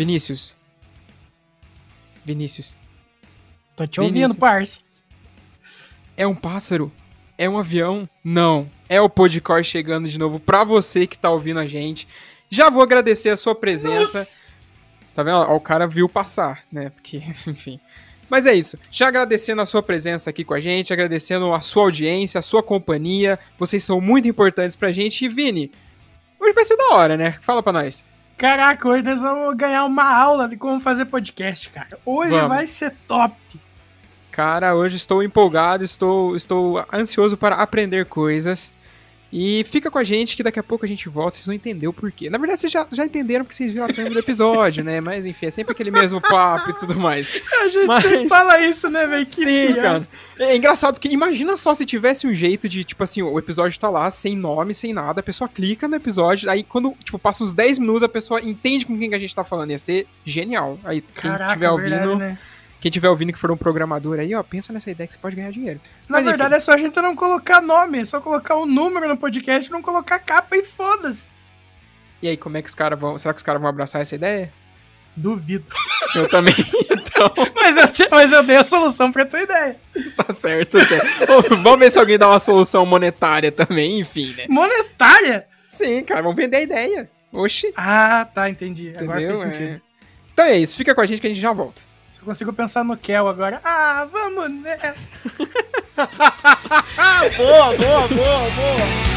Vinícius. 0.00 0.56
Vinícius. 2.24 2.74
Tô 3.76 3.86
te 3.86 4.00
Vinícius. 4.00 4.22
ouvindo, 4.30 4.40
parça. 4.40 4.80
É 6.16 6.26
um 6.26 6.34
pássaro? 6.34 6.90
É 7.36 7.46
um 7.46 7.58
avião? 7.58 8.08
Não. 8.24 8.66
É 8.88 8.98
o 8.98 9.10
Podcore 9.10 9.62
chegando 9.62 10.08
de 10.08 10.18
novo 10.18 10.40
pra 10.40 10.64
você 10.64 11.06
que 11.06 11.18
tá 11.18 11.28
ouvindo 11.28 11.60
a 11.60 11.66
gente. 11.66 12.08
Já 12.48 12.70
vou 12.70 12.82
agradecer 12.82 13.28
a 13.28 13.36
sua 13.36 13.54
presença. 13.54 14.26
Tá 15.14 15.22
vendo? 15.22 15.36
Ó, 15.36 15.56
o 15.56 15.60
cara 15.60 15.86
viu 15.86 16.08
passar, 16.08 16.64
né? 16.72 16.88
Porque, 16.88 17.18
enfim. 17.46 17.78
Mas 18.30 18.46
é 18.46 18.54
isso. 18.54 18.78
Já 18.90 19.08
agradecendo 19.08 19.60
a 19.60 19.66
sua 19.66 19.82
presença 19.82 20.30
aqui 20.30 20.44
com 20.44 20.54
a 20.54 20.60
gente, 20.60 20.94
agradecendo 20.94 21.52
a 21.52 21.60
sua 21.60 21.82
audiência, 21.82 22.38
a 22.38 22.42
sua 22.42 22.62
companhia. 22.62 23.38
Vocês 23.58 23.84
são 23.84 24.00
muito 24.00 24.26
importantes 24.26 24.76
pra 24.76 24.92
gente. 24.92 25.26
E, 25.26 25.28
Vini, 25.28 25.70
hoje 26.40 26.54
vai 26.54 26.64
ser 26.64 26.76
da 26.78 26.94
hora, 26.94 27.18
né? 27.18 27.32
Fala 27.42 27.62
pra 27.62 27.74
nós. 27.74 28.02
Caraca, 28.40 28.88
hoje 28.88 29.02
nós 29.02 29.20
vamos 29.20 29.54
ganhar 29.54 29.84
uma 29.84 30.16
aula 30.16 30.48
de 30.48 30.56
como 30.56 30.80
fazer 30.80 31.04
podcast, 31.04 31.68
cara. 31.68 31.98
Hoje 32.06 32.30
Vamos. 32.30 32.48
vai 32.48 32.66
ser 32.66 32.94
top. 33.06 33.36
Cara, 34.32 34.74
hoje 34.74 34.96
estou 34.96 35.22
empolgado, 35.22 35.84
estou, 35.84 36.34
estou 36.34 36.82
ansioso 36.90 37.36
para 37.36 37.56
aprender 37.56 38.06
coisas. 38.06 38.72
E 39.32 39.64
fica 39.64 39.90
com 39.90 39.98
a 39.98 40.02
gente 40.04 40.34
que 40.36 40.42
daqui 40.42 40.58
a 40.58 40.62
pouco 40.62 40.84
a 40.84 40.88
gente 40.88 41.08
volta, 41.08 41.36
vocês 41.36 41.46
vão 41.46 41.54
entender 41.54 41.86
o 41.86 41.92
porquê. 41.92 42.28
Na 42.28 42.36
verdade, 42.36 42.60
vocês 42.60 42.72
já, 42.72 42.86
já 42.90 43.04
entenderam 43.04 43.44
porque 43.44 43.54
vocês 43.54 43.70
viram 43.70 43.84
a 43.86 43.88
thumb 43.88 44.10
do 44.10 44.18
episódio, 44.18 44.82
né? 44.82 45.00
Mas 45.00 45.24
enfim, 45.24 45.46
é 45.46 45.50
sempre 45.50 45.72
aquele 45.72 45.90
mesmo 45.90 46.20
papo 46.20 46.70
e 46.70 46.72
tudo 46.74 46.96
mais. 46.98 47.28
A 47.60 47.68
gente 47.68 47.86
Mas- 47.86 48.02
sempre 48.02 48.28
fala 48.28 48.60
isso, 48.60 48.90
né, 48.90 49.06
velho? 49.06 49.26
Sim, 49.26 49.68
cara. 49.68 49.72
criança. 49.74 50.08
É 50.38 50.56
engraçado 50.56 50.94
porque 50.94 51.08
imagina 51.08 51.56
só 51.56 51.74
se 51.74 51.86
tivesse 51.86 52.26
um 52.26 52.34
jeito 52.34 52.68
de, 52.68 52.82
tipo 52.82 53.02
assim, 53.04 53.22
o 53.22 53.38
episódio 53.38 53.78
tá 53.78 53.88
lá, 53.88 54.10
sem 54.10 54.34
nome, 54.36 54.74
sem 54.74 54.92
nada, 54.92 55.20
a 55.20 55.22
pessoa 55.22 55.48
clica 55.48 55.86
no 55.86 55.94
episódio, 55.96 56.50
aí 56.50 56.62
quando, 56.64 56.94
tipo, 57.04 57.18
passa 57.18 57.44
uns 57.44 57.54
10 57.54 57.78
minutos, 57.78 58.02
a 58.02 58.08
pessoa 58.08 58.40
entende 58.40 58.84
com 58.86 58.98
quem 58.98 59.10
que 59.10 59.14
a 59.14 59.18
gente 59.18 59.34
tá 59.34 59.44
falando. 59.44 59.70
Ia 59.70 59.78
ser 59.78 60.06
genial. 60.24 60.78
Aí, 60.82 61.00
quem 61.00 61.30
Caraca, 61.30 61.52
tiver 61.52 61.70
ouvindo, 61.70 61.90
verdade, 61.90 62.18
né? 62.18 62.38
Quem 62.80 62.90
tiver 62.90 63.08
ouvindo 63.08 63.32
que 63.32 63.38
for 63.38 63.50
um 63.50 63.56
programador 63.56 64.18
aí, 64.18 64.34
ó, 64.34 64.42
pensa 64.42 64.72
nessa 64.72 64.90
ideia 64.90 65.06
que 65.06 65.12
você 65.12 65.18
pode 65.18 65.36
ganhar 65.36 65.50
dinheiro. 65.52 65.80
Na 66.08 66.18
Mas, 66.18 66.26
verdade, 66.26 66.54
é 66.54 66.60
só 66.60 66.72
a 66.72 66.78
gente 66.78 66.96
não 67.00 67.14
colocar 67.14 67.60
nome, 67.60 67.98
é 68.00 68.04
só 68.04 68.20
colocar 68.20 68.56
o 68.56 68.64
número 68.66 69.06
no 69.06 69.16
podcast 69.16 69.68
e 69.68 69.72
não 69.72 69.82
colocar 69.82 70.18
capa 70.18 70.56
e 70.56 70.64
foda-se. 70.64 71.30
E 72.22 72.28
aí, 72.28 72.36
como 72.36 72.56
é 72.56 72.62
que 72.62 72.68
os 72.68 72.74
caras 72.74 72.98
vão. 72.98 73.16
Será 73.18 73.32
que 73.34 73.38
os 73.38 73.42
caras 73.42 73.60
vão 73.60 73.68
abraçar 73.70 74.00
essa 74.02 74.14
ideia? 74.14 74.52
Duvido. 75.16 75.64
Eu 76.14 76.28
também. 76.28 76.54
então, 76.90 77.30
Mas 77.54 77.76
eu, 77.76 78.08
mas 78.10 78.32
eu 78.32 78.42
dei 78.42 78.56
a 78.56 78.64
solução 78.64 79.10
pra 79.12 79.26
tua 79.26 79.42
ideia. 79.42 79.76
tá 80.16 80.32
certo, 80.32 80.78
tá 80.78 80.86
certo. 80.86 81.56
Vamos 81.62 81.78
ver 81.80 81.90
se 81.90 81.98
alguém 81.98 82.16
dá 82.18 82.28
uma 82.28 82.38
solução 82.38 82.86
monetária 82.86 83.50
também, 83.52 83.98
enfim, 84.00 84.34
né? 84.36 84.46
Monetária? 84.48 85.46
Sim, 85.66 86.02
cara, 86.04 86.22
vamos 86.22 86.36
vender 86.36 86.56
a 86.58 86.62
ideia. 86.62 87.10
Oxi, 87.32 87.72
Ah, 87.76 88.26
tá, 88.32 88.48
entendi. 88.50 88.92
Agora 88.98 89.20
entendeu? 89.20 89.38
fez 89.40 89.56
sentido. 89.56 89.74
É. 89.76 89.80
Então 90.32 90.44
é 90.44 90.58
isso, 90.58 90.76
fica 90.76 90.94
com 90.94 91.00
a 91.00 91.06
gente 91.06 91.20
que 91.20 91.26
a 91.26 91.30
gente 91.30 91.40
já 91.40 91.52
volta. 91.52 91.82
Eu 92.20 92.26
consigo 92.26 92.52
pensar 92.52 92.84
no 92.84 92.98
Kel 92.98 93.26
agora. 93.26 93.62
Ah, 93.64 94.06
vamos 94.12 94.52
nessa. 94.60 95.10
boa, 97.38 97.74
boa, 97.76 98.08
boa, 98.08 98.50
boa. 98.50 99.10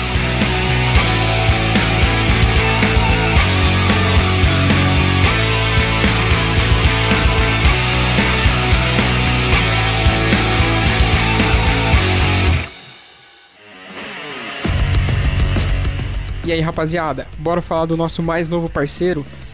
E 16.45 16.52
aí, 16.54 16.61
rapaziada, 16.61 17.27
bora 17.38 17.61
falar 17.61 17.86
do 17.86 17.98
nosso 17.98 18.23
mais 18.23 18.48
novo 18.48 18.70
parceiro? 18.70 19.26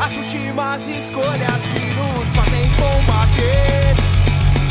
As 0.00 0.16
últimas 0.16 0.86
escolhas 0.86 1.66
que 1.68 1.86
nos 1.94 2.36
fazem 2.36 2.64
combater 2.76 3.94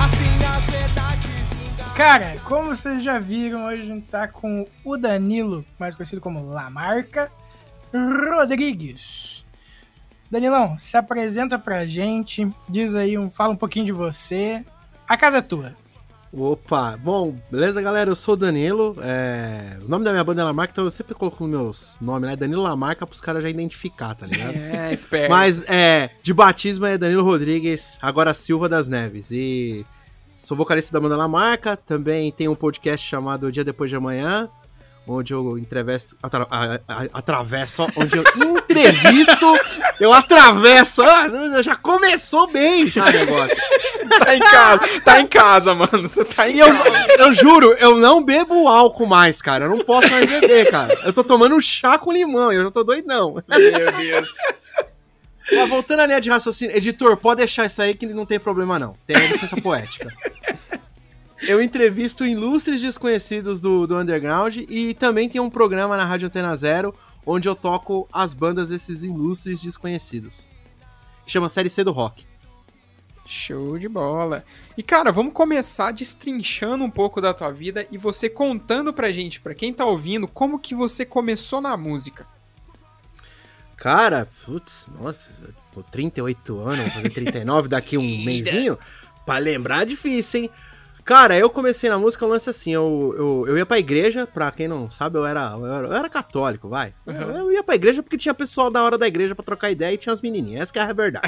as 0.01 0.11
minhas 0.19 0.69
verdades. 0.69 1.95
Cara, 1.95 2.37
como 2.45 2.73
vocês 2.73 3.03
já 3.03 3.19
viram, 3.19 3.65
hoje 3.65 3.81
a 3.81 3.85
gente 3.85 4.07
tá 4.07 4.27
com 4.27 4.67
o 4.83 4.97
Danilo, 4.97 5.65
mais 5.77 5.95
conhecido 5.95 6.21
como 6.21 6.45
Lamarca 6.45 7.31
Rodrigues. 7.93 9.45
Danilão, 10.29 10.77
se 10.77 10.97
apresenta 10.97 11.57
pra 11.57 11.85
gente, 11.85 12.49
diz 12.67 12.95
aí, 12.95 13.17
um, 13.17 13.29
fala 13.29 13.53
um 13.53 13.57
pouquinho 13.57 13.85
de 13.85 13.91
você. 13.91 14.65
A 15.07 15.15
casa 15.15 15.37
é 15.37 15.41
tua. 15.41 15.75
Opa, 16.31 16.97
bom, 16.97 17.35
beleza 17.49 17.81
galera? 17.81 18.09
Eu 18.11 18.15
sou 18.15 18.33
o 18.33 18.37
Danilo. 18.37 18.97
é, 19.01 19.77
O 19.83 19.87
nome 19.89 20.03
da 20.03 20.11
minha 20.11 20.23
banda 20.23 20.41
é 20.41 20.43
Lamarca, 20.43 20.71
então 20.73 20.83
eu 20.83 20.91
sempre 20.91 21.13
coloco 21.15 21.45
nos 21.47 21.49
meus 21.49 21.97
nomes, 22.01 22.29
né? 22.29 22.35
Danilo 22.35 22.61
Lamarca 22.61 23.07
pros 23.07 23.21
caras 23.21 23.41
já 23.41 23.49
identificar, 23.49 24.13
tá 24.13 24.25
ligado? 24.27 24.53
É, 24.77 24.91
espera. 24.91 25.29
Mas 25.29 25.63
é, 25.67 26.09
de 26.21 26.33
batismo 26.33 26.85
é 26.85 26.97
Danilo 26.97 27.23
Rodrigues, 27.23 27.97
agora 28.01 28.33
Silva 28.33 28.67
das 28.67 28.87
Neves. 28.87 29.31
E 29.31 29.85
sou 30.41 30.55
vocalista 30.57 30.91
da 30.93 30.99
banda 30.99 31.15
Lamarca, 31.15 31.77
também 31.77 32.31
tenho 32.31 32.51
um 32.51 32.55
podcast 32.55 33.07
chamado 33.07 33.51
Dia 33.51 33.63
Depois 33.63 33.89
de 33.89 33.95
Amanhã, 33.95 34.49
onde 35.07 35.33
eu 35.33 35.57
entrevesso, 35.57 36.15
atra, 36.21 36.45
a- 36.49 36.79
a- 36.87 37.05
atravesso, 37.13 37.87
onde 37.95 38.17
eu 38.17 38.23
entrevisto, 38.59 39.45
eu 39.99 40.13
atravesso, 40.13 41.01
ó, 41.03 41.61
já 41.61 41.75
começou 41.75 42.47
bem 42.51 42.85
já 42.87 43.05
o 43.05 43.11
negócio. 43.11 43.55
tá 44.19 44.35
em 44.35 44.39
casa, 44.39 45.01
tá 45.03 45.21
em 45.21 45.27
casa, 45.27 45.73
mano. 45.75 46.07
Você 46.07 46.25
tá 46.25 46.49
em 46.49 46.57
eu, 46.57 46.67
eu 47.19 47.33
juro, 47.33 47.73
eu 47.79 47.97
não 47.97 48.23
bebo 48.23 48.67
álcool 48.67 49.05
mais, 49.05 49.41
cara. 49.41 49.65
Eu 49.65 49.69
não 49.69 49.79
posso 49.85 50.09
mais 50.11 50.29
beber, 50.29 50.69
cara. 50.71 50.99
Eu 51.05 51.13
tô 51.13 51.23
tomando 51.23 51.59
chá 51.61 51.97
com 51.97 52.11
limão, 52.11 52.51
eu 52.51 52.63
já 52.63 52.71
tô 52.71 52.83
doidão. 52.83 53.35
Meu 53.47 53.91
Deus. 53.93 54.29
Mas 55.49 55.69
voltando 55.69 56.01
à 56.01 56.05
linha 56.05 56.19
de 56.19 56.29
raciocínio, 56.29 56.75
editor, 56.75 57.15
pode 57.15 57.37
deixar 57.37 57.65
isso 57.65 57.81
aí 57.81 57.93
que 57.95 58.05
não 58.05 58.25
tem 58.25 58.37
problema 58.39 58.77
não. 58.77 58.95
Tem 59.07 59.15
licença 59.27 59.55
poética. 59.61 60.13
Eu 61.41 61.61
entrevisto 61.61 62.25
ilustres 62.25 62.81
desconhecidos 62.81 63.61
do, 63.61 63.85
do 63.85 63.97
underground 63.97 64.57
e 64.57 64.93
também 64.93 65.29
tem 65.29 65.39
um 65.39 65.49
programa 65.49 65.95
na 65.95 66.05
Rádio 66.05 66.27
Antena 66.27 66.55
Zero 66.55 66.95
onde 67.27 67.47
eu 67.47 67.55
toco 67.55 68.07
as 68.11 68.33
bandas 68.33 68.69
desses 68.69 69.03
ilustres 69.03 69.61
desconhecidos. 69.61 70.47
Chama 71.25 71.49
Série 71.49 71.69
C 71.69 71.83
do 71.83 71.91
Rock. 71.91 72.25
Show 73.25 73.77
de 73.77 73.89
bola. 73.89 74.45
E 74.77 74.81
cara, 74.81 75.11
vamos 75.11 75.33
começar 75.33 75.91
destrinchando 75.91 76.85
um 76.85 76.89
pouco 76.89 77.19
da 77.19 77.33
tua 77.33 77.51
vida 77.51 77.85
e 77.91 77.97
você 77.97 78.29
contando 78.29 78.93
pra 78.93 79.11
gente, 79.11 79.41
pra 79.41 79.53
quem 79.53 79.73
tá 79.73 79.85
ouvindo, 79.85 80.25
como 80.25 80.57
que 80.57 80.73
você 80.73 81.05
começou 81.05 81.59
na 81.59 81.75
música. 81.75 82.25
Cara, 83.75 84.27
putz, 84.45 84.87
nossa, 84.97 85.29
tô 85.73 85.83
38 85.83 86.59
anos, 86.59 86.85
vou 86.85 86.91
fazer 86.93 87.09
39 87.09 87.67
daqui 87.67 87.97
um 87.97 88.01
mêsinho. 88.23 88.79
Pra 89.25 89.37
lembrar 89.39 89.81
é 89.81 89.85
difícil, 89.85 90.43
hein? 90.43 90.51
Cara, 91.07 91.37
eu 91.37 91.49
comecei 91.49 91.89
na 91.89 91.97
música, 91.97 92.25
um 92.25 92.29
lance 92.29 92.49
assim, 92.49 92.73
eu, 92.73 93.15
eu, 93.17 93.45
eu 93.47 93.57
ia 93.57 93.65
pra 93.65 93.79
igreja, 93.79 94.27
pra 94.27 94.51
quem 94.51 94.67
não 94.67 94.91
sabe, 94.91 95.17
eu 95.17 95.25
era, 95.25 95.53
eu 95.57 95.65
era, 95.65 95.87
eu 95.87 95.93
era 95.93 96.09
católico, 96.09 96.67
vai. 96.67 96.93
Eu, 97.05 97.13
eu 97.13 97.51
ia 97.53 97.63
pra 97.63 97.75
igreja 97.75 98.03
porque 98.03 98.17
tinha 98.17 98.33
pessoal 98.33 98.69
da 98.69 98.83
hora 98.83 98.97
da 98.97 99.07
igreja 99.07 99.33
pra 99.33 99.45
trocar 99.45 99.71
ideia 99.71 99.93
e 99.93 99.97
tinha 99.97 100.11
as 100.11 100.21
menininhas, 100.21 100.63
essa 100.63 100.73
que 100.73 100.79
é 100.79 100.81
a 100.81 100.91
verdade. 100.91 101.25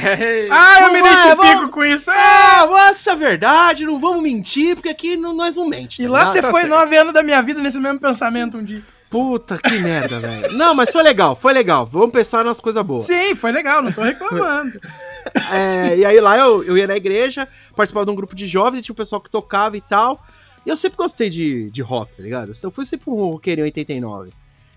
Ah, 0.52 0.82
eu 0.82 0.92
me 0.92 1.00
é, 1.00 1.02
identifico 1.02 1.36
vamos- 1.38 1.70
com 1.72 1.84
isso. 1.86 2.12
É. 2.12 2.14
Ah, 2.18 2.88
essa 2.90 3.12
é 3.12 3.14
a 3.14 3.16
verdade, 3.16 3.86
não 3.86 4.00
vamos 4.02 4.22
mentir, 4.22 4.76
porque 4.76 4.90
aqui 4.90 5.16
não- 5.16 5.34
nós 5.34 5.56
não 5.56 5.66
mente. 5.68 6.02
E 6.02 6.06
tá 6.06 6.12
lá 6.12 6.20
ligado? 6.20 6.34
você 6.34 6.42
Tá 6.42 6.52
foi 6.52 6.62
certo. 6.62 6.74
nove 6.74 6.98
anos 6.98 7.14
da 7.14 7.24
minha 7.24 7.42
vida 7.42 7.62
nesse 7.62 7.80
mesmo 7.80 8.00
pensamento 8.02 8.58
um 8.58 8.64
dia. 8.64 8.84
Puta, 9.10 9.58
que 9.58 9.80
merda, 9.80 10.20
velho. 10.20 10.54
Não, 10.56 10.76
mas 10.76 10.92
foi 10.92 11.02
legal, 11.02 11.36
foi 11.36 11.52
legal. 11.52 11.84
Vamos 11.84 12.12
pensar 12.12 12.46
nas 12.46 12.60
coisas 12.62 12.84
boas. 12.84 13.06
Sim, 13.08 13.34
foi 13.34 13.52
legal, 13.52 13.82
não 13.82 13.92
tô 13.92 14.02
reclamando. 14.04 14.80
É, 15.52 15.98
e 15.98 16.06
aí 16.06 16.20
lá 16.20 16.38
eu, 16.38 16.64
eu 16.64 16.78
ia 16.78 16.88
na 16.88 16.96
igreja, 16.96 17.48
participava 17.76 18.06
de 18.06 18.12
um 18.12 18.16
grupo 18.16 18.36
de 18.36 18.46
jovens, 18.48 18.80
e 18.80 18.84
tinha 18.84 18.94
um 18.94 18.96
pessoal 18.96 19.22
que 19.22 19.30
tocava 19.30 19.76
e 19.78 19.82
tal. 19.82 20.24
E 20.66 20.70
eu 20.70 20.76
sempre 20.76 20.98
gostei 20.98 21.30
de, 21.30 21.70
de 21.72 21.82
rock, 21.82 22.16
tá 22.16 22.24
ligado? 22.24 22.54
Eu 22.62 22.72
fui 22.72 22.86
sempre 22.86 23.10
um 23.10 23.40
em 23.44 23.62
89. 23.62 24.32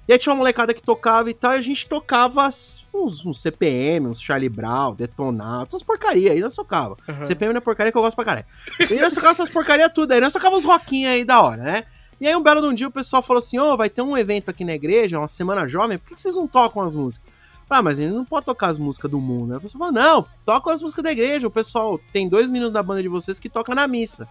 E 0.08 0.12
aí 0.12 0.18
tinha 0.18 0.32
uma 0.32 0.38
molecada 0.38 0.74
que 0.74 0.82
tocava 0.82 1.30
e 1.30 1.34
tal, 1.34 1.52
e 1.54 1.58
a 1.58 1.62
gente 1.62 1.86
tocava 1.86 2.48
uns, 2.92 3.24
uns 3.24 3.40
CPM, 3.40 4.08
uns 4.08 4.20
Charlie 4.20 4.48
Brown, 4.48 4.94
Detonado, 4.94 5.68
essas 5.68 5.82
porcaria 5.82 6.32
aí, 6.32 6.40
nós 6.40 6.56
tocava. 6.56 6.96
CPM 7.24 7.52
não 7.52 7.58
é 7.58 7.60
porcaria 7.60 7.92
que 7.92 7.98
eu 7.98 8.02
gosto 8.02 8.16
pra 8.16 8.24
caralho. 8.24 8.46
E 8.90 8.96
nós 8.96 9.14
tocava 9.14 9.32
essas 9.32 9.48
porcaria 9.48 9.88
tudo 9.88 10.12
aí, 10.12 10.20
nós 10.20 10.32
tocava 10.32 10.56
uns 10.56 10.64
rockinhos 10.64 11.12
aí 11.12 11.24
da 11.24 11.40
hora, 11.40 11.62
né? 11.62 11.84
E 12.20 12.26
aí 12.26 12.34
um 12.34 12.42
belo 12.42 12.60
de 12.60 12.66
um 12.66 12.74
dia 12.74 12.88
o 12.88 12.90
pessoal 12.90 13.22
falou 13.22 13.38
assim, 13.38 13.58
ô, 13.58 13.76
vai 13.76 13.88
ter 13.88 14.02
um 14.02 14.16
evento 14.16 14.50
aqui 14.50 14.64
na 14.64 14.74
igreja, 14.74 15.18
uma 15.18 15.28
semana 15.28 15.68
jovem, 15.68 15.98
por 15.98 16.08
que 16.08 16.20
vocês 16.20 16.34
não 16.34 16.48
tocam 16.48 16.82
as 16.82 16.94
músicas? 16.94 17.32
Ah, 17.72 17.82
mas 17.82 17.98
ele 17.98 18.12
não 18.12 18.24
pode 18.24 18.44
tocar 18.44 18.68
as 18.68 18.78
músicas 18.78 19.10
do 19.10 19.18
mundo, 19.20 19.50
né? 19.50 19.56
A 19.56 19.60
pessoa 19.60 19.78
falou, 19.78 19.94
não, 19.94 20.26
toca 20.44 20.72
as 20.72 20.82
músicas 20.82 21.02
da 21.02 21.10
igreja, 21.10 21.46
o 21.46 21.50
pessoal 21.50 21.98
tem 22.12 22.28
dois 22.28 22.46
meninos 22.48 22.72
da 22.72 22.82
banda 22.82 23.02
de 23.02 23.08
vocês 23.08 23.38
que 23.38 23.48
toca 23.48 23.74
na 23.74 23.88
missa. 23.88 24.28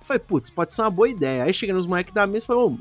Eu 0.00 0.06
falei, 0.06 0.20
putz, 0.20 0.50
pode 0.50 0.74
ser 0.74 0.82
uma 0.82 0.90
boa 0.90 1.08
ideia. 1.08 1.44
Aí 1.44 1.54
cheguei 1.54 1.74
nos 1.74 1.86
moleques 1.86 2.12
da 2.12 2.26
missa 2.26 2.44
e 2.44 2.46
falei, 2.48 2.62
ô, 2.62 2.78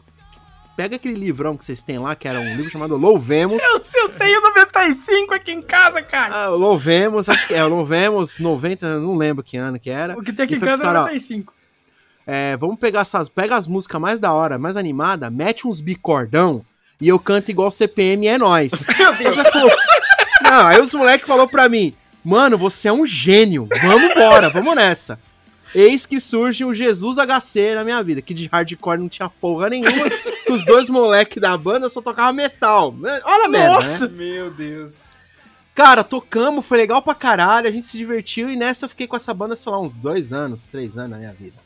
pega 0.75 0.97
aquele 0.97 1.15
livrão 1.15 1.55
que 1.55 1.63
vocês 1.63 1.81
têm 1.81 1.97
lá, 1.97 2.13
que 2.13 2.27
era 2.27 2.39
um 2.39 2.55
livro 2.55 2.69
chamado 2.69 2.97
Louvemos. 2.97 3.63
Eu, 3.63 3.79
sei, 3.79 4.03
eu 4.03 4.09
tenho 4.09 4.41
95 4.41 5.33
aqui 5.33 5.53
em 5.53 5.61
casa, 5.61 6.01
cara. 6.01 6.43
Ah, 6.43 6.47
Louvemos, 6.49 7.29
acho 7.29 7.47
que 7.47 7.53
é, 7.53 7.63
Louvemos 7.63 8.37
90, 8.37 8.99
não 8.99 9.15
lembro 9.15 9.43
que 9.43 9.55
ano 9.55 9.79
que 9.79 9.89
era. 9.89 10.17
O 10.17 10.21
que 10.21 10.33
tem 10.33 10.43
aqui 10.43 10.55
em 10.55 10.59
casa 10.59 10.81
é 10.81 10.85
cara, 10.85 10.99
ó, 10.99 11.03
95. 11.03 11.53
É, 12.27 12.57
vamos 12.57 12.77
pegar 12.77 13.01
essas. 13.01 13.29
Pega 13.29 13.55
as 13.55 13.67
músicas 13.67 14.01
mais 14.01 14.19
da 14.19 14.33
hora, 14.33 14.57
mais 14.57 14.75
animada, 14.75 15.29
mete 15.29 15.67
uns 15.67 15.79
bicordão 15.79 16.65
e 16.99 17.09
eu 17.09 17.19
canto 17.19 17.51
igual 17.51 17.69
CPM 17.69 18.27
é 18.27 18.37
nóis. 18.37 18.71
Meu 18.97 19.13
Deus, 19.15 19.35
falou, 19.51 19.71
Não, 20.49 20.67
aí 20.67 20.79
os 20.79 20.93
moleques 20.93 21.27
falou 21.27 21.47
pra 21.47 21.67
mim, 21.67 21.93
mano, 22.23 22.57
você 22.57 22.87
é 22.87 22.93
um 22.93 23.05
gênio, 23.05 23.67
vamos 23.81 24.11
embora, 24.11 24.49
vamos 24.49 24.75
nessa. 24.75 25.19
Eis 25.73 26.05
que 26.05 26.21
surge 26.21 26.63
o 26.63 26.73
Jesus 26.73 27.17
HC 27.17 27.75
na 27.75 27.83
minha 27.83 28.01
vida, 28.01 28.21
que 28.21 28.33
de 28.33 28.47
hardcore 28.47 28.97
não 28.97 29.09
tinha 29.09 29.27
porra 29.27 29.69
nenhuma, 29.69 30.09
que 30.09 30.51
os 30.51 30.65
dois 30.65 30.89
moleques 30.89 31.41
da 31.41 31.57
banda 31.57 31.89
só 31.89 32.01
tocavam 32.01 32.33
metal. 32.33 32.95
Olha 33.25 33.45
a 33.45 33.49
merda, 33.49 33.67
né? 33.67 33.73
Nossa! 33.73 34.07
Meu 34.07 34.49
Deus. 34.49 35.03
Cara, 35.75 36.05
tocamos, 36.05 36.65
foi 36.65 36.77
legal 36.77 37.01
pra 37.01 37.13
caralho, 37.13 37.67
a 37.67 37.71
gente 37.71 37.85
se 37.85 37.97
divertiu 37.97 38.49
e 38.49 38.55
nessa 38.55 38.85
eu 38.85 38.89
fiquei 38.89 39.05
com 39.05 39.17
essa 39.17 39.33
banda, 39.33 39.57
sei 39.57 39.69
lá, 39.69 39.77
uns 39.77 39.93
dois 39.93 40.31
anos, 40.31 40.67
três 40.67 40.97
anos 40.97 41.11
na 41.11 41.17
minha 41.17 41.33
vida. 41.33 41.57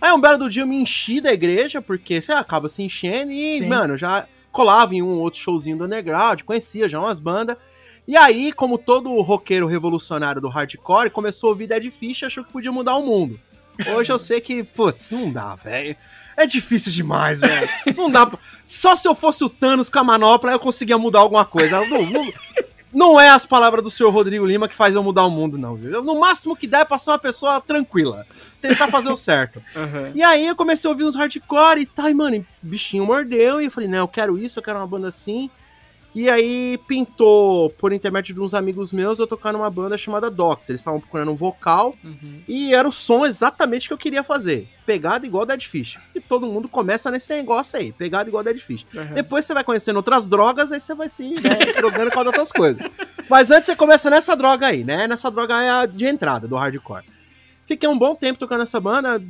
Aí 0.00 0.10
um 0.12 0.20
belo 0.20 0.38
do 0.38 0.48
dia 0.48 0.62
eu 0.62 0.66
me 0.66 0.76
enchi 0.76 1.20
da 1.20 1.30
igreja, 1.30 1.82
porque 1.82 2.22
você 2.22 2.32
acaba 2.32 2.70
se 2.70 2.82
enchendo 2.82 3.30
e, 3.30 3.58
Sim. 3.58 3.68
mano, 3.68 3.98
já 3.98 4.26
colava 4.50 4.94
em 4.94 5.02
um 5.02 5.08
ou 5.08 5.18
outro 5.18 5.38
showzinho 5.38 5.76
do 5.76 5.84
underground, 5.84 6.40
conhecia 6.42 6.88
já 6.88 6.98
umas 6.98 7.20
bandas. 7.20 7.58
E 8.06 8.16
aí, 8.16 8.52
como 8.52 8.78
todo 8.78 9.20
roqueiro 9.20 9.66
revolucionário 9.66 10.40
do 10.40 10.48
hardcore, 10.48 11.10
começou 11.10 11.48
a 11.48 11.50
ouvir 11.50 11.68
Dead 11.68 11.90
Fish 11.90 12.22
e 12.22 12.24
achou 12.24 12.44
que 12.44 12.52
podia 12.52 12.72
mudar 12.72 12.96
o 12.96 13.06
mundo. 13.06 13.38
Hoje 13.94 14.12
eu 14.12 14.18
sei 14.18 14.40
que, 14.40 14.62
putz, 14.62 15.10
não 15.12 15.32
dá, 15.32 15.54
velho. 15.54 15.96
É 16.36 16.46
difícil 16.46 16.92
demais, 16.92 17.40
velho. 17.40 17.68
Não 17.96 18.10
dá 18.10 18.26
pra... 18.26 18.38
Só 18.66 18.96
se 18.96 19.06
eu 19.06 19.14
fosse 19.14 19.44
o 19.44 19.48
Thanos 19.48 19.88
com 19.90 19.98
a 19.98 20.04
manopla 20.04 20.52
eu 20.52 20.58
conseguia 20.58 20.98
mudar 20.98 21.20
alguma 21.20 21.44
coisa. 21.44 21.84
Não, 21.86 22.06
não, 22.06 22.32
não 22.92 23.20
é 23.20 23.28
as 23.28 23.46
palavras 23.46 23.82
do 23.84 23.90
senhor 23.90 24.10
Rodrigo 24.10 24.44
Lima 24.44 24.68
que 24.68 24.74
faz 24.74 24.94
eu 24.94 25.02
mudar 25.02 25.24
o 25.24 25.30
mundo, 25.30 25.58
não. 25.58 25.76
Viu? 25.76 26.02
No 26.02 26.18
máximo 26.18 26.56
que 26.56 26.66
dá 26.66 26.80
é 26.80 26.84
pra 26.84 26.98
ser 26.98 27.10
uma 27.10 27.18
pessoa 27.18 27.60
tranquila. 27.60 28.26
Tentar 28.60 28.88
fazer 28.88 29.10
o 29.10 29.16
certo. 29.16 29.62
Aham. 29.76 30.12
E 30.14 30.22
aí 30.22 30.46
eu 30.46 30.56
comecei 30.56 30.88
a 30.88 30.92
ouvir 30.92 31.04
uns 31.04 31.16
hardcore 31.16 31.80
e 31.80 31.86
tá, 31.86 32.10
e, 32.10 32.14
mano, 32.14 32.44
bichinho 32.62 33.06
mordeu. 33.06 33.60
E 33.60 33.66
eu 33.66 33.70
falei, 33.70 33.88
não, 33.88 33.98
eu 33.98 34.08
quero 34.08 34.38
isso, 34.38 34.58
eu 34.58 34.62
quero 34.62 34.78
uma 34.78 34.86
banda 34.86 35.08
assim. 35.08 35.50
E 36.14 36.28
aí 36.28 36.78
pintou, 36.88 37.70
por 37.70 37.92
intermédio 37.92 38.34
de 38.34 38.40
uns 38.40 38.52
amigos 38.52 38.92
meus, 38.92 39.18
eu 39.20 39.26
tocar 39.26 39.52
numa 39.52 39.70
banda 39.70 39.96
chamada 39.96 40.28
Docs. 40.30 40.68
Eles 40.68 40.80
estavam 40.80 40.98
procurando 41.00 41.30
um 41.30 41.36
vocal 41.36 41.94
Uhum. 42.02 42.40
e 42.48 42.74
era 42.74 42.88
o 42.88 42.92
som 42.92 43.24
exatamente 43.24 43.86
que 43.86 43.94
eu 43.94 43.98
queria 43.98 44.22
fazer. 44.24 44.68
Pegada 44.84 45.24
igual 45.24 45.46
Dead 45.46 45.62
Fish. 45.62 45.98
E 46.14 46.20
todo 46.20 46.46
mundo 46.46 46.68
começa 46.68 47.10
nesse 47.10 47.32
negócio 47.34 47.78
aí, 47.78 47.92
pegada 47.92 48.28
igual 48.28 48.42
Dead 48.42 48.58
Fish. 48.58 48.84
Uhum. 48.92 49.14
Depois 49.14 49.44
você 49.44 49.54
vai 49.54 49.62
conhecendo 49.62 49.96
outras 49.96 50.26
drogas, 50.26 50.72
aí 50.72 50.80
você 50.80 50.94
vai 50.94 51.08
se 51.08 51.22
né, 51.40 51.72
drogando 51.76 52.10
com 52.10 52.18
outras 52.20 52.50
coisas. 52.50 52.82
Mas 53.28 53.50
antes 53.52 53.68
você 53.68 53.76
começa 53.76 54.10
nessa 54.10 54.34
droga 54.34 54.66
aí, 54.66 54.82
né? 54.82 55.06
Nessa 55.06 55.30
droga 55.30 55.62
é 55.62 55.70
a 55.70 55.86
de 55.86 56.06
entrada 56.06 56.48
do 56.48 56.56
hardcore. 56.56 57.04
Fiquei 57.66 57.88
um 57.88 57.96
bom 57.96 58.16
tempo 58.16 58.36
tocando 58.36 58.62
essa 58.64 58.80
banda. 58.80 59.22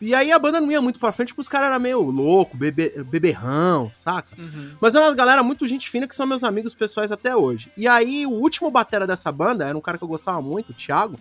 E 0.00 0.14
aí 0.14 0.32
a 0.32 0.38
banda 0.38 0.60
não 0.60 0.70
ia 0.70 0.82
muito 0.82 0.98
pra 0.98 1.12
frente, 1.12 1.28
porque 1.28 1.40
os 1.40 1.48
caras 1.48 1.68
eram 1.68 1.80
meio 1.80 2.00
louco, 2.02 2.56
bebe, 2.56 2.90
beberrão, 3.04 3.90
saca? 3.96 4.34
Uhum. 4.36 4.76
Mas 4.80 4.94
é 4.94 5.00
uma 5.00 5.14
galera 5.14 5.42
muito 5.42 5.66
gente 5.66 5.88
fina 5.88 6.06
que 6.06 6.14
são 6.14 6.26
meus 6.26 6.44
amigos 6.44 6.74
pessoais 6.74 7.10
até 7.12 7.34
hoje. 7.34 7.70
E 7.76 7.88
aí, 7.88 8.26
o 8.26 8.30
último 8.30 8.70
batera 8.70 9.06
dessa 9.06 9.30
banda 9.32 9.66
era 9.66 9.76
um 9.76 9.80
cara 9.80 9.96
que 9.96 10.04
eu 10.04 10.08
gostava 10.08 10.42
muito, 10.42 10.70
o 10.70 10.74
Thiago. 10.74 11.16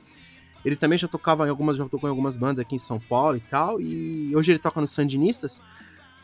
Ele 0.66 0.76
também 0.76 0.98
já 0.98 1.08
tocava 1.08 1.46
em 1.46 1.50
algumas, 1.50 1.78
já 1.78 1.88
tocou 1.88 2.08
em 2.08 2.12
algumas 2.12 2.38
bandas 2.38 2.60
aqui 2.60 2.76
em 2.76 2.80
São 2.80 3.00
Paulo 3.00 3.38
e 3.38 3.42
tal. 3.42 3.80
E 3.82 4.36
hoje 4.36 4.52
ele 4.52 4.60
toca 4.60 4.80
nos 4.80 4.92
Sandinistas. 4.92 5.60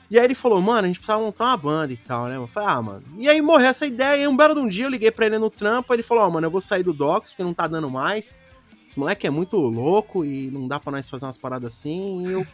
E 0.10 0.18
aí 0.18 0.25
ele 0.25 0.34
falou, 0.34 0.60
mano, 0.62 0.86
a 0.86 0.88
gente 0.88 0.98
precisava 0.98 1.22
montar 1.22 1.46
uma 1.46 1.57
banda 1.57 1.94
e 1.94 1.98
tal, 1.98 2.28
né? 2.28 2.38
Eu 2.38 2.48
falei, 2.48 2.69
ah, 2.69 2.81
mano. 2.81 3.04
E 3.18 3.30
aí 3.30 3.42
morreu 3.42 3.68
essa 3.68 3.86
ideia. 3.86 4.18
E 4.18 4.22
aí, 4.22 4.28
um 4.28 4.36
belo 4.36 4.56
de 4.56 4.60
um 4.60 4.68
dia 4.68 4.86
eu 4.86 4.90
liguei 4.90 5.12
pra 5.12 5.25
ele 5.28 5.38
no 5.38 5.50
trampo. 5.50 5.94
Ele 5.94 6.01
falou, 6.01 6.24
ó, 6.24 6.30
mano, 6.30 6.48
eu 6.48 6.51
vou 6.51 6.62
sair 6.62 6.84
do 6.84 6.94
Docs 6.94 7.31
porque 7.31 7.44
não 7.44 7.54
tá 7.54 7.68
dando 7.68 7.90
mais. 7.90 8.40
Esse 8.89 8.97
moleque 8.97 9.27
é 9.27 9.30
muito 9.30 9.56
louco 9.56 10.25
e 10.25 10.50
não 10.50 10.68
dá 10.68 10.80
pra 10.80 10.91
nós 10.91 11.07
fazer 11.07 11.25
umas 11.25 11.38
paradas 11.38 11.74
assim. 11.74 12.27
E 12.27 12.31
eu 12.31 12.47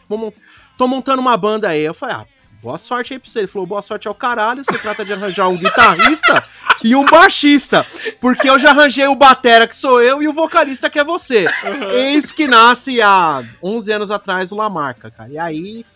tô 0.76 0.86
montando 0.86 1.22
uma 1.22 1.34
banda 1.34 1.70
aí. 1.70 1.80
Eu 1.80 1.94
falei, 1.94 2.16
ah, 2.16 2.26
boa 2.60 2.76
sorte 2.76 3.14
aí 3.14 3.18
pra 3.18 3.30
você. 3.30 3.38
Ele 3.38 3.46
falou, 3.46 3.66
boa 3.66 3.80
sorte 3.80 4.06
ao 4.06 4.14
caralho. 4.14 4.62
Você 4.62 4.78
trata 4.78 5.02
de 5.02 5.14
arranjar 5.14 5.48
um 5.48 5.56
guitarrista 5.56 6.44
e 6.84 6.94
um 6.94 7.06
baixista. 7.06 7.86
Porque 8.20 8.50
eu 8.50 8.58
já 8.58 8.68
arranjei 8.68 9.06
o 9.06 9.14
batera, 9.14 9.66
que 9.66 9.74
sou 9.74 10.02
eu, 10.02 10.22
e 10.22 10.28
o 10.28 10.32
vocalista, 10.34 10.90
que 10.90 10.98
é 10.98 11.04
você. 11.04 11.46
Eis 11.94 12.32
que 12.32 12.46
nasce 12.46 13.00
há 13.00 13.42
11 13.62 13.92
anos 13.92 14.10
atrás 14.10 14.52
o 14.52 14.56
Lamarca, 14.56 15.10
cara. 15.10 15.30
E 15.30 15.38
aí, 15.38 15.86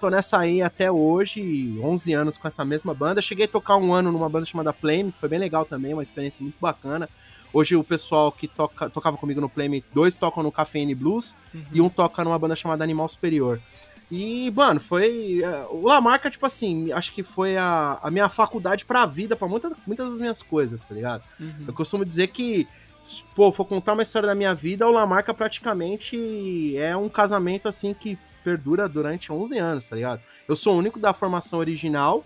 tô 0.00 0.10
nessa 0.10 0.40
aí 0.40 0.60
até 0.60 0.90
hoje, 0.90 1.78
11 1.80 2.12
anos 2.14 2.36
com 2.36 2.48
essa 2.48 2.64
mesma 2.64 2.92
banda. 2.92 3.22
Cheguei 3.22 3.44
a 3.44 3.48
tocar 3.48 3.76
um 3.76 3.94
ano 3.94 4.10
numa 4.10 4.28
banda 4.28 4.44
chamada 4.44 4.72
Flame, 4.72 5.12
que 5.12 5.20
foi 5.20 5.28
bem 5.28 5.38
legal 5.38 5.64
também, 5.64 5.92
uma 5.92 6.02
experiência 6.02 6.42
muito 6.42 6.56
bacana. 6.60 7.08
Hoje 7.54 7.76
o 7.76 7.84
pessoal 7.84 8.32
que 8.32 8.48
toca, 8.48 8.90
tocava 8.90 9.16
comigo 9.16 9.40
no 9.40 9.48
Flame, 9.48 9.84
dois 9.94 10.16
tocam 10.16 10.42
no 10.42 10.50
Cafeine 10.50 10.92
Blues 10.92 11.36
e 11.72 11.80
um 11.80 11.88
toca 11.88 12.24
numa 12.24 12.36
banda 12.36 12.56
chamada 12.56 12.82
Animal 12.82 13.08
Superior. 13.08 13.60
E, 14.10 14.50
mano, 14.50 14.80
foi. 14.80 15.40
é, 15.42 15.66
o 15.70 15.86
Lamarca, 15.86 16.30
tipo 16.30 16.44
assim, 16.44 16.92
acho 16.92 17.12
que 17.12 17.22
foi 17.22 17.56
a, 17.56 17.98
a 18.02 18.10
minha 18.10 18.28
faculdade 18.28 18.84
pra 18.84 19.06
vida, 19.06 19.36
pra 19.36 19.48
muita, 19.48 19.72
muitas 19.86 20.10
das 20.10 20.20
minhas 20.20 20.42
coisas, 20.42 20.82
tá 20.82 20.94
ligado? 20.94 21.22
Uhum. 21.40 21.64
Eu 21.68 21.72
costumo 21.72 22.04
dizer 22.04 22.26
que, 22.28 22.66
pô, 23.34 23.50
for 23.52 23.64
contar 23.64 23.92
uma 23.92 24.02
história 24.02 24.26
da 24.26 24.34
minha 24.34 24.52
vida, 24.52 24.86
o 24.86 24.92
Lamarca 24.92 25.32
praticamente 25.32 26.76
é 26.76 26.96
um 26.96 27.08
casamento, 27.08 27.68
assim, 27.68 27.94
que 27.94 28.18
perdura 28.42 28.88
durante 28.88 29.32
11 29.32 29.56
anos, 29.58 29.86
tá 29.86 29.96
ligado? 29.96 30.20
Eu 30.46 30.54
sou 30.54 30.74
o 30.74 30.78
único 30.78 30.98
da 31.00 31.14
formação 31.14 31.58
original 31.60 32.24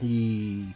e 0.00 0.68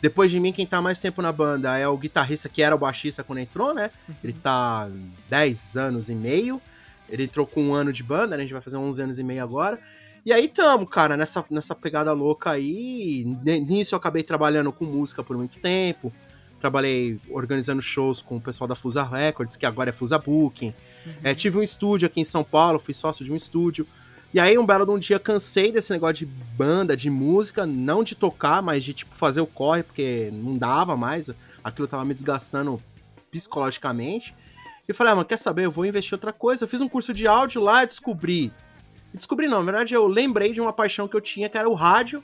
depois 0.00 0.30
de 0.30 0.38
mim, 0.38 0.52
quem 0.52 0.66
tá 0.66 0.80
mais 0.80 1.00
tempo 1.00 1.20
na 1.20 1.32
banda 1.32 1.76
é 1.76 1.88
o 1.88 1.96
guitarrista 1.96 2.48
que 2.48 2.62
era 2.62 2.74
o 2.74 2.78
baixista 2.78 3.24
quando 3.24 3.38
entrou, 3.38 3.74
né? 3.74 3.90
Ele 4.22 4.32
tá 4.32 4.88
10 5.28 5.76
anos 5.76 6.08
e 6.08 6.14
meio. 6.14 6.60
Ele 7.08 7.24
entrou 7.24 7.46
com 7.46 7.62
um 7.62 7.74
ano 7.74 7.92
de 7.92 8.02
banda, 8.02 8.36
né? 8.36 8.36
A 8.36 8.40
gente 8.40 8.52
vai 8.52 8.62
fazer 8.62 8.76
11 8.76 9.02
anos 9.02 9.18
e 9.18 9.24
meio 9.24 9.42
agora. 9.42 9.80
E 10.24 10.32
aí 10.32 10.46
tamo, 10.46 10.86
cara, 10.86 11.16
nessa, 11.16 11.44
nessa 11.50 11.74
pegada 11.74 12.12
louca 12.12 12.50
aí. 12.50 13.24
Nisso 13.66 13.94
eu 13.94 13.96
acabei 13.96 14.22
trabalhando 14.22 14.70
com 14.72 14.84
música 14.84 15.24
por 15.24 15.36
muito 15.36 15.58
tempo. 15.58 16.12
Trabalhei 16.60 17.20
organizando 17.30 17.80
shows 17.80 18.20
com 18.20 18.36
o 18.36 18.40
pessoal 18.40 18.68
da 18.68 18.74
Fusa 18.74 19.02
Records, 19.02 19.56
que 19.56 19.64
agora 19.64 19.90
é 19.90 19.92
Fusa 19.92 20.18
Booking. 20.18 20.74
É, 21.22 21.34
tive 21.34 21.58
um 21.58 21.62
estúdio 21.62 22.06
aqui 22.06 22.20
em 22.20 22.24
São 22.24 22.44
Paulo, 22.44 22.78
fui 22.78 22.94
sócio 22.94 23.24
de 23.24 23.32
um 23.32 23.36
estúdio. 23.36 23.86
E 24.32 24.38
aí, 24.38 24.58
um 24.58 24.66
belo 24.66 24.84
de 24.84 24.90
um 24.90 24.98
dia, 24.98 25.18
cansei 25.18 25.72
desse 25.72 25.90
negócio 25.90 26.14
de 26.14 26.26
banda, 26.26 26.96
de 26.96 27.08
música, 27.08 27.64
não 27.64 28.04
de 28.04 28.14
tocar, 28.14 28.60
mas 28.60 28.84
de, 28.84 28.92
tipo, 28.92 29.16
fazer 29.16 29.40
o 29.40 29.46
corre, 29.46 29.82
porque 29.82 30.30
não 30.32 30.56
dava 30.56 30.96
mais. 30.96 31.30
Aquilo 31.64 31.88
tava 31.88 32.04
me 32.04 32.12
desgastando 32.12 32.82
psicologicamente. 33.30 34.34
E 34.86 34.92
falei, 34.92 35.12
ah, 35.12 35.16
mas 35.16 35.26
quer 35.26 35.38
saber, 35.38 35.64
eu 35.64 35.70
vou 35.70 35.86
investir 35.86 36.12
em 36.12 36.16
outra 36.16 36.32
coisa. 36.32 36.64
Eu 36.64 36.68
fiz 36.68 36.80
um 36.80 36.88
curso 36.88 37.14
de 37.14 37.26
áudio 37.26 37.62
lá 37.62 37.84
e 37.84 37.86
descobri. 37.86 38.52
Descobri 39.12 39.46
não, 39.46 39.58
na 39.58 39.64
verdade 39.64 39.94
eu 39.94 40.06
lembrei 40.06 40.52
de 40.52 40.60
uma 40.60 40.72
paixão 40.72 41.08
que 41.08 41.16
eu 41.16 41.20
tinha, 41.20 41.48
que 41.48 41.56
era 41.56 41.68
o 41.68 41.74
rádio. 41.74 42.22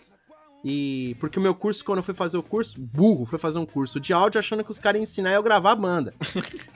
E 0.66 1.14
porque 1.20 1.38
o 1.38 1.42
meu 1.42 1.54
curso, 1.54 1.84
quando 1.84 1.98
eu 1.98 2.02
fui 2.02 2.14
fazer 2.14 2.38
o 2.38 2.42
curso, 2.42 2.80
burro, 2.80 3.26
foi 3.26 3.38
fazer 3.38 3.58
um 3.58 3.66
curso 3.66 4.00
de 4.00 4.14
áudio 4.14 4.38
achando 4.38 4.64
que 4.64 4.70
os 4.70 4.78
caras 4.78 4.98
iam 4.98 5.02
ensinar 5.02 5.32
eu 5.32 5.42
gravar 5.42 5.72
a 5.72 5.76
banda. 5.76 6.14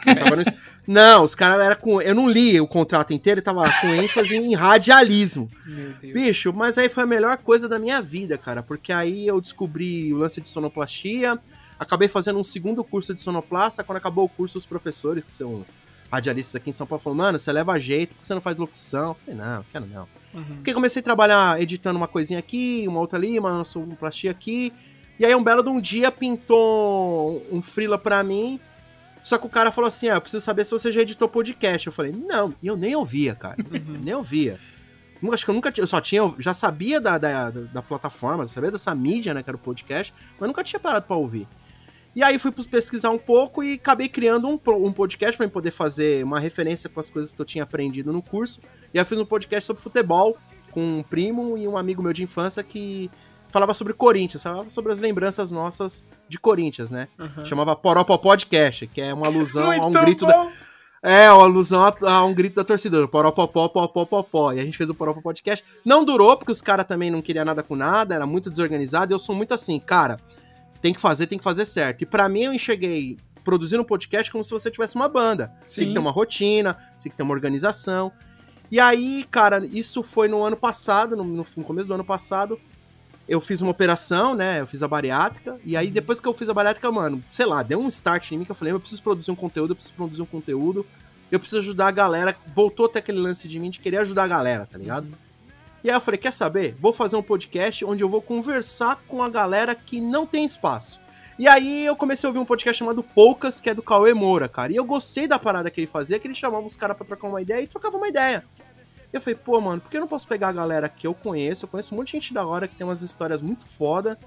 No- 0.07 0.95
não, 0.95 1.23
os 1.23 1.35
caras 1.35 1.64
era 1.64 1.76
com. 1.76 2.00
Eu 2.00 2.14
não 2.14 2.28
li 2.28 2.61
o 2.61 2.66
contrato 2.66 3.12
inteiro, 3.12 3.40
tava 3.42 3.64
com 3.80 3.88
ênfase 3.88 4.37
em 4.37 4.54
radialismo. 4.54 5.50
Bicho, 6.12 6.52
mas 6.52 6.76
aí 6.78 6.88
foi 6.88 7.02
a 7.02 7.07
melhor 7.07 7.37
coisa 7.38 7.68
da 7.68 7.78
minha 7.78 8.00
vida, 8.02 8.37
cara, 8.38 8.62
porque 8.62 8.92
aí 8.92 9.26
eu 9.26 9.40
descobri 9.40 10.12
o 10.12 10.18
lance 10.18 10.40
de 10.40 10.49
sonoplastia, 10.49 11.38
acabei 11.78 12.09
fazendo 12.09 12.38
um 12.38 12.45
segundo 12.45 12.83
curso 12.85 13.14
de 13.14 13.23
sonoplasta, 13.23 13.85
quando 13.85 13.99
acabou 13.99 14.25
o 14.25 14.28
curso, 14.28 14.57
os 14.59 14.66
professores, 14.66 15.25
que 15.25 15.30
são 15.30 15.64
radialistas 16.11 16.57
aqui 16.57 16.71
em 16.71 16.73
São 16.73 16.87
Paulo, 16.87 17.03
falaram, 17.03 17.19
mano, 17.23 17.38
você 17.38 17.53
leva 17.53 17.79
jeito, 17.79 18.15
por 18.15 18.21
que 18.23 18.27
você 18.27 18.35
não 18.35 18.41
faz 18.41 18.57
locução? 18.57 19.09
Eu 19.11 19.15
falei, 19.15 19.35
não, 19.41 19.65
quero 19.71 19.87
não. 19.87 20.09
Uhum. 20.35 20.45
Porque 20.57 20.73
comecei 20.75 21.00
a 21.00 21.03
trabalhar 21.03 21.61
editando 21.61 21.97
uma 21.99 22.09
coisinha 22.09 22.38
aqui, 22.38 22.85
uma 22.88 23.00
outra 23.00 23.19
ali, 23.19 23.38
uma 23.38 23.62
sonoplastia 23.65 24.31
aqui, 24.31 24.73
e 25.19 25.25
aí 25.27 25.35
um 25.35 25.43
belo 25.43 25.62
de 25.62 25.69
um 25.69 25.81
dia 25.81 26.11
pintou 26.11 27.45
um 27.53 27.61
frila 27.62 27.99
pra 27.99 28.23
mim, 28.23 28.59
só 29.23 29.37
que 29.37 29.47
o 29.47 29.50
cara 29.50 29.71
falou 29.71 29.88
assim, 29.88 30.09
ah, 30.09 30.15
eu 30.15 30.21
preciso 30.21 30.43
saber 30.45 30.65
se 30.65 30.71
você 30.71 30.91
já 30.91 31.03
editou 31.03 31.29
podcast. 31.29 31.87
Eu 31.87 31.93
falei, 31.93 32.12
não, 32.12 32.55
e 32.62 32.67
eu 32.67 32.77
nem 32.77 32.97
ouvia, 32.97 33.35
cara, 33.35 33.57
nem 34.00 34.15
ouvia. 34.15 34.59
Acho 35.33 35.45
que 35.45 35.50
eu 35.50 35.55
nunca 35.55 35.71
tinha, 35.73 35.83
eu 35.83 35.87
só 35.88 36.00
tinha, 36.00 36.23
já 36.38 36.55
sabia 36.55 37.00
da, 37.00 37.19
da, 37.19 37.50
da- 37.50 37.61
da 37.61 37.83
plataforma, 37.83 38.47
sabia 38.49 38.71
dessa 38.71 38.95
mídia, 38.95 39.35
né, 39.35 39.43
que 39.43 39.50
era 39.50 39.57
o 39.57 39.61
podcast, 39.61 40.15
mas 40.38 40.47
nunca 40.47 40.62
tinha 40.62 40.79
parado 40.81 41.07
pra 41.07 41.17
ouvir. 41.17 41.47
E 42.15 42.23
aí 42.23 42.38
fui 42.38 42.50
pesquisar 42.50 43.11
um 43.11 43.19
pouco 43.19 43.62
e 43.62 43.75
acabei 43.75 44.09
criando 44.09 44.49
um, 44.49 44.59
um 44.85 44.93
podcast 44.93 45.37
pra 45.37 45.47
eu 45.47 45.50
poder 45.50 45.71
fazer 45.71 46.25
uma 46.25 46.41
referência 46.41 46.88
com 46.88 46.99
as 46.99 47.09
coisas 47.09 47.33
que 47.33 47.41
eu 47.41 47.45
tinha 47.45 47.65
aprendido 47.65 48.12
no 48.12 48.23
curso. 48.23 48.61
E 48.93 48.99
aí 48.99 49.05
fiz 49.05 49.19
um 49.19 49.25
podcast 49.25 49.67
sobre 49.67 49.83
futebol 49.83 50.37
com 50.71 50.99
um 50.99 51.03
primo 51.03 51.57
e 51.57 51.67
um 51.69 51.77
amigo 51.77 52.03
meu 52.03 52.12
de 52.12 52.23
infância 52.23 52.62
que 52.62 53.11
falava 53.50 53.75
sobre 53.75 53.93
Corinthians, 53.93 54.43
falava 54.43 54.69
sobre 54.69 54.93
as 54.93 55.00
lembranças 55.00 55.50
nossas 55.50 56.05
de 56.29 56.38
Corinthians, 56.38 56.91
né? 56.91 57.09
Uhum. 57.19 57.45
Chamava 57.45 57.75
Poropó 57.75 58.19
Podcast, 58.19 58.87
que 58.87 59.00
é 59.00 59.12
uma 59.12 59.27
alusão 59.27 59.71
a 59.71 59.87
um 59.87 59.91
grito 59.93 60.27
da, 60.27 60.45
bom. 60.45 60.50
é, 61.03 61.31
uma 61.33 61.45
alusão 61.45 61.85
a, 61.85 61.95
a 62.11 62.25
um 62.25 62.35
grito 62.35 62.57
da 62.57 62.65
torcida. 62.65 63.07
Poropopó, 63.09 63.69
popopó. 63.69 64.53
E 64.53 64.61
a 64.61 64.65
gente 64.65 64.77
fez 64.77 64.91
o 64.91 64.95
Poropó 64.95 65.21
Podcast. 65.21 65.65
Não 65.85 66.05
durou, 66.05 66.37
porque 66.37 66.53
os 66.53 66.61
caras 66.61 66.87
também 66.87 67.11
não 67.11 67.23
queriam 67.23 67.45
nada 67.45 67.62
com 67.62 67.75
nada, 67.75 68.15
era 68.15 68.27
muito 68.27 68.50
desorganizado. 68.50 69.12
E 69.12 69.15
eu 69.15 69.19
sou 69.19 69.35
muito 69.35 69.55
assim, 69.55 69.79
cara, 69.81 70.19
tem 70.81 70.95
que 70.95 71.01
fazer, 71.01 71.27
tem 71.27 71.39
que 71.39 71.45
fazer 71.45 71.65
certo. 71.65 72.03
E 72.03 72.07
pra 72.07 72.29
mim 72.29 72.43
eu 72.43 72.53
enxerguei 72.53 73.19
produzindo 73.45 73.83
um 73.83 73.87
podcast 73.87 74.31
como 74.31 74.45
se 74.45 74.51
você 74.51 74.71
tivesse 74.71 74.95
uma 74.95 75.09
banda. 75.09 75.53
Você 75.65 75.77
tem 75.77 75.85
Sim. 75.85 75.87
que 75.89 75.93
ter 75.95 75.99
uma 76.01 76.11
rotina, 76.11 76.77
você 76.77 77.05
tem 77.05 77.11
que 77.11 77.17
ter 77.17 77.23
uma 77.23 77.33
organização. 77.35 78.13
E 78.71 78.79
aí, 78.79 79.25
cara, 79.31 79.65
isso 79.67 80.03
foi 80.03 80.29
no 80.29 80.45
ano 80.45 80.57
passado, 80.57 81.17
no, 81.17 81.25
no 81.25 81.65
começo 81.65 81.89
do 81.89 81.95
ano 81.95 82.05
passado. 82.05 82.61
Eu 83.27 83.41
fiz 83.41 83.61
uma 83.61 83.71
operação, 83.71 84.35
né? 84.35 84.61
Eu 84.61 84.67
fiz 84.67 84.83
a 84.83 84.89
bariátrica. 84.89 85.59
E 85.65 85.77
aí, 85.77 85.91
depois 85.91 86.21
que 86.21 86.29
eu 86.29 86.35
fiz 86.35 86.49
a 86.49 86.55
bariátrica, 86.55 86.91
mano, 86.91 87.23
sei 87.33 87.47
lá, 87.47 87.63
deu 87.63 87.81
um 87.81 87.89
start 87.89 88.33
em 88.33 88.39
mim 88.39 88.45
que 88.45 88.51
eu 88.51 88.55
falei, 88.55 88.73
eu 88.73 88.81
preciso 88.81 89.03
produzir 89.03 89.31
um 89.31 89.35
conteúdo, 89.35 89.73
eu 89.73 89.77
preciso 89.77 89.95
produzir 89.95 90.23
um 90.23 90.27
conteúdo. 90.27 90.85
Eu 91.31 91.39
preciso 91.39 91.61
ajudar 91.61 91.89
a 91.89 91.91
galera. 91.91 92.37
Voltou 92.55 92.87
até 92.87 92.99
aquele 92.99 93.19
lance 93.19 93.47
de 93.49 93.59
mim 93.59 93.71
de 93.71 93.79
querer 93.79 93.99
ajudar 93.99 94.25
a 94.25 94.29
galera, 94.29 94.67
tá 94.71 94.79
ligado? 94.79 95.09
E 95.83 95.91
aí 95.91 95.97
eu 95.97 96.01
falei, 96.01 96.19
quer 96.19 96.33
saber? 96.33 96.77
Vou 96.81 96.93
fazer 96.93 97.17
um 97.17 97.23
podcast 97.23 97.85
onde 97.85 98.03
eu 98.03 98.09
vou 98.09 98.21
conversar 98.21 98.97
com 99.07 99.23
a 99.23 99.29
galera 99.29 99.75
que 99.75 100.01
não 100.01 100.27
tem 100.27 100.45
espaço. 100.45 101.01
E 101.39 101.47
aí 101.47 101.87
eu 101.87 101.95
comecei 101.95 102.27
a 102.27 102.31
ouvir 102.31 102.41
um 102.41 102.45
podcast 102.45 102.77
chamado 102.77 103.01
Poucas, 103.01 103.61
que 103.61 103.71
é 103.71 103.75
do 103.75 103.83
Cauê 103.83 104.13
Moura, 104.13 104.49
cara. 104.49 104.73
E 104.73 104.77
eu 104.77 104.85
gostei 104.85 105.29
da 105.29 105.39
parada 105.39 105.71
que 105.71 105.81
ele 105.81 105.87
fazia, 105.87 106.19
que 106.19 106.27
ele 106.27 106.35
chamava 106.35 106.67
os 106.67 106.75
caras 106.75 106.97
pra 106.97 107.07
trocar 107.07 107.29
uma 107.29 107.41
ideia 107.41 107.63
e 107.63 107.67
trocava 107.69 107.97
uma 107.97 108.09
ideia. 108.09 108.45
E 109.13 109.17
eu 109.17 109.21
falei, 109.21 109.37
pô, 109.37 109.61
mano, 109.61 109.81
por 109.81 109.89
que 109.89 109.97
eu 109.97 110.01
não 110.01 110.09
posso 110.09 110.27
pegar 110.27 110.49
a 110.49 110.53
galera 110.53 110.89
que 110.89 111.07
eu 111.07 111.15
conheço? 111.15 111.65
Eu 111.65 111.69
conheço 111.69 111.95
um 111.95 111.99
monte 111.99 112.09
de 112.09 112.13
gente 112.15 112.35
da 112.35 112.45
hora 112.45 112.67
que 112.67 112.75
tem 112.75 112.85
umas 112.85 113.03
histórias 113.03 113.41
muito 113.41 113.69
foda 113.69 114.19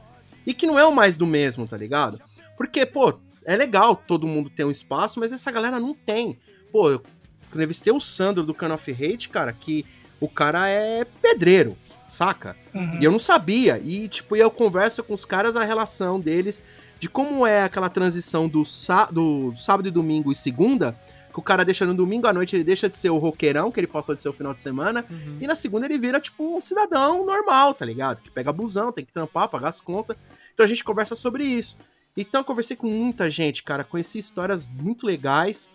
e 0.45 0.53
que 0.53 0.65
não 0.65 0.79
é 0.79 0.85
o 0.85 0.91
mais 0.91 1.17
do 1.17 1.27
mesmo, 1.27 1.67
tá 1.67 1.75
ligado? 1.75 2.21
Porque, 2.55 2.85
pô, 2.85 3.19
é 3.45 3.57
legal 3.57 3.93
todo 3.95 4.25
mundo 4.25 4.49
ter 4.49 4.63
um 4.63 4.71
espaço, 4.71 5.19
mas 5.19 5.33
essa 5.33 5.51
galera 5.51 5.81
não 5.81 5.93
tem. 5.93 6.39
Pô, 6.71 6.89
eu 6.89 7.03
entrevistei 7.49 7.91
o 7.91 7.99
Sandro 7.99 8.43
do 8.43 8.53
Can 8.53 8.73
of 8.73 8.89
Hate, 8.89 9.27
cara, 9.27 9.51
que 9.51 9.85
o 10.21 10.29
cara 10.29 10.69
é 10.69 11.03
pedreiro, 11.21 11.77
saca? 12.07 12.55
Uhum. 12.73 12.99
E 13.01 13.03
eu 13.03 13.11
não 13.11 13.19
sabia. 13.19 13.77
E, 13.83 14.07
tipo, 14.07 14.35
eu 14.37 14.49
converso 14.49 15.03
com 15.03 15.13
os 15.13 15.25
caras 15.25 15.57
a 15.57 15.63
relação 15.65 16.17
deles, 16.19 16.63
de 16.99 17.09
como 17.09 17.45
é 17.45 17.63
aquela 17.63 17.89
transição 17.89 18.47
do, 18.47 18.63
do 19.11 19.53
sábado 19.57 19.87
e 19.87 19.91
domingo 19.91 20.31
e 20.31 20.35
segunda, 20.35 20.95
que 21.33 21.39
o 21.39 21.41
cara 21.41 21.63
deixa 21.65 21.85
no 21.85 21.93
domingo 21.95 22.27
à 22.27 22.33
noite, 22.33 22.55
ele 22.55 22.63
deixa 22.63 22.87
de 22.89 22.95
ser 22.95 23.09
o 23.09 23.17
roqueirão, 23.17 23.71
que 23.71 23.79
ele 23.79 23.87
passou 23.87 24.13
de 24.13 24.21
ser 24.21 24.29
o 24.29 24.33
final 24.33 24.53
de 24.53 24.61
semana, 24.61 25.05
Uhum. 25.09 25.37
e 25.41 25.47
na 25.47 25.55
segunda 25.55 25.85
ele 25.87 25.97
vira, 25.97 26.19
tipo, 26.19 26.55
um 26.55 26.59
cidadão 26.59 27.25
normal, 27.25 27.73
tá 27.73 27.85
ligado? 27.85 28.21
Que 28.21 28.29
pega 28.29 28.51
busão, 28.53 28.91
tem 28.91 29.03
que 29.05 29.13
trampar, 29.13 29.47
pagar 29.47 29.69
as 29.69 29.81
contas. 29.81 30.15
Então 30.53 30.65
a 30.65 30.69
gente 30.69 30.83
conversa 30.83 31.15
sobre 31.15 31.43
isso. 31.45 31.79
Então 32.15 32.41
eu 32.41 32.45
conversei 32.45 32.75
com 32.75 32.87
muita 32.87 33.29
gente, 33.29 33.63
cara, 33.63 33.83
conheci 33.85 34.19
histórias 34.19 34.69
muito 34.69 35.05
legais. 35.07 35.69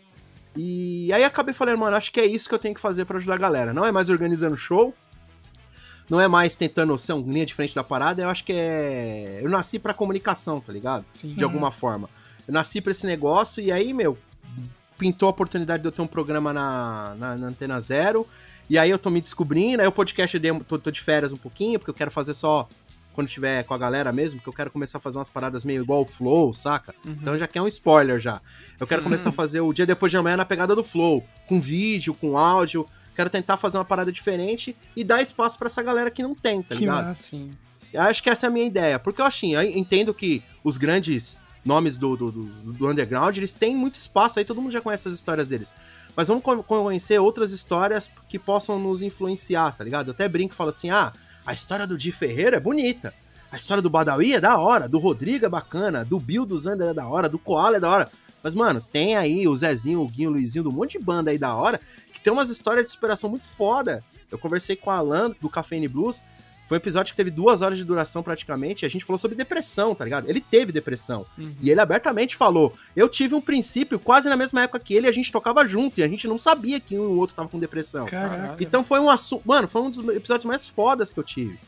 E 0.57 1.13
aí 1.13 1.23
acabei 1.25 1.53
falando, 1.55 1.79
mano, 1.79 1.97
acho 1.97 2.11
que 2.11 2.21
é 2.21 2.27
isso 2.27 2.49
que 2.49 2.55
eu 2.55 2.59
tenho 2.59 2.75
que 2.75 2.81
fazer 2.81 3.05
pra 3.05 3.19
ajudar 3.19 3.35
a 3.35 3.39
galera. 3.39 3.75
Não 3.75 3.85
é 3.85 3.93
mais 3.93 4.09
organizando 4.09 4.57
show, 4.57 4.95
não 6.09 6.21
é 6.21 6.29
mais 6.29 6.57
tentando 6.57 6.97
ser 6.97 7.13
um 7.13 7.21
linha 7.21 7.45
de 7.45 7.55
frente 7.55 7.75
da 7.75 7.83
parada, 7.83 8.23
eu 8.23 8.29
acho 8.29 8.45
que 8.45 8.53
é. 8.53 9.41
Eu 9.43 9.51
nasci 9.51 9.79
pra 9.79 9.93
comunicação, 9.93 10.61
tá 10.61 10.73
ligado? 10.73 11.05
Sim. 11.15 11.35
De 11.35 11.45
alguma 11.45 11.71
forma. 11.71 12.09
Eu 12.47 12.55
nasci 12.55 12.81
pra 12.81 12.93
esse 12.93 13.07
negócio 13.07 13.63
e 13.63 13.73
aí, 13.73 13.93
meu, 13.93 14.17
pintou 14.97 15.27
a 15.27 15.31
oportunidade 15.31 15.83
de 15.83 15.89
eu 15.89 15.93
ter 15.93 16.03
um 16.03 16.07
programa 16.07 16.53
na, 16.53 17.15
na, 17.19 17.37
na 17.37 17.47
Antena 17.49 17.81
Zero. 17.81 18.27
E 18.69 18.79
aí 18.79 18.91
eu 18.91 18.99
tô 18.99 19.11
me 19.11 19.21
descobrindo, 19.21 19.81
aí 19.81 19.89
o 19.89 19.93
podcast 19.93 20.37
eu 20.37 20.41
dei, 20.41 20.53
tô, 20.61 20.79
tô 20.79 20.91
de 20.91 21.01
férias 21.01 21.33
um 21.33 21.37
pouquinho, 21.37 21.79
porque 21.79 21.91
eu 21.91 21.95
quero 21.95 22.11
fazer 22.11 22.35
só 22.35 22.69
quando 23.17 23.27
estiver 23.27 23.65
com 23.65 23.75
a 23.75 23.79
galera 23.79 24.13
mesmo, 24.13 24.39
porque 24.39 24.49
eu 24.49 24.53
quero 24.53 24.71
começar 24.71 24.99
a 24.99 25.01
fazer 25.01 25.19
umas 25.19 25.29
paradas 25.29 25.65
meio 25.65 25.83
igual 25.83 26.03
o 26.03 26.07
Flow, 26.07 26.53
saca? 26.53 26.95
Uhum. 27.05 27.17
Então 27.21 27.37
já 27.37 27.49
quer 27.49 27.61
um 27.61 27.67
spoiler 27.67 28.21
já. 28.21 28.41
Eu 28.79 28.87
quero 28.87 29.03
começar 29.03 29.31
a 29.31 29.33
fazer 29.33 29.61
o 29.61 29.73
dia 29.73 29.85
depois 29.85 30.11
de 30.13 30.17
amanhã 30.17 30.37
na 30.37 30.45
pegada 30.45 30.77
do 30.77 30.85
Flow, 30.85 31.25
com 31.49 31.61
vídeo, 31.61 32.15
com 32.15 32.39
áudio. 32.39 32.87
Quero 33.17 33.29
tentar 33.29 33.57
fazer 33.57 33.79
uma 33.79 33.85
parada 33.85 34.13
diferente 34.13 34.77
e 34.95 35.03
dar 35.03 35.21
espaço 35.21 35.59
pra 35.59 35.67
essa 35.67 35.83
galera 35.83 36.11
que 36.11 36.23
não 36.23 36.35
tem, 36.35 36.63
tá 36.63 36.75
Que 36.77 36.83
ligado? 36.83 37.07
massa. 37.07 37.23
Sim. 37.25 37.51
Eu 37.93 38.03
acho 38.03 38.23
que 38.23 38.31
essa 38.31 38.47
é 38.47 38.49
a 38.49 38.53
minha 38.53 38.67
ideia. 38.67 38.99
Porque 38.99 39.21
eu 39.21 39.27
assim, 39.27 39.55
eu 39.55 39.63
entendo 39.63 40.13
que 40.15 40.43
os 40.63 40.77
grandes 40.77 41.39
nomes 41.65 41.97
do, 41.97 42.17
do, 42.17 42.31
do, 42.31 42.45
do 42.75 42.89
underground, 42.89 43.37
eles 43.37 43.53
têm 43.55 43.75
muito 43.75 43.95
espaço 43.97 44.39
aí, 44.39 44.45
todo 44.45 44.61
mundo 44.63 44.71
já 44.71 44.81
conhece 44.81 45.09
as 45.09 45.15
histórias 45.15 45.49
deles. 45.49 45.73
Mas 46.15 46.29
vamos 46.29 46.45
co- 46.45 46.63
conhecer 46.63 47.19
outras 47.19 47.53
histórias 47.53 48.11
que 48.29 48.39
possam 48.39 48.79
nos 48.79 49.03
influenciar, 49.03 49.75
tá 49.77 49.83
ligado? 49.83 50.09
Eu 50.09 50.13
até 50.13 50.29
brinco 50.29 50.55
e 50.55 50.57
falo 50.57 50.69
assim: 50.71 50.91
ah, 50.91 51.13
a 51.47 51.53
história 51.53 51.87
do 51.87 51.97
Di 51.97 52.11
Ferreira 52.11 52.57
é 52.57 52.61
bonita. 52.61 53.15
A 53.53 53.57
história 53.57 53.81
do 53.81 53.89
Badawi 53.89 54.35
é 54.35 54.41
da 54.41 54.59
hora, 54.59 54.89
do 54.89 54.99
Rodrigo 54.99 55.47
é 55.47 55.49
bacana, 55.49 56.05
do 56.05 56.19
Bill 56.19 56.45
do 56.45 56.59
Zander 56.59 56.89
é 56.89 56.95
da 56.95 57.07
hora, 57.07 57.29
do 57.29 57.39
Koala 57.39 57.77
é 57.77 57.81
da 57.81 57.89
hora. 57.89 58.11
Mas, 58.43 58.55
mano, 58.55 58.85
tem 58.93 59.17
aí 59.17 59.47
o 59.47 59.55
Zezinho, 59.55 60.01
o 60.01 60.09
Guinho, 60.09 60.31
o 60.31 60.33
Luizinho, 60.33 60.65
do 60.65 60.73
monte 60.73 60.99
de 60.99 61.05
banda 61.05 61.31
aí 61.31 61.39
da 61.39 61.55
hora, 61.55 61.81
que 62.13 62.21
tem 62.21 62.33
umas 62.33 62.51
histórias 62.51 62.85
de 62.85 62.91
superação 62.91 63.31
muito 63.31 63.47
foda. 63.47 64.05
Eu 64.31 64.39
conversei 64.39 64.75
com 64.75 64.91
a 64.91 64.97
Alan, 64.97 65.35
do 65.41 65.49
Cafeine 65.49 65.87
Blues, 65.87 66.21
foi 66.67 66.77
um 66.77 66.81
episódio 66.81 67.13
que 67.13 67.17
teve 67.17 67.31
duas 67.31 67.63
horas 67.63 67.79
de 67.79 67.85
duração 67.85 68.23
praticamente, 68.23 68.85
e 68.85 68.87
a 68.87 68.89
gente 68.89 69.05
falou 69.05 69.19
sobre 69.19 69.37
depressão, 69.37 69.95
tá 69.95 70.05
ligado? 70.05 70.29
Ele 70.29 70.41
teve 70.41 70.73
depressão. 70.73 71.25
Uhum. 71.39 71.55
E 71.61 71.71
ele 71.71 71.81
abertamente 71.81 72.37
falou: 72.37 72.75
Eu 72.95 73.09
tive 73.09 73.35
um 73.35 73.41
princípio 73.41 73.99
quase 73.99 74.29
na 74.29 74.37
mesma 74.37 74.63
época 74.63 74.81
que 74.81 74.95
ele, 74.95 75.07
a 75.07 75.13
gente 75.13 75.31
tocava 75.31 75.67
junto, 75.67 76.01
e 76.01 76.03
a 76.03 76.09
gente 76.09 76.27
não 76.27 76.37
sabia 76.37 76.81
que 76.81 76.99
um 76.99 77.05
e 77.05 77.07
o 77.07 77.17
outro 77.17 77.37
tava 77.37 77.49
com 77.49 77.59
depressão. 77.59 78.07
Caraca. 78.07 78.57
Então 78.61 78.83
foi 78.83 78.99
um 78.99 79.09
assunto. 79.09 79.43
Mano, 79.47 79.69
foi 79.69 79.83
um 79.83 79.91
dos 79.91 80.01
episódios 80.09 80.45
mais 80.45 80.69
fodas 80.69 81.13
que 81.13 81.21
eu 81.21 81.25
tive. 81.25 81.59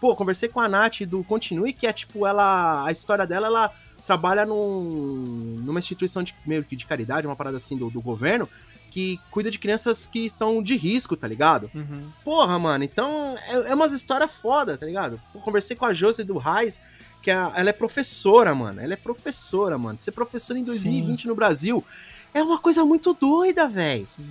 Pô, 0.00 0.14
conversei 0.14 0.48
com 0.48 0.60
a 0.60 0.68
Nath 0.68 1.02
do 1.02 1.22
Continue, 1.24 1.72
que 1.72 1.86
é 1.86 1.92
tipo, 1.92 2.26
ela. 2.26 2.84
A 2.84 2.90
história 2.90 3.26
dela, 3.26 3.46
ela 3.46 3.72
trabalha 4.06 4.46
num, 4.46 5.60
numa 5.62 5.78
instituição 5.78 6.22
de, 6.22 6.34
meio 6.46 6.64
que 6.64 6.74
de 6.74 6.86
caridade, 6.86 7.26
uma 7.26 7.36
parada 7.36 7.58
assim 7.58 7.76
do, 7.76 7.90
do 7.90 8.00
governo, 8.00 8.48
que 8.90 9.20
cuida 9.30 9.50
de 9.50 9.58
crianças 9.58 10.06
que 10.06 10.20
estão 10.26 10.62
de 10.62 10.76
risco, 10.76 11.16
tá 11.16 11.28
ligado? 11.28 11.70
Uhum. 11.74 12.08
Porra, 12.24 12.58
mano, 12.58 12.82
então 12.84 13.34
é, 13.48 13.70
é 13.70 13.74
umas 13.74 13.92
histórias 13.92 14.30
foda, 14.32 14.76
tá 14.76 14.86
ligado? 14.86 15.20
Eu 15.34 15.40
conversei 15.40 15.76
com 15.76 15.84
a 15.84 15.92
Josi 15.94 16.24
do 16.24 16.38
Raiz, 16.38 16.78
que 17.22 17.30
a- 17.30 17.52
ela 17.54 17.70
é 17.70 17.72
professora, 17.72 18.54
mano. 18.54 18.80
Ela 18.80 18.94
é 18.94 18.96
professora, 18.96 19.76
mano. 19.78 19.98
Ser 19.98 20.12
professora 20.12 20.58
em 20.58 20.62
2020 20.62 21.26
no 21.26 21.34
Brasil 21.34 21.84
é 22.32 22.42
uma 22.42 22.58
coisa 22.58 22.84
muito 22.84 23.12
doida, 23.14 23.68
velho. 23.68 24.04
Sim. 24.04 24.26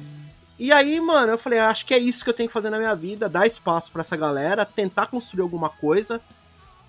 E 0.59 0.71
aí, 0.71 0.99
mano, 0.99 1.33
eu 1.33 1.37
falei, 1.37 1.59
acho 1.59 1.85
que 1.85 1.93
é 1.93 1.99
isso 1.99 2.23
que 2.23 2.29
eu 2.29 2.33
tenho 2.33 2.49
que 2.49 2.53
fazer 2.53 2.69
na 2.71 2.79
minha 2.79 2.95
vida, 2.95 3.29
dar 3.29 3.45
espaço 3.45 3.91
pra 3.91 4.01
essa 4.01 4.15
galera, 4.17 4.65
tentar 4.65 5.05
construir 5.05 5.41
alguma 5.43 5.69
coisa 5.69 6.19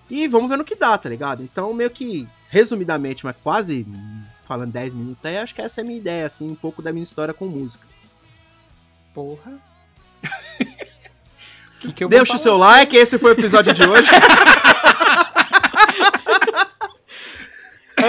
e 0.09 0.27
vamos 0.27 0.49
ver 0.49 0.57
no 0.57 0.63
que 0.63 0.73
dá, 0.75 0.97
tá 0.97 1.07
ligado? 1.07 1.43
Então, 1.43 1.71
meio 1.71 1.91
que, 1.91 2.27
resumidamente, 2.49 3.23
mas 3.23 3.35
quase 3.43 3.85
falando 4.49 4.71
10 4.71 4.95
minutos 4.95 5.23
aí, 5.23 5.37
acho 5.37 5.53
que 5.53 5.61
essa 5.61 5.79
é 5.79 5.83
a 5.83 5.85
minha 5.85 5.99
ideia, 5.99 6.25
assim, 6.25 6.49
um 6.49 6.55
pouco 6.55 6.81
da 6.81 6.91
minha 6.91 7.03
história 7.03 7.35
com 7.35 7.45
música. 7.45 7.85
Porra. 9.13 9.59
que 11.79 11.93
que 11.93 12.07
Deixa 12.07 12.33
o 12.33 12.39
seu 12.39 12.57
like, 12.57 12.97
esse 12.97 13.19
foi 13.19 13.29
o 13.29 13.33
episódio 13.33 13.71
de 13.71 13.83
hoje. 13.87 14.09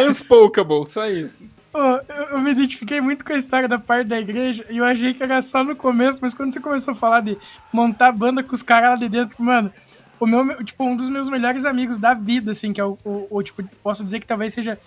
Unspokeable, 0.08 0.86
só 0.86 1.06
isso. 1.06 1.44
Pô, 1.70 1.78
eu, 1.78 2.24
eu 2.30 2.38
me 2.40 2.52
identifiquei 2.52 3.02
muito 3.02 3.22
com 3.22 3.34
a 3.34 3.36
história 3.36 3.68
da 3.68 3.78
parte 3.78 4.08
da 4.08 4.18
igreja 4.18 4.64
e 4.70 4.78
eu 4.78 4.84
achei 4.86 5.12
que 5.12 5.22
era 5.22 5.42
só 5.42 5.62
no 5.62 5.76
começo, 5.76 6.20
mas 6.22 6.32
quando 6.32 6.54
você 6.54 6.60
começou 6.60 6.92
a 6.92 6.96
falar 6.96 7.20
de 7.20 7.36
montar 7.70 8.12
banda 8.12 8.42
com 8.42 8.54
os 8.54 8.62
caras 8.62 8.92
lá 8.92 8.96
de 8.96 9.10
dentro, 9.10 9.36
mano, 9.38 9.70
o 10.18 10.26
meu, 10.26 10.64
tipo, 10.64 10.84
um 10.84 10.96
dos 10.96 11.10
meus 11.10 11.28
melhores 11.28 11.66
amigos 11.66 11.98
da 11.98 12.14
vida, 12.14 12.52
assim, 12.52 12.72
que 12.72 12.80
é 12.80 12.84
o, 12.84 12.96
o, 13.04 13.26
o, 13.30 13.42
tipo, 13.42 13.62
posso 13.82 14.02
dizer 14.02 14.20
que 14.20 14.26
talvez 14.26 14.54
seja 14.54 14.78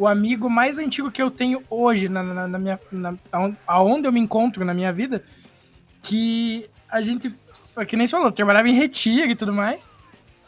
o 0.00 0.06
amigo 0.06 0.48
mais 0.48 0.78
antigo 0.78 1.10
que 1.10 1.20
eu 1.20 1.30
tenho 1.30 1.62
hoje 1.68 2.08
na, 2.08 2.22
na, 2.22 2.48
na 2.48 2.58
minha, 2.58 2.80
na, 2.90 3.14
aonde 3.66 4.08
eu 4.08 4.12
me 4.12 4.18
encontro 4.18 4.64
na 4.64 4.72
minha 4.72 4.90
vida, 4.90 5.22
que 6.02 6.70
a 6.88 7.02
gente, 7.02 7.36
que 7.86 7.96
nem 7.96 8.06
você 8.06 8.16
falou, 8.16 8.32
trabalhava 8.32 8.66
em 8.66 8.72
retiro 8.72 9.30
e 9.30 9.36
tudo 9.36 9.52
mais. 9.52 9.90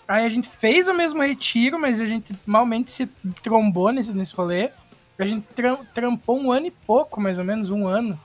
Aí 0.08 0.24
a 0.24 0.28
gente 0.30 0.48
fez 0.48 0.88
o 0.88 0.94
mesmo 0.94 1.22
retiro, 1.22 1.78
mas 1.78 2.00
a 2.00 2.06
gente 2.06 2.32
malmente 2.46 2.90
se 2.90 3.06
trombou 3.42 3.92
nesse, 3.92 4.10
nesse 4.14 4.34
rolê. 4.34 4.70
A 5.18 5.26
gente 5.26 5.46
tra 5.48 5.76
trampou 5.92 6.40
um 6.40 6.50
ano 6.50 6.68
e 6.68 6.70
pouco, 6.70 7.20
mais 7.20 7.38
ou 7.38 7.44
menos, 7.44 7.68
um 7.68 7.86
ano. 7.86 8.18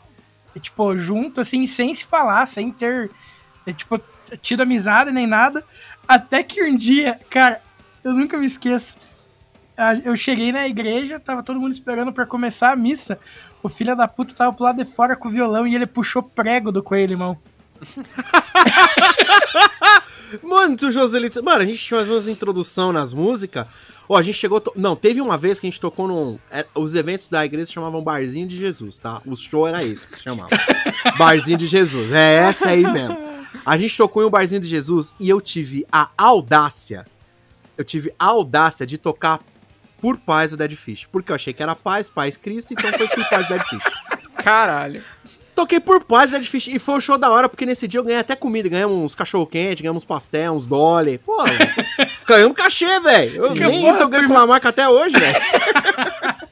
E, 0.56 0.62
tipo, 0.62 0.98
junto, 0.98 1.42
assim, 1.42 1.66
sem 1.66 1.94
se 1.94 2.06
falar, 2.06 2.46
sem 2.46 2.72
ter, 2.72 3.12
é, 3.66 3.74
tipo, 3.74 4.00
tido 4.42 4.64
amizade 4.64 5.12
nem 5.12 5.28
nada. 5.28 5.62
Até 6.08 6.42
que 6.42 6.64
um 6.64 6.78
dia, 6.78 7.20
cara, 7.30 7.62
eu 8.02 8.14
nunca 8.14 8.38
me 8.38 8.46
esqueço. 8.46 8.98
Eu 10.04 10.16
cheguei 10.16 10.52
na 10.52 10.68
igreja, 10.68 11.20
tava 11.20 11.44
todo 11.44 11.60
mundo 11.60 11.72
esperando 11.72 12.12
para 12.12 12.26
começar 12.26 12.72
a 12.72 12.76
missa. 12.76 13.20
O 13.62 13.70
filho 13.70 13.96
da 13.96 14.08
puta 14.08 14.34
tava 14.34 14.52
pro 14.52 14.64
lado 14.64 14.78
de 14.78 14.86
fora 14.86 15.16
com 15.16 15.28
o 15.28 15.32
violão 15.32 15.68
e 15.68 15.76
ele 15.76 15.86
puxou 15.86 16.24
prego 16.24 16.72
do 16.72 16.82
coelho, 16.82 17.14
irmão. 17.14 17.38
Mano, 20.44 20.76
tu 20.76 20.92
Joselito. 20.92 21.44
Mano, 21.44 21.62
a 21.62 21.66
gente 21.66 21.78
tinha 21.78 22.02
umas 22.02 22.28
introdução 22.28 22.92
nas 22.92 23.14
músicas. 23.14 23.66
Ó, 24.10 24.16
oh, 24.16 24.18
a 24.18 24.22
gente 24.22 24.36
chegou. 24.36 24.60
To... 24.60 24.74
Não, 24.76 24.96
teve 24.96 25.22
uma 25.22 25.38
vez 25.38 25.60
que 25.60 25.68
a 25.68 25.70
gente 25.70 25.80
tocou 25.80 26.08
num. 26.08 26.40
É, 26.52 26.66
os 26.76 26.96
eventos 26.96 27.30
da 27.30 27.46
igreja 27.46 27.68
se 27.68 27.74
chamavam 27.74 28.04
Barzinho 28.04 28.48
de 28.48 28.58
Jesus, 28.58 28.98
tá? 28.98 29.22
O 29.26 29.36
show 29.36 29.68
era 29.68 29.84
esse 29.84 30.08
que 30.08 30.16
se 30.16 30.24
chamava. 30.24 30.50
Barzinho 31.18 31.58
de 31.58 31.68
Jesus. 31.68 32.12
É 32.12 32.36
essa 32.36 32.70
aí 32.70 32.84
mesmo. 32.84 33.18
A 33.66 33.78
gente 33.78 33.98
tocou 33.98 34.24
em 34.24 34.26
um 34.26 34.30
Barzinho 34.30 34.62
de 34.62 34.68
Jesus 34.68 35.16
e 35.20 35.30
eu 35.30 35.40
tive 35.40 35.86
a 35.92 36.10
audácia. 36.18 37.06
Eu 37.78 37.86
tive 37.86 38.14
a 38.18 38.26
audácia 38.26 38.86
de 38.86 38.98
tocar 38.98 39.40
por 40.02 40.18
paz 40.18 40.52
o 40.54 40.58
Dead 40.58 40.76
Fish. 40.76 41.08
Porque 41.12 41.32
eu 41.32 41.36
achei 41.36 41.54
que 41.54 41.62
era 41.62 41.76
paz, 41.76 42.10
paz 42.10 42.38
Cristo, 42.38 42.74
então 42.74 42.92
foi 42.94 43.08
por 43.08 43.30
paz 43.30 43.46
o 43.46 43.50
Dead 43.50 43.64
Fish. 43.64 43.84
Caralho. 44.44 45.04
Toquei 45.58 45.80
por 45.80 46.04
paz, 46.04 46.36
é 46.36 46.40
difícil. 46.40 46.76
E 46.76 46.78
foi 46.78 46.96
um 46.96 47.02
show 47.02 47.18
da 47.18 47.32
hora, 47.32 47.50
porque 47.50 47.66
nesse 47.66 47.88
dia 47.88 48.00
eu 48.00 48.04
ganhei 48.04 48.20
até 48.20 48.36
comida. 48.36 48.70
Ganhamos 48.70 48.96
uns 48.96 49.16
cachorro-quente, 49.16 49.82
ganhamos 49.82 50.04
uns 50.04 50.08
pastel, 50.08 50.54
uns 50.54 50.68
dolly. 50.68 51.18
Pô, 51.18 51.36
ganhamos 52.28 52.56
cachê, 52.56 53.00
velho. 53.00 53.54
Nem 53.56 53.90
isso 53.90 54.04
eu 54.04 54.08
ganho 54.08 54.28
com 54.28 54.38
a 54.38 54.46
marca 54.46 54.70
até 54.70 54.88
hoje, 54.88 55.18
velho. 55.18 55.36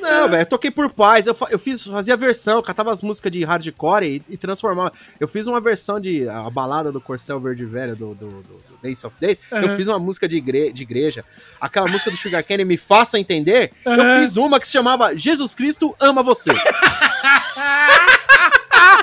Não, 0.00 0.28
velho, 0.28 0.46
toquei 0.46 0.70
por 0.70 0.90
paz. 0.92 1.26
Eu, 1.26 1.36
eu 1.50 1.58
fiz, 1.58 1.86
fazia 1.86 2.16
versão, 2.16 2.62
catava 2.62 2.90
as 2.90 3.02
músicas 3.02 3.30
de 3.32 3.44
hardcore 3.44 4.04
e, 4.04 4.22
e 4.34 4.36
transformava. 4.36 4.92
Eu 5.18 5.28
fiz 5.28 5.46
uma 5.46 5.60
versão 5.60 6.00
de 6.00 6.28
a 6.28 6.48
balada 6.50 6.90
do 6.90 7.00
Corcel 7.00 7.40
Verde 7.40 7.64
Velho 7.64 7.94
do, 7.94 8.14
do, 8.14 8.28
do, 8.28 8.42
do 8.42 8.78
Days 8.82 9.04
of 9.04 9.16
Days. 9.20 9.38
Uhum. 9.52 9.60
Eu 9.60 9.76
fiz 9.76 9.88
uma 9.88 9.98
música 9.98 10.28
de, 10.28 10.36
igre, 10.36 10.72
de 10.72 10.82
igreja. 10.82 11.24
Aquela 11.60 11.88
música 11.88 12.10
do 12.10 12.16
Sugar 12.16 12.44
Candy, 12.44 12.64
Me 12.64 12.76
Faça 12.76 13.18
Entender. 13.18 13.72
Uhum. 13.84 13.94
Eu 13.94 14.22
fiz 14.22 14.36
uma 14.36 14.58
que 14.58 14.66
se 14.66 14.72
chamava 14.72 15.16
Jesus 15.16 15.54
Cristo 15.54 15.94
Ama 16.00 16.22
Você. 16.22 16.50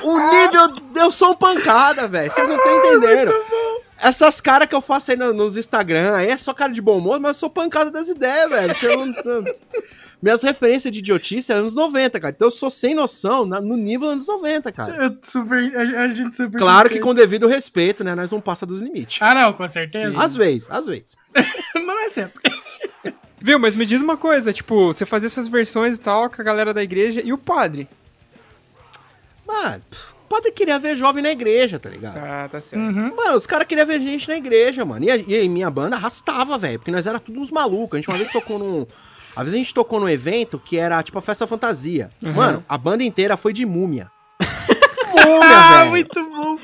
o 0.02 0.30
nível. 0.30 0.82
Eu 0.96 1.10
sou 1.10 1.32
um 1.32 1.34
pancada, 1.34 2.08
velho. 2.08 2.30
Vocês 2.30 2.48
não 2.48 2.56
estão 2.56 2.76
entendendo. 2.78 3.34
Essas 4.00 4.40
caras 4.40 4.68
que 4.68 4.74
eu 4.74 4.80
faço 4.80 5.10
aí 5.10 5.16
nos 5.16 5.56
Instagram, 5.56 6.14
aí 6.14 6.28
é 6.28 6.36
só 6.36 6.54
cara 6.54 6.72
de 6.72 6.80
bom 6.80 7.00
moço, 7.00 7.20
mas 7.20 7.30
eu 7.30 7.40
sou 7.40 7.50
pancada 7.50 7.90
das 7.90 8.08
ideias, 8.08 8.48
velho. 8.48 8.74
Minhas 10.20 10.42
referências 10.42 10.92
de 10.92 10.98
idiotice 10.98 11.52
é 11.52 11.54
anos 11.54 11.74
90, 11.74 12.18
cara. 12.18 12.34
Então 12.34 12.48
eu 12.48 12.50
sou 12.50 12.70
sem 12.70 12.92
noção 12.92 13.46
na, 13.46 13.60
no 13.60 13.76
nível 13.76 14.08
anos 14.08 14.26
90, 14.26 14.72
cara. 14.72 15.04
Eu 15.04 15.16
super, 15.22 15.76
a, 15.76 16.02
a 16.02 16.08
gente 16.08 16.34
super. 16.34 16.58
Claro 16.58 16.88
que 16.88 16.98
com 16.98 17.14
devido 17.14 17.46
respeito, 17.46 18.02
né? 18.02 18.14
Nós 18.16 18.32
não 18.32 18.40
passa 18.40 18.66
dos 18.66 18.80
limites. 18.80 19.22
Ah, 19.22 19.32
não, 19.32 19.52
com 19.52 19.66
certeza. 19.68 20.10
Sim. 20.10 20.20
Às 20.20 20.34
vezes, 20.34 20.70
às 20.70 20.86
vezes. 20.86 21.16
mas 21.32 21.46
não 21.86 22.00
é 22.00 22.08
sempre. 22.08 22.42
Viu, 23.40 23.58
mas 23.60 23.76
me 23.76 23.86
diz 23.86 24.00
uma 24.00 24.16
coisa, 24.16 24.52
tipo, 24.52 24.88
você 24.88 25.06
fazia 25.06 25.28
essas 25.28 25.46
versões 25.46 25.96
e 25.96 26.00
tal 26.00 26.28
com 26.28 26.42
a 26.42 26.44
galera 26.44 26.74
da 26.74 26.82
igreja 26.82 27.22
e 27.24 27.32
o 27.32 27.38
padre? 27.38 27.88
Mano, 29.46 29.80
o 30.24 30.28
padre 30.28 30.50
queria 30.50 30.80
ver 30.80 30.96
jovem 30.96 31.22
na 31.22 31.30
igreja, 31.30 31.78
tá 31.78 31.88
ligado? 31.88 32.16
Ah, 32.16 32.48
tá 32.50 32.58
certo. 32.58 32.82
Uhum. 32.82 33.14
Mano, 33.14 33.36
os 33.36 33.46
caras 33.46 33.68
queriam 33.68 33.86
ver 33.86 34.00
gente 34.00 34.28
na 34.28 34.36
igreja, 34.36 34.84
mano. 34.84 35.04
E, 35.04 35.44
e 35.44 35.48
minha 35.48 35.70
banda 35.70 35.94
arrastava, 35.94 36.58
velho, 36.58 36.80
porque 36.80 36.90
nós 36.90 37.06
era 37.06 37.20
tudo 37.20 37.38
uns 37.38 37.52
malucos. 37.52 37.96
A 37.96 38.00
gente 38.00 38.08
uma 38.08 38.18
vez 38.18 38.30
tocou 38.30 38.58
num 38.58 38.84
às 39.38 39.44
vezes 39.44 39.54
a 39.54 39.58
gente 39.58 39.72
tocou 39.72 40.00
num 40.00 40.08
evento 40.08 40.58
que 40.58 40.76
era 40.76 41.00
tipo 41.00 41.16
a 41.16 41.22
festa 41.22 41.46
fantasia. 41.46 42.10
Uhum. 42.20 42.32
Mano, 42.32 42.64
a 42.68 42.76
banda 42.76 43.04
inteira 43.04 43.36
foi 43.36 43.52
de 43.52 43.64
múmia. 43.64 44.10
múmia, 45.14 45.58
ah, 45.58 45.78
velho. 45.78 45.90
muito 45.90 46.28
bom. 46.28 46.58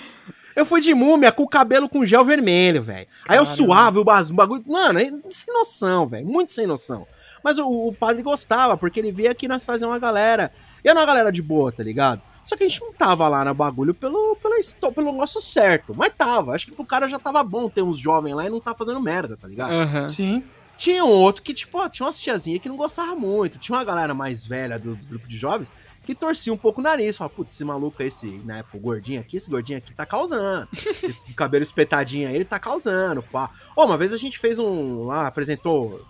Eu 0.56 0.66
fui 0.66 0.80
de 0.80 0.92
múmia 0.92 1.30
com 1.30 1.44
o 1.44 1.48
cabelo 1.48 1.88
com 1.88 2.04
gel 2.04 2.24
vermelho, 2.24 2.82
velho. 2.82 3.06
Aí 3.28 3.36
eu 3.36 3.46
suava 3.46 4.00
o 4.00 4.04
bagulho. 4.04 4.64
Mano, 4.66 4.98
sem 5.30 5.54
noção, 5.54 6.04
velho. 6.08 6.26
Muito 6.26 6.52
sem 6.52 6.66
noção. 6.66 7.06
Mas 7.44 7.60
o, 7.60 7.68
o, 7.68 7.94
padre 7.94 8.24
gostava, 8.24 8.76
porque 8.76 8.98
ele 8.98 9.12
via 9.12 9.32
que 9.36 9.46
nós 9.46 9.62
trazíamos 9.62 9.94
uma 9.94 10.00
galera. 10.00 10.50
E 10.82 10.88
era 10.88 10.98
uma 10.98 11.06
galera 11.06 11.30
de 11.30 11.42
boa, 11.42 11.70
tá 11.70 11.82
ligado? 11.84 12.22
Só 12.44 12.56
que 12.56 12.64
a 12.64 12.68
gente 12.68 12.80
não 12.80 12.92
tava 12.92 13.28
lá 13.28 13.44
no 13.44 13.54
bagulho 13.54 13.94
pelo, 13.94 14.34
pelo, 14.42 14.92
pelo 14.92 15.12
negócio 15.12 15.40
certo. 15.40 15.94
Mas 15.96 16.12
tava. 16.12 16.56
Acho 16.56 16.66
que 16.66 16.72
pro 16.72 16.84
cara 16.84 17.08
já 17.08 17.20
tava 17.20 17.40
bom 17.44 17.68
ter 17.68 17.82
uns 17.82 17.98
jovens 17.98 18.34
lá 18.34 18.46
e 18.46 18.50
não 18.50 18.58
tá 18.58 18.74
fazendo 18.74 19.00
merda, 19.00 19.36
tá 19.36 19.46
ligado? 19.46 19.72
Uhum. 19.72 20.08
Sim. 20.08 20.44
Tinha 20.76 21.04
um 21.04 21.08
outro 21.08 21.42
que, 21.42 21.54
tipo, 21.54 21.78
ó, 21.78 21.88
tinha 21.88 22.06
umas 22.06 22.20
tiazinhas 22.20 22.60
que 22.60 22.68
não 22.68 22.76
gostava 22.76 23.14
muito. 23.14 23.58
Tinha 23.58 23.76
uma 23.76 23.84
galera 23.84 24.12
mais 24.12 24.46
velha 24.46 24.78
do, 24.78 24.96
do 24.96 25.06
grupo 25.06 25.28
de 25.28 25.36
jovens 25.36 25.72
que 26.04 26.14
torcia 26.14 26.52
um 26.52 26.56
pouco 26.56 26.80
o 26.80 26.84
nariz. 26.84 27.16
Falava, 27.16 27.34
putz, 27.34 27.54
esse 27.54 27.64
maluco, 27.64 28.02
esse, 28.02 28.26
né, 28.44 28.62
gordinho 28.74 29.20
aqui, 29.20 29.36
esse 29.38 29.50
gordinho 29.50 29.78
aqui 29.78 29.92
tá 29.94 30.04
causando. 30.04 30.68
esse 31.02 31.32
cabelo 31.34 31.62
espetadinho 31.62 32.28
aí, 32.28 32.34
ele 32.34 32.44
tá 32.44 32.58
causando, 32.58 33.22
pá. 33.22 33.50
Oh, 33.74 33.84
uma 33.84 33.96
vez 33.96 34.12
a 34.12 34.18
gente 34.18 34.38
fez 34.38 34.58
um, 34.58 35.04
lá, 35.04 35.26
apresentou, 35.26 36.04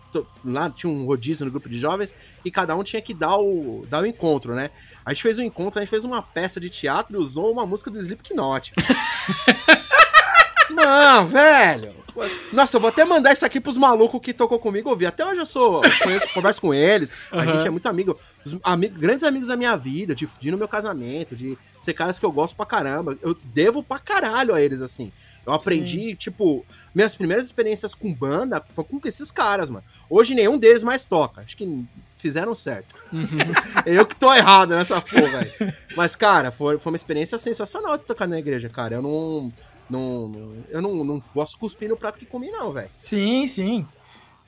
lá 0.44 0.68
tinha 0.68 0.92
um 0.92 1.06
rodízio 1.06 1.44
no 1.44 1.50
grupo 1.50 1.68
de 1.68 1.78
jovens 1.78 2.14
e 2.44 2.50
cada 2.50 2.74
um 2.76 2.82
tinha 2.82 3.00
que 3.00 3.14
dar 3.14 3.36
o, 3.36 3.86
dar 3.88 4.02
o 4.02 4.06
encontro, 4.06 4.54
né? 4.54 4.70
A 5.04 5.12
gente 5.12 5.22
fez 5.22 5.38
um 5.38 5.42
encontro, 5.42 5.78
a 5.78 5.82
gente 5.82 5.90
fez 5.90 6.04
uma 6.04 6.22
peça 6.22 6.58
de 6.58 6.68
teatro 6.68 7.14
e 7.14 7.18
usou 7.18 7.52
uma 7.52 7.66
música 7.66 7.90
do 7.90 7.98
Slipknot. 7.98 8.72
Não, 10.70 11.26
velho. 11.26 12.03
Nossa, 12.52 12.76
eu 12.76 12.80
vou 12.80 12.88
até 12.88 13.04
mandar 13.04 13.32
isso 13.32 13.44
aqui 13.44 13.60
pros 13.60 13.76
malucos 13.76 14.20
que 14.20 14.32
tocou 14.32 14.58
comigo 14.58 14.90
ouvir. 14.90 15.06
Até 15.06 15.24
hoje 15.24 15.40
eu 15.40 15.46
sou. 15.46 15.82
Conheço, 16.02 16.28
converso 16.32 16.60
com 16.60 16.72
eles. 16.72 17.10
A 17.30 17.38
uhum. 17.38 17.44
gente 17.44 17.66
é 17.66 17.70
muito 17.70 17.88
amigo. 17.88 18.18
Os 18.44 18.58
amigos, 18.62 18.98
grandes 18.98 19.24
amigos 19.24 19.48
da 19.48 19.56
minha 19.56 19.76
vida, 19.76 20.14
de, 20.14 20.28
de 20.38 20.48
ir 20.48 20.50
no 20.50 20.58
meu 20.58 20.68
casamento, 20.68 21.34
de 21.34 21.58
ser 21.80 21.92
caras 21.92 22.18
que 22.18 22.26
eu 22.26 22.32
gosto 22.32 22.56
pra 22.56 22.66
caramba. 22.66 23.18
Eu 23.22 23.36
devo 23.44 23.82
pra 23.82 23.98
caralho 23.98 24.54
a 24.54 24.60
eles, 24.60 24.80
assim. 24.80 25.12
Eu 25.46 25.52
aprendi, 25.52 26.10
Sim. 26.10 26.14
tipo, 26.14 26.64
minhas 26.94 27.14
primeiras 27.14 27.44
experiências 27.44 27.94
com 27.94 28.12
banda 28.12 28.64
foi 28.74 28.84
com 28.84 29.00
esses 29.04 29.30
caras, 29.30 29.68
mano. 29.68 29.84
Hoje 30.08 30.34
nenhum 30.34 30.56
deles 30.56 30.82
mais 30.82 31.04
toca. 31.04 31.42
Acho 31.42 31.56
que 31.56 31.84
fizeram 32.16 32.54
certo. 32.54 32.94
Uhum. 33.12 33.26
eu 33.84 34.06
que 34.06 34.16
tô 34.16 34.32
errado 34.32 34.74
nessa 34.74 35.00
porra 35.00 35.40
aí. 35.40 35.74
Mas, 35.94 36.16
cara, 36.16 36.50
foi, 36.50 36.78
foi 36.78 36.92
uma 36.92 36.96
experiência 36.96 37.36
sensacional 37.36 37.98
de 37.98 38.04
tocar 38.04 38.26
na 38.26 38.38
igreja, 38.38 38.70
cara. 38.70 38.94
Eu 38.94 39.02
não 39.02 39.52
não, 39.88 40.52
eu 40.68 40.80
não, 40.80 41.04
não 41.04 41.20
posso 41.20 41.58
cuspir 41.58 41.88
no 41.88 41.96
prato 41.96 42.18
que 42.18 42.26
comi, 42.26 42.50
não, 42.50 42.72
velho. 42.72 42.90
Sim, 42.98 43.46
sim. 43.46 43.86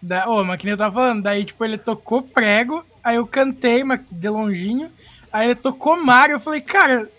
Da, 0.01 0.29
oh, 0.29 0.45
mas 0.45 0.59
que 0.59 0.67
nem 0.67 0.73
eu 0.73 0.79
tava 0.79 0.95
falando, 0.95 1.23
daí, 1.23 1.45
tipo, 1.45 1.65
ele 1.65 1.79
tocou 1.79 2.23
prego, 2.23 2.85
aí 3.03 3.17
eu 3.17 3.27
cantei 3.27 3.83
mas 3.83 4.01
de 4.11 4.29
longinho, 4.29 4.91
aí 5.33 5.49
ele 5.49 5.55
tocou 5.55 5.97
Mario, 5.97 6.35
eu 6.35 6.41
falei, 6.41 6.61
cara, 6.61 7.11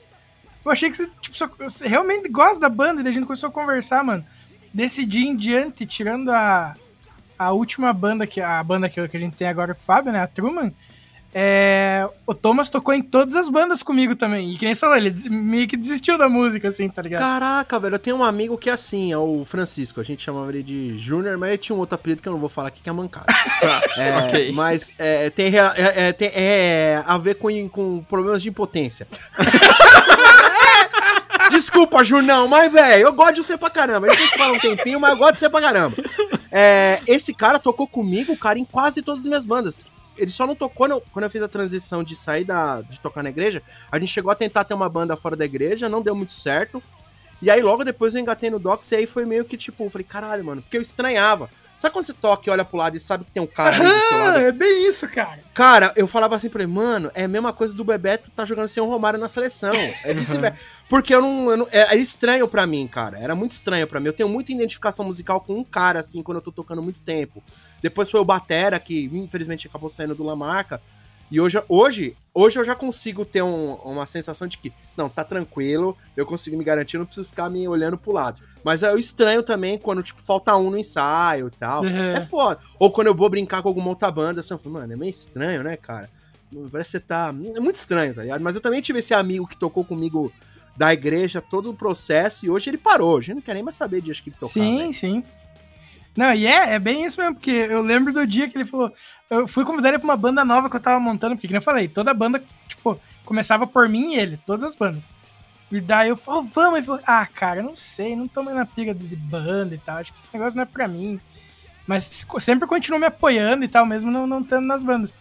eu 0.63 0.71
achei 0.71 0.89
que 0.89 0.97
você, 0.97 1.09
tipo, 1.21 1.35
só, 1.35 1.47
você 1.47 1.87
realmente 1.87 2.29
gosta 2.29 2.59
da 2.59 2.69
banda, 2.69 3.01
e 3.01 3.03
daí 3.03 3.11
a 3.11 3.13
gente 3.13 3.25
começou 3.25 3.49
a 3.49 3.51
conversar, 3.51 4.03
mano. 4.03 4.25
Desse 4.73 5.05
dia 5.05 5.27
em 5.27 5.35
diante, 5.35 5.85
tirando 5.85 6.29
a, 6.31 6.75
a 7.37 7.51
última 7.51 7.91
banda, 7.93 8.27
que 8.27 8.41
a 8.41 8.61
banda 8.63 8.89
que, 8.89 9.07
que 9.07 9.17
a 9.17 9.19
gente 9.19 9.35
tem 9.35 9.47
agora 9.47 9.73
com 9.73 9.81
o 9.81 9.83
Fábio, 9.83 10.11
né, 10.11 10.21
a 10.21 10.27
Truman, 10.27 10.71
é, 11.39 12.09
o 12.25 12.33
Thomas 12.33 12.67
tocou 12.67 12.95
em 12.95 13.01
todas 13.03 13.35
as 13.35 13.47
bandas 13.47 13.83
comigo 13.83 14.15
também. 14.15 14.53
E 14.53 14.57
quem 14.57 14.73
falou, 14.73 14.97
ele 14.97 15.13
meio 15.29 15.67
que 15.67 15.77
desistiu 15.77 16.17
da 16.17 16.27
música, 16.27 16.67
assim, 16.67 16.89
tá 16.89 16.99
ligado? 16.99 17.21
Caraca, 17.21 17.79
velho, 17.79 17.93
eu 17.93 17.99
tenho 17.99 18.15
um 18.15 18.23
amigo 18.23 18.57
que 18.57 18.71
é 18.71 18.73
assim, 18.73 19.11
é 19.11 19.17
o 19.19 19.45
Francisco. 19.45 20.01
A 20.01 20.03
gente 20.03 20.23
chamava 20.23 20.49
ele 20.49 20.63
de 20.63 20.97
Júnior, 20.97 21.37
mas 21.37 21.49
ele 21.49 21.59
tinha 21.59 21.75
um 21.75 21.79
outro 21.79 21.93
apelido 21.93 22.23
que 22.23 22.27
eu 22.27 22.33
não 22.33 22.39
vou 22.39 22.49
falar 22.49 22.69
aqui, 22.69 22.81
que 22.81 22.89
é 22.89 22.91
mancada. 22.91 23.27
tá, 23.61 23.83
é, 23.97 24.17
ok. 24.17 24.51
Mas 24.51 24.95
é, 24.97 25.29
tem, 25.29 25.55
é, 25.55 26.07
é, 26.07 26.11
tem 26.11 26.31
é, 26.33 27.03
a 27.05 27.19
ver 27.19 27.35
com, 27.35 27.69
com 27.69 28.03
problemas 28.09 28.41
de 28.41 28.49
impotência. 28.49 29.07
Desculpa, 31.51 32.03
Jurnão, 32.03 32.47
mas, 32.47 32.73
velho, 32.73 33.03
eu 33.03 33.13
gosto 33.13 33.35
de 33.35 33.43
você 33.43 33.55
pra 33.55 33.69
caramba. 33.69 34.07
A 34.07 34.15
gente 34.15 34.35
fala 34.35 34.53
um 34.53 34.59
tempinho, 34.59 34.99
mas 34.99 35.11
eu 35.11 35.17
gosto 35.17 35.33
de 35.33 35.39
você 35.39 35.49
pra 35.51 35.61
caramba. 35.61 35.97
É, 36.51 36.99
esse 37.05 37.31
cara 37.31 37.59
tocou 37.59 37.87
comigo, 37.87 38.35
cara, 38.35 38.57
em 38.57 38.65
quase 38.65 39.03
todas 39.03 39.21
as 39.21 39.27
minhas 39.27 39.45
bandas 39.45 39.85
ele 40.17 40.31
só 40.31 40.45
não 40.47 40.55
tocou 40.55 40.87
quando, 40.87 41.01
quando 41.11 41.23
eu 41.23 41.29
fiz 41.29 41.41
a 41.41 41.47
transição 41.47 42.03
de 42.03 42.15
sair 42.15 42.43
da, 42.43 42.81
de 42.81 42.99
tocar 42.99 43.23
na 43.23 43.29
igreja. 43.29 43.61
A 43.91 43.97
gente 43.99 44.11
chegou 44.11 44.31
a 44.31 44.35
tentar 44.35 44.63
ter 44.63 44.73
uma 44.73 44.89
banda 44.89 45.15
fora 45.15 45.35
da 45.35 45.45
igreja, 45.45 45.87
não 45.89 46.01
deu 46.01 46.15
muito 46.15 46.33
certo. 46.33 46.81
E 47.39 47.51
aí 47.51 47.61
logo 47.61 47.83
depois 47.83 48.15
eu 48.15 48.21
engatei 48.21 48.49
no 48.49 48.57
Docs 48.57 48.91
e 48.91 48.95
aí 48.95 49.05
foi 49.05 49.23
meio 49.23 49.45
que 49.45 49.55
tipo, 49.55 49.83
eu 49.83 49.89
falei, 49.91 50.05
caralho, 50.05 50.43
mano, 50.43 50.61
porque 50.61 50.75
eu 50.77 50.81
estranhava. 50.81 51.47
Sabe 51.77 51.93
quando 51.93 52.05
você 52.05 52.13
toca 52.13 52.49
e 52.49 52.51
olha 52.51 52.65
pro 52.65 52.75
lado 52.79 52.97
e 52.97 52.99
sabe 52.99 53.23
que 53.23 53.31
tem 53.31 53.43
um 53.43 53.45
cara 53.45 53.75
ali 53.75 53.85
do 53.85 54.07
seu 54.07 54.17
Ah, 54.17 54.23
lado? 54.25 54.39
é 54.39 54.51
bem 54.51 54.87
isso, 54.87 55.07
cara. 55.07 55.39
Cara, 55.53 55.93
eu 55.95 56.07
falava 56.07 56.35
assim 56.35 56.49
pra 56.49 56.63
ele, 56.63 56.71
mano, 56.71 57.11
é 57.13 57.25
a 57.25 57.27
mesma 57.27 57.53
coisa 57.53 57.75
do 57.77 57.83
Bebeto 57.83 58.31
tá 58.31 58.43
jogando 58.43 58.67
sem 58.67 58.81
o 58.81 58.87
Romário 58.87 59.19
na 59.19 59.27
seleção. 59.27 59.71
É 60.03 60.11
vice-versa. 60.15 60.57
Porque 60.89 61.13
eu 61.13 61.21
não, 61.21 61.51
eu 61.51 61.57
não- 61.57 61.67
Era 61.71 61.95
estranho 61.95 62.47
pra 62.47 62.65
mim, 62.65 62.87
cara. 62.87 63.19
Era 63.19 63.35
muito 63.35 63.51
estranho 63.51 63.85
pra 63.85 63.99
mim. 63.99 64.07
Eu 64.07 64.13
tenho 64.13 64.27
muita 64.27 64.51
identificação 64.51 65.05
musical 65.05 65.39
com 65.39 65.53
um 65.59 65.63
cara, 65.63 65.99
assim, 65.99 66.23
quando 66.23 66.37
eu 66.37 66.41
tô 66.41 66.51
tocando 66.51 66.81
muito 66.81 66.99
tempo. 67.01 67.43
Depois 67.81 68.09
foi 68.09 68.19
o 68.19 68.25
Batera, 68.25 68.79
que 68.79 69.05
infelizmente 69.13 69.67
acabou 69.67 69.89
saindo 69.89 70.15
do 70.15 70.23
Lamarca. 70.23 70.81
E 71.29 71.41
hoje, 71.41 71.61
hoje, 71.67 72.15
hoje 72.33 72.57
eu 72.57 72.63
já 72.63 72.73
consigo 72.73 73.25
ter 73.25 73.41
um- 73.41 73.73
uma 73.83 74.05
sensação 74.05 74.47
de 74.47 74.57
que, 74.57 74.71
não, 74.95 75.09
tá 75.09 75.25
tranquilo, 75.25 75.95
eu 76.15 76.25
consigo 76.25 76.55
me 76.57 76.63
garantir, 76.63 76.95
eu 76.95 76.99
não 76.99 77.05
preciso 77.05 77.27
ficar 77.27 77.49
me 77.49 77.67
olhando 77.67 77.97
pro 77.97 78.13
lado. 78.13 78.41
Mas 78.63 78.81
é 78.81 78.95
estranho 78.97 79.43
também 79.43 79.77
quando, 79.77 80.01
tipo, 80.01 80.21
falta 80.21 80.55
um 80.55 80.69
no 80.69 80.77
ensaio 80.77 81.47
e 81.47 81.51
tal. 81.51 81.85
É. 81.85 82.13
É 82.13 82.21
foda. 82.21 82.59
Ou 82.79 82.89
quando 82.91 83.07
eu 83.07 83.13
vou 83.15 83.29
brincar 83.29 83.61
com 83.61 83.67
alguma 83.67 83.89
outra 83.89 84.09
banda, 84.09 84.39
assim, 84.39 84.53
eu 84.53 84.57
falo, 84.57 84.75
mano, 84.75 84.93
é 84.93 84.95
meio 84.95 85.09
estranho, 85.09 85.63
né, 85.63 85.75
cara? 85.75 86.09
Parece 86.71 86.91
que 86.91 86.97
você 86.97 86.99
tá. 87.01 87.27
É 87.55 87.59
muito 87.59 87.75
estranho, 87.75 88.13
tá 88.15 88.21
ligado? 88.21 88.41
Mas 88.41 88.55
eu 88.55 88.61
também 88.61 88.79
tive 88.79 88.99
esse 88.99 89.13
amigo 89.13 89.45
que 89.45 89.57
tocou 89.57 89.83
comigo 89.83 90.31
da 90.77 90.93
igreja 90.93 91.41
todo 91.41 91.71
o 91.71 91.73
processo 91.73 92.45
e 92.45 92.49
hoje 92.49 92.69
ele 92.69 92.77
parou. 92.77 93.17
Hoje 93.17 93.31
eu 93.33 93.35
não 93.35 93.41
quer 93.41 93.53
nem 93.53 93.63
mais 93.63 93.75
saber 93.75 93.99
de 94.01 94.11
acho 94.11 94.23
que 94.23 94.29
ele 94.29 94.37
tocar. 94.37 94.53
sim, 94.53 94.77
velho. 94.77 94.93
sim. 94.93 95.23
Não, 96.17 96.33
e 96.33 96.47
é, 96.47 96.73
é 96.73 96.79
bem 96.79 97.05
isso 97.05 97.21
mesmo, 97.21 97.35
porque 97.35 97.51
eu 97.51 97.83
lembro 97.83 98.11
do 98.11 98.25
dia 98.25 98.49
que 98.49 98.57
ele 98.57 98.65
falou. 98.65 98.91
Eu 99.29 99.47
fui 99.47 99.63
convidar 99.63 99.89
ele 99.89 99.99
pra 99.99 100.07
uma 100.07 100.17
banda 100.17 100.43
nova 100.43 100.67
que 100.67 100.75
eu 100.75 100.79
tava 100.79 100.99
montando, 100.99 101.35
porque, 101.35 101.47
como 101.47 101.57
eu 101.57 101.61
falei, 101.61 101.87
toda 101.87 102.11
banda, 102.11 102.43
tipo, 102.67 102.99
começava 103.23 103.67
por 103.67 103.87
mim 103.87 104.15
e 104.15 104.19
ele, 104.19 104.37
todas 104.43 104.63
as 104.63 104.75
bandas. 104.75 105.07
E 105.71 105.79
daí 105.79 106.09
eu 106.09 106.17
falei, 106.17 106.39
"Oh, 106.39 106.43
vamos. 106.43 106.77
Ele 106.77 106.85
falou, 106.87 107.01
ah, 107.05 107.27
cara, 107.27 107.61
não 107.61 107.75
sei, 107.75 108.15
não 108.15 108.27
tô 108.27 108.41
mais 108.41 108.57
na 108.57 108.65
pira 108.65 108.95
de, 108.95 109.15
banda 109.15 109.75
e 109.75 109.77
tal, 109.77 109.97
acho 109.97 110.11
que 110.11 110.17
esse 110.17 110.29
negócio 110.33 110.57
não 110.57 110.63
é 110.63 110.65
pra 110.65 110.87
mim. 110.87 111.19
Mas 111.85 112.25
sempre 112.39 112.67
continuou 112.67 112.99
me 112.99 113.05
apoiando 113.05 113.63
e 113.63 113.67
tal, 113.67 113.85
mesmo 113.85 114.09
não, 114.09 114.25
não 114.25 114.41
estando 114.41 114.65
nas 114.65 114.81
bandas. 114.81 115.13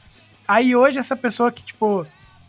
Aí 0.49 0.75
hoje, 0.75 0.99
essa 0.99 1.15
pessoa 1.15 1.53
que, 1.53 1.63
tipo, 1.63 2.07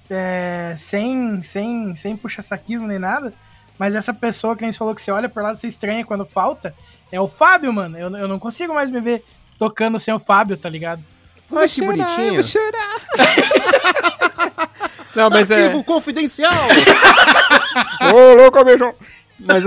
é, 0.10 0.74
sem, 0.78 1.42
sem, 1.42 1.96
sem 1.96 2.16
puxa 2.16 2.42
saquismo 2.42 2.88
nem 2.88 2.98
nada, 3.00 3.34
mas 3.78 3.94
essa 3.94 4.14
pessoa 4.14 4.56
que 4.56 4.64
a 4.64 4.68
gente 4.68 4.78
falou 4.78 4.96
que 4.96 5.02
você 5.02 5.12
olha 5.12 5.28
por 5.28 5.44
lá, 5.44 5.54
você 5.54 5.68
estranha 5.68 6.06
quando 6.06 6.26
falta, 6.26 6.74
é 7.12 7.20
o 7.20 7.28
Fábio, 7.28 7.72
mano. 7.72 7.98
Eu, 7.98 8.16
eu 8.16 8.28
não 8.28 8.40
consigo 8.40 8.74
mais 8.74 8.90
me 8.90 9.00
ver 9.00 9.24
tocando 9.58 10.00
sem 10.00 10.14
o 10.14 10.20
Fábio, 10.20 10.58
tá 10.58 10.70
ligado? 10.70 11.04
Olha 11.52 11.68
que 11.68 11.86
bonitinho. 11.86 12.34
vou 12.34 12.44
chorar. 12.44 12.96
Não, 15.16 15.32
mas 15.32 15.50
é. 15.50 15.64
Arquivo 15.64 15.84
confidencial! 15.84 16.54
Ô, 18.14 18.36
louco, 18.36 18.64
beijão. 18.64 18.94
Mas 19.40 19.66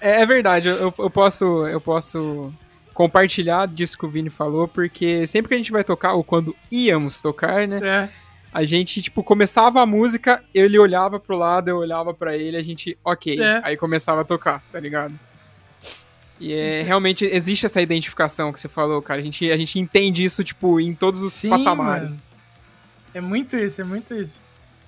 é, 0.00 0.22
é 0.22 0.26
verdade, 0.26 0.68
eu, 0.68 0.94
eu 0.96 1.10
posso, 1.10 1.66
eu 1.66 1.80
posso 1.80 2.52
compartilhar 2.92 3.66
disso 3.66 3.98
que 3.98 4.06
o 4.06 4.08
Vini 4.08 4.30
falou, 4.30 4.68
porque 4.68 5.26
sempre 5.26 5.48
que 5.48 5.54
a 5.54 5.56
gente 5.56 5.72
vai 5.72 5.82
tocar, 5.82 6.12
ou 6.12 6.22
quando 6.22 6.54
íamos 6.70 7.20
tocar, 7.20 7.66
né? 7.66 7.80
É. 7.82 8.08
A 8.52 8.64
gente, 8.64 9.02
tipo, 9.02 9.24
começava 9.24 9.80
a 9.82 9.86
música, 9.86 10.42
ele 10.54 10.78
olhava 10.78 11.18
pro 11.18 11.36
lado, 11.36 11.68
eu 11.68 11.78
olhava 11.78 12.14
pra 12.14 12.36
ele, 12.36 12.56
a 12.56 12.62
gente, 12.62 12.96
ok. 13.04 13.40
É. 13.40 13.60
Aí 13.64 13.76
começava 13.76 14.20
a 14.20 14.24
tocar, 14.24 14.62
tá 14.70 14.78
ligado? 14.78 15.12
E 16.40 16.52
é, 16.52 16.82
realmente 16.82 17.24
existe 17.24 17.64
essa 17.66 17.80
identificação 17.80 18.52
que 18.52 18.58
você 18.60 18.68
falou, 18.68 19.00
cara. 19.00 19.20
A 19.20 19.24
gente, 19.24 19.50
a 19.50 19.56
gente 19.56 19.78
entende 19.78 20.24
isso, 20.24 20.42
tipo, 20.42 20.80
em 20.80 20.94
todos 20.94 21.22
os 21.22 21.32
Sim, 21.32 21.50
patamares. 21.50 22.12
mano. 22.12 22.22
É 23.14 23.20
muito 23.20 23.56
isso, 23.56 23.80
é 23.80 23.84
muito 23.84 24.12
isso. 24.14 24.40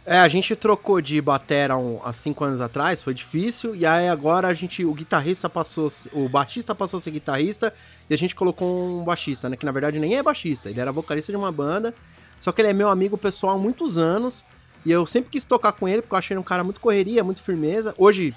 É, 0.05 0.19
a 0.21 0.29
gente 0.29 0.55
trocou 0.55 1.01
de 1.01 1.21
batera 1.21 1.77
um- 1.77 2.01
há 2.05 2.13
cinco 2.13 2.45
anos 2.45 2.61
atrás, 2.61 3.03
foi 3.03 3.13
difícil, 3.13 3.75
e 3.75 3.85
aí 3.85 4.09
agora 4.09 4.47
a 4.47 4.55
gente, 4.55 4.85
o 4.85 4.95
guitarrista 4.95 5.49
passou, 5.51 5.89
o 6.13 6.29
baixista 6.29 6.75
passou 6.77 6.99
a 6.99 7.01
ser 7.01 7.11
guitarrista, 7.11 7.73
e 8.09 8.15
a 8.15 8.17
gente 8.17 8.33
colocou 8.33 9.01
um 9.01 9.05
baixista, 9.05 9.49
né, 9.49 9.57
que 9.57 9.67
na 9.67 9.73
verdade 9.73 9.99
nem 9.99 10.17
é 10.17 10.23
baixista, 10.23 10.71
ele 10.71 10.79
era 10.79 10.93
vocalista 10.93 11.33
de 11.33 11.37
uma 11.37 11.51
banda, 11.51 11.93
só 12.39 12.53
que 12.53 12.61
ele 12.61 12.69
é 12.69 12.73
meu 12.73 12.89
amigo 12.89 13.19
pessoal 13.19 13.57
há 13.57 13.59
muitos 13.59 13.99
anos, 13.99 14.45
e 14.85 14.93
eu 14.93 15.05
sempre 15.07 15.29
quis 15.29 15.43
tocar 15.43 15.73
com 15.73 15.89
ele, 15.89 16.03
porque 16.03 16.15
eu 16.15 16.19
achei 16.19 16.35
ele 16.35 16.41
um 16.41 16.45
cara 16.45 16.63
muito 16.63 16.79
correria, 16.81 17.25
muito 17.25 17.43
firmeza. 17.43 17.93
Hoje, 17.99 18.33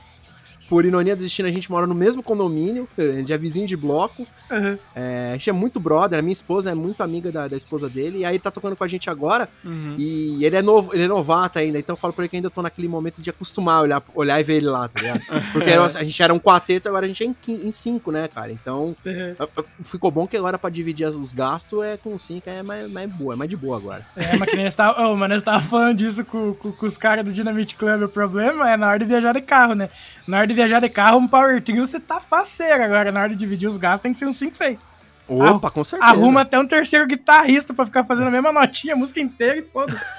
por 0.69 0.85
ironia 0.85 1.15
do 1.15 1.23
destino, 1.23 1.49
a 1.49 1.51
gente 1.51 1.69
mora 1.71 1.87
no 1.87 1.95
mesmo 1.95 2.21
condomínio, 2.21 2.87
a 2.97 3.01
gente 3.01 3.33
é 3.33 3.37
vizinho 3.37 3.65
de 3.65 3.75
bloco, 3.75 4.27
Uhum. 4.51 4.77
é, 4.95 5.29
a 5.29 5.33
gente 5.33 5.49
é 5.49 5.53
muito 5.53 5.79
brother, 5.79 6.19
a 6.19 6.21
minha 6.21 6.33
esposa 6.33 6.71
é 6.71 6.73
muito 6.75 7.01
amiga 7.01 7.31
da, 7.31 7.47
da 7.47 7.55
esposa 7.57 7.89
dele, 7.89 8.19
e 8.19 8.25
aí 8.25 8.33
ele 8.35 8.39
tá 8.43 8.51
tocando 8.51 8.75
com 8.75 8.83
a 8.83 8.87
gente 8.87 9.09
agora, 9.09 9.47
Uhum. 9.63 9.95
e 9.97 10.43
ele 10.45 10.55
é 10.55 10.61
novo, 10.61 10.91
ele 10.93 11.03
é 11.03 11.07
novato 11.07 11.59
ainda, 11.59 11.77
então 11.79 11.93
eu 11.93 11.97
falo 11.97 12.13
pra 12.13 12.23
ele 12.23 12.29
que 12.29 12.35
ainda 12.35 12.49
tô 12.49 12.61
naquele 12.61 12.87
momento 12.87 13.21
de 13.21 13.29
acostumar, 13.29 13.81
olhar, 13.81 14.01
olhar 14.15 14.39
e 14.39 14.43
ver 14.43 14.55
ele 14.57 14.67
lá, 14.67 14.87
tá 14.87 15.01
ligado? 15.01 15.21
Porque 15.53 15.71
a 15.71 15.87
gente 16.03 16.23
era 16.23 16.33
um 16.33 16.39
quarteto, 16.39 16.87
agora 16.89 17.05
a 17.05 17.07
gente 17.07 17.23
é 17.23 17.27
em, 17.27 17.35
em 17.67 17.71
cinco, 17.71 18.11
né, 18.11 18.27
cara? 18.27 18.51
Então, 18.51 18.95
Uhum. 19.05 19.63
ficou 19.83 20.09
bom 20.11 20.25
que 20.27 20.37
agora 20.37 20.57
pra 20.57 20.69
dividir 20.69 21.07
os 21.07 21.31
gastos 21.33 21.83
é 21.83 21.97
com 21.97 22.17
cinco, 22.17 22.49
é 22.49 22.61
mais, 22.63 22.89
mais 22.91 23.09
boa, 23.11 23.33
é 23.33 23.37
mais 23.37 23.49
de 23.49 23.55
boa 23.57 23.77
agora. 23.77 24.05
É, 24.15 24.35
mas 24.37 24.49
que 24.49 24.55
nem 24.55 24.69
tava, 24.71 25.01
oh, 25.07 25.15
mas 25.15 25.41
tava 25.41 25.59
falando 25.61 25.97
disso 25.97 26.23
com, 26.25 26.53
com, 26.53 26.71
com 26.71 26.85
os 26.85 26.97
caras 26.97 27.25
do 27.25 27.31
Dynamite 27.31 27.75
Club. 27.75 28.03
O 28.03 28.09
problema 28.09 28.69
é 28.69 28.77
na 28.77 28.87
hora 28.87 28.99
de 28.99 29.05
viajar 29.05 29.33
de 29.33 29.41
carro, 29.41 29.73
né? 29.75 29.89
Na 30.27 30.37
hora 30.37 30.47
de 30.47 30.53
viajar 30.53 30.79
de 30.79 30.89
carro, 30.89 31.17
um 31.17 31.27
Power 31.27 31.61
Trio 31.63 31.85
você 31.85 31.99
tá 31.99 32.19
faceiro. 32.19 32.83
Agora, 32.83 33.11
na 33.11 33.21
hora 33.21 33.29
de 33.29 33.35
dividir 33.35 33.67
os 33.67 33.77
gastos, 33.77 34.01
tem 34.01 34.13
que 34.13 34.19
ser 34.19 34.25
uns 34.25 34.37
5, 34.39 34.55
6. 34.55 34.85
Opa, 35.27 35.69
com 35.69 35.83
certeza. 35.83 36.11
Arruma 36.11 36.41
até 36.41 36.57
um 36.57 36.65
terceiro 36.65 37.05
guitarrista 37.05 37.71
pra 37.73 37.85
ficar 37.85 38.03
fazendo 38.03 38.29
a 38.29 38.31
mesma 38.31 38.51
notinha, 38.51 38.95
a 38.95 38.97
música 38.97 39.19
inteira 39.19 39.59
e 39.59 39.61
foda-se. 39.61 40.03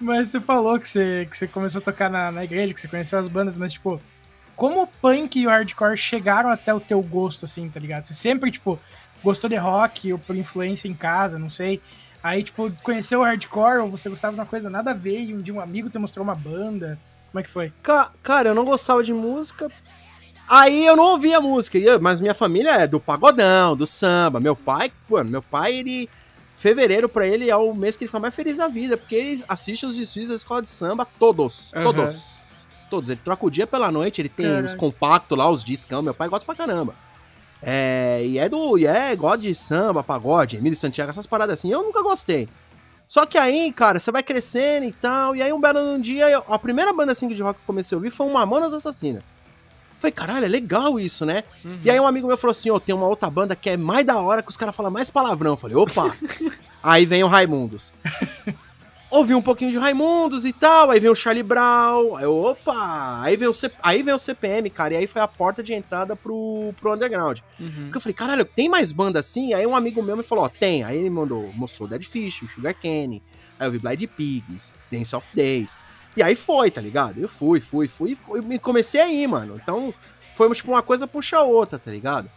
mas 0.00 0.28
você 0.28 0.40
falou 0.40 0.78
que 0.78 0.88
você, 0.88 1.26
que 1.30 1.36
você 1.36 1.46
começou 1.46 1.80
a 1.80 1.84
tocar 1.84 2.10
na, 2.10 2.30
na 2.30 2.44
igreja, 2.44 2.74
que 2.74 2.80
você 2.80 2.88
conheceu 2.88 3.18
as 3.18 3.28
bandas, 3.28 3.56
mas, 3.56 3.72
tipo, 3.72 4.00
como 4.54 4.82
o 4.82 4.86
punk 4.86 5.38
e 5.40 5.46
o 5.46 5.50
hardcore 5.50 5.96
chegaram 5.96 6.50
até 6.50 6.72
o 6.74 6.80
teu 6.80 7.00
gosto, 7.02 7.44
assim, 7.44 7.68
tá 7.68 7.80
ligado? 7.80 8.06
Você 8.06 8.14
sempre, 8.14 8.50
tipo, 8.50 8.78
gostou 9.22 9.48
de 9.48 9.56
rock 9.56 10.12
ou 10.12 10.18
por 10.18 10.36
influência 10.36 10.88
em 10.88 10.94
casa, 10.94 11.38
não 11.38 11.50
sei. 11.50 11.80
Aí, 12.22 12.42
tipo, 12.42 12.70
conheceu 12.82 13.20
o 13.20 13.24
hardcore 13.24 13.78
ou 13.78 13.90
você 13.90 14.08
gostava 14.08 14.34
de 14.34 14.40
uma 14.40 14.46
coisa 14.46 14.68
nada 14.68 14.90
a 14.90 14.94
ver 14.94 15.20
e 15.20 15.34
um 15.34 15.40
dia 15.40 15.54
um 15.54 15.60
amigo 15.60 15.88
te 15.88 15.98
mostrou 15.98 16.24
uma 16.24 16.34
banda. 16.34 16.98
Como 17.30 17.40
é 17.40 17.42
que 17.42 17.50
foi? 17.50 17.72
Ca- 17.82 18.10
cara, 18.22 18.48
eu 18.50 18.54
não 18.54 18.64
gostava 18.64 19.02
de 19.02 19.12
música. 19.12 19.70
Aí 20.48 20.86
eu 20.86 20.94
não 20.96 21.04
ouvia 21.12 21.40
música, 21.40 21.76
e 21.78 21.98
mas 21.98 22.20
minha 22.20 22.34
família 22.34 22.70
é 22.70 22.86
do 22.86 23.00
pagodão, 23.00 23.76
do 23.76 23.86
samba. 23.86 24.38
Meu 24.38 24.54
pai, 24.54 24.92
mano, 25.08 25.30
meu 25.30 25.42
pai, 25.42 25.74
ele. 25.76 26.08
Fevereiro 26.54 27.06
pra 27.06 27.26
ele 27.26 27.50
é 27.50 27.56
o 27.56 27.74
mês 27.74 27.98
que 27.98 28.04
ele 28.04 28.08
fica 28.08 28.18
mais 28.18 28.34
feliz 28.34 28.56
da 28.56 28.66
vida, 28.66 28.96
porque 28.96 29.14
ele 29.14 29.44
assiste 29.46 29.84
os 29.84 29.94
desfiles 29.94 30.30
da 30.30 30.34
escola 30.36 30.62
de 30.62 30.70
samba 30.70 31.06
todos. 31.18 31.74
Aham. 31.74 31.84
Todos. 31.84 32.40
Todos. 32.88 33.10
Ele 33.10 33.20
troca 33.22 33.44
o 33.44 33.50
dia 33.50 33.66
pela 33.66 33.90
noite, 33.92 34.22
ele 34.22 34.30
tem 34.30 34.46
Caralho. 34.46 34.64
os 34.64 34.74
compactos 34.74 35.36
lá, 35.36 35.50
os 35.50 35.62
discão. 35.62 36.00
Meu 36.00 36.14
pai 36.14 36.28
gosta 36.30 36.46
pra 36.46 36.54
caramba. 36.54 36.94
É, 37.62 38.22
e 38.24 38.38
é 38.38 38.48
do. 38.48 38.78
E 38.78 38.86
é 38.86 39.14
God 39.14 39.40
de 39.40 39.54
samba, 39.54 40.02
pagode, 40.02 40.56
Emílio 40.56 40.78
Santiago, 40.78 41.10
essas 41.10 41.26
paradas 41.26 41.58
assim. 41.58 41.70
Eu 41.70 41.82
nunca 41.82 42.02
gostei. 42.02 42.48
Só 43.06 43.26
que 43.26 43.36
aí, 43.36 43.70
cara, 43.72 43.98
você 44.00 44.10
vai 44.10 44.22
crescendo 44.22 44.86
e 44.86 44.92
tal. 44.92 45.36
E 45.36 45.42
aí, 45.42 45.52
um 45.52 45.60
belo 45.60 45.98
dia, 46.00 46.28
eu- 46.30 46.42
a 46.48 46.58
primeira 46.58 46.92
banda 46.92 47.12
assim 47.12 47.28
de 47.28 47.42
rock 47.42 47.56
que 47.58 47.62
eu 47.64 47.66
comecei 47.66 47.94
a 47.94 47.98
ouvir 47.98 48.10
foi 48.10 48.26
o 48.26 48.32
Mamonas 48.32 48.72
Assassinas. 48.72 49.30
Falei, 49.98 50.12
caralho, 50.12 50.44
é 50.44 50.48
legal 50.48 51.00
isso, 51.00 51.24
né? 51.24 51.42
E 51.82 51.90
aí 51.90 51.98
um 51.98 52.06
amigo 52.06 52.26
meu 52.28 52.36
falou 52.36 52.50
assim, 52.52 52.70
ó, 52.70 52.78
tem 52.78 52.94
uma 52.94 53.06
outra 53.08 53.30
banda 53.30 53.56
que 53.56 53.70
é 53.70 53.76
mais 53.76 54.04
da 54.04 54.18
hora, 54.18 54.42
que 54.42 54.48
os 54.50 54.56
caras 54.56 54.76
falam 54.76 54.90
mais 54.92 55.08
palavrão. 55.10 55.52
Eu 55.52 55.56
falei, 55.56 55.76
opa! 55.76 56.14
aí 56.82 57.06
vem 57.06 57.24
o 57.24 57.28
Raimundos. 57.28 57.92
Ouvi 59.08 59.34
um 59.34 59.40
pouquinho 59.40 59.70
de 59.70 59.78
Raimundos 59.78 60.44
e 60.44 60.52
tal, 60.52 60.90
aí 60.90 60.98
vem 60.98 61.08
o 61.08 61.14
Charlie 61.14 61.42
Brown, 61.42 62.16
aí, 62.16 62.26
opa! 62.26 63.20
Aí 63.22 63.36
vem, 63.36 63.48
o 63.48 63.54
C- 63.54 63.70
aí 63.80 64.02
vem 64.02 64.12
o 64.12 64.18
CPM, 64.18 64.68
cara, 64.68 64.94
e 64.94 64.96
aí 64.96 65.06
foi 65.06 65.22
a 65.22 65.28
porta 65.28 65.62
de 65.62 65.72
entrada 65.72 66.16
pro, 66.16 66.74
pro 66.78 66.92
underground. 66.92 67.38
Uhum. 67.58 67.70
Porque 67.84 67.96
eu 67.96 68.00
falei, 68.00 68.14
caralho, 68.14 68.44
tem 68.44 68.68
mais 68.68 68.90
banda 68.90 69.20
assim? 69.20 69.54
Aí 69.54 69.64
um 69.64 69.76
amigo 69.76 70.02
meu 70.02 70.16
me 70.16 70.24
falou, 70.24 70.44
ó, 70.44 70.48
tem. 70.48 70.82
Aí 70.82 70.98
ele 70.98 71.08
mandou, 71.08 71.50
mostrou 71.54 71.88
Dead 71.88 72.02
Fish, 72.04 72.42
o 72.42 72.48
Sugar 72.48 72.74
Cane, 72.74 73.22
aí 73.58 73.68
eu 73.68 73.72
vi 73.72 73.78
Blind 73.78 74.02
Pigs, 74.08 74.74
Dance 74.90 75.14
of 75.14 75.24
Days. 75.32 75.76
E 76.16 76.22
aí 76.22 76.34
foi, 76.34 76.70
tá 76.70 76.80
ligado? 76.80 77.18
Eu 77.18 77.28
fui, 77.28 77.60
fui, 77.60 77.86
fui, 77.86 78.16
e 78.34 78.40
me 78.40 78.58
comecei 78.58 79.00
a 79.00 79.08
ir, 79.08 79.26
mano. 79.26 79.60
Então, 79.62 79.92
foi 80.34 80.50
tipo 80.54 80.70
uma 80.70 80.82
coisa 80.82 81.06
puxa 81.06 81.38
a 81.38 81.42
outra, 81.42 81.78
tá 81.78 81.90
ligado? 81.90 82.30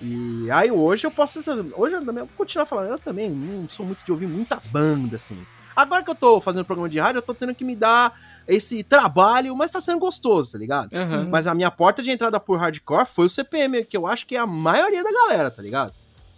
E 0.00 0.50
aí 0.50 0.70
hoje 0.70 1.06
eu 1.06 1.10
posso. 1.10 1.38
Hoje 1.76 1.94
eu 1.94 2.04
também 2.04 2.24
vou 2.24 2.28
continuar 2.36 2.66
falando, 2.66 2.90
eu 2.90 2.98
também 2.98 3.30
não 3.30 3.68
sou 3.68 3.84
muito 3.86 4.04
de 4.04 4.12
ouvir 4.12 4.26
muitas 4.26 4.66
bandas, 4.66 5.22
assim. 5.22 5.38
Agora 5.74 6.02
que 6.02 6.10
eu 6.10 6.14
tô 6.14 6.40
fazendo 6.40 6.64
programa 6.64 6.88
de 6.88 6.98
rádio, 6.98 7.18
eu 7.18 7.22
tô 7.22 7.34
tendo 7.34 7.54
que 7.54 7.64
me 7.64 7.76
dar 7.76 8.18
esse 8.48 8.82
trabalho, 8.82 9.54
mas 9.54 9.70
tá 9.70 9.80
sendo 9.80 9.98
gostoso, 9.98 10.52
tá 10.52 10.58
ligado? 10.58 10.94
Aham. 10.94 11.28
Mas 11.30 11.46
a 11.46 11.54
minha 11.54 11.70
porta 11.70 12.02
de 12.02 12.10
entrada 12.10 12.40
por 12.40 12.58
hardcore 12.58 13.06
foi 13.06 13.26
o 13.26 13.28
CPM, 13.28 13.84
que 13.84 13.96
eu 13.96 14.06
acho 14.06 14.26
que 14.26 14.36
é 14.36 14.38
a 14.38 14.46
maioria 14.46 15.04
da 15.04 15.12
galera, 15.12 15.50
tá 15.50 15.60
ligado? 15.60 15.92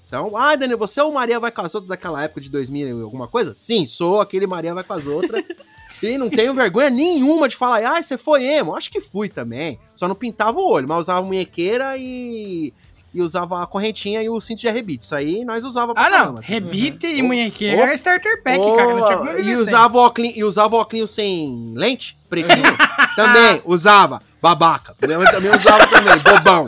Então, 0.08 0.36
ah, 0.36 0.56
Daniel, 0.56 0.78
você 0.78 1.00
é 1.00 1.04
o 1.04 1.12
Maria 1.12 1.38
vai 1.38 1.52
com 1.52 1.60
as 1.60 1.74
outras 1.74 1.88
daquela 1.88 2.22
época 2.24 2.40
de 2.40 2.48
2000 2.48 2.98
e 2.98 3.02
alguma 3.02 3.28
coisa? 3.28 3.54
Sim, 3.56 3.86
sou 3.86 4.20
aquele 4.20 4.46
Maria 4.46 4.74
vai 4.74 4.82
com 4.82 4.94
as 4.94 5.06
outras. 5.06 5.44
e 6.02 6.18
não 6.18 6.28
tenho 6.30 6.54
vergonha 6.54 6.90
nenhuma 6.90 7.48
de 7.48 7.56
falar, 7.56 7.84
ah, 7.84 8.02
você 8.02 8.16
foi 8.18 8.44
emo. 8.44 8.74
Acho 8.76 8.90
que 8.90 9.00
fui 9.00 9.28
também. 9.28 9.78
Só 9.94 10.06
não 10.08 10.14
pintava 10.14 10.58
o 10.58 10.68
olho, 10.70 10.86
mas 10.88 10.98
usava 10.98 11.22
munhequeira 11.26 11.96
e, 11.96 12.72
e 13.12 13.20
usava 13.22 13.62
a 13.62 13.66
correntinha 13.66 14.22
e 14.22 14.28
o 14.28 14.40
cinto 14.40 14.60
de 14.60 14.68
arrebite. 14.68 15.04
Isso 15.04 15.14
aí 15.14 15.44
nós 15.44 15.64
usava 15.64 15.92
pra 15.94 16.04
Ah, 16.06 16.10
não. 16.10 16.18
caramba. 16.18 16.40
Rebite 16.42 17.06
e 17.06 17.22
Oh, 17.22 17.26
munhequeira 17.26 17.76
oh, 17.76 17.80
era 17.82 17.94
starter 17.94 18.42
pack, 18.42 18.58
Oh, 18.60 18.76
cara. 18.76 18.94
Não 18.94 19.26
tinha 19.36 19.54
e 19.54 19.56
usava 19.56 19.98
óculos, 19.98 20.32
e 20.36 20.44
usava 20.44 20.76
óculos 20.76 21.10
sem 21.10 21.72
lente, 21.76 22.16
pretinho. 22.28 22.62
também 23.16 23.60
usava, 23.64 24.22
babaca. 24.40 24.94
Também 25.00 25.16
usava 25.16 25.86
também, 25.86 26.18
bobão. 26.18 26.66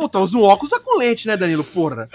Puta, 0.00 0.18
usa 0.18 0.38
um 0.38 0.42
óculos 0.42 0.72
com 0.82 0.98
lente, 0.98 1.26
né, 1.26 1.36
Danilo? 1.36 1.62
Porra. 1.64 2.08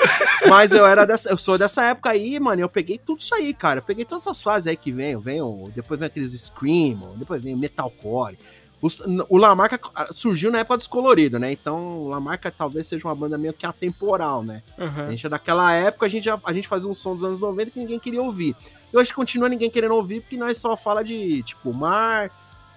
Mas 0.47 0.71
eu 0.71 0.85
era 0.85 1.05
dessa, 1.05 1.29
eu 1.29 1.37
sou 1.37 1.57
dessa 1.57 1.83
época 1.83 2.09
aí, 2.09 2.39
mano. 2.39 2.61
Eu 2.61 2.69
peguei 2.69 2.97
tudo 2.97 3.19
isso 3.19 3.33
aí, 3.35 3.53
cara. 3.53 3.79
Eu 3.79 3.83
peguei 3.83 4.03
todas 4.05 4.25
essas 4.25 4.41
fases 4.41 4.67
aí 4.67 4.75
que 4.75 4.91
vem, 4.91 5.17
vem, 5.19 5.39
depois 5.75 5.99
vem 5.99 6.07
aqueles 6.07 6.33
Scream, 6.33 7.13
depois 7.17 7.41
vem 7.41 7.55
Metalcore. 7.55 8.37
Os- 8.81 9.01
O 9.29 9.37
Lamarca 9.37 9.79
surgiu 10.11 10.51
na 10.51 10.59
época 10.59 10.77
dos 10.77 10.87
coloridos, 10.87 11.39
né? 11.39 11.51
Então, 11.51 11.99
o 12.01 12.07
Lamarca 12.09 12.51
talvez 12.51 12.85
seja 12.87 13.07
uma 13.07 13.15
banda 13.15 13.37
meio 13.37 13.53
que 13.53 13.65
atemporal, 13.65 14.43
né? 14.43 14.61
A 14.77 14.83
Aham. 14.83 15.11
gente, 15.11 15.29
daquela 15.29 15.71
época, 15.73 16.05
a 16.05 16.09
gente, 16.09 16.29
a 16.29 16.53
gente 16.53 16.67
fazia 16.67 16.89
um 16.89 16.93
som 16.93 17.13
dos 17.15 17.23
anos 17.23 17.39
90 17.39 17.71
que 17.71 17.79
ninguém 17.79 17.97
queria 17.99 18.21
ouvir. 18.21 18.55
E 18.93 18.97
hoje 18.97 19.13
continua 19.13 19.47
ninguém 19.49 19.69
querendo 19.69 19.95
ouvir, 19.95 20.21
porque 20.21 20.37
nós 20.37 20.57
só 20.57 20.75
fala 20.77 21.03
de, 21.03 21.41
tipo, 21.43 21.73
mar, 21.73 22.29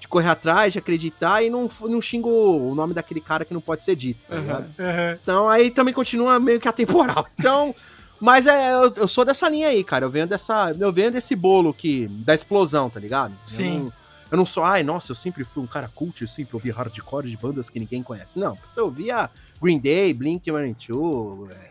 de 0.08 0.10
correr 0.10 0.28
atrás, 0.30 0.72
de 0.72 0.78
acreditar, 0.78 1.42
e 1.42 1.50
não, 1.50 1.68
não 1.82 2.00
xinga 2.00 2.26
o 2.28 2.74
nome 2.74 2.94
daquele 2.94 3.20
cara 3.20 3.44
que 3.44 3.52
não 3.52 3.60
pode 3.60 3.84
ser 3.84 3.94
dito, 3.94 4.24
tá 4.26 4.36
ligado? 4.36 4.66
Aham. 4.78 5.18
Então, 5.22 5.48
aí 5.48 5.70
também 5.70 5.92
continua 5.92 6.40
meio 6.40 6.58
que 6.58 6.66
atemporal. 6.66 7.26
Então, 7.38 7.74
mas 8.18 8.46
é, 8.46 8.72
eu, 8.72 8.92
eu 8.96 9.06
sou 9.06 9.24
dessa 9.24 9.48
linha 9.48 9.68
aí, 9.68 9.84
cara. 9.84 10.04
Eu 10.06 10.10
venho 10.10 10.26
dessa, 10.26 10.74
eu 10.76 10.90
venho 10.92 11.12
desse 11.12 11.36
bolo 11.36 11.72
que, 11.72 12.08
da 12.08 12.34
explosão, 12.34 12.88
tá 12.90 12.98
ligado? 12.98 13.32
Eu 13.50 13.54
Sim. 13.54 13.78
não- 13.80 13.92
Eu 14.30 14.36
não 14.38 14.44
sou, 14.46 14.62
ai, 14.64 14.82
nossa, 14.82 15.12
eu 15.12 15.16
sempre 15.16 15.44
fui 15.44 15.62
um 15.62 15.66
cara 15.66 15.88
cult, 15.94 16.20
eu 16.22 16.28
sempre 16.28 16.54
ouvi 16.56 16.70
hardcore 16.70 17.30
de 17.30 17.36
bandas 17.36 17.70
que 17.70 17.78
ninguém 17.78 18.02
conhece. 18.02 18.38
Não, 18.38 18.58
eu 18.76 18.90
via 18.90 19.30
Green 19.62 19.78
Day, 19.78 20.12
Blink-182, 20.14 21.50
é, 21.50 21.70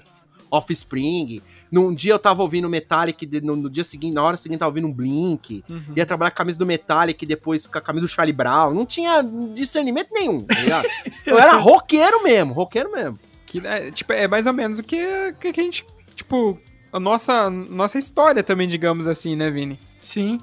Offspring. 0.52 1.42
Num 1.72 1.94
dia 1.94 2.14
eu 2.14 2.20
tava 2.20 2.42
ouvindo 2.42 2.70
Metallic, 2.70 3.26
no, 3.42 3.56
no 3.56 3.70
dia 3.70 3.84
seguinte, 3.84 4.14
na 4.14 4.24
hora 4.24 4.38
seguinte 4.38 4.56
eu 4.56 4.60
tava 4.60 4.70
ouvindo 4.70 4.88
um 4.88 4.94
Blink. 4.94 5.64
Uhum. 5.70 5.94
Ia 5.96 6.06
trabalhar 6.06 6.32
com 6.32 6.36
a 6.36 6.38
camisa 6.38 6.60
do 6.60 6.66
Metallic, 6.66 7.26
depois 7.26 7.68
com 7.68 7.78
a 7.78 7.82
camisa 7.82 8.06
do 8.06 8.10
Charlie 8.10 8.34
Brown. 8.34 8.74
Não 8.74 8.86
tinha 8.86 9.24
discernimento 9.54 10.10
nenhum, 10.12 10.42
tá 10.42 10.56
ligado? 10.56 10.88
Eu 11.26 11.38
era 11.38 11.56
roqueiro 11.58 12.24
mesmo, 12.24 12.54
roqueiro 12.54 12.92
mesmo. 12.92 13.20
Que, 13.46 13.66
é, 13.66 13.92
tipo, 13.92 14.12
é 14.14 14.28
mais 14.28 14.46
ou 14.46 14.54
menos 14.54 14.80
o 14.80 14.84
que, 14.84 15.34
que 15.40 15.54
que 15.54 15.60
a 15.62 15.64
gente. 15.64 15.86
Tipo, 16.16 16.60
a 16.92 17.00
nossa, 17.00 17.50
nossa 17.50 17.98
história 17.98 18.44
também, 18.44 18.68
digamos 18.68 19.08
assim, 19.08 19.36
né, 19.36 19.50
Vini? 19.52 19.80
Sim. 20.00 20.40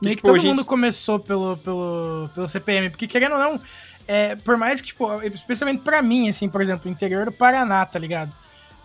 Meio 0.00 0.14
que 0.14 0.16
tipo, 0.22 0.28
todo 0.28 0.38
gente- 0.38 0.50
mundo 0.50 0.64
começou 0.64 1.18
pelo, 1.18 1.56
pelo, 1.56 2.30
pelo 2.34 2.46
CPM, 2.46 2.90
porque 2.90 3.08
querendo 3.08 3.32
ou 3.32 3.38
não, 3.38 3.60
é, 4.06 4.36
por 4.36 4.56
mais 4.56 4.80
que, 4.80 4.88
tipo, 4.88 5.20
especialmente 5.22 5.82
pra 5.82 6.00
mim, 6.00 6.28
assim, 6.28 6.48
por 6.48 6.60
exemplo, 6.62 6.88
o 6.88 6.92
interior 6.92 7.24
do 7.26 7.32
Paraná, 7.32 7.84
tá 7.84 7.98
ligado? 7.98 8.32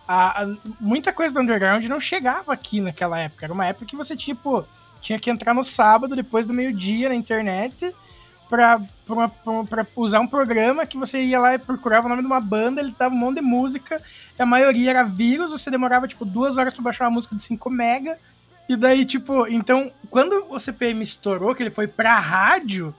A, 0.06 0.42
a- 0.42 0.56
muita 0.80 1.12
coisa 1.12 1.32
do 1.34 1.40
underground 1.40 1.84
não 1.86 1.98
chegava 2.00 2.52
aqui 2.52 2.80
naquela 2.80 3.18
época. 3.18 3.46
Era 3.46 3.52
uma 3.52 3.66
época 3.66 3.86
que 3.86 3.96
você, 3.96 4.14
tipo, 4.16 4.64
tinha 5.00 5.18
que 5.18 5.30
entrar 5.30 5.54
no 5.54 5.64
sábado, 5.64 6.14
depois 6.16 6.46
do 6.46 6.52
meio-dia, 6.52 7.08
na 7.08 7.14
internet, 7.14 7.94
pra, 8.48 8.80
pra, 9.06 9.28
pra- 9.28 9.64
pra 9.64 9.86
usar 9.96 10.20
um 10.20 10.26
programa 10.26 10.86
que 10.86 10.98
você 10.98 11.22
ia 11.22 11.40
lá 11.40 11.54
e 11.54 11.58
procurava 11.58 12.06
o 12.06 12.08
nome 12.10 12.22
de 12.22 12.26
uma 12.26 12.40
banda, 12.40 12.80
ele 12.80 12.94
dava 12.98 13.14
um 13.14 13.18
monte 13.18 13.36
de 13.36 13.42
música, 13.42 14.00
a 14.38 14.44
maioria 14.46 14.90
era 14.90 15.02
vírus, 15.04 15.50
você 15.50 15.70
demorava, 15.70 16.06
tipo, 16.06 16.24
duas 16.24 16.58
horas 16.58 16.74
pra 16.74 16.82
baixar 16.82 17.04
uma 17.06 17.12
música 17.12 17.34
de 17.34 17.42
5 17.42 17.70
mega, 17.70 18.18
e 18.68 18.76
daí, 18.76 19.04
tipo, 19.04 19.46
então, 19.46 19.90
quando 20.10 20.46
o 20.50 20.58
CPM 20.58 21.02
estourou, 21.02 21.54
que 21.54 21.62
ele 21.62 21.70
foi 21.70 21.86
pra 21.86 22.18
rádio, 22.18 22.94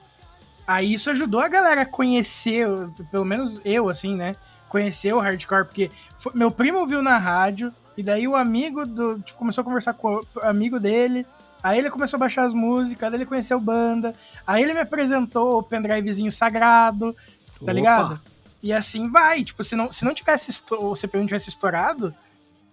aí 0.66 0.92
isso 0.92 1.10
ajudou 1.10 1.40
a 1.40 1.48
galera 1.48 1.82
a 1.82 1.86
conhecer, 1.86 2.68
pelo 3.10 3.24
menos 3.24 3.60
eu, 3.64 3.88
assim, 3.88 4.14
né? 4.16 4.34
Conhecer 4.68 5.12
o 5.14 5.20
hardcore, 5.20 5.64
porque 5.64 5.90
foi- 6.18 6.32
meu 6.34 6.50
primo 6.50 6.78
ouviu 6.78 7.02
na 7.02 7.18
rádio, 7.18 7.72
e 7.96 8.02
daí 8.02 8.26
o 8.26 8.34
amigo 8.36 8.84
do. 8.84 9.18
Tipo, 9.20 9.38
começou 9.38 9.62
a 9.62 9.64
conversar 9.64 9.94
com 9.94 10.16
o 10.16 10.40
amigo 10.42 10.78
dele. 10.80 11.26
Aí 11.62 11.78
ele 11.78 11.90
começou 11.90 12.16
a 12.18 12.20
baixar 12.20 12.44
as 12.44 12.52
músicas, 12.52 13.10
daí 13.10 13.18
ele 13.18 13.26
conheceu 13.26 13.58
banda. 13.58 14.12
Aí 14.46 14.62
ele 14.62 14.74
me 14.74 14.80
apresentou 14.80 15.58
o 15.58 15.62
pendrivezinho 15.62 16.30
sagrado, 16.30 17.12
tá 17.14 17.18
Opa. 17.62 17.72
ligado? 17.72 18.20
E 18.62 18.72
assim 18.72 19.10
vai. 19.10 19.42
Tipo, 19.44 19.64
se 19.64 19.74
não, 19.74 19.90
se 19.90 20.04
não 20.04 20.12
tivesse 20.14 20.62
o 20.72 20.94
CPM 20.94 21.22
não 21.22 21.26
tivesse 21.28 21.48
estourado, 21.48 22.14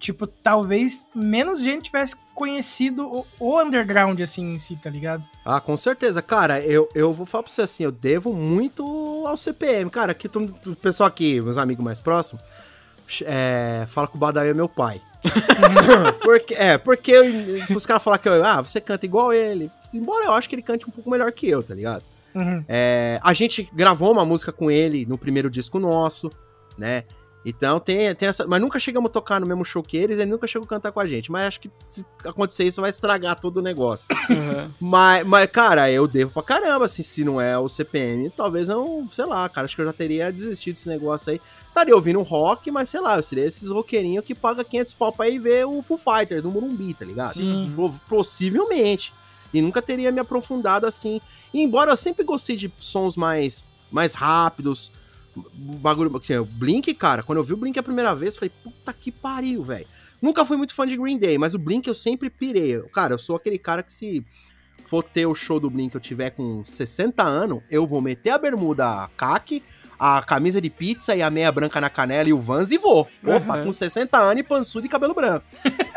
tipo, 0.03 0.27
talvez 0.27 1.05
menos 1.15 1.61
gente 1.61 1.85
tivesse 1.85 2.15
conhecido 2.35 3.07
o, 3.07 3.25
o 3.39 3.61
underground, 3.61 4.19
assim, 4.19 4.53
em 4.53 4.57
si, 4.57 4.75
tá 4.75 4.89
ligado? 4.89 5.23
Ah, 5.45 5.61
com 5.61 5.77
certeza. 5.77 6.21
Cara, 6.21 6.59
eu, 6.59 6.89
eu 6.93 7.13
vou 7.13 7.25
falar 7.25 7.43
pra 7.43 7.51
você 7.53 7.61
assim, 7.61 7.83
eu 7.85 7.91
devo 7.91 8.33
muito 8.33 8.83
ao 9.25 9.37
CPM. 9.37 9.89
Cara, 9.89 10.11
aqui, 10.11 10.27
o 10.27 10.75
pessoal 10.75 11.07
aqui, 11.07 11.39
meus 11.39 11.57
amigos 11.57 11.83
mais 11.85 12.01
próximos, 12.01 12.43
é, 13.25 13.85
fala 13.87 14.07
que 14.09 14.15
o 14.15 14.19
Badawi 14.19 14.49
é 14.49 14.53
meu 14.53 14.67
pai. 14.67 15.01
porque, 16.21 16.53
é, 16.53 16.77
porque 16.77 17.11
eu- 17.11 17.75
os 17.75 17.85
caras 17.85 18.03
falam 18.03 18.19
que 18.19 18.27
eu, 18.27 18.43
ah, 18.43 18.61
você 18.61 18.81
canta 18.81 19.05
igual 19.05 19.31
ele. 19.31 19.71
Embora 19.93 20.25
eu 20.25 20.33
acho 20.33 20.49
que 20.49 20.55
ele 20.55 20.61
cante 20.61 20.85
um 20.85 20.91
pouco 20.91 21.09
melhor 21.09 21.31
que 21.31 21.47
eu, 21.47 21.63
tá 21.63 21.73
ligado? 21.73 22.03
Uhum. 22.35 22.61
É, 22.67 23.19
a 23.23 23.31
gente 23.31 23.69
gravou 23.71 24.11
uma 24.11 24.25
música 24.25 24.51
com 24.51 24.69
ele 24.69 25.05
no 25.05 25.17
primeiro 25.17 25.49
disco 25.49 25.79
nosso, 25.79 26.29
né? 26.77 27.03
Então 27.45 27.77
tem, 27.79 28.15
tem 28.15 28.29
essa. 28.29 28.47
Mas 28.47 28.61
nunca 28.61 28.79
chegamos 28.79 29.09
a 29.09 29.11
tocar 29.11 29.39
no 29.41 29.45
mesmo 29.45 29.65
show 29.65 29.83
que 29.83 29.97
eles, 29.97 30.17
ele 30.17 30.31
nunca 30.31 30.47
chegou 30.47 30.65
a 30.65 30.69
cantar 30.69 30.91
com 30.93 30.99
a 30.99 31.05
gente. 31.07 31.31
Mas 31.31 31.47
acho 31.47 31.59
que 31.59 31.69
se 31.87 32.05
acontecer 32.23 32.63
isso 32.63 32.79
vai 32.79 32.89
estragar 32.89 33.39
todo 33.39 33.57
o 33.57 33.61
negócio. 33.61 34.07
Aham. 34.31 34.71
Mas, 34.79 35.27
mas, 35.27 35.51
cara, 35.51 35.91
eu 35.91 36.07
devo 36.07 36.31
pra 36.31 36.41
caramba, 36.41 36.85
assim, 36.85 37.03
se 37.03 37.23
não 37.23 37.41
é 37.41 37.57
o 37.57 37.67
CPM, 37.67 38.29
talvez 38.29 38.69
eu, 38.69 39.05
sei 39.11 39.25
lá, 39.25 39.47
cara, 39.49 39.65
acho 39.65 39.75
que 39.75 39.81
eu 39.81 39.85
já 39.85 39.93
teria 39.93 40.31
desistido 40.31 40.75
desse 40.75 40.87
negócio 40.87 41.31
aí. 41.33 41.41
Estaria 41.67 41.93
ouvindo 41.95 42.19
um 42.19 42.23
rock, 42.23 42.71
mas 42.71 42.87
sei 42.89 43.01
lá, 43.01 43.17
eu 43.17 43.23
seria 43.23 43.45
esses 43.45 43.69
roqueirinhos 43.69 44.23
que 44.23 44.33
paga 44.33 44.63
500 44.63 44.93
pau 44.93 45.11
pra 45.11 45.27
ir 45.27 45.39
ver 45.39 45.65
o 45.65 45.81
Foo 45.81 45.97
Fighters 45.97 46.43
no 46.43 46.51
Morumbi, 46.51 46.93
tá 46.93 47.03
ligado? 47.03 47.33
Sim. 47.33 47.73
Po- 47.75 47.93
Possivelmente. 48.07 49.13
E 49.53 49.61
nunca 49.61 49.81
teria 49.81 50.11
me 50.11 50.19
aprofundado 50.19 50.85
assim. 50.87 51.21
E 51.53 51.61
embora 51.61 51.91
eu 51.91 51.97
sempre 51.97 52.23
gostei 52.23 52.55
de 52.55 52.71
sons 52.79 53.15
mais, 53.15 53.63
mais 53.91 54.13
rápidos, 54.13 54.91
bagulho. 55.35 56.15
assim, 56.17 56.35
O 56.37 56.45
Blink, 56.45 56.93
cara, 56.93 57.23
quando 57.23 57.37
eu 57.39 57.43
vi 57.43 57.53
o 57.53 57.57
Blink 57.57 57.77
a 57.79 57.83
primeira 57.83 58.13
vez, 58.15 58.35
eu 58.35 58.39
falei, 58.39 58.51
puta 58.63 58.93
que 58.93 59.11
pariu, 59.11 59.63
velho. 59.63 59.87
Nunca 60.21 60.45
fui 60.45 60.55
muito 60.57 60.73
fã 60.73 60.87
de 60.87 60.95
Green 60.95 61.17
Day, 61.17 61.37
mas 61.37 61.53
o 61.53 61.59
Blink 61.59 61.87
eu 61.87 61.95
sempre 61.95 62.29
pirei. 62.29 62.79
Cara, 62.93 63.13
eu 63.13 63.19
sou 63.19 63.35
aquele 63.35 63.57
cara 63.57 63.83
que 63.83 63.91
se 63.93 64.25
for 64.85 65.01
ter 65.03 65.25
o 65.25 65.33
show 65.35 65.59
do 65.59 65.69
Blink 65.69 65.95
eu 65.95 66.01
tiver 66.01 66.29
com 66.31 66.63
60 66.63 67.23
anos, 67.23 67.61
eu 67.69 67.85
vou 67.87 68.01
meter 68.01 68.31
a 68.31 68.37
bermuda 68.37 69.09
caque, 69.17 69.63
a 69.97 70.21
camisa 70.21 70.59
de 70.61 70.69
pizza 70.69 71.15
e 71.15 71.21
a 71.21 71.29
meia 71.29 71.51
branca 71.51 71.79
na 71.79 71.89
canela 71.89 72.27
e 72.27 72.33
o 72.33 72.39
Vans 72.39 72.71
e 72.71 72.77
vou. 72.77 73.07
Opa, 73.25 73.57
Uhum. 73.57 73.65
com 73.65 73.71
60 73.71 74.17
anos 74.17 74.39
e 74.41 74.43
pançudo 74.43 74.85
e 74.85 74.89
cabelo 74.89 75.13
branco. 75.13 75.45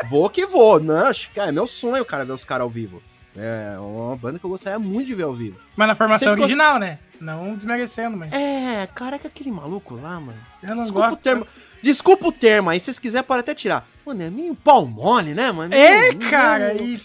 vou 0.09 0.29
que 0.29 0.45
vou. 0.45 0.79
Não, 0.79 1.05
acho 1.07 1.29
que 1.31 1.39
é 1.39 1.51
meu 1.51 1.67
sonho, 1.67 2.03
cara, 2.05 2.23
ver 2.25 2.31
os 2.33 2.43
caras 2.45 2.63
ao 2.63 2.69
vivo. 2.69 3.01
É 3.37 3.77
uma 3.79 4.15
banda 4.15 4.39
que 4.39 4.45
eu 4.45 4.49
gostaria 4.49 4.79
muito 4.79 5.05
de 5.07 5.13
ver 5.15 5.23
ao 5.23 5.33
vivo. 5.33 5.57
Mas 5.75 5.87
na 5.87 5.95
formação 5.95 6.19
Sempre 6.29 6.41
gost- 6.41 6.51
original, 6.53 6.79
né? 6.79 6.99
Não 7.21 7.55
desmerecendo, 7.55 8.17
mas. 8.17 8.31
É, 8.33 8.87
cara, 8.95 9.15
é 9.15 9.19
que 9.19 9.27
aquele 9.27 9.51
maluco 9.51 9.95
lá, 9.95 10.19
mano. 10.19 10.37
Eu 10.63 10.75
não 10.75 10.83
Desculpa 10.83 11.07
gosto. 11.07 11.19
o 11.19 11.21
termo. 11.23 11.47
Desculpa 11.81 12.27
o 12.27 12.31
termo 12.31 12.69
aí, 12.69 12.79
se 12.79 12.85
vocês 12.85 12.99
quiserem 12.99 13.25
pode 13.27 13.39
até 13.41 13.53
tirar. 13.53 13.87
Mano, 14.05 14.23
é 14.23 14.29
meio 14.29 14.55
pau 14.55 14.85
mole, 14.85 15.33
né, 15.33 15.51
mano? 15.51 15.73
É, 15.73 16.13
cara, 16.29 16.73
meio- 16.73 16.83
e. 16.95 17.01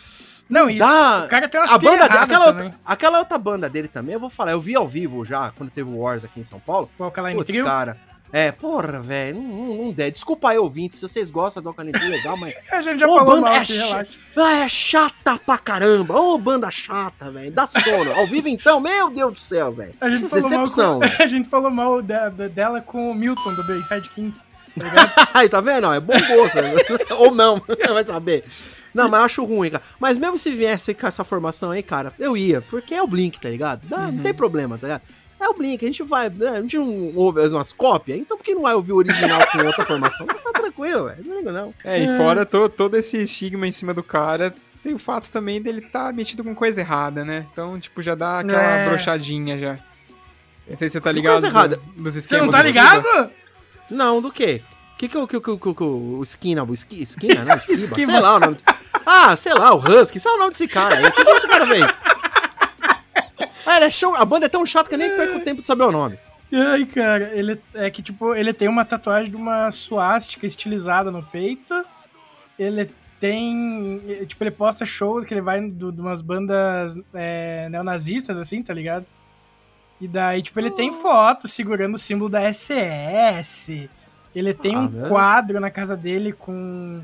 Não, 0.49 0.69
isso. 0.69 0.81
Dá- 0.81 1.25
O 1.25 1.29
cara 1.29 1.49
tem 1.49 1.61
umas 1.61 1.71
A 1.71 1.79
banda 1.79 2.05
erradas 2.05 2.23
aquela, 2.23 2.47
outra, 2.47 2.75
aquela 2.85 3.19
outra 3.21 3.39
banda 3.39 3.71
dele 3.71 3.89
também, 3.89 4.13
eu 4.15 4.21
vou 4.21 4.29
falar, 4.29 4.53
eu 4.53 4.61
vi 4.61 4.75
ao 4.77 4.87
vivo 4.87 5.25
já, 5.25 5.51
quando 5.57 5.71
teve 5.71 5.89
o 5.89 5.99
Wars 5.99 6.25
aqui 6.25 6.41
em 6.41 6.45
São 6.45 6.61
Paulo. 6.61 6.91
O 6.99 7.05
Alkaline 7.05 7.37
Putz, 7.37 7.51
Trio. 7.53 7.65
cara. 7.65 7.97
É, 8.33 8.51
porra, 8.51 8.99
velho, 9.03 9.39
não, 9.43 9.77
não, 9.77 9.93
der. 9.93 10.11
Desculpa 10.11 10.51
aí, 10.51 10.59
ouvintes, 10.59 10.99
se 10.99 11.07
vocês 11.07 11.31
gostam 11.31 11.63
do 11.63 11.73
Trio, 11.75 12.09
legal, 12.11 12.35
mas... 12.37 12.55
A 12.71 12.81
gente 12.81 12.99
já 13.01 13.07
Ô, 13.07 13.17
falou 13.19 13.27
banda 13.35 13.41
mal 13.43 13.55
é 13.57 13.63
relaxa. 13.63 14.07
Ah, 14.37 14.53
é 14.65 14.69
chata 14.69 15.39
pra 15.39 15.59
caramba. 15.59 16.17
Ô, 16.19 16.39
banda 16.39 16.71
chata, 16.71 17.31
velho. 17.31 17.51
Dá 17.53 17.67
sono. 17.67 18.11
Ao 18.15 18.27
vivo, 18.27 18.49
então, 18.49 18.81
meu 18.81 19.11
Deus 19.11 19.35
do 19.35 19.39
céu, 19.39 19.71
velho. 19.71 19.93
A 20.01 20.09
gente 20.09 20.29
falou 20.31 20.49
Decepção. 20.49 20.99
mal 21.01 21.11
com, 21.11 21.17
A 21.23 21.27
gente 21.27 21.49
falou 21.49 21.71
mal 21.71 22.01
da- 22.01 22.31
da- 22.31 22.49
dela 22.49 22.81
com 22.81 23.11
o 23.11 23.15
Milton 23.15 23.53
do 23.55 23.65
Bayside 23.65 24.09
Kings. 24.09 24.41
Tá? 24.79 25.29
Aí, 25.35 25.49
tá 25.51 25.61
vendo? 25.61 25.93
É 25.93 26.01
bom 26.01 26.15
gosto. 26.19 26.57
né? 26.63 26.73
Ou 27.19 27.35
não, 27.35 27.61
vai 27.93 28.03
saber. 28.03 28.45
Não, 28.95 29.11
mas 29.11 29.21
eu 29.21 29.25
acho 29.27 29.45
ruim, 29.45 29.69
cara. 29.71 29.83
Mas 30.01 30.17
mesmo 30.17 30.39
se 30.39 30.51
viesse 30.51 30.95
com 30.95 31.07
essa 31.07 31.23
formação 31.25 31.71
aí, 31.71 31.83
cara, 31.83 32.13
eu 32.19 32.35
ia. 32.37 32.61
Porque 32.63 32.95
é 32.95 33.03
o 33.03 33.07
Blink, 33.07 33.39
tá 33.41 33.49
ligado? 33.51 33.83
Dá- 33.87 34.11
Não 34.11 34.23
tem 34.23 34.33
problema, 34.35 34.77
tá 34.79 34.87
ligado? 34.87 35.03
É 35.43 35.49
o 35.49 35.55
Blink, 35.55 35.85
a 35.85 35.89
gente 35.89 36.03
vai. 36.05 36.31
né, 36.31 36.49
A 36.51 36.61
gente 36.61 36.77
não 36.79 37.17
ouve 37.17 37.41
umas 37.49 37.73
cópias, 37.73 38.17
então 38.19 38.37
por 38.37 38.45
que 38.45 38.55
não 38.55 38.63
vai 38.63 38.75
ouvir 38.75 38.93
o 38.93 38.97
original 38.97 39.45
com 39.51 39.59
outra 39.67 39.85
formação? 39.85 40.25
Tá 40.27 40.53
tranquilo, 40.53 41.07
velho. 41.07 41.25
Não 41.27 41.37
ligo, 41.39 41.51
não. 41.51 41.75
É, 41.85 41.99
e 41.99 42.17
fora 42.17 42.47
to- 42.47 42.69
todo 42.69 42.97
esse 42.97 43.17
estigma 43.25 43.67
em 43.67 43.73
cima 43.73 43.93
do 43.93 44.03
cara, 44.05 44.55
tem 44.83 44.95
o 44.95 44.99
fato 45.01 45.31
também 45.33 45.61
dele 45.61 45.81
tá 45.81 46.13
metido 46.13 46.45
com 46.45 46.55
coisa 46.55 46.81
errada, 46.81 47.25
né? 47.25 47.45
Então, 47.53 47.79
tipo, 47.81 48.01
já 48.01 48.15
dá 48.15 48.39
aquela 48.41 48.61
É. 48.63 48.89
brochadinha 48.89 49.59
já. 49.59 49.79
Não 50.69 50.77
sei 50.77 50.89
se 50.89 50.93
você 50.93 51.01
tá 51.01 51.11
ligado 51.11 51.33
coisa 51.33 51.47
errada? 51.49 51.77
do- 51.77 52.03
dos 52.03 52.13
Você 52.15 52.19
esquemas. 52.21 52.45
não 52.47 52.53
tá 52.53 52.63
ligado? 52.63 53.31
Não, 53.91 54.23
do 54.23 54.31
quê? 54.31 54.63
O 54.95 54.99
que 54.99 55.09
que 55.09 55.19
o, 55.19 55.27
que, 55.27 55.41
que, 55.41 55.57
que, 55.59 55.75
que 55.75 55.83
o 55.83 56.21
Esquina, 56.23 56.63
o 56.63 56.73
Esqui, 56.73 57.03
Esquina, 57.03 57.45
né? 57.45 57.57
Esquiba, 57.57 57.83
Esquiba. 57.83 58.13
sei 58.13 58.21
lá 58.21 58.37
o 58.37 58.41
nome. 58.41 58.57
Ah, 59.05 59.35
sei 59.35 59.53
lá, 59.53 59.75
o 59.75 59.79
Husky, 59.79 60.21
sei 60.21 60.31
lá 60.31 60.37
o 60.37 60.41
nome 60.41 60.53
desse 60.53 60.69
cara 60.69 60.95
aí. 60.99 61.05
O 61.05 61.11
que, 61.11 61.25
que 61.25 61.31
esse 61.33 61.49
cara 61.49 61.67
fez? 61.67 61.85
Ah, 63.67 63.77
ele 63.77 63.87
é 63.87 63.91
show, 63.91 64.15
a 64.17 64.25
banda 64.25 64.47
é 64.47 64.49
tão 64.49 64.65
chata 64.67 64.89
que 64.89 64.95
eu 64.95 64.99
nem 64.99 65.15
perco 65.17 65.41
tempo 65.41 65.61
de 65.61 65.67
saber 65.67 65.85
o 65.85 65.93
nome. 65.93 66.19
Ai, 66.53 66.85
cara, 66.85 67.31
ele 67.35 67.59
é 67.75 67.91
que, 67.91 68.03
tipo, 68.03 68.35
ele 68.35 68.53
tem 68.53 68.69
uma 68.69 68.85
tatuagem 68.85 69.31
de 69.31 69.37
uma 69.37 69.71
suástica 69.71 70.47
estilizada 70.47 71.11
no 71.11 71.23
peito. 71.23 71.85
Ele 72.59 72.91
tem. 73.19 74.01
Tipo, 74.27 74.45
ele 74.45 74.51
posta 74.51 74.85
show 74.85 75.23
que 75.23 75.33
ele 75.33 75.41
vai 75.41 75.61
de 75.67 75.85
umas 75.85 76.21
bandas 76.21 76.99
é, 77.15 77.69
neonazistas, 77.71 78.39
assim, 78.39 78.63
tá 78.63 78.75
ligado? 78.75 79.07
E 80.01 80.07
daí, 80.09 80.43
tipo, 80.43 80.59
ele 80.61 80.71
tem 80.73 80.91
Oh. 80.91 80.95
foto 80.95 81.47
segurando 81.49 81.95
o 81.95 81.99
símbolo 81.99 82.29
da 82.29 82.43
SS. 82.43 83.89
Ele 84.35 84.53
tem 84.53 84.75
Ah, 84.75 84.81
um 84.81 84.89
né? 84.89 85.09
quadro 85.09 85.61
na 85.61 85.71
casa 85.71 85.97
dele 85.97 86.33
com. 86.33 87.01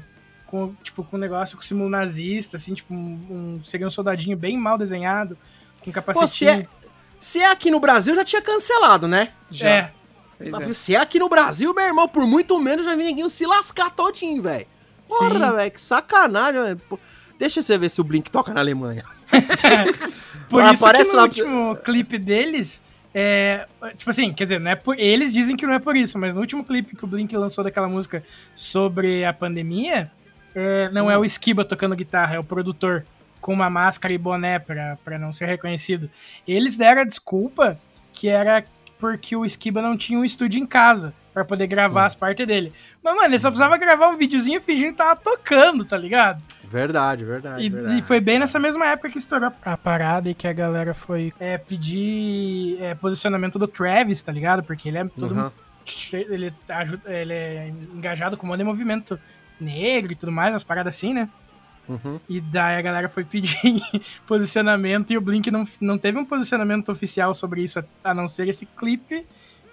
Com, 0.47 0.75
tipo, 0.83 1.05
com 1.05 1.17
um 1.17 1.21
negócio 1.21 1.57
com 1.59 1.63
símbolo 1.63 1.91
nazista, 1.91 2.57
assim, 2.57 2.73
tipo, 2.73 2.95
um, 2.95 3.19
um- 3.61 3.61
seria 3.65 3.87
um 3.87 3.91
soldadinho 3.91 4.35
bem 4.35 4.57
mal 4.57 4.79
desenhado, 4.79 5.37
com 5.83 5.91
Pô, 5.91 6.27
se 6.27 6.45
capacetinho. 6.45 6.51
é, 6.51 6.63
se 7.21 7.41
é 7.41 7.51
aqui 7.51 7.71
no 7.71 7.81
Brasil, 7.81 8.15
já 8.15 8.25
tinha 8.25 8.43
cancelado, 8.43 9.07
né? 9.09 9.31
Já. 9.51 9.69
É, 9.69 9.93
Mas 10.51 10.61
é. 10.61 10.69
Se 10.73 10.95
é 10.95 11.01
aqui 11.01 11.19
no 11.19 11.29
Brasil, 11.29 11.73
meu 11.75 11.85
irmão, 11.85 12.07
por 12.09 12.27
muito 12.27 12.59
menos 12.61 12.85
já 12.85 12.95
vi 12.95 13.05
ninguém 13.05 13.29
se 13.29 13.45
lascar 13.47 13.91
todinho, 13.91 14.43
velho. 14.43 14.67
Porra, 15.09 15.53
velho, 15.53 15.71
que 15.71 15.81
sacanagem, 15.81 16.63
velho. 16.63 16.81
Deixa 17.39 17.63
você 17.63 17.79
ver 17.79 17.89
se 17.89 18.01
o 18.01 18.05
Blink 18.05 18.31
toca 18.31 18.53
na 18.53 18.61
Alemanha. 18.61 19.05
Por 20.49 20.63
isso 20.65 20.85
aparece 20.85 21.11
que 21.11 21.17
no 21.17 21.19
lá- 21.19 21.25
último 21.25 21.77
clipe 21.77 22.19
deles, 22.19 22.83
é, 23.15 23.67
tipo 23.97 24.09
assim, 24.11 24.33
quer 24.33 24.45
dizer, 24.45 24.59
não 24.61 24.71
é 24.71 24.77
por, 24.77 24.99
eles 24.99 25.33
dizem 25.33 25.57
que 25.57 25.67
não 25.67 25.75
é 25.75 25.79
por 25.79 25.95
isso, 25.97 26.19
mas 26.19 26.35
no 26.35 26.41
último 26.41 26.65
clipe 26.65 26.97
que 26.97 27.05
o 27.05 27.07
Blink 27.07 27.37
lançou 27.37 27.63
daquela 27.63 27.87
música 27.89 28.25
sobre 28.55 29.25
a 29.27 29.33
pandemia, 29.33 30.11
é, 30.55 30.89
não 30.91 31.07
Hum. 31.07 31.11
é 31.11 31.19
o 31.19 31.25
Skiba 31.25 31.65
tocando 31.65 31.95
guitarra, 31.95 32.37
é 32.37 32.39
o 32.39 32.45
produtor 32.45 33.05
com 33.41 33.53
uma 33.53 33.71
máscara 33.71 34.13
e 34.15 34.19
boné 34.19 34.59
pra, 34.59 34.97
pra 35.05 35.19
não 35.19 35.33
ser 35.33 35.47
reconhecido. 35.47 36.11
Eles 36.47 36.77
deram 36.77 37.03
a 37.03 37.05
desculpa 37.05 37.79
que 38.13 38.29
era 38.29 38.65
porque 38.99 39.37
o 39.37 39.45
Skiba 39.45 39.81
não 39.81 39.97
tinha 39.97 40.19
um 40.19 40.25
estúdio 40.25 40.61
em 40.61 40.67
casa 40.67 41.15
pra 41.33 41.45
poder 41.45 41.65
Hum. 41.65 41.69
gravar 41.69 42.05
as 42.07 42.15
partes 42.17 42.45
dele. 42.47 42.73
Mas, 43.03 43.15
mano, 43.15 43.29
ele 43.29 43.39
só 43.39 43.49
precisava 43.49 43.77
gravar 43.79 44.09
um 44.09 44.17
videozinho 44.17 44.61
fingindo 44.61 44.91
que 44.93 44.99
tava 44.99 45.15
tocando, 45.15 45.85
tá 45.85 45.97
ligado? 45.97 46.43
Verdade, 46.65 47.25
verdade, 47.25 47.63
E, 47.65 47.71
verdade. 47.71 47.99
e 47.99 48.03
foi 48.03 48.21
bem 48.21 48.39
nessa 48.41 48.59
mesma 48.59 48.85
época 48.87 49.09
que 49.11 49.19
estourou 49.19 49.53
a 49.65 49.77
parada 49.77 50.29
e 50.29 50.35
que 50.35 50.47
a 50.49 50.53
galera 50.53 50.93
foi 50.95 51.33
é, 51.39 51.57
pedir 51.57 52.77
é, 52.83 52.95
posicionamento 52.95 53.59
do 53.59 53.67
Travis, 53.69 54.21
tá 54.23 54.33
ligado? 54.33 54.63
Porque 54.65 54.89
ele 54.89 54.99
é 54.99 55.05
todo 55.05 55.35
Uhum. 55.35 55.51
ele, 56.13 56.53
ajuda, 56.69 57.03
ele 57.11 57.33
é 57.33 57.69
engajado 57.95 58.37
com 58.37 58.47
um 58.47 58.51
monte 58.51 58.59
de 58.59 58.65
movimento 58.65 59.19
negro 59.61 60.13
e 60.13 60.17
tudo 60.17 60.31
mais, 60.33 60.55
as 60.55 60.63
paradas 60.65 60.95
assim, 60.95 61.15
né? 61.15 61.29
Uhum. 61.89 62.21
E 62.29 62.41
daí 62.41 62.77
a 62.79 62.83
galera 62.83 63.09
foi 63.09 63.25
pedir 63.25 63.81
posicionamento 64.27 65.11
e 65.13 65.17
o 65.17 65.21
Blink 65.21 65.51
não, 65.51 65.67
não 65.81 65.97
teve 65.97 66.19
um 66.19 66.25
posicionamento 66.25 66.91
oficial 66.91 67.33
sobre 67.33 67.63
isso, 67.63 67.83
a, 68.05 68.15
não 68.15 68.29
ser 68.29 68.49
esse 68.49 68.67
clipe. 68.67 69.27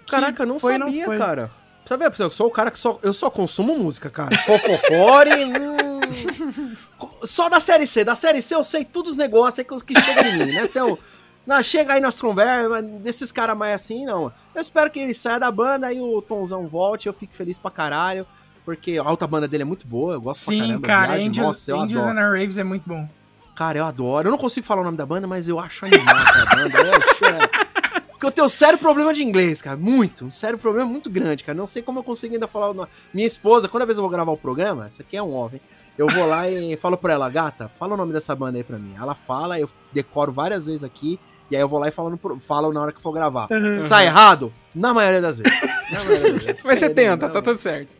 Caraca, 0.08 0.42
eu 0.42 0.46
não 0.46 0.58
foi, 0.58 0.78
sabia, 0.78 1.04
foi. 1.04 1.18
cara. 1.18 1.50
Ver, 1.98 2.12
eu 2.18 2.30
sou 2.30 2.48
o 2.48 2.50
cara 2.50 2.70
que 2.70 2.78
só. 2.78 2.98
Eu 3.00 3.12
só 3.12 3.30
consumo 3.30 3.78
música, 3.78 4.10
cara. 4.10 4.36
Fofocore. 4.38 5.44
hum. 5.54 6.76
Só 7.22 7.48
da 7.48 7.60
série 7.60 7.86
C. 7.86 8.02
Da 8.02 8.16
série 8.16 8.42
C 8.42 8.56
eu 8.56 8.64
sei 8.64 8.84
todos 8.84 9.12
os 9.12 9.16
negócios 9.16 9.60
aí 9.60 9.64
que, 9.64 10.00
chegam 10.00 10.24
em 10.24 10.36
mim, 10.38 10.52
né? 10.52 10.64
Então. 10.64 10.98
Não, 11.46 11.62
chega 11.62 11.92
aí 11.92 12.00
nas 12.00 12.20
conversas, 12.20 12.82
desses 13.02 13.30
caras 13.30 13.56
mais 13.56 13.72
assim, 13.76 14.04
não. 14.04 14.32
Eu 14.52 14.60
espero 14.60 14.90
que 14.90 14.98
ele 14.98 15.14
saia 15.14 15.38
da 15.38 15.48
banda 15.48 15.92
e 15.92 16.00
o 16.00 16.20
Tomzão 16.20 16.66
volte, 16.66 17.06
eu 17.06 17.12
fico 17.12 17.36
feliz 17.36 17.56
pra 17.56 17.70
caralho. 17.70 18.26
Porque 18.66 18.98
a 18.98 19.02
alta 19.04 19.28
banda 19.28 19.46
dele 19.46 19.62
é 19.62 19.64
muito 19.64 19.86
boa, 19.86 20.14
eu 20.14 20.20
gosto 20.20 20.44
pra 20.44 20.52
Sim, 20.54 20.60
caramba. 20.60 20.86
cara, 20.86 21.06
Viagem, 21.06 21.28
Angels, 21.28 21.46
nossa, 21.46 21.70
eu 21.70 21.80
Angels 21.80 22.04
adoro. 22.04 22.18
and 22.18 22.30
Raves 22.32 22.58
é 22.58 22.64
muito 22.64 22.82
bom. 22.84 23.08
Cara, 23.54 23.78
eu 23.78 23.84
adoro. 23.84 24.26
Eu 24.26 24.32
não 24.32 24.38
consigo 24.38 24.66
falar 24.66 24.80
o 24.80 24.84
nome 24.84 24.96
da 24.96 25.06
banda, 25.06 25.24
mas 25.26 25.46
eu 25.46 25.58
acho 25.60 25.86
animal 25.86 26.16
aquela 26.16 26.46
banda. 26.46 26.78
Eu 26.78 26.94
acho, 26.96 27.24
é. 27.24 28.00
Porque 28.10 28.26
eu 28.26 28.30
tenho 28.32 28.44
um 28.46 28.50
sério 28.50 28.76
problema 28.76 29.14
de 29.14 29.22
inglês, 29.22 29.62
cara. 29.62 29.76
Muito. 29.76 30.24
Um 30.24 30.30
sério 30.32 30.58
problema 30.58 30.84
muito 30.90 31.08
grande, 31.08 31.44
cara. 31.44 31.56
Não 31.56 31.68
sei 31.68 31.80
como 31.80 32.00
eu 32.00 32.02
consigo 32.02 32.34
ainda 32.34 32.48
falar 32.48 32.70
o 32.70 32.74
nome. 32.74 32.88
Minha 33.14 33.26
esposa, 33.26 33.68
quando 33.68 33.86
vez 33.86 33.98
eu 33.98 34.02
vou 34.02 34.10
gravar 34.10 34.32
o 34.32 34.36
programa, 34.36 34.88
isso 34.88 35.00
aqui 35.00 35.16
é 35.16 35.22
um 35.22 35.32
homem. 35.32 35.60
Eu 35.96 36.08
vou 36.08 36.26
lá 36.26 36.50
e 36.50 36.76
falo 36.76 36.96
pra 36.98 37.12
ela, 37.12 37.30
gata, 37.30 37.68
fala 37.68 37.94
o 37.94 37.96
nome 37.96 38.12
dessa 38.12 38.34
banda 38.34 38.58
aí 38.58 38.64
pra 38.64 38.78
mim. 38.78 38.94
Ela 39.00 39.14
fala, 39.14 39.60
eu 39.60 39.70
decoro 39.92 40.32
várias 40.32 40.66
vezes 40.66 40.82
aqui. 40.82 41.20
E 41.50 41.54
aí 41.54 41.62
eu 41.62 41.68
vou 41.68 41.78
lá 41.78 41.86
e 41.86 41.92
falo, 41.92 42.10
no 42.10 42.40
falo 42.40 42.72
na 42.72 42.80
hora 42.82 42.92
que 42.92 43.00
for 43.00 43.12
gravar. 43.12 43.48
Sai 43.84 44.06
errado? 44.06 44.52
Na 44.74 44.92
maioria 44.92 45.20
das 45.22 45.38
vezes. 45.38 45.60
Na 45.92 46.02
maioria 46.04 46.32
das 46.32 46.42
vezes. 46.42 46.62
Mas 46.66 46.78
você 46.80 46.90
tenta, 46.90 47.28
tá 47.28 47.40
tudo 47.40 47.56
certo. 47.58 47.96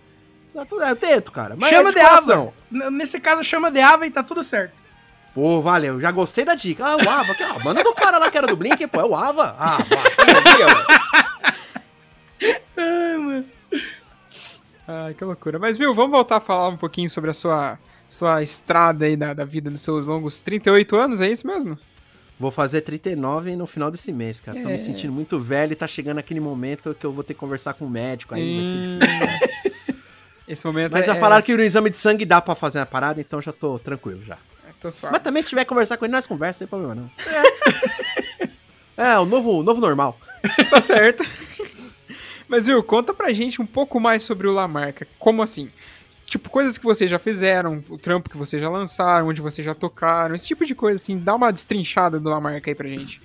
Tudo- 0.64 0.82
Eu 0.82 0.96
tento, 0.96 1.30
cara. 1.32 1.54
Mas 1.56 1.70
chama 1.70 1.90
é 1.90 1.92
de. 1.92 2.00
Ava. 2.00 2.52
Nesse 2.90 3.20
caso, 3.20 3.44
chama 3.44 3.70
de 3.70 3.80
Ava 3.80 4.06
e 4.06 4.10
tá 4.10 4.22
tudo 4.22 4.42
certo. 4.42 4.72
Pô, 5.34 5.60
valeu, 5.60 6.00
já 6.00 6.10
gostei 6.10 6.46
da 6.46 6.54
dica. 6.54 6.82
Ah, 6.86 6.96
o 6.96 7.06
Ava, 7.08 7.34
que, 7.34 7.42
a 7.42 7.58
banda 7.58 7.84
do 7.84 7.92
cara 7.92 8.16
lá 8.16 8.30
que 8.30 8.38
era 8.38 8.46
do 8.46 8.56
Blink, 8.56 8.86
pô, 8.86 9.00
é 9.00 9.04
o 9.04 9.14
Ava. 9.14 9.54
Ah, 9.58 9.76
você 9.76 10.24
sabia, 10.24 10.66
velho. 10.66 10.86
Ai, 14.88 15.14
que 15.14 15.24
loucura. 15.24 15.58
Mas, 15.58 15.76
viu, 15.76 15.92
vamos 15.94 16.10
voltar 16.12 16.36
a 16.36 16.40
falar 16.40 16.68
um 16.68 16.76
pouquinho 16.76 17.10
sobre 17.10 17.30
a 17.30 17.34
sua, 17.34 17.76
sua 18.08 18.40
estrada 18.42 19.04
aí 19.04 19.16
da, 19.16 19.34
da 19.34 19.44
vida 19.44 19.68
dos 19.70 19.80
seus 19.82 20.06
longos 20.06 20.40
38 20.42 20.96
anos, 20.96 21.20
é 21.20 21.28
isso 21.30 21.46
mesmo? 21.46 21.78
Vou 22.38 22.50
fazer 22.50 22.82
39 22.82 23.56
no 23.56 23.66
final 23.66 23.90
desse 23.90 24.12
mês, 24.12 24.40
cara. 24.40 24.60
Tô 24.60 24.68
É. 24.68 24.72
me 24.72 24.78
sentindo 24.78 25.12
muito 25.12 25.40
velho 25.40 25.72
e 25.72 25.76
tá 25.76 25.86
chegando 25.88 26.18
aquele 26.18 26.38
momento 26.40 26.94
que 26.98 27.04
eu 27.04 27.12
vou 27.12 27.24
ter 27.24 27.34
que 27.34 27.40
conversar 27.40 27.74
com 27.74 27.84
o 27.86 27.90
médico 27.90 28.34
aí. 28.34 28.56
vai 28.56 28.64
ser 28.64 28.74
Hum, 28.74 28.98
difícil. 28.98 29.62
Esse 30.48 30.64
momento 30.64 30.92
Mas 30.92 31.02
é, 31.02 31.06
já 31.06 31.16
falaram 31.16 31.42
que 31.42 31.56
no 31.56 31.62
exame 31.62 31.90
de 31.90 31.96
sangue 31.96 32.24
dá 32.24 32.40
pra 32.40 32.54
fazer 32.54 32.78
a 32.78 32.86
parada, 32.86 33.20
então 33.20 33.42
já 33.42 33.52
tô 33.52 33.78
tranquilo 33.78 34.22
já. 34.24 34.34
é, 34.34 34.72
tô 34.80 34.90
suave. 34.90 35.12
Mas 35.12 35.22
também 35.22 35.42
se 35.42 35.48
tiver 35.48 35.64
que 35.64 35.68
conversar 35.68 35.96
com 35.96 36.04
ele, 36.04 36.12
nós 36.12 36.26
conversa, 36.26 36.64
não 36.64 36.68
tem 36.68 36.78
problema 36.78 36.94
não. 36.94 37.10
É, 38.96 39.18
o 39.18 39.24
novo, 39.24 39.62
novo 39.62 39.80
normal. 39.80 40.18
tá 40.70 40.80
certo. 40.80 41.24
Mas, 42.48 42.66
viu, 42.66 42.80
conta 42.82 43.12
pra 43.12 43.32
gente 43.32 43.60
um 43.60 43.66
pouco 43.66 43.98
mais 43.98 44.22
sobre 44.22 44.46
o 44.46 44.52
Lamarca. 44.52 45.06
Como 45.18 45.42
assim? 45.42 45.68
Tipo, 46.24 46.48
coisas 46.48 46.78
que 46.78 46.84
vocês 46.84 47.10
já 47.10 47.18
fizeram, 47.18 47.84
o 47.88 47.98
trampo 47.98 48.30
que 48.30 48.36
vocês 48.36 48.60
já 48.60 48.68
lançaram, 48.68 49.28
onde 49.28 49.40
vocês 49.40 49.64
já 49.64 49.74
tocaram, 49.74 50.34
esse 50.34 50.46
tipo 50.46 50.64
de 50.64 50.74
coisa 50.74 50.96
assim. 50.96 51.18
Dá 51.18 51.34
uma 51.34 51.52
destrinchada 51.52 52.20
do 52.20 52.28
Lamarca 52.28 52.70
aí 52.70 52.74
pra 52.74 52.88
gente. 52.88 53.20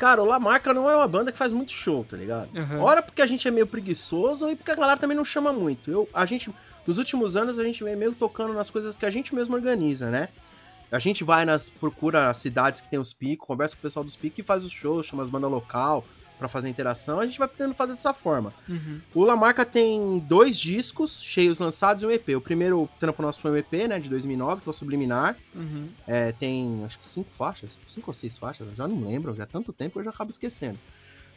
Cara, 0.00 0.22
o 0.22 0.24
Lamarca 0.24 0.72
não 0.72 0.88
é 0.88 0.96
uma 0.96 1.06
banda 1.06 1.30
que 1.30 1.36
faz 1.36 1.52
muito 1.52 1.72
show, 1.72 2.06
tá 2.08 2.16
ligado? 2.16 2.48
Uhum. 2.56 2.80
Ora 2.80 3.02
porque 3.02 3.20
a 3.20 3.26
gente 3.26 3.46
é 3.46 3.50
meio 3.50 3.66
preguiçoso 3.66 4.48
e 4.48 4.56
porque 4.56 4.70
a 4.70 4.74
galera 4.74 4.98
também 4.98 5.14
não 5.14 5.26
chama 5.26 5.52
muito. 5.52 5.90
Eu, 5.90 6.08
a 6.14 6.24
gente, 6.24 6.50
nos 6.86 6.96
últimos 6.96 7.36
anos, 7.36 7.58
a 7.58 7.62
gente 7.62 7.84
vem 7.84 7.94
meio 7.94 8.12
tocando 8.12 8.54
nas 8.54 8.70
coisas 8.70 8.96
que 8.96 9.04
a 9.04 9.10
gente 9.10 9.34
mesmo 9.34 9.54
organiza, 9.54 10.08
né? 10.08 10.30
A 10.90 10.98
gente 10.98 11.22
vai 11.22 11.44
nas, 11.44 11.68
procura 11.68 12.30
as 12.30 12.38
cidades 12.38 12.80
que 12.80 12.88
tem 12.88 12.98
os 12.98 13.12
picos, 13.12 13.46
conversa 13.46 13.76
com 13.76 13.80
o 13.80 13.82
pessoal 13.82 14.02
dos 14.02 14.16
picos 14.16 14.38
e 14.38 14.42
faz 14.42 14.64
os 14.64 14.72
shows, 14.72 15.04
chama 15.04 15.22
as 15.22 15.28
bandas 15.28 15.50
local 15.50 16.02
pra 16.40 16.48
fazer 16.48 16.68
interação. 16.68 17.20
A 17.20 17.26
gente 17.26 17.38
vai 17.38 17.46
tentando 17.46 17.74
fazer 17.74 17.92
dessa 17.92 18.12
forma. 18.12 18.52
O 19.14 19.22
Lamarca 19.22 19.64
tem 19.64 20.18
dois 20.26 20.58
discos 20.58 21.22
cheios 21.22 21.60
lançados 21.60 22.02
e 22.02 22.06
um 22.06 22.10
EP. 22.10 22.30
O 22.30 22.40
primeiro 22.40 22.88
trampo 22.98 23.22
nosso 23.22 23.40
foi 23.40 23.52
um 23.52 23.56
EP, 23.56 23.72
né, 23.88 24.00
de 24.00 24.08
2009, 24.08 24.62
que 24.62 24.68
é 24.68 24.70
o 24.70 24.72
Subliminar. 24.72 25.36
Uhum. 25.54 25.88
É, 26.06 26.32
tem 26.32 26.82
acho 26.84 26.98
que 26.98 27.06
cinco 27.06 27.28
faixas, 27.32 27.78
cinco 27.86 28.10
ou 28.10 28.14
seis 28.14 28.36
faixas, 28.36 28.66
já 28.74 28.88
não 28.88 29.04
lembro, 29.04 29.36
já 29.36 29.44
há 29.44 29.46
tanto 29.46 29.72
tempo 29.72 29.92
que 29.92 29.98
eu 30.00 30.04
já 30.04 30.10
acabo 30.10 30.30
esquecendo. 30.30 30.78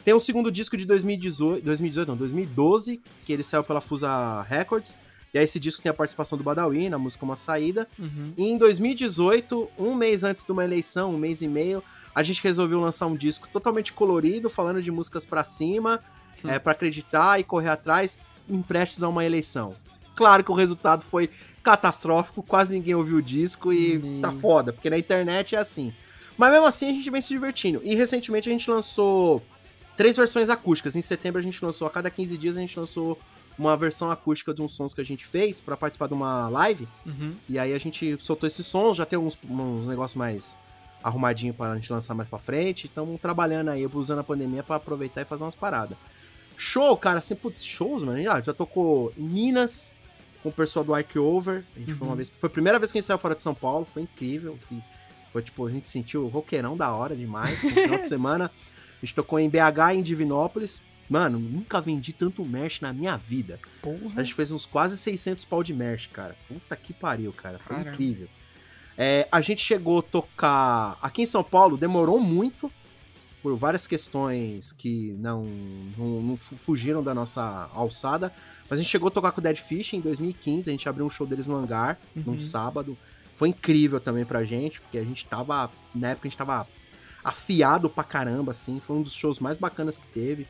Tem 0.04 0.12
um 0.12 0.20
segundo 0.20 0.50
disco 0.50 0.76
de 0.76 0.84
2018, 0.84 1.64
2018 1.64 2.08
não, 2.08 2.16
2012, 2.16 3.00
que 3.24 3.32
ele 3.32 3.42
saiu 3.42 3.62
pela 3.62 3.80
Fusa 3.80 4.42
Records. 4.42 4.96
E 5.32 5.38
aí 5.38 5.44
esse 5.44 5.58
disco 5.58 5.82
tem 5.82 5.90
a 5.90 5.94
participação 5.94 6.38
do 6.38 6.44
Badawi 6.44 6.88
na 6.88 6.98
música 6.98 7.24
Uma 7.24 7.34
Saída. 7.34 7.88
Uhum. 7.98 8.32
E 8.36 8.44
em 8.44 8.56
2018, 8.56 9.68
um 9.78 9.94
mês 9.94 10.22
antes 10.22 10.44
de 10.44 10.52
uma 10.52 10.64
eleição, 10.64 11.12
um 11.12 11.18
mês 11.18 11.42
e 11.42 11.48
meio, 11.48 11.82
a 12.14 12.22
gente 12.22 12.42
resolveu 12.42 12.80
lançar 12.80 13.06
um 13.06 13.16
disco 13.16 13.48
totalmente 13.48 13.92
colorido, 13.92 14.48
falando 14.48 14.80
de 14.82 14.90
músicas 14.90 15.24
pra 15.24 15.42
cima, 15.42 16.00
é, 16.44 16.58
para 16.58 16.72
acreditar 16.72 17.40
e 17.40 17.44
correr 17.44 17.70
atrás, 17.70 18.18
em 18.48 18.62
prestes 18.62 19.02
a 19.02 19.08
uma 19.08 19.24
eleição. 19.24 19.74
Claro 20.14 20.44
que 20.44 20.50
o 20.50 20.54
resultado 20.54 21.02
foi 21.02 21.28
catastrófico, 21.62 22.42
quase 22.42 22.74
ninguém 22.74 22.94
ouviu 22.94 23.16
o 23.16 23.22
disco 23.22 23.72
e 23.72 23.98
Meu. 23.98 24.22
tá 24.22 24.32
foda, 24.32 24.72
porque 24.72 24.88
na 24.88 24.98
internet 24.98 25.56
é 25.56 25.58
assim. 25.58 25.92
Mas 26.36 26.52
mesmo 26.52 26.66
assim 26.66 26.88
a 26.88 26.92
gente 26.92 27.10
vem 27.10 27.22
se 27.22 27.28
divertindo. 27.30 27.80
E 27.82 27.94
recentemente 27.94 28.48
a 28.48 28.52
gente 28.52 28.70
lançou 28.70 29.42
três 29.96 30.16
versões 30.16 30.48
acústicas. 30.48 30.94
Em 30.94 31.02
setembro 31.02 31.40
a 31.40 31.42
gente 31.42 31.64
lançou, 31.64 31.86
a 31.86 31.90
cada 31.90 32.10
15 32.10 32.36
dias 32.36 32.56
a 32.56 32.60
gente 32.60 32.78
lançou 32.78 33.18
uma 33.58 33.76
versão 33.76 34.10
acústica 34.10 34.52
de 34.52 34.60
uns 34.62 34.72
sons 34.72 34.92
que 34.92 35.00
a 35.00 35.04
gente 35.04 35.24
fez 35.26 35.60
para 35.60 35.76
participar 35.76 36.08
de 36.08 36.14
uma 36.14 36.48
live. 36.48 36.86
Uhum. 37.06 37.34
E 37.48 37.58
aí 37.58 37.72
a 37.72 37.78
gente 37.78 38.16
soltou 38.20 38.46
esses 38.46 38.66
sons, 38.66 38.96
já 38.96 39.06
tem 39.06 39.18
uns, 39.18 39.38
uns 39.48 39.86
negócios 39.86 40.16
mais 40.16 40.56
arrumadinho 41.04 41.52
pra 41.52 41.74
gente 41.76 41.92
lançar 41.92 42.14
mais 42.14 42.28
pra 42.28 42.38
frente. 42.38 42.86
Estamos 42.86 43.20
trabalhando 43.20 43.68
aí, 43.68 43.86
usando 43.86 44.20
a 44.20 44.24
pandemia 44.24 44.62
pra 44.62 44.76
aproveitar 44.76 45.20
e 45.20 45.24
fazer 45.26 45.44
umas 45.44 45.54
paradas. 45.54 45.96
Show, 46.56 46.96
cara, 46.96 47.18
assim, 47.18 47.34
putz, 47.34 47.62
shows, 47.64 48.02
mano. 48.02 48.20
Já, 48.22 48.40
já 48.40 48.54
tocou 48.54 49.12
em 49.18 49.22
Minas 49.24 49.92
com 50.42 50.48
o 50.48 50.52
pessoal 50.52 50.84
do 50.84 50.94
Ark 50.94 51.18
Over. 51.18 51.62
A 51.76 51.78
gente 51.78 51.92
foi 51.94 52.06
uma 52.06 52.16
vez. 52.16 52.30
Foi 52.30 52.46
a 52.46 52.50
primeira 52.50 52.78
vez 52.78 52.90
que 52.90 52.98
a 52.98 53.00
gente 53.00 53.06
saiu 53.06 53.18
fora 53.18 53.34
de 53.34 53.42
São 53.42 53.54
Paulo, 53.54 53.84
foi 53.84 54.02
incrível. 54.02 54.58
assim. 54.64 54.82
foi 55.30 55.42
tipo, 55.42 55.66
a 55.66 55.70
gente 55.70 55.86
sentiu 55.86 56.24
o 56.24 56.28
roqueirão 56.28 56.76
da 56.76 56.90
hora 56.92 57.14
demais. 57.14 57.62
No 57.62 57.70
final 57.70 57.98
de 57.98 58.06
semana, 58.08 58.46
a 58.46 59.04
gente 59.04 59.14
tocou 59.14 59.38
em 59.38 59.48
BH 59.50 59.94
em 59.94 60.02
Divinópolis. 60.02 60.82
Mano, 61.10 61.38
nunca 61.38 61.82
vendi 61.82 62.14
tanto 62.14 62.42
merch 62.46 62.80
na 62.80 62.90
minha 62.90 63.14
vida. 63.18 63.60
Porra. 63.82 64.14
A 64.16 64.22
gente 64.22 64.32
fez 64.32 64.50
uns 64.50 64.64
quase 64.64 64.96
600 64.96 65.44
pau 65.44 65.62
de 65.62 65.74
merch, 65.74 66.08
cara. 66.08 66.34
Puta 66.48 66.74
que 66.76 66.94
pariu, 66.94 67.30
cara. 67.30 67.58
Foi 67.58 67.76
Caramba. 67.76 67.90
incrível. 67.90 68.26
É, 68.96 69.26
a 69.30 69.40
gente 69.40 69.60
chegou 69.60 69.98
a 69.98 70.02
tocar 70.02 70.96
aqui 71.02 71.22
em 71.22 71.26
São 71.26 71.42
Paulo, 71.42 71.76
demorou 71.76 72.20
muito. 72.20 72.70
por 73.42 73.56
várias 73.58 73.86
questões 73.86 74.72
que 74.72 75.14
não, 75.18 75.44
não, 75.98 76.22
não 76.22 76.36
fu- 76.36 76.56
fugiram 76.56 77.02
da 77.02 77.12
nossa 77.12 77.68
alçada. 77.74 78.32
Mas 78.70 78.78
a 78.78 78.82
gente 78.82 78.90
chegou 78.90 79.08
a 79.08 79.10
tocar 79.10 79.32
com 79.32 79.40
o 79.40 79.44
Dead 79.44 79.56
Fish 79.58 79.92
em 79.92 80.00
2015, 80.00 80.70
a 80.70 80.72
gente 80.72 80.88
abriu 80.88 81.04
um 81.04 81.10
show 81.10 81.26
deles 81.26 81.46
no 81.46 81.54
hangar, 81.56 81.98
num 82.16 82.40
sábado. 82.40 82.96
Foi 83.36 83.48
incrível 83.50 84.00
também 84.00 84.24
pra 84.24 84.44
gente, 84.44 84.80
porque 84.80 84.96
a 84.96 85.04
gente 85.04 85.26
tava, 85.26 85.70
na 85.94 86.10
época 86.10 86.26
a 86.26 86.30
gente 86.30 86.38
tava 86.38 86.66
afiado 87.22 87.90
pra 87.90 88.02
caramba, 88.04 88.52
assim, 88.52 88.80
foi 88.86 88.96
um 88.96 89.02
dos 89.02 89.12
shows 89.14 89.40
mais 89.40 89.56
bacanas 89.58 89.96
que 89.98 90.06
teve. 90.06 90.46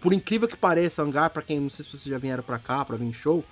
Por 0.00 0.12
incrível 0.12 0.48
que 0.48 0.56
pareça, 0.56 1.02
hangar, 1.02 1.30
pra 1.30 1.42
quem, 1.42 1.60
não 1.60 1.70
sei 1.70 1.84
se 1.84 1.90
vocês 1.92 2.04
já 2.04 2.18
vieram 2.18 2.42
pra 2.42 2.58
cá 2.58 2.84
pra 2.84 2.96
vir 2.96 3.06
em 3.06 3.12
show, 3.12 3.44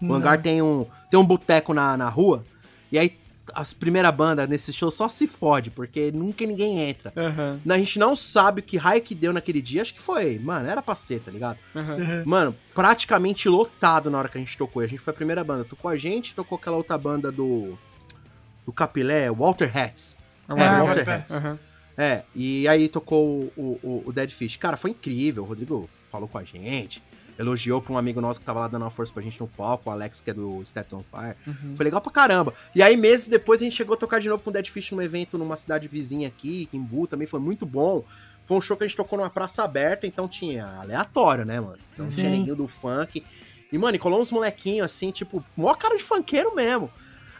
o 0.00 0.12
hangar 0.14 0.40
tem 0.42 0.60
um, 0.62 0.86
tem 1.10 1.18
um 1.18 1.24
boteco 1.26 1.72
na, 1.74 1.96
na 1.96 2.08
rua, 2.08 2.44
e 2.92 2.98
aí 2.98 3.16
as 3.54 3.72
primeiras 3.74 4.14
bandas 4.14 4.48
nesse 4.48 4.72
show 4.72 4.90
só 4.90 5.08
se 5.08 5.26
fode, 5.26 5.70
porque 5.70 6.12
nunca 6.12 6.46
ninguém 6.46 6.80
entra. 6.80 7.12
Aham, 7.16 7.60
A 7.68 7.78
gente 7.78 7.98
não 7.98 8.14
sabe 8.14 8.62
que 8.62 8.76
raio 8.76 9.02
que 9.02 9.14
deu 9.14 9.32
naquele 9.32 9.60
dia, 9.60 9.82
acho 9.82 9.92
que 9.94 10.00
foi, 10.00 10.38
mano, 10.38 10.68
era 10.68 10.80
pra 10.80 10.94
ser, 10.94 11.20
tá 11.20 11.30
ligado? 11.30 11.58
aham. 11.74 12.22
Mano, 12.24 12.56
praticamente 12.74 13.48
lotado 13.48 14.10
na 14.10 14.18
hora 14.18 14.28
que 14.28 14.38
a 14.38 14.40
gente 14.40 14.56
tocou. 14.56 14.82
A 14.82 14.86
gente 14.86 15.00
foi 15.00 15.12
a 15.12 15.16
primeira 15.16 15.42
banda, 15.42 15.64
tocou 15.64 15.90
a 15.90 15.96
gente, 15.96 16.34
tocou 16.34 16.56
aquela 16.56 16.76
outra 16.76 16.96
banda 16.96 17.30
do 17.32 17.78
do 18.64 18.72
Capilé, 18.72 19.28
Walter 19.30 19.76
Hats. 19.76 20.16
É, 20.48 20.52
É, 20.52 20.78
Walter. 20.84 21.10
Hats. 21.10 21.34
Aham. 21.34 21.58
É, 21.98 22.22
e 22.34 22.66
aí 22.68 22.88
tocou 22.88 23.52
o, 23.56 23.78
o, 23.82 24.02
o 24.06 24.12
Dead 24.12 24.30
Fish. 24.30 24.56
Cara, 24.56 24.76
foi 24.76 24.92
incrível. 24.92 25.42
O 25.42 25.46
Rodrigo 25.46 25.90
falou 26.10 26.28
com 26.28 26.38
a 26.38 26.44
gente, 26.44 27.02
elogiou 27.38 27.80
pra 27.80 27.92
um 27.92 27.98
amigo 27.98 28.20
nosso 28.20 28.40
que 28.40 28.46
tava 28.46 28.60
lá 28.60 28.68
dando 28.68 28.82
uma 28.82 28.90
força 28.90 29.12
pra 29.12 29.22
gente 29.22 29.40
no 29.40 29.48
palco, 29.48 29.88
o 29.88 29.92
Alex, 29.92 30.20
que 30.20 30.30
é 30.30 30.34
do 30.34 30.62
Steps 30.64 30.92
on 30.92 31.02
Fire. 31.10 31.36
Foi 31.76 31.84
legal 31.84 32.00
pra 32.00 32.12
caramba. 32.12 32.52
E 32.74 32.82
aí, 32.82 32.96
meses 32.96 33.28
depois, 33.28 33.60
a 33.60 33.64
gente 33.64 33.76
chegou 33.76 33.94
a 33.94 33.96
tocar 33.96 34.20
de 34.20 34.28
novo 34.28 34.42
com 34.42 34.50
o 34.50 34.52
Dead 34.52 34.66
Fish 34.68 34.92
num 34.92 35.02
evento 35.02 35.38
numa 35.38 35.56
cidade 35.56 35.88
vizinha 35.88 36.28
aqui, 36.28 36.66
Kimbu, 36.66 37.06
também 37.06 37.26
foi 37.26 37.40
muito 37.40 37.64
bom. 37.66 38.04
Foi 38.46 38.56
um 38.56 38.60
show 38.60 38.76
que 38.76 38.84
a 38.84 38.86
gente 38.86 38.96
tocou 38.96 39.18
numa 39.18 39.30
praça 39.30 39.62
aberta, 39.62 40.06
então 40.06 40.28
tinha 40.28 40.66
aleatório, 40.66 41.44
né, 41.44 41.60
mano? 41.60 41.78
Então 41.94 42.08
tinha 42.08 42.26
Sim. 42.26 42.38
neguinho 42.38 42.56
do 42.56 42.68
funk. 42.68 43.24
E, 43.70 43.78
mano, 43.78 43.96
e 43.96 43.98
colou 43.98 44.20
uns 44.20 44.30
molequinhos 44.30 44.84
assim, 44.84 45.10
tipo, 45.10 45.42
mó 45.56 45.72
cara 45.74 45.96
de 45.96 46.02
funkeiro 46.02 46.54
mesmo. 46.54 46.90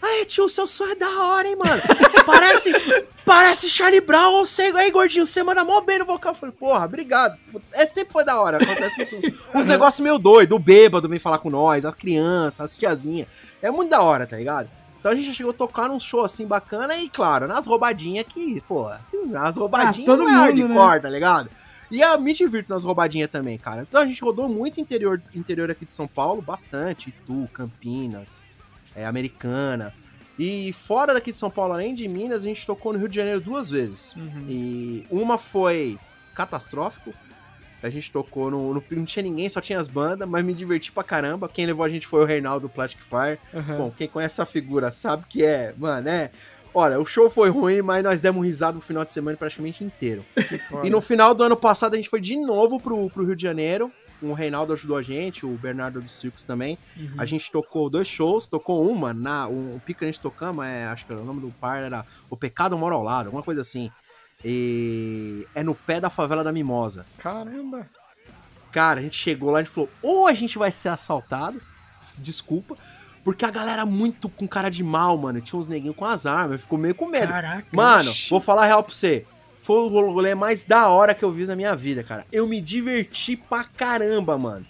Aí, 0.03 0.25
tio, 0.27 0.49
seu 0.49 0.67
som 0.67 0.85
é 0.87 0.95
da 0.97 1.09
hora, 1.09 1.47
hein, 1.47 1.57
mano? 1.57 1.81
Parece, 2.27 2.73
parece 3.25 3.69
Charlie 3.69 4.01
Brown, 4.01 4.35
ou 4.35 4.47
sei, 4.47 4.73
aí, 4.77 4.91
gordinho, 4.91 5.27
você 5.27 5.43
manda 5.43 5.65
mó 5.65 5.81
bem 5.81 5.99
no 5.99 6.05
vocal. 6.05 6.33
Eu 6.33 6.37
falei, 6.37 6.55
porra, 6.59 6.85
obrigado. 6.85 7.37
É, 7.73 7.87
sempre 7.87 8.13
foi 8.13 8.25
da 8.25 8.41
hora, 8.41 8.63
acontece 8.63 9.03
isso. 9.03 9.17
Uns 9.55 9.67
negócios 9.67 10.01
meio 10.01 10.19
doido, 10.19 10.55
o 10.55 10.59
bêbado 10.59 11.09
vem 11.09 11.19
falar 11.19 11.39
com 11.39 11.51
nós, 11.51 11.85
a 11.85 11.93
criança, 11.93 12.65
as 12.65 12.77
tiazinhas. 12.77 13.29
É 13.61 13.71
muito 13.71 13.91
da 13.91 14.03
hora, 14.03 14.27
tá 14.27 14.37
ligado? 14.37 14.69
Então 14.99 15.11
a 15.11 15.15
gente 15.17 15.27
já 15.27 15.33
chegou 15.33 15.51
a 15.51 15.55
tocar 15.55 15.89
num 15.89 15.99
show 15.99 16.25
assim 16.25 16.47
bacana 16.47 16.97
e, 16.97 17.09
claro, 17.09 17.49
nas 17.49 17.67
roubadinhas 17.67 18.25
que, 18.29 18.61
pô, 18.69 18.89
nas 19.27 19.57
roubadinhas 19.57 20.07
todo 20.07 20.23
não 20.23 20.29
é 20.29 20.53
mundo, 20.53 20.69
né? 20.69 20.75
hardcore, 20.77 21.03
tá 21.03 21.09
ligado? 21.09 21.51
E 21.91 22.01
eu 22.01 22.21
me 22.21 22.33
divirto 22.33 22.73
nas 22.73 22.85
roubadinhas 22.85 23.29
também, 23.31 23.59
cara. 23.59 23.83
Então 23.83 24.01
a 24.01 24.07
gente 24.07 24.23
rodou 24.23 24.49
muito 24.49 24.81
interior, 24.81 25.21
interior 25.35 25.71
aqui 25.71 25.85
de 25.85 25.93
São 25.93 26.07
Paulo, 26.07 26.41
bastante. 26.41 27.11
Itu, 27.11 27.49
Campinas, 27.53 28.45
é, 28.95 29.05
Americana. 29.07 29.95
E 30.39 30.73
fora 30.73 31.13
daqui 31.15 31.31
de 31.31 31.37
São 31.37 31.51
Paulo, 31.51 31.75
além 31.75 31.95
de 31.95 32.09
Minas, 32.09 32.43
a 32.43 32.47
gente 32.47 32.67
tocou 32.67 32.93
no 32.93 32.99
Rio 32.99 33.09
de 33.09 33.17
Janeiro 33.17 33.41
duas 33.41 33.71
vezes. 33.71 34.15
Uhum. 34.17 34.45
E 34.49 35.07
uma 35.11 35.37
foi 35.39 35.99
catastrófico. 36.35 37.13
A 37.83 37.91
gente 37.91 38.11
tocou 38.13 38.51
no, 38.51 38.75
no- 38.75 38.85
Não 38.93 39.05
tinha 39.05 39.23
ninguém, 39.25 39.49
só 39.49 39.61
tinha 39.61 39.79
as 39.79 39.89
bandas, 39.89 40.29
mas 40.29 40.45
me 40.45 40.55
diverti 40.55 40.91
pra 40.93 41.03
caramba. 41.03 41.49
Quem 41.49 41.67
levou 41.67 41.85
a 41.85 41.89
gente 41.89 42.07
foi 42.07 42.23
o 42.23 42.25
Reinaldo 42.25 42.69
do 42.69 42.73
Plastic 42.73 43.03
Fire. 43.03 43.39
Aham. 43.53 43.77
Bom, 43.77 43.91
quem 43.97 44.09
conhece 44.09 44.35
essa 44.35 44.47
figura 44.47 44.91
sabe 44.93 45.25
que 45.29 45.45
é, 45.45 45.75
mano, 45.77 46.09
é. 46.09 46.31
Olha, 46.75 46.99
o 46.99 47.05
show 47.05 47.29
foi 47.29 47.51
ruim, 47.51 47.83
mas 47.83 48.03
nós 48.03 48.21
demos 48.23 48.47
risada 48.47 48.73
no 48.75 48.81
final 48.81 49.05
de 49.05 49.13
semana 49.13 49.37
praticamente 49.37 49.85
inteiro. 49.85 50.25
E 50.83 50.89
no 50.89 51.03
final 51.03 51.35
do 51.35 51.43
ano 51.43 51.57
passado 51.57 51.93
a 51.93 51.97
gente 51.97 52.09
foi 52.09 52.21
de 52.21 52.35
novo 52.39 52.81
pro, 52.81 53.11
pro 53.11 53.27
Rio 53.27 53.37
de 53.37 53.43
Janeiro. 53.43 53.93
O 54.23 54.33
Reinaldo 54.33 54.73
ajudou 54.73 54.97
a 54.97 55.03
gente, 55.03 55.45
o 55.45 55.57
Bernardo 55.57 56.01
dos 56.01 56.13
Circos 56.13 56.43
também. 56.43 56.79
Uhum. 56.97 57.15
A 57.19 57.25
gente 57.25 57.51
tocou 57.51 57.91
dois 57.91 58.07
shows, 58.07 58.47
tocou 58.47 58.89
uma 58.89 59.13
na. 59.13 59.49
Um, 59.49 59.77
o 59.77 59.81
pico 59.81 59.99
que 59.99 60.05
a 60.05 60.09
gente 60.09 60.21
tocamos, 60.21 60.65
é, 60.65 60.87
acho 60.87 61.05
que 61.07 61.13
era 61.13 61.21
o 61.21 61.25
nome 61.25 61.41
do 61.41 61.51
par 61.53 61.83
era 61.83 62.05
O 62.31 62.37
Pecado 62.37 62.77
Mora 62.79 62.95
ao 62.95 63.03
Lado, 63.03 63.27
alguma 63.27 63.43
coisa 63.43 63.61
assim. 63.61 63.91
E 64.45 65.47
é 65.55 65.63
no 65.63 65.75
pé 65.75 66.01
da 66.01 66.11
favela 66.11 66.43
da 66.43 66.53
Mimosa. 66.53 67.07
Caramba. 67.19 67.87
Cara, 68.73 69.01
a 69.01 69.03
gente 69.03 69.17
chegou 69.17 69.51
lá 69.51 69.61
e 69.61 69.65
falou: 69.65 69.89
ou 70.03 70.27
a 70.27 70.35
gente 70.35 70.59
vai 70.59 70.73
ser 70.73 70.89
assaltado, 70.89 71.61
desculpa, 72.19 72.77
porque 73.23 73.45
a 73.45 73.51
galera 73.51 73.87
muito 73.87 74.29
com 74.29 74.49
cara 74.49 74.71
de 74.71 74.83
mal, 74.83 75.17
mano. 75.17 75.41
Tinha 75.41 75.59
uns 75.59 75.69
neguinhos 75.69 75.95
com 75.95 76.05
as 76.05 76.27
armas, 76.27 76.63
ficou 76.63 76.79
meio 76.79 76.95
com 76.95 77.07
medo. 77.07 77.29
Caraca. 77.29 77.67
Mano, 77.71 78.11
Oxi. 78.11 78.31
vou 78.31 78.41
falar 78.41 78.63
a 78.63 78.67
real 78.67 78.83
pra 78.83 78.93
você. 78.93 79.27
Foi 79.63 79.77
o 79.77 79.87
rolê 79.89 80.35
mais 80.35 80.65
da 80.65 80.89
hora 80.89 81.15
que 81.15 81.25
eu 81.25 81.31
vi 81.31 81.47
na 81.47 81.55
minha 81.55 81.77
vida, 81.77 82.03
cara. 82.03 82.27
Eu 82.33 82.49
me 82.49 82.61
diverti 82.61 83.37
pra 83.37 83.63
caramba, 83.63 84.37
mano. 84.37 84.67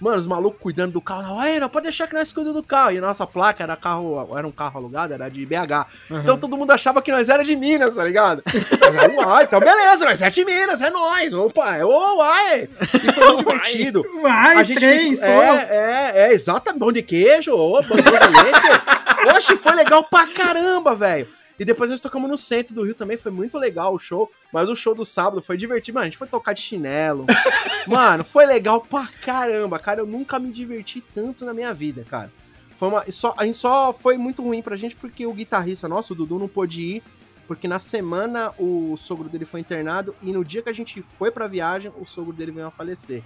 Mano, 0.00 0.16
os 0.16 0.28
malucos 0.28 0.60
cuidando 0.62 0.92
do 0.92 1.00
carro. 1.00 1.22
Não, 1.24 1.40
aí, 1.40 1.58
não 1.58 1.68
pode 1.68 1.82
deixar 1.82 2.06
que 2.06 2.14
nós 2.14 2.32
cuidamos 2.32 2.62
do 2.62 2.64
carro. 2.64 2.92
E 2.92 2.98
a 2.98 3.00
nossa 3.00 3.26
placa 3.26 3.64
era 3.64 3.74
carro, 3.76 4.38
era 4.38 4.46
um 4.46 4.52
carro 4.52 4.78
alugado, 4.78 5.12
era 5.12 5.28
de 5.28 5.44
BH. 5.44 5.86
Então 6.22 6.38
todo 6.38 6.56
mundo 6.56 6.70
achava 6.70 7.02
que 7.02 7.10
nós 7.10 7.28
era 7.28 7.42
de 7.42 7.56
Minas, 7.56 7.96
tá 7.96 8.04
ligado? 8.04 8.44
Mas, 8.46 9.26
uai, 9.26 9.42
então 9.42 9.58
beleza, 9.58 10.04
nós 10.04 10.22
é 10.22 10.30
de 10.30 10.44
Minas, 10.44 10.80
é 10.82 10.90
nós. 10.90 11.32
Opa, 11.34 11.78
ô, 11.84 12.18
uai. 12.18 12.68
E 12.94 13.12
foi 13.12 13.32
muito 13.32 13.44
divertido. 13.50 14.04
Vai, 14.22 14.56
A 14.58 14.62
gente 14.62 15.16
sou. 15.16 15.26
é, 15.26 15.66
é, 15.68 16.12
é, 16.14 16.32
exatamente. 16.32 16.78
Pão 16.78 16.92
de 16.92 17.02
queijo, 17.02 17.50
ô, 17.52 17.82
pão 17.82 17.96
de 17.96 18.02
leite. 18.02 19.36
Oxe, 19.36 19.56
foi 19.56 19.74
legal 19.74 20.04
pra 20.04 20.28
caramba, 20.28 20.94
velho. 20.94 21.26
E 21.58 21.64
depois 21.64 21.90
nós 21.90 22.00
tocamos 22.00 22.30
no 22.30 22.36
centro 22.36 22.74
do 22.74 22.84
Rio 22.84 22.94
também, 22.94 23.16
foi 23.16 23.32
muito 23.32 23.58
legal 23.58 23.94
o 23.94 23.98
show. 23.98 24.30
Mas 24.52 24.68
o 24.68 24.76
show 24.76 24.94
do 24.94 25.04
sábado 25.04 25.42
foi 25.42 25.56
divertido. 25.56 25.96
Mano, 25.96 26.04
a 26.04 26.08
gente 26.08 26.18
foi 26.18 26.28
tocar 26.28 26.52
de 26.52 26.60
chinelo. 26.60 27.26
Mano, 27.86 28.24
foi 28.24 28.46
legal 28.46 28.80
pra 28.80 29.06
caramba, 29.20 29.78
cara. 29.78 30.00
Eu 30.00 30.06
nunca 30.06 30.38
me 30.38 30.52
diverti 30.52 31.02
tanto 31.14 31.44
na 31.44 31.52
minha 31.52 31.74
vida, 31.74 32.06
cara. 32.08 32.30
Foi 32.76 32.88
uma, 32.88 33.04
só, 33.10 33.34
a 33.36 33.44
gente 33.44 33.58
só 33.58 33.92
foi 33.92 34.16
muito 34.16 34.40
ruim 34.40 34.62
pra 34.62 34.76
gente 34.76 34.94
porque 34.94 35.26
o 35.26 35.32
guitarrista 35.32 35.88
nosso, 35.88 36.12
o 36.12 36.16
Dudu, 36.16 36.38
não 36.38 36.48
pôde 36.48 36.82
ir. 36.82 37.02
Porque 37.48 37.66
na 37.66 37.78
semana 37.78 38.52
o 38.58 38.94
sogro 38.98 39.26
dele 39.26 39.46
foi 39.46 39.60
internado 39.60 40.14
e 40.22 40.30
no 40.32 40.44
dia 40.44 40.60
que 40.60 40.68
a 40.68 40.72
gente 40.72 41.00
foi 41.00 41.30
pra 41.30 41.46
viagem, 41.46 41.90
o 41.98 42.04
sogro 42.04 42.30
dele 42.30 42.52
veio 42.52 42.66
a 42.66 42.70
falecer. 42.70 43.22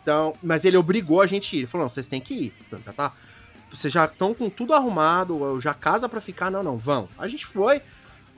Então, 0.00 0.34
mas 0.40 0.64
ele 0.64 0.76
obrigou 0.76 1.20
a 1.20 1.26
gente 1.26 1.56
a 1.56 1.58
ir. 1.58 1.60
Ele 1.62 1.66
falou: 1.66 1.84
não, 1.84 1.88
vocês 1.88 2.06
têm 2.06 2.20
que 2.20 2.32
ir. 2.32 2.54
Tá, 2.84 2.92
tá? 2.92 3.12
Vocês 3.70 3.92
já 3.92 4.04
estão 4.04 4.34
com 4.34 4.50
tudo 4.50 4.74
arrumado, 4.74 5.60
já 5.60 5.72
casa 5.72 6.08
pra 6.08 6.20
ficar. 6.20 6.50
Não, 6.50 6.62
não, 6.62 6.76
vão. 6.76 7.08
A 7.18 7.28
gente 7.28 7.46
foi. 7.46 7.80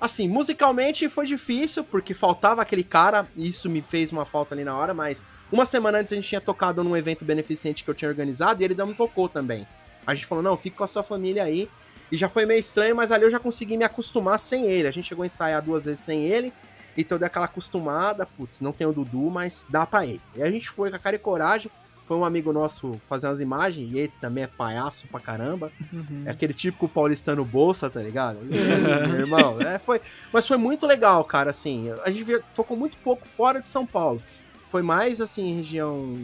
Assim, 0.01 0.29
musicalmente 0.29 1.09
foi 1.09 1.27
difícil, 1.27 1.85
porque 1.85 2.13
faltava 2.13 2.61
aquele 2.61 2.83
cara, 2.83 3.27
e 3.37 3.47
isso 3.47 3.71
me 3.71 3.81
fez 3.81 4.11
uma 4.11 4.25
falta 4.25 4.53
ali 4.53 4.65
na 4.65 4.77
hora, 4.77 4.93
mas 4.93 5.23
uma 5.51 5.65
semana 5.65 5.99
antes 5.99 6.13
a 6.13 6.17
gente 6.17 6.29
tinha 6.29 6.41
tocado 6.41 6.83
num 6.83 6.97
evento 6.97 7.25
beneficente 7.25 7.85
que 7.85 7.91
eu 7.91 7.95
tinha 7.95 8.09
organizado 8.09 8.61
e 8.61 8.65
ele 8.65 8.75
não 8.75 8.93
tocou 8.93 9.29
também. 9.29 9.67
A 10.07 10.15
gente 10.15 10.27
falou: 10.27 10.43
não, 10.43 10.57
fica 10.57 10.79
com 10.79 10.85
a 10.85 10.89
sua 10.89 11.03
família 11.03 11.45
aí. 11.45 11.71
E 12.11 12.17
já 12.17 12.29
foi 12.29 12.45
meio 12.45 12.61
estranho, 12.61 12.95
mas 12.95 13.11
ali 13.11 13.25
eu 13.25 13.31
já 13.31 13.39
consegui 13.39 13.77
me 13.77 13.85
acostumar 13.85 14.39
sem 14.39 14.67
ele. 14.67 14.87
A 14.87 14.91
gente 14.91 15.09
chegou 15.09 15.23
a 15.23 15.27
ensaiar 15.27 15.63
duas 15.63 15.87
vezes 15.87 16.01
sem 16.01 16.27
ele. 16.27 16.53
Então 16.97 17.17
deu 17.17 17.27
aquela 17.27 17.47
acostumada, 17.47 18.27
putz, 18.27 18.61
não 18.61 18.73
tem 18.73 18.87
o 18.87 18.93
Dudu, 18.93 19.31
mas 19.31 19.67
dá 19.69 19.87
pra 19.87 20.05
ele. 20.05 20.21
E 20.37 20.43
a 20.43 20.51
gente 20.51 20.69
foi 20.69 20.91
com 20.91 20.97
a 20.97 20.99
cara 20.99 21.17
e 21.17 21.19
coragem. 21.19 21.71
Foi 22.13 22.19
um 22.19 22.27
amigo 22.27 22.53
nosso 22.53 23.01
fazer 23.09 23.27
umas 23.27 23.41
imagens, 23.41 23.91
e 23.91 23.99
ele 23.99 24.13
também 24.21 24.45
é 24.45 24.47
palhaço 24.47 25.09
pra 25.09 25.19
caramba. 25.19 25.73
Uhum. 25.91 26.25
É 26.27 26.31
aquele 26.31 26.53
típico 26.53 26.87
paulistano 26.87 27.43
bolsa, 27.43 27.89
tá 27.89 28.03
ligado? 28.03 28.37
Meu 28.45 29.21
irmão, 29.21 29.59
é, 29.63 29.79
foi, 29.79 29.99
mas 30.31 30.47
foi 30.47 30.59
muito 30.59 30.87
legal, 30.87 31.25
cara, 31.25 31.49
assim. 31.49 31.91
A 32.05 32.11
gente 32.11 32.39
tocou 32.55 32.77
muito 32.77 32.99
pouco 32.99 33.27
fora 33.27 33.63
de 33.63 33.69
São 33.71 33.87
Paulo. 33.87 34.23
Foi 34.69 34.83
mais, 34.83 35.23
assim, 35.23 35.57
região 35.57 36.15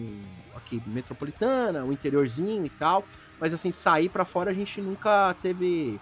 aqui 0.55 0.83
metropolitana, 0.87 1.83
o 1.83 1.91
interiorzinho 1.91 2.67
e 2.67 2.71
tal. 2.71 3.03
Mas, 3.41 3.55
assim, 3.55 3.73
sair 3.73 4.11
pra 4.11 4.27
fora 4.27 4.51
a 4.51 4.55
gente 4.55 4.83
nunca 4.83 5.35
teve 5.43 5.99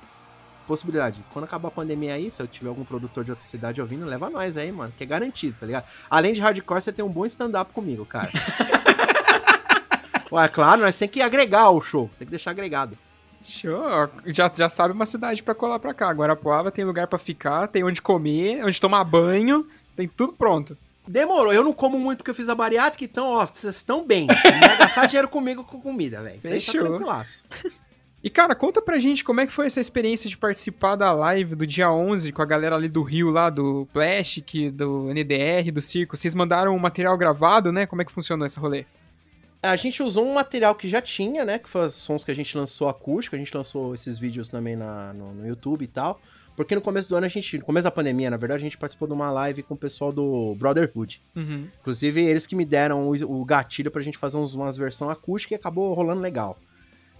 possibilidade. 0.66 1.24
Quando 1.32 1.44
acabar 1.44 1.68
a 1.68 1.70
pandemia 1.70 2.14
aí, 2.14 2.28
se 2.28 2.42
eu 2.42 2.48
tiver 2.48 2.70
algum 2.70 2.84
produtor 2.84 3.22
de 3.22 3.30
outra 3.30 3.46
cidade 3.46 3.80
ouvindo, 3.80 4.04
leva 4.04 4.28
nós 4.28 4.56
aí, 4.56 4.72
mano, 4.72 4.92
que 4.96 5.04
é 5.04 5.06
garantido, 5.06 5.56
tá 5.60 5.64
ligado? 5.64 5.86
Além 6.10 6.32
de 6.32 6.40
hardcore, 6.40 6.82
você 6.82 6.90
tem 6.90 7.04
um 7.04 7.08
bom 7.08 7.24
stand-up 7.24 7.72
comigo, 7.72 8.04
cara. 8.04 8.32
Ué, 10.36 10.48
claro, 10.48 10.82
nós 10.82 10.98
tem 10.98 11.08
que 11.08 11.22
agregar 11.22 11.62
ao 11.62 11.80
show, 11.80 12.10
tem 12.18 12.26
que 12.26 12.30
deixar 12.30 12.50
agregado. 12.50 12.96
Show. 13.42 13.80
Já, 14.26 14.50
já 14.54 14.68
sabe 14.68 14.92
uma 14.92 15.06
cidade 15.06 15.42
pra 15.42 15.54
colar 15.54 15.78
pra 15.78 15.94
cá. 15.94 16.10
Guarapuava 16.10 16.70
tem 16.70 16.84
lugar 16.84 17.06
pra 17.06 17.18
ficar, 17.18 17.68
tem 17.68 17.82
onde 17.82 18.02
comer, 18.02 18.62
onde 18.64 18.80
tomar 18.80 19.02
banho, 19.04 19.66
tem 19.96 20.06
tudo 20.06 20.32
pronto. 20.34 20.76
Demorou, 21.08 21.52
eu 21.52 21.62
não 21.64 21.72
como 21.72 21.98
muito 21.98 22.18
porque 22.18 22.32
eu 22.32 22.34
fiz 22.34 22.48
a 22.48 22.54
bariátrica, 22.54 23.04
então, 23.04 23.26
ó, 23.28 23.46
vocês 23.46 23.76
estão 23.76 24.04
bem. 24.04 24.26
Não 24.26 24.60
vai 24.60 24.76
gastar 24.76 25.06
dinheiro 25.06 25.28
comigo 25.28 25.64
com 25.64 25.80
comida, 25.80 26.20
velho. 26.22 26.40
Tá 26.40 26.48
Fechou. 26.48 26.84
tranquilaço. 26.84 27.44
E 28.22 28.28
cara, 28.28 28.54
conta 28.56 28.82
pra 28.82 28.98
gente 28.98 29.22
como 29.22 29.40
é 29.40 29.46
que 29.46 29.52
foi 29.52 29.66
essa 29.66 29.80
experiência 29.80 30.28
de 30.28 30.36
participar 30.36 30.96
da 30.96 31.12
live 31.12 31.54
do 31.54 31.66
dia 31.66 31.90
11 31.90 32.32
com 32.32 32.42
a 32.42 32.46
galera 32.46 32.74
ali 32.74 32.88
do 32.88 33.02
Rio 33.04 33.30
lá, 33.30 33.48
do 33.48 33.86
Plastic, 33.92 34.70
do 34.72 35.08
NDR, 35.14 35.70
do 35.72 35.80
Circo. 35.80 36.16
Vocês 36.16 36.34
mandaram 36.34 36.74
um 36.74 36.78
material 36.78 37.16
gravado, 37.16 37.70
né? 37.70 37.86
Como 37.86 38.02
é 38.02 38.04
que 38.04 38.10
funcionou 38.10 38.44
esse 38.44 38.58
rolê? 38.58 38.84
A 39.66 39.76
gente 39.76 40.02
usou 40.02 40.26
um 40.26 40.34
material 40.34 40.74
que 40.74 40.88
já 40.88 41.00
tinha, 41.02 41.44
né? 41.44 41.58
Que 41.58 41.68
foi 41.68 41.86
os 41.86 41.94
sons 41.94 42.24
que 42.24 42.30
a 42.30 42.34
gente 42.34 42.56
lançou 42.56 42.88
acústico. 42.88 43.36
A 43.36 43.38
gente 43.38 43.54
lançou 43.56 43.94
esses 43.94 44.18
vídeos 44.18 44.48
também 44.48 44.76
na, 44.76 45.12
no, 45.12 45.34
no 45.34 45.46
YouTube 45.46 45.82
e 45.82 45.88
tal. 45.88 46.20
Porque 46.56 46.74
no 46.74 46.80
começo 46.80 47.08
do 47.08 47.16
ano 47.16 47.26
a 47.26 47.28
gente, 47.28 47.58
no 47.58 47.64
começo 47.64 47.84
da 47.84 47.90
pandemia, 47.90 48.30
na 48.30 48.38
verdade, 48.38 48.62
a 48.62 48.64
gente 48.64 48.78
participou 48.78 49.06
de 49.06 49.12
uma 49.12 49.30
live 49.30 49.62
com 49.62 49.74
o 49.74 49.76
pessoal 49.76 50.10
do 50.10 50.54
Brotherhood. 50.54 51.22
Uhum. 51.36 51.68
Inclusive, 51.80 52.24
eles 52.24 52.46
que 52.46 52.56
me 52.56 52.64
deram 52.64 53.10
o, 53.10 53.40
o 53.40 53.44
gatilho 53.44 53.90
pra 53.90 54.00
gente 54.00 54.16
fazer 54.16 54.38
uns, 54.38 54.54
umas 54.54 54.76
versão 54.76 55.10
acústica 55.10 55.54
e 55.54 55.56
acabou 55.56 55.92
rolando 55.92 56.22
legal. 56.22 56.56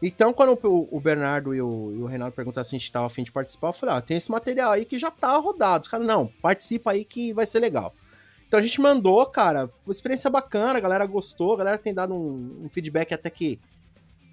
Então, 0.03 0.33
quando 0.33 0.59
o, 0.63 0.89
o 0.91 1.01
Bernardo 1.01 1.55
e 1.55 1.61
o, 1.61 1.93
e 1.95 1.99
o 2.03 2.07
Reinaldo 2.07 2.35
perguntaram 2.35 2.65
se 2.65 2.75
a 2.75 2.79
gente 2.79 2.91
tava 2.91 3.07
afim 3.07 3.25
de 3.25 3.33
participar, 3.33 3.69
eu 3.69 3.73
falei, 3.73 3.95
ah, 3.95 4.01
tem 4.01 4.17
esse 4.17 4.31
material 4.31 4.73
aí 4.73 4.85
que 4.85 4.99
já 4.99 5.11
tá 5.11 5.37
rodado. 5.37 5.83
Os 5.83 5.89
caras, 5.89 6.07
não, 6.07 6.29
participa 6.41 6.93
aí 6.93 7.05
que 7.05 7.33
vai 7.33 7.47
ser 7.47 7.61
legal. 7.61 7.95
Então 8.47 8.61
a 8.61 8.63
gente 8.63 8.81
mandou, 8.81 9.25
cara, 9.27 9.71
uma 9.85 9.93
experiência 9.93 10.31
bacana, 10.31 10.79
a 10.79 10.81
galera 10.81 11.05
gostou, 11.07 11.55
a 11.55 11.59
galera 11.59 11.79
tem 11.79 11.93
dado 11.93 12.15
um, 12.15 12.65
um 12.65 12.69
feedback 12.69 13.13
até 13.13 13.29
que 13.29 13.59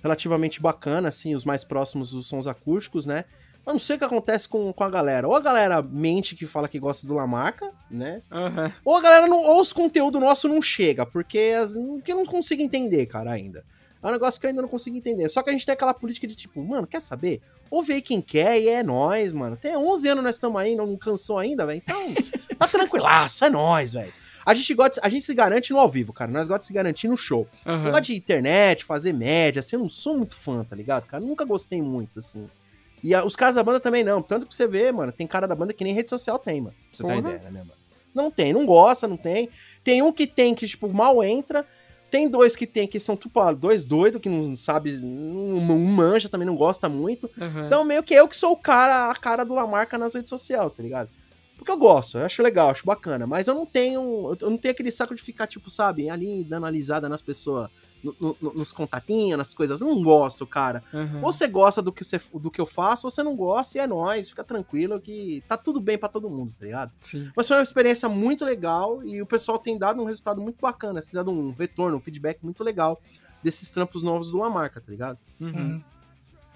relativamente 0.03 0.61
bacana, 0.61 1.09
assim, 1.09 1.33
os 1.33 1.45
mais 1.45 1.63
próximos 1.63 2.11
dos 2.11 2.27
sons 2.27 2.45
acústicos, 2.45 3.05
né? 3.05 3.25
Eu 3.65 3.71
não 3.71 3.79
sei 3.79 3.95
o 3.95 3.99
que 3.99 4.05
acontece 4.05 4.47
com, 4.47 4.73
com 4.73 4.83
a 4.83 4.89
galera. 4.89 5.25
Ou 5.25 5.35
a 5.35 5.39
galera 5.39 5.81
mente 5.81 6.35
que 6.35 6.45
fala 6.45 6.67
que 6.67 6.77
gosta 6.77 7.07
do 7.07 7.13
Lamarca, 7.13 7.71
né? 7.89 8.21
Aham. 8.29 8.73
Ou 8.83 8.97
a 8.97 9.01
galera 9.01 9.25
não. 9.25 9.39
Ou 9.39 9.61
os 9.61 9.71
conteúdo 9.71 10.19
nosso 10.19 10.49
não 10.49 10.61
chega, 10.61 11.05
porque 11.05 11.55
as, 11.57 11.75
que 12.03 12.11
eu 12.11 12.17
não 12.17 12.25
consigo 12.25 12.61
entender, 12.61 13.05
cara, 13.05 13.31
ainda. 13.31 13.63
É 14.03 14.07
um 14.07 14.11
negócio 14.11 14.39
que 14.39 14.45
eu 14.45 14.49
ainda 14.49 14.61
não 14.61 14.67
consigo 14.69 14.97
entender. 14.97 15.29
Só 15.29 15.41
que 15.41 15.49
a 15.49 15.53
gente 15.53 15.65
tem 15.65 15.71
aquela 15.73 15.93
política 15.93 16.27
de 16.27 16.35
tipo, 16.35 16.61
mano, 16.61 16.85
quer 16.85 17.01
saber? 17.01 17.41
Ouve 17.71 17.93
aí 17.93 18.01
quem 18.01 18.21
quer 18.21 18.59
e 18.59 18.67
é 18.67 18.83
nós, 18.83 19.31
mano. 19.31 19.55
Tem 19.55 19.75
11 19.77 20.07
anos 20.09 20.23
nós 20.23 20.35
estamos 20.35 20.59
aí, 20.61 20.75
não, 20.75 20.95
cansou 20.97 21.37
ainda, 21.39 21.65
velho. 21.65 21.81
Então, 21.83 22.13
tá 22.59 22.67
tranquilaço, 22.67 23.45
é 23.45 23.49
nós, 23.49 23.93
velho. 23.93 24.13
A 24.45 24.53
gente, 24.53 24.73
gosta, 24.73 24.99
a 25.01 25.07
gente 25.07 25.25
se 25.25 25.33
garante 25.33 25.71
no 25.71 25.79
ao 25.79 25.89
vivo, 25.89 26.11
cara. 26.11 26.29
Nós 26.29 26.41
gostamos 26.49 26.61
de 26.61 26.67
se 26.67 26.73
garantir 26.73 27.07
no 27.07 27.15
show. 27.15 27.47
Eu 27.65 27.73
Aham. 27.75 27.91
gosto 27.91 28.03
de 28.07 28.15
internet, 28.17 28.83
fazer 28.83 29.13
média, 29.13 29.61
assim, 29.61 29.77
eu 29.77 29.79
não 29.79 29.87
sou 29.87 30.17
muito 30.17 30.35
fã, 30.35 30.65
tá 30.65 30.75
ligado, 30.75 31.05
cara? 31.07 31.23
Nunca 31.23 31.45
gostei 31.45 31.81
muito, 31.81 32.19
assim. 32.19 32.45
E 33.01 33.15
a- 33.15 33.23
os 33.23 33.37
caras 33.37 33.55
da 33.55 33.63
banda 33.63 33.79
também 33.79 34.03
não. 34.03 34.21
Tanto 34.21 34.45
pra 34.47 34.53
você 34.55 34.67
ver, 34.67 34.91
mano, 34.91 35.13
tem 35.13 35.25
cara 35.25 35.47
da 35.47 35.55
banda 35.55 35.71
que 35.73 35.83
nem 35.83 35.93
rede 35.93 36.09
social 36.09 36.37
tem, 36.37 36.59
mano. 36.59 36.75
Pra 36.75 36.87
você 36.91 37.03
ter 37.03 37.21
Porra. 37.21 37.35
ideia, 37.35 37.51
né, 37.51 37.59
mano? 37.59 37.71
Não 38.13 38.29
tem, 38.29 38.51
não 38.51 38.65
gosta, 38.65 39.07
não 39.07 39.15
tem. 39.17 39.49
Tem 39.81 40.01
um 40.01 40.11
que 40.11 40.27
tem 40.27 40.53
que, 40.53 40.67
tipo, 40.67 40.87
mal 40.93 41.23
entra. 41.23 41.65
Tem 42.13 42.29
dois 42.29 42.55
que 42.55 42.67
tem 42.67 42.87
que 42.87 42.99
são, 42.99 43.17
tipo, 43.17 43.39
ah, 43.39 43.51
dois 43.51 43.85
doidos 43.85 44.21
que 44.21 44.29
não 44.29 44.55
sabe, 44.55 44.91
não, 44.97 45.59
não 45.59 45.79
manja, 45.79 46.29
também 46.29 46.45
não 46.45 46.55
gosta 46.55 46.87
muito. 46.87 47.27
Aham. 47.41 47.65
Então, 47.65 47.83
meio 47.83 48.03
que 48.03 48.13
eu 48.13 48.27
que 48.27 48.35
sou 48.35 48.51
o 48.51 48.55
cara, 48.55 49.09
a 49.09 49.15
cara 49.15 49.43
do 49.43 49.55
Lamarca 49.55 49.97
nas 49.97 50.13
redes 50.13 50.29
sociais, 50.29 50.71
tá 50.77 50.83
ligado? 50.83 51.09
Porque 51.57 51.71
eu 51.71 51.77
gosto, 51.77 52.19
eu 52.19 52.25
acho 52.27 52.43
legal, 52.43 52.69
acho 52.69 52.85
bacana, 52.85 53.25
mas 53.25 53.47
eu 53.47 53.55
não 53.55 53.65
tenho, 53.65 54.37
eu 54.39 54.47
não 54.51 54.59
tenho 54.59 54.73
aquele 54.73 54.91
saco 54.91 55.15
de 55.15 55.23
ficar, 55.23 55.47
tipo, 55.47 55.71
sabe, 55.71 56.07
ali 56.07 56.43
dando 56.43 56.67
analisada 56.67 57.09
nas 57.09 57.19
pessoas, 57.19 57.67
no- 58.03 58.15
no- 58.19 58.37
no- 58.41 58.53
nos 58.55 58.71
contatinhos, 58.73 59.37
nas 59.37 59.53
coisas. 59.53 59.79
Eu 59.81 59.87
não 59.87 60.01
gosto, 60.03 60.45
cara. 60.45 60.83
Aham. 60.93 61.21
Ou 61.23 61.31
você 61.31 61.47
gosta 61.47 61.81
do 61.81 61.91
que, 61.91 62.03
você, 62.03 62.19
do 62.33 62.51
que 62.51 62.59
eu 62.59 62.65
faço, 62.65 63.07
ou 63.07 63.11
você 63.11 63.23
não 63.23 63.35
gosta 63.35 63.77
e 63.77 63.81
é 63.81 63.87
nóis, 63.87 64.29
fica 64.29 64.43
tranquilo 64.43 64.99
que 64.99 65.43
tá 65.47 65.55
tudo 65.57 65.79
bem 65.79 65.97
pra 65.97 66.09
todo 66.09 66.29
mundo, 66.29 66.53
tá 66.59 66.65
ligado? 66.65 66.91
Sim. 67.01 67.31
Mas 67.35 67.47
foi 67.47 67.57
uma 67.57 67.63
experiência 67.63 68.09
muito 68.09 68.43
legal 68.43 69.03
e 69.03 69.21
o 69.21 69.25
pessoal 69.25 69.57
tem 69.57 69.77
dado 69.77 70.01
um 70.01 70.05
resultado 70.05 70.41
muito 70.41 70.57
bacana, 70.61 71.01
tem 71.01 71.11
dado 71.13 71.31
um 71.31 71.51
retorno, 71.53 71.97
um 71.97 71.99
feedback 72.01 72.39
muito 72.43 72.63
legal 72.63 73.01
desses 73.41 73.69
trampos 73.69 74.03
novos 74.03 74.29
do 74.29 74.37
Lamarca, 74.37 74.79
tá 74.81 74.91
ligado? 74.91 75.17
Uhum. 75.39 75.49
Hum. 75.55 75.81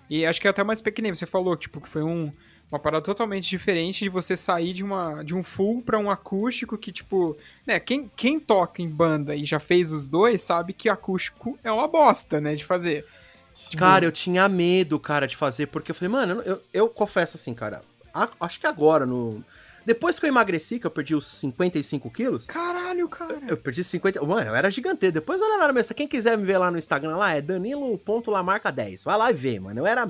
E 0.10 0.26
acho 0.26 0.40
que 0.40 0.48
é 0.48 0.50
até 0.52 0.64
mais 0.64 0.82
pequenininho. 0.82 1.16
Você 1.16 1.26
falou, 1.26 1.56
tipo, 1.58 1.82
que 1.82 1.88
foi 1.90 2.02
um, 2.02 2.32
uma 2.72 2.80
parada 2.80 3.04
totalmente 3.04 3.48
diferente 3.48 4.04
de 4.04 4.10
você 4.10 4.36
sair 4.36 4.74
de, 4.74 4.84
uma, 4.84 5.24
de 5.24 5.34
um 5.34 5.42
full 5.44 5.82
pra 5.82 5.98
um 5.98 6.12
acústico 6.12 6.78
que, 6.78 6.92
tipo, 6.92 7.38
né, 7.66 7.80
quem, 7.80 8.12
quem 8.16 8.40
toca 8.40 8.82
em 8.82 8.90
banda 8.90 9.36
e 9.36 9.46
já 9.46 9.60
fez 9.60 9.92
os 9.92 10.06
dois 10.06 10.42
sabe 10.42 10.74
que 10.74 10.90
acústico 10.90 11.58
é 11.64 11.72
uma 11.72 11.88
bosta, 11.88 12.42
né, 12.42 12.56
de 12.56 12.66
fazer. 12.66 13.06
Tipo, 13.54 13.78
Cara, 13.78 14.06
eu 14.06 14.12
tinha 14.12 14.48
medo, 14.50 15.00
cara, 15.00 15.26
de 15.28 15.36
fazer, 15.36 15.68
porque 15.68 15.92
eu 15.92 15.96
falei, 15.96 16.10
mano, 16.12 16.42
eu, 16.44 16.62
eu 16.74 16.90
confesso 16.90 17.38
assim, 17.38 17.54
cara, 17.54 17.82
a- 18.14 18.30
acho 18.42 18.60
que 18.60 18.68
agora, 18.68 19.06
no. 19.06 19.44
Depois 19.86 20.20
que 20.20 20.26
eu 20.26 20.28
emagreci, 20.28 20.80
que 20.82 20.86
eu 20.86 20.92
perdi 20.92 21.16
os 21.16 21.26
55 21.26 22.12
quilos, 22.12 22.46
Caralho, 22.46 23.08
cara. 23.08 23.40
eu 23.48 23.56
perdi 23.56 23.86
50. 23.86 24.22
Mano, 24.26 24.50
eu 24.50 24.54
era 24.56 24.70
gigante. 24.70 25.10
Depois 25.10 25.40
eu 25.40 25.48
não 25.48 25.64
era 25.64 25.72
mesmo. 25.72 25.96
Quem 25.96 26.06
quiser 26.10 26.38
me 26.38 26.44
ver 26.44 26.58
lá 26.58 26.70
no 26.70 26.78
Instagram, 26.78 27.16
lá 27.16 27.34
é 27.34 27.42
danilo.lamarca10. 27.42 29.06
Vai 29.06 29.18
lá 29.18 29.32
e 29.32 29.34
vê, 29.34 29.58
mano. 29.62 29.80
Eu 29.80 29.86
era 29.88 30.06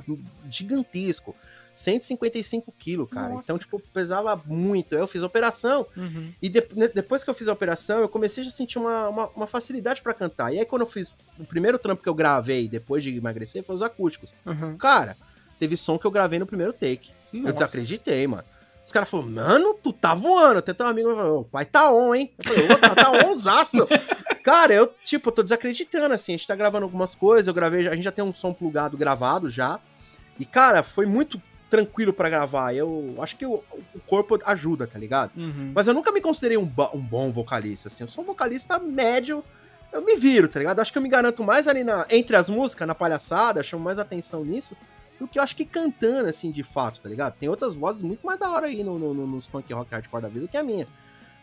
gigantesco. 0.49 1.35
155 1.79 2.71
quilos, 2.77 3.09
cara. 3.09 3.29
Nossa. 3.29 3.45
Então, 3.45 3.59
tipo, 3.59 3.79
pesava 3.93 4.41
muito. 4.45 4.95
Eu 4.95 5.07
fiz 5.07 5.21
a 5.21 5.27
operação. 5.27 5.85
Uhum. 5.95 6.33
E 6.41 6.49
de- 6.49 6.67
depois 6.93 7.23
que 7.23 7.29
eu 7.29 7.33
fiz 7.33 7.47
a 7.47 7.53
operação, 7.53 7.99
eu 7.99 8.09
comecei 8.09 8.45
a 8.45 8.49
sentir 8.51 8.79
uma, 8.79 9.07
uma, 9.09 9.27
uma 9.35 9.47
facilidade 9.47 10.01
pra 10.01 10.13
cantar. 10.13 10.53
E 10.53 10.59
aí, 10.59 10.65
quando 10.65 10.81
eu 10.81 10.87
fiz 10.87 11.13
o 11.39 11.45
primeiro 11.45 11.77
trampo 11.77 12.01
que 12.01 12.09
eu 12.09 12.15
gravei 12.15 12.67
depois 12.67 13.03
de 13.03 13.15
emagrecer, 13.15 13.63
foi 13.63 13.75
os 13.75 13.81
acústicos. 13.83 14.33
Uhum. 14.45 14.75
Cara, 14.77 15.15
teve 15.59 15.77
som 15.77 15.97
que 15.99 16.05
eu 16.05 16.11
gravei 16.11 16.39
no 16.39 16.47
primeiro 16.47 16.73
take. 16.73 17.11
Eu 17.33 17.41
Nossa. 17.41 17.53
desacreditei, 17.53 18.25
mano. 18.25 18.43
Os 18.85 18.91
caras 18.91 19.09
falaram, 19.09 19.29
mano, 19.31 19.73
tu 19.83 19.91
tá 19.91 20.15
voando. 20.15 20.59
Até 20.59 20.73
teu 20.73 20.87
amigo 20.87 21.13
falou, 21.13 21.41
o 21.41 21.45
pai 21.45 21.65
tá 21.65 21.91
on, 21.91 22.15
hein? 22.15 22.31
Eu 22.37 22.43
falei, 22.45 22.71
ô, 22.71 22.77
tá, 22.77 22.95
tá 22.95 23.11
onzaço. 23.27 23.87
Cara, 24.43 24.73
eu, 24.73 24.87
tipo, 25.03 25.29
tô 25.29 25.43
desacreditando, 25.43 26.13
assim. 26.15 26.33
A 26.33 26.37
gente 26.37 26.47
tá 26.47 26.55
gravando 26.55 26.85
algumas 26.85 27.13
coisas, 27.13 27.47
eu 27.47 27.53
gravei, 27.53 27.85
a 27.87 27.93
gente 27.95 28.05
já 28.05 28.13
tem 28.13 28.23
um 28.23 28.33
som 28.33 28.53
plugado 28.53 28.97
gravado 28.97 29.49
já. 29.49 29.77
E, 30.39 30.45
cara, 30.45 30.83
foi 30.83 31.05
muito 31.05 31.41
tranquilo 31.69 32.13
pra 32.13 32.29
gravar. 32.29 32.73
Eu 32.73 33.15
acho 33.21 33.35
que 33.35 33.45
o, 33.45 33.63
o 33.95 33.99
corpo 34.05 34.39
ajuda, 34.45 34.87
tá 34.87 34.97
ligado? 34.97 35.31
Uhum. 35.35 35.71
Mas 35.75 35.87
eu 35.87 35.93
nunca 35.93 36.11
me 36.11 36.21
considerei 36.21 36.57
um, 36.57 36.71
um 36.93 36.99
bom 37.01 37.31
vocalista, 37.31 37.87
assim. 37.87 38.03
Eu 38.03 38.07
sou 38.07 38.23
um 38.23 38.27
vocalista 38.27 38.79
médio. 38.79 39.43
Eu 39.91 40.03
me 40.03 40.15
viro, 40.17 40.47
tá 40.47 40.59
ligado? 40.59 40.79
Acho 40.79 40.91
que 40.91 40.97
eu 40.97 41.01
me 41.01 41.09
garanto 41.09 41.43
mais 41.43 41.67
ali 41.67 41.83
na, 41.83 42.05
entre 42.09 42.35
as 42.35 42.49
músicas, 42.49 42.87
na 42.87 42.93
palhaçada, 42.95 43.63
chamo 43.63 43.83
mais 43.83 43.97
atenção 43.99 44.43
nisso, 44.43 44.75
do 45.19 45.27
que 45.27 45.39
eu 45.39 45.43
acho 45.43 45.55
que 45.55 45.65
cantando, 45.65 46.27
assim, 46.29 46.51
de 46.51 46.61
fato, 46.63 46.99
tá 47.01 47.07
ligado? 47.09 47.35
Tem 47.39 47.47
outras 47.49 47.73
vozes 47.73 48.01
muito 48.01 48.25
mais 48.25 48.37
da 48.39 48.49
hora 48.51 48.67
aí 48.67 48.83
no, 48.83 48.99
no- 48.99 49.13
no- 49.13 49.25
nos 49.27 49.47
punk 49.47 49.71
rock 49.73 49.89
hardcore 49.91 50.21
da 50.21 50.27
vida 50.27 50.41
do 50.41 50.47
que 50.47 50.57
a 50.57 50.63
minha. 50.63 50.87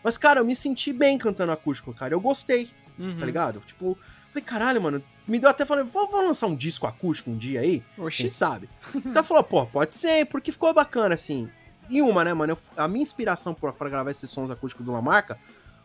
Mas, 0.03 0.19
cara, 0.19 0.41
eu 0.41 0.45
me 0.45 0.55
senti 0.55 0.93
bem 0.93 1.17
cantando 1.17 1.53
acústico, 1.53 1.93
cara. 1.95 2.13
Eu 2.15 2.21
gostei, 2.21 2.71
Uhum. 2.99 3.17
tá 3.19 3.25
ligado? 3.27 3.61
Tipo, 3.67 3.99
falei, 4.35 4.45
caralho, 4.45 4.83
mano, 4.83 5.03
me 5.27 5.39
deu 5.39 5.49
até, 5.49 5.65
falei, 5.65 5.85
vamos 5.85 6.13
lançar 6.15 6.47
um 6.47 6.57
disco 6.57 6.87
acústico 6.87 7.31
um 7.31 7.37
dia 7.37 7.61
aí? 7.61 7.83
Quem 7.97 8.05
Oxi. 8.05 8.31
sabe? 8.31 8.69
O 8.95 9.01
cara 9.03 9.23
falou, 9.23 9.43
pô, 9.45 9.65
pode 9.67 9.95
ser, 9.95 10.27
porque 10.27 10.53
ficou 10.53 10.73
bacana, 10.75 11.15
assim. 11.15 11.49
E 11.89 12.03
uma, 12.03 12.25
né, 12.25 12.35
mano? 12.35 12.53
eu- 12.55 12.59
a 12.83 12.89
minha 12.89 13.03
inspiração 13.03 13.55
pra 13.55 13.89
gravar 13.89 14.11
esses 14.11 14.29
sons 14.31 14.51
acústicos 14.51 14.85
do 14.87 14.93
Lamarca 14.93 15.39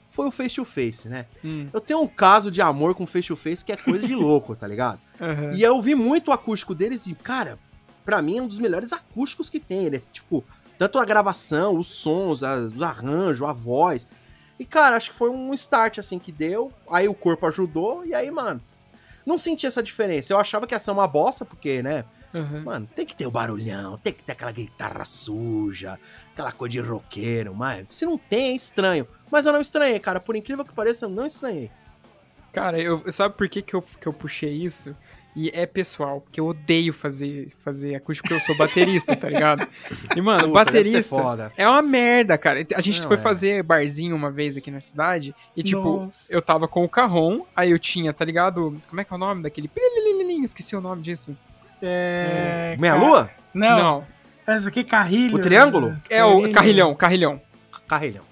foi 0.10 0.26
o 0.28 0.32
Face 0.32 0.56
to 0.56 0.66
Face, 0.66 1.08
né? 1.08 1.26
Hum. 1.46 1.68
Eu 1.72 1.80
tenho 1.80 2.02
um 2.02 2.08
caso 2.08 2.50
de 2.50 2.62
amor 2.62 2.96
com 2.96 3.06
Face 3.06 3.28
to 3.28 3.36
Face 3.36 3.64
que 3.64 3.72
é 3.72 3.78
coisa 3.78 4.08
de 4.08 4.16
louco, 4.16 4.56
tá 4.56 4.68
ligado? 4.68 5.00
Uhum. 5.20 5.52
E 5.54 5.62
eu 5.62 5.76
ouvi 5.76 5.96
muito 5.96 6.30
o 6.30 6.32
acústico 6.32 6.74
deles 6.74 7.06
e, 7.06 7.14
cara, 7.14 7.60
pra 8.06 8.22
mim 8.22 8.38
é 8.38 8.42
um 8.42 8.48
dos 8.48 8.58
melhores 8.58 8.94
acústicos 8.94 9.50
que 9.50 9.60
tem. 9.60 9.84
Ele 9.84 9.98
é, 9.98 10.02
tipo, 10.14 10.46
tanto 10.78 10.98
a 10.98 11.04
gravação, 11.04 11.78
os 11.78 11.88
sons, 11.88 12.42
as- 12.42 12.72
os 12.72 12.82
arranjos, 12.82 13.46
a 13.48 13.52
voz. 13.52 14.08
E, 14.60 14.66
cara, 14.66 14.98
acho 14.98 15.12
que 15.12 15.16
foi 15.16 15.30
um 15.30 15.54
start, 15.54 15.98
assim, 15.98 16.20
que 16.20 16.32
deu. 16.32 16.72
Aí 16.92 17.08
o 17.08 17.14
corpo 17.14 17.48
ajudou 17.48 18.06
e 18.06 18.14
aí, 18.14 18.30
mano, 18.30 18.62
não 19.26 19.38
senti 19.38 19.66
essa 19.66 19.82
diferença. 19.82 20.34
Eu 20.34 20.40
achava 20.40 20.68
que 20.68 20.76
ia 20.76 20.80
ser 20.80 20.92
uma 20.92 21.08
bosta, 21.08 21.46
porque, 21.46 21.82
né, 21.82 22.04
Uhum. 22.34 22.64
Mano, 22.64 22.88
tem 22.96 23.06
que 23.06 23.16
ter 23.16 23.26
o 23.26 23.32
barulhão, 23.32 23.98
tem 23.98 24.14
que 24.14 24.24
ter 24.24 24.34
aquela 24.34 24.52
guitarra 24.52 25.04
suja, 25.04 26.00
aquela 26.32 26.52
coisa 26.52 26.74
de 26.74 26.80
roqueiro, 26.80 27.56
mas 27.56 27.88
se 27.90 28.06
não 28.06 28.18
tem, 28.18 28.52
é 28.52 28.56
estranho. 28.56 29.08
Mas 29.32 29.46
eu 29.46 29.54
não 29.54 29.62
estranhei, 29.62 30.00
cara. 30.00 30.20
Por 30.20 30.36
incrível 30.36 30.64
que 30.64 30.74
pareça, 30.74 31.06
eu 31.06 31.10
não 31.10 31.26
estranhei. 31.26 31.72
Cara, 32.54 32.80
eu, 32.80 33.12
sabe 33.12 33.36
por 33.36 33.48
que, 33.48 33.62
que, 33.62 33.76
eu, 33.76 33.82
que 33.82 34.08
eu 34.08 34.14
puxei 34.14 34.52
isso? 34.52 34.96
E 35.36 35.50
é 35.54 35.66
pessoal, 35.66 36.20
porque 36.22 36.40
eu 36.40 36.48
odeio 36.48 36.92
fazer, 36.92 37.48
fazer 37.60 37.94
acústico 37.96 38.28
porque 38.28 38.42
eu 38.42 38.46
sou 38.46 38.58
baterista, 38.58 39.16
tá 39.16 39.30
ligado? 39.30 39.66
E, 40.16 40.20
mano, 40.22 40.48
Puta, 40.50 40.54
baterista 40.66 41.16
foda. 41.22 41.54
é 41.56 41.68
uma 41.68 41.82
merda, 41.84 42.38
cara. 42.38 42.66
A 42.76 42.82
gente 42.82 43.00
Não, 43.02 43.08
foi 43.08 43.16
é. 43.16 43.20
fazer 43.22 43.64
barzinho 43.64 44.16
uma 44.16 44.32
vez 44.32 44.58
aqui 44.58 44.72
na 44.72 44.82
cidade 44.82 45.34
e, 45.56 45.62
tipo, 45.64 46.02
Nossa. 46.06 46.18
eu 46.30 46.42
tava 46.42 46.68
com 46.68 46.84
o 46.84 46.90
carrom, 46.90 47.44
aí 47.56 47.72
eu 47.72 47.80
tinha, 47.80 48.12
tá 48.12 48.26
ligado? 48.26 48.82
Como 48.90 49.00
é 49.00 49.04
que 49.04 49.14
é 49.14 49.16
o 49.16 49.20
nome 49.20 49.44
daquele? 49.44 49.70
Esqueci 50.44 50.76
o 50.76 50.82
nome 50.82 51.02
disso. 51.04 51.38
É, 51.82 52.76
Meia 52.80 52.96
ca- 52.96 53.00
lua? 53.00 53.30
Não, 53.54 53.78
Não, 53.78 54.08
faz 54.46 54.66
o 54.66 54.72
que? 54.72 54.84
Carrilho? 54.84 55.36
O 55.36 55.40
triângulo? 55.40 55.94
é 56.10 56.26
o 56.26 56.52
carrilhão, 56.52 56.94
carrilhão. 56.96 57.42
Carrilhão. 57.88 58.29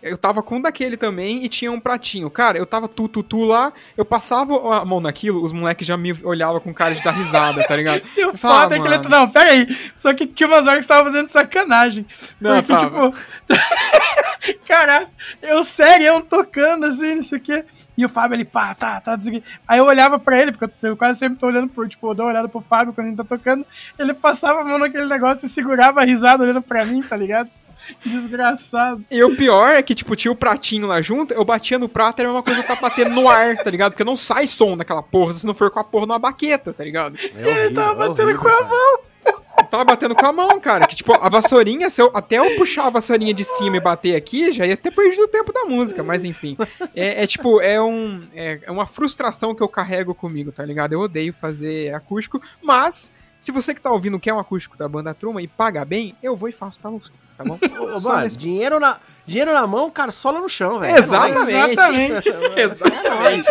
Eu 0.00 0.16
tava 0.16 0.42
com 0.42 0.56
um 0.56 0.60
daquele 0.60 0.96
também 0.96 1.44
e 1.44 1.48
tinha 1.48 1.72
um 1.72 1.80
pratinho. 1.80 2.30
Cara, 2.30 2.56
eu 2.56 2.64
tava 2.64 2.86
tu, 2.86 3.08
tu, 3.08 3.22
tu 3.22 3.44
lá, 3.44 3.72
eu 3.96 4.04
passava 4.04 4.76
a 4.76 4.84
mão 4.84 5.00
naquilo, 5.00 5.42
os 5.42 5.52
moleques 5.52 5.86
já 5.86 5.96
me 5.96 6.12
olhavam 6.22 6.60
com 6.60 6.72
cara 6.72 6.94
de 6.94 7.02
dar 7.02 7.10
risada, 7.10 7.64
tá 7.64 7.74
ligado? 7.74 8.02
E 8.16 8.24
o 8.24 8.30
Eu 8.30 8.38
foda 8.38 8.76
é 8.76 8.80
que 8.80 8.86
ele. 8.86 9.08
Não, 9.08 9.28
pera 9.28 9.50
aí. 9.50 9.92
Só 9.96 10.12
que 10.14 10.26
tinha 10.26 10.48
umas 10.48 10.66
horas 10.66 10.78
que 10.78 10.82
você 10.84 10.88
tava 10.88 11.10
fazendo 11.10 11.28
sacanagem. 11.28 12.06
Não, 12.40 12.62
Porque, 12.62 12.72
tava. 12.72 13.10
tipo. 13.10 13.18
Caraca, 14.66 15.08
eu 15.42 15.64
sério, 15.64 16.20
tocando 16.22 16.86
assim, 16.86 17.16
não 17.16 17.22
sei 17.22 17.38
o 17.38 17.40
quê. 17.40 17.64
E 17.96 18.04
o 18.04 18.08
Fábio, 18.08 18.36
ele, 18.36 18.44
pá, 18.44 18.74
tá, 18.74 19.00
tá, 19.00 19.16
não 19.16 19.22
sei 19.22 19.38
o 19.38 19.40
quê. 19.40 19.48
Aí 19.66 19.78
eu 19.78 19.84
olhava 19.84 20.18
pra 20.18 20.40
ele, 20.40 20.52
porque 20.52 20.72
eu, 20.82 20.90
eu 20.90 20.96
quase 20.96 21.18
sempre 21.18 21.38
tô 21.38 21.46
olhando 21.48 21.68
pro, 21.68 21.88
tipo, 21.88 22.08
eu 22.08 22.14
dou 22.14 22.26
uma 22.26 22.32
olhada 22.32 22.48
pro 22.48 22.60
Fábio 22.60 22.92
quando 22.92 23.08
ele 23.08 23.16
tá 23.16 23.24
tocando. 23.24 23.66
Ele 23.98 24.14
passava 24.14 24.60
a 24.60 24.64
mão 24.64 24.78
naquele 24.78 25.06
negócio 25.06 25.46
e 25.46 25.48
segurava 25.48 26.00
a 26.00 26.04
risada 26.04 26.44
olhando 26.44 26.62
pra 26.62 26.84
mim, 26.84 27.02
tá 27.02 27.16
ligado? 27.16 27.50
Desgraçado. 28.04 29.04
E 29.10 29.22
o 29.22 29.36
pior 29.36 29.70
é 29.70 29.82
que, 29.82 29.94
tipo, 29.94 30.16
tinha 30.16 30.32
o 30.32 30.36
pratinho 30.36 30.86
lá 30.86 31.00
junto, 31.00 31.34
eu 31.34 31.44
batia 31.44 31.78
no 31.78 31.88
prato, 31.88 32.20
era 32.20 32.30
uma 32.30 32.42
coisa 32.42 32.62
que 32.62 32.70
eu 32.70 32.76
tava 32.76 32.88
batendo 32.88 33.10
no 33.10 33.28
ar, 33.28 33.56
tá 33.56 33.70
ligado? 33.70 33.92
Porque 33.92 34.04
não 34.04 34.16
sai 34.16 34.46
som 34.46 34.76
daquela 34.76 35.02
porra 35.02 35.32
se 35.32 35.46
não 35.46 35.54
for 35.54 35.70
com 35.70 35.80
a 35.80 35.84
porra 35.84 36.06
numa 36.06 36.18
baqueta, 36.18 36.72
tá 36.72 36.84
ligado? 36.84 37.18
É 37.36 37.46
horrível, 37.46 37.74
tava 37.74 38.04
é 38.04 38.08
batendo 38.08 38.28
horrível, 38.28 38.40
com 38.40 38.48
a 38.48 38.98
cara. 39.32 39.66
tava 39.70 39.84
batendo 39.84 40.14
com 40.14 40.26
a 40.26 40.32
mão, 40.32 40.60
cara. 40.60 40.86
Que 40.86 40.96
tipo, 40.96 41.12
a 41.14 41.28
vassourinha, 41.28 41.90
se 41.90 42.00
eu, 42.00 42.10
até 42.14 42.38
eu 42.38 42.56
puxar 42.56 42.86
a 42.86 42.90
vassourinha 42.90 43.34
de 43.34 43.44
cima 43.44 43.76
e 43.76 43.80
bater 43.80 44.16
aqui, 44.16 44.50
já 44.52 44.66
ia 44.66 44.76
ter 44.76 44.90
perdido 44.90 45.24
o 45.24 45.28
tempo 45.28 45.52
da 45.52 45.64
música. 45.64 46.02
Mas 46.02 46.24
enfim. 46.24 46.56
É, 46.94 47.22
é 47.22 47.26
tipo, 47.26 47.60
é, 47.60 47.80
um, 47.80 48.26
é, 48.34 48.60
é 48.62 48.70
uma 48.70 48.86
frustração 48.86 49.54
que 49.54 49.62
eu 49.62 49.68
carrego 49.68 50.14
comigo, 50.14 50.52
tá 50.52 50.64
ligado? 50.64 50.92
Eu 50.92 51.00
odeio 51.00 51.32
fazer 51.32 51.94
acústico, 51.94 52.40
mas. 52.62 53.10
Se 53.40 53.52
você 53.52 53.72
que 53.74 53.80
tá 53.80 53.90
ouvindo 53.90 54.18
quer 54.18 54.32
um 54.34 54.38
acústico 54.38 54.76
da 54.76 54.88
banda 54.88 55.14
Truma 55.14 55.40
e 55.40 55.46
paga 55.46 55.84
bem, 55.84 56.16
eu 56.22 56.36
vou 56.36 56.48
e 56.48 56.52
faço 56.52 56.78
pra 56.80 56.90
você, 56.90 57.10
tá 57.36 57.44
bom? 57.44 57.56
Ô, 57.78 58.00
mano, 58.00 58.22
nesse- 58.22 58.36
dinheiro 58.36 58.80
na, 58.80 58.98
dinheiro 59.24 59.52
na 59.52 59.66
mão, 59.66 59.90
cara, 59.90 60.10
sola 60.10 60.40
no 60.40 60.48
chão, 60.48 60.80
velho. 60.80 60.96
Exatamente. 60.96 61.52
Exatamente. 61.72 62.28
Exatamente. 62.60 63.48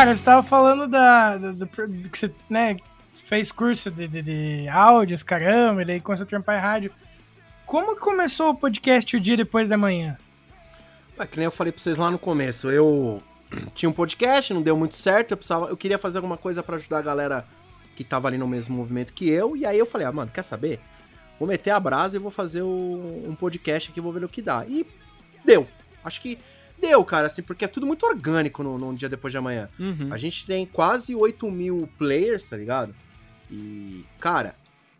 Cara, 0.00 0.14
você 0.14 0.24
tava 0.24 0.42
falando 0.42 0.86
da, 0.88 1.36
do, 1.36 1.66
que 2.10 2.18
você, 2.18 2.32
né, 2.48 2.78
fez 3.26 3.52
curso 3.52 3.90
de, 3.90 4.08
de, 4.08 4.22
de 4.22 4.68
áudios, 4.70 5.22
caramba, 5.22 5.82
e 5.82 5.84
daí 5.84 6.00
começou 6.00 6.24
a 6.24 6.26
trampar 6.26 6.56
em 6.56 6.62
rádio. 6.62 6.90
Como 7.66 7.94
começou 7.96 8.48
o 8.48 8.54
podcast 8.54 9.14
o 9.14 9.20
dia 9.20 9.36
depois 9.36 9.68
da 9.68 9.76
manhã? 9.76 10.16
É 11.18 11.26
que 11.26 11.36
nem 11.36 11.44
eu 11.44 11.50
falei 11.50 11.70
pra 11.70 11.82
vocês 11.82 11.98
lá 11.98 12.10
no 12.10 12.18
começo, 12.18 12.70
eu 12.70 13.20
tinha 13.74 13.90
um 13.90 13.92
podcast, 13.92 14.54
não 14.54 14.62
deu 14.62 14.74
muito 14.74 14.96
certo, 14.96 15.32
eu 15.32 15.36
precisava, 15.36 15.66
eu 15.66 15.76
queria 15.76 15.98
fazer 15.98 16.16
alguma 16.16 16.38
coisa 16.38 16.62
pra 16.62 16.76
ajudar 16.76 16.96
a 16.96 17.02
galera 17.02 17.46
que 17.94 18.02
tava 18.02 18.26
ali 18.26 18.38
no 18.38 18.48
mesmo 18.48 18.74
movimento 18.74 19.12
que 19.12 19.28
eu, 19.28 19.54
e 19.54 19.66
aí 19.66 19.78
eu 19.78 19.84
falei, 19.84 20.06
ah, 20.06 20.12
mano, 20.12 20.30
quer 20.32 20.42
saber? 20.42 20.80
Vou 21.38 21.46
meter 21.46 21.72
a 21.72 21.78
brasa 21.78 22.16
e 22.16 22.18
vou 22.18 22.30
fazer 22.30 22.62
o- 22.62 23.24
um 23.28 23.34
podcast 23.34 23.90
aqui, 23.90 24.00
vou 24.00 24.12
ver 24.12 24.24
o 24.24 24.30
que 24.30 24.40
dá. 24.40 24.64
E 24.66 24.86
deu. 25.44 25.68
Acho 26.02 26.22
que 26.22 26.38
deu, 26.80 27.04
cara, 27.04 27.26
assim, 27.26 27.42
porque 27.42 27.64
é 27.64 27.68
tudo 27.68 27.86
muito 27.86 28.04
orgânico 28.06 28.62
no, 28.62 28.78
no 28.78 28.94
dia 28.94 29.08
depois 29.08 29.30
de 29.30 29.38
amanhã. 29.38 29.68
Uhum. 29.78 30.08
A 30.10 30.16
gente 30.16 30.46
tem 30.46 30.66
quase 30.66 31.14
8 31.14 31.50
mil 31.50 31.88
players, 31.98 32.48
tá 32.48 32.56
ligado? 32.56 32.94
E, 33.50 34.04
cara, 34.18 34.54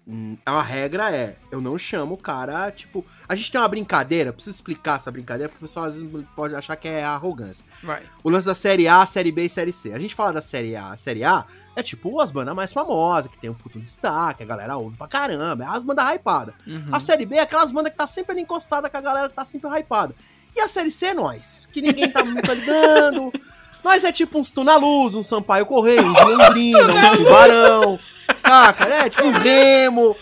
hum, 0.06 0.36
a 0.44 0.60
regra 0.60 1.10
é, 1.14 1.36
eu 1.50 1.60
não 1.60 1.78
chamo 1.78 2.14
o 2.14 2.18
cara, 2.18 2.70
tipo... 2.70 3.04
A 3.28 3.34
gente 3.34 3.50
tem 3.50 3.60
uma 3.60 3.68
brincadeira, 3.68 4.32
preciso 4.32 4.56
explicar 4.56 4.96
essa 4.96 5.10
brincadeira, 5.10 5.48
porque 5.48 5.64
o 5.64 5.66
pessoal 5.66 5.86
às 5.86 5.96
vezes 5.96 6.26
pode 6.36 6.54
achar 6.54 6.76
que 6.76 6.88
é 6.88 7.02
arrogância. 7.02 7.64
Vai. 7.82 8.02
O 8.22 8.30
lance 8.30 8.46
da 8.46 8.54
Série 8.54 8.86
A, 8.86 9.04
Série 9.06 9.32
B 9.32 9.44
e 9.44 9.50
Série 9.50 9.72
C. 9.72 9.92
A 9.92 9.98
gente 9.98 10.14
fala 10.14 10.32
da 10.32 10.40
Série 10.40 10.76
A, 10.76 10.92
a 10.92 10.96
Série 10.96 11.24
A 11.24 11.46
é 11.76 11.82
tipo 11.82 12.20
as 12.20 12.30
bandas 12.30 12.54
mais 12.54 12.72
famosas, 12.72 13.30
que 13.30 13.38
tem 13.38 13.48
um 13.50 13.54
puto 13.54 13.78
destaque, 13.78 14.42
a 14.42 14.46
galera 14.46 14.76
ouve 14.76 14.96
pra 14.96 15.06
caramba, 15.06 15.64
é 15.64 15.66
as 15.66 15.82
bandas 15.82 16.04
hypadas. 16.12 16.54
Uhum. 16.66 16.88
A 16.92 17.00
Série 17.00 17.24
B 17.24 17.36
é 17.36 17.40
aquelas 17.40 17.70
bandas 17.70 17.92
que 17.92 17.98
tá 17.98 18.06
sempre 18.06 18.32
ali 18.32 18.42
encostada 18.42 18.90
com 18.90 18.96
a 18.96 19.00
galera 19.00 19.28
que 19.28 19.34
tá 19.34 19.44
sempre 19.44 19.70
hypada. 19.78 20.14
E 20.54 20.60
a 20.60 20.68
Série 20.68 20.90
C 20.90 21.06
é 21.06 21.14
nós, 21.14 21.68
que 21.72 21.80
ninguém 21.80 22.10
tá 22.10 22.24
muito 22.24 22.52
ligando. 22.52 23.32
Nós 23.82 24.04
é 24.04 24.12
tipo 24.12 24.38
uns 24.38 24.50
Tunaluz, 24.50 25.14
um 25.14 25.22
Sampaio 25.22 25.64
Correio, 25.64 26.02
um 26.04 26.36
Londrina, 26.36 26.82
um 26.82 27.16
Tubarão, 27.16 27.98
saca? 28.38 28.84
É 28.84 29.08
tipo 29.08 29.24
um 29.26 29.32
Remo. 29.40 30.14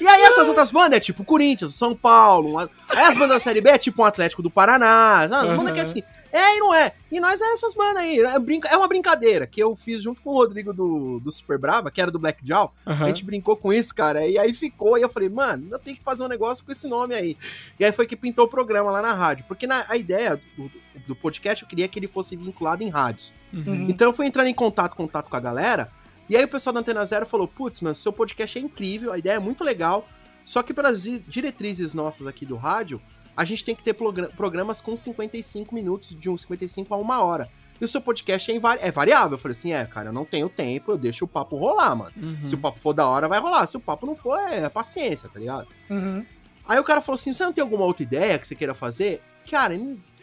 E 0.00 0.08
aí 0.08 0.22
essas 0.22 0.48
outras 0.48 0.72
bandas 0.72 0.96
é 0.96 1.00
tipo 1.00 1.24
Corinthians, 1.24 1.76
São 1.76 1.94
Paulo. 1.94 2.58
Aí 2.58 3.04
as 3.04 3.14
bandas 3.14 3.28
da 3.28 3.38
Série 3.38 3.60
B 3.60 3.70
é 3.70 3.78
tipo 3.78 4.02
um 4.02 4.04
Atlético 4.04 4.42
do 4.42 4.50
Paraná. 4.50 5.28
sabe? 5.30 5.50
As 5.50 5.56
bandas 5.56 5.72
que 5.72 5.78
é 5.78 5.82
assim. 5.84 6.02
É 6.32 6.56
e 6.56 6.58
não 6.60 6.74
é. 6.74 6.92
E 7.10 7.20
nós 7.20 7.40
é 7.40 7.52
essas 7.52 7.74
bandas 7.74 8.02
aí. 8.02 8.18
É, 8.20 8.38
brinca- 8.38 8.68
é 8.68 8.76
uma 8.76 8.88
brincadeira 8.88 9.46
que 9.46 9.62
eu 9.62 9.74
fiz 9.76 10.02
junto 10.02 10.20
com 10.22 10.30
o 10.30 10.34
Rodrigo 10.34 10.72
do, 10.72 11.20
do 11.20 11.30
Super 11.32 11.58
Brava, 11.58 11.90
que 11.90 12.00
era 12.00 12.10
do 12.10 12.18
Black 12.18 12.46
Jaw. 12.46 12.74
A 12.84 12.92
Aham. 12.92 13.06
gente 13.06 13.24
brincou 13.24 13.56
com 13.56 13.72
isso, 13.72 13.94
cara. 13.94 14.26
E 14.26 14.38
aí 14.38 14.52
ficou. 14.52 14.98
E 14.98 15.02
eu 15.02 15.08
falei, 15.08 15.28
mano, 15.28 15.68
eu 15.70 15.78
tenho 15.78 15.96
que 15.96 16.02
fazer 16.02 16.24
um 16.24 16.28
negócio 16.28 16.64
com 16.64 16.72
esse 16.72 16.86
nome 16.88 17.14
aí. 17.14 17.36
E 17.78 17.84
aí 17.84 17.92
foi 17.92 18.06
que 18.06 18.16
pintou 18.16 18.44
o 18.44 18.48
programa 18.48 18.90
lá 18.90 19.00
na 19.00 19.12
rádio. 19.12 19.44
Porque 19.48 19.66
na, 19.66 19.84
a 19.88 19.96
ideia 19.96 20.40
do, 20.56 20.70
do 21.08 21.16
podcast 21.16 21.62
eu 21.62 21.68
queria 21.68 21.88
que 21.88 21.98
ele 21.98 22.08
fosse 22.08 22.34
vinculado 22.36 22.82
em 22.82 22.88
rádios. 22.88 23.32
Uhum. 23.52 23.86
Então 23.88 24.08
eu 24.08 24.12
fui 24.12 24.26
entrando 24.26 24.48
em 24.48 24.54
contato, 24.54 24.96
contato 24.96 25.28
com 25.30 25.36
a 25.36 25.40
galera. 25.40 25.90
E 26.28 26.36
aí 26.36 26.44
o 26.44 26.48
pessoal 26.48 26.74
da 26.74 26.80
Antena 26.80 27.04
Zero 27.06 27.24
falou: 27.24 27.46
Putz, 27.46 27.80
mano, 27.80 27.94
seu 27.94 28.12
podcast 28.12 28.58
é 28.58 28.60
incrível, 28.60 29.12
a 29.12 29.18
ideia 29.18 29.34
é 29.34 29.38
muito 29.38 29.62
legal. 29.62 30.06
Só 30.44 30.62
que 30.62 30.74
pelas 30.74 31.02
di- 31.02 31.18
diretrizes 31.20 31.92
nossas 31.94 32.26
aqui 32.26 32.44
do 32.46 32.56
rádio, 32.56 33.00
a 33.36 33.44
gente 33.44 33.64
tem 33.64 33.74
que 33.74 33.82
ter 33.82 33.92
progra- 33.94 34.28
programas 34.36 34.80
com 34.80 34.96
55 34.96 35.74
minutos, 35.74 36.10
de 36.18 36.30
uns 36.30 36.42
55 36.42 36.92
a 36.94 36.96
uma 36.96 37.22
hora. 37.22 37.48
E 37.80 37.84
o 37.84 37.88
seu 37.88 38.00
podcast 38.00 38.50
é, 38.50 38.54
invari- 38.54 38.80
é 38.82 38.90
variável. 38.90 39.34
Eu 39.34 39.38
falei 39.38 39.52
assim: 39.52 39.72
é, 39.72 39.84
cara, 39.84 40.08
eu 40.08 40.12
não 40.12 40.24
tenho 40.24 40.48
tempo, 40.48 40.92
eu 40.92 40.96
deixo 40.96 41.26
o 41.26 41.28
papo 41.28 41.56
rolar, 41.56 41.94
mano. 41.94 42.12
Uhum. 42.16 42.46
Se 42.46 42.54
o 42.54 42.58
papo 42.58 42.78
for 42.80 42.94
da 42.94 43.06
hora, 43.06 43.28
vai 43.28 43.38
rolar. 43.38 43.66
Se 43.66 43.76
o 43.76 43.80
papo 43.80 44.06
não 44.06 44.16
for, 44.16 44.38
é 44.38 44.66
paciência, 44.70 45.28
tá 45.28 45.38
ligado? 45.38 45.68
Uhum. 45.90 46.24
Aí 46.66 46.78
o 46.78 46.84
cara 46.84 47.00
falou 47.02 47.16
assim: 47.16 47.34
você 47.34 47.44
não 47.44 47.52
tem 47.52 47.60
alguma 47.62 47.84
outra 47.84 48.02
ideia 48.02 48.38
que 48.38 48.46
você 48.46 48.54
queira 48.54 48.72
fazer? 48.72 49.20
Cara, 49.50 49.78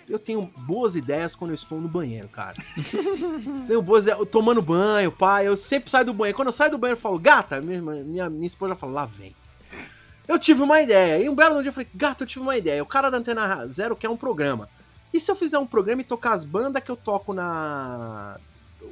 eu 0.10 0.18
tenho 0.18 0.52
boas 0.58 0.96
ideias 0.96 1.36
quando 1.36 1.52
eu 1.52 1.56
estou 1.56 1.80
no 1.80 1.88
banheiro, 1.88 2.28
cara. 2.28 2.56
tenho 3.68 3.82
boas 3.82 4.06
ideias, 4.08 4.28
tomando 4.30 4.62
banho, 4.62 5.12
pai. 5.12 5.48
Eu 5.48 5.56
sempre 5.56 5.90
saio 5.92 6.06
do 6.06 6.14
banheiro. 6.14 6.36
Quando 6.36 6.48
eu 6.48 6.52
saio 6.52 6.72
do 6.72 6.78
banheiro, 6.80 6.98
eu 6.98 7.02
falo, 7.02 7.20
gata, 7.20 7.62
minha, 7.62 7.82
minha, 7.82 8.30
minha 8.30 8.48
esposa 8.48 8.76
fala, 8.76 8.92
lá 8.94 9.06
vem. 9.06 9.36
Eu 10.28 10.40
tive 10.40 10.62
uma 10.62 10.82
ideia. 10.82 11.24
E 11.24 11.30
um 11.30 11.36
belo 11.36 11.62
dia 11.62 11.70
eu 11.70 11.74
falei, 11.74 11.88
gata, 11.94 12.24
eu 12.24 12.28
tive 12.28 12.42
uma 12.42 12.58
ideia. 12.58 12.82
O 12.82 12.86
cara 12.86 13.10
da 13.10 13.18
Antena 13.18 13.68
Zero 13.68 13.96
quer 13.96 14.10
um 14.10 14.18
programa. 14.18 14.70
E 15.14 15.20
se 15.20 15.30
eu 15.30 15.36
fizer 15.36 15.60
um 15.60 15.66
programa 15.66 16.02
e 16.02 16.06
tocar 16.06 16.34
as 16.34 16.44
bandas 16.46 16.82
que 16.84 16.90
eu 16.90 16.96
toco 16.96 17.34
na. 17.34 18.38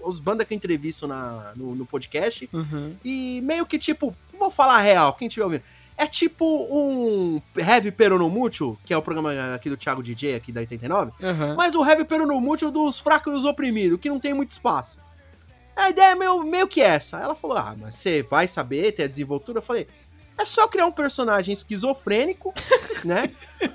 Os 0.04 0.20
bandas 0.20 0.48
que 0.48 0.54
eu 0.54 0.56
entrevisto 0.56 1.08
na, 1.08 1.52
no, 1.56 1.76
no 1.76 1.86
podcast? 1.86 2.50
Uhum. 2.54 2.96
E 3.04 3.42
meio 3.44 3.66
que 3.66 3.78
tipo, 3.80 4.16
vou 4.38 4.52
falar 4.52 4.80
real, 4.80 5.14
quem 5.14 5.28
estiver 5.28 5.46
ouvindo. 5.46 5.64
É 5.98 6.08
tipo 6.08 6.46
um 6.72 7.42
Heavy 7.56 7.92
Peronomútil, 7.92 8.78
que 8.86 8.94
é 8.94 8.98
o 8.98 9.02
programa 9.02 9.32
aqui 9.54 9.70
do 9.70 9.78
Thiago 9.78 10.02
DJ, 10.02 10.36
aqui 10.36 10.52
da 10.52 10.62
89, 10.62 11.12
Uhum. 11.22 11.56
mas 11.56 11.76
o 11.76 11.86
Heavy 11.86 12.06
Peronomútil 12.06 12.72
dos 12.72 13.00
fracos 13.00 13.32
e 13.34 13.36
dos 13.36 13.46
oprimidos, 13.46 14.00
que 14.00 14.10
não 14.10 14.20
tem 14.20 14.34
muito 14.34 14.50
espaço. 14.50 15.00
A 15.76 15.90
ideia 15.90 16.12
é 16.12 16.16
meio, 16.16 16.44
meio 16.44 16.68
que 16.68 16.82
essa. 16.82 17.20
Ela 17.20 17.36
falou, 17.36 17.58
ah, 17.58 17.76
mas 17.80 17.96
você 17.96 18.24
vai 18.24 18.48
saber, 18.48 18.92
ter 18.94 19.04
a 19.04 19.08
desenvoltura? 19.08 19.60
Eu 19.60 19.62
falei, 19.64 19.88
é 20.38 20.46
só 20.46 20.68
criar 20.68 20.86
um 20.88 20.92
personagem 20.92 21.54
esquizofrênico, 21.54 22.54
né? 23.06 23.30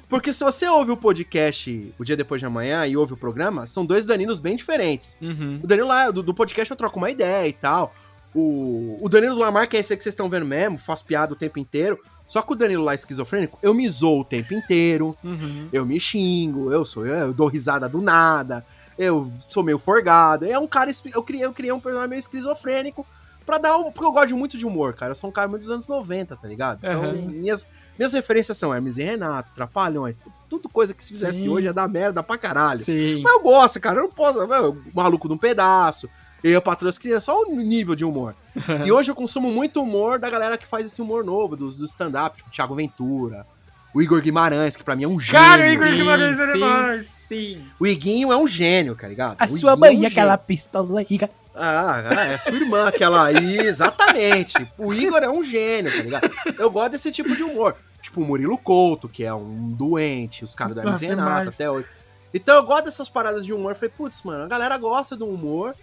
Porque 0.09 0.33
se 0.33 0.43
você 0.43 0.69
ouve 0.69 0.91
o 0.91 0.97
podcast 0.97 1.95
o 1.99 2.05
dia 2.05 2.17
depois 2.17 2.41
de 2.41 2.47
amanhã 2.47 2.87
e 2.87 2.97
ouve 2.97 3.13
o 3.13 3.17
programa, 3.17 3.67
são 3.67 3.87
dois 3.87 4.05
Danilos 4.05 4.41
bem 4.41 4.57
diferentes. 4.57 5.17
Uhum. 5.21 5.61
O 5.63 5.67
Danilo 5.67 5.89
lá, 5.89 6.11
do, 6.11 6.23
do 6.23 6.35
podcast, 6.35 6.71
eu 6.71 6.77
troco 6.77 6.99
uma 6.99 7.11
ideia 7.11 7.47
e 7.47 7.53
tal. 7.53 7.95
O, 8.35 8.99
o 9.01 9.09
Danilo 9.09 9.37
que 9.67 9.77
é 9.77 9.81
esse 9.81 9.93
aí 9.93 9.97
que 9.97 10.03
vocês 10.03 10.13
estão 10.13 10.29
vendo 10.29 10.45
mesmo, 10.45 10.77
faz 10.77 11.03
piada 11.03 11.33
o 11.33 11.37
tempo 11.37 11.59
inteiro. 11.59 11.99
Só 12.27 12.43
que 12.43 12.53
o 12.53 12.57
Danilo 12.57 12.85
lá 12.85 12.95
esquizofrênico, 12.95 13.59
eu 13.63 13.73
me 13.73 13.89
zoo 13.89 14.21
o 14.21 14.25
tempo 14.25 14.53
inteiro, 14.53 15.17
Uhum. 15.23 15.69
eu 15.73 15.87
me 15.87 15.99
xingo, 16.01 16.73
eu 16.73 16.85
sou, 16.85 17.07
eu 17.07 17.33
dou 17.33 17.47
risada 17.47 17.89
do 17.89 18.03
nada, 18.03 18.67
eu 18.99 19.33
sou 19.49 19.63
meio 19.63 19.79
forgado. 19.79 20.45
É 20.45 20.59
um 20.59 20.67
cara, 20.67 20.91
eu 21.15 21.23
criei, 21.23 21.45
eu 21.45 21.53
criei 21.53 21.73
um 21.73 21.81
personagem 21.81 22.11
meio 22.11 22.19
esquizofrênico 22.21 23.07
pra 23.47 23.57
dar 23.59 23.77
um. 23.79 23.85
Porque 23.93 24.05
eu 24.05 24.13
gosto 24.13 24.37
muito 24.37 24.59
de 24.59 24.67
humor, 24.67 24.93
cara. 24.95 25.13
Eu 25.13 25.15
sou 25.17 25.31
um 25.31 25.33
cara 25.33 25.47
muito 25.49 25.63
dos 25.63 25.71
anos 25.71 25.87
90, 25.89 26.37
tá 26.37 26.49
ligado? 26.49 26.79
Então, 26.79 27.01
Aham. 27.01 27.13
minhas, 27.13 27.67
minhas 27.99 28.13
referências 28.13 28.59
são 28.59 28.75
Hermes 28.75 28.99
e 28.99 29.03
Renato, 29.05 29.51
Trapalhões, 29.55 30.19
tudo 30.51 30.69
coisa 30.69 30.93
que 30.93 31.03
se 31.03 31.11
fizesse 31.11 31.41
Sim. 31.41 31.49
hoje 31.49 31.67
ia 31.67 31.73
dar 31.73 31.89
merda 31.89 32.23
pra 32.23 32.37
caralho. 32.37 32.79
Sim. 32.79 33.23
Mas 33.23 33.33
eu 33.33 33.41
gosto, 33.43 33.81
cara. 33.81 34.01
Eu 34.01 34.03
não 34.05 34.11
posso. 34.11 34.47
meu, 34.47 34.71
O 34.73 34.83
maluco 34.93 35.29
de 35.29 35.35
um 35.35 35.39
pedaço. 35.39 36.09
Eu, 36.45 36.61
patroa 36.61 36.91
as 36.91 36.99
crianças, 36.99 37.25
só 37.25 37.41
o 37.43 37.57
nível 37.57 37.95
de 37.97 38.05
humor. 38.05 38.37
e 38.85 38.93
hoje 38.93 39.11
eu 39.11 39.15
consumo 39.15 39.51
muito 39.51 39.83
humor 39.83 40.19
da 40.19 40.29
galera 40.29 40.59
que 40.59 40.67
faz 40.67 40.87
esse 40.87 41.01
humor 41.01 41.25
novo, 41.25 41.57
do, 41.57 41.71
do 41.73 41.87
stand-up, 41.87 42.37
tipo 42.37 42.51
Thiago 42.51 42.75
Ventura, 42.77 43.45
o 43.93 44.01
Igor 44.03 44.21
Guimarães, 44.21 44.77
que 44.77 44.85
pra 44.85 44.95
mim 44.95 45.05
é 45.05 45.09
um 45.09 45.19
gênio. 45.19 45.41
Cara, 45.41 45.63
o 45.63 45.67
Igor 45.67 45.89
Guimarães 45.91 46.39
é 46.39 46.47
sim, 46.47 46.53
demais. 46.53 47.01
sim. 47.07 47.65
O 47.81 47.87
Iguinho 47.87 48.31
é 48.31 48.37
um 48.37 48.47
gênio, 48.47 48.95
tá 48.95 49.09
ligado? 49.09 49.37
A 49.41 49.45
O 49.45 49.49
sua 49.49 49.73
Iguinho 49.73 49.79
mãe, 49.79 49.97
é 49.97 49.99
um 50.01 50.07
aquela 50.07 50.37
pistola 50.39 51.03
rica. 51.03 51.31
Ah, 51.59 52.03
é 52.33 52.39
sua 52.39 52.53
irmã, 52.55 52.87
aquela 52.89 53.25
aí, 53.27 53.59
exatamente. 53.59 54.55
O 54.79 54.93
Igor 54.93 55.23
é 55.23 55.29
um 55.29 55.43
gênio, 55.43 55.91
tá 55.91 56.03
ligado? 56.03 56.31
Eu 56.59 56.71
gosto 56.71 56.93
desse 56.93 57.11
tipo 57.11 57.35
de 57.37 57.43
humor. 57.43 57.75
Tipo 58.03 58.21
o 58.21 58.25
Murilo 58.25 58.57
Couto, 58.59 59.09
que 59.09 59.25
é 59.25 59.35
um 59.35 59.73
doente, 59.73 60.45
os 60.45 60.55
caras 60.55 60.77
Nossa, 60.77 61.05
Renato 61.07 61.29
demais. 61.29 61.49
até 61.49 61.71
hoje. 61.71 61.87
Então 62.33 62.55
eu 62.57 62.63
gosto 62.65 62.85
dessas 62.85 63.09
paradas 63.09 63.45
de 63.45 63.53
humor. 63.53 63.73
Eu 63.73 63.77
falei, 63.77 63.93
putz, 63.97 64.23
mano, 64.23 64.45
a 64.45 64.49
galera 64.49 64.77
gosta 64.79 65.17
do 65.17 65.27
humor. 65.27 65.75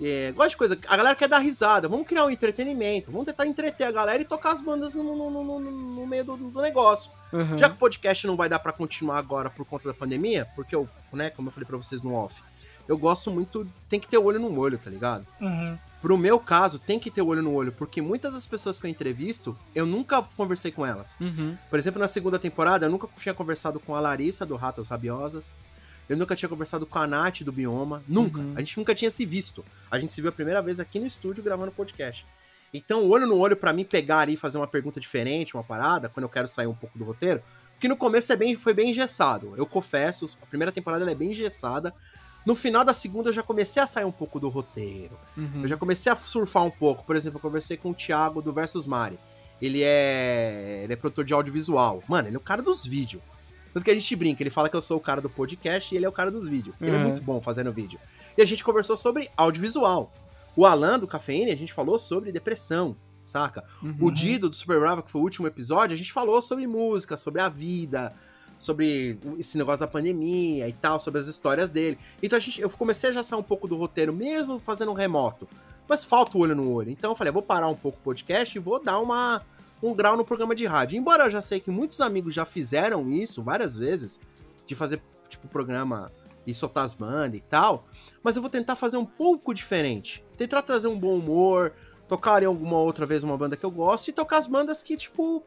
É, 0.00 0.30
gosto 0.36 0.50
de 0.50 0.56
coisa. 0.58 0.78
A 0.88 0.96
galera 0.96 1.16
quer 1.16 1.26
dar 1.28 1.38
risada. 1.38 1.88
Vamos 1.88 2.06
criar 2.06 2.26
um 2.26 2.30
entretenimento. 2.30 3.10
Vamos 3.10 3.26
tentar 3.26 3.46
entreter 3.46 3.86
a 3.86 3.90
galera 3.90 4.20
e 4.20 4.26
tocar 4.26 4.52
as 4.52 4.60
bandas 4.60 4.94
no, 4.94 5.02
no, 5.02 5.30
no, 5.30 5.60
no- 5.60 6.06
meio 6.06 6.22
do, 6.22 6.36
do 6.36 6.60
negócio. 6.60 7.10
Uhum. 7.32 7.56
Já 7.56 7.68
que 7.70 7.74
o 7.76 7.78
podcast 7.78 8.26
não 8.26 8.36
vai 8.36 8.48
dar 8.48 8.58
pra 8.58 8.72
continuar 8.72 9.16
agora 9.18 9.48
por 9.48 9.64
conta 9.64 9.88
da 9.88 9.94
pandemia, 9.94 10.46
porque 10.54 10.76
eu, 10.76 10.86
né, 11.12 11.30
como 11.30 11.48
eu 11.48 11.52
falei 11.52 11.66
pra 11.66 11.76
vocês 11.78 12.02
no 12.02 12.14
off, 12.14 12.42
eu 12.88 12.96
gosto 12.96 13.30
muito. 13.30 13.66
Tem 13.88 13.98
que 13.98 14.08
ter 14.08 14.18
olho 14.18 14.38
no 14.38 14.58
olho, 14.58 14.78
tá 14.78 14.90
ligado? 14.90 15.26
Uhum. 15.40 15.78
Pro 16.00 16.16
meu 16.16 16.38
caso, 16.38 16.78
tem 16.78 16.98
que 16.98 17.10
ter 17.10 17.22
olho 17.22 17.42
no 17.42 17.52
olho, 17.52 17.72
porque 17.72 18.00
muitas 18.00 18.34
das 18.34 18.46
pessoas 18.46 18.78
que 18.78 18.86
eu 18.86 18.90
entrevisto, 18.90 19.56
eu 19.74 19.86
nunca 19.86 20.22
conversei 20.22 20.70
com 20.70 20.86
elas. 20.86 21.16
Uhum. 21.20 21.56
Por 21.68 21.78
exemplo, 21.78 22.00
na 22.00 22.06
segunda 22.06 22.38
temporada, 22.38 22.86
eu 22.86 22.90
nunca 22.90 23.08
tinha 23.16 23.34
conversado 23.34 23.80
com 23.80 23.94
a 23.94 24.00
Larissa, 24.00 24.46
do 24.46 24.56
Ratas 24.56 24.88
Rabiosas. 24.88 25.56
Eu 26.08 26.16
nunca 26.16 26.36
tinha 26.36 26.48
conversado 26.48 26.86
com 26.86 26.98
a 26.98 27.06
Nath, 27.06 27.42
do 27.42 27.50
Bioma. 27.50 28.02
Nunca. 28.06 28.40
Uhum. 28.40 28.52
A 28.54 28.60
gente 28.60 28.78
nunca 28.78 28.94
tinha 28.94 29.10
se 29.10 29.26
visto. 29.26 29.64
A 29.90 29.98
gente 29.98 30.12
se 30.12 30.20
viu 30.20 30.30
a 30.30 30.32
primeira 30.32 30.62
vez 30.62 30.78
aqui 30.78 31.00
no 31.00 31.06
estúdio 31.06 31.42
gravando 31.42 31.72
podcast. 31.72 32.24
Então, 32.72 33.08
olho 33.08 33.26
no 33.26 33.38
olho 33.38 33.56
pra 33.56 33.72
mim 33.72 33.84
pegar 33.84 34.20
ali 34.20 34.34
e 34.34 34.36
fazer 34.36 34.58
uma 34.58 34.66
pergunta 34.66 35.00
diferente, 35.00 35.56
uma 35.56 35.64
parada, 35.64 36.08
quando 36.08 36.24
eu 36.24 36.28
quero 36.28 36.46
sair 36.46 36.66
um 36.66 36.74
pouco 36.74 36.98
do 36.98 37.04
roteiro. 37.04 37.42
Porque 37.72 37.88
no 37.88 37.96
começo 37.96 38.32
é 38.32 38.36
bem, 38.36 38.54
foi 38.54 38.72
bem 38.72 38.90
engessado. 38.90 39.54
Eu 39.56 39.66
confesso, 39.66 40.26
a 40.42 40.46
primeira 40.46 40.72
temporada 40.72 41.02
ela 41.02 41.10
é 41.10 41.14
bem 41.14 41.32
engessada. 41.32 41.94
No 42.46 42.54
final 42.54 42.84
da 42.84 42.94
segunda 42.94 43.28
eu 43.30 43.32
já 43.32 43.42
comecei 43.42 43.82
a 43.82 43.86
sair 43.86 44.04
um 44.04 44.12
pouco 44.12 44.38
do 44.40 44.48
roteiro. 44.48 45.18
Uhum. 45.36 45.62
Eu 45.62 45.68
já 45.68 45.76
comecei 45.76 46.10
a 46.10 46.16
surfar 46.16 46.62
um 46.64 46.70
pouco. 46.70 47.04
Por 47.04 47.16
exemplo, 47.16 47.38
eu 47.38 47.42
conversei 47.42 47.76
com 47.76 47.90
o 47.90 47.94
Thiago 47.94 48.40
do 48.40 48.52
Versus 48.52 48.86
Mari. 48.86 49.18
Ele 49.60 49.82
é. 49.82 50.82
Ele 50.84 50.92
é 50.92 50.96
produtor 50.96 51.24
de 51.24 51.34
audiovisual. 51.34 52.02
Mano, 52.08 52.28
ele 52.28 52.36
é 52.36 52.38
o 52.38 52.42
cara 52.42 52.62
dos 52.62 52.86
vídeos. 52.86 53.22
Tanto 53.74 53.84
que 53.84 53.90
a 53.90 53.94
gente 53.94 54.16
brinca, 54.16 54.42
ele 54.42 54.48
fala 54.50 54.68
que 54.70 54.76
eu 54.76 54.80
sou 54.80 54.96
o 54.96 55.00
cara 55.00 55.20
do 55.20 55.28
podcast 55.28 55.92
e 55.92 55.98
ele 55.98 56.06
é 56.06 56.08
o 56.08 56.12
cara 56.12 56.30
dos 56.30 56.46
vídeos. 56.48 56.74
Ele 56.80 56.92
é 56.92 56.94
Uhum. 56.94 57.02
muito 57.02 57.20
bom 57.22 57.40
fazendo 57.42 57.70
vídeo. 57.72 57.98
E 58.38 58.40
a 58.40 58.44
gente 58.44 58.64
conversou 58.64 58.96
sobre 58.96 59.28
audiovisual. 59.36 60.12
O 60.54 60.64
Alan 60.64 60.98
do 60.98 61.06
Cafeína, 61.06 61.52
a 61.52 61.56
gente 61.56 61.74
falou 61.74 61.98
sobre 61.98 62.32
depressão, 62.32 62.96
saca? 63.26 63.64
Uhum. 63.82 63.96
O 64.00 64.10
Dido 64.10 64.48
do 64.48 64.56
Super 64.56 64.80
Brava, 64.80 65.02
que 65.02 65.10
foi 65.10 65.20
o 65.20 65.24
último 65.24 65.46
episódio, 65.46 65.92
a 65.94 65.98
gente 65.98 66.10
falou 66.12 66.40
sobre 66.40 66.66
música, 66.66 67.16
sobre 67.18 67.42
a 67.42 67.48
vida, 67.50 68.14
sobre 68.58 69.18
esse 69.38 69.58
negócio 69.58 69.80
da 69.80 69.86
pandemia 69.86 70.68
e 70.68 70.72
tal, 70.72 70.98
sobre 70.98 71.20
as 71.20 71.26
histórias 71.26 71.70
dele. 71.70 71.98
Então 72.22 72.36
a 72.36 72.40
gente, 72.40 72.60
eu 72.60 72.70
comecei 72.70 73.10
a 73.10 73.12
já 73.12 73.22
sair 73.22 73.38
um 73.38 73.42
pouco 73.42 73.68
do 73.68 73.76
roteiro, 73.76 74.12
mesmo 74.12 74.58
fazendo 74.58 74.90
um 74.90 74.94
remoto. 74.94 75.48
Mas 75.88 76.04
falta 76.04 76.36
o 76.36 76.40
olho 76.40 76.56
no 76.56 76.72
olho. 76.72 76.90
Então 76.90 77.12
eu 77.12 77.16
falei, 77.16 77.32
vou 77.32 77.42
parar 77.42 77.68
um 77.68 77.74
pouco 77.74 77.98
o 77.98 78.02
podcast 78.02 78.56
e 78.56 78.60
vou 78.60 78.82
dar 78.82 78.98
uma, 78.98 79.42
um 79.82 79.94
grau 79.94 80.16
no 80.16 80.24
programa 80.24 80.54
de 80.54 80.66
rádio. 80.66 80.98
Embora 80.98 81.24
eu 81.24 81.30
já 81.30 81.40
sei 81.40 81.60
que 81.60 81.70
muitos 81.70 82.00
amigos 82.00 82.34
já 82.34 82.44
fizeram 82.44 83.10
isso 83.10 83.42
várias 83.42 83.76
vezes, 83.76 84.20
de 84.66 84.74
fazer, 84.74 85.00
tipo, 85.28 85.46
programa 85.48 86.10
e 86.46 86.54
soltar 86.54 86.84
as 86.84 86.94
bandas 86.94 87.38
e 87.38 87.40
tal, 87.40 87.86
mas 88.22 88.36
eu 88.36 88.42
vou 88.42 88.50
tentar 88.50 88.76
fazer 88.76 88.96
um 88.96 89.04
pouco 89.04 89.52
diferente. 89.52 90.24
Tentar 90.36 90.62
trazer 90.62 90.88
um 90.88 90.98
bom 90.98 91.16
humor, 91.16 91.72
tocar 92.08 92.42
em 92.42 92.46
alguma 92.46 92.78
outra 92.78 93.04
vez 93.04 93.24
uma 93.24 93.36
banda 93.36 93.56
que 93.56 93.64
eu 93.64 93.70
gosto 93.70 94.08
e 94.08 94.12
tocar 94.12 94.38
as 94.38 94.46
bandas 94.46 94.82
que, 94.82 94.96
tipo, 94.96 95.42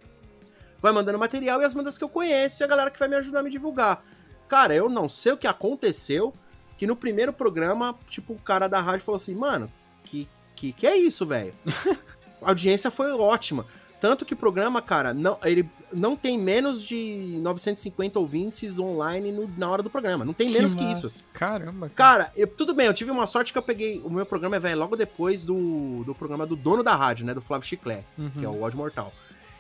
vai 0.82 0.92
mandando 0.92 1.18
material 1.20 1.62
e 1.62 1.66
as 1.66 1.74
bandas 1.74 1.98
que 1.98 2.04
eu 2.04 2.10
conheço 2.10 2.62
e 2.62 2.64
a 2.64 2.68
galera 2.68 2.90
que 2.92 3.00
vai 3.00 3.08
me 3.08 3.16
ajudar 3.16 3.40
a 3.40 3.44
me 3.44 3.50
divulgar. 3.50 4.04
Cara, 4.48 4.74
eu 4.74 4.90
não 4.90 5.08
sei 5.10 5.32
o 5.34 5.38
que 5.38 5.46
aconteceu, 5.48 6.34
que 6.78 6.88
no 6.88 6.96
primeiro 6.96 7.32
programa, 7.34 7.96
tipo, 8.10 8.34
o 8.34 8.40
cara 8.40 8.68
da 8.68 8.80
rádio 8.82 9.06
falou 9.06 9.18
assim, 9.18 9.36
mano, 9.36 9.72
que 10.04 10.28
que, 10.56 10.74
que 10.74 10.86
é 10.86 10.98
isso, 10.98 11.26
velho? 11.26 11.54
a 12.42 12.50
audiência 12.50 12.92
foi 12.92 13.12
ótima. 13.14 13.66
Tanto 14.02 14.26
que 14.26 14.34
o 14.34 14.38
programa, 14.38 14.82
cara, 14.82 15.14
não, 15.14 15.38
ele 15.44 15.70
não 15.92 16.16
tem 16.18 16.38
menos 16.40 16.84
de 16.84 17.38
950 17.42 18.18
ouvintes 18.20 18.78
online 18.80 19.32
no- 19.32 19.50
na 19.58 19.70
hora 19.70 19.82
do 19.84 19.90
programa. 19.90 20.24
Não 20.26 20.34
tem 20.34 20.50
menos 20.50 20.74
que, 20.76 20.84
massa. 20.84 21.08
isso. 21.08 21.24
Caramba. 21.34 21.90
Cara, 21.96 22.32
eu- 22.36 22.48
tudo 22.48 22.74
bem, 22.74 22.88
eu 22.88 22.94
tive 22.94 23.10
uma 23.12 23.26
sorte 23.26 23.52
que 23.52 23.58
eu 23.58 23.62
peguei. 23.62 24.02
O 24.04 24.10
meu 24.10 24.26
programa 24.26 24.56
é 24.56 24.60
velho 24.60 24.80
logo 24.80 24.96
depois 24.98 25.44
do, 25.44 26.04
do 26.06 26.14
programa 26.16 26.46
do 26.46 26.56
dono 26.56 26.82
da 26.84 26.96
rádio, 26.96 27.26
né? 27.26 27.34
Do 27.34 27.42
Flávio 27.42 27.68
Chiclé, 27.68 28.04
Uhum. 28.18 28.30
que 28.32 28.44
é 28.46 28.48
o 28.50 28.62
Ódio 28.62 28.78
Mortal. 28.78 29.14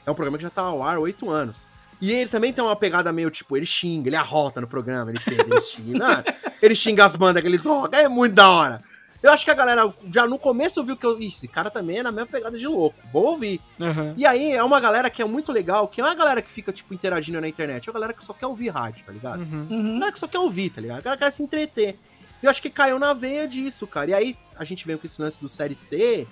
É 0.10 0.12
um 0.12 0.16
programa 0.16 0.38
que 0.38 0.44
já 0.44 0.50
tá 0.50 0.64
ao 0.64 0.82
ar 0.84 0.98
há 0.98 1.00
oito 1.00 1.30
anos. 1.30 1.68
E 2.02 2.12
ele 2.12 2.30
também 2.30 2.52
tem 2.52 2.64
uma 2.64 2.76
pegada 2.76 3.12
meio, 3.12 3.30
tipo, 3.30 3.56
ele 3.56 3.66
xinga, 3.66 4.10
ele 4.10 4.16
arrota 4.16 4.60
no 4.62 4.68
programa, 4.68 5.12
ele 5.12 5.20
pega, 5.20 5.44
ele 5.44 5.62
xinga. 5.62 6.00
Não, 6.00 6.24
ele 6.62 6.76
xinga 6.76 7.06
as 7.06 7.16
bandas 7.16 7.42
que 7.44 7.48
ele 7.48 7.60
toca, 7.60 7.96
é 7.98 8.08
muito 8.08 8.34
da 8.34 8.50
hora. 8.50 8.82
Eu 9.22 9.32
acho 9.34 9.44
que 9.44 9.52
a 9.52 9.54
galera 9.54 9.94
já 10.10 10.26
no 10.26 10.40
começo 10.40 10.82
viu 10.84 10.96
que 10.96 11.06
eu. 11.06 11.20
Ih, 11.20 11.28
esse 11.28 11.46
cara 11.46 11.70
também 11.70 11.98
é 12.00 12.04
na 12.04 12.12
mesma 12.12 12.26
pegada 12.28 12.58
de 12.58 12.66
louco. 12.66 12.96
Vou 13.12 13.26
ouvir. 13.26 13.60
Uhum. 13.78 14.14
E 14.16 14.26
aí 14.26 14.54
é 14.54 14.64
uma 14.64 14.80
galera 14.80 15.10
que 15.10 15.22
é 15.22 15.26
muito 15.26 15.52
legal, 15.52 15.90
que 15.90 16.02
não 16.02 16.08
é 16.08 16.12
uma 16.12 16.18
galera 16.18 16.42
que 16.42 16.50
fica, 16.50 16.72
tipo, 16.72 16.94
interagindo 16.94 17.42
na 17.42 17.48
internet, 17.50 17.86
é 17.88 17.92
uma 17.92 18.00
galera 18.00 18.14
que 18.14 18.24
só 18.24 18.32
quer 18.34 18.48
ouvir 18.48 18.70
rádio, 18.70 19.06
tá 19.06 19.12
ligado? 19.12 19.42
Uhum. 19.42 19.68
A 19.70 19.74
Uhum. 19.74 19.94
galera 19.96 20.12
que 20.14 20.20
só 20.20 20.28
quer 20.28 20.40
ouvir, 20.40 20.70
tá 20.70 20.80
ligado? 20.80 21.00
A 21.00 21.02
galera 21.02 21.20
quer 21.20 21.32
se 21.34 21.44
entreter. 21.44 22.00
E 22.42 22.46
eu 22.46 22.50
acho 22.50 22.62
que 22.62 22.70
caiu 22.70 22.98
na 22.98 23.14
veia 23.14 23.46
disso, 23.46 23.86
cara. 23.86 24.10
E 24.10 24.14
aí 24.14 24.38
a 24.58 24.64
gente 24.64 24.88
veio 24.88 24.98
com 24.98 25.06
esse 25.06 25.22
lance 25.22 25.38
do 25.42 25.50
Série 25.50 25.76
C, 25.76 26.26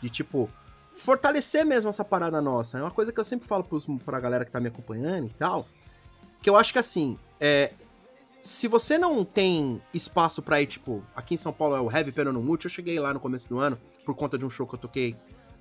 de 0.00 0.08
tipo, 0.08 0.48
fortalecer 0.98 1.64
mesmo 1.64 1.88
essa 1.88 2.04
parada 2.04 2.40
nossa. 2.42 2.78
É 2.78 2.82
uma 2.82 2.90
coisa 2.90 3.12
que 3.12 3.20
eu 3.20 3.24
sempre 3.24 3.46
falo 3.46 3.64
pros, 3.64 3.86
pra 4.04 4.20
galera 4.20 4.44
que 4.44 4.50
tá 4.50 4.60
me 4.60 4.68
acompanhando 4.68 5.26
e 5.26 5.30
tal. 5.30 5.66
Que 6.42 6.50
eu 6.50 6.56
acho 6.56 6.72
que 6.72 6.78
assim, 6.78 7.18
é. 7.40 7.72
Se 8.42 8.66
você 8.66 8.96
não 8.96 9.24
tem 9.24 9.82
espaço 9.92 10.40
pra 10.40 10.62
ir, 10.62 10.66
tipo, 10.66 11.02
aqui 11.14 11.34
em 11.34 11.36
São 11.36 11.52
Paulo 11.52 11.76
é 11.76 11.80
o 11.80 11.90
Heavy 11.90 12.12
Perano 12.12 12.40
Multi, 12.40 12.64
eu 12.64 12.70
cheguei 12.70 12.98
lá 12.98 13.12
no 13.12 13.20
começo 13.20 13.48
do 13.48 13.58
ano, 13.58 13.78
por 14.06 14.14
conta 14.14 14.38
de 14.38 14.46
um 14.46 14.48
show 14.48 14.66
que 14.66 14.74
eu 14.74 14.78
toquei 14.78 15.16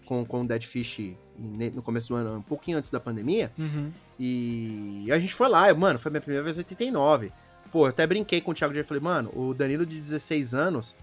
com, 0.05 0.23
com 0.23 0.41
o 0.41 0.47
Dead 0.47 0.63
Fish 0.63 1.17
no 1.37 1.81
começo 1.81 2.07
do 2.09 2.15
ano, 2.15 2.37
um 2.37 2.41
pouquinho 2.41 2.77
antes 2.77 2.89
da 2.89 2.99
pandemia. 2.99 3.51
Uhum. 3.57 3.91
E 4.17 5.07
a 5.11 5.19
gente 5.19 5.33
foi 5.33 5.49
lá, 5.49 5.73
mano, 5.73 5.99
foi 5.99 6.09
minha 6.11 6.21
primeira 6.21 6.43
vez 6.43 6.57
em 6.57 6.61
89. 6.61 7.31
Pô, 7.71 7.85
eu 7.85 7.89
até 7.89 8.07
brinquei 8.07 8.39
com 8.39 8.51
o 8.51 8.53
Thiago 8.53 8.73
Dias, 8.73 8.87
falei, 8.87 9.03
mano, 9.03 9.31
o 9.35 9.53
Danilo 9.53 9.85
de 9.85 9.99
16 9.99 10.53
anos, 10.53 10.95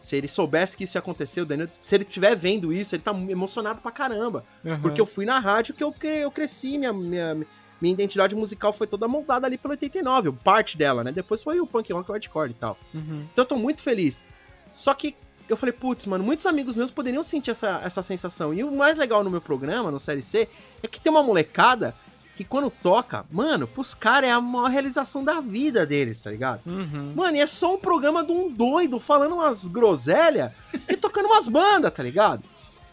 se 0.00 0.16
ele 0.16 0.28
soubesse 0.28 0.76
que 0.76 0.84
isso 0.84 0.96
ia 0.96 1.00
acontecer, 1.00 1.40
o 1.40 1.46
Danilo, 1.46 1.70
se 1.84 1.94
ele 1.94 2.04
estiver 2.04 2.34
vendo 2.36 2.72
isso, 2.72 2.94
ele 2.94 3.02
tá 3.02 3.12
emocionado 3.12 3.80
pra 3.82 3.90
caramba. 3.90 4.44
Uhum. 4.64 4.80
Porque 4.80 5.00
eu 5.00 5.06
fui 5.06 5.24
na 5.24 5.38
rádio 5.38 5.74
que 5.74 5.82
eu, 5.82 5.92
cre- 5.92 6.18
eu 6.24 6.30
cresci, 6.30 6.78
minha, 6.78 6.92
minha, 6.92 7.34
minha 7.80 7.92
identidade 7.94 8.34
musical 8.36 8.72
foi 8.72 8.86
toda 8.86 9.08
moldada 9.08 9.46
ali 9.46 9.58
pelo 9.58 9.72
89, 9.72 10.32
parte 10.44 10.76
dela, 10.78 11.02
né? 11.02 11.10
Depois 11.12 11.42
foi 11.42 11.58
o 11.60 11.66
punk 11.66 11.92
rock 11.92 12.08
o 12.08 12.12
hardcore 12.12 12.50
e 12.50 12.54
tal. 12.54 12.78
Uhum. 12.94 13.26
Então 13.32 13.42
eu 13.42 13.48
tô 13.48 13.56
muito 13.56 13.82
feliz. 13.82 14.24
Só 14.72 14.94
que 14.94 15.16
eu 15.48 15.56
falei, 15.56 15.72
putz, 15.72 16.06
mano, 16.06 16.24
muitos 16.24 16.44
amigos 16.46 16.74
meus 16.76 16.90
poderiam 16.90 17.22
sentir 17.24 17.50
essa, 17.52 17.80
essa 17.84 18.02
sensação. 18.02 18.52
E 18.52 18.62
o 18.64 18.70
mais 18.70 18.98
legal 18.98 19.22
no 19.24 19.30
meu 19.30 19.40
programa, 19.40 19.90
no 19.90 19.98
Série 20.00 20.22
C, 20.22 20.48
é 20.82 20.88
que 20.88 21.00
tem 21.00 21.10
uma 21.10 21.22
molecada 21.22 21.94
que 22.36 22.44
quando 22.44 22.70
toca, 22.70 23.24
mano, 23.30 23.66
pros 23.66 23.94
caras 23.94 24.28
é 24.28 24.32
a 24.32 24.40
maior 24.42 24.70
realização 24.70 25.24
da 25.24 25.40
vida 25.40 25.86
deles, 25.86 26.22
tá 26.22 26.30
ligado? 26.30 26.60
Uhum. 26.66 27.14
Mano, 27.16 27.38
e 27.38 27.40
é 27.40 27.46
só 27.46 27.74
um 27.74 27.78
programa 27.78 28.22
de 28.22 28.30
um 28.30 28.52
doido 28.52 29.00
falando 29.00 29.36
umas 29.36 29.66
groselhas 29.66 30.52
e 30.86 30.96
tocando 30.98 31.26
umas 31.26 31.48
bandas, 31.48 31.90
tá 31.94 32.02
ligado? 32.02 32.44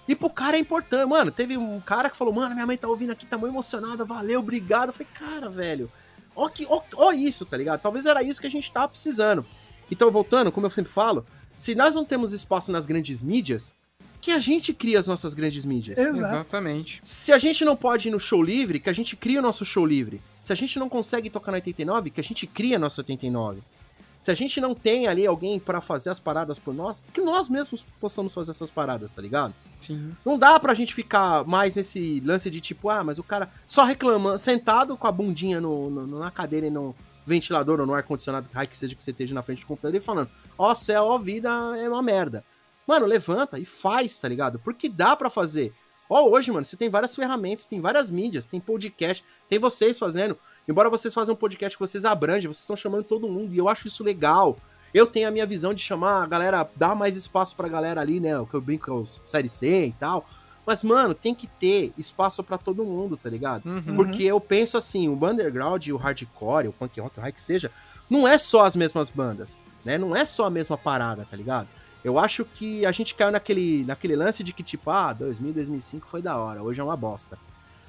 E 0.08 0.16
pro 0.16 0.30
cara 0.30 0.56
é 0.56 0.60
importante. 0.62 1.06
Mano, 1.06 1.30
teve 1.30 1.58
um 1.58 1.82
cara 1.82 2.10
que 2.10 2.16
falou, 2.16 2.34
mano, 2.34 2.56
minha 2.56 2.66
mãe 2.66 2.78
tá 2.78 2.88
ouvindo 2.88 3.12
aqui, 3.12 3.28
tá 3.28 3.38
muito 3.38 3.54
emocionada, 3.54 4.06
valeu, 4.06 4.40
obrigado. 4.40 4.90
Eu 4.90 4.94
falei, 4.94 5.08
cara, 5.14 5.50
velho, 5.50 5.92
ó, 6.34 6.48
que, 6.48 6.66
ó, 6.70 6.82
ó 6.96 7.12
isso, 7.12 7.46
tá 7.46 7.58
ligado? 7.58 7.82
Talvez 7.82 8.06
era 8.06 8.24
isso 8.24 8.40
que 8.40 8.48
a 8.48 8.52
gente 8.52 8.72
tava 8.72 8.88
precisando. 8.88 9.46
Então, 9.92 10.10
voltando, 10.10 10.54
como 10.54 10.66
eu 10.66 10.70
sempre 10.70 10.92
falo, 10.92 11.26
se 11.58 11.76
nós 11.76 11.96
não 11.96 12.06
temos 12.06 12.32
espaço 12.32 12.72
nas 12.72 12.86
grandes 12.86 13.22
mídias, 13.22 13.76
que 14.24 14.32
a 14.32 14.40
gente 14.40 14.74
cria 14.74 14.98
as 15.00 15.06
nossas 15.06 15.34
grandes 15.34 15.66
mídias. 15.66 16.00
Exato. 16.00 16.18
Exatamente. 16.18 17.02
Se 17.04 17.34
a 17.34 17.38
gente 17.38 17.66
não 17.66 17.76
pode 17.76 18.08
ir 18.08 18.12
no 18.12 18.20
show 18.20 18.42
livre, 18.42 18.80
que 18.80 18.90
a 18.90 18.94
gente 18.94 19.18
cria 19.18 19.40
o 19.40 19.42
nosso 19.42 19.66
show 19.66 19.86
livre. 19.86 20.22
Se 20.42 20.54
a 20.54 20.56
gente 20.56 20.80
não 20.80 20.88
consegue 20.88 21.30
tocar 21.30 21.52
no 21.52 21.56
89, 21.58 22.10
que 22.10 22.22
a 22.22 22.24
gente 22.24 22.48
cria 22.48 22.80
nosso 22.80 23.02
89. 23.02 23.62
Se 24.22 24.32
a 24.32 24.34
gente 24.34 24.62
não 24.62 24.74
tem 24.74 25.08
ali 25.10 25.28
alguém 25.28 25.60
pra 25.60 25.82
fazer 25.82 26.10
as 26.10 26.22
paradas 26.22 26.58
por 26.58 26.74
nós, 26.74 27.04
que 27.12 27.20
nós 27.20 27.50
mesmos 27.50 27.86
possamos 28.00 28.34
fazer 28.34 28.52
essas 28.52 28.72
paradas, 28.72 29.12
tá 29.12 29.22
ligado? 29.22 29.54
Sim. 29.78 30.14
Não 30.26 30.40
dá 30.40 30.58
pra 30.58 30.74
gente 30.74 30.96
ficar 30.96 31.44
mais 31.44 31.76
nesse 31.76 32.22
lance 32.22 32.50
de 32.50 32.62
tipo, 32.62 32.90
ah, 32.90 33.04
mas 33.04 33.20
o 33.20 33.24
cara 33.24 33.50
só 33.68 33.84
reclamando, 33.84 34.40
sentado 34.40 34.96
com 34.96 35.06
a 35.06 35.12
bundinha 35.12 35.60
no, 35.60 35.90
no- 35.90 36.20
na 36.20 36.32
cadeira 36.32 36.68
e 36.68 36.70
no 36.72 36.96
ventilador 37.26 37.82
ou 37.82 37.86
no 37.86 37.94
ar-condicionado, 37.94 38.48
que 38.70 38.78
seja 38.78 38.96
que 38.96 39.04
você 39.04 39.12
esteja 39.12 39.36
na 39.36 39.44
frente 39.44 39.60
do 39.62 39.68
computador, 39.68 39.98
e 39.98 40.02
falando, 40.02 40.30
ó 40.58 40.74
céu, 40.74 41.04
ó 41.08 41.18
vida, 41.18 41.50
é 41.78 41.90
uma 41.90 42.02
merda. 42.02 42.46
Mano, 42.88 43.06
levanta 43.06 43.60
e 43.60 43.66
faz, 43.66 44.18
tá 44.20 44.28
ligado? 44.28 44.60
Porque 44.60 44.90
dá 44.90 45.16
pra 45.16 45.30
fazer. 45.30 45.74
Ó, 46.10 46.30
hoje, 46.30 46.52
mano, 46.52 46.66
você 46.66 46.76
tem 46.76 46.90
várias 46.90 47.16
ferramentas, 47.16 47.66
tem 47.66 47.80
várias 47.80 48.12
mídias, 48.12 48.46
tem 48.46 48.60
podcast, 48.60 49.24
tem 49.50 49.58
vocês 49.58 49.98
fazendo. 49.98 50.38
Embora 50.68 50.90
vocês 50.90 51.14
façam 51.14 51.34
um 51.34 51.38
podcast 51.38 51.78
que 51.78 51.82
vocês 51.82 52.06
abrangem, 52.06 52.52
vocês 52.52 52.62
estão 52.62 52.76
chamando 52.76 53.06
todo 53.06 53.28
mundo, 53.28 53.54
e 53.54 53.58
eu 53.58 53.70
acho 53.70 53.88
isso 53.88 54.04
legal. 54.04 54.58
Eu 54.94 55.08
tenho 55.08 55.28
a 55.28 55.32
minha 55.32 55.46
visão 55.46 55.74
de 55.74 55.82
chamar 55.82 56.22
a 56.24 56.28
galera, 56.28 56.70
dar 56.76 56.96
mais 56.96 57.16
espaço 57.16 57.56
pra 57.56 57.68
galera 57.68 58.00
ali, 58.00 58.20
né? 58.20 58.38
O 58.38 58.46
que 58.46 58.54
eu 58.54 58.62
brinco 58.62 58.92
com 58.92 59.02
os 59.02 59.22
Série 59.26 59.50
C 59.50 59.88
e 59.88 59.92
tal. 59.94 60.28
Mas, 60.66 60.84
mano, 60.84 61.14
tem 61.14 61.34
que 61.34 61.48
ter 61.48 61.92
espaço 61.98 62.44
pra 62.44 62.58
todo 62.58 62.86
mundo, 62.86 63.18
tá 63.18 63.30
ligado? 63.30 63.66
Uhum. 63.66 63.96
Porque 63.96 64.24
eu 64.24 64.40
penso 64.40 64.78
assim, 64.78 65.10
o 65.10 65.14
underground, 65.14 65.88
o 65.88 65.98
hardcore, 65.98 66.68
o 66.68 66.74
punk 66.74 67.00
rock, 67.00 67.20
o 67.20 67.22
high 67.22 67.34
que 67.34 67.42
seja, 67.42 67.72
não 68.10 68.28
é 68.28 68.38
só 68.38 68.64
as 68.64 68.76
mesmas 68.76 69.10
bandas, 69.10 69.58
né? 69.84 69.98
Não 69.98 70.16
é 70.16 70.26
só 70.26 70.46
a 70.46 70.50
mesma 70.50 70.78
parada, 70.78 71.28
tá 71.30 71.36
ligado? 71.36 71.68
Eu 72.04 72.20
acho 72.20 72.44
que 72.46 72.86
a 72.86 72.92
gente 72.92 73.16
caiu 73.16 73.32
naquele, 73.32 73.84
naquele 73.86 74.16
lance 74.16 74.44
de 74.44 74.52
que, 74.54 74.62
tipo, 74.64 74.90
ah, 74.92 75.14
2000, 75.14 75.54
2005 75.54 76.08
foi 76.10 76.22
da 76.22 76.38
hora, 76.38 76.62
hoje 76.62 76.82
é 76.82 76.84
uma 76.84 76.98
bosta. 76.98 77.38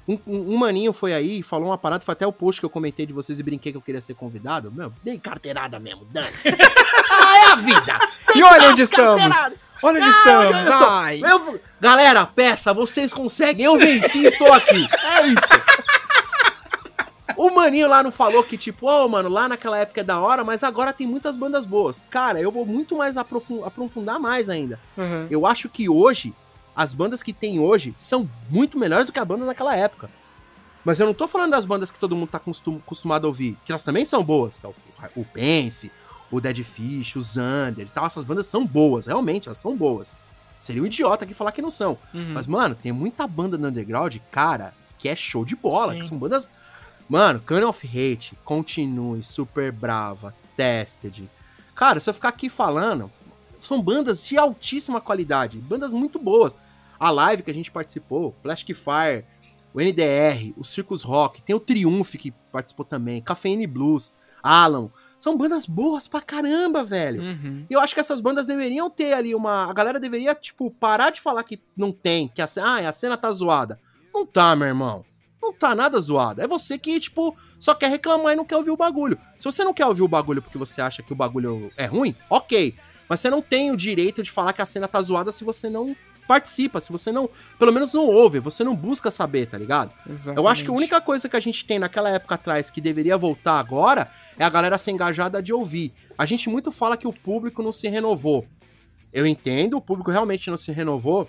Um, 0.07 0.19
um- 0.27 0.55
um 0.55 0.57
maninho 0.59 0.93
foi 0.93 1.15
aí 1.15 1.39
e 1.41 1.43
falou 1.43 1.69
uma 1.69 1.79
parada, 1.79 2.05
foi 2.05 2.13
até 2.13 2.27
o 2.27 2.33
post 2.33 2.61
que 2.61 2.65
eu 2.67 2.71
comentei 2.71 3.07
de 3.07 3.13
vocês 3.13 3.41
e 3.41 3.43
brinquei 3.43 3.73
que 3.73 3.79
eu 3.79 3.83
queria 3.83 4.01
ser 4.03 4.15
convidado. 4.15 4.71
Meu, 4.71 4.93
dei 5.03 5.19
carteirada 5.19 5.79
mesmo, 5.81 6.05
dane 6.13 6.29
ah, 7.11 7.39
é 7.39 7.53
a 7.53 7.55
vida! 7.57 7.99
E 8.37 8.43
olha 8.43 8.69
onde 8.71 8.83
estamos. 8.83 9.19
carteirada. 9.21 9.57
Onde 9.83 9.99
Ah, 10.01 10.09
estamos? 10.09 10.55
eu 10.57 11.29
estou? 11.31 11.53
Eu- 11.55 11.61
galera, 11.81 12.25
peça, 12.25 12.73
vocês 12.73 13.13
conseguem. 13.13 13.67
Eu 13.67 13.77
venci, 13.77 14.25
estou 14.25 14.51
aqui. 14.53 14.87
É 14.93 15.27
isso. 15.27 15.53
O 17.37 17.51
maninho 17.55 17.89
lá 17.89 18.03
não 18.03 18.11
falou 18.13 18.43
que, 18.45 18.57
tipo, 18.57 18.87
ô, 18.87 19.09
mano, 19.09 19.29
lá 19.29 19.49
naquela 19.49 19.79
época 19.79 20.01
é 20.01 20.05
da 20.05 20.21
hora, 20.21 20.45
mas 20.45 20.63
agora 20.63 20.93
tem 20.93 21.07
muitas 21.07 21.37
bandas 21.37 21.67
boas. 21.67 22.05
Cara, 22.11 22.41
eu 22.41 22.51
vou 22.53 22.65
muito 22.67 22.97
mais 22.97 23.17
aprofun- 23.17 23.65
aprofundar 23.65 24.19
mais 24.19 24.49
ainda. 24.51 24.79
Uhum. 24.97 25.27
Eu 25.31 25.47
acho 25.47 25.69
que 25.69 25.89
hoje, 25.89 26.35
as 26.75 26.95
bandas 26.95 27.23
que 27.23 27.33
tem 27.33 27.59
hoje 27.61 27.95
são 27.99 28.29
muito 28.51 28.79
melhores 28.79 29.07
do 29.07 29.13
que 29.13 29.19
a 29.19 29.25
banda 29.25 29.47
daquela 29.47 29.77
época. 29.77 30.11
Mas 30.85 31.01
eu 31.01 31.07
não 31.07 31.15
tô 31.15 31.27
falando 31.27 31.53
das 31.53 31.65
bandas 31.65 31.91
que 31.91 31.99
todo 31.99 32.15
mundo 32.15 32.29
tá 32.29 32.39
costum- 32.39 32.77
acostumado 32.77 33.25
a 33.25 33.29
ouvir, 33.29 33.57
que 33.65 33.73
elas 33.73 33.83
também 33.85 34.05
são 34.05 34.23
boas, 34.23 34.59
que 34.59 34.67
é 34.67 34.69
o, 34.69 34.75
o 35.21 35.25
Pense, 35.25 35.91
o 36.31 36.41
Dead 36.41 36.63
Fish, 36.63 37.17
o 37.17 37.23
Zander 37.23 37.87
e 37.87 37.91
tal. 37.91 38.07
Essas 38.07 38.25
bandas 38.25 38.47
são 38.47 38.67
boas, 38.67 39.07
realmente, 39.07 39.49
elas 39.49 39.59
são 39.59 39.75
boas. 39.77 40.15
Seria 40.61 40.83
um 40.83 40.87
idiota 40.87 41.25
aqui 41.25 41.33
falar 41.35 41.53
que 41.53 41.63
não 41.63 41.71
são. 41.71 41.97
Uhum. 42.13 42.33
Mas, 42.35 42.47
mano, 42.47 42.75
tem 42.75 42.93
muita 42.93 43.27
banda 43.27 43.57
no 43.57 43.69
underground, 43.69 44.17
cara, 44.31 44.75
que 44.99 45.09
é 45.09 45.17
show 45.17 45.45
de 45.45 45.55
bola, 45.57 45.93
Sim. 45.93 45.99
que 46.01 46.07
são 46.07 46.19
bandas. 46.19 46.51
Mano, 47.09 47.43
Gun 47.47 47.67
of 47.69 47.87
Hate, 47.87 48.37
Continue, 48.45 49.23
Super 49.23 49.71
Brava, 49.71 50.35
Tested. 50.57 51.29
Cara, 51.75 52.01
se 52.01 52.09
eu 52.09 52.15
ficar 52.15 52.29
aqui 52.29 52.49
falando, 52.49 53.11
são 53.61 53.83
bandas 53.83 54.25
de 54.25 54.39
altíssima 54.39 55.01
qualidade, 55.01 55.59
bandas 55.59 55.93
muito 55.93 56.19
boas. 56.19 56.55
A 56.99 57.11
live 57.11 57.43
que 57.43 57.51
a 57.51 57.55
gente 57.55 57.71
participou, 57.71 58.35
Plastic 58.43 58.77
Fire, 58.77 59.25
o 59.75 59.81
NDR, 59.81 60.55
o 60.57 60.65
Circus 60.65 61.03
Rock, 61.03 61.43
tem 61.43 61.55
o 61.55 61.61
Triumph 61.61 62.13
que 62.13 62.31
participou 62.53 62.85
também, 62.85 63.21
Cafeine 63.21 63.67
Blues, 63.67 64.13
Alan. 64.43 64.91
São 65.19 65.37
bandas 65.37 65.67
boas 65.67 66.07
pra 66.07 66.21
caramba, 66.21 66.85
velho. 66.85 67.23
Uhum. 67.23 67.67
E 67.69 67.73
eu 67.73 67.81
acho 67.81 67.95
que 67.95 68.01
essas 68.01 68.21
bandas 68.21 68.47
deveriam 68.47 68.89
ter 68.91 69.15
ali 69.15 69.35
uma. 69.35 69.69
A 69.69 69.73
galera 69.73 69.99
deveria, 69.99 70.35
tipo, 70.35 70.71
parar 70.71 71.11
de 71.11 71.21
falar 71.21 71.43
que 71.45 71.61
não 71.77 71.91
tem, 71.91 72.29
que 72.29 72.43
a, 72.43 72.47
ah, 72.63 72.89
a 72.89 72.93
cena 72.93 73.17
tá 73.17 73.33
zoada. 73.33 73.81
Não 74.13 74.25
tá, 74.25 74.55
meu 74.55 74.69
irmão. 74.69 75.05
Não 75.45 75.53
tá 75.53 75.75
nada 75.75 76.01
zoada. 76.01 76.43
É 76.43 76.47
você 76.47 76.79
que, 76.79 76.99
tipo, 76.99 77.37
só 77.59 77.75
quer 77.75 77.91
reclamar 77.91 78.33
e 78.33 78.37
não 78.37 78.47
quer 78.47 78.57
ouvir 78.57 78.71
o 78.71 78.77
bagulho. 78.79 79.19
Se 79.37 79.45
você 79.45 79.63
não 79.63 79.75
quer 79.75 79.85
ouvir 79.85 80.01
o 80.01 80.09
bagulho 80.09 80.41
porque 80.41 80.57
você 80.57 80.81
acha 80.81 81.03
que 81.03 81.13
o 81.13 81.17
bagulho 81.17 81.71
é 81.77 81.85
ruim, 81.85 82.17
ok. 82.31 82.75
Mas 83.07 83.21
você 83.21 83.29
não 83.29 83.43
tem 83.43 83.71
o 83.71 83.77
direito 83.77 84.23
de 84.23 84.31
falar 84.31 84.55
que 84.55 84.63
a 84.63 84.67
cena 84.67 84.89
tá 84.89 85.03
zoada 85.03 85.31
se 85.31 85.45
você 85.45 85.69
não 85.69 85.95
participa, 86.27 86.81
se 86.81 86.91
você 86.91 87.13
não. 87.13 87.29
Pelo 87.59 87.75
menos 87.75 87.93
não 87.93 88.07
ouve, 88.07 88.41
você 88.41 88.65
não 88.65 88.75
busca 88.75 89.11
saber, 89.11 89.47
tá 89.47 89.59
ligado? 89.59 89.93
Eu 90.35 90.49
acho 90.49 90.65
que 90.65 90.71
a 90.71 90.73
única 90.73 90.99
coisa 90.99 91.29
que 91.29 91.37
a 91.37 91.41
gente 91.41 91.63
tem 91.67 91.79
naquela 91.79 92.09
época 92.09 92.37
atrás 92.37 92.71
que 92.71 92.81
deveria 92.81 93.19
voltar 93.19 93.59
agora 93.59 94.11
é 94.39 94.47
a 94.47 94.49
galera 94.49 94.79
ser 94.79 94.93
engajada 94.93 95.43
de 95.43 95.53
ouvir. 95.53 95.93
A 96.17 96.25
gente 96.25 96.49
muito 96.49 96.73
fala 96.73 96.97
que 96.97 97.07
o 97.07 97.13
público 97.13 97.63
não 97.63 97.71
se 97.71 97.87
renovou. 97.89 98.47
Eu 99.13 99.27
entendo, 99.27 99.77
o 99.77 99.81
público 99.83 100.11
realmente 100.11 100.49
não 100.49 100.57
se 100.57 100.73
renovou, 100.73 101.29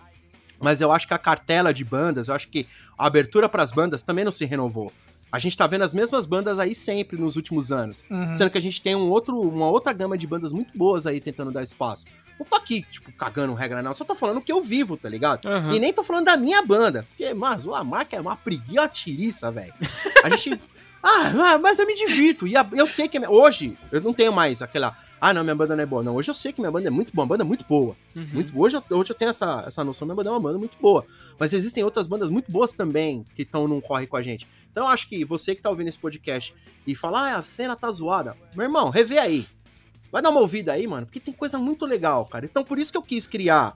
mas 0.59 0.81
eu 0.81 0.91
acho 0.91 1.07
que 1.07 1.13
a 1.13 1.17
cartela 1.17 1.73
de 1.73 1.83
bandas, 1.83 2.27
eu 2.27 2.35
acho 2.35 2.47
que 2.47 2.67
a 2.97 3.05
abertura 3.05 3.49
pras 3.49 3.71
bandas 3.71 4.03
também 4.03 4.25
não 4.25 4.31
se 4.31 4.45
renovou. 4.45 4.91
A 5.31 5.39
gente 5.39 5.57
tá 5.57 5.67
vendo 5.67 5.81
as 5.81 5.93
mesmas 5.93 6.25
bandas 6.25 6.59
aí 6.59 6.73
sempre 6.73 7.17
nos 7.17 7.35
últimos 7.35 7.71
anos. 7.71 8.05
Uhum. 8.09 8.33
Sendo 8.35 8.49
que 8.49 8.57
a 8.57 8.61
gente 8.61 8.81
tem 8.81 8.95
um 8.95 9.09
outro, 9.09 9.37
uma 9.41 9.67
outra 9.67 9.91
gama 9.91 10.17
de 10.17 10.25
bandas 10.25 10.53
muito 10.53 10.77
boas 10.77 11.05
aí 11.05 11.19
tentando 11.19 11.51
dar 11.51 11.61
espaço. 11.61 12.05
Não 12.39 12.45
tô 12.45 12.55
aqui, 12.55 12.85
tipo, 12.89 13.11
cagando 13.13 13.53
regra 13.53 13.81
não, 13.81 13.95
só 13.95 14.03
tô 14.03 14.15
falando 14.15 14.37
o 14.37 14.41
que 14.41 14.51
eu 14.51 14.61
vivo, 14.61 14.95
tá 14.97 15.09
ligado? 15.09 15.47
Aham. 15.47 15.73
E 15.73 15.79
nem 15.79 15.91
tô 15.91 16.03
falando 16.03 16.25
da 16.25 16.37
minha 16.37 16.61
banda. 16.61 17.05
Porque, 17.09 17.33
mas 17.33 17.65
a 17.67 17.83
marca 17.83 18.15
é 18.15 18.21
uma 18.21 18.35
preguiça, 18.35 19.51
velho. 19.51 19.73
A 20.23 20.29
gente. 20.29 20.57
Ah, 21.07 21.53
ah, 21.53 21.57
mas 21.59 21.77
eu 21.77 21.85
me 21.85 21.93
divirto. 21.93 22.47
E 22.47 22.57
a- 22.57 22.67
eu 22.73 22.87
sei 22.87 23.07
que. 23.07 23.19
minha- 23.19 23.29
Hoje, 23.29 23.77
eu 23.91 24.01
não 24.01 24.11
tenho 24.11 24.33
mais 24.33 24.63
aquela. 24.63 24.97
Ah, 25.21 25.31
não, 25.31 25.43
minha 25.43 25.55
banda 25.55 25.75
não 25.75 25.83
é 25.83 25.85
boa. 25.85 26.01
Não, 26.01 26.15
hoje 26.15 26.31
eu 26.31 26.33
sei 26.33 26.51
que 26.51 26.59
minha 26.59 26.71
banda 26.71 26.87
é 26.87 26.89
muito 26.89 27.13
boa. 27.13 27.23
Uma 27.23 27.29
banda 27.29 27.43
muito 27.45 27.63
boa. 27.67 27.95
Uhum. 28.15 28.27
Muito, 28.33 28.59
hoje, 28.59 28.75
eu, 28.77 28.97
hoje 28.97 29.11
eu 29.11 29.15
tenho 29.15 29.29
essa, 29.29 29.63
essa 29.67 29.83
noção. 29.83 30.07
Minha 30.07 30.15
banda 30.15 30.29
é 30.29 30.33
uma 30.33 30.39
banda 30.39 30.57
muito 30.57 30.75
boa. 30.81 31.05
Mas 31.37 31.53
existem 31.53 31.83
outras 31.83 32.07
bandas 32.07 32.29
muito 32.29 32.51
boas 32.51 32.73
também 32.73 33.23
que 33.35 33.43
estão 33.43 33.67
num 33.67 33.79
corre 33.79 34.07
com 34.07 34.17
a 34.17 34.21
gente. 34.23 34.47
Então 34.71 34.83
eu 34.85 34.89
acho 34.89 35.07
que 35.07 35.23
você 35.23 35.53
que 35.53 35.61
tá 35.61 35.69
ouvindo 35.69 35.89
esse 35.89 35.99
podcast 35.99 36.55
e 36.87 36.95
fala, 36.95 37.33
ah, 37.33 37.37
a 37.37 37.43
cena 37.43 37.75
tá 37.75 37.91
zoada. 37.91 38.35
Meu 38.55 38.63
irmão, 38.65 38.89
revê 38.89 39.19
aí. 39.19 39.47
Vai 40.11 40.21
dar 40.23 40.29
uma 40.31 40.39
ouvida 40.39 40.73
aí, 40.73 40.87
mano, 40.87 41.05
porque 41.05 41.19
tem 41.19 41.33
coisa 41.33 41.59
muito 41.59 41.85
legal, 41.85 42.25
cara. 42.25 42.45
Então 42.45 42.63
por 42.63 42.79
isso 42.79 42.91
que 42.91 42.97
eu 42.97 43.01
quis 43.03 43.27
criar, 43.27 43.75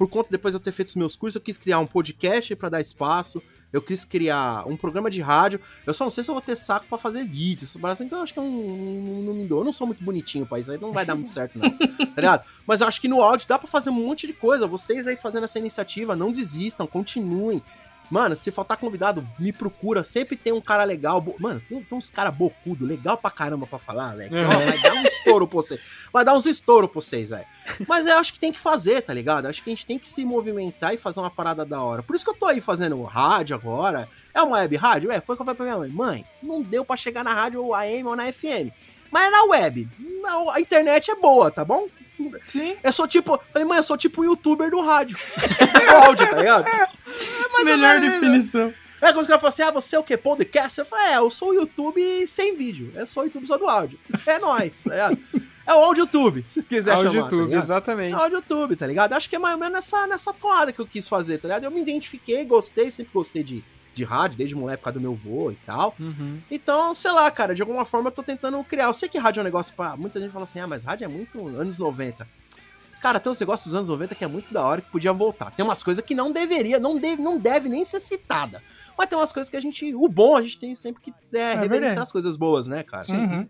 por 0.00 0.08
conta 0.08 0.30
depois 0.30 0.54
de 0.54 0.56
eu 0.56 0.60
ter 0.64 0.72
feito 0.72 0.88
os 0.88 0.94
meus 0.94 1.14
cursos, 1.14 1.34
eu 1.34 1.42
quis 1.42 1.58
criar 1.58 1.78
um 1.78 1.86
podcast 1.86 2.56
pra 2.56 2.70
dar 2.70 2.80
espaço. 2.80 3.42
Eu 3.70 3.82
quis 3.82 4.02
criar 4.02 4.66
um 4.66 4.74
programa 4.74 5.10
de 5.10 5.20
rádio. 5.20 5.60
Eu 5.86 5.92
só 5.92 6.04
não 6.04 6.10
sei 6.10 6.24
se 6.24 6.30
eu 6.30 6.34
vou 6.34 6.40
ter 6.40 6.56
saco 6.56 6.86
pra 6.88 6.96
fazer 6.96 7.22
vídeos. 7.22 7.76
Paradas 7.76 7.98
assim, 7.98 8.06
então 8.06 8.20
eu 8.20 8.22
acho 8.22 8.32
que 8.32 8.38
eu 8.40 8.44
não, 8.44 8.50
não, 8.50 9.22
não 9.24 9.34
me 9.34 9.44
dou. 9.44 9.58
Eu 9.58 9.64
não 9.66 9.72
sou 9.72 9.86
muito 9.86 10.02
bonitinho 10.02 10.46
pra 10.46 10.58
isso 10.58 10.72
aí, 10.72 10.80
não 10.80 10.90
vai 10.90 11.04
dar 11.04 11.14
muito 11.14 11.28
certo, 11.28 11.58
não. 11.58 11.68
tá 11.76 12.14
ligado? 12.16 12.46
Mas 12.66 12.80
eu 12.80 12.86
acho 12.86 12.98
que 12.98 13.08
no 13.08 13.20
áudio 13.20 13.46
dá 13.46 13.58
pra 13.58 13.68
fazer 13.68 13.90
um 13.90 13.92
monte 13.92 14.26
de 14.26 14.32
coisa. 14.32 14.66
Vocês 14.66 15.06
aí 15.06 15.16
fazendo 15.16 15.44
essa 15.44 15.58
iniciativa, 15.58 16.16
não 16.16 16.32
desistam, 16.32 16.86
continuem. 16.86 17.62
Mano, 18.10 18.34
se 18.34 18.50
faltar 18.50 18.76
convidado, 18.76 19.26
me 19.38 19.52
procura. 19.52 20.02
Sempre 20.02 20.36
tem 20.36 20.52
um 20.52 20.60
cara 20.60 20.82
legal. 20.84 21.20
bo- 21.20 21.36
Mano, 21.38 21.62
tem, 21.68 21.80
tem 21.82 21.96
uns 21.98 22.10
caras 22.10 22.34
bocudo, 22.36 22.84
legal 22.84 23.16
pra 23.16 23.30
caramba 23.30 23.66
pra 23.66 23.78
falar, 23.78 24.16
velho. 24.16 24.30
Ó, 24.34 24.48
Vai 24.66 24.82
dar 24.82 24.94
um 24.94 25.02
estouro 25.04 25.46
pra 25.46 25.56
vocês. 25.56 25.80
Vai 26.12 26.24
dar 26.24 26.34
uns 26.34 26.44
estouro 26.46 26.88
pra 26.88 27.00
vocês, 27.00 27.30
velho. 27.30 27.46
Mas 27.86 28.06
eu 28.08 28.18
acho 28.18 28.32
que 28.32 28.40
tem 28.40 28.52
que 28.52 28.58
fazer, 28.58 29.00
tá 29.02 29.14
ligado? 29.14 29.44
Eu 29.44 29.50
acho 29.50 29.62
que 29.62 29.70
a 29.70 29.72
gente 29.74 29.86
tem 29.86 29.98
que 29.98 30.08
se 30.08 30.24
movimentar 30.24 30.92
e 30.92 30.96
fazer 30.98 31.20
uma 31.20 31.30
parada 31.30 31.64
da 31.64 31.80
hora. 31.82 32.02
Por 32.02 32.16
isso 32.16 32.24
que 32.24 32.30
eu 32.30 32.36
tô 32.36 32.46
aí 32.46 32.60
fazendo 32.60 33.00
rádio 33.04 33.54
agora. 33.54 34.08
É 34.34 34.42
uma 34.42 34.56
web 34.58 34.76
rádio? 34.76 35.12
É, 35.12 35.20
foi 35.20 35.34
o 35.34 35.36
que 35.36 35.42
eu 35.42 35.46
falei 35.46 35.56
pra 35.56 35.66
minha 35.66 35.78
mãe. 35.78 35.90
Mãe, 35.90 36.24
não 36.42 36.62
deu 36.62 36.84
pra 36.84 36.96
chegar 36.96 37.22
na 37.22 37.32
rádio 37.32 37.72
AM 37.74 38.04
ou 38.04 38.16
na 38.16 38.30
FM. 38.32 38.72
Mas 39.10 39.24
é 39.26 39.30
na 39.30 39.44
web. 39.44 39.88
A 40.52 40.60
internet 40.60 41.10
é 41.10 41.14
boa, 41.16 41.50
tá 41.50 41.64
bom? 41.64 41.86
Sim. 42.46 42.76
Eu 42.82 42.92
sou 42.92 43.06
tipo. 43.06 43.40
Falei, 43.52 43.66
mãe, 43.66 43.78
eu 43.78 43.84
sou 43.84 43.96
tipo 43.96 44.24
youtuber 44.24 44.70
do 44.70 44.80
rádio. 44.80 45.16
do 45.38 45.96
áudio, 45.96 46.28
tá 46.28 46.36
ligado? 46.36 46.64
mais 46.64 47.58
ou 47.58 47.64
Melhor 47.64 48.00
definição. 48.00 48.72
É 49.00 49.12
quando 49.12 49.22
os 49.22 49.26
caras 49.26 49.40
falam 49.40 49.48
assim, 49.48 49.62
ah, 49.62 49.70
você 49.70 49.96
é 49.96 49.98
o 49.98 50.02
quê? 50.02 50.16
Podcast? 50.16 50.78
Eu 50.78 50.84
falei, 50.84 51.14
é, 51.14 51.16
eu 51.16 51.30
sou 51.30 51.50
o 51.50 51.54
YouTube 51.54 52.26
sem 52.26 52.54
vídeo. 52.54 52.92
É 52.94 53.06
só 53.06 53.22
o 53.22 53.24
YouTube 53.24 53.46
só 53.46 53.56
do 53.56 53.66
áudio. 53.66 53.98
É 54.26 54.38
nóis, 54.38 54.84
tá 54.84 54.90
ligado? 54.90 55.18
É 55.66 55.74
o 55.74 55.84
AudioTube, 55.84 56.44
se 56.48 56.62
quiser 56.64 56.94
Áudio 56.94 57.12
chamar, 57.12 57.20
tá 57.20 57.26
YouTube, 57.26 57.48
ligado? 57.48 57.62
exatamente. 57.62 58.12
É 58.12 58.16
o 58.16 58.20
AudioTube, 58.20 58.76
tá 58.76 58.86
ligado? 58.86 59.12
Acho 59.12 59.30
que 59.30 59.36
é 59.36 59.38
mais 59.38 59.54
ou 59.54 59.60
menos 59.60 59.74
nessa, 59.74 60.06
nessa 60.06 60.32
toada 60.32 60.72
que 60.72 60.80
eu 60.80 60.86
quis 60.86 61.08
fazer, 61.08 61.38
tá 61.38 61.46
ligado? 61.46 61.64
Eu 61.64 61.70
me 61.70 61.80
identifiquei, 61.80 62.44
gostei, 62.44 62.90
sempre 62.90 63.12
gostei 63.14 63.44
de, 63.44 63.64
de 64.00 64.04
rádio, 64.04 64.38
desde 64.38 64.54
moleque 64.54 64.78
por 64.78 64.84
causa 64.84 64.98
do 64.98 65.02
meu 65.02 65.14
vô 65.14 65.50
e 65.50 65.56
tal. 65.56 65.94
Uhum. 66.00 66.40
Então, 66.50 66.92
sei 66.94 67.12
lá, 67.12 67.30
cara, 67.30 67.54
de 67.54 67.62
alguma 67.62 67.84
forma 67.84 68.08
eu 68.08 68.12
tô 68.12 68.22
tentando 68.22 68.62
criar. 68.64 68.86
Eu 68.86 68.94
sei 68.94 69.08
que 69.08 69.18
rádio 69.18 69.40
é 69.40 69.42
um 69.42 69.44
negócio 69.44 69.74
pra. 69.74 69.96
Muita 69.96 70.20
gente 70.20 70.30
fala 70.30 70.44
assim, 70.44 70.60
ah, 70.60 70.66
mas 70.66 70.84
rádio 70.84 71.04
é 71.04 71.08
muito 71.08 71.46
anos 71.48 71.78
90. 71.78 72.26
Cara, 73.00 73.18
tem 73.18 73.32
uns 73.32 73.40
negócios 73.40 73.66
dos 73.66 73.74
anos 73.74 73.88
90 73.88 74.14
que 74.14 74.24
é 74.24 74.26
muito 74.26 74.52
da 74.52 74.62
hora 74.62 74.80
que 74.82 74.90
podia 74.90 75.12
voltar. 75.12 75.50
Tem 75.50 75.64
umas 75.64 75.82
coisas 75.82 76.04
que 76.04 76.14
não 76.14 76.32
deveria, 76.32 76.78
não 76.78 76.98
deve, 76.98 77.22
não 77.22 77.38
deve 77.38 77.68
nem 77.68 77.84
ser 77.84 77.98
citada. 77.98 78.62
Mas 78.96 79.08
tem 79.08 79.18
umas 79.18 79.32
coisas 79.32 79.48
que 79.48 79.56
a 79.56 79.60
gente. 79.60 79.94
O 79.94 80.06
bom 80.06 80.36
a 80.36 80.42
gente 80.42 80.58
tem 80.58 80.74
sempre 80.74 81.02
que 81.02 81.10
é, 81.32 81.54
reverenciar 81.54 81.80
verdade. 81.80 82.00
as 82.00 82.12
coisas 82.12 82.36
boas, 82.36 82.66
né, 82.66 82.82
cara? 82.82 83.06
Uhum. 83.10 83.48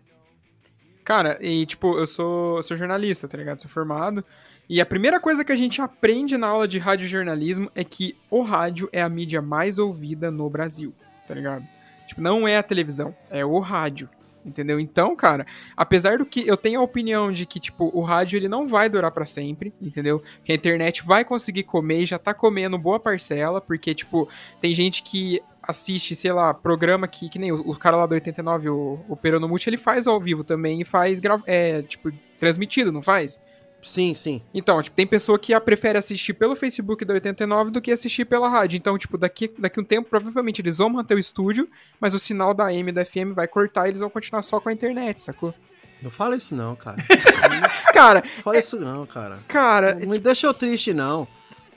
Cara, 1.03 1.37
e 1.41 1.65
tipo, 1.65 1.97
eu 1.97 2.07
sou, 2.07 2.57
eu 2.57 2.63
sou 2.63 2.77
jornalista, 2.77 3.27
tá 3.27 3.37
ligado? 3.37 3.57
Sou 3.57 3.69
formado. 3.69 4.23
E 4.71 4.79
a 4.79 4.85
primeira 4.85 5.19
coisa 5.19 5.43
que 5.43 5.51
a 5.51 5.55
gente 5.55 5.81
aprende 5.81 6.37
na 6.37 6.47
aula 6.47 6.65
de 6.65 6.79
radiojornalismo 6.79 7.69
é 7.75 7.83
que 7.83 8.15
o 8.29 8.41
rádio 8.41 8.87
é 8.93 9.01
a 9.01 9.09
mídia 9.09 9.41
mais 9.41 9.77
ouvida 9.77 10.31
no 10.31 10.49
Brasil, 10.49 10.93
tá 11.27 11.33
ligado? 11.35 11.67
Tipo, 12.07 12.21
não 12.21 12.47
é 12.47 12.57
a 12.57 12.63
televisão, 12.63 13.13
é 13.29 13.43
o 13.43 13.59
rádio. 13.59 14.07
Entendeu? 14.45 14.79
Então, 14.79 15.13
cara, 15.13 15.45
apesar 15.75 16.19
do 16.19 16.25
que 16.25 16.47
eu 16.47 16.55
tenho 16.55 16.79
a 16.79 16.83
opinião 16.83 17.33
de 17.33 17.45
que, 17.45 17.59
tipo, 17.59 17.91
o 17.93 17.99
rádio 17.99 18.37
ele 18.37 18.47
não 18.47 18.65
vai 18.65 18.87
durar 18.87 19.11
pra 19.11 19.25
sempre, 19.25 19.73
entendeu? 19.81 20.23
Que 20.41 20.53
a 20.53 20.55
internet 20.55 21.03
vai 21.03 21.25
conseguir 21.25 21.63
comer 21.63 22.03
e 22.03 22.05
já 22.05 22.17
tá 22.17 22.33
comendo 22.33 22.77
boa 22.77 22.97
parcela, 22.97 23.59
porque, 23.59 23.93
tipo, 23.93 24.29
tem 24.61 24.73
gente 24.73 25.03
que 25.03 25.43
assiste, 25.61 26.15
sei 26.15 26.31
lá, 26.31 26.53
programa 26.53 27.09
que, 27.09 27.27
que 27.27 27.37
nem 27.37 27.51
o, 27.51 27.59
o 27.59 27.77
cara 27.77 27.97
lá 27.97 28.05
do 28.05 28.13
89, 28.13 28.69
o, 28.69 28.99
o 29.09 29.17
Peronomute, 29.17 29.69
ele 29.69 29.75
faz 29.75 30.07
ao 30.07 30.17
vivo 30.17 30.45
também 30.45 30.79
e 30.79 30.85
faz, 30.85 31.19
é, 31.45 31.81
tipo, 31.81 32.09
transmitido, 32.39 32.89
não 32.89 33.01
faz? 33.01 33.37
Sim, 33.83 34.13
sim. 34.13 34.41
Então, 34.53 34.81
tipo, 34.81 34.95
tem 34.95 35.07
pessoa 35.07 35.39
que 35.39 35.53
a 35.53 35.59
prefere 35.61 35.97
assistir 35.97 36.33
pelo 36.33 36.55
Facebook 36.55 37.03
da 37.03 37.13
89 37.15 37.71
do 37.71 37.81
que 37.81 37.91
assistir 37.91 38.25
pela 38.25 38.47
rádio. 38.47 38.77
Então, 38.77 38.97
tipo, 38.97 39.17
daqui, 39.17 39.51
daqui 39.57 39.79
um 39.79 39.83
tempo, 39.83 40.09
provavelmente 40.09 40.61
eles 40.61 40.77
vão 40.77 40.89
manter 40.89 41.15
o 41.15 41.19
estúdio, 41.19 41.67
mas 41.99 42.13
o 42.13 42.19
sinal 42.19 42.53
da 42.53 42.65
AM 42.65 42.89
e 42.89 42.91
da 42.91 43.03
FM 43.03 43.33
vai 43.33 43.47
cortar 43.47 43.87
e 43.87 43.89
eles 43.89 43.99
vão 44.01 44.09
continuar 44.09 44.41
só 44.43 44.59
com 44.59 44.69
a 44.69 44.73
internet, 44.73 45.21
sacou? 45.21 45.53
Não 46.01 46.09
fala 46.09 46.35
isso 46.35 46.55
não, 46.55 46.75
cara. 46.75 46.97
Cara, 47.93 48.21
Não 48.21 48.43
fala 48.43 48.57
isso 48.57 48.79
não, 48.79 49.05
cara. 49.05 49.39
cara, 49.47 49.93
Não 49.95 50.07
me 50.09 50.17
deixa 50.19 50.47
eu 50.47 50.53
triste, 50.53 50.93
não. 50.93 51.27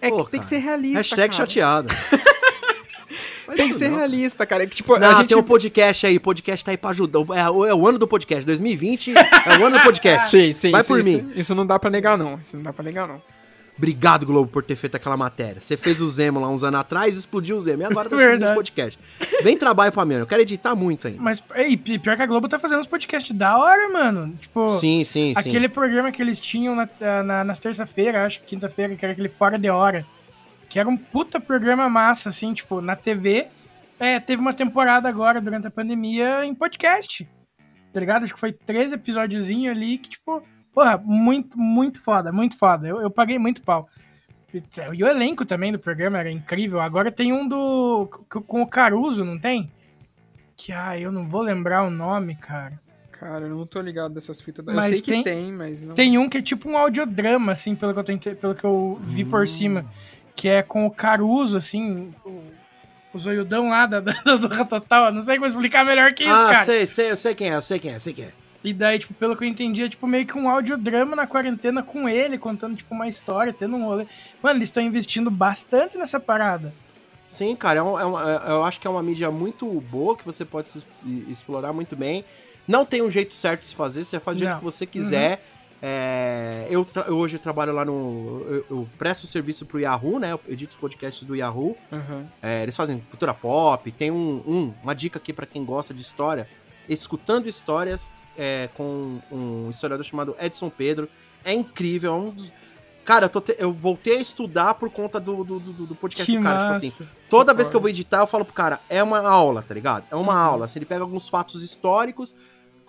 é 0.01 0.11
que 0.11 0.17
Pô, 0.17 0.25
tem 0.25 0.31
cara. 0.33 0.41
que 0.41 0.47
ser 0.47 0.59
realista, 0.59 0.99
Hashtag 0.99 1.29
cara. 1.29 1.33
chateado. 1.33 1.89
Faz 3.47 3.57
Tem 3.59 3.69
que 3.69 3.75
ser 3.75 3.89
não. 3.91 3.99
realista, 3.99 4.45
cara. 4.47 4.63
É 4.65 4.67
que, 4.67 4.77
tipo, 4.77 4.99
Não, 4.99 5.09
a 5.11 5.15
gente... 5.21 5.29
tem 5.29 5.37
um 5.37 5.43
podcast 5.43 6.07
aí, 6.07 6.19
podcast 6.19 6.65
tá 6.65 6.71
aí 6.71 6.77
pra 6.77 6.91
ajudar. 6.91 7.21
É, 7.37 7.49
o- 7.51 7.67
é 7.67 7.75
o 7.75 7.87
ano 7.87 7.99
do 7.99 8.07
podcast, 8.09 8.45
2020 8.47 9.13
é 9.17 9.59
o 9.59 9.65
ano 9.67 9.77
do 9.79 9.83
podcast. 9.83 10.31
Sim, 10.37 10.53
sim, 10.53 10.71
Vai 10.71 10.81
isso, 10.81 10.89
por 10.89 11.01
isso- 11.01 11.09
mim. 11.09 11.33
Isso 11.35 11.55
não 11.55 11.67
dá 11.67 11.79
pra 11.79 11.91
negar, 11.91 12.17
não. 12.19 12.39
Isso 12.41 12.57
não 12.57 12.63
dá 12.65 12.73
pra 12.73 12.83
negar, 12.85 13.07
não. 13.09 13.21
Obrigado, 13.77 14.25
Globo, 14.25 14.49
por 14.49 14.63
ter 14.63 14.77
feito 14.77 14.95
aquela 14.97 15.17
matéria. 15.17 15.61
Você 15.61 15.77
fez 15.77 16.01
o 16.01 16.07
Zemo 16.07 16.39
lá 16.39 16.49
uns 16.49 16.63
anos 16.63 16.79
atrás, 16.79 17.17
explodiu 17.17 17.57
o 17.57 17.61
Zemo. 17.61 17.83
E 17.83 17.85
agora 17.85 18.09
tá 18.09 18.15
explodindo 18.15 18.45
os 18.47 18.51
podcasts. 18.55 19.03
Vem 19.43 19.59
trabalho 19.59 19.91
pra 19.91 20.05
mim, 20.05 20.15
eu 20.15 20.27
quero 20.29 20.43
editar 20.43 20.77
muito 20.77 21.09
ainda. 21.09 21.21
Mas, 21.21 21.43
ei, 21.57 21.77
pi- 21.77 21.99
pior 21.99 22.15
que 22.17 22.23
a 22.23 22.27
Globo 22.27 22.49
tá 22.49 22.57
fazendo 22.57 22.79
uns 22.79 22.87
podcasts 22.87 23.37
da 23.37 23.59
hora, 23.59 23.89
mano. 23.89 24.33
Tipo, 24.41 24.71
Sim, 24.71 25.03
sim, 25.03 25.35
sim. 25.35 25.49
aquele 25.49 25.69
programa 25.69 26.13
que 26.13 26.23
eles 26.23 26.39
tinham 26.39 26.77
na, 26.77 26.89
na, 27.25 27.43
nas 27.43 27.59
terça-feira, 27.59 28.25
acho 28.25 28.39
que 28.43 28.47
quinta-feira, 28.47 28.95
que 28.95 29.05
era 29.05 29.11
aquele 29.13 29.29
Fora 29.29 29.59
de 29.59 29.69
Hora. 29.69 30.07
Que 30.69 30.79
era 30.79 30.89
um 30.89 30.97
puta 30.97 31.39
programa 31.39 31.89
massa, 31.89 32.29
assim, 32.29 32.53
tipo, 32.55 32.81
na 32.81 32.97
TV. 32.97 33.47
É, 33.99 34.19
teve 34.19 34.41
uma 34.43 34.53
temporada 34.53 35.09
agora, 35.09 35.41
durante 35.41 35.67
a 35.67 35.71
pandemia, 35.71 36.45
em 36.45 36.55
podcast. 36.55 37.29
Tá 37.93 38.01
ligado? 38.01 38.25
Acho 38.25 38.35
que 38.35 38.41
foi 38.41 38.53
três 38.53 38.93
episódiozinhos 38.93 39.77
ali 39.77 39.99
que, 39.99 40.09
tipo, 40.11 40.43
porra, 40.73 40.99
muito, 40.99 41.57
muito 41.57 42.01
foda, 42.03 42.33
muito 42.33 42.59
foda. 42.59 42.89
Eu, 42.89 43.01
eu 43.01 43.11
paguei 43.11 43.39
muito 43.39 43.63
pau. 43.63 43.89
E, 44.53 44.63
e 44.95 45.05
o 45.05 45.07
elenco 45.09 45.45
também 45.45 45.71
do 45.73 45.79
programa 45.79 46.19
era 46.19 46.31
incrível. 46.31 46.81
Agora 46.81 47.11
tem 47.13 47.33
um 47.33 47.47
do. 47.47 48.09
com- 48.29 48.63
o 48.63 48.67
Caruso, 48.67 49.25
não 49.25 49.39
tem? 49.39 49.71
Que, 50.57 50.73
ah, 50.73 50.99
eu 50.99 51.11
não 51.13 51.29
vou 51.29 51.43
lembrar 51.43 51.85
o 51.85 51.91
nome, 51.91 52.35
cara. 52.37 52.81
Cara, 53.13 53.47
eu 53.47 53.57
não 53.57 53.67
tô 53.67 53.81
ligado 53.81 54.13
dessas 54.15 54.41
fitas. 54.41 54.67
Eu 54.67 54.75
Mas 54.75 54.87
sei 54.87 55.01
que 55.03 55.11
tem- 55.11 55.23
tem, 55.23 55.53
mas 55.53 55.83
não. 55.85 55.95
Tem 55.95 56.19
um 56.19 56.29
que 56.29 56.39
é 56.39 56.43
tipo 56.43 56.69
um 56.69 56.77
audiodrama, 56.77 57.53
assim, 57.53 57.75
pelo 57.75 57.93
que 57.95 57.99
eu, 58.01 58.05
tô, 58.05 58.35
pelo 58.37 58.55
que 58.55 58.65
eu 58.65 58.99
vi 59.01 59.25
por 59.25 59.47
cima. 59.49 59.87
Que 60.37 60.49
é 60.49 60.63
com 60.63 60.87
o 60.87 60.91
Caruso, 60.91 61.57
assim, 61.57 62.13
o, 62.25 62.43
o 63.13 63.19
zoiudão 63.19 63.69
lá 63.71 63.87
da, 63.87 64.01
da 64.01 64.15
Zorra 64.37 64.65
Total. 64.65 65.13
Não 65.13 65.23
sei 65.23 65.37
como 65.37 65.47
explicar 65.47 65.85
melhor 65.85 66.13
que 66.13 66.25
isso, 66.25 66.33
ah, 66.33 66.51
cara. 66.53 66.65
sei, 66.65 66.87
sei, 66.87 67.11
eu 67.11 67.17
sei 67.17 67.35
quem 67.35 67.51
é, 67.51 67.55
eu 67.55 67.63
sei 67.63 67.79
quem 67.79 67.93
é, 67.93 67.97
eu 67.97 68.01
sei 68.01 68.13
quem 68.13 68.25
é. 68.27 68.33
E 68.65 68.73
daí, 68.73 68.99
tipo, 68.99 69.13
pelo 69.15 69.37
que 69.37 69.45
eu 69.45 69.49
entendi, 69.49 69.83
é 69.83 69.89
tipo 69.91 70.07
meio 70.07 70.27
que 70.27 70.39
um 70.39 70.49
audiodrama 70.49 71.15
na 71.15 71.27
quarentena 71.27 71.83
com 71.83 72.09
ele, 72.09 72.39
contando, 72.39 72.75
tipo, 72.77 72.95
uma 72.95 73.07
história, 73.07 73.53
tendo 73.53 73.77
um 73.77 73.85
rolê. 73.85 74.07
Mano, 74.43 74.59
eles 74.59 74.69
estão 74.71 74.83
investindo 74.83 75.31
bastante 75.31 75.99
nessa 75.99 76.19
parada. 76.19 76.73
Sim, 77.29 77.55
cara, 77.55 77.81
é 77.81 77.83
um- 77.83 77.99
é 78.01 78.05
uma- 78.07 78.33
é- 78.47 78.51
eu 78.53 78.65
acho 78.65 78.81
que 78.81 78.87
é 78.87 78.91
uma 78.91 79.03
mídia 79.03 79.31
muito 79.31 79.67
boa 79.83 80.17
que 80.17 80.25
você 80.25 80.45
pode 80.45 80.69
explorar 81.29 81.73
muito 81.75 81.95
bem. 81.95 82.25
Não 82.67 82.87
tem 82.87 83.03
um 83.03 83.11
jeito 83.11 83.35
certo 83.35 83.61
de 83.61 83.67
se 83.67 83.75
fazer, 83.75 84.03
você 84.05 84.19
faz 84.19 84.37
do 84.37 84.41
jeito 84.41 84.53
Não. 84.53 84.59
que 84.59 84.65
você 84.65 84.87
quiser. 84.87 85.45
É, 85.87 86.67
eu, 86.71 86.87
hoje 87.09 87.39
trabalho 87.39 87.71
lá 87.75 87.85
no. 87.85 88.41
Eu, 88.49 88.67
eu 88.71 88.89
presto 88.97 89.27
serviço 89.27 89.67
pro 89.67 89.79
Yahoo, 89.79 90.19
né? 90.19 90.33
Eu 90.33 90.41
edito 90.49 90.71
os 90.71 90.81
podcasts 90.81 91.25
do 91.25 91.37
Yahoo. 91.37 91.77
Aham. 91.93 92.25
É, 92.43 92.63
eles 92.63 92.75
fazem 92.75 93.01
cultura 93.11 93.35
pop. 93.35 93.93
Tem 93.93 94.11
um, 94.11 94.43
um- 94.47 94.75
uma 94.83 94.95
dica 94.95 95.19
aqui 95.19 95.31
pra 95.31 95.45
quem 95.45 95.63
gosta 95.63 95.93
de 95.93 96.01
história: 96.01 96.49
escutando 96.89 97.47
histórias 97.51 98.11
é, 98.39 98.71
com 98.75 99.21
um 99.31 99.69
historiador 99.69 100.07
chamado 100.07 100.35
Edson 100.41 100.71
Pedro. 100.71 101.07
É 101.45 101.53
incrível, 101.53 102.15
é 102.15 102.17
um 102.17 102.31
dos. 102.31 102.51
Cara, 103.05 103.31
eu, 103.31 103.41
te- 103.43 103.57
eu 103.59 103.71
voltei 103.71 104.17
a 104.17 104.21
estudar 104.23 104.73
por 104.73 104.89
conta 104.89 105.21
do, 105.21 105.45
do, 105.45 105.61
do- 105.61 105.87
do 105.89 105.95
podcast 105.95 106.33
Que 106.33 106.39
do 106.39 106.43
cara. 106.43 106.69
massa. 106.69 106.81
Tipo 106.81 107.03
assim, 107.03 107.09
toda 107.29 107.53
Que 107.53 107.59
vez 107.59 107.69
que 107.71 107.77
eu 107.77 107.81
vou 107.83 107.91
editar, 107.91 108.21
eu 108.21 108.27
falo 108.27 108.47
pro 108.47 108.55
cara, 108.55 108.81
é 108.89 109.03
uma 109.03 109.19
aula, 109.21 109.61
tá 109.61 109.75
ligado? 109.75 110.07
É 110.11 110.17
uma 110.17 110.33
Uhum. 110.33 110.39
aula. 110.39 110.65
Assim, 110.65 110.79
ele 110.79 110.87
pega 110.87 111.03
alguns 111.03 111.29
fatos 111.29 111.63
históricos 111.63 112.35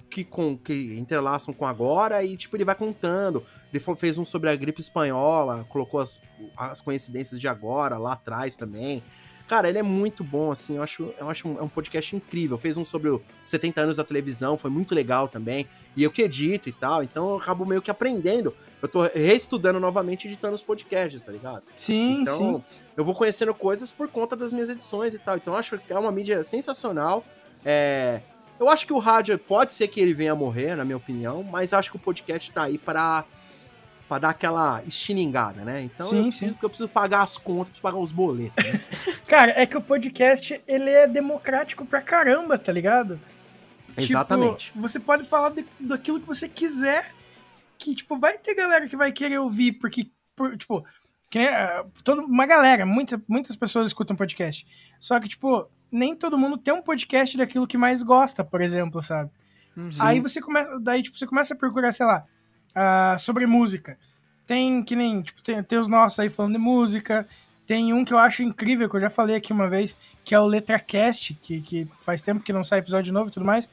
que, 0.09 0.23
com, 0.23 0.57
que 0.57 0.97
entrelaçam 0.97 1.53
com 1.53 1.65
agora 1.65 2.23
e, 2.23 2.37
tipo, 2.37 2.55
ele 2.55 2.65
vai 2.65 2.75
contando. 2.75 3.43
Ele 3.73 3.83
fez 3.97 4.17
um 4.17 4.25
sobre 4.25 4.49
a 4.49 4.55
gripe 4.55 4.81
espanhola, 4.81 5.65
colocou 5.69 5.99
as, 5.99 6.21
as 6.57 6.81
coincidências 6.81 7.39
de 7.39 7.47
agora 7.47 7.97
lá 7.97 8.13
atrás 8.13 8.55
também. 8.55 9.03
Cara, 9.47 9.69
ele 9.69 9.77
é 9.77 9.83
muito 9.83 10.23
bom, 10.23 10.51
assim, 10.51 10.77
eu 10.77 10.81
acho, 10.83 11.13
eu 11.19 11.29
acho 11.29 11.47
um, 11.47 11.59
é 11.59 11.61
um 11.61 11.67
podcast 11.67 12.15
incrível. 12.15 12.57
Fez 12.57 12.77
um 12.77 12.85
sobre 12.85 13.09
os 13.09 13.21
70 13.45 13.79
anos 13.81 13.97
da 13.97 14.03
televisão, 14.03 14.57
foi 14.57 14.71
muito 14.71 14.95
legal 14.95 15.27
também. 15.27 15.67
E 15.95 16.03
eu 16.03 16.11
que 16.11 16.23
edito 16.23 16.67
e 16.67 16.71
tal, 16.71 17.03
então 17.03 17.29
eu 17.29 17.35
acabo 17.37 17.63
meio 17.63 17.81
que 17.81 17.91
aprendendo. 17.91 18.55
Eu 18.81 18.87
tô 18.87 19.03
reestudando 19.03 19.79
novamente 19.79 20.27
editando 20.27 20.55
os 20.55 20.63
podcasts, 20.63 21.21
tá 21.21 21.31
ligado? 21.31 21.63
Sim, 21.75 22.21
Então, 22.21 22.37
sim. 22.37 22.63
eu 22.97 23.05
vou 23.05 23.13
conhecendo 23.13 23.53
coisas 23.53 23.91
por 23.91 24.07
conta 24.07 24.35
das 24.35 24.51
minhas 24.51 24.69
edições 24.69 25.13
e 25.13 25.19
tal. 25.19 25.37
Então, 25.37 25.53
eu 25.53 25.59
acho 25.59 25.77
que 25.77 25.93
é 25.93 25.99
uma 25.99 26.11
mídia 26.11 26.43
sensacional. 26.43 27.23
É, 27.63 28.21
Eu 28.59 28.69
acho 28.69 28.85
que 28.85 28.93
o 28.93 28.99
rádio 28.99 29.37
pode 29.37 29.73
ser 29.73 29.87
que 29.87 29.99
ele 29.99 30.13
venha 30.13 30.31
a 30.31 30.35
morrer, 30.35 30.75
na 30.75 30.85
minha 30.85 30.97
opinião, 30.97 31.43
mas 31.43 31.73
acho 31.73 31.89
que 31.91 31.97
o 31.97 31.99
podcast 31.99 32.51
tá 32.51 32.63
aí 32.63 32.77
para 32.77 33.23
para 34.07 34.19
dar 34.19 34.29
aquela 34.29 34.83
estilingada, 34.85 35.63
né? 35.65 35.81
Então, 35.81 36.05
Sim, 36.07 36.17
eu 36.17 36.23
preciso, 36.25 36.45
sim. 36.45 36.53
porque 36.53 36.65
eu 36.65 36.69
preciso 36.69 36.89
pagar 36.89 37.21
as 37.23 37.39
contas, 37.39 37.69
preciso 37.69 37.81
pagar 37.81 37.97
os 37.97 38.11
boletos. 38.11 38.63
né? 38.63 38.79
Cara, 39.27 39.51
é 39.59 39.65
que 39.65 39.75
o 39.75 39.81
podcast, 39.81 40.61
ele 40.67 40.91
é 40.91 41.07
democrático 41.07 41.83
pra 41.87 42.03
caramba, 42.03 42.55
tá 42.55 42.71
ligado? 42.71 43.19
Exatamente. 43.97 44.67
Tipo, 44.67 44.79
você 44.81 44.99
pode 44.99 45.23
falar 45.27 45.49
de- 45.49 45.65
daquilo 45.79 46.19
que 46.19 46.27
você 46.27 46.47
quiser, 46.47 47.13
que, 47.79 47.95
tipo, 47.95 48.17
vai 48.19 48.37
ter 48.37 48.53
galera 48.53 48.87
que 48.87 48.95
vai 48.95 49.11
querer 49.11 49.39
ouvir, 49.39 49.73
porque, 49.73 50.11
por- 50.35 50.55
tipo, 50.55 50.85
que 51.31 51.39
nem, 51.39 51.47
ah, 51.47 51.83
todo, 52.03 52.21
uma 52.25 52.45
galera, 52.45 52.85
muita, 52.85 53.19
muitas 53.27 53.55
pessoas 53.55 53.87
escutam 53.87 54.15
podcast. 54.15 54.67
Só 54.99 55.19
que, 55.19 55.27
tipo, 55.29 55.67
nem 55.95 56.15
todo 56.15 56.37
mundo 56.37 56.57
tem 56.57 56.73
um 56.73 56.81
podcast 56.81 57.37
daquilo 57.37 57.67
que 57.67 57.77
mais 57.77 58.03
gosta, 58.03 58.43
por 58.43 58.61
exemplo, 58.61 59.01
sabe? 59.01 59.29
Uhum. 59.75 59.89
Aí 59.99 60.19
você 60.19 60.41
começa, 60.41 60.79
daí, 60.79 61.01
tipo, 61.03 61.17
você 61.17 61.25
começa 61.25 61.53
a 61.53 61.57
procurar, 61.57 61.91
sei 61.91 62.05
lá, 62.05 62.23
ah, 62.73 63.15
sobre 63.17 63.45
música. 63.45 63.97
Tem 64.45 64.83
que 64.83 64.95
nem, 64.95 65.21
tipo, 65.21 65.41
tem, 65.41 65.61
tem 65.63 65.79
os 65.79 65.87
nossos 65.87 66.19
aí 66.19 66.29
falando 66.29 66.53
de 66.53 66.59
música. 66.59 67.27
Tem 67.65 67.93
um 67.93 68.05
que 68.05 68.13
eu 68.13 68.19
acho 68.19 68.43
incrível, 68.43 68.87
que 68.87 68.95
eu 68.95 69.01
já 69.01 69.09
falei 69.09 69.35
aqui 69.35 69.51
uma 69.51 69.67
vez, 69.67 69.97
que 70.23 70.35
é 70.35 70.39
o 70.39 70.45
LetraCast, 70.45 71.33
que, 71.41 71.61
que 71.61 71.87
faz 71.99 72.21
tempo 72.21 72.41
que 72.43 72.53
não 72.53 72.63
sai 72.63 72.79
episódio 72.79 73.11
novo 73.11 73.29
e 73.29 73.33
tudo 73.33 73.45
mais. 73.45 73.67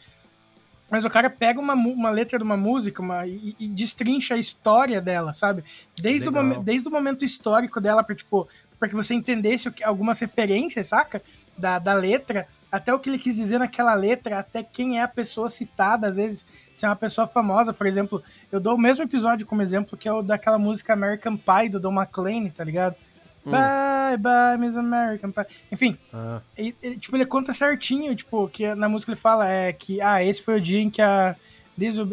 Mas 0.91 1.05
o 1.05 1.11
cara 1.11 1.29
pega 1.31 1.61
uma, 1.61 1.75
uma 1.75 2.11
letra 2.11 2.39
de 2.39 2.45
uma 2.45 2.57
música 2.57 3.01
uma, 3.03 3.27
e, 3.27 3.55
e 3.59 3.69
destrincha 3.69 4.35
a 4.35 4.39
história 4.39 5.01
dela, 5.01 5.33
sabe? 5.33 5.63
Desde 6.01 6.29
o, 6.29 6.33
Legal. 6.33 6.63
desde 6.63 6.89
o 6.89 6.91
momento 6.91 7.25
histórico 7.25 7.81
dela, 7.81 8.03
pra, 8.03 8.15
tipo, 8.15 8.49
pra 8.79 8.89
que 8.89 8.95
você 8.95 9.15
entendesse 9.15 9.69
o 9.69 9.73
que- 9.73 9.85
algumas 9.85 10.19
referências, 10.21 10.87
saca? 10.89 11.23
Da, 11.57 11.79
da 11.79 11.93
letra, 11.95 12.49
até 12.71 12.93
o 12.95 12.99
que 12.99 13.11
ele 13.11 13.19
quis 13.19 13.37
dizer 13.37 13.59
naquela 13.59 13.93
letra, 13.95 14.39
até 14.39 14.63
quem 14.63 14.99
é 14.99 15.03
a 15.03 15.09
pessoa 15.09 15.51
citada, 15.51 16.07
às 16.07 16.17
vezes, 16.17 16.47
se 16.73 16.87
é 16.87 16.89
uma 16.89 16.97
pessoa 16.97 17.27
famosa, 17.27 17.73
por 17.75 17.87
exemplo. 17.87 18.23
Eu 18.51 18.59
dou 18.59 18.75
o 18.75 18.81
mesmo 18.81 19.05
episódio 19.05 19.47
como 19.47 19.61
exemplo, 19.61 19.97
que 19.97 20.09
é 20.09 20.13
o 20.13 20.23
daquela 20.23 20.59
música 20.59 20.95
American 20.95 21.37
Pie, 21.37 21.69
do 21.69 21.79
Don 21.79 21.93
McLean, 21.93 22.49
tá 22.49 22.65
ligado? 22.65 22.97
Bye, 23.45 24.17
bye, 24.19 24.57
Miss 24.59 24.77
American 24.77 25.31
Pie. 25.33 25.47
Enfim, 25.71 25.99
Ah, 26.13 26.41
e- 26.57 26.75
e, 26.83 26.97
tipo, 26.97 27.17
ele 27.17 27.27
conta 27.27 27.53
certinho, 27.53 28.15
tipo, 28.17 28.49
que 28.49 28.75
na 28.75 28.89
música 28.89 29.13
ele 29.13 29.21
fala 29.21 29.49
é 29.49 29.73
que, 29.73 30.01
ah, 30.01 30.25
esse 30.25 30.41
foi 30.41 30.57
o 30.57 30.61
dia 30.61 30.81
em 30.81 30.89
que 30.91 31.03
a 31.03 31.37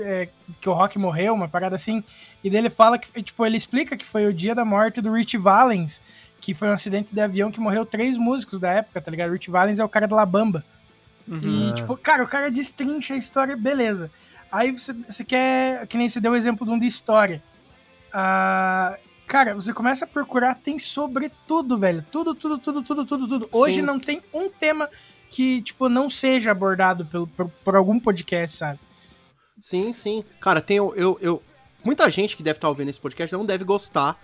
é, 0.02 0.28
que 0.60 0.68
o 0.70 0.74
Rock 0.74 0.98
morreu, 0.98 1.34
uma 1.34 1.48
parada 1.48 1.76
assim, 1.76 2.04
e 2.44 2.50
daí 2.50 2.60
ele 2.60 2.70
fala 2.70 2.98
que, 2.98 3.22
tipo, 3.22 3.46
ele 3.46 3.58
explica 3.58 3.96
que 3.96 4.06
foi 4.06 4.26
o 4.26 4.34
dia 4.34 4.56
da 4.56 4.66
morte 4.66 5.00
do 5.02 5.12
Rich 5.12 5.38
Valens, 5.38 6.02
que 6.42 6.54
foi 6.54 6.70
um 6.70 6.74
acidente 6.74 7.10
de 7.12 7.20
avião 7.22 7.52
que 7.52 7.60
morreu 7.60 7.86
três 7.86 8.18
músicos 8.18 8.60
da 8.60 8.72
época, 8.72 9.02
tá 9.02 9.12
ligado? 9.12 9.32
Rich 9.34 9.50
Valens 9.52 9.80
é 9.80 9.84
o 9.84 9.90
cara 9.90 10.08
da 10.08 10.16
La 10.16 10.26
Bamba. 10.26 10.64
E, 11.28 11.76
tipo, 11.76 11.96
cara, 11.96 12.24
o 12.24 12.28
cara 12.28 12.50
destrincha 12.50 13.14
a 13.14 13.18
história, 13.18 13.56
beleza. 13.56 14.10
Aí 14.52 14.72
você, 14.72 14.94
você 14.94 15.24
quer, 15.24 15.86
que 15.86 15.96
nem 15.98 16.10
você 16.10 16.20
deu 16.20 16.32
o 16.32 16.36
exemplo 16.36 16.66
de 16.66 16.72
um 16.74 16.80
de 16.80 16.88
história. 16.88 17.44
Ah, 18.12 18.98
cara, 19.28 19.54
você 19.54 19.72
começa 19.74 20.06
a 20.06 20.08
procurar, 20.08 20.56
tem 20.56 20.80
sobre 20.80 21.32
tudo, 21.48 21.78
velho. 21.78 22.04
Tudo, 22.12 22.34
tudo, 22.34 22.58
tudo, 22.58 22.84
tudo, 22.84 23.06
tudo, 23.06 23.28
tudo. 23.28 23.50
Hoje 23.52 23.76
Sim. 23.76 23.82
não 23.84 24.00
tem 24.00 24.22
um 24.34 24.50
tema 24.50 24.90
que, 25.30 25.62
tipo, 25.62 25.88
não 25.88 26.10
seja 26.10 26.50
abordado 26.52 27.06
pelo, 27.06 27.28
por, 27.28 27.48
por 27.64 27.76
algum 27.76 28.00
podcast, 28.00 28.58
sabe? 28.58 28.80
sim, 29.62 29.92
sim. 29.94 30.24
Cara, 30.40 30.62
tem 30.62 30.80
o- 30.80 30.96
eu, 30.96 31.18
eu, 31.22 31.44
muita 31.84 32.10
gente 32.10 32.36
que 32.38 32.42
deve 32.42 32.58
estar 32.58 32.70
ouvindo 32.70 32.90
esse 32.90 33.00
podcast 33.00 33.32
não 33.36 33.46
deve 33.46 33.64
gostar 33.66 34.18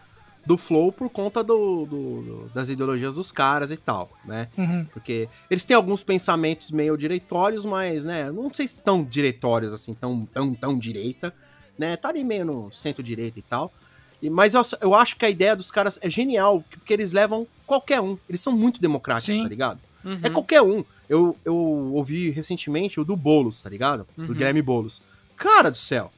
do 0.45 0.57
Flow 0.57 0.91
por 0.91 1.09
conta 1.09 1.43
do, 1.43 1.85
do- 1.85 2.21
do- 2.21 2.49
das 2.53 2.69
ideologias 2.69 3.15
dos 3.15 3.31
caras 3.31 3.71
e 3.71 3.77
tal, 3.77 4.11
né? 4.25 4.47
Uhum. 4.57 4.85
Porque 4.93 5.27
eles 5.49 5.63
têm 5.65 5.75
alguns 5.75 6.03
pensamentos 6.03 6.69
meio 6.71 6.95
direitórios, 6.97 7.65
mas, 7.65 8.05
né, 8.05 8.31
não 8.31 8.53
sei 8.53 8.67
se 8.67 8.81
tão 8.81 9.03
direitórios 9.03 9.73
assim, 9.73 9.93
tão, 9.93 10.25
tão, 10.31 10.53
tão 10.53 10.77
direita, 10.77 11.33
né? 11.77 11.97
Tá 11.97 12.09
ali 12.09 12.23
meio 12.23 12.45
no 12.45 12.71
centro-direita 12.71 13.39
e 13.39 13.41
tal. 13.41 13.73
E, 14.21 14.29
mas 14.29 14.53
eu, 14.53 14.61
eu 14.81 14.93
acho 14.93 15.15
que 15.15 15.25
a 15.25 15.29
ideia 15.29 15.55
dos 15.55 15.71
caras 15.71 15.97
é 16.01 16.09
genial, 16.09 16.63
porque 16.69 16.93
eles 16.93 17.11
levam 17.11 17.47
qualquer 17.65 17.99
um. 17.99 18.17
Eles 18.29 18.39
são 18.41 18.53
muito 18.53 18.79
democráticos, 18.79 19.35
Sim. 19.37 19.43
tá 19.43 19.49
ligado? 19.49 19.79
Uhum. 20.03 20.19
É 20.21 20.29
qualquer 20.29 20.61
um. 20.61 20.85
Eu, 21.09 21.35
eu 21.43 21.55
ouvi 21.55 22.29
recentemente 22.29 22.99
o 22.99 23.03
do 23.03 23.15
Boulos, 23.15 23.61
tá 23.63 23.69
ligado? 23.69 24.05
Do 24.15 24.33
Guilherme 24.33 24.61
Boulos. 24.61 25.01
Cara 25.35 25.69
do 25.71 25.77
céu. 25.77 26.11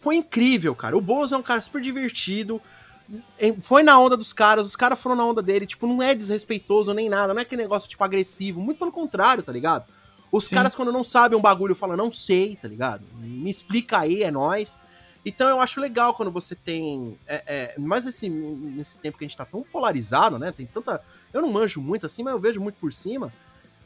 Foi 0.00 0.16
incrível, 0.16 0.74
cara. 0.74 0.96
O 0.96 1.00
Boulos 1.00 1.32
é 1.32 1.36
um 1.36 1.42
cara 1.42 1.60
super 1.60 1.80
divertido. 1.82 2.60
Foi 3.62 3.82
na 3.82 3.98
onda 3.98 4.16
dos 4.16 4.32
caras, 4.32 4.66
os 4.66 4.76
caras 4.76 5.00
foram 5.00 5.16
na 5.16 5.24
onda 5.24 5.42
dele. 5.42 5.66
Tipo, 5.66 5.86
não 5.86 6.02
é 6.02 6.14
desrespeitoso 6.14 6.94
nem 6.94 7.08
nada. 7.08 7.32
Não 7.32 7.40
é 7.40 7.42
aquele 7.42 7.62
negócio, 7.62 7.88
tipo, 7.88 8.02
agressivo. 8.04 8.60
Muito 8.60 8.78
pelo 8.78 8.92
contrário, 8.92 9.42
tá 9.42 9.52
ligado? 9.52 9.84
Os 10.30 10.44
Sim. 10.44 10.54
caras, 10.54 10.74
quando 10.74 10.92
não 10.92 11.02
sabem 11.02 11.36
um 11.36 11.42
bagulho, 11.42 11.74
falam, 11.74 11.96
não 11.96 12.10
sei, 12.10 12.56
tá 12.56 12.68
ligado? 12.68 13.04
Me 13.18 13.50
explica 13.50 13.98
aí, 13.98 14.22
é 14.22 14.30
nóis. 14.30 14.78
Então 15.24 15.48
eu 15.48 15.60
acho 15.60 15.80
legal 15.80 16.14
quando 16.14 16.30
você 16.30 16.54
tem. 16.54 17.18
É, 17.26 17.42
é, 17.46 17.74
mas 17.78 18.06
esse, 18.06 18.28
nesse 18.28 18.96
tempo 18.98 19.18
que 19.18 19.24
a 19.24 19.28
gente 19.28 19.36
tá 19.36 19.44
tão 19.44 19.62
polarizado, 19.62 20.38
né? 20.38 20.50
Tem 20.52 20.66
tanta. 20.66 21.02
Eu 21.32 21.42
não 21.42 21.50
manjo 21.50 21.80
muito 21.80 22.06
assim, 22.06 22.22
mas 22.22 22.32
eu 22.32 22.40
vejo 22.40 22.60
muito 22.60 22.76
por 22.76 22.92
cima. 22.92 23.32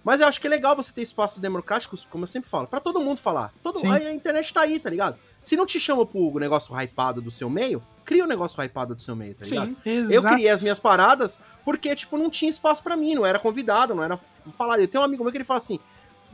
Mas 0.05 0.21
eu 0.21 0.29
acho 0.29 0.39
que 0.39 0.47
é 0.47 0.51
legal 0.51 0.77
você 0.77 0.93
ter 0.93 1.01
espaços 1.01 1.41
democráticos, 1.41 2.07
como 2.11 2.25
eu 2.25 2.29
sempre 2.29 2.49
falo, 2.49 2.67
pra 2.67 2.79
todo 2.79 3.01
mundo 3.01 3.17
falar. 3.17 3.53
Todo, 3.63 3.79
Sim. 3.79 3.91
a, 3.91 4.13
internet 4.13 4.53
tá 4.53 4.61
aí, 4.61 4.79
tá 4.79 4.91
ligado? 4.91 5.17
Se 5.43 5.57
não 5.57 5.65
te 5.65 5.81
chama 5.81 6.05
pro 6.05 6.39
negócio 6.39 6.79
hypado 6.79 7.23
do 7.23 7.31
seu 7.31 7.49
meio, 7.49 7.83
cria 8.05 8.23
um 8.23 8.27
negócio 8.27 8.63
hypado 8.63 8.95
do 8.95 9.01
seu 9.01 9.17
meio, 9.17 9.35
tá 9.35 9.47
ligado? 9.47 9.77
Sim, 9.83 10.13
Eu 10.13 10.23
criei 10.23 10.51
as 10.51 10.61
minhas 10.61 10.79
paradas 10.79 11.39
porque, 11.65 11.97
tipo, 11.97 12.19
não 12.19 12.29
tinha 12.29 12.51
espaço 12.51 12.83
pra 12.83 12.97
mim, 12.97 13.15
não 13.15 13.25
era 13.25 13.39
convidado, 13.39 13.95
não 13.95 14.05
era 14.05 14.19
falar. 14.57 14.79
Eu 14.79 14.87
tenho 14.87 15.01
um 15.01 15.07
amigo 15.07 15.25
meu 15.25 15.33
que 15.33 15.39
ele 15.39 15.45
fala 15.45 15.59
assim: 15.59 15.81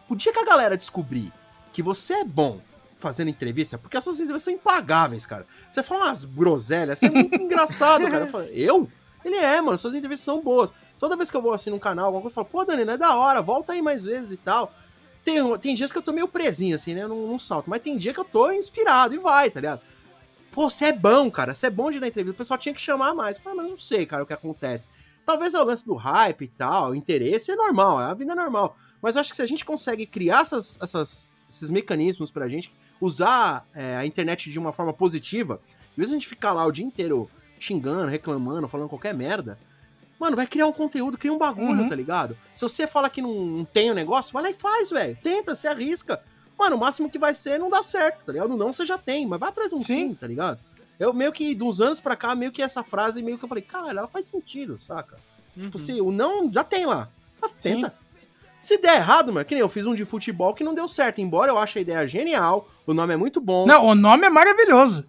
o 0.09 0.17
dia 0.17 0.33
que 0.33 0.41
a 0.41 0.45
galera 0.45 0.77
descobrir 0.77 1.33
que 1.73 1.83
você 1.83 2.15
é 2.15 2.25
bom 2.25 2.61
fazendo 2.99 3.31
entrevista, 3.31 3.79
porque 3.79 3.97
as 3.97 4.05
suas 4.05 4.17
entrevistas 4.17 4.43
são 4.43 4.53
impagáveis, 4.53 5.25
cara. 5.25 5.47
Você 5.71 5.83
fala 5.83 6.07
umas 6.07 6.25
groselhas, 6.25 6.99
você 6.99 7.07
é 7.07 7.11
muito 7.11 7.35
engraçado, 7.41 8.03
cara. 8.11 8.25
Eu 8.25 8.29
falo, 8.29 8.45
eu? 8.45 8.89
Ele 9.25 9.37
é, 9.37 9.61
mano, 9.61 9.77
suas 9.79 9.95
entrevistas 9.95 10.25
são 10.25 10.41
boas. 10.41 10.71
Toda 10.99 11.17
vez 11.17 11.31
que 11.31 11.37
eu 11.37 11.43
vou 11.43 11.53
assim 11.53 11.71
num 11.71 11.79
canal, 11.79 12.07
alguma 12.07 12.23
coisa, 12.23 12.33
eu 12.33 12.45
falo, 12.45 12.47
pô, 12.47 12.65
Danilo, 12.65 12.91
é 12.91 12.97
da 12.99 13.17
hora, 13.17 13.41
volta 13.43 13.73
aí 13.73 13.83
mais 13.83 14.05
vezes 14.05 14.33
e 14.33 14.37
tal. 14.37 14.73
Tem, 15.25 15.59
tem 15.59 15.75
dias 15.75 15.93
que 15.93 15.99
eu 15.99 16.03
tô 16.03 16.13
meio 16.13 16.27
presinho, 16.29 16.75
assim, 16.75 16.95
né? 16.95 17.03
Eu 17.03 17.09
não, 17.09 17.39
salto. 17.39 17.69
Mas 17.69 17.83
tem 17.83 17.97
dia 17.97 18.13
que 18.15 18.21
eu 18.21 18.25
tô 18.25 18.51
inspirado 18.51 19.15
e 19.15 19.19
vai, 19.19 19.51
tá 19.51 19.61
ligado? 19.61 19.81
Pô, 20.51 20.69
você 20.71 20.87
é 20.87 20.93
bom, 20.93 21.31
cara. 21.31 21.55
Você 21.55 21.67
é 21.67 21.71
bom 21.71 21.91
de 21.91 22.01
na 22.01 22.09
entrevista. 22.09 22.35
O 22.35 22.39
pessoal 22.39 22.59
tinha 22.59 22.75
que 22.75 22.81
chamar 22.81 23.15
mais. 23.15 23.37
Eu 23.37 23.43
falei, 23.43 23.59
mas 23.59 23.71
não 23.71 23.77
sei, 23.79 24.07
cara, 24.07 24.23
o 24.23 24.27
que 24.27 24.33
acontece. 24.33 24.89
Talvez 25.27 25.55
é 25.55 25.61
o 25.61 25.65
lance 25.65 25.85
do 25.87 25.95
hype 25.95 26.43
e 26.43 26.49
tal, 26.49 26.91
o 26.91 26.95
interesse 26.95 27.51
é 27.53 27.55
normal, 27.57 27.99
a 27.99 28.13
vida 28.15 28.33
é 28.33 28.35
normal. 28.35 28.75
Mas 29.01 29.15
eu 29.15 29.21
acho 29.21 29.31
que 29.31 29.37
se 29.37 29.43
a 29.43 29.47
gente 29.47 29.65
consegue 29.65 30.07
criar 30.07 30.41
essas, 30.41 30.79
essas- 30.83 31.29
esses 31.49 31.69
mecanismos 31.71 32.31
pra 32.31 32.49
gente, 32.49 32.73
usar 33.01 33.65
é, 33.75 33.97
a 33.97 34.07
internet 34.07 34.51
de 34.51 34.59
uma 34.59 34.73
forma 34.73 34.93
positiva, 34.93 35.61
de 35.97 36.03
a 36.03 36.07
gente 36.07 36.27
ficar 36.27 36.53
lá 36.53 36.65
o 36.67 36.73
dia 36.73 36.85
inteiro 36.85 37.31
xingando, 37.61 38.09
reclamando, 38.09 38.67
falando 38.67 38.89
qualquer 38.89 39.15
merda, 39.15 39.57
mano, 40.19 40.35
vai 40.35 40.47
criar 40.47 40.67
um 40.67 40.73
conteúdo, 40.73 41.17
cria 41.17 41.33
um 41.33 41.39
bagulho, 41.39 41.83
Uhum. 41.83 41.89
tá 41.89 41.95
ligado? 41.95 42.37
Se 42.53 42.63
você 42.63 42.87
fala 42.87 43.09
que 43.09 43.23
não, 43.23 43.33
não 43.33 43.65
tem 43.65 43.91
o 43.91 43.95
negócio, 43.95 44.33
vai 44.33 44.43
lá 44.43 44.51
e 44.51 44.55
faz, 44.55 44.91
velho. 44.91 45.17
Tenta, 45.23 45.55
se 45.55 45.69
arrisca. 45.69 46.21
Mano, 46.59 46.77
o 46.77 46.79
máximo 46.81 47.09
que 47.09 47.19
vai 47.19 47.35
ser 47.35 47.59
não 47.59 47.71
dá 47.71 47.83
certo, 47.83 48.25
tá 48.25 48.33
ligado? 48.33 48.57
Não 48.57 48.73
você 48.73 48.85
já 48.85 48.99
tem, 48.99 49.27
mas 49.27 49.39
vai 49.39 49.49
atrás 49.51 49.71
de 49.71 49.77
um 49.77 49.81
sim, 49.81 50.09
Sim. 50.11 50.15
tá 50.15 50.27
ligado? 50.27 50.59
Eu 50.99 51.15
meio 51.15 51.33
que, 51.33 51.55
de 51.55 51.63
uns 51.65 51.81
anos 51.81 52.01
pra 52.01 52.17
cá, 52.17 52.35
meio 52.35 52.53
que 52.53 52.61
essa 52.61 52.83
frase, 52.83 53.23
meio 53.23 53.39
que 53.39 53.45
eu 53.45 53.49
falei, 53.49 53.63
caralho, 53.63 53.99
ela 54.01 54.09
faz 54.09 54.27
sentido, 54.27 54.79
saca? 54.81 55.17
Tipo, 55.59 55.79
se 55.79 55.99
o 56.01 56.11
não 56.13 56.53
já 56.53 56.63
tem 56.63 56.85
lá. 56.85 57.09
Mas 57.41 57.53
tenta. 57.53 57.95
Se 58.61 58.77
der 58.77 58.97
errado, 58.97 59.33
mano, 59.33 59.45
que 59.47 59.55
nem 59.55 59.63
eu 59.63 59.69
fiz 59.71 59.87
um 59.87 59.95
de 59.95 60.05
futebol 60.05 60.53
que 60.53 60.63
não 60.63 60.75
deu 60.75 60.87
certo. 60.87 61.19
Embora 61.23 61.51
eu 61.51 61.57
ache 61.57 61.79
a 61.79 61.83
ideia 61.83 62.07
genial, 62.07 62.69
o 62.87 62.93
nome 62.93 63.15
é 63.15 63.17
muito 63.17 63.41
bom. 63.41 63.65
Não, 63.67 63.87
o 63.87 63.95
nome 63.95 64.27
é 64.27 64.31
maravilhoso. 64.31 65.07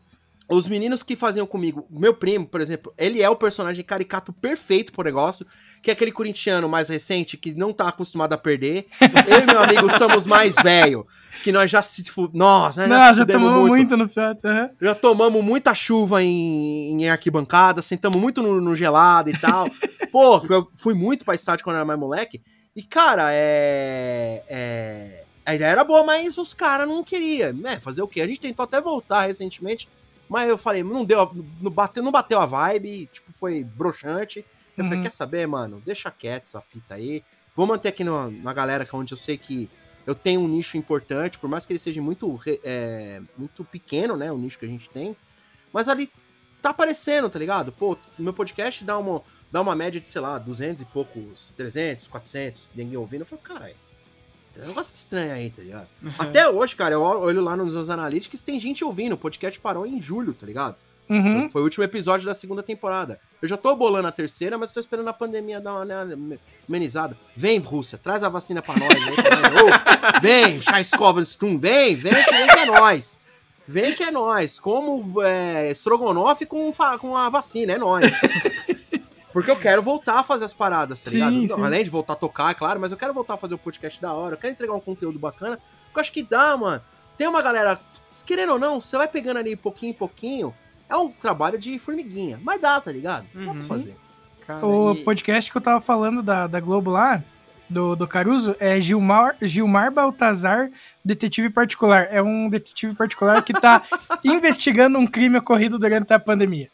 Os 0.51 0.67
meninos 0.67 1.01
que 1.01 1.15
faziam 1.15 1.47
comigo, 1.47 1.87
meu 1.89 2.13
primo, 2.13 2.45
por 2.45 2.59
exemplo, 2.59 2.93
ele 2.97 3.21
é 3.21 3.29
o 3.29 3.35
personagem 3.35 3.83
caricato 3.85 4.33
perfeito 4.33 4.91
pro 4.91 5.03
negócio, 5.03 5.45
que 5.81 5.89
é 5.89 5.93
aquele 5.93 6.11
corintiano 6.11 6.67
mais 6.67 6.89
recente 6.89 7.37
que 7.37 7.53
não 7.53 7.71
tá 7.71 7.87
acostumado 7.87 8.33
a 8.33 8.37
perder. 8.37 8.85
Eu 9.27 9.39
e 9.39 9.45
meu 9.45 9.59
amigo 9.63 9.89
somos 9.97 10.25
mais 10.25 10.55
velho, 10.61 11.07
que 11.43 11.51
nós 11.51 11.71
já 11.71 11.81
se 11.81 12.03
nós 12.33 12.75
Não, 12.75 13.13
se 13.13 13.13
já 13.19 13.25
tomamos 13.25 13.69
muito, 13.69 13.95
no 13.95 14.09
fiat. 14.09 14.39
aham. 14.45 14.69
já 14.81 14.93
tomamos 14.93 15.43
muita 15.43 15.73
chuva 15.73 16.21
em, 16.21 17.01
em 17.01 17.09
arquibancada, 17.09 17.81
sentamos 17.81 18.19
muito 18.19 18.41
no, 18.43 18.59
no 18.59 18.75
gelado 18.75 19.29
e 19.29 19.37
tal. 19.39 19.67
Pô, 20.11 20.45
eu 20.49 20.67
fui 20.75 20.93
muito 20.93 21.23
pra 21.23 21.33
estádio 21.33 21.63
quando 21.63 21.75
eu 21.75 21.79
era 21.79 21.85
mais 21.85 21.99
moleque. 21.99 22.41
E, 22.75 22.83
cara, 22.83 23.29
é. 23.31 24.43
é- 24.49 25.23
A 25.45 25.55
ideia 25.55 25.71
era 25.71 25.83
boa, 25.83 26.03
mas 26.03 26.37
os 26.37 26.53
caras 26.53 26.87
não 26.87 27.03
queriam. 27.03 27.53
Né? 27.53 27.79
Fazer 27.79 28.01
o 28.01 28.07
quê? 28.07 28.21
A 28.21 28.27
gente 28.27 28.39
tentou 28.39 28.63
até 28.63 28.79
voltar 28.81 29.21
recentemente, 29.25 29.87
mas 30.31 30.47
eu 30.49 30.57
falei, 30.57 30.81
não 30.83 31.03
deu, 31.05 31.29
não 31.61 31.69
bateu, 31.69 32.01
não 32.01 32.11
bateu 32.11 32.39
a 32.39 32.45
vibe, 32.45 33.07
tipo, 33.11 33.31
foi 33.33 33.63
broxante. 33.63 34.45
Eu 34.77 34.85
falei, 34.85 34.99
Uhum. 34.99 35.03
quer 35.03 35.11
saber, 35.11 35.45
mano? 35.45 35.81
Deixa 35.85 36.09
quieto 36.09 36.43
essa 36.43 36.61
fita 36.61 36.95
aí. 36.95 37.21
Vou 37.55 37.67
manter 37.67 37.89
aqui 37.89 38.03
no- 38.03 38.31
na 38.31 38.53
galera 38.53 38.85
que 38.85 38.95
é 38.95 38.97
onde 38.97 39.13
eu 39.13 39.17
sei 39.17 39.37
que 39.37 39.69
eu 40.07 40.15
tenho 40.15 40.39
um 40.41 40.47
nicho 40.47 40.77
importante, 40.77 41.37
por 41.37 41.49
mais 41.49 41.65
que 41.65 41.73
ele 41.73 41.79
seja 41.79 42.01
muito, 42.01 42.39
é, 42.63 43.21
muito 43.37 43.63
pequeno, 43.65 44.15
né? 44.15 44.31
O 44.31 44.37
nicho 44.37 44.57
que 44.57 44.65
a 44.65 44.69
gente 44.69 44.89
tem. 44.89 45.15
Mas 45.73 45.89
ali 45.89 46.09
tá 46.61 46.69
aparecendo, 46.69 47.29
tá 47.29 47.37
ligado? 47.37 47.71
Pô, 47.73 47.97
meu 48.17 48.33
podcast 48.33 48.83
dá 48.85 48.97
uma, 48.97 49.21
dá 49.51 49.59
uma 49.61 49.75
média 49.75 49.99
de, 49.99 50.07
sei 50.07 50.21
lá, 50.21 50.37
200 50.39 50.81
e 50.81 50.85
poucos, 50.85 51.53
300, 51.57 52.07
400, 52.07 52.69
ninguém 52.73 52.97
ouvindo. 52.97 53.21
Eu 53.21 53.25
falo, 53.25 53.41
caralho, 53.41 53.75
tem 54.53 54.63
um 54.63 54.67
negócio 54.67 54.93
estranho 54.93 55.33
aí, 55.33 55.49
tá 55.49 55.61
ligado? 55.61 55.87
Até 56.19 56.49
hoje, 56.49 56.75
cara, 56.75 56.93
eu 56.93 57.01
olho 57.01 57.41
lá 57.41 57.55
nos 57.55 57.73
meus 57.73 57.89
analytics, 57.89 58.41
tem 58.41 58.59
gente 58.59 58.83
ouvindo. 58.83 59.13
O 59.13 59.17
podcast 59.17 59.59
parou 59.59 59.85
em 59.85 60.01
julho, 60.01 60.33
tá 60.33 60.45
ligado? 60.45 60.75
Uhum. 61.09 61.49
Foi 61.49 61.61
o 61.61 61.65
último 61.65 61.83
episódio 61.83 62.25
da 62.25 62.33
segunda 62.33 62.63
temporada. 62.63 63.19
Eu 63.41 63.47
já 63.47 63.57
tô 63.57 63.75
bolando 63.75 64.07
a 64.07 64.11
terceira, 64.11 64.57
mas 64.57 64.71
tô 64.71 64.79
esperando 64.79 65.09
a 65.09 65.13
pandemia 65.13 65.59
dar 65.59 65.73
uma 65.73 65.85
né, 65.85 66.37
amenizada. 66.67 67.17
Vem, 67.35 67.59
Rússia, 67.59 67.97
traz 67.97 68.23
a 68.23 68.29
vacina 68.29 68.61
pra 68.61 68.75
nós. 68.77 68.93
Vem, 68.93 69.13
Ô, 69.61 70.21
vem 70.21 70.61
vem, 71.57 71.95
vem 71.95 72.23
que, 72.23 72.31
vem 72.31 72.47
que 72.47 72.59
é 72.59 72.65
nós. 72.65 73.19
Vem 73.67 73.93
que 73.93 74.03
é 74.03 74.11
nós. 74.11 74.57
Como 74.57 75.21
é, 75.21 75.69
Strogonoff 75.71 76.45
com, 76.45 76.71
com 76.99 77.17
a 77.17 77.29
vacina, 77.29 77.73
é 77.73 77.77
nós. 77.77 78.13
Porque 79.33 79.49
eu 79.49 79.55
quero 79.55 79.81
voltar 79.81 80.19
a 80.19 80.23
fazer 80.23 80.45
as 80.45 80.53
paradas, 80.53 81.01
tá 81.03 81.09
Sim, 81.09 81.17
ligado? 81.17 81.55
sim. 81.59 81.63
Além 81.65 81.83
de 81.83 81.89
voltar 81.89 82.13
a 82.13 82.15
tocar, 82.17 82.51
é 82.51 82.53
claro, 82.53 82.79
mas 82.79 82.91
eu 82.91 82.97
quero 82.97 83.13
voltar 83.13 83.35
a 83.35 83.37
fazer 83.37 83.53
o 83.53 83.57
podcast 83.57 84.01
da 84.01 84.13
hora. 84.13 84.33
Eu 84.35 84.37
quero 84.37 84.53
entregar 84.53 84.73
um 84.73 84.79
conteúdo 84.79 85.17
bacana. 85.17 85.57
Porque 85.85 85.99
eu 85.99 86.01
acho 86.01 86.11
que 86.11 86.23
dá, 86.23 86.55
mano. 86.57 86.81
Tem 87.17 87.27
uma 87.27 87.41
galera, 87.41 87.79
querendo 88.25 88.53
ou 88.53 88.59
não, 88.59 88.79
você 88.81 88.97
vai 88.97 89.07
pegando 89.07 89.37
ali 89.37 89.55
pouquinho 89.55 89.91
em 89.91 89.95
pouquinho. 89.95 90.53
É 90.89 90.95
um 90.97 91.09
trabalho 91.09 91.57
de 91.57 91.77
formiguinha. 91.79 92.39
Mas 92.43 92.59
dá, 92.59 92.79
tá 92.81 92.91
ligado? 92.91 93.25
Dá 93.33 93.41
pra 93.43 93.53
Uhum. 93.53 93.61
fazer. 93.61 93.95
Cara, 94.45 94.65
O 94.65 94.93
e- 94.93 95.03
podcast 95.03 95.49
que 95.51 95.55
eu 95.57 95.61
tava 95.61 95.79
falando 95.79 96.21
da, 96.21 96.47
da 96.47 96.59
Globo 96.59 96.91
lá, 96.91 97.23
do, 97.69 97.95
do 97.95 98.05
Caruso, 98.05 98.53
é 98.59 98.81
Gilmar, 98.81 99.37
Gilmar 99.41 99.91
Baltazar, 99.93 100.69
detetive 101.05 101.49
particular. 101.49 102.07
É 102.11 102.21
um 102.21 102.49
detetive 102.49 102.93
particular 102.95 103.41
que 103.43 103.53
tá 103.53 103.81
investigando 104.25 104.97
um 104.99 105.07
crime 105.07 105.37
ocorrido 105.37 105.79
durante 105.79 106.11
a 106.13 106.19
pandemia. 106.19 106.69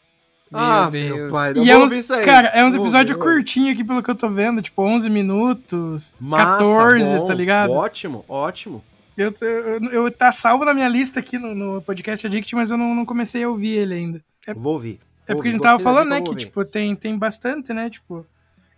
Ah, 0.52 0.88
Deus. 0.90 1.16
meu 1.16 1.30
pai. 1.30 1.52
e 1.56 1.68
Eu 1.68 1.74
é 1.74 1.76
uns, 1.76 1.82
ouvir 1.82 1.98
isso 1.98 2.14
aí. 2.14 2.24
cara, 2.24 2.48
é 2.48 2.64
uns 2.64 2.74
episódios 2.74 3.18
curtinhos 3.18 3.72
aqui 3.72 3.84
pelo 3.84 4.02
que 4.02 4.10
eu 4.10 4.14
tô 4.14 4.28
vendo, 4.30 4.62
tipo 4.62 4.82
11 4.82 5.08
minutos, 5.10 6.14
Massa, 6.20 6.58
14, 6.64 7.16
bom, 7.16 7.26
tá 7.26 7.34
ligado? 7.34 7.72
Ótimo, 7.72 8.24
ótimo. 8.28 8.82
Eu, 9.16 9.34
eu, 9.40 9.90
eu- 9.90 10.10
tá 10.10 10.30
salvo 10.32 10.64
na 10.64 10.72
minha 10.72 10.88
lista 10.88 11.18
aqui 11.20 11.38
no, 11.38 11.54
no 11.54 11.82
podcast 11.82 12.26
Addict, 12.26 12.54
mas 12.54 12.70
eu 12.70 12.76
não, 12.78 12.94
não 12.94 13.04
comecei 13.04 13.42
a 13.42 13.48
ouvir 13.48 13.70
ele 13.76 13.94
ainda. 13.94 14.20
É, 14.46 14.54
Vou 14.54 14.74
ouvir. 14.74 15.00
é 15.26 15.34
porque 15.34 15.48
a 15.48 15.52
gente 15.52 15.60
tava 15.60 15.78
falando, 15.80 16.08
né, 16.08 16.20
que, 16.20 16.28
ouvir. 16.28 16.44
tipo, 16.46 16.64
tem, 16.64 16.94
tem 16.94 17.16
bastante, 17.18 17.72
né, 17.72 17.90
tipo... 17.90 18.24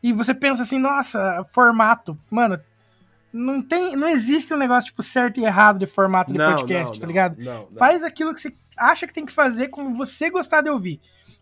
E 0.03 0.14
você 0.14 0.33
pensa 0.33 0.62
assim, 0.62 0.79
nossa, 0.79 1.45
formato. 1.53 2.16
Mano, 2.31 2.59
não 3.33 3.61
tem, 3.61 3.95
não 3.95 4.09
existe 4.09 4.53
um 4.53 4.57
negócio, 4.57 4.87
tipo, 4.87 5.03
certo 5.03 5.39
e 5.39 5.45
errado 5.45 5.79
de 5.79 5.87
formato 5.87 6.33
de 6.33 6.39
Não, 6.39 6.57
podcast, 6.57 6.87
não, 6.87 6.93
tá 6.95 7.01
não, 7.01 7.07
ligado? 7.07 7.37
Não, 7.39 7.53
não. 7.71 7.79
Faz 7.79 8.03
aquilo 8.03 8.33
que 8.35 8.41
você 8.41 8.53
acha 8.79 9.07
que 9.07 9.12
tem 9.12 9.27
que 9.27 9.33
fazer 9.33 9.68
como 9.68 9.95
você 9.95 10.31
gostar 10.31 10.62
de 10.62 10.71
ouvir, 10.71 10.99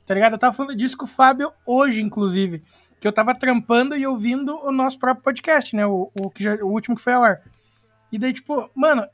tá 0.08 0.14
ligado? 0.14 0.32
Eu 0.32 0.38
tava 0.38 0.54
falando 0.54 0.74
disso 0.74 0.96
com 0.96 1.04
o 1.04 1.08
Fábio 1.08 1.52
hoje, 1.66 2.00
inclusive, 2.02 2.62
que 2.98 3.06
eu 3.06 3.12
tava 3.12 3.34
trampando 3.34 3.94
e 3.94 4.06
ouvindo 4.06 4.58
o 4.64 4.72
nosso 4.72 4.98
próprio 4.98 5.22
podcast, 5.22 5.76
né, 5.76 5.86
o, 5.86 6.10
o, 6.18 6.30
que 6.30 6.42
já, 6.42 6.54
o 6.56 6.68
último 6.72 6.96
que 6.96 7.02
foi 7.02 7.12
ao 7.12 7.22
ar. 7.22 7.42
E 8.10 8.18
daí, 8.18 8.32
tipo, 8.32 8.68
mano, 8.74 9.06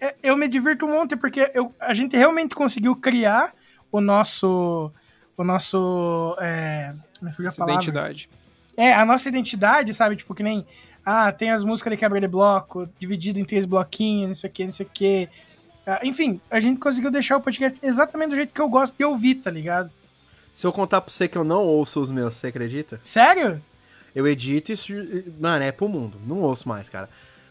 é- 0.00 0.16
eu 0.22 0.36
me 0.36 0.48
divirto 0.48 0.84
um 0.84 0.90
monte 0.90 1.14
porque 1.16 1.50
eu, 1.54 1.72
a 1.78 1.94
gente 1.94 2.16
realmente 2.16 2.54
conseguiu 2.54 2.96
criar 2.96 3.54
o 3.92 4.00
nosso. 4.00 4.90
O 5.36 5.44
nosso. 5.44 6.36
É, 6.40 6.92
me 7.22 7.30
fugiu 7.30 7.46
a 7.46 7.50
Essa 7.50 7.58
palavra. 7.58 7.74
identidade. 7.74 8.28
É, 8.76 8.92
a 8.92 9.04
nossa 9.04 9.28
identidade, 9.28 9.94
sabe? 9.94 10.16
Tipo, 10.16 10.34
que 10.34 10.42
nem. 10.42 10.66
Ah, 11.06 11.30
tem 11.30 11.50
as 11.52 11.62
músicas 11.62 11.92
de 11.92 11.96
quebra 11.96 12.20
de 12.20 12.26
bloco, 12.26 12.88
dividido 12.98 13.38
em 13.38 13.44
três 13.44 13.66
bloquinhos, 13.66 14.26
não 14.28 14.34
sei 14.34 14.50
o 14.50 14.52
que, 14.52 14.64
não 14.64 14.72
sei 14.72 14.86
o 14.86 14.90
que. 14.92 15.28
enfim, 16.02 16.40
a 16.50 16.58
gente 16.58 16.80
conseguiu 16.80 17.10
deixar 17.10 17.36
o 17.36 17.40
podcast 17.40 17.78
exatamente 17.82 18.30
do 18.30 18.36
jeito 18.36 18.54
que 18.54 18.60
eu 18.60 18.68
gosto 18.68 18.96
de 18.96 19.04
ouvir, 19.04 19.36
tá 19.36 19.50
ligado? 19.50 19.90
Se 20.54 20.66
eu 20.66 20.72
contar 20.72 21.00
pra 21.00 21.12
você 21.12 21.26
que 21.26 21.36
eu 21.36 21.42
não 21.42 21.64
ouço 21.64 22.00
os 22.00 22.10
meus, 22.12 22.36
você 22.36 22.46
acredita? 22.46 23.00
Sério? 23.02 23.60
Eu 24.14 24.24
edito 24.24 24.72
e. 24.72 25.34
Mano, 25.40 25.64
é 25.64 25.72
pro 25.72 25.88
mundo. 25.88 26.16
Não 26.24 26.42
ouço 26.42 26.68
mais, 26.68 26.88
cara. 26.88 27.10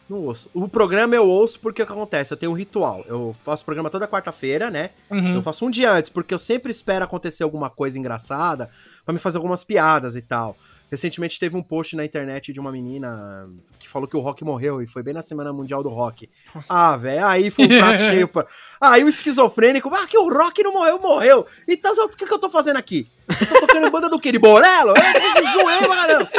Não 0.09 0.19
ouço. 0.19 0.49
O 0.53 0.69
programa 0.69 1.13
eu 1.13 1.27
ouço 1.27 1.59
porque 1.59 1.83
o 1.83 1.85
que 1.85 1.91
acontece? 1.91 2.33
Eu 2.33 2.37
tenho 2.37 2.53
um 2.53 2.55
ritual. 2.55 3.03
Eu 3.05 3.35
faço 3.43 3.65
programa 3.65 3.89
toda 3.89 4.07
quarta-feira, 4.07 4.69
né? 4.69 4.91
Uhum. 5.11 5.35
Eu 5.35 5.41
faço 5.41 5.65
um 5.65 5.69
dia 5.69 5.91
antes, 5.91 6.09
porque 6.09 6.33
eu 6.33 6.39
sempre 6.39 6.71
espero 6.71 7.03
acontecer 7.03 7.43
alguma 7.43 7.69
coisa 7.69 7.99
engraçada 7.99 8.69
pra 9.05 9.11
me 9.11 9.19
fazer 9.19 9.37
algumas 9.37 9.65
piadas 9.65 10.15
e 10.15 10.21
tal. 10.21 10.55
Recentemente 10.93 11.39
teve 11.39 11.57
um 11.57 11.63
post 11.63 11.95
na 11.95 12.05
internet 12.05 12.53
de 12.53 12.59
uma 12.59 12.71
menina 12.71 13.49
que 13.79 13.89
falou 13.89 14.07
que 14.07 14.15
o 14.15 14.19
rock 14.19 14.43
morreu 14.43 14.79
e 14.79 14.85
foi 14.85 15.01
bem 15.01 15.11
na 15.11 15.23
Semana 15.23 15.51
Mundial 15.51 15.81
do 15.81 15.89
Rock. 15.89 16.29
Nossa. 16.53 16.71
Ah, 16.71 16.95
velho, 16.95 17.25
aí 17.25 17.49
foi 17.49 17.65
um 17.65 17.79
prato 17.79 17.97
cheio. 18.03 18.27
Pra... 18.27 18.45
Aí 18.79 19.03
o 19.03 19.09
esquizofrênico, 19.09 19.89
ah, 19.91 20.05
que 20.05 20.15
o 20.15 20.31
rock 20.31 20.61
não 20.61 20.71
morreu, 20.71 20.99
morreu. 20.99 21.47
Então 21.67 21.95
o 22.05 22.09
que, 22.09 22.27
que 22.27 22.31
eu 22.31 22.37
tô 22.37 22.47
fazendo 22.47 22.77
aqui? 22.77 23.07
Eu 23.27 23.47
tô 23.47 23.59
tocando 23.61 23.89
banda 23.89 24.07
do 24.07 24.19
quê? 24.19 24.31
De 24.31 24.37
Borello? 24.37 24.93
Eu 24.95 25.51
zoei 25.51 25.77
pra 25.79 25.95
caramba. 25.95 26.29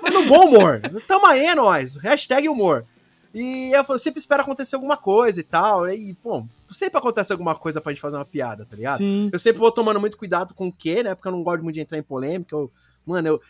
Mas 0.00 0.14
no 0.14 0.26
bom 0.28 0.46
humor. 0.46 0.80
Tamo 1.08 1.26
aí, 1.26 1.46
é 1.46 1.54
nóis. 1.56 1.96
Hashtag 1.96 2.48
humor. 2.48 2.86
E 3.34 3.72
eu 3.72 3.98
sempre 3.98 4.20
espero 4.20 4.42
acontecer 4.42 4.76
alguma 4.76 4.96
coisa 4.96 5.40
e 5.40 5.42
tal. 5.42 5.90
E, 5.90 6.14
pô, 6.14 6.46
sempre 6.70 6.98
acontece 6.98 7.32
alguma 7.32 7.56
coisa 7.56 7.80
pra 7.80 7.90
gente 7.90 8.00
fazer 8.00 8.14
uma 8.14 8.24
piada, 8.24 8.64
tá 8.64 8.76
ligado? 8.76 8.98
Sim. 8.98 9.28
Eu 9.32 9.40
sempre 9.40 9.58
vou 9.58 9.72
tomando 9.72 9.98
muito 9.98 10.16
cuidado 10.16 10.54
com 10.54 10.68
o 10.68 10.72
quê, 10.72 11.02
né? 11.02 11.16
Porque 11.16 11.26
eu 11.26 11.32
não 11.32 11.42
gosto 11.42 11.64
muito 11.64 11.74
de 11.74 11.80
entrar 11.80 11.98
em 11.98 12.02
polêmica. 12.02 12.54
Eu, 12.54 12.70
mano, 13.04 13.26
eu, 13.26 13.40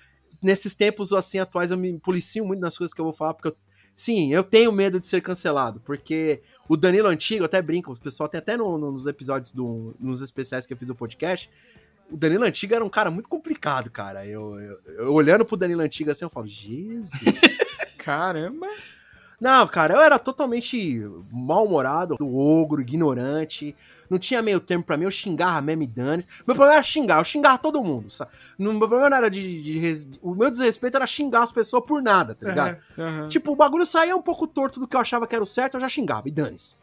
nesses 0.43 0.74
tempos 0.74 1.12
assim 1.12 1.39
atuais 1.39 1.70
eu 1.70 1.78
me 1.78 1.98
policio 1.98 2.44
muito 2.44 2.61
nas 2.61 2.77
coisas 2.78 2.93
que 2.94 3.01
eu 3.01 3.05
vou 3.05 3.12
falar, 3.15 3.35
porque 3.35 3.48
eu, 3.48 3.56
sim, 3.94 4.32
eu 4.32 4.43
tenho 4.44 4.70
medo 4.73 4.98
de 5.01 5.06
ser 5.06 5.20
cancelado, 5.23 5.81
porque 5.85 6.40
o 6.69 6.77
Danilo 6.77 7.09
antigo, 7.09 7.44
até 7.44 7.61
brinco, 7.62 7.93
o 7.93 7.98
pessoal 7.98 8.28
tem 8.28 8.39
até 8.39 8.56
no- 8.56 8.77
no- 8.78 8.93
nos 8.93 9.06
episódios 9.06 9.52
do, 9.52 9.94
nos 10.01 10.20
especiais 10.23 10.66
que 10.66 10.73
eu 10.73 10.77
fiz 10.77 10.89
do 10.89 10.94
podcast, 10.94 11.51
o 12.11 12.16
Danilo 12.19 12.44
Antiga 12.44 12.77
era 12.77 12.85
um 12.85 12.89
cara 12.90 13.11
muito 13.11 13.31
complicado, 13.31 13.90
cara. 13.90 14.27
Eu, 14.27 14.61
eu, 14.61 14.78
eu 14.98 15.12
olhando 15.15 15.43
pro 15.44 15.56
Danilo 15.56 15.81
Antiga 15.81 16.12
assim, 16.12 16.24
eu 16.24 16.28
falo, 16.31 16.47
Jesus. 16.47 17.11
Caramba. 17.98 18.66
Não, 19.40 19.66
cara, 19.66 19.94
eu 19.94 20.01
era 20.01 20.19
totalmente 20.19 21.05
mal-humorado, 21.31 22.16
ogro, 22.20 22.81
ignorante. 22.81 23.74
Não 24.09 24.19
tinha 24.19 24.40
meio 24.43 24.61
termo 24.61 24.85
pra 24.85 24.97
mim, 24.97 25.05
eu 25.05 25.11
xingava 25.11 25.61
meme 25.61 25.86
dane. 25.86 26.24
Meu 26.47 26.55
problema 26.55 26.74
era 26.74 26.82
xingar, 26.82 27.19
eu 27.19 27.24
xingava 27.24 27.59
todo 27.59 27.82
mundo. 27.82 28.11
Sabe? 28.11 28.31
Meu 28.59 28.77
problema 28.78 29.11
não 29.11 29.16
era 29.16 29.31
de, 29.31 29.62
de 29.62 29.78
res- 29.78 30.09
O 30.23 30.35
meu 30.35 30.51
desrespeito 30.51 30.97
era 30.97 31.06
xingar 31.06 31.43
as 31.43 31.52
pessoas 31.52 31.85
por 31.85 32.02
nada, 32.02 32.35
tá 32.35 32.47
ligado? 32.48 32.77
Aham. 32.98 33.28
Tipo, 33.28 33.52
o 33.52 33.56
bagulho 33.56 33.85
saía 33.86 34.16
um 34.16 34.23
pouco 34.23 34.47
torto 34.47 34.78
do 34.81 34.86
que 34.86 34.97
eu 34.97 35.01
achava 35.01 35.27
que 35.27 35.35
era 35.35 35.43
o 35.43 35.47
certo, 35.47 35.74
eu 35.74 35.81
já 35.81 35.89
xingava, 35.89 36.28
e 36.28 36.31
dane-se. 36.31 36.77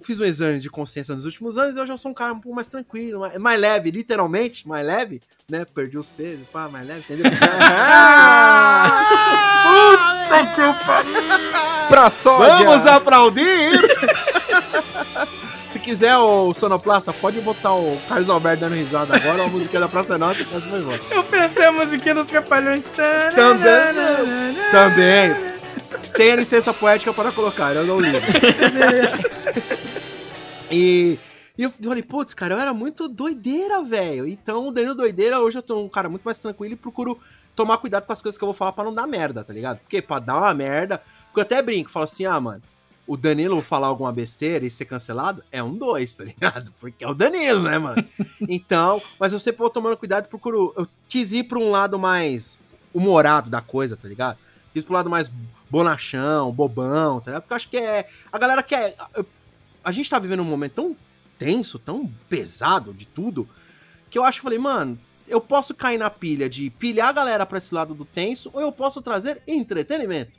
Fiz 0.00 0.20
um 0.20 0.24
exame 0.24 0.58
de 0.58 0.68
consciência 0.68 1.14
nos 1.14 1.24
últimos 1.24 1.56
anos 1.56 1.76
e 1.76 1.78
eu 1.78 1.86
já 1.86 1.96
sou 1.96 2.10
um 2.10 2.14
cara 2.14 2.32
um 2.32 2.38
pouco 2.38 2.54
mais 2.54 2.68
tranquilo, 2.68 3.20
mais, 3.20 3.38
mais 3.38 3.58
leve, 3.60 3.90
literalmente, 3.90 4.68
mais 4.68 4.86
leve, 4.86 5.22
né? 5.48 5.64
Perdi 5.64 5.96
os 5.96 6.10
pesos, 6.10 6.46
pá, 6.52 6.68
mais 6.68 6.86
leve, 6.86 7.00
entendeu? 7.00 7.30
Puta 9.62 10.46
que 10.54 10.84
pariu! 10.84 11.14
Pra 11.88 12.10
sódia! 12.10 12.66
Vamos 12.66 12.86
aplaudir! 12.86 13.80
Se 15.68 15.80
quiser, 15.80 16.16
o 16.16 16.54
Sonoplasta, 16.54 17.12
pode 17.12 17.40
botar 17.40 17.74
o 17.74 18.00
Carlos 18.08 18.30
Alberto 18.30 18.60
dando 18.60 18.74
risada 18.76 19.16
agora, 19.16 19.44
a 19.44 19.48
música 19.48 19.78
da 19.80 19.88
Praça 19.88 20.16
Nossa, 20.16 20.44
que 20.44 20.56
essa 20.56 20.66
foi. 20.66 21.00
Eu 21.10 21.24
pensei 21.24 21.64
a 21.64 21.72
musiquinha 21.72 22.14
dos 22.14 22.26
Trapalhões. 22.26 22.84
Também. 23.34 24.56
Também. 24.70 25.55
Tem 26.14 26.32
a 26.32 26.36
licença 26.36 26.72
poética 26.72 27.12
para 27.12 27.32
colocar, 27.32 27.74
eu 27.74 27.86
não 27.86 28.00
ligo. 28.00 28.18
e, 30.70 31.18
e 31.56 31.62
eu 31.62 31.70
falei, 31.70 32.02
putz, 32.02 32.34
cara, 32.34 32.54
eu 32.54 32.60
era 32.60 32.74
muito 32.74 33.08
doideira, 33.08 33.82
velho. 33.82 34.26
Então, 34.26 34.68
o 34.68 34.72
Danilo 34.72 34.94
Doideira, 34.94 35.40
hoje 35.40 35.58
eu 35.58 35.62
tô 35.62 35.80
um 35.82 35.88
cara 35.88 36.08
muito 36.08 36.22
mais 36.22 36.38
tranquilo 36.38 36.74
e 36.74 36.76
procuro 36.76 37.18
tomar 37.54 37.78
cuidado 37.78 38.06
com 38.06 38.12
as 38.12 38.20
coisas 38.20 38.38
que 38.38 38.44
eu 38.44 38.48
vou 38.48 38.54
falar 38.54 38.72
pra 38.72 38.84
não 38.84 38.94
dar 38.94 39.06
merda, 39.06 39.42
tá 39.42 39.52
ligado? 39.52 39.78
Porque 39.78 40.02
pra 40.02 40.18
dar 40.18 40.36
uma 40.36 40.54
merda. 40.54 41.02
Porque 41.26 41.40
eu 41.40 41.42
até 41.42 41.62
brinco, 41.62 41.90
falo 41.90 42.04
assim, 42.04 42.26
ah, 42.26 42.38
mano, 42.38 42.62
o 43.06 43.16
Danilo 43.16 43.62
falar 43.62 43.86
alguma 43.86 44.12
besteira 44.12 44.66
e 44.66 44.70
ser 44.70 44.84
cancelado 44.84 45.42
é 45.52 45.62
um 45.62 45.74
dois, 45.74 46.14
tá 46.14 46.24
ligado? 46.24 46.72
Porque 46.80 47.04
é 47.04 47.08
o 47.08 47.14
Danilo, 47.14 47.62
né, 47.62 47.78
mano? 47.78 48.04
Então, 48.48 49.00
mas 49.18 49.32
eu 49.32 49.38
sempre 49.38 49.58
vou 49.58 49.70
tomando 49.70 49.96
cuidado 49.96 50.28
procuro. 50.28 50.74
Eu 50.76 50.86
quis 51.08 51.32
ir 51.32 51.44
pra 51.44 51.58
um 51.58 51.70
lado 51.70 51.98
mais 51.98 52.58
humorado 52.92 53.48
da 53.48 53.60
coisa, 53.60 53.96
tá 53.96 54.08
ligado? 54.08 54.38
Quis 54.72 54.84
pro 54.84 54.94
lado 54.94 55.08
mais 55.08 55.30
bonachão, 55.70 56.52
bobão, 56.52 57.20
tá 57.20 57.30
ligado? 57.30 57.42
Porque 57.42 57.52
eu 57.52 57.56
acho 57.56 57.68
que 57.68 57.76
é. 57.76 58.08
A 58.32 58.38
galera 58.38 58.62
quer. 58.62 58.94
eu- 59.14 59.26
A 59.84 59.92
gente 59.92 60.10
tá 60.10 60.18
vivendo 60.18 60.40
um 60.40 60.44
momento 60.44 60.72
tão 60.74 60.96
tenso, 61.38 61.78
tão 61.78 62.10
pesado 62.28 62.92
de 62.92 63.06
tudo, 63.06 63.48
que 64.10 64.18
eu 64.18 64.24
acho 64.24 64.40
que 64.40 64.46
eu 64.46 64.50
falei, 64.50 64.58
mano, 64.58 64.98
eu 65.28 65.40
posso 65.40 65.74
cair 65.74 65.98
na 65.98 66.10
pilha 66.10 66.48
de 66.48 66.70
pilhar 66.70 67.08
a 67.08 67.12
galera 67.12 67.46
pra 67.46 67.58
esse 67.58 67.72
lado 67.74 67.94
do 67.94 68.04
tenso, 68.04 68.50
ou 68.52 68.60
eu 68.60 68.72
posso 68.72 69.00
trazer 69.02 69.42
entretenimento. 69.46 70.38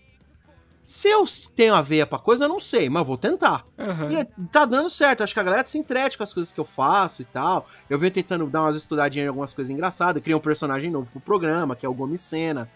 Se 0.85 1.09
eu 1.09 1.25
tenho 1.53 1.75
a 1.75 1.81
veia 1.81 2.07
pra 2.07 2.17
coisa, 2.17 2.45
eu 2.45 2.49
não 2.49 2.61
sei, 2.61 2.89
mas 2.89 3.01
eu 3.01 3.05
vou 3.05 3.17
tentar. 3.17 3.65
Aham. 3.77 4.09
E 4.11 4.25
tá 4.47 4.63
dando 4.63 4.89
certo, 4.89 5.21
acho 5.21 5.33
que 5.33 5.39
a 5.39 5.43
galera 5.43 5.65
se 5.67 5.77
entrete 5.77 6.17
com 6.17 6.23
as 6.23 6.33
coisas 6.33 6.51
que 6.53 6.59
eu 6.59 6.63
faço 6.65 7.21
e 7.21 7.25
tal. 7.25 7.67
Eu 7.89 7.99
venho 7.99 8.11
tentando 8.13 8.47
dar 8.47 8.61
umas 8.63 8.75
estudadinhas 8.77 9.25
em 9.25 9.27
algumas 9.27 9.53
coisas 9.53 9.69
engraçadas. 9.69 10.23
Criei 10.23 10.35
um 10.35 10.39
personagem 10.39 10.89
novo 10.89 11.07
pro 11.11 11.19
programa, 11.19 11.75
que 11.75 11.85
é 11.85 11.89
o 11.89 11.93
Gomes 11.93 12.21
Sena. 12.21 12.69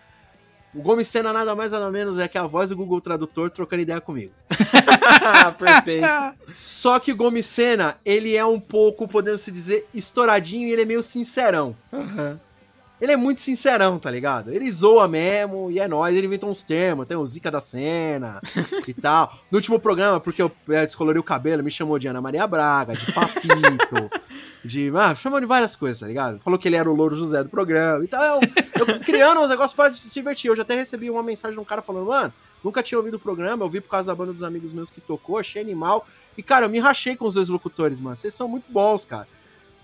O 0.73 0.81
Gomes 0.81 1.07
Sena 1.07 1.34
nada 1.34 1.53
mais 1.53 1.72
nada 1.72 1.91
menos 1.91 2.18
é 2.18 2.27
que 2.27 2.38
a 2.38 2.48
voz 2.48 2.69
do 2.69 2.76
Google 2.76 3.02
Tradutor 3.02 3.49
trocando 3.49 3.81
ideia 3.81 3.99
comigo. 3.99 4.34
Perfeito. 5.57 6.07
Só 6.53 6.99
que 6.99 7.11
o 7.11 7.15
Gomes 7.15 7.45
Sena, 7.45 7.98
ele 8.06 8.35
é 8.35 8.45
um 8.45 8.60
pouco, 8.60 9.07
podemos 9.07 9.41
se 9.41 9.52
dizer, 9.52 9.85
estouradinho 9.93 10.68
e 10.68 10.72
ele 10.72 10.84
é 10.84 10.85
meio 10.85 11.03
sincerão. 11.03 11.76
Aham. 11.91 12.39
Ele 13.02 13.14
é 13.14 13.18
muito 13.18 13.41
sincerão, 13.41 13.98
tá 13.98 14.11
ligado? 14.11 14.53
Ele 14.53 14.72
zoa 14.72 15.07
mesmo 15.07 15.72
e 15.72 15.80
é 15.80 15.88
nóis, 15.88 16.15
ele 16.15 16.28
inventa 16.28 16.45
uns 16.45 16.61
termos, 16.61 17.07
tem 17.07 17.18
o 17.18 17.26
Zica 17.26 17.49
da 17.49 17.60
cena 17.60 18.40
e 18.88 18.94
tal. 18.94 19.34
No 19.49 19.57
último 19.57 19.80
programa, 19.80 20.19
porque 20.19 20.40
eu 20.40 20.52
descolori 20.68 21.18
o 21.18 21.23
cabelo, 21.23 21.64
me 21.64 21.72
chamou 21.72 21.98
de 21.98 22.07
Ana 22.07 22.22
Maria 22.22 22.45
Braga, 22.45 22.94
de 22.94 23.11
Papito, 23.11 24.10
de. 24.64 24.91
Ah, 24.95 25.15
chamou 25.15 25.40
de 25.40 25.48
várias 25.48 25.76
coisas, 25.76 25.99
tá 25.99 26.06
ligado? 26.06 26.40
Falou 26.41 26.60
que 26.60 26.68
ele 26.68 26.76
era 26.76 26.88
o 26.88 26.94
Louro 26.94 27.15
José 27.15 27.44
do 27.44 27.49
programa. 27.49 28.06
Então 28.06 28.22
eu, 28.22 28.41
eu 28.78 28.99
criando 29.02 29.41
uns 29.41 29.49
negócios 29.49 29.73
pra 29.73 29.91
se 29.91 30.07
divertir. 30.07 30.49
Eu 30.49 30.56
já 30.56 30.61
até 30.61 30.76
recebi 30.76 31.10
uma 31.10 31.23
mensagem 31.23 31.56
de 31.56 31.60
um 31.60 31.65
cara 31.65 31.82
falando, 31.82 32.06
mano, 32.06 32.32
nunca 32.64 32.84
tinha 32.84 32.99
ouvido 32.99 33.15
o 33.15 33.19
programa, 33.19 33.65
eu 33.65 33.69
vi 33.69 33.82
por 33.82 33.90
causa 33.90 34.11
da 34.11 34.15
banda 34.15 34.32
dos 34.32 34.44
amigos 34.44 34.73
meus 34.73 34.91
que 34.91 35.02
tocou, 35.02 35.40
achei 35.40 35.60
animal. 35.60 36.06
E, 36.38 36.44
cara, 36.44 36.68
eu 36.68 36.69
me 36.69 36.78
rachei 36.78 37.15
com 37.15 37.26
os 37.26 37.34
dois 37.34 37.49
locutores, 37.49 37.99
mano. 37.99 38.15
Vocês 38.15 38.36
são 38.36 38.48
muito 38.48 38.72
bons, 38.72 39.06
cara. 39.06 39.28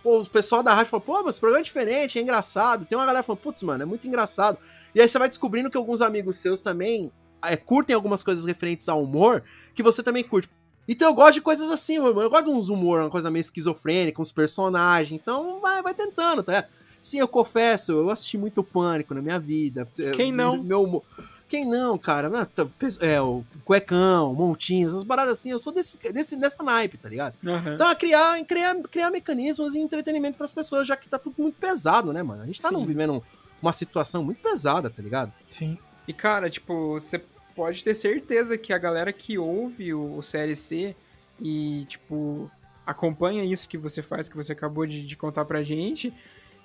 Pô, 0.08 0.22
o 0.22 0.26
pessoal 0.26 0.64
da 0.64 0.74
rádio 0.74 0.90
falou, 0.90 1.06
pô, 1.06 1.22
mas 1.22 1.36
esse 1.36 1.40
programa 1.42 1.60
é 1.60 1.66
diferente, 1.66 2.18
é 2.18 2.22
engraçado. 2.22 2.86
Tem 2.86 2.98
uma 2.98 3.06
galera 3.06 3.22
falando, 3.22 3.42
putz, 3.42 3.62
mano, 3.62 3.84
é 3.84 3.86
muito 3.86 4.08
engraçado. 4.08 4.58
E 4.96 5.02
aí 5.02 5.10
você 5.10 5.20
vai 5.20 5.28
descobrindo 5.28 5.70
que 5.70 5.76
alguns 5.76 6.00
amigos 6.00 6.38
seus 6.38 6.62
também 6.62 7.12
é, 7.44 7.58
curtem 7.58 7.94
algumas 7.94 8.24
coisas 8.24 8.46
referentes 8.46 8.88
ao 8.88 9.04
humor 9.04 9.44
que 9.76 9.84
você 9.84 10.02
também 10.02 10.24
curte. 10.24 10.50
Então 10.88 11.10
eu 11.10 11.14
gosto 11.14 11.34
de 11.34 11.42
coisas 11.42 11.70
assim, 11.70 12.00
mano. 12.00 12.22
Eu 12.22 12.30
gosto 12.30 12.46
de 12.46 12.52
uns 12.52 12.70
humor, 12.70 13.02
uma 13.02 13.10
coisa 13.10 13.30
meio 13.30 13.42
esquizofrênica, 13.42 14.22
uns 14.22 14.32
personagens. 14.32 15.20
Então 15.22 15.60
vai, 15.60 15.84
vai 15.84 15.94
tentando, 15.94 16.42
tá? 16.42 16.64
Sim, 17.02 17.20
eu 17.20 17.28
confesso, 17.28 17.92
eu 17.92 18.10
assisti 18.10 18.38
muito 18.38 18.64
pânico 18.64 19.14
na 19.14 19.22
minha 19.22 19.38
vida. 19.38 19.86
Quem 20.16 20.32
não? 20.32 20.64
Meu 20.64 20.84
humor. 20.84 21.04
Quem 21.49 21.65
não, 21.65 21.98
cara? 21.98 22.30
Tá, 22.48 22.68
É, 22.99 23.22
o 23.22 23.44
Cuecão, 23.64 24.34
Montinhos, 24.34 24.91
essas 24.94 25.03
paradas 25.03 25.34
assim. 25.40 25.52
Eu 25.52 25.60
sou 25.60 25.72
desse, 25.74 25.98
desse, 26.11 26.36
dessa 26.36 26.61
naipe, 26.61 26.98
tá 26.98 27.07
ligado? 27.07 27.36
Aham. 27.45 27.76
Então, 27.76 27.90
é 27.90 27.95
criar, 27.95 28.44
criar, 28.45 28.76
criar 28.84 29.10
mecanismos 29.11 29.74
e 29.76 29.80
entretenimento 29.80 30.38
pras 30.38 30.52
pessoas, 30.52 30.88
já 30.88 30.98
que 30.98 31.07
tá 31.07 31.18
tudo 31.18 31.36
muito 31.40 31.56
pesado, 31.60 32.11
né, 32.11 32.22
mano? 32.22 32.44
A 32.44 32.45
gente 32.45 32.61
tá 32.61 32.69
num- 32.72 32.86
vivendo 32.86 33.24
uma 33.61 33.72
situação 33.74 34.24
muito 34.24 34.41
pesada, 34.41 34.90
tá 34.90 35.02
ligado? 35.02 35.32
Sim. 35.48 35.78
E, 36.07 36.14
cara, 36.14 36.49
tipo, 36.49 36.94
você 36.94 37.22
pode 37.56 37.84
ter 37.84 37.94
certeza 37.94 38.57
que 38.57 38.72
a 38.74 38.78
galera 38.78 39.11
que 39.14 39.38
ouve 39.38 39.94
o, 39.94 40.18
o 40.18 40.22
CLC 40.24 40.95
e, 41.41 41.86
tipo, 41.88 42.52
acompanha 42.86 43.44
isso 43.44 43.68
que 43.68 43.78
você 43.78 44.02
faz, 44.03 44.30
que 44.30 44.36
você 44.36 44.52
acabou 44.53 44.86
de, 44.86 45.06
de 45.06 45.15
contar 45.18 45.44
pra 45.45 45.64
gente, 45.64 46.14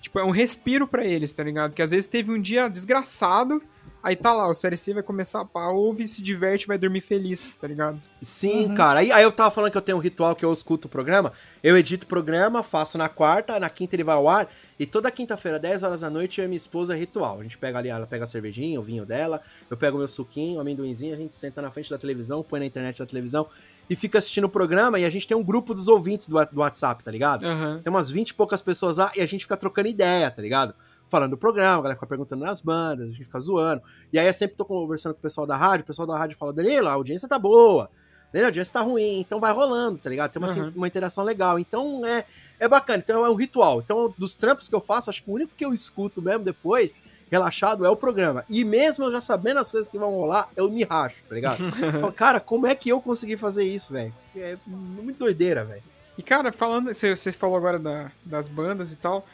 tipo, 0.02 0.18
é 0.18 0.24
um 0.24 0.30
respiro 0.30 0.86
pra 0.86 1.06
eles, 1.06 1.32
tá 1.32 1.44
ligado? 1.44 1.70
Porque 1.70 1.80
às 1.80 1.92
vezes 1.92 2.06
teve 2.06 2.32
um 2.32 2.40
dia 2.40 2.68
desgraçado, 2.68 3.62
aí 4.02 4.16
tá 4.16 4.34
lá, 4.34 4.48
o 4.48 4.52
CLC 4.52 4.94
vai 4.94 5.02
começar 5.02 5.40
a 5.40 5.44
pá, 5.44 5.68
ouve, 5.68 6.08
se 6.08 6.20
diverte, 6.20 6.66
vai 6.66 6.76
dormir 6.76 7.00
feliz, 7.00 7.54
tá 7.60 7.68
ligado? 7.68 8.00
Sim, 8.20 8.74
cara. 8.74 8.98
Aí, 8.98 9.12
aí 9.12 9.22
eu 9.22 9.30
tava 9.30 9.52
falando 9.52 9.70
que 9.70 9.78
eu 9.78 9.82
tenho 9.82 9.96
um 9.96 10.00
ritual 10.00 10.34
que 10.34 10.44
eu 10.44 10.52
escuto 10.52 10.88
o 10.88 10.90
programa. 10.90 11.32
Eu 11.62 11.78
edito 11.78 12.04
o 12.04 12.08
programa, 12.08 12.64
faço 12.64 12.98
na 12.98 13.08
quarta, 13.08 13.60
na 13.60 13.70
quinta 13.70 13.94
ele 13.94 14.02
vai 14.02 14.16
ao 14.16 14.28
ar. 14.28 14.48
E 14.76 14.84
toda 14.84 15.08
quinta-feira, 15.12 15.60
10 15.60 15.84
horas 15.84 16.00
da 16.00 16.10
noite, 16.10 16.40
eu 16.40 16.44
e 16.44 16.48
minha 16.48 16.56
esposa 16.56 16.96
é 16.96 16.98
ritual. 16.98 17.38
A 17.38 17.42
gente 17.44 17.56
pega 17.56 17.78
ali, 17.78 17.88
ela 17.88 18.04
pega 18.04 18.24
a 18.24 18.26
cervejinha, 18.26 18.80
o 18.80 18.82
vinho 18.82 19.06
dela, 19.06 19.40
eu 19.70 19.76
pego 19.76 19.96
o 19.96 19.98
meu 19.98 20.08
suquinho, 20.08 20.58
o 20.58 20.60
amendoinzinho, 20.60 21.14
a 21.14 21.16
gente 21.16 21.36
senta 21.36 21.62
na 21.62 21.70
frente 21.70 21.88
da 21.88 21.96
televisão, 21.96 22.42
põe 22.42 22.58
na 22.58 22.66
internet 22.66 22.98
da 22.98 23.06
televisão 23.06 23.46
e 23.92 23.96
fica 23.96 24.18
assistindo 24.18 24.44
o 24.44 24.48
programa. 24.48 24.98
E 24.98 25.04
a 25.04 25.10
gente 25.10 25.26
tem 25.26 25.36
um 25.36 25.42
grupo 25.42 25.74
dos 25.74 25.88
ouvintes 25.88 26.28
do, 26.28 26.44
do 26.46 26.60
WhatsApp, 26.60 27.02
tá 27.04 27.10
ligado? 27.10 27.44
Aham. 27.46 27.80
Tem 27.82 27.90
umas 27.92 28.10
20 28.10 28.30
e 28.30 28.34
poucas 28.34 28.62
pessoas 28.62 28.96
lá 28.96 29.12
e 29.16 29.20
a 29.20 29.26
gente 29.26 29.42
fica 29.42 29.56
trocando 29.56 29.88
ideia, 29.88 30.30
tá 30.30 30.40
ligado? 30.40 30.74
Falando 31.08 31.30
do 31.32 31.36
programa, 31.36 31.74
a 31.74 31.82
galera 31.82 31.94
fica 31.94 32.06
perguntando 32.06 32.42
nas 32.44 32.60
bandas, 32.62 33.06
a 33.06 33.10
gente 33.10 33.24
fica 33.24 33.38
zoando. 33.38 33.82
E 34.12 34.18
aí 34.18 34.26
eu 34.26 34.32
sempre 34.32 34.56
tô 34.56 34.64
conversando 34.64 35.12
com 35.12 35.18
o 35.18 35.22
pessoal 35.22 35.46
da 35.46 35.56
rádio, 35.56 35.84
o 35.84 35.86
pessoal 35.86 36.06
da 36.08 36.16
rádio 36.16 36.36
fala, 36.38 36.52
Danilo, 36.54 36.88
a 36.88 36.92
audiência 36.92 37.28
tá 37.28 37.38
boa. 37.38 37.90
Danilo, 38.32 38.46
a 38.46 38.48
audiência 38.48 38.72
tá 38.72 38.80
ruim, 38.80 39.20
então 39.20 39.38
vai 39.38 39.52
rolando, 39.52 39.98
tá 39.98 40.08
ligado? 40.08 40.30
Tem 40.32 40.42
uma, 40.42 40.50
Uhum. 40.50 40.72
uma 40.74 40.86
interação 40.88 41.22
legal. 41.22 41.58
Então 41.58 42.04
é, 42.06 42.24
é 42.58 42.66
bacana, 42.66 43.02
então 43.04 43.26
é 43.26 43.28
um 43.28 43.34
ritual. 43.34 43.80
Então, 43.80 44.14
dos 44.16 44.34
trampos 44.34 44.68
que 44.68 44.74
eu 44.74 44.80
faço, 44.80 45.10
acho 45.10 45.22
que 45.22 45.30
o 45.30 45.34
único 45.34 45.52
que 45.54 45.64
eu 45.64 45.74
escuto 45.74 46.22
mesmo 46.22 46.44
depois, 46.44 46.96
relaxado, 47.32 47.84
é 47.86 47.88
o 47.90 47.96
programa. 47.96 48.44
E 48.48 48.62
mesmo 48.64 49.04
eu 49.06 49.10
já 49.10 49.20
sabendo 49.20 49.58
as 49.58 49.72
coisas 49.72 49.88
que 49.88 49.98
vão 49.98 50.10
rolar, 50.10 50.48
eu 50.54 50.70
me 50.70 50.84
racho, 50.84 51.24
tá 51.28 51.34
ligado? 51.34 51.56
Falo, 52.00 52.12
Cara, 52.12 52.38
como 52.38 52.66
é 52.66 52.74
que 52.74 52.90
eu 52.90 53.00
consegui 53.00 53.36
fazer 53.38 53.64
isso, 53.64 53.92
velho? 53.92 54.12
É 54.36 54.56
muito 54.66 55.18
doideira, 55.18 55.64
velho. 55.64 55.82
E, 56.18 56.22
cara, 56.22 56.52
falando, 56.52 56.94
você, 56.94 57.16
você 57.16 57.32
falou 57.32 57.56
agora 57.56 57.78
da- 57.78 58.12
das 58.22 58.46
bandas 58.46 58.92
e 58.92 58.96
tal, 58.98 59.26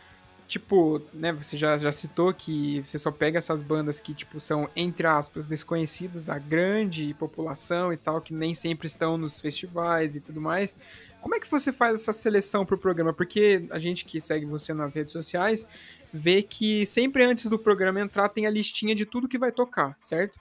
tipo, 0.47 1.03
né, 1.13 1.33
você 1.33 1.57
já, 1.57 1.77
já 1.77 1.91
citou 1.91 2.33
que 2.33 2.81
você 2.85 2.97
só 2.97 3.11
pega 3.11 3.37
essas 3.39 3.63
bandas 3.63 3.99
que, 4.01 4.15
tipo, 4.15 4.41
são, 4.41 4.71
entre 4.77 5.07
aspas, 5.07 5.49
desconhecidas 5.49 6.25
da 6.25 6.39
grande 6.39 7.13
população 7.15 7.93
e 7.93 7.97
tal, 7.97 8.21
que 8.21 8.33
nem 8.33 8.55
sempre 8.55 8.87
estão 8.87 9.19
nos 9.19 9.41
festivais 9.41 10.15
e 10.15 10.21
tudo 10.21 10.41
mais. 10.41 10.77
Como 11.21 11.35
é 11.35 11.41
que 11.41 11.51
você 11.51 11.73
faz 11.73 12.01
essa 12.01 12.13
seleção 12.13 12.65
pro 12.65 12.79
programa? 12.79 13.13
Porque 13.13 13.67
a 13.71 13.79
gente 13.81 14.05
que 14.05 14.21
segue 14.21 14.47
você 14.47 14.73
nas 14.73 14.95
redes 14.95 15.13
sociais 15.13 15.67
vê 16.13 16.43
que 16.43 16.85
sempre 16.87 17.25
antes 17.25 17.47
do 17.47 17.59
programa 17.59 18.01
entrar 18.01 18.29
tem 18.29 18.47
a 18.47 18.51
listinha 18.51 18.95
de 18.95 19.05
tudo 19.07 19.29
que 19.29 19.39
vai 19.39 19.53
tocar, 19.53 19.95
certo? 19.99 20.39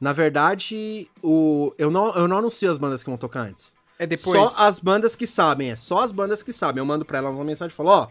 Na 0.00 0.12
verdade, 0.12 1.08
o, 1.22 1.72
eu, 1.78 1.90
não, 1.90 2.14
eu 2.14 2.26
não 2.28 2.38
anuncio 2.38 2.70
as 2.70 2.78
bandas 2.78 3.02
que 3.02 3.08
vão 3.10 3.16
tocar 3.16 3.40
antes. 3.40 3.72
É 3.98 4.06
depois. 4.06 4.36
Só 4.52 4.66
as 4.66 4.80
bandas 4.80 5.14
que 5.14 5.26
sabem, 5.26 5.70
é 5.70 5.76
só 5.76 6.02
as 6.02 6.10
bandas 6.12 6.42
que 6.42 6.52
sabem. 6.52 6.80
Eu 6.80 6.84
mando 6.84 7.04
pra 7.04 7.18
elas 7.18 7.32
uma 7.34 7.44
mensagem 7.44 7.72
e 7.72 7.76
falo, 7.76 7.90
ó, 7.90 8.08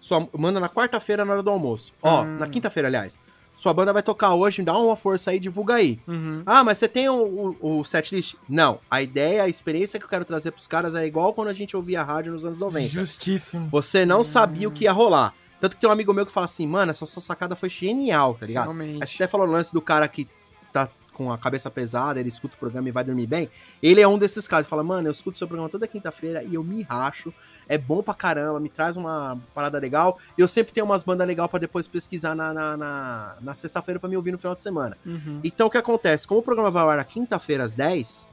sua, 0.00 0.18
eu 0.32 0.38
mando 0.38 0.60
na 0.60 0.68
quarta-feira 0.68 1.24
na 1.24 1.32
hora 1.32 1.42
do 1.42 1.50
almoço. 1.50 1.92
Ó, 2.00 2.22
Hum. 2.22 2.36
na 2.38 2.46
quinta-feira, 2.48 2.88
aliás. 2.88 3.18
Sua 3.56 3.74
banda 3.74 3.92
vai 3.92 4.04
tocar 4.04 4.34
hoje, 4.34 4.62
dá 4.62 4.78
uma 4.78 4.94
força 4.94 5.32
aí, 5.32 5.40
divulga 5.40 5.74
aí. 5.74 5.98
Uhum. 6.06 6.44
Ah, 6.46 6.62
mas 6.62 6.78
você 6.78 6.86
tem 6.86 7.08
o, 7.08 7.56
o, 7.60 7.80
o 7.80 7.84
setlist? 7.84 8.36
Não. 8.48 8.78
A 8.88 9.02
ideia, 9.02 9.42
a 9.42 9.48
experiência 9.48 9.98
que 9.98 10.04
eu 10.04 10.08
quero 10.08 10.24
trazer 10.24 10.52
pros 10.52 10.68
caras 10.68 10.94
é 10.94 11.04
igual 11.04 11.34
quando 11.34 11.48
a 11.48 11.52
gente 11.52 11.76
ouvia 11.76 12.00
rádio 12.04 12.32
nos 12.32 12.44
anos 12.46 12.60
90. 12.60 12.88
Justíssimo. 12.88 13.68
Você 13.72 14.06
não 14.06 14.22
sabia 14.22 14.68
o 14.68 14.70
que 14.70 14.84
ia 14.84 14.92
rolar. 14.92 15.34
Tanto 15.60 15.76
que 15.76 15.80
tem 15.80 15.88
um 15.88 15.92
amigo 15.92 16.12
meu 16.12 16.24
que 16.24 16.32
fala 16.32 16.44
assim, 16.44 16.66
mano, 16.66 16.90
essa 16.90 17.06
sua 17.06 17.22
sacada 17.22 17.56
foi 17.56 17.68
genial, 17.68 18.34
tá 18.34 18.46
ligado? 18.46 18.64
Realmente. 18.64 19.02
Aí 19.02 19.06
você 19.06 19.16
até 19.16 19.26
falou 19.26 19.46
no 19.46 19.52
lance 19.52 19.72
do 19.72 19.80
cara 19.80 20.06
que 20.06 20.28
tá 20.72 20.88
com 21.18 21.32
a 21.32 21.36
cabeça 21.36 21.68
pesada, 21.68 22.20
ele 22.20 22.28
escuta 22.28 22.54
o 22.54 22.58
programa 22.58 22.88
e 22.88 22.92
vai 22.92 23.02
dormir 23.02 23.26
bem. 23.26 23.50
Ele 23.82 24.00
é 24.00 24.06
um 24.06 24.16
desses 24.16 24.46
caras, 24.46 24.68
fala, 24.68 24.84
mano, 24.84 25.08
eu 25.08 25.12
escuto 25.12 25.36
seu 25.36 25.48
programa 25.48 25.68
toda 25.68 25.84
quinta-feira 25.88 26.44
e 26.44 26.54
eu 26.54 26.62
me 26.62 26.82
racho. 26.82 27.34
É 27.68 27.76
bom 27.76 28.00
pra 28.04 28.14
caramba, 28.14 28.60
me 28.60 28.68
traz 28.68 28.96
uma 28.96 29.36
parada 29.52 29.80
legal. 29.80 30.16
E 30.38 30.40
eu 30.40 30.46
sempre 30.46 30.72
tenho 30.72 30.86
umas 30.86 31.02
bandas 31.02 31.26
legais 31.26 31.50
pra 31.50 31.58
depois 31.58 31.88
pesquisar 31.88 32.36
na, 32.36 32.54
na, 32.54 32.76
na, 32.76 33.36
na 33.40 33.54
sexta-feira 33.56 33.98
pra 33.98 34.08
me 34.08 34.16
ouvir 34.16 34.30
no 34.30 34.38
final 34.38 34.54
de 34.54 34.62
semana. 34.62 34.96
Uhum. 35.04 35.40
Então 35.42 35.66
o 35.66 35.70
que 35.70 35.76
acontece? 35.76 36.24
Como 36.24 36.38
o 36.38 36.42
programa 36.42 36.70
vai 36.70 36.84
ao 36.84 36.90
ar 36.90 36.98
na 36.98 37.04
quinta-feira 37.04 37.64
às 37.64 37.74
10, 37.74 38.27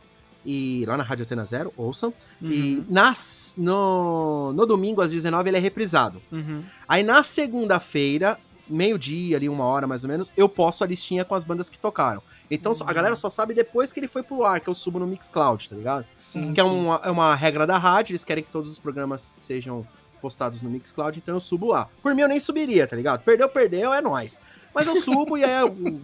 e 0.46 0.86
lá 0.88 0.96
na 0.96 1.04
Rádio 1.04 1.24
Atena 1.24 1.44
Zero, 1.46 1.74
ouçam. 1.76 2.14
E 2.42 2.76
Uhum. 2.78 2.86
nas, 2.90 3.54
no, 3.58 4.54
no 4.54 4.66
domingo 4.66 5.02
às 5.02 5.12
19 5.12 5.50
ele 5.50 5.58
é 5.58 5.60
reprisado. 5.60 6.22
Uhum. 6.32 6.64
Aí 6.88 7.02
na 7.04 7.24
segunda-feira, 7.24 8.38
meio-dia, 8.68 9.38
ali, 9.38 9.48
uma 9.50 9.64
hora 9.66 9.88
mais 9.88 10.04
ou 10.04 10.10
menos, 10.10 10.32
eu 10.36 10.48
posto 10.50 10.84
a 10.84 10.88
listinha 10.88 11.24
com 11.26 11.36
as 11.36 11.44
bandas 11.44 11.70
que 11.70 11.78
tocaram. 11.80 12.22
Então 12.50 12.72
Uhum. 12.72 12.78
a 12.88 12.94
galera 12.94 13.16
só 13.16 13.30
sabe 13.30 13.54
depois 13.54 13.92
que 13.92 14.00
ele 14.00 14.08
foi 14.08 14.24
pro 14.24 14.44
ar, 14.44 14.60
que 14.60 14.68
eu 14.70 14.76
subo 14.76 15.00
no 15.00 15.08
Mixcloud, 15.08 15.70
tá 15.70 15.76
ligado? 15.76 16.06
Sim, 16.18 16.54
que 16.54 16.62
é 16.62 16.64
sim. 16.64 16.70
uma, 16.70 17.02
é 17.04 17.10
uma 17.12 17.36
regra 17.36 17.66
da 17.66 17.78
rádio, 17.78 18.12
eles 18.12 18.24
querem 18.24 18.44
que 18.44 18.52
todos 18.52 18.72
os 18.72 18.80
programas 18.80 19.34
sejam 19.38 19.86
postados 20.22 20.62
no 20.64 20.70
Mixcloud, 20.72 21.20
então 21.20 21.36
eu 21.36 21.40
subo 21.40 21.68
lá. 21.68 21.88
Por 22.02 22.16
mim 22.16 22.22
eu 22.22 22.28
nem 22.28 22.40
subiria, 22.40 22.88
tá 22.88 22.96
ligado? 22.96 23.22
Perdeu, 23.24 23.48
perdeu, 23.48 23.94
é 23.94 24.02
nóis. 24.02 24.40
Mas 24.76 24.88
eu 24.88 24.98
subo 24.98 25.38
e 25.38 25.44
aí 25.46 25.54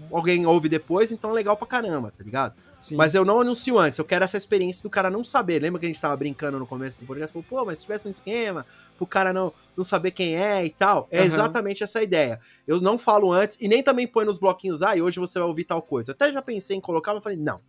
alguém 0.10 0.46
ouve 0.46 0.70
depois, 0.70 1.12
então 1.12 1.32
é 1.32 1.34
legal 1.34 1.58
pra 1.58 1.68
caramba, 1.68 2.14
tá 2.18 2.24
ligado? 2.24 2.56
Sim. 2.78 2.96
Mas 2.96 3.14
eu 3.14 3.26
não 3.26 3.42
anuncio 3.42 3.78
antes, 3.78 4.00
eu 4.00 4.06
quero 4.06 4.24
essa 4.24 4.38
experiência 4.38 4.82
do 4.82 4.90
cara 4.90 5.10
não 5.10 5.26
saber. 5.26 5.62
Lembra 5.62 5.78
que 5.80 5.86
a 5.86 5.90
gente 5.90 6.00
tava 6.00 6.16
brincando 6.16 6.58
no 6.58 6.66
começo 6.66 7.02
do 7.02 7.06
podcast? 7.06 7.34
Falou, 7.34 7.46
pô, 7.48 7.66
mas 7.66 7.80
se 7.80 7.84
tivesse 7.84 8.08
um 8.08 8.12
esquema 8.12 8.66
pro 8.98 9.06
cara 9.06 9.34
não, 9.34 9.52
não 9.76 9.84
saber 9.84 10.12
quem 10.12 10.38
é 10.38 10.66
e 10.66 10.70
tal. 10.70 11.08
É 11.12 11.20
Aham. 11.20 11.28
exatamente 11.28 11.84
essa 11.84 12.02
ideia. 12.02 12.40
Eu 12.66 12.80
não 12.80 12.98
falo 12.98 13.32
antes 13.32 13.58
e 13.60 13.68
nem 13.68 13.84
também 13.84 14.08
põe 14.08 14.24
nos 14.24 14.38
bloquinhos, 14.40 14.82
ah, 14.82 14.96
e 14.96 15.02
hoje 15.02 15.20
você 15.20 15.38
vai 15.38 15.48
ouvir 15.50 15.66
tal 15.66 15.82
coisa. 15.82 16.14
Até 16.14 16.32
já 16.32 16.42
pensei 16.42 16.78
em 16.78 16.82
colocar, 16.82 17.14
mas 17.14 17.22
falei, 17.22 17.38
não. 17.38 17.60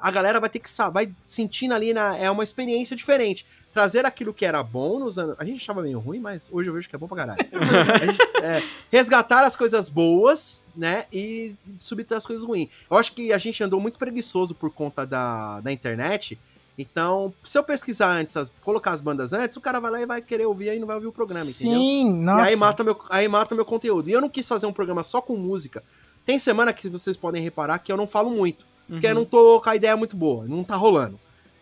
A 0.00 0.10
galera 0.10 0.40
vai 0.40 0.48
ter 0.50 0.58
que 0.58 0.68
saber, 0.70 0.92
vai 0.92 1.12
sentindo 1.26 1.74
ali 1.74 1.92
na. 1.92 2.16
É 2.16 2.30
uma 2.30 2.42
experiência 2.44 2.96
diferente. 2.96 3.44
Trazer 3.72 4.04
aquilo 4.04 4.34
que 4.34 4.44
era 4.44 4.62
bom 4.62 4.98
nos 4.98 5.18
anos. 5.18 5.36
A 5.38 5.44
gente 5.44 5.58
achava 5.58 5.80
meio 5.82 5.98
ruim, 6.00 6.18
mas 6.18 6.48
hoje 6.52 6.68
eu 6.68 6.74
vejo 6.74 6.88
que 6.88 6.96
é 6.96 6.98
bom 6.98 7.06
pra 7.06 7.18
caralho. 7.18 7.38
A 8.02 8.04
gente, 8.06 8.18
é, 8.42 8.62
resgatar 8.90 9.44
as 9.44 9.54
coisas 9.54 9.88
boas, 9.88 10.64
né? 10.74 11.04
E 11.12 11.54
subtrair 11.78 12.16
as 12.18 12.26
coisas 12.26 12.44
ruins. 12.44 12.68
Eu 12.90 12.96
acho 12.96 13.12
que 13.12 13.32
a 13.32 13.38
gente 13.38 13.62
andou 13.62 13.78
muito 13.80 13.96
preguiçoso 13.98 14.54
por 14.56 14.70
conta 14.72 15.06
da, 15.06 15.60
da 15.60 15.70
internet. 15.70 16.36
Então, 16.76 17.32
se 17.44 17.58
eu 17.58 17.62
pesquisar 17.62 18.10
antes, 18.10 18.36
as- 18.36 18.50
colocar 18.64 18.90
as 18.92 19.00
bandas 19.00 19.32
antes, 19.32 19.56
o 19.56 19.60
cara 19.60 19.78
vai 19.78 19.90
lá 19.90 20.00
e 20.00 20.06
vai 20.06 20.22
querer 20.22 20.46
ouvir 20.46 20.74
e 20.74 20.78
não 20.80 20.86
vai 20.86 20.96
ouvir 20.96 21.08
o 21.08 21.12
programa, 21.12 21.48
entendeu? 21.48 21.78
Sim, 21.78 22.12
nossa. 22.14 22.46
E 22.46 22.48
aí 22.48 22.56
mata, 22.56 22.82
meu, 22.82 23.00
aí 23.10 23.28
mata 23.28 23.54
meu 23.54 23.64
conteúdo. 23.64 24.08
E 24.08 24.12
eu 24.12 24.20
não 24.20 24.28
quis 24.30 24.48
fazer 24.48 24.66
um 24.66 24.72
programa 24.72 25.02
só 25.02 25.20
com 25.20 25.36
música. 25.36 25.82
Tem 26.26 26.38
semana 26.38 26.72
que 26.72 26.88
vocês 26.88 27.16
podem 27.16 27.42
reparar 27.42 27.78
que 27.78 27.92
eu 27.92 27.96
não 27.96 28.06
falo 28.06 28.30
muito. 28.30 28.64
Porque 28.90 29.06
Uhum. 29.06 29.12
eu 29.12 29.14
não 29.14 29.24
tô 29.24 29.60
com 29.60 29.70
a 29.70 29.76
ideia 29.76 29.96
muito 29.96 30.16
boa, 30.16 30.44
não 30.46 30.64
tá 30.64 30.74
rolando. 30.74 31.18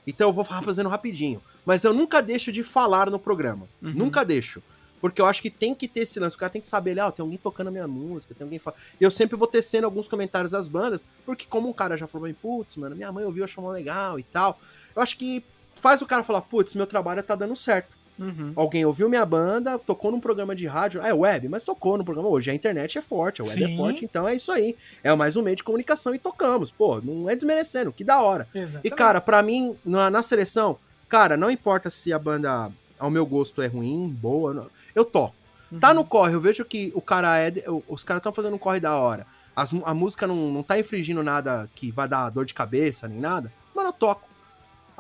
Então 0.07 0.31
eu 0.31 0.33
vou 0.33 0.45
fazendo 0.45 0.89
rapidinho. 0.89 1.43
Mas 1.67 1.85
eu 1.85 1.93
nunca 1.93 2.23
deixo 2.23 2.51
de 2.51 2.63
falar 2.63 3.11
no 3.11 3.19
programa. 3.19 3.69
Uhum. 3.83 3.93
Nunca 3.93 4.25
deixo. 4.25 4.63
Porque 5.01 5.21
eu 5.21 5.27
acho 5.27 5.43
que 5.43 5.51
tem 5.51 5.75
que 5.75 5.87
ter 5.87 6.01
esse 6.01 6.19
lance. 6.19 6.35
O 6.35 6.39
cara 6.39 6.51
tem 6.51 6.63
que 6.63 6.67
saber, 6.67 6.99
ah, 6.99 7.13
tem 7.13 7.23
alguém 7.23 7.39
tocando 7.39 7.69
a 7.69 7.71
minha 7.71 7.87
música, 7.87 8.35
tem 8.35 8.45
alguém 8.45 8.59
falando. 8.59 8.81
Eu 9.01 9.11
sempre 9.11 9.37
vou 9.37 9.47
tecendo 9.47 9.85
alguns 9.85 10.09
comentários 10.09 10.51
das 10.53 10.67
bandas, 10.67 11.05
porque 11.27 11.45
como 11.49 11.69
um 11.69 11.73
cara 11.73 11.97
já 11.97 12.07
falou 12.07 12.33
putz, 12.35 12.77
mano, 12.77 12.97
minha 12.97 13.13
mãe 13.13 13.25
ouviu, 13.25 13.45
achou 13.45 13.63
mó 13.63 13.71
legal 13.71 14.19
e 14.19 14.23
tal. 14.23 14.59
Eu 14.97 15.03
acho 15.03 15.17
que 15.17 15.45
faz 15.75 16.01
o 16.03 16.07
cara 16.07 16.25
falar, 16.25 16.41
putz, 16.41 16.75
meu 16.75 16.87
trabalho 16.87 17.23
tá 17.23 17.35
dando 17.37 17.55
certo. 17.55 17.91
Uhum. 18.19 18.53
Alguém 18.57 18.85
ouviu 18.85 19.09
minha 19.09 19.25
banda, 19.25 19.79
tocou 19.79 20.11
num 20.11 20.19
programa 20.21 20.55
de 20.55 20.67
rádio, 20.67 21.01
ah, 21.03 21.09
é 21.09 21.13
web, 21.15 21.49
mas 21.49 21.63
tocou 21.63 21.97
no 21.97 22.05
programa 22.05 22.29
hoje. 22.29 22.51
A 22.51 22.55
internet 22.55 22.99
é 22.99 23.03
forte, 23.03 23.41
a 23.41 23.45
web 23.45 23.63
é 23.63 23.67
Sim. 23.69 23.77
forte, 23.77 24.05
então 24.05 24.27
é 24.29 24.35
isso 24.35 24.51
aí. 24.51 24.77
É 25.05 25.15
mais 25.15 25.37
um 25.37 25.43
meio 25.43 25.57
de 25.57 25.63
comunicação 25.65 26.15
e 26.15 26.19
tocamos. 26.19 26.71
Pô, 26.71 27.01
não 27.01 27.31
é 27.31 27.35
desmerecendo, 27.37 27.93
que 27.93 28.03
da 28.05 28.21
hora. 28.21 28.49
E, 28.55 28.59
Exatamente. 28.59 28.95
cara, 28.97 29.21
pra 29.21 29.43
mim, 29.43 29.77
na, 29.85 30.11
na 30.11 30.23
seleção, 30.23 30.79
cara, 31.09 31.37
não 31.37 31.51
importa 31.51 31.91
se 31.91 32.13
a 32.13 32.19
banda, 32.19 32.71
ao 32.99 33.11
meu 33.11 33.25
gosto, 33.25 33.63
é 33.63 33.67
ruim, 33.67 34.09
boa, 34.09 34.53
não- 34.53 34.67
eu 34.95 35.05
toco. 35.05 35.35
Tá 35.81 35.93
no 35.93 36.03
corre, 36.03 36.33
eu 36.35 36.41
vejo 36.41 36.65
que 36.65 36.91
o 36.95 37.01
cara 37.03 37.39
é. 37.39 37.53
Os 37.87 38.03
caras 38.03 38.21
estão 38.21 38.33
fazendo 38.33 38.55
um 38.55 38.59
corre 38.59 38.81
da 38.81 38.97
hora. 38.97 39.27
As 39.55 39.71
a 39.85 39.93
música 39.93 40.27
não, 40.27 40.51
não 40.51 40.63
tá 40.63 40.79
infringindo 40.79 41.23
nada 41.23 41.69
que 41.75 41.91
vai 41.91 42.09
dar 42.09 42.31
dor 42.31 42.47
de 42.47 42.55
cabeça 42.55 43.07
nem 43.07 43.21
nada. 43.21 43.53
Mano, 43.75 43.91
eu 43.91 43.93
toco. 43.93 44.28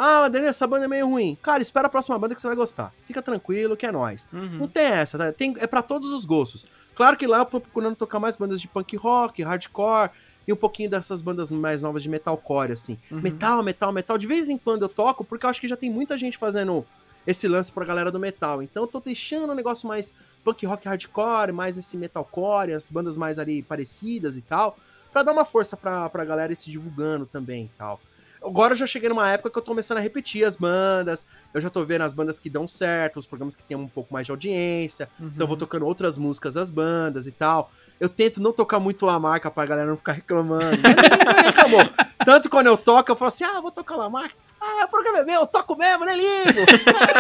Ah, 0.01 0.29
Daniel, 0.29 0.51
essa 0.51 0.65
banda 0.65 0.85
é 0.85 0.89
meio 0.89 1.09
ruim. 1.09 1.37
Cara, 1.43 1.61
espera 1.61 1.89
a 1.89 1.91
próxima 1.91 2.17
banda 2.17 2.33
que 2.33 2.41
você 2.41 2.47
vai 2.47 2.55
gostar. 2.55 2.95
Fica 3.05 3.21
tranquilo 3.21 3.77
que 3.77 3.85
é 3.85 3.91
nóis. 3.91 4.29
Uhum. 4.33 4.59
Não 4.59 4.69
tem 4.69 4.85
essa, 4.85 5.19
tá? 5.19 5.33
Tem, 5.33 5.57
é 5.59 5.67
pra 5.67 5.83
todos 5.83 6.13
os 6.13 6.25
gostos. 6.25 6.65
Claro 6.95 7.17
que 7.17 7.27
lá 7.27 7.39
eu 7.39 7.45
tô 7.45 7.59
procurando 7.61 7.97
tocar 7.97 8.21
mais 8.21 8.37
bandas 8.37 8.61
de 8.61 8.69
punk 8.69 8.97
rock, 8.97 9.43
hardcore 9.43 10.11
e 10.47 10.53
um 10.53 10.57
pouquinho 10.57 10.89
dessas 10.89 11.21
bandas 11.21 11.51
mais 11.51 11.83
novas 11.83 12.05
de 12.05 12.09
metalcore, 12.09 12.71
assim. 12.71 12.97
Uhum. 13.11 13.21
Metal, 13.21 13.61
metal, 13.65 13.93
metal. 13.93 14.17
De 14.17 14.27
vez 14.29 14.49
em 14.49 14.57
quando 14.57 14.83
eu 14.83 14.89
toco, 14.89 15.25
porque 15.25 15.45
eu 15.45 15.51
acho 15.51 15.61
que 15.61 15.67
já 15.67 15.77
tem 15.77 15.91
muita 15.91 16.17
gente 16.17 16.39
fazendo 16.39 16.87
esse 17.27 17.49
lance 17.49 17.73
pra 17.73 17.85
galera 17.85 18.13
do 18.13 18.21
metal. 18.21 18.63
Então 18.63 18.85
eu 18.85 18.87
tô 18.87 19.01
deixando 19.01 19.51
um 19.51 19.55
negócio 19.55 19.89
mais 19.89 20.15
punk 20.45 20.65
rock 20.65 20.87
hardcore, 20.87 21.53
mais 21.53 21.77
esse 21.77 21.97
metalcore, 21.97 22.73
as 22.73 22.89
bandas 22.89 23.17
mais 23.17 23.39
ali 23.39 23.63
parecidas 23.63 24.37
e 24.37 24.43
tal, 24.43 24.79
pra 25.13 25.25
dar 25.25 25.33
uma 25.33 25.45
força 25.45 25.77
pra, 25.77 26.09
pra 26.09 26.25
galera 26.25 26.53
ir 26.53 26.57
se 26.57 26.71
divulgando 26.71 27.27
também 27.27 27.65
e 27.65 27.71
tal. 27.77 28.01
Agora 28.45 28.73
eu 28.75 28.77
já 28.77 28.87
cheguei 28.87 29.09
numa 29.09 29.29
época 29.31 29.51
que 29.51 29.59
eu 29.59 29.63
tô 29.63 29.71
começando 29.73 29.99
a 29.99 30.01
repetir 30.01 30.45
as 30.45 30.57
bandas, 30.57 31.27
eu 31.53 31.61
já 31.61 31.69
tô 31.71 31.85
vendo 31.85 32.03
as 32.03 32.13
bandas 32.13 32.39
que 32.39 32.49
dão 32.49 32.67
certo, 32.69 33.19
os 33.19 33.27
programas 33.27 33.57
que 33.57 33.63
tem 33.63 33.77
um 33.77 33.89
pouco 33.89 34.13
mais 34.13 34.27
de 34.27 34.31
audiência, 34.31 35.09
Uhum. 35.19 35.27
então 35.35 35.45
eu 35.45 35.49
vou 35.49 35.57
tocando 35.57 35.85
outras 35.87 36.17
músicas 36.19 36.55
das 36.55 36.71
bandas 36.71 37.27
e 37.27 37.33
tal. 37.33 37.71
Eu 38.01 38.09
tento 38.09 38.41
não 38.41 38.53
tocar 38.53 38.79
muito 38.79 39.05
Lamarca 39.05 39.51
pra 39.51 39.67
galera 39.67 39.89
não 39.89 39.97
ficar 39.97 40.13
reclamando. 40.13 40.79
Mas 41.25 41.47
reclamou. 41.47 41.81
Tanto 42.25 42.49
quando 42.49 42.69
eu 42.69 42.77
toco, 42.77 43.11
eu 43.11 43.17
falo 43.17 43.29
assim: 43.29 43.43
ah, 43.45 43.61
vou 43.61 43.73
tocar 43.73 43.97
Lamarca. 43.97 44.35
Ah, 44.61 44.85
o 44.85 44.89
programa 44.89 45.19
é 45.19 45.25
meu, 45.25 45.41
eu 45.41 45.47
toco 45.47 45.77
mesmo, 45.77 46.05
nem 46.05 46.17
ligo. 46.17 46.61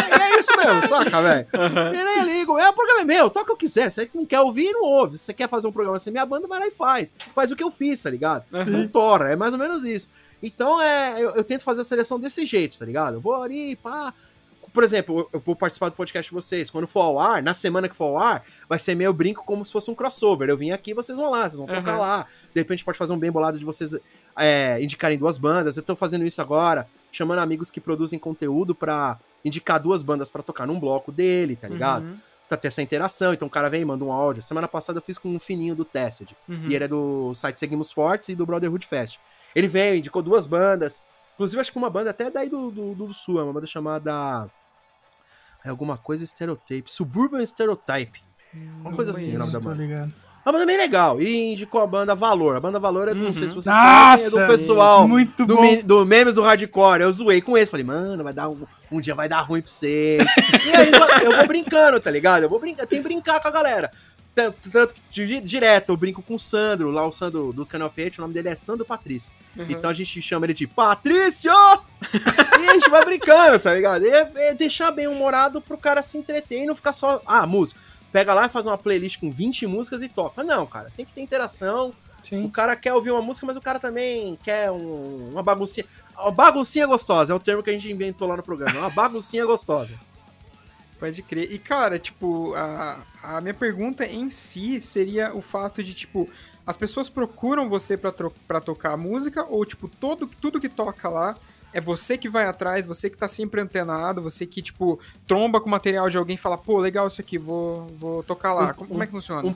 e 0.08 0.22
é 0.22 0.36
isso 0.38 0.52
mesmo, 0.56 0.86
saca, 0.86 1.20
velho? 1.22 1.46
Eu 1.52 2.04
nem 2.04 2.24
ligo. 2.24 2.58
É, 2.58 2.68
o 2.68 2.72
programa 2.72 3.00
é 3.00 3.04
meu, 3.04 3.28
toca 3.30 3.52
o 3.52 3.56
que 3.56 3.66
quiser. 3.66 3.90
Você 3.90 4.08
não 4.14 4.24
quer 4.26 4.40
ouvir, 4.40 4.72
não 4.72 4.82
ouve. 4.82 5.18
Se 5.18 5.24
você 5.26 5.34
quer 5.34 5.48
fazer 5.48 5.66
um 5.66 5.72
programa 5.72 5.98
sem 5.98 6.12
minha 6.12 6.26
banda, 6.26 6.46
vai 6.46 6.60
lá 6.60 6.66
e 6.66 6.70
faz. 6.70 7.12
Faz 7.34 7.50
o 7.50 7.56
que 7.56 7.62
eu 7.62 7.70
fiz, 7.70 8.00
tá 8.02 8.10
ligado? 8.10 8.44
Não 8.66 8.86
tora, 8.88 9.32
é 9.32 9.36
mais 9.36 9.52
ou 9.52 9.58
menos 9.58 9.82
isso. 9.84 10.10
Então, 10.42 10.80
é, 10.80 11.14
eu, 11.22 11.30
eu 11.30 11.44
tento 11.44 11.64
fazer 11.64 11.80
a 11.80 11.84
seleção 11.84 12.18
desse 12.20 12.44
jeito, 12.44 12.78
tá 12.78 12.84
ligado? 12.84 13.14
Eu 13.14 13.20
vou 13.20 13.42
ali, 13.42 13.76
pá. 13.76 14.12
Por 14.72 14.84
exemplo, 14.84 15.20
eu- 15.20 15.30
eu 15.32 15.40
vou 15.44 15.56
participar 15.56 15.88
do 15.88 15.96
podcast 15.96 16.30
de 16.30 16.34
vocês. 16.34 16.70
Quando 16.70 16.86
for 16.86 17.00
ao 17.00 17.18
ar, 17.18 17.42
na 17.42 17.54
semana 17.54 17.88
que 17.88 17.96
for 17.96 18.04
ao 18.04 18.18
ar, 18.18 18.44
vai 18.68 18.78
ser 18.78 18.94
meio 18.94 19.12
brinco 19.12 19.42
como 19.44 19.64
se 19.64 19.72
fosse 19.72 19.90
um 19.90 19.94
crossover. 19.94 20.48
Eu 20.48 20.56
vim 20.56 20.70
aqui, 20.70 20.92
vocês 20.94 21.16
vão 21.16 21.30
lá, 21.30 21.42
vocês 21.48 21.56
vão 21.58 21.66
tocar 21.66 21.98
lá. 21.98 22.26
De 22.54 22.60
repente 22.60 22.84
pode 22.84 22.98
fazer 22.98 23.12
um 23.14 23.18
bem 23.18 23.32
bolado 23.32 23.58
de 23.58 23.64
vocês 23.64 23.96
é, 24.36 24.80
indicarem 24.80 25.16
duas 25.18 25.38
bandas. 25.38 25.76
Eu 25.76 25.82
tô 25.82 25.96
fazendo 25.96 26.24
isso 26.24 26.40
agora, 26.40 26.86
chamando 27.10 27.38
amigos 27.40 27.70
que 27.70 27.80
produzem 27.80 28.18
conteúdo 28.18 28.74
pra 28.74 29.18
indicar 29.44 29.80
duas 29.80 30.02
bandas 30.02 30.28
pra 30.28 30.42
tocar 30.42 30.66
num 30.66 30.78
bloco 30.78 31.10
dele, 31.10 31.56
tá 31.56 31.66
ligado? 31.66 32.04
Uhum. 32.04 32.16
Pra 32.46 32.56
ter 32.56 32.68
essa 32.68 32.82
interação. 32.82 33.32
Então 33.32 33.48
o 33.48 33.50
cara 33.50 33.68
vem 33.70 33.80
e 33.82 33.84
manda 33.86 34.04
um 34.04 34.12
áudio. 34.12 34.42
Semana 34.42 34.68
passada 34.68 34.98
eu 34.98 35.02
fiz 35.02 35.18
com 35.18 35.28
um 35.34 35.38
fininho 35.38 35.74
do 35.74 35.84
Tested. 35.84 36.36
Uhum. 36.48 36.66
E 36.68 36.74
ele 36.74 36.84
é 36.84 36.88
do 36.88 37.34
site 37.34 37.58
Seguimos 37.58 37.90
Fortes 37.90 38.28
e 38.28 38.34
do 38.34 38.44
Brotherhood 38.46 38.86
Fest. 38.86 39.18
Ele 39.58 39.68
veio, 39.68 39.96
indicou 39.96 40.22
duas 40.22 40.46
bandas. 40.46 41.02
Inclusive, 41.34 41.60
acho 41.60 41.72
que 41.72 41.78
uma 41.78 41.90
banda 41.90 42.10
até 42.10 42.30
daí 42.30 42.48
do, 42.48 42.70
do, 42.70 42.94
do 42.94 43.12
Sul, 43.12 43.40
é 43.40 43.42
uma 43.44 43.52
banda 43.52 43.66
chamada. 43.66 44.48
É 45.64 45.68
alguma 45.70 45.96
coisa 45.98 46.24
Stereotype. 46.26 46.90
Suburban 46.90 47.44
Stereotype. 47.44 48.20
Uma 48.80 48.92
coisa 48.92 49.10
assim, 49.10 49.34
o 49.36 49.38
nome 49.38 49.52
da 49.52 49.60
banda. 49.60 49.82
ligado. 49.82 50.12
Uma 50.46 50.52
banda 50.52 50.66
bem 50.66 50.76
legal. 50.78 51.20
E 51.20 51.52
indicou 51.52 51.82
a 51.82 51.86
banda 51.86 52.14
Valor. 52.14 52.56
A 52.56 52.60
banda 52.60 52.78
Valor, 52.78 53.08
eu 53.08 53.14
não 53.14 53.26
Uhum. 53.26 53.32
sei 53.34 53.48
se 53.48 53.54
vocês 53.54 53.74
conhecem, 53.76 54.26
é 54.26 54.30
do 54.30 54.36
Nossa, 54.36 54.48
pessoal 54.48 55.06
muito 55.08 55.44
do, 55.44 55.56
bom. 55.56 55.82
do 55.82 56.06
memes 56.06 56.36
do 56.36 56.42
hardcore. 56.42 57.02
Eu 57.02 57.12
zoei 57.12 57.42
com 57.42 57.56
eles. 57.56 57.68
Falei, 57.68 57.84
mano, 57.84 58.24
vai 58.24 58.32
dar 58.32 58.48
um, 58.48 58.64
um 58.90 59.00
dia 59.00 59.14
vai 59.14 59.28
dar 59.28 59.40
ruim 59.42 59.60
pra 59.60 59.70
você. 59.70 60.18
e 60.66 60.74
aí 60.74 60.90
eu 61.24 61.36
vou 61.36 61.46
brincando, 61.46 62.00
tá 62.00 62.10
ligado? 62.10 62.44
Eu 62.44 62.48
vou 62.48 62.58
brincar, 62.58 62.86
tem 62.86 62.98
que 63.00 63.04
brincar 63.04 63.40
com 63.42 63.48
a 63.48 63.50
galera. 63.50 63.90
Tanto, 64.38 64.70
tanto 64.70 64.94
que 64.94 65.26
di- 65.26 65.40
direto 65.40 65.88
eu 65.90 65.96
brinco 65.96 66.22
com 66.22 66.36
o 66.36 66.38
Sandro, 66.38 66.92
lá 66.92 67.04
o 67.04 67.10
Sandro 67.12 67.52
do 67.52 67.66
Canal 67.66 67.90
Fate, 67.90 68.18
o 68.18 68.22
nome 68.22 68.34
dele 68.34 68.48
é 68.50 68.54
Sandro 68.54 68.84
Patrício. 68.86 69.32
Uhum. 69.56 69.66
Então 69.68 69.90
a 69.90 69.92
gente 69.92 70.22
chama 70.22 70.46
ele 70.46 70.54
de 70.54 70.64
Patrício! 70.66 71.50
e 72.60 72.68
a 72.68 72.72
gente 72.74 72.88
vai 72.88 73.04
brincando, 73.04 73.58
tá 73.58 73.74
ligado? 73.74 74.06
É, 74.06 74.30
é 74.36 74.54
deixar 74.54 74.92
bem 74.92 75.08
humorado 75.08 75.60
pro 75.60 75.76
cara 75.76 76.02
se 76.02 76.16
entreter 76.18 76.62
e 76.62 76.66
não 76.66 76.76
ficar 76.76 76.92
só. 76.92 77.20
Ah, 77.26 77.46
música. 77.46 77.80
Pega 78.12 78.32
lá 78.32 78.46
e 78.46 78.48
faz 78.48 78.64
uma 78.64 78.78
playlist 78.78 79.18
com 79.18 79.30
20 79.30 79.66
músicas 79.66 80.02
e 80.02 80.08
toca. 80.08 80.44
Não, 80.44 80.64
cara, 80.66 80.90
tem 80.96 81.04
que 81.04 81.12
ter 81.12 81.20
interação. 81.20 81.88
O 81.88 82.26
Sim. 82.26 82.48
cara 82.48 82.76
quer 82.76 82.92
ouvir 82.94 83.10
uma 83.10 83.20
música, 83.22 83.44
mas 83.46 83.56
o 83.56 83.60
cara 83.60 83.78
também 83.80 84.38
quer 84.44 84.70
um- 84.70 85.30
uma 85.32 85.42
baguncinha. 85.42 85.84
Uma 86.16 86.30
baguncinha 86.30 86.86
gostosa, 86.86 87.32
é 87.32 87.36
o 87.36 87.40
termo 87.40 87.62
que 87.62 87.70
a 87.70 87.72
gente 87.72 87.90
inventou 87.90 88.28
lá 88.28 88.36
no 88.36 88.42
programa. 88.44 88.78
Uma 88.78 88.90
baguncinha 88.90 89.44
gostosa. 89.44 89.94
Pode 90.98 91.22
crer. 91.22 91.52
E, 91.52 91.58
cara, 91.58 91.98
tipo, 91.98 92.54
a, 92.54 92.98
a 93.22 93.40
minha 93.40 93.54
pergunta 93.54 94.04
em 94.04 94.28
si 94.30 94.80
seria 94.80 95.34
o 95.34 95.40
fato 95.40 95.82
de, 95.82 95.94
tipo, 95.94 96.28
as 96.66 96.76
pessoas 96.76 97.08
procuram 97.08 97.68
você 97.68 97.96
pra 97.96 98.60
tocar 98.60 98.96
música 98.96 99.44
ou, 99.48 99.64
tipo, 99.64 99.88
todo, 99.88 100.26
tudo 100.40 100.60
que 100.60 100.68
toca 100.68 101.08
lá 101.08 101.36
é 101.72 101.80
você 101.80 102.16
que 102.18 102.28
vai 102.28 102.46
atrás, 102.46 102.86
você 102.86 103.08
que 103.10 103.16
tá 103.16 103.28
sempre 103.28 103.60
antenado, 103.60 104.20
você 104.22 104.44
que, 104.46 104.60
tipo, 104.60 104.98
tromba 105.26 105.60
com 105.60 105.66
o 105.68 105.70
material 105.70 106.08
de 106.10 106.18
alguém 106.18 106.34
e 106.34 106.38
fala, 106.38 106.58
pô, 106.58 106.78
legal 106.78 107.06
isso 107.06 107.20
aqui, 107.20 107.38
vou, 107.38 107.86
vou 107.94 108.22
tocar 108.22 108.52
lá. 108.54 108.70
Um- 108.70 108.74
como, 108.74 108.88
como 108.90 109.02
é 109.02 109.06
que 109.06 109.12
funciona? 109.12 109.46
um- 109.48 109.54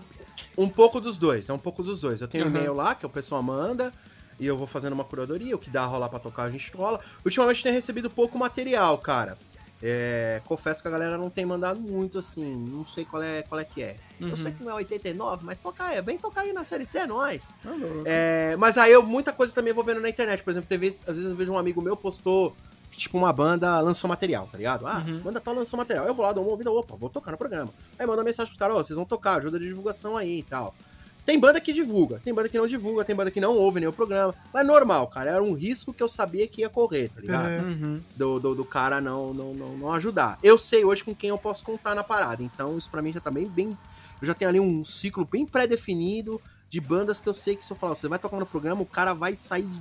Um 0.57 0.69
pouco 0.69 1.01
dos 1.01 1.17
dois, 1.17 1.49
é 1.49 1.53
um 1.53 1.59
pouco 1.59 1.83
dos 1.83 2.01
dois. 2.01 2.21
Eu 2.21 2.29
tenho 2.29 2.45
um 2.45 2.49
Uhum. 2.49 2.57
e-mail 2.57 2.75
lá, 2.75 2.95
que 2.95 3.05
o 3.07 3.09
pessoal 3.09 3.43
manda, 3.43 3.93
e 4.39 4.47
eu 4.47 4.57
vou 4.57 4.67
fazendo 4.67 4.93
uma 4.93 5.05
curadoria, 5.05 5.55
o 5.55 5.59
que 5.59 5.71
dá 5.71 5.83
a 5.83 5.87
rolar 5.87 6.09
pra 6.09 6.19
tocar 6.19 6.45
a 6.45 6.51
gente 6.51 6.71
rola. 6.77 7.01
Ultimamente 7.25 7.63
tenho 7.63 7.75
recebido 7.75 8.11
pouco 8.11 8.39
material, 8.39 8.99
cara. 8.99 9.39
É, 9.85 10.41
confesso 10.45 10.81
que 10.81 10.87
a 10.87 10.91
galera 10.93 11.19
não 11.19 11.29
tem 11.29 11.45
mandado 11.45 11.81
muito, 11.81 12.19
assim, 12.19 12.55
não 12.55 12.85
sei 12.85 13.05
qual 13.05 13.21
é, 13.23 13.43
qual 13.43 13.61
é 13.61 13.65
que 13.65 13.83
é. 13.83 13.97
Uhum. 14.21 14.29
Eu 14.29 14.37
sei 14.37 14.53
que 14.53 14.63
não 14.63 14.71
é 14.71 14.75
89, 14.75 15.45
mas 15.45 15.59
tocar, 15.59 15.93
é 15.93 16.01
bem 16.01 16.17
tocar 16.17 16.43
aí 16.43 16.53
na 16.53 16.63
série 16.63 16.87
C, 16.87 16.99
é 16.99 17.07
nóis. 17.07 17.51
Louco. 17.65 18.03
É, 18.05 18.55
mas 18.57 18.79
aí 18.79 18.93
eu, 18.93 19.03
muita 19.03 19.33
coisa 19.33 19.53
também 19.53 19.73
vou 19.73 19.83
vendo 19.83 20.01
na 20.01 20.09
internet. 20.09 20.43
Por 20.45 20.51
exemplo, 20.51 20.69
teve, 20.69 20.87
às 20.87 21.03
vezes 21.05 21.25
eu 21.25 21.35
vejo 21.35 21.53
um 21.53 21.59
amigo 21.59 21.83
meu 21.83 21.97
postou 21.97 22.55
que, 22.93 22.99
tipo, 22.99 23.19
uma 23.19 23.33
banda 23.33 23.81
lançou 23.81 24.07
material, 24.07 24.47
tá 24.53 24.57
ligado? 24.57 24.87
Ah, 24.87 25.03
Uhum. 25.05 25.19
banda 25.21 25.41
tal 25.41 25.55
lançou 25.55 25.77
material. 25.77 26.07
Eu 26.07 26.15
vou 26.15 26.25
lá, 26.25 26.33
dou 26.33 26.45
uma 26.45 26.53
ouvida, 26.53 26.71
opa, 26.71 26.95
vou 26.95 27.09
tocar 27.11 27.33
no 27.33 27.39
programa. 27.39 27.73
Aí 27.99 28.07
manda 28.07 28.23
mensagem 28.23 28.51
pros 28.51 28.59
caras, 28.59 28.77
ó, 28.77 28.85
vocês 28.85 28.97
vão 28.97 29.05
tocar, 29.07 29.39
ajuda 29.39 29.59
de 29.59 29.67
divulgação 29.67 30.17
aí 30.17 30.39
e 30.39 30.43
tal. 30.45 30.75
Tem 31.25 31.39
banda 31.39 31.61
que 31.61 31.73
divulga, 31.73 32.19
tem 32.19 32.35
banda 32.35 32.49
que 32.49 32.59
não 32.59 32.67
divulga, 32.67 33.05
tem 33.05 33.15
banda 33.15 33.31
que 33.31 33.41
não 33.41 33.57
ouve 33.57 33.79
nem 33.79 33.89
o 33.89 33.93
programa. 33.93 34.35
Mas 34.53 34.63
é 34.63 34.67
normal, 34.67 35.07
cara. 35.07 35.31
Era 35.31 35.43
um 35.43 35.55
risco 35.55 35.93
que 35.93 36.03
eu 36.03 36.09
sabia 36.09 36.49
que 36.49 36.63
ia 36.63 36.69
correr, 36.69 37.11
tá 37.11 37.21
ligado? 37.21 37.49
É. 37.49 37.61
Uhum. 37.61 38.01
Do, 38.17 38.41
do, 38.41 38.55
do 38.57 38.65
cara 38.65 39.01
não, 39.01 39.33
não, 39.33 39.55
não, 39.55 39.77
não 39.79 39.93
ajudar. 39.93 40.39
Eu 40.43 40.59
sei 40.59 40.85
hoje 40.85 41.05
com 41.05 41.15
quem 41.15 41.31
eu 41.31 41.39
posso 41.39 41.63
contar 41.63 41.95
na 41.95 42.03
parada. 42.03 42.43
Então, 42.43 42.77
isso 42.77 42.91
pra 42.91 43.01
mim 43.01 43.13
já 43.13 43.21
tá 43.21 43.31
bem, 43.31 43.47
bem. 43.49 43.79
Eu 44.21 44.27
já 44.27 44.35
tenho 44.35 44.49
ali 44.49 44.59
um 44.61 44.85
ciclo 44.85 45.25
bem 45.25 45.47
pré-definido 45.47 46.41
de 46.69 46.81
bandas 46.81 47.21
que 47.21 47.29
eu 47.29 47.35
sei 47.35 47.55
que 47.55 47.65
se 47.65 47.73
eu 47.73 47.77
falar, 47.77 47.95
você 47.95 48.09
vai 48.09 48.19
tocar 48.19 48.39
no 48.39 48.47
programa, 48.47 48.83
o 48.83 48.87
cara 48.87 49.13
vai 49.13 49.37
sair 49.37 49.67
de 49.67 49.81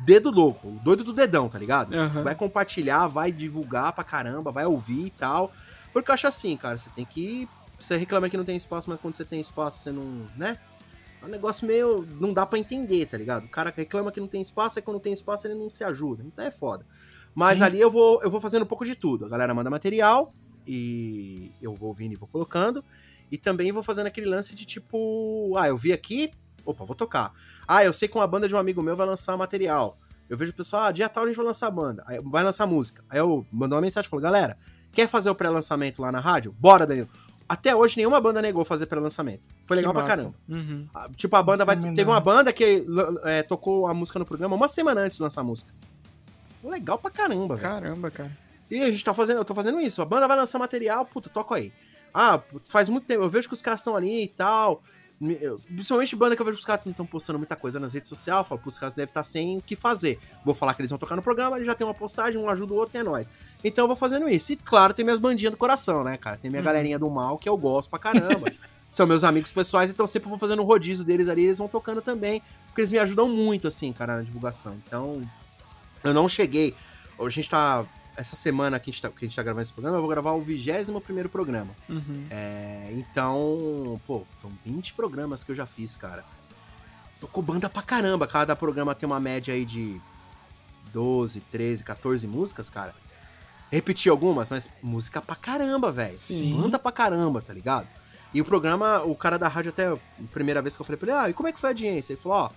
dedo 0.00 0.30
louco, 0.30 0.70
doido 0.82 1.04
do 1.04 1.12
dedão, 1.12 1.48
tá 1.48 1.58
ligado? 1.58 1.94
Aham. 1.94 2.22
Vai 2.22 2.34
compartilhar, 2.34 3.06
vai 3.06 3.32
divulgar 3.32 3.92
pra 3.92 4.04
caramba, 4.04 4.50
vai 4.50 4.66
ouvir 4.66 5.06
e 5.06 5.10
tal. 5.10 5.52
Porque 5.92 6.10
eu 6.10 6.14
acho 6.14 6.26
assim, 6.26 6.56
cara, 6.56 6.78
você 6.78 6.90
tem 6.90 7.04
que. 7.04 7.48
Você 7.80 7.96
reclama 7.96 8.28
que 8.28 8.36
não 8.36 8.44
tem 8.44 8.56
espaço, 8.56 8.88
mas 8.88 9.00
quando 9.00 9.14
você 9.14 9.24
tem 9.24 9.40
espaço, 9.40 9.78
você 9.78 9.90
não. 9.90 10.26
né? 10.36 10.58
É 11.22 11.24
um 11.24 11.28
negócio 11.28 11.66
meio. 11.66 12.06
Não 12.20 12.32
dá 12.32 12.46
pra 12.46 12.58
entender, 12.58 13.06
tá 13.06 13.16
ligado? 13.16 13.44
O 13.44 13.48
cara 13.48 13.72
reclama 13.74 14.12
que 14.12 14.20
não 14.20 14.28
tem 14.28 14.40
espaço, 14.40 14.78
e 14.78 14.82
quando 14.82 15.00
tem 15.00 15.12
espaço 15.12 15.46
ele 15.46 15.54
não 15.54 15.68
se 15.70 15.82
ajuda. 15.82 16.22
Então 16.24 16.44
é 16.44 16.50
foda. 16.50 16.86
Mas 17.34 17.58
Sim. 17.58 17.64
ali 17.64 17.80
eu 17.80 17.90
vou, 17.90 18.22
eu 18.22 18.30
vou 18.30 18.40
fazendo 18.40 18.62
um 18.62 18.66
pouco 18.66 18.84
de 18.84 18.94
tudo. 18.94 19.24
A 19.24 19.28
galera 19.28 19.54
manda 19.54 19.70
material 19.70 20.34
e 20.66 21.52
eu 21.60 21.74
vou 21.74 21.88
ouvindo 21.88 22.12
e 22.12 22.16
vou 22.16 22.28
colocando. 22.28 22.84
E 23.30 23.38
também 23.38 23.70
vou 23.70 23.82
fazendo 23.82 24.06
aquele 24.06 24.26
lance 24.26 24.54
de 24.54 24.64
tipo, 24.64 25.54
ah, 25.56 25.68
eu 25.68 25.76
vi 25.76 25.92
aqui, 25.92 26.32
opa, 26.64 26.84
vou 26.84 26.96
tocar. 26.96 27.32
Ah, 27.66 27.84
eu 27.84 27.92
sei 27.92 28.08
que 28.08 28.16
uma 28.16 28.26
banda 28.26 28.48
de 28.48 28.54
um 28.54 28.58
amigo 28.58 28.82
meu 28.82 28.96
vai 28.96 29.06
lançar 29.06 29.36
material. 29.36 29.98
Eu 30.28 30.36
vejo 30.36 30.52
o 30.52 30.54
pessoal, 30.54 30.84
ah, 30.84 30.92
dia 30.92 31.08
tal 31.08 31.24
a 31.24 31.26
gente 31.26 31.36
vai 31.36 31.46
lançar 31.46 31.68
a 31.68 31.70
banda, 31.70 32.04
vai 32.24 32.42
lançar 32.42 32.66
música. 32.66 33.04
Aí 33.08 33.18
eu 33.18 33.46
mando 33.50 33.74
uma 33.74 33.80
mensagem 33.80 34.06
e 34.06 34.10
falo, 34.10 34.22
galera, 34.22 34.56
quer 34.92 35.08
fazer 35.08 35.30
o 35.30 35.34
pré-lançamento 35.34 36.00
lá 36.00 36.10
na 36.10 36.20
rádio? 36.20 36.54
Bora, 36.58 36.86
Danilo. 36.86 37.08
Até 37.52 37.74
hoje 37.74 37.96
nenhuma 37.96 38.20
banda 38.20 38.40
negou 38.40 38.64
fazer 38.64 38.86
pré-lançamento. 38.86 39.42
Foi 39.64 39.76
legal 39.76 39.92
Que 39.92 39.98
pra 39.98 40.08
massa. 40.08 40.22
caramba. 40.22 40.36
Uhum. 40.48 40.86
Ah, 40.94 41.08
Tipo, 41.16 41.34
a 41.34 41.42
banda 41.42 41.64
Isso 41.64 41.66
vai. 41.66 41.90
é 41.90 41.94
Teve 41.94 42.08
uma 42.08 42.20
banda 42.20 42.52
que 42.52 42.86
é, 43.24 43.42
tocou 43.42 43.88
a 43.88 43.92
música 43.92 44.20
no 44.20 44.24
programa 44.24 44.54
uma 44.54 44.68
semana 44.68 45.00
antes 45.00 45.18
de 45.18 45.22
lançar 45.24 45.40
a 45.40 45.44
música. 45.44 45.72
Legal 46.62 46.96
pra 46.96 47.10
caramba, 47.10 47.56
velho. 47.56 47.68
Caramba, 47.68 48.08
cara. 48.08 48.30
E 48.70 48.80
a 48.80 48.88
gente 48.88 49.02
tá 49.04 49.12
fazendo, 49.12 49.38
eu 49.38 49.44
tô 49.44 49.52
fazendo 49.52 49.80
isso. 49.80 50.00
A 50.00 50.04
banda 50.04 50.28
vai 50.28 50.36
lançar 50.36 50.60
material, 50.60 51.04
puta, 51.04 51.28
toca 51.28 51.56
aí. 51.56 51.72
Ah, 52.14 52.40
faz 52.68 52.88
muito 52.88 53.04
tempo, 53.08 53.24
eu 53.24 53.28
vejo 53.28 53.48
que 53.48 53.54
os 53.54 53.62
caras 53.62 53.80
estão 53.80 53.96
ali 53.96 54.22
e 54.24 54.28
tal. 54.28 54.80
Eu- 55.20 55.58
Principalmente 55.58 56.16
banda 56.16 56.34
que 56.34 56.40
eu 56.40 56.46
vejo 56.46 56.56
que 56.56 56.60
os 56.62 56.66
caras 56.66 56.82
não 56.86 56.92
estão 56.92 57.04
postando 57.04 57.38
muita 57.38 57.54
coisa 57.54 57.78
nas 57.78 57.92
redes 57.92 58.08
sociais. 58.08 58.38
Eu 58.38 58.44
falo, 58.44 58.60
os 58.64 58.78
caras 58.78 58.94
devem 58.94 59.10
estar 59.10 59.22
sem 59.22 59.58
o 59.58 59.60
que 59.60 59.76
fazer. 59.76 60.18
Vou 60.44 60.54
falar 60.54 60.72
que 60.72 60.80
eles 60.80 60.90
vão 60.90 60.98
tocar 60.98 61.14
no 61.14 61.20
programa, 61.22 61.56
eles 61.56 61.66
já 61.66 61.74
tem 61.74 61.86
uma 61.86 61.92
postagem, 61.92 62.40
um 62.40 62.48
ajuda 62.48 62.72
o 62.72 62.76
outro 62.76 62.96
e 62.96 63.00
é 63.00 63.02
nóis. 63.02 63.28
Então 63.62 63.84
eu 63.84 63.86
vou 63.88 63.96
fazendo 63.96 64.26
isso. 64.28 64.52
E 64.52 64.56
claro, 64.56 64.94
tem 64.94 65.04
minhas 65.04 65.18
bandinhas 65.18 65.50
do 65.50 65.58
coração, 65.58 66.02
né, 66.02 66.16
cara? 66.16 66.38
Tem 66.38 66.50
minha 66.50 66.60
Uhum. 66.60 66.64
galerinha 66.64 66.98
do 66.98 67.10
mal 67.10 67.36
que 67.36 67.48
eu 67.48 67.56
gosto 67.56 67.90
pra 67.90 67.98
caramba. 67.98 68.50
São 68.88 69.06
meus 69.06 69.22
amigos 69.22 69.52
pessoais, 69.52 69.90
então 69.90 70.06
sempre 70.06 70.28
vou 70.30 70.38
fazendo 70.38 70.62
o 70.62 70.64
rodízio 70.64 71.04
deles 71.04 71.28
ali, 71.28 71.44
eles 71.44 71.58
vão 71.58 71.68
tocando 71.68 72.00
também. 72.00 72.42
Porque 72.68 72.80
eles 72.80 72.90
me 72.90 72.98
ajudam 72.98 73.28
muito, 73.28 73.68
assim, 73.68 73.92
cara, 73.92 74.16
na 74.16 74.22
divulgação. 74.22 74.74
Então, 74.86 75.22
eu 76.02 76.14
não 76.14 76.26
cheguei. 76.28 76.74
A 77.20 77.28
gente 77.28 77.48
tá. 77.50 77.84
Essa 78.16 78.36
semana 78.36 78.78
que 78.78 78.90
a 78.90 78.92
gente 78.92 79.02
tá, 79.02 79.08
que 79.08 79.24
a 79.24 79.28
gente 79.28 79.36
tá 79.36 79.42
gravando 79.42 79.62
esse 79.62 79.72
programa, 79.72 79.96
eu 79.96 80.00
vou 80.00 80.10
gravar 80.10 80.32
o 80.32 80.42
21 80.42 81.00
primeiro 81.00 81.28
programa. 81.28 81.70
Uhum. 81.88 82.26
É, 82.30 82.90
então, 82.92 84.00
pô, 84.06 84.26
são 84.40 84.50
20 84.64 84.94
programas 84.94 85.42
que 85.44 85.52
eu 85.52 85.56
já 85.56 85.66
fiz, 85.66 85.96
cara. 85.96 86.24
Tocou 87.20 87.42
banda 87.42 87.68
pra 87.68 87.82
caramba. 87.82 88.26
Cada 88.26 88.56
programa 88.56 88.94
tem 88.94 89.06
uma 89.06 89.20
média 89.20 89.54
aí 89.54 89.64
de 89.64 90.00
12, 90.92 91.40
13, 91.40 91.84
14 91.84 92.26
músicas, 92.26 92.68
cara. 92.68 92.94
Repeti 93.70 94.08
algumas, 94.08 94.50
mas 94.50 94.70
música 94.82 95.22
pra 95.22 95.36
caramba, 95.36 95.92
velho. 95.92 96.18
Banda 96.56 96.78
pra 96.78 96.90
caramba, 96.90 97.40
tá 97.40 97.52
ligado? 97.52 97.86
E 98.32 98.40
o 98.40 98.44
programa, 98.44 99.02
o 99.02 99.14
cara 99.14 99.38
da 99.38 99.48
rádio 99.48 99.70
até, 99.70 99.88
a 99.88 99.98
primeira 100.32 100.62
vez 100.62 100.76
que 100.76 100.82
eu 100.82 100.86
falei 100.86 100.98
pra 100.98 101.08
ele, 101.08 101.18
ah, 101.18 101.30
e 101.30 101.32
como 101.32 101.48
é 101.48 101.52
que 101.52 101.60
foi 101.60 101.70
a 101.70 101.72
audiência? 101.72 102.12
Ele 102.12 102.20
falou, 102.20 102.38
ó, 102.38 102.50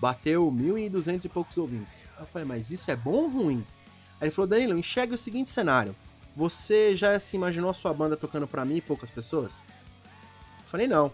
bateu 0.00 0.50
1.200 0.50 1.24
e 1.24 1.28
poucos 1.28 1.56
ouvintes. 1.56 2.02
Eu 2.18 2.26
falei, 2.26 2.46
mas 2.46 2.70
isso 2.70 2.90
é 2.90 2.96
bom 2.96 3.12
ou 3.12 3.28
ruim? 3.28 3.66
Aí 4.20 4.26
ele 4.26 4.30
falou, 4.30 4.46
Danilo, 4.46 4.78
enxergue 4.78 5.14
o 5.14 5.18
seguinte 5.18 5.50
cenário. 5.50 5.96
Você 6.36 6.94
já 6.94 7.18
se 7.18 7.36
imaginou 7.36 7.70
a 7.70 7.74
sua 7.74 7.92
banda 7.92 8.16
tocando 8.16 8.46
pra 8.46 8.64
mim 8.64 8.76
e 8.76 8.80
poucas 8.80 9.10
pessoas? 9.10 9.62
Eu 10.60 10.66
falei, 10.66 10.86
não. 10.86 11.10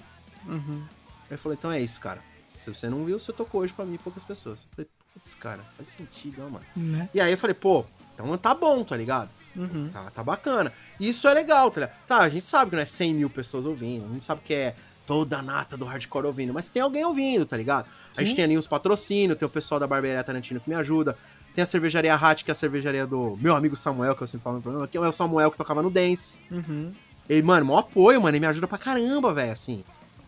Uhum. 0.47 0.85
Ele 1.31 1.39
falou, 1.39 1.55
então 1.55 1.71
é 1.71 1.81
isso, 1.81 2.01
cara. 2.01 2.23
Se 2.57 2.73
você 2.73 2.89
não 2.89 3.05
viu, 3.05 3.19
você 3.19 3.33
tocou 3.33 3.61
hoje 3.61 3.73
pra 3.73 3.85
mim 3.85 3.95
e 3.95 3.99
poucas 3.99 4.25
pessoas. 4.25 4.65
Eu 4.65 4.69
falei, 4.75 4.91
putz, 5.15 5.35
cara, 5.35 5.63
faz 5.77 5.89
sentido, 5.89 6.43
não, 6.43 6.51
mano. 6.51 6.67
Né? 6.75 7.09
E 7.15 7.21
aí 7.21 7.33
eu 7.33 7.39
falei, 7.39 7.55
pô, 7.55 7.85
então 8.15 8.37
tá 8.39 8.55
bom, 8.55 8.83
tá 8.83 8.97
ligado? 8.97 9.31
Uhum. 9.55 9.89
Tá, 9.91 10.11
tá 10.11 10.23
bacana. 10.23 10.73
E 11.01 11.09
isso 11.09 11.27
é 11.29 11.35
legal, 11.35 11.71
tá 11.71 11.83
ligado? 11.83 11.97
Tá, 12.07 12.19
a 12.19 12.29
gente 12.29 12.47
sabe 12.47 12.71
que 12.71 12.77
não 12.77 12.83
é 12.83 12.87
100 12.87 13.15
mil 13.15 13.31
pessoas 13.31 13.67
ouvindo, 13.67 14.05
a 14.05 14.13
gente 14.13 14.25
sabe 14.25 14.43
que 14.45 14.55
é 14.55 14.77
toda 15.07 15.39
a 15.39 15.43
nata 15.43 15.77
do 15.77 15.85
hardcore 15.85 16.27
ouvindo, 16.27 16.53
mas 16.53 16.69
tem 16.69 16.83
alguém 16.83 17.05
ouvindo, 17.05 17.47
tá 17.47 17.57
ligado? 17.57 17.87
A 18.17 18.21
gente 18.21 18.31
Sim. 18.31 18.37
tem 18.37 18.45
ali 18.45 18.59
os 18.59 18.67
patrocínios, 18.67 19.39
tem 19.39 19.47
o 19.47 19.51
pessoal 19.51 19.79
da 19.79 19.87
Barbearia 19.87 20.23
Tarantino 20.23 20.61
que 20.61 20.69
me 20.69 20.75
ajuda, 20.75 21.17
tem 21.57 21.63
a 21.63 21.67
cervejaria 21.67 22.15
Hat, 22.15 22.45
que 22.45 22.51
é 22.51 22.53
a 22.53 22.55
cervejaria 22.55 23.07
do 23.07 23.37
meu 23.41 23.57
amigo 23.57 23.75
Samuel, 23.75 24.15
que 24.15 24.23
eu 24.23 24.29
sempre 24.29 24.45
falo 24.45 24.57
no 24.57 24.63
programa, 24.63 24.87
que 24.87 24.97
é 24.97 25.01
o 25.01 25.11
Samuel 25.11 25.51
que 25.51 25.57
tocava 25.57 25.83
no 25.83 25.91
Dance. 25.91 26.37
Uhum. 26.51 26.93
Ele, 27.29 27.43
mano, 27.43 27.65
maior 27.67 27.79
apoio, 27.81 28.21
mano, 28.21 28.37
ele 28.37 28.41
me 28.41 28.47
ajuda 28.47 28.69
pra 28.69 28.77
caramba, 28.79 29.33
velho, 29.33 29.51
assim. 29.53 29.83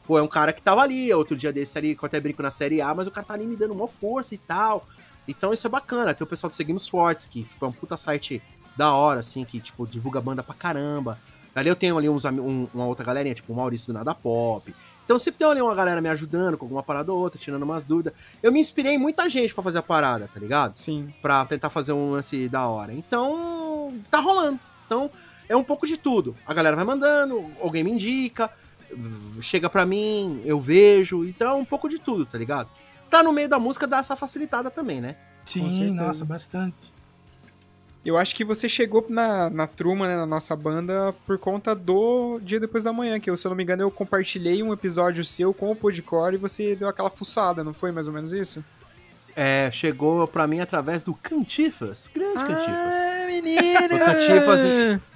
Pô, 0.06 0.18
é 0.18 0.22
um 0.22 0.26
cara 0.26 0.54
que 0.54 0.62
tava 0.62 0.80
ali, 0.80 1.12
outro 1.12 1.36
dia 1.36 1.52
desse 1.52 1.76
ali, 1.76 1.94
que 1.94 2.02
eu 2.02 2.06
até 2.06 2.18
brinco 2.18 2.42
na 2.42 2.50
Série 2.50 2.80
A, 2.80 2.94
mas 2.94 3.06
o 3.06 3.10
cara 3.10 3.26
tá 3.26 3.34
ali 3.34 3.46
me 3.46 3.56
dando 3.56 3.74
uma 3.74 3.86
força 3.86 4.34
e 4.34 4.38
tal. 4.38 4.86
Então 5.28 5.52
isso 5.52 5.66
é 5.66 5.70
bacana. 5.70 6.14
Tem 6.14 6.24
o 6.24 6.28
pessoal 6.28 6.48
do 6.48 6.56
Seguimos 6.56 6.88
Fortes, 6.88 7.26
que 7.26 7.42
tipo, 7.44 7.62
é 7.64 7.68
um 7.68 7.72
puta 7.72 7.96
site 7.98 8.42
da 8.74 8.94
hora, 8.94 9.20
assim, 9.20 9.44
que, 9.44 9.60
tipo, 9.60 9.86
divulga 9.86 10.20
banda 10.22 10.42
pra 10.42 10.54
caramba. 10.54 11.18
Ali 11.54 11.68
eu 11.68 11.76
tenho 11.76 11.98
ali 11.98 12.08
uns, 12.08 12.24
um- 12.24 12.68
uma 12.72 12.86
outra 12.86 13.04
galerinha, 13.04 13.34
tipo 13.34 13.52
o 13.52 13.56
Maurício 13.56 13.88
do 13.88 13.92
Nada 13.92 14.14
Pop. 14.14 14.74
Então 15.08 15.18
sempre 15.18 15.38
tem 15.38 15.48
ali 15.48 15.62
uma 15.62 15.74
galera 15.74 16.02
me 16.02 16.08
ajudando 16.10 16.58
com 16.58 16.66
alguma 16.66 16.82
parada 16.82 17.10
ou 17.10 17.18
outra, 17.18 17.40
tirando 17.40 17.62
umas 17.62 17.82
dúvidas. 17.82 18.12
Eu 18.42 18.52
me 18.52 18.60
inspirei 18.60 18.92
em 18.92 18.98
muita 18.98 19.26
gente 19.30 19.54
pra 19.54 19.64
fazer 19.64 19.78
a 19.78 19.82
parada, 19.82 20.28
tá 20.28 20.38
ligado? 20.38 20.78
Sim. 20.78 21.14
Pra 21.22 21.46
tentar 21.46 21.70
fazer 21.70 21.94
um 21.94 22.10
lance 22.10 22.46
da 22.46 22.66
hora. 22.66 22.92
Então, 22.92 23.98
tá 24.10 24.20
rolando. 24.20 24.60
Então, 24.84 25.10
é 25.48 25.56
um 25.56 25.64
pouco 25.64 25.86
de 25.86 25.96
tudo. 25.96 26.36
A 26.46 26.52
galera 26.52 26.76
vai 26.76 26.84
mandando, 26.84 27.42
alguém 27.58 27.82
me 27.82 27.90
indica, 27.90 28.50
chega 29.40 29.70
pra 29.70 29.86
mim, 29.86 30.42
eu 30.44 30.60
vejo. 30.60 31.24
Então, 31.24 31.52
é 31.52 31.54
um 31.54 31.64
pouco 31.64 31.88
de 31.88 31.98
tudo, 31.98 32.26
tá 32.26 32.36
ligado? 32.36 32.68
Tá 33.08 33.22
no 33.22 33.32
meio 33.32 33.48
da 33.48 33.58
música, 33.58 33.86
dá 33.86 34.00
essa 34.00 34.14
facilitada 34.14 34.70
também, 34.70 35.00
né? 35.00 35.16
Sim, 35.42 35.72
certeza. 35.72 35.94
nossa, 35.94 36.24
bastante. 36.26 36.92
Eu 38.04 38.16
acho 38.16 38.34
que 38.34 38.44
você 38.44 38.68
chegou 38.68 39.04
na, 39.08 39.50
na 39.50 39.66
Truma, 39.66 40.06
né, 40.06 40.16
na 40.16 40.26
nossa 40.26 40.54
banda, 40.54 41.14
por 41.26 41.36
conta 41.38 41.74
do 41.74 42.38
Dia 42.42 42.60
Depois 42.60 42.84
da 42.84 42.92
Manhã, 42.92 43.18
que 43.18 43.28
eu, 43.28 43.36
se 43.36 43.46
eu 43.46 43.50
não 43.50 43.56
me 43.56 43.62
engano, 43.62 43.82
eu 43.82 43.90
compartilhei 43.90 44.62
um 44.62 44.72
episódio 44.72 45.24
seu 45.24 45.52
com 45.52 45.70
o 45.70 45.76
Podcore 45.76 46.34
e 46.34 46.38
você 46.38 46.74
deu 46.76 46.88
aquela 46.88 47.10
fuçada, 47.10 47.64
não 47.64 47.74
foi 47.74 47.92
mais 47.92 48.06
ou 48.06 48.14
menos 48.14 48.32
isso? 48.32 48.64
É, 49.40 49.70
chegou 49.70 50.26
pra 50.26 50.48
mim 50.48 50.58
através 50.58 51.04
do 51.04 51.14
Cantifas. 51.14 52.10
Grande 52.12 52.34
Cantifas. 52.34 52.94
Ah, 52.94 53.26
menino! 53.26 53.94
O 53.94 53.98
Cantifas, 53.98 54.60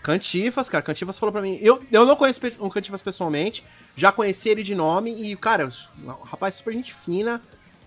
Cantifas, 0.01 0.69
cara, 0.69 0.83
Cantifas 0.83 1.19
falou 1.19 1.33
pra 1.33 1.43
mim. 1.43 1.59
Eu, 1.61 1.83
eu 1.91 2.07
não 2.07 2.15
conheço 2.15 2.41
o 2.61 2.71
Cantifas 2.71 3.03
pessoalmente, 3.03 3.65
já 3.97 4.13
conheci 4.13 4.49
ele 4.49 4.63
de 4.63 4.77
nome 4.77 5.11
e, 5.11 5.35
cara, 5.35 5.69
um 6.05 6.11
rapaz 6.25 6.55
super 6.57 6.73
gente 6.73 6.95
fina. 6.95 7.43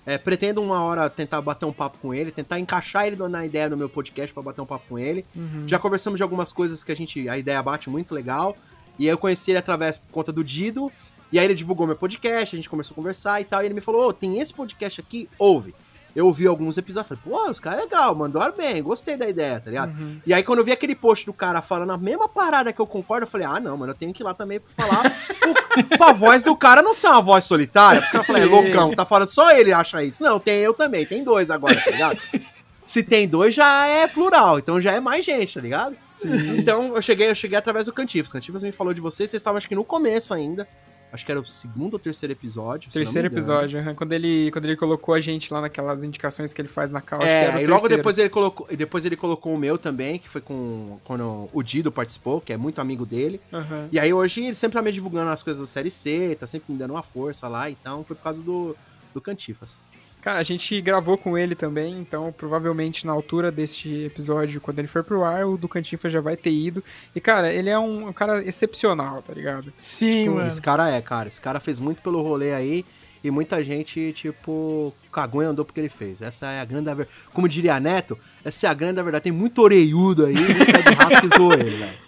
É, 0.06 0.18
pretendo 0.18 0.62
uma 0.62 0.82
hora 0.84 1.10
tentar 1.10 1.42
bater 1.42 1.66
um 1.66 1.74
papo 1.74 1.98
com 1.98 2.14
ele, 2.14 2.32
tentar 2.32 2.60
encaixar 2.60 3.08
ele 3.08 3.16
na 3.28 3.44
ideia 3.44 3.70
do 3.70 3.76
meu 3.76 3.90
podcast 3.90 4.32
pra 4.32 4.44
bater 4.44 4.62
um 4.62 4.66
papo 4.66 4.86
com 4.88 5.00
ele. 5.00 5.26
Uhum. 5.36 5.68
Já 5.68 5.80
conversamos 5.80 6.20
de 6.20 6.24
algumas 6.24 6.52
coisas 6.52 6.84
que 6.84 6.92
a 6.92 6.96
gente, 6.96 7.28
a 7.28 7.38
ideia 7.38 7.62
bate 7.64 7.90
muito 7.90 8.14
legal. 8.14 8.56
E 9.00 9.06
aí 9.06 9.10
eu 9.10 9.18
conheci 9.18 9.52
ele 9.52 9.58
através 9.58 9.98
por 9.98 10.12
conta 10.12 10.32
do 10.32 10.44
Dido. 10.44 10.92
E 11.32 11.40
aí 11.40 11.46
ele 11.46 11.56
divulgou 11.56 11.88
meu 11.88 11.96
podcast, 11.96 12.56
a 12.56 12.58
gente 12.58 12.70
começou 12.70 12.94
a 12.94 12.96
conversar 12.96 13.42
e 13.42 13.46
tal. 13.46 13.62
E 13.62 13.66
ele 13.66 13.74
me 13.74 13.82
falou: 13.82 14.10
Ô, 14.10 14.14
tem 14.14 14.40
esse 14.40 14.54
podcast 14.54 15.02
aqui, 15.02 15.28
ouve. 15.40 15.74
Eu 16.16 16.28
ouvi 16.28 16.48
alguns 16.48 16.78
episódios, 16.78 17.10
falei, 17.10 17.24
pô, 17.46 17.52
os 17.52 17.60
caras 17.60 17.80
é 17.80 17.82
legal, 17.84 18.16
mandaram 18.16 18.56
bem, 18.56 18.82
gostei 18.82 19.18
da 19.18 19.28
ideia, 19.28 19.60
tá 19.60 19.70
ligado? 19.70 19.90
Uhum. 20.00 20.22
E 20.26 20.34
aí, 20.34 20.42
quando 20.44 20.60
eu 20.60 20.66
vi 20.66 20.72
aquele 20.72 20.96
post 20.96 21.26
do 21.26 21.34
cara 21.34 21.62
falando 21.62 21.92
a 21.92 21.98
mesma 21.98 22.30
parada 22.30 22.72
que 22.72 22.80
eu 22.80 22.88
concordo, 22.88 23.26
eu 23.26 23.30
falei, 23.30 23.46
ah, 23.46 23.60
não, 23.60 23.76
mano, 23.76 23.92
eu 23.92 23.96
tenho 23.96 24.14
que 24.14 24.24
ir 24.24 24.26
lá 24.26 24.34
também 24.34 24.60
pra 24.62 24.86
falar 24.86 25.12
o- 25.12 25.84
pra 25.98 26.14
voz 26.14 26.42
do 26.42 26.56
cara 26.56 26.82
não 26.82 26.94
ser 26.94 27.08
uma 27.08 27.22
voz 27.22 27.44
solitária. 27.44 28.02
Porque 28.02 28.16
os 28.18 28.26
caras 28.26 28.28
falam, 28.28 28.42
é 28.42 28.46
loucão, 28.46 28.96
tá 28.96 29.04
falando 29.06 29.28
só 29.28 29.52
ele 29.52 29.74
acha 29.74 30.02
isso. 30.04 30.24
Não, 30.24 30.40
tem 30.40 30.60
eu 30.60 30.74
também, 30.74 31.06
tem 31.06 31.22
dois 31.24 31.52
agora, 31.52 31.80
tá 31.84 31.92
ligado? 31.92 32.18
Se 32.86 33.02
tem 33.02 33.28
dois, 33.28 33.54
já 33.56 33.88
é 33.88 34.08
plural, 34.08 34.60
então 34.60 34.80
já 34.80 34.92
é 34.92 35.00
mais 35.00 35.26
gente, 35.26 35.56
tá 35.56 35.60
ligado? 35.60 35.98
Sim. 36.08 36.60
Então 36.60 36.96
eu 36.96 37.02
cheguei, 37.02 37.30
eu 37.30 37.34
cheguei 37.36 37.58
através 37.58 37.88
do 37.88 37.92
Cantifas. 37.94 38.32
Cantifas 38.32 38.62
me 38.62 38.72
falou 38.72 38.94
de 38.94 39.02
vocês, 39.02 39.28
vocês 39.30 39.42
estavam 39.42 39.58
acho 39.58 39.68
que 39.68 39.74
no 39.74 39.84
começo 39.84 40.34
ainda. 40.36 40.68
Acho 41.16 41.26
que 41.26 41.32
era 41.32 41.40
o 41.40 41.46
segundo 41.46 41.94
ou 41.94 42.00
terceiro 42.00 42.34
episódio. 42.34 42.92
Terceiro 42.92 43.28
episódio, 43.28 43.80
aham, 43.80 43.96
quando 43.96 44.12
ele, 44.12 44.52
quando 44.52 44.66
ele 44.66 44.76
colocou 44.76 45.16
a 45.16 45.22
gente 45.22 45.52
lá 45.52 45.62
naquelas 45.62 46.04
indicações 46.04 46.54
que 46.54 46.62
ele 46.62 46.68
faz 46.68 46.92
na 46.92 47.00
que 47.00 47.16
É, 47.16 47.64
e 47.64 47.66
logo 47.66 47.82
terceiro. 47.82 47.98
depois 47.98 48.18
ele 48.18 48.30
colocou, 48.30 48.68
e 48.70 48.76
depois 48.76 49.06
ele 49.06 49.16
colocou 49.16 49.54
o 49.54 49.58
meu 49.58 49.78
também, 49.78 50.20
que 50.20 50.28
foi 50.28 50.42
com 50.42 51.00
quando 51.06 51.50
o 51.54 51.64
Dido 51.64 51.90
participou, 51.90 52.42
que 52.42 52.52
é 52.52 52.58
muito 52.58 52.80
amigo 52.82 53.06
dele. 53.06 53.40
Aham. 53.54 53.88
E 53.92 53.98
aí 53.98 54.14
hoje 54.14 54.44
ele 54.44 54.56
sempre 54.56 54.76
tá 54.78 54.82
me 54.82 54.92
divulgando 54.92 55.32
as 55.32 55.42
coisas 55.42 55.62
da 55.62 55.72
série 55.72 55.90
C, 55.90 56.36
tá 56.38 56.46
sempre 56.46 56.74
me 56.74 56.78
dando 56.78 56.92
uma 56.92 57.04
força 57.04 57.48
lá, 57.48 57.70
então 57.70 58.04
foi 58.04 58.16
por 58.16 58.24
causa 58.24 58.42
do, 58.42 58.76
do 59.14 59.22
Cantifas. 59.22 59.78
Cara, 60.26 60.40
a 60.40 60.44
gente 60.44 60.82
gravou 60.82 61.20
com 61.20 61.38
ele 61.38 61.54
também, 61.54 62.00
então 62.00 62.34
provavelmente 62.36 63.06
na 63.06 63.14
altura 63.14 63.52
deste 63.52 64.06
episódio, 64.06 64.60
quando 64.60 64.80
ele 64.80 64.88
for 64.88 65.04
pro 65.04 65.24
ar, 65.24 65.46
o 65.46 65.56
do 65.56 65.70
Cantinfa 65.70 66.10
já 66.10 66.20
vai 66.20 66.36
ter 66.36 66.50
ido. 66.50 66.84
E, 67.16 67.22
cara, 67.22 67.54
ele 67.54 67.70
é 67.70 67.78
um, 67.78 68.08
um 68.08 68.12
cara 68.12 68.44
excepcional, 68.44 69.22
tá 69.22 69.32
ligado? 69.32 69.72
Sim, 69.78 70.30
mano. 70.30 70.48
Esse 70.48 70.60
cara 70.60 70.90
é, 70.90 71.00
cara, 71.00 71.30
esse 71.30 71.40
cara 71.40 71.60
fez 71.60 71.78
muito 71.78 72.02
pelo 72.02 72.24
rolê 72.24 72.56
aí. 72.56 72.84
E 73.24 73.30
muita 73.30 73.64
gente, 73.64 74.14
tipo, 74.14 74.92
cagou 75.12 75.44
e 75.44 75.46
andou 75.46 75.64
porque 75.64 75.80
ele 75.80 75.90
fez. 75.90 76.20
Essa 76.24 76.48
é 76.48 76.60
a 76.60 76.66
grande 76.66 76.86
verdade. 76.86 77.10
Como 77.32 77.48
diria 77.48 77.80
Neto, 77.80 78.18
essa 78.44 78.66
é 78.66 78.70
a 78.72 78.74
grande 78.74 79.04
verdade. 79.04 79.26
Tem 79.26 79.32
muito 79.32 79.62
orelhudo 79.62 80.26
aí, 80.26 80.34
muito 80.34 80.66
pé 80.66 80.82
de 80.82 80.94
rato 80.96 81.22
que 81.22 81.38
zoou 81.38 81.54
ele, 81.54 81.70
velho. 81.70 82.05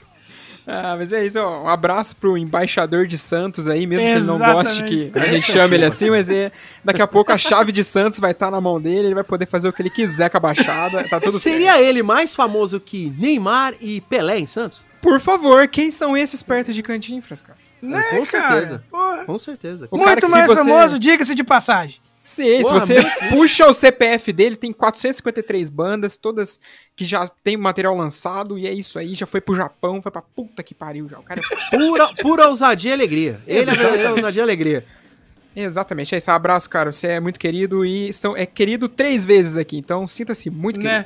Ah, 0.70 0.96
mas 0.98 1.14
é 1.14 1.26
isso, 1.26 1.40
ó, 1.40 1.64
um 1.64 1.70
abraço 1.70 2.14
pro 2.18 2.38
embaixador 2.38 3.08
de 3.08 3.18
Santos 3.18 3.70
aí, 3.70 3.88
mesmo 3.88 4.06
que 4.06 4.12
ele 4.18 4.26
não 4.26 4.36
Exatamente. 4.36 4.64
goste 4.66 4.84
que 4.84 5.12
a 5.20 5.28
gente 5.28 5.50
chame 5.50 5.76
ele 5.76 5.86
assim, 5.86 6.10
mas 6.10 6.30
é, 6.30 6.52
daqui 6.84 7.02
a 7.02 7.08
pouco 7.08 7.32
a 7.32 7.38
chave 7.38 7.72
de 7.72 7.82
Santos 7.86 8.20
vai 8.20 8.32
estar 8.32 8.52
na 8.52 8.60
mão 8.60 8.82
dele, 8.82 9.08
ele 9.08 9.16
vai 9.16 9.24
poder 9.24 9.46
fazer 9.46 9.70
o 9.70 9.72
que 9.74 9.82
ele 9.82 9.90
quiser 9.90 10.30
com 10.30 10.36
a 10.36 10.40
baixada, 10.42 11.08
tá 11.08 11.22
tudo 11.22 11.40
certo. 11.40 11.56
Seria 11.56 11.82
ele 11.82 12.04
mais 12.04 12.36
famoso 12.36 12.82
que 12.82 13.14
Neymar 13.18 13.76
e 13.80 14.02
Pelé 14.02 14.40
em 14.40 14.46
Santos? 14.46 14.82
Por 15.02 15.22
favor, 15.22 15.66
quem 15.70 15.90
são 15.90 16.18
esses 16.18 16.44
perto 16.44 16.74
de 16.74 16.84
Cantinfras, 16.84 17.42
cara? 17.42 17.58
Né, 17.82 18.02
com 18.10 18.26
certeza. 18.26 18.84
Com 19.26 19.38
certeza. 19.38 19.88
O 19.90 19.98
cara 20.00 20.12
Muito 20.20 20.30
mais 20.32 20.48
você- 20.48 20.56
famoso, 20.58 21.00
diga-se 21.00 21.34
de 21.34 21.44
passagem. 21.44 22.02
Sim, 22.28 22.58
se 22.58 22.64
Porra, 22.64 22.80
você 22.82 22.96
puxa 23.30 23.68
o 23.68 23.72
CPF 23.72 24.34
dele, 24.34 24.58
tem 24.58 24.74
453 24.74 25.70
bandas, 25.70 26.18
todas 26.18 26.60
que 26.94 27.06
já 27.06 27.26
tem 27.26 27.56
material 27.56 27.96
lançado, 27.96 28.60
e 28.60 28.68
é 28.68 28.74
isso 28.74 29.00
aí, 29.00 29.14
já 29.14 29.26
foi 29.26 29.40
pro 29.40 29.56
Japão, 29.56 30.02
foi 30.02 30.12
pra 30.12 30.22
puta 30.22 30.62
que 30.62 30.76
pariu 30.76 31.08
já. 31.08 31.18
O 31.20 31.24
cara 31.24 31.40
é 31.40 31.44
Pura, 31.78 32.14
pura 32.16 32.48
ousadia 32.50 32.92
e 32.92 32.94
alegria. 32.94 33.40
Ele 33.48 33.70
é 33.70 34.12
ousadia 34.12 34.42
e 34.42 34.44
alegria. 34.44 34.86
Exatamente, 35.56 36.16
é 36.16 36.18
isso. 36.18 36.30
Abraço, 36.30 36.70
cara. 36.70 36.92
Você 36.92 37.08
é 37.08 37.20
muito 37.22 37.40
querido 37.40 37.86
e 37.86 38.12
são, 38.12 38.36
é 38.36 38.46
querido 38.46 38.90
três 38.90 39.24
vezes 39.24 39.56
aqui, 39.56 39.78
então 39.78 40.06
sinta-se 40.06 40.50
muito 40.50 40.82
querido. 40.82 41.06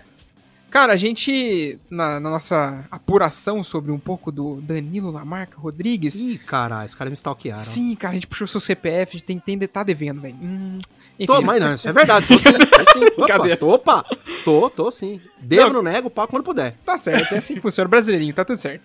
Cara, 0.72 0.94
a 0.94 0.98
gente, 0.98 1.78
na, 1.90 2.18
na 2.18 2.30
nossa 2.30 2.86
apuração 2.90 3.62
sobre 3.62 3.92
um 3.92 4.00
pouco 4.00 4.32
do 4.32 4.62
Danilo 4.62 5.12
Lamarca 5.12 5.60
Rodrigues. 5.60 6.16
Ih, 6.18 6.38
caralho, 6.38 6.86
os 6.86 6.96
caras 6.96 7.12
me 7.12 7.16
stalkearam. 7.16 7.60
Sim, 7.60 7.94
cara, 7.94 8.14
a 8.14 8.16
gente 8.16 8.26
puxou 8.26 8.48
seu 8.48 8.62
CPF, 8.62 9.20
tem, 9.20 9.38
tem 9.38 9.60
tá 9.60 9.84
devendo, 9.84 10.22
velho. 10.22 10.36
Hum, 10.42 10.80
enfim, 11.20 11.26
Tô, 11.26 11.42
mas 11.42 11.60
não, 11.62 11.74
isso 11.74 11.90
é 11.90 11.92
verdade. 11.92 12.26
Tô 12.26 12.40
sim, 12.40 12.54
tô 12.56 12.94
sim. 12.94 13.06
Opa, 13.18 13.66
opa, 13.66 14.18
tô, 14.46 14.70
tô 14.70 14.90
sim. 14.90 15.20
Devo, 15.42 15.74
Não. 15.74 15.84
não 15.84 15.92
nego, 15.92 16.10
pá, 16.10 16.26
quando 16.26 16.44
puder. 16.44 16.78
Tá 16.86 16.98
certo, 16.98 17.36
é 17.36 17.40
assim 17.40 17.56
que 17.56 17.60
funciona. 17.62 17.90
Brasileirinho, 17.90 18.34
tá 18.34 18.46
tudo 18.46 18.58
certo. 18.58 18.82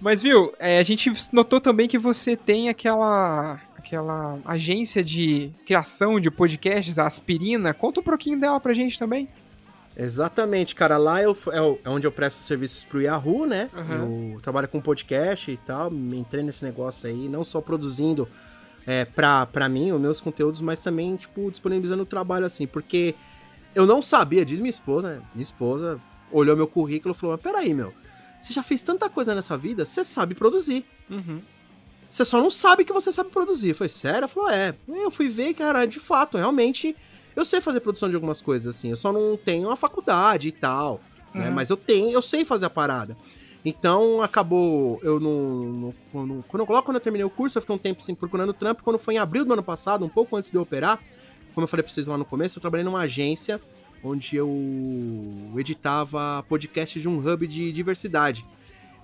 Mas, 0.00 0.20
viu, 0.20 0.52
é, 0.58 0.80
a 0.80 0.82
gente 0.82 1.12
notou 1.32 1.60
também 1.60 1.86
que 1.86 1.98
você 1.98 2.34
tem 2.36 2.68
aquela 2.68 3.60
aquela 3.78 4.38
agência 4.44 5.02
de 5.02 5.50
criação 5.64 6.20
de 6.20 6.30
podcasts, 6.30 6.98
a 6.98 7.06
Aspirina. 7.06 7.72
Conta 7.72 8.00
um 8.00 8.02
pouquinho 8.02 8.38
dela 8.38 8.60
pra 8.60 8.74
gente 8.74 8.98
também. 8.98 9.28
Exatamente, 9.96 10.74
cara. 10.74 10.96
Lá 10.96 11.22
eu, 11.22 11.36
é, 11.52 11.88
é 11.88 11.90
onde 11.90 12.06
eu 12.06 12.12
presto 12.12 12.38
serviços 12.38 12.84
pro 12.84 13.00
Yahoo, 13.00 13.46
né? 13.46 13.70
Aham. 13.74 14.32
Eu 14.34 14.40
trabalho 14.40 14.68
com 14.68 14.80
podcast 14.80 15.50
e 15.50 15.56
tal. 15.56 15.90
Me 15.90 16.18
entrei 16.18 16.42
nesse 16.42 16.64
negócio 16.64 17.08
aí, 17.08 17.28
não 17.28 17.44
só 17.44 17.60
produzindo 17.60 18.28
é, 18.86 19.04
pra, 19.04 19.46
pra 19.46 19.68
mim, 19.68 19.92
os 19.92 20.00
meus 20.00 20.20
conteúdos, 20.20 20.60
mas 20.60 20.82
também, 20.82 21.16
tipo, 21.16 21.50
disponibilizando 21.50 22.02
o 22.02 22.06
trabalho 22.06 22.46
assim. 22.46 22.66
Porque 22.66 23.14
eu 23.74 23.86
não 23.86 24.00
sabia, 24.00 24.44
diz 24.44 24.60
minha 24.60 24.70
esposa, 24.70 25.16
né? 25.16 25.22
Minha 25.34 25.42
esposa 25.42 26.00
olhou 26.32 26.56
meu 26.56 26.66
currículo 26.66 27.14
e 27.14 27.18
falou: 27.18 27.36
Mas 27.36 27.42
peraí, 27.42 27.74
meu, 27.74 27.92
você 28.40 28.52
já 28.52 28.62
fez 28.62 28.80
tanta 28.82 29.08
coisa 29.10 29.34
nessa 29.34 29.56
vida, 29.56 29.84
você 29.84 30.02
sabe 30.02 30.34
produzir. 30.34 30.84
Uhum. 31.10 31.40
Você 32.10 32.24
só 32.24 32.40
não 32.40 32.50
sabe 32.50 32.84
que 32.84 32.92
você 32.92 33.12
sabe 33.12 33.30
produzir. 33.30 33.72
Falei, 33.74 33.88
sério? 33.88 34.18
Ela 34.18 34.28
falou, 34.28 34.50
é. 34.50 34.74
Eu 34.88 35.10
fui 35.10 35.28
ver, 35.28 35.54
cara, 35.54 35.86
de 35.86 36.00
fato, 36.00 36.36
realmente, 36.36 36.96
eu 37.36 37.44
sei 37.44 37.60
fazer 37.60 37.80
produção 37.80 38.08
de 38.08 38.14
algumas 38.14 38.40
coisas, 38.40 38.76
assim. 38.76 38.90
Eu 38.90 38.96
só 38.96 39.12
não 39.12 39.36
tenho 39.36 39.70
a 39.70 39.76
faculdade 39.76 40.48
e 40.48 40.52
tal, 40.52 41.00
né? 41.34 41.48
Uhum. 41.48 41.54
Mas 41.54 41.70
eu 41.70 41.76
tenho, 41.76 42.10
eu 42.12 42.22
sei 42.22 42.44
fazer 42.44 42.66
a 42.66 42.70
parada. 42.70 43.16
Então, 43.64 44.22
acabou, 44.22 44.98
eu 45.02 45.20
não... 45.20 45.32
não- 45.64 45.94
quando, 46.10 46.44
quando, 46.48 46.68
logo 46.70 46.82
quando 46.82 46.96
eu 46.96 47.00
terminei 47.00 47.24
o 47.24 47.30
curso, 47.30 47.58
eu 47.58 47.62
fiquei 47.62 47.74
um 47.74 47.78
tempo, 47.78 48.00
assim, 48.02 48.14
procurando 48.14 48.54
trampo. 48.54 48.82
Quando 48.82 48.98
foi 48.98 49.14
em 49.14 49.18
abril 49.18 49.44
do 49.44 49.52
ano 49.52 49.62
passado, 49.62 50.04
um 50.04 50.08
pouco 50.08 50.34
antes 50.36 50.50
de 50.50 50.56
eu 50.56 50.62
operar, 50.62 50.98
como 51.54 51.64
eu 51.64 51.68
falei 51.68 51.82
pra 51.82 51.92
vocês 51.92 52.06
lá 52.06 52.16
no 52.16 52.24
começo, 52.24 52.58
eu 52.58 52.60
trabalhei 52.60 52.84
numa 52.84 53.00
agência 53.00 53.60
onde 54.02 54.34
eu 54.34 54.48
editava 55.56 56.42
podcasts 56.48 57.02
de 57.02 57.08
um 57.08 57.18
hub 57.18 57.46
de 57.46 57.70
diversidade. 57.70 58.46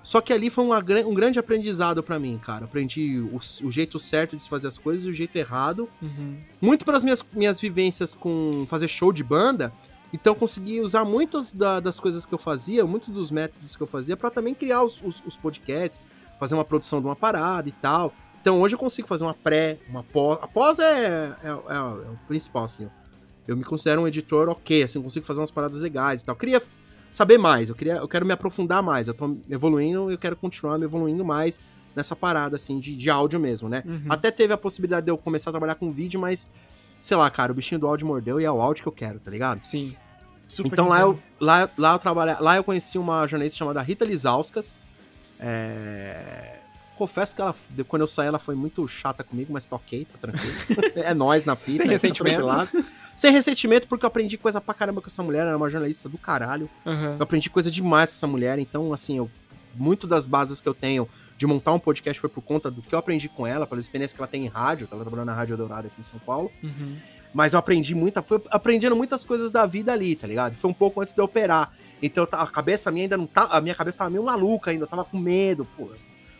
Só 0.07 0.21
que 0.21 0.33
ali 0.33 0.51
foi 0.51 0.63
uma 0.65 0.79
um 1.05 1.13
grande 1.15 1.37
aprendizado 1.37 2.01
pra 2.01 2.17
mim, 2.17 2.39
cara. 2.41 2.65
Aprendi 2.67 3.19
o, 3.19 3.41
o 3.67 3.71
jeito 3.73 3.99
certo 3.99 4.37
de 4.37 4.45
se 4.45 4.49
fazer 4.49 4.69
as 4.69 4.79
coisas 4.79 5.05
e 5.05 5.11
o 5.11 5.13
jeito 5.13 5.35
errado. 5.35 5.89
Uhum. 6.01 6.37
Muito 6.63 6.85
pelas 6.85 7.03
minhas, 7.03 7.25
minhas 7.33 7.61
vivências 7.61 8.15
com 8.15 8.65
fazer 8.69 8.87
show 8.87 9.13
de 9.13 9.25
banda. 9.25 9.73
Então 10.13 10.33
consegui 10.33 10.81
usar 10.81 11.05
muitas 11.05 11.51
da- 11.53 11.81
das 11.81 11.99
coisas 11.99 12.25
que 12.25 12.33
eu 12.33 12.39
fazia, 12.39 12.87
muitos 12.87 13.09
dos 13.09 13.33
métodos 13.33 13.75
que 13.75 13.83
eu 13.83 13.87
fazia, 13.89 14.17
pra 14.17 14.31
também 14.31 14.55
criar 14.55 14.85
os, 14.85 15.03
os- 15.03 15.21
os 15.27 15.37
podcasts, 15.37 16.01
fazer 16.39 16.55
uma 16.55 16.65
produção 16.65 17.01
de 17.01 17.07
uma 17.09 17.17
parada 17.17 17.69
e 17.69 17.73
tal. 17.73 18.15
Então 18.41 18.61
hoje 18.61 18.77
eu 18.77 18.79
consigo 18.79 19.09
fazer 19.09 19.25
uma 19.25 19.35
pré, 19.35 19.77
uma 19.89 20.05
pós. 20.05 20.39
A 20.41 20.47
pós 20.47 20.79
é, 20.79 21.35
é, 21.43 21.49
é- 21.49 21.75
é 21.77 21.81
o 21.81 22.17
principal, 22.29 22.63
assim. 22.67 22.85
Eu, 22.85 22.91
eu 23.49 23.57
me 23.57 23.65
considero 23.65 24.03
um 24.03 24.07
editor 24.07 24.49
ok, 24.49 24.85
assim, 24.85 25.03
consigo 25.03 25.27
fazer 25.27 25.41
umas 25.41 25.51
paradas 25.51 25.81
legais 25.81 26.23
e 26.23 26.25
tal. 26.25 26.37
Queria 26.37 26.63
saber 27.17 27.39
mais, 27.39 27.71
eu, 27.71 27.75
queria, 27.75 27.95
eu 27.95 28.07
quero 28.07 28.27
me 28.27 28.33
aprofundar 28.33 28.83
mais. 28.83 29.09
Eu 29.09 29.15
tô 29.15 29.39
evoluindo 29.49 30.11
e 30.11 30.15
eu 30.15 30.19
quero 30.19 30.37
continuar 30.37 30.77
me 30.77 30.85
evoluindo 30.85 31.25
mais 31.25 31.59
nessa 31.95 32.15
parada, 32.15 32.57
assim, 32.57 32.79
de, 32.79 32.95
de 32.95 33.09
áudio 33.09 33.41
mesmo, 33.41 33.71
né? 33.71 33.83
Uhum. 33.87 34.05
Até 34.11 34.31
teve 34.31 34.53
a 34.53 34.59
possibilidade 34.59 35.07
de 35.07 35.11
eu 35.11 35.17
começar 35.17 35.49
a 35.49 35.53
trabalhar 35.55 35.77
com 35.77 35.91
vídeo, 35.91 36.21
mas, 36.21 36.47
sei 37.01 37.17
lá, 37.17 37.31
cara, 37.31 37.51
o 37.51 37.55
bichinho 37.55 37.81
do 37.81 37.87
áudio 37.87 38.07
mordeu 38.07 38.39
e 38.39 38.45
é 38.45 38.51
o 38.51 38.61
áudio 38.61 38.83
que 38.83 38.89
eu 38.89 38.93
quero, 38.93 39.19
tá 39.19 39.31
ligado? 39.31 39.63
Sim. 39.63 39.97
Super 40.47 40.73
então 40.73 40.89
lá 40.89 41.01
eu, 41.01 41.19
lá, 41.41 41.71
lá, 41.79 41.95
eu 41.95 41.99
trabalha, 41.99 42.37
lá 42.39 42.57
eu 42.57 42.63
conheci 42.63 42.99
uma 42.99 43.27
jornalista 43.27 43.57
chamada 43.57 43.81
Rita 43.81 44.05
Lizauskas. 44.05 44.75
É... 45.41 46.59
Confesso 46.97 47.35
que 47.35 47.43
ela, 47.43 47.55
quando 47.89 48.03
eu 48.03 48.07
saí, 48.07 48.27
ela 48.27 48.39
foi 48.39 48.55
muito 48.55 48.87
chata 48.89 49.23
comigo, 49.23 49.53
mas 49.53 49.67
tá 49.67 49.77
ok, 49.77 50.07
tá 50.11 50.19
tranquilo. 50.19 50.55
é 50.97 51.13
nós 51.13 51.45
na 51.45 51.55
fita. 51.55 51.73
Sem 51.73 51.87
tá 51.87 51.93
ressentimento. 51.93 52.47
tranquilaço. 52.47 52.85
Sem 53.15 53.31
ressentimento, 53.31 53.87
porque 53.87 54.05
eu 54.05 54.09
aprendi 54.09 54.39
coisa 54.39 54.61
pra 54.61 54.75
caramba 54.75 55.01
com 55.03 55.09
essa 55.09 55.23
mulher, 55.23 55.41
ela 55.41 55.51
era 55.51 55.57
uma 55.57 55.69
jornalista 55.69 56.09
do 56.09 56.17
caralho. 56.17 56.71
Uhum. 56.85 57.17
Eu 57.17 57.23
aprendi 57.23 57.51
coisa 57.51 57.71
demais 57.71 58.11
com 58.11 58.17
essa 58.17 58.27
mulher, 58.27 58.59
então, 58.59 58.95
assim, 58.95 59.19
eu, 59.19 59.31
muito 59.75 60.07
das 60.07 60.27
bases 60.27 60.61
que 60.61 60.69
eu 60.69 60.75
tenho 60.75 61.07
de 61.37 61.47
montar 61.47 61.73
um 61.73 61.79
podcast 61.79 62.19
foi 62.19 62.31
por 62.31 62.43
conta 62.43 62.71
do 62.71 62.81
que 62.81 62.95
eu 62.95 62.99
aprendi 62.99 63.29
com 63.29 63.47
ela, 63.47 63.67
pela 63.67 63.81
experiência 63.81 64.15
que 64.15 64.21
ela 64.21 64.29
tem 64.29 64.45
em 64.45 64.49
rádio, 64.49 64.89
ela 64.91 65.03
trabalhou 65.03 65.27
na 65.27 65.35
Rádio 65.35 65.57
Dourada 65.57 65.89
aqui 65.89 66.01
em 66.01 66.05
São 66.05 66.19
Paulo. 66.19 66.51
Uhum. 66.63 66.97
Mas 67.35 67.53
eu 67.53 67.59
aprendi 67.59 67.95
muita, 67.95 68.23
foi 68.23 68.41
aprendendo 68.51 68.97
muitas 68.97 69.23
coisas 69.23 69.51
da 69.51 69.67
vida 69.67 69.93
ali, 69.93 70.17
tá 70.17 70.27
ligado? 70.27 70.55
Foi 70.55 70.71
um 70.71 70.75
pouco 70.75 71.03
antes 71.03 71.13
de 71.13 71.21
eu 71.21 71.27
operar. 71.27 71.71
Então 72.03 72.27
a 72.33 72.47
cabeça 72.47 72.91
minha 72.91 73.05
ainda 73.05 73.19
não 73.19 73.27
tá, 73.27 73.49
a 73.51 73.61
minha 73.61 73.75
cabeça 73.75 73.99
tava 73.99 74.09
meio 74.09 74.25
maluca 74.25 74.71
ainda, 74.71 74.85
eu 74.85 74.89
tava 74.89 75.05
com 75.05 75.19
medo, 75.19 75.67
pô. 75.77 75.91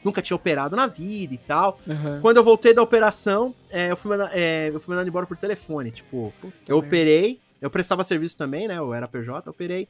Nunca 0.07 0.23
tinha 0.23 0.37
operado 0.37 0.77
na 0.77 0.87
vida 0.87 1.35
e 1.35 1.39
tal. 1.39 1.81
Uhum. 1.87 2.21
Quando 2.21 2.37
eu 2.37 2.45
voltei 2.45 2.73
da 2.73 2.81
operação, 2.83 3.53
é, 3.71 3.91
eu, 3.91 3.97
fui 3.97 4.09
manda- 4.11 4.31
é, 4.33 4.71
eu 4.73 4.79
fui 4.81 4.95
mandado 4.95 5.09
embora 5.09 5.27
por 5.27 5.37
telefone. 5.37 5.91
Tipo, 5.91 6.33
eu 6.43 6.77
merda. 6.77 6.77
operei, 6.87 7.41
eu 7.61 7.69
prestava 7.69 8.05
serviço 8.05 8.37
também, 8.37 8.69
né? 8.69 8.79
Eu 8.79 8.95
era 8.95 9.09
PJ, 9.09 9.47
eu 9.47 9.51
operei. 9.51 9.89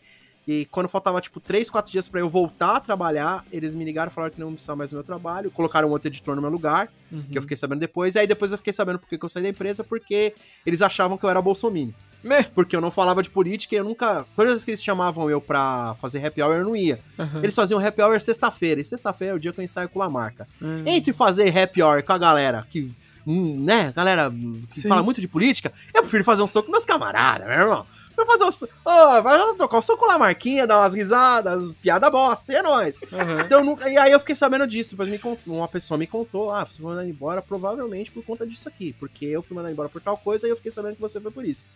E 0.49 0.65
quando 0.67 0.89
faltava, 0.89 1.21
tipo, 1.21 1.41
3, 1.41 1.69
4 1.69 1.91
dias 1.91 2.09
pra 2.09 2.21
eu 2.21 2.31
voltar 2.31 2.77
a 2.77 2.81
trabalhar, 2.81 3.45
eles 3.51 3.75
me 3.75 3.85
ligaram, 3.85 4.11
falaram 4.13 4.33
que 4.33 4.39
não 4.41 4.53
precisava 4.53 4.77
mais 4.77 4.91
do 4.91 4.95
meu 4.95 5.03
trabalho, 5.03 5.51
colocaram 5.51 5.89
um 5.89 5.91
outro 5.91 6.09
editor 6.09 6.37
no 6.37 6.41
meu 6.41 6.51
lugar, 6.51 6.89
Uhum. 7.11 7.25
que 7.25 7.37
eu 7.37 7.43
fiquei 7.43 7.57
sabendo 7.57 7.81
depois. 7.81 8.15
E 8.15 8.21
aí 8.21 8.27
depois 8.29 8.53
eu 8.53 8.57
fiquei 8.59 8.73
sabendo 8.73 8.99
porque 9.01 9.19
que 9.19 9.25
eu 9.25 9.29
saí 9.29 9.43
da 9.43 9.49
empresa, 9.49 9.83
porque 9.83 10.35
eles 10.65 10.81
achavam 10.83 11.19
que 11.19 11.25
eu 11.25 11.31
era 11.31 11.43
bolsominion. 11.43 11.93
Meh. 12.27 12.43
Porque 12.55 12.75
eu 12.77 12.81
não 12.81 12.91
falava 12.91 13.23
de 13.23 13.31
política 13.31 13.75
e 13.75 13.79
eu 13.79 13.85
nunca. 13.85 14.27
Todas 14.35 14.51
as 14.51 14.55
vezes 14.57 14.65
que 14.65 14.71
eles 14.73 14.83
chamavam 14.83 15.31
eu 15.31 15.41
pra 15.41 15.95
fazer 16.01 16.25
happy 16.25 16.43
hour, 16.43 16.57
eu 16.57 16.65
não 16.65 16.77
ia. 16.77 16.99
Uhum. 17.19 17.39
Eles 17.43 17.55
faziam 17.55 17.79
happy 17.85 18.03
hour 18.03 18.21
sexta-feira. 18.21 18.81
E 18.81 18.85
sexta-feira 18.85 19.33
é 19.35 19.37
o 19.37 19.41
dia 19.41 19.53
que 19.53 19.61
eu 19.61 19.65
ensaio 19.65 19.89
com 19.89 20.03
a 20.03 20.11
marca. 20.11 20.47
Uhum. 20.61 20.83
Entre 20.87 21.13
fazer 21.13 21.57
happy 21.57 21.83
hour 21.83 22.03
com 22.03 22.13
a 22.13 22.19
galera 22.19 22.67
que. 22.71 22.91
hum, 23.27 23.57
né? 23.61 23.93
Galera 23.95 24.33
que 24.71 24.81
Sim. 24.81 24.89
fala 24.89 25.03
muito 25.03 25.21
de 25.21 25.29
política, 25.29 25.73
eu 25.95 26.03
prefiro 26.03 26.25
fazer 26.25 26.43
um 26.43 26.47
soco 26.47 26.67
com 26.67 26.73
meus 26.73 26.85
camaradas, 26.85 27.47
meu 27.47 27.57
irmão. 27.59 27.87
Vai 28.17 28.25
fazer 28.25 28.45
um 28.45 29.23
vai 29.23 29.39
tocar 29.57 29.77
um 29.79 29.83
soco 29.83 30.07
com 30.07 30.11
a 30.11 30.19
Marquinha, 30.19 30.67
dar 30.67 30.79
umas 30.81 30.95
risadas, 30.95 31.71
piada 31.83 32.09
bosta, 32.09 32.51
e 32.51 32.57
é 32.57 32.63
nóis. 32.63 32.97
Uhum. 33.13 33.41
Então, 33.45 33.63
nunca- 33.63 33.91
e 33.91 33.99
aí 33.99 34.11
eu 34.11 34.19
fiquei 34.19 34.35
sabendo 34.35 34.67
disso. 34.67 34.93
Depois 34.97 35.11
me 35.11 35.21
uma 35.47 35.69
pessoa 35.69 35.99
me 35.99 36.07
contou: 36.07 36.51
ah, 36.51 36.65
você 36.65 36.81
foi 36.81 36.87
mandado 36.87 37.09
embora 37.11 37.43
provavelmente 37.43 38.11
por 38.11 38.25
conta 38.25 38.47
disso 38.47 38.69
aqui. 38.71 38.95
Porque 38.99 39.27
eu 39.27 39.43
fui 39.43 39.55
mandado 39.55 39.73
embora 39.73 39.91
por 39.91 40.01
tal 40.01 40.17
coisa 40.17 40.47
e 40.47 40.51
eu 40.51 40.57
fiquei 40.57 40.73
sabendo 40.73 40.95
que 40.95 41.01
você 41.03 41.21
foi 41.21 41.31
por 41.31 41.45
isso. 41.45 41.67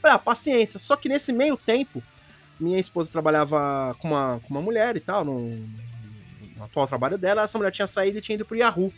Falei, 0.00 0.16
ah, 0.16 0.18
paciência. 0.18 0.78
Só 0.78 0.96
que 0.96 1.08
nesse 1.08 1.32
meio 1.32 1.56
tempo, 1.56 2.02
minha 2.58 2.78
esposa 2.78 3.10
trabalhava 3.10 3.96
com 3.98 4.08
uma, 4.08 4.40
com 4.40 4.54
uma 4.54 4.60
mulher 4.60 4.96
e 4.96 5.00
tal, 5.00 5.24
no, 5.24 5.40
no 6.56 6.64
atual 6.64 6.86
trabalho 6.86 7.18
dela, 7.18 7.42
essa 7.42 7.58
mulher 7.58 7.70
tinha 7.70 7.86
saído 7.86 8.18
e 8.18 8.20
tinha 8.20 8.34
ido 8.34 8.44
pro 8.44 8.56
Yahoo. 8.56 8.92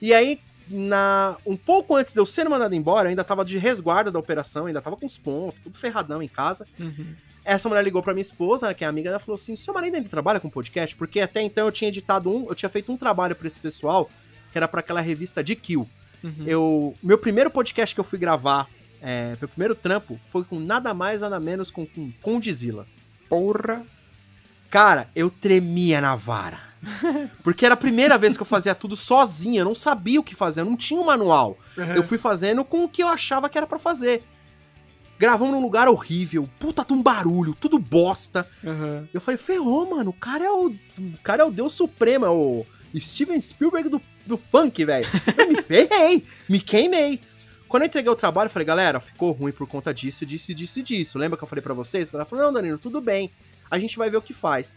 E 0.00 0.12
aí, 0.12 0.40
na, 0.68 1.36
um 1.46 1.56
pouco 1.56 1.96
antes 1.96 2.12
de 2.12 2.20
eu 2.20 2.26
ser 2.26 2.48
mandado 2.48 2.74
embora, 2.74 3.06
eu 3.06 3.10
ainda 3.10 3.24
tava 3.24 3.44
de 3.44 3.58
resguardo 3.58 4.10
da 4.12 4.18
operação, 4.18 4.66
ainda 4.66 4.82
tava 4.82 4.96
com 4.96 5.06
os 5.06 5.18
pontos, 5.18 5.60
tudo 5.60 5.76
ferradão 5.76 6.22
em 6.22 6.28
casa. 6.28 6.66
Uhum. 6.78 7.14
Essa 7.44 7.68
mulher 7.68 7.82
ligou 7.82 8.02
pra 8.02 8.12
minha 8.12 8.22
esposa, 8.22 8.74
que 8.74 8.84
é 8.84 8.86
amiga, 8.86 9.08
ela 9.08 9.18
falou 9.18 9.36
assim: 9.36 9.56
seu 9.56 9.72
marido 9.72 9.96
ainda 9.96 10.08
trabalha 10.08 10.38
com 10.38 10.50
podcast? 10.50 10.94
Porque 10.94 11.20
até 11.20 11.40
então 11.42 11.66
eu 11.66 11.72
tinha 11.72 11.88
editado 11.88 12.30
um, 12.30 12.46
eu 12.48 12.54
tinha 12.54 12.68
feito 12.68 12.92
um 12.92 12.96
trabalho 12.96 13.34
pra 13.34 13.46
esse 13.46 13.58
pessoal, 13.58 14.10
que 14.52 14.58
era 14.58 14.68
pra 14.68 14.80
aquela 14.80 15.00
revista 15.00 15.42
de 15.42 15.56
Kill. 15.56 15.88
Uhum. 16.22 16.44
Eu, 16.46 16.94
meu 17.02 17.16
primeiro 17.16 17.50
podcast 17.50 17.94
que 17.94 18.00
eu 18.00 18.04
fui 18.04 18.18
gravar, 18.18 18.68
é, 19.00 19.36
meu 19.40 19.48
primeiro 19.48 19.74
trampo, 19.74 20.18
foi 20.26 20.44
com 20.44 20.58
nada 20.58 20.92
mais, 20.92 21.20
nada 21.20 21.38
menos 21.38 21.70
com, 21.70 21.86
com 21.86 22.12
Condizila. 22.22 22.86
Porra. 23.28 23.84
Cara, 24.70 25.08
eu 25.14 25.30
tremia 25.30 26.00
na 26.00 26.14
vara. 26.14 26.60
Porque 27.42 27.64
era 27.64 27.74
a 27.74 27.78
primeira 27.78 28.16
vez 28.18 28.36
que 28.36 28.42
eu 28.42 28.46
fazia 28.46 28.74
tudo 28.74 28.96
sozinho, 28.96 29.60
eu 29.60 29.64
não 29.64 29.74
sabia 29.74 30.20
o 30.20 30.24
que 30.24 30.34
fazer, 30.34 30.60
eu 30.60 30.64
não 30.64 30.76
tinha 30.76 31.00
um 31.00 31.04
manual. 31.04 31.58
Uhum. 31.76 31.94
Eu 31.94 32.02
fui 32.02 32.18
fazendo 32.18 32.64
com 32.64 32.84
o 32.84 32.88
que 32.88 33.02
eu 33.02 33.08
achava 33.08 33.48
que 33.48 33.58
era 33.58 33.66
pra 33.66 33.78
fazer. 33.78 34.22
Gravamos 35.18 35.52
num 35.52 35.60
lugar 35.60 35.88
horrível, 35.88 36.48
puta 36.60 36.84
de 36.84 36.92
um 36.92 37.02
barulho, 37.02 37.54
tudo 37.54 37.78
bosta. 37.78 38.48
Uhum. 38.62 39.08
Eu 39.12 39.20
falei, 39.20 39.36
ferrou, 39.36 39.90
mano, 39.90 40.10
o 40.10 40.12
cara 40.12 40.44
é 40.44 40.50
o, 40.50 40.68
o 40.68 41.18
cara 41.24 41.42
é 41.42 41.44
o 41.44 41.50
deus 41.50 41.72
supremo, 41.72 42.24
é 42.24 42.30
o 42.30 42.64
Steven 42.96 43.40
Spielberg 43.40 43.88
do, 43.88 44.00
do 44.26 44.38
funk, 44.38 44.84
velho. 44.84 45.06
Eu 45.36 45.48
me 45.48 45.56
ferrei, 45.62 46.24
me 46.48 46.60
queimei. 46.60 47.20
Quando 47.68 47.82
eu 47.82 47.86
entreguei 47.86 48.10
o 48.10 48.16
trabalho, 48.16 48.46
eu 48.46 48.50
falei, 48.50 48.66
galera, 48.66 48.98
ficou 48.98 49.32
ruim 49.32 49.52
por 49.52 49.66
conta 49.66 49.92
disso, 49.92 50.24
disso, 50.24 50.54
disso 50.54 50.78
e 50.78 50.82
disso. 50.82 51.18
Lembra 51.18 51.36
que 51.36 51.44
eu 51.44 51.48
falei 51.48 51.62
pra 51.62 51.74
vocês? 51.74 52.12
Ela 52.12 52.24
falou, 52.24 52.46
não, 52.46 52.52
Danilo, 52.52 52.78
tudo 52.78 53.00
bem. 53.00 53.30
A 53.70 53.78
gente 53.78 53.98
vai 53.98 54.08
ver 54.10 54.16
o 54.16 54.22
que 54.22 54.32
faz. 54.32 54.74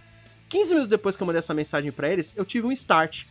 15 0.50 0.70
minutos 0.72 0.90
depois 0.90 1.16
que 1.16 1.24
eu 1.24 1.28
mandei 1.28 1.40
essa 1.40 1.54
mensagem 1.54 1.92
pra 1.92 2.10
eles, 2.10 2.34
eu 2.36 2.44
tive 2.44 2.68
um 2.68 2.72
start. 2.74 3.24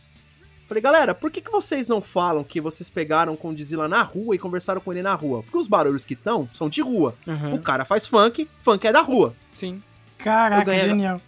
Falei, 0.67 0.81
galera, 0.81 1.13
por 1.13 1.29
que, 1.29 1.41
que 1.41 1.51
vocês 1.51 1.89
não 1.89 2.01
falam 2.01 2.43
que 2.43 2.59
vocês 2.61 2.89
pegaram 2.89 3.35
com 3.35 3.49
o 3.49 3.53
Dizila 3.55 3.87
na 3.87 4.01
rua 4.01 4.33
e 4.33 4.39
conversaram 4.39 4.79
com 4.81 4.91
ele 4.91 5.01
na 5.01 5.13
rua? 5.13 5.43
Porque 5.43 5.57
os 5.57 5.67
barulhos 5.67 6.05
que 6.05 6.13
estão 6.13 6.49
são 6.53 6.69
de 6.69 6.81
rua. 6.81 7.13
Uhum. 7.27 7.55
O 7.55 7.59
cara 7.61 7.83
faz 7.85 8.07
funk, 8.07 8.49
funk 8.61 8.87
é 8.87 8.91
da 8.91 9.01
rua. 9.01 9.35
Sim. 9.51 9.83
Caraca, 10.17 10.63
ganhei- 10.63 10.87
genial. 10.89 11.21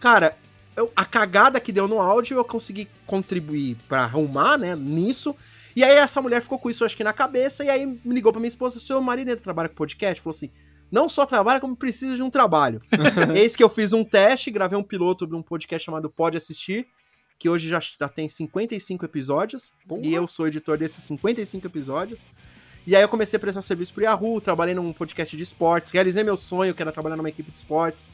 Cara, 0.00 0.36
eu- 0.76 0.90
a 0.94 1.04
cagada 1.04 1.58
que 1.60 1.72
deu 1.72 1.88
no 1.88 2.00
áudio 2.00 2.36
eu 2.38 2.44
consegui 2.44 2.88
contribuir 3.06 3.76
pra 3.88 4.04
arrumar, 4.04 4.56
né, 4.56 4.76
nisso. 4.76 5.34
E 5.76 5.84
aí 5.84 5.96
essa 5.98 6.22
mulher 6.22 6.40
ficou 6.40 6.58
com 6.58 6.70
isso, 6.70 6.86
acho 6.86 6.96
que 6.96 7.04
na 7.04 7.12
cabeça, 7.12 7.62
e 7.62 7.68
aí 7.68 7.84
me 7.84 8.14
ligou 8.14 8.32
pra 8.32 8.40
minha 8.40 8.48
esposa, 8.48 8.80
seu 8.80 8.98
marido 9.02 9.28
ainda 9.28 9.40
trabalha 9.42 9.68
com 9.68 9.74
podcast? 9.74 10.22
Falou 10.22 10.34
assim, 10.34 10.50
não 10.90 11.06
só 11.06 11.26
trabalha, 11.26 11.60
como 11.60 11.76
precisa 11.76 12.16
de 12.16 12.22
um 12.22 12.30
trabalho. 12.30 12.80
Eis 13.36 13.54
que 13.54 13.62
eu 13.62 13.68
fiz 13.68 13.92
um 13.92 14.02
teste, 14.02 14.50
gravei 14.50 14.78
um 14.78 14.82
piloto 14.82 15.26
de 15.26 15.34
um 15.34 15.42
podcast 15.42 15.84
chamado 15.84 16.08
Pode 16.08 16.34
Assistir, 16.34 16.86
que 17.38 17.50
hoje 17.50 17.68
já, 17.68 17.78
já 17.78 18.08
tem 18.08 18.26
55 18.26 19.04
episódios, 19.04 19.74
e 20.00 20.14
eu 20.14 20.26
sou 20.26 20.48
editor 20.48 20.78
desses 20.78 21.04
55 21.04 21.66
episódios. 21.66 22.24
E 22.86 22.96
aí 22.96 23.02
eu 23.02 23.08
comecei 23.08 23.36
a 23.36 23.40
prestar 23.40 23.60
serviço 23.60 23.92
pro 23.92 24.04
Yahoo, 24.04 24.40
trabalhei 24.40 24.74
num 24.74 24.94
podcast 24.94 25.36
de 25.36 25.42
esportes, 25.42 25.90
realizei 25.90 26.24
meu 26.24 26.38
sonho, 26.38 26.72
que 26.72 26.80
era 26.80 26.90
trabalhar 26.90 27.16
numa 27.16 27.28
equipe 27.28 27.50
de 27.50 27.58
esportes. 27.58 28.08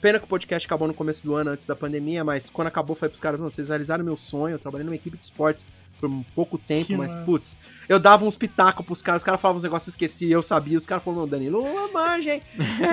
Pena 0.00 0.18
que 0.18 0.24
o 0.24 0.28
podcast 0.28 0.66
acabou 0.66 0.88
no 0.88 0.94
começo 0.94 1.24
do 1.24 1.34
ano, 1.34 1.50
antes 1.50 1.66
da 1.66 1.76
pandemia, 1.76 2.24
mas 2.24 2.48
quando 2.48 2.68
acabou, 2.68 2.96
falei 2.96 3.10
pros 3.10 3.20
caras, 3.20 3.38
"Não, 3.38 3.50
vocês 3.50 3.68
realizaram 3.68 4.02
meu 4.02 4.16
sonho, 4.16 4.54
eu 4.54 4.58
trabalhei 4.58 4.84
numa 4.84 4.96
equipe 4.96 5.16
de 5.16 5.24
esportes 5.24 5.66
por 6.02 6.10
um 6.10 6.24
pouco 6.34 6.58
tempo, 6.58 6.86
Que 6.88 6.96
mas, 6.96 7.14
massa. 7.14 7.24
putz, 7.24 7.56
eu 7.88 8.00
dava 8.00 8.24
uns 8.24 8.34
pitacos 8.34 8.84
pros 8.84 9.00
caras, 9.00 9.22
os 9.22 9.24
caras 9.24 9.40
falavam 9.40 9.58
uns 9.58 9.62
negócios, 9.62 9.94
esqueci, 9.94 10.28
eu 10.28 10.42
sabia, 10.42 10.76
os 10.76 10.84
caras 10.84 11.04
falaram, 11.04 11.22
não, 11.22 11.28
Danilo, 11.28 11.62
manja, 11.92 12.34
hein? 12.34 12.42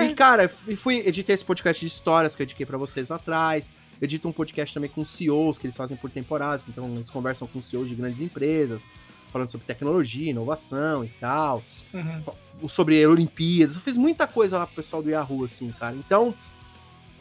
e, 0.08 0.14
cara, 0.14 0.48
e 0.68 0.76
fui, 0.76 0.98
editei 1.04 1.34
esse 1.34 1.44
podcast 1.44 1.80
de 1.84 1.90
histórias 1.92 2.36
que 2.36 2.42
eu 2.42 2.44
indiquei 2.44 2.64
pra 2.64 2.78
vocês 2.78 3.08
lá 3.08 3.16
atrás, 3.16 3.68
edito 4.00 4.28
um 4.28 4.32
podcast 4.32 4.72
também 4.72 4.88
com 4.88 5.04
CEOs, 5.04 5.58
que 5.58 5.66
eles 5.66 5.76
fazem 5.76 5.96
por 5.96 6.08
temporadas, 6.08 6.68
então 6.68 6.86
eles 6.94 7.10
conversam 7.10 7.48
com 7.48 7.60
CEOs 7.60 7.88
de 7.88 7.96
grandes 7.96 8.20
empresas, 8.20 8.86
falando 9.32 9.48
sobre 9.48 9.66
tecnologia, 9.66 10.30
inovação 10.30 11.04
e 11.04 11.08
tal 11.08 11.62
Uhum. 11.92 12.68
sobre 12.68 13.04
Olimpíadas. 13.06 13.74
Eu 13.74 13.80
fiz 13.82 13.96
muita 13.96 14.26
coisa 14.28 14.56
lá 14.58 14.66
pro 14.66 14.76
pessoal 14.76 15.02
do 15.02 15.10
Yahoo, 15.10 15.44
assim, 15.44 15.70
cara. 15.72 15.96
Então, 15.96 16.32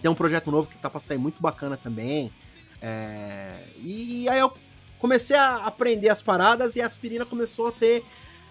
tem 0.02 0.10
um 0.12 0.16
projeto 0.16 0.52
novo 0.52 0.70
que 0.70 0.78
tá 0.78 0.88
pra 0.90 1.00
sair 1.00 1.18
muito 1.18 1.42
bacana 1.42 1.76
também. 1.78 2.32
É, 2.82 3.56
E, 3.84 4.28
aí 4.30 4.40
eu 4.40 4.52
comecei 5.00 5.36
a 5.36 5.66
aprender 5.66 6.10
as 6.10 6.22
paradas 6.22 6.76
e 6.76 6.82
a 6.82 6.86
aspirina 6.86 7.26
começou 7.26 7.68
a 7.68 7.72
ter. 7.72 8.04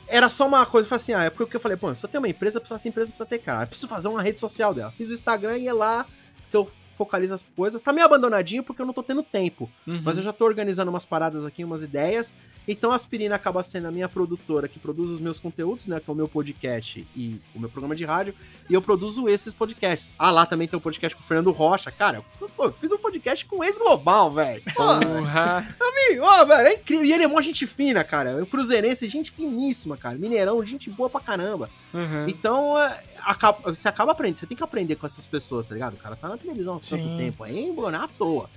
Era 0.06 0.30
só 0.30 0.46
uma 0.46 0.64
coisa, 0.64 0.86
eu 0.86 0.88
falei 0.88 1.02
assim, 1.02 1.12
ah, 1.12 1.24
é 1.24 1.30
porque 1.30 1.56
eu 1.56 1.60
falei, 1.60 1.76
pô, 1.76 1.94
se 1.94 2.04
eu 2.04 2.08
tenho 2.08 2.22
uma 2.22 2.28
empresa, 2.28 2.58
precisa 2.58 2.80
essa 2.80 2.88
empresa 2.88 3.10
precisa 3.10 3.28
ter 3.28 3.38
cara. 3.38 3.64
Eu 3.64 3.66
preciso 3.68 3.88
fazer 3.88 4.08
uma 4.08 4.22
rede 4.22 4.40
social 4.40 4.72
dela. 4.72 4.92
Fiz 4.96 5.08
o 5.08 5.12
Instagram 5.12 5.58
e 5.58 5.68
é 5.68 5.72
lá 5.72 6.06
que 6.50 6.56
eu 6.56 6.68
focalizo 6.98 7.32
as 7.32 7.46
coisas. 7.56 7.80
Tá 7.80 7.92
meio 7.92 8.04
abandonadinho 8.04 8.64
porque 8.64 8.82
eu 8.82 8.86
não 8.86 8.92
tô 8.92 9.02
tendo 9.02 9.22
tempo. 9.22 9.70
Uhum. 9.86 10.02
Mas 10.04 10.16
eu 10.16 10.22
já 10.22 10.32
tô 10.32 10.44
organizando 10.44 10.90
umas 10.90 11.06
paradas 11.06 11.46
aqui, 11.46 11.62
umas 11.62 11.82
ideias. 11.82 12.34
Então 12.66 12.92
a 12.92 12.96
Aspirina 12.96 13.34
acaba 13.34 13.62
sendo 13.62 13.88
a 13.88 13.90
minha 13.90 14.08
produtora 14.10 14.68
que 14.68 14.78
produz 14.78 15.08
os 15.08 15.20
meus 15.20 15.40
conteúdos, 15.40 15.86
né? 15.86 15.98
Que 16.00 16.10
é 16.10 16.12
o 16.12 16.16
meu 16.16 16.28
podcast 16.28 17.06
e 17.16 17.40
o 17.54 17.60
meu 17.60 17.70
programa 17.70 17.96
de 17.96 18.04
rádio. 18.04 18.34
E 18.68 18.74
eu 18.74 18.82
produzo 18.82 19.26
esses 19.26 19.54
podcasts. 19.54 20.10
Ah, 20.18 20.30
lá 20.30 20.44
também 20.44 20.68
tem 20.68 20.76
um 20.76 20.82
podcast 20.82 21.16
com 21.16 21.22
o 21.22 21.26
Fernando 21.26 21.50
Rocha. 21.50 21.90
Cara, 21.90 22.22
eu, 22.38 22.48
pô, 22.50 22.70
fiz 22.72 22.92
um 22.92 22.98
podcast 22.98 23.46
com 23.46 23.60
o 23.60 23.64
ex-global, 23.64 24.30
velho. 24.30 24.62
Porra. 24.74 25.66
Amigo, 25.80 26.24
ó, 26.24 26.44
velho, 26.44 26.68
é 26.68 26.74
incrível. 26.74 27.06
E 27.06 27.12
ele 27.12 27.24
é 27.24 27.26
mó 27.26 27.40
gente 27.40 27.66
fina, 27.66 28.04
cara. 28.04 28.36
Um 28.36 28.44
cruzeirense, 28.44 29.08
gente 29.08 29.30
finíssima, 29.30 29.96
cara. 29.96 30.18
Mineirão, 30.18 30.62
gente 30.66 30.90
boa 30.90 31.08
pra 31.08 31.20
caramba. 31.20 31.70
Uhum. 31.94 32.28
Então, 32.28 32.78
é, 32.78 33.02
acaba- 33.24 33.72
você 33.72 33.88
acaba 33.88 34.12
aprendendo, 34.12 34.38
você 34.38 34.46
tem 34.46 34.56
que 34.56 34.62
aprender 34.62 34.96
com 34.96 35.06
essas 35.06 35.26
pessoas, 35.26 35.68
tá 35.68 35.74
ligado? 35.74 35.94
O 35.94 35.96
cara 35.98 36.16
tá 36.16 36.28
na 36.28 36.36
televisão 36.36 36.76
há 36.76 36.80
tanto 36.80 37.16
tempo 37.16 37.44
aí, 37.44 37.70
não 37.72 37.88
é 37.90 37.96
à 37.96 38.08
toa. 38.08 38.48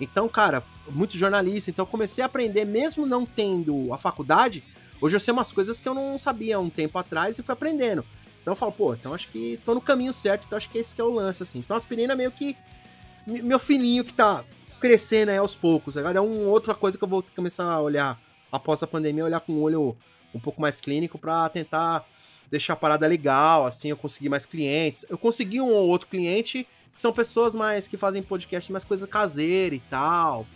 Então, 0.00 0.28
cara, 0.28 0.62
muito 0.90 1.16
jornalista, 1.18 1.70
então 1.70 1.82
eu 1.84 1.86
comecei 1.88 2.22
a 2.22 2.26
aprender, 2.26 2.64
mesmo 2.64 3.04
não 3.06 3.26
tendo 3.26 3.92
a 3.92 3.98
faculdade, 3.98 4.62
hoje 5.00 5.16
eu 5.16 5.20
sei 5.20 5.32
umas 5.32 5.50
coisas 5.50 5.80
que 5.80 5.88
eu 5.88 5.94
não 5.94 6.18
sabia 6.18 6.56
há 6.56 6.60
um 6.60 6.70
tempo 6.70 6.98
atrás 6.98 7.38
e 7.38 7.42
fui 7.42 7.52
aprendendo. 7.52 8.04
Então 8.40 8.52
eu 8.52 8.56
falo, 8.56 8.72
pô, 8.72 8.94
então 8.94 9.12
acho 9.12 9.28
que 9.28 9.60
tô 9.64 9.74
no 9.74 9.80
caminho 9.80 10.12
certo, 10.12 10.44
então 10.46 10.56
acho 10.56 10.70
que 10.70 10.78
esse 10.78 10.94
que 10.94 11.00
é 11.00 11.04
o 11.04 11.12
lance, 11.12 11.42
assim. 11.42 11.58
Então 11.58 11.74
a 11.74 11.78
aspirina 11.78 12.12
é 12.12 12.16
meio 12.16 12.30
que 12.30 12.56
me- 13.26 13.42
meu 13.42 13.58
filhinho 13.58 14.04
que 14.04 14.14
tá 14.14 14.44
crescendo 14.80 15.30
aí 15.30 15.36
aos 15.36 15.56
poucos, 15.56 15.94
tá 15.94 16.00
ligado? 16.00 16.16
É 16.16 16.20
uma 16.20 16.48
outra 16.48 16.74
coisa 16.74 16.96
que 16.96 17.02
eu 17.02 17.08
vou 17.08 17.22
começar 17.34 17.64
a 17.64 17.80
olhar 17.80 18.18
após 18.52 18.82
a 18.82 18.86
pandemia, 18.86 19.24
olhar 19.24 19.40
com 19.40 19.52
um 19.52 19.62
olho 19.62 19.96
um 20.32 20.38
pouco 20.38 20.60
mais 20.60 20.80
clínico 20.80 21.18
pra 21.18 21.48
tentar 21.48 22.06
deixar 22.50 22.72
a 22.72 22.76
parada 22.76 23.06
legal, 23.06 23.66
assim, 23.66 23.88
eu 23.90 23.96
conseguir 23.96 24.28
mais 24.28 24.46
clientes. 24.46 25.04
Eu 25.08 25.18
consegui 25.18 25.60
um 25.60 25.70
ou 25.70 25.88
outro 25.88 26.08
cliente 26.08 26.66
que 26.94 27.00
são 27.00 27.12
pessoas 27.12 27.54
mais 27.54 27.86
que 27.86 27.96
fazem 27.96 28.22
podcast 28.22 28.70
mais 28.72 28.84
coisa 28.84 29.06
caseira 29.06 29.74
e 29.74 29.78
tal, 29.78 30.46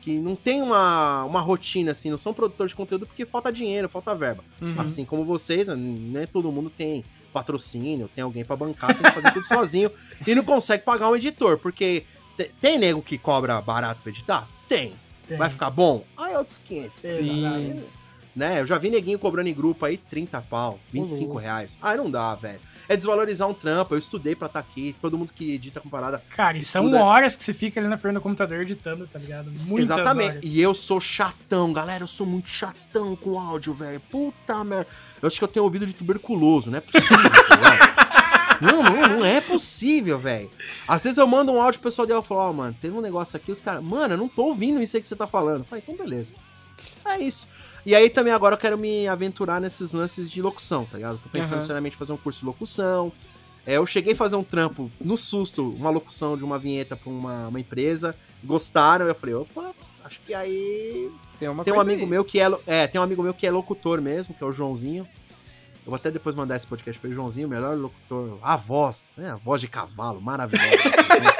que 0.00 0.18
não 0.18 0.36
tem 0.36 0.62
uma, 0.62 1.24
uma 1.24 1.40
rotina 1.40 1.90
assim, 1.92 2.10
não 2.10 2.18
são 2.18 2.32
produtores 2.32 2.70
de 2.70 2.76
conteúdo 2.76 3.06
porque 3.06 3.26
falta 3.26 3.50
dinheiro, 3.52 3.88
falta 3.88 4.14
verba. 4.14 4.44
Uhum. 4.62 4.80
Assim 4.80 5.04
como 5.04 5.24
vocês, 5.24 5.68
né, 5.68 6.26
todo 6.32 6.52
mundo 6.52 6.70
tem 6.70 7.04
patrocínio, 7.32 8.08
tem 8.14 8.22
alguém 8.22 8.44
pra 8.44 8.56
bancar, 8.56 8.94
tem 8.96 9.02
que 9.04 9.12
fazer 9.12 9.32
tudo 9.32 9.46
sozinho 9.48 9.90
e 10.26 10.34
não 10.34 10.44
consegue 10.44 10.82
pagar 10.84 11.08
um 11.10 11.16
editor, 11.16 11.58
porque 11.58 12.04
te- 12.36 12.50
tem 12.60 12.78
nego 12.78 13.02
que 13.02 13.18
cobra 13.18 13.60
barato 13.60 14.02
pra 14.02 14.10
editar? 14.10 14.48
Tem. 14.68 14.94
Tem. 15.26 15.36
Vai 15.36 15.50
ficar 15.50 15.68
bom? 15.70 16.04
Aí 16.16 16.32
é 16.32 16.38
outros 16.38 16.58
500. 16.58 17.00
Sim. 17.00 17.42
Né? 17.42 17.82
Eu 18.60 18.66
já 18.66 18.78
vi 18.78 18.90
neguinho 18.90 19.18
cobrando 19.18 19.48
em 19.48 19.54
grupo 19.54 19.84
aí 19.84 19.96
30 19.96 20.40
pau, 20.42 20.78
25 20.92 21.24
louco. 21.24 21.38
reais. 21.38 21.76
Ah, 21.82 21.96
não 21.96 22.10
dá, 22.10 22.34
velho. 22.34 22.60
É 22.88 22.96
desvalorizar 22.96 23.46
um 23.48 23.52
trampo. 23.52 23.94
Eu 23.94 23.98
estudei 23.98 24.34
pra 24.34 24.46
estar 24.46 24.60
aqui. 24.60 24.94
Todo 25.00 25.18
mundo 25.18 25.30
que 25.34 25.52
edita 25.54 25.80
com 25.80 25.88
parada. 25.90 26.22
Cara, 26.30 26.56
e 26.56 26.62
são 26.62 26.84
Tudo 26.84 26.96
é- 26.96 27.02
horas 27.02 27.36
que 27.36 27.42
você 27.42 27.52
fica 27.52 27.78
ali 27.80 27.88
na 27.88 27.98
frente 27.98 28.14
do 28.14 28.20
computador 28.20 28.60
editando, 28.62 29.06
tá 29.06 29.18
ligado? 29.18 29.46
Muitas 29.46 29.90
Exatamente. 29.90 30.28
horas. 30.30 30.40
E 30.44 30.60
eu 30.60 30.72
sou 30.72 31.00
chatão, 31.00 31.72
galera. 31.72 32.04
Eu 32.04 32.08
sou 32.08 32.26
muito 32.26 32.48
chatão 32.48 33.14
com 33.16 33.38
áudio, 33.38 33.74
velho. 33.74 34.00
Puta 34.10 34.64
merda. 34.64 34.86
Eu 35.20 35.26
acho 35.26 35.36
que 35.38 35.44
eu 35.44 35.48
tenho 35.48 35.64
ouvido 35.64 35.86
de 35.86 35.92
tuberculoso. 35.92 36.70
Não 36.70 36.78
é 36.78 36.80
possível, 36.80 37.18
tá? 37.48 37.98
Não, 38.60 38.82
não, 38.82 39.18
não 39.18 39.24
é 39.24 39.40
possível, 39.40 40.18
velho. 40.18 40.50
Às 40.88 41.04
vezes 41.04 41.16
eu 41.16 41.28
mando 41.28 41.52
um 41.52 41.62
áudio 41.62 41.80
pro 41.80 41.88
pessoal 41.90 42.06
dela 42.08 42.20
e 42.20 42.24
falo, 42.24 42.40
ó, 42.40 42.52
mano, 42.52 42.76
teve 42.82 42.96
um 42.96 43.00
negócio 43.00 43.36
aqui, 43.36 43.52
os 43.52 43.60
caras, 43.62 43.80
mano, 43.84 44.14
eu 44.14 44.18
não 44.18 44.28
tô 44.28 44.46
ouvindo 44.46 44.82
isso 44.82 44.96
aí 44.96 45.00
que 45.00 45.06
você 45.06 45.14
tá 45.14 45.28
falando. 45.28 45.60
Eu 45.60 45.64
falei, 45.64 45.84
então 45.86 45.96
beleza. 46.04 46.32
É 47.04 47.18
isso. 47.20 47.46
E 47.86 47.94
aí 47.94 48.10
também 48.10 48.32
agora 48.32 48.54
eu 48.54 48.58
quero 48.58 48.76
me 48.76 49.06
aventurar 49.08 49.60
nesses 49.60 49.92
lances 49.92 50.30
de 50.30 50.42
locução, 50.42 50.84
tá 50.84 50.96
ligado? 50.96 51.18
Tô 51.22 51.28
pensando 51.28 51.54
Aham. 51.58 51.62
seriamente 51.62 51.94
em 51.96 51.98
fazer 51.98 52.12
um 52.12 52.16
curso 52.16 52.40
de 52.40 52.46
locução. 52.46 53.12
É, 53.66 53.74
eu 53.76 53.86
cheguei 53.86 54.12
a 54.12 54.16
fazer 54.16 54.36
um 54.36 54.44
trampo 54.44 54.90
no 55.00 55.16
susto, 55.16 55.70
uma 55.70 55.90
locução 55.90 56.36
de 56.36 56.44
uma 56.44 56.58
vinheta 56.58 56.96
pra 56.96 57.10
uma, 57.10 57.48
uma 57.48 57.60
empresa. 57.60 58.14
Gostaram, 58.42 59.06
eu 59.06 59.14
falei, 59.14 59.34
opa, 59.34 59.74
acho 60.04 60.20
que 60.20 60.32
aí 60.34 61.10
Tem 61.38 61.48
uma 61.48 61.64
tem 61.64 61.72
um 61.74 61.80
amigo 61.80 62.02
aí. 62.02 62.06
meu 62.08 62.24
que 62.24 62.40
é, 62.40 62.48
é, 62.66 62.86
tem 62.86 63.00
um 63.00 63.04
amigo 63.04 63.22
meu 63.22 63.34
que 63.34 63.46
é 63.46 63.50
locutor 63.50 64.00
mesmo, 64.00 64.34
que 64.34 64.42
é 64.42 64.46
o 64.46 64.52
Joãozinho. 64.52 65.06
Eu 65.84 65.90
vou 65.90 65.94
até 65.96 66.10
depois 66.10 66.34
mandar 66.34 66.56
esse 66.56 66.66
podcast 66.66 67.00
pra 67.00 67.08
ele, 67.08 67.14
Joãozinho, 67.14 67.46
o 67.46 67.50
melhor 67.50 67.76
locutor. 67.76 68.38
A 68.42 68.56
voz, 68.56 69.04
né? 69.16 69.30
A 69.30 69.36
voz 69.36 69.60
de 69.60 69.68
cavalo, 69.68 70.20
maravilhosa. 70.20 70.74
assim, 70.74 71.20
né? 71.24 71.32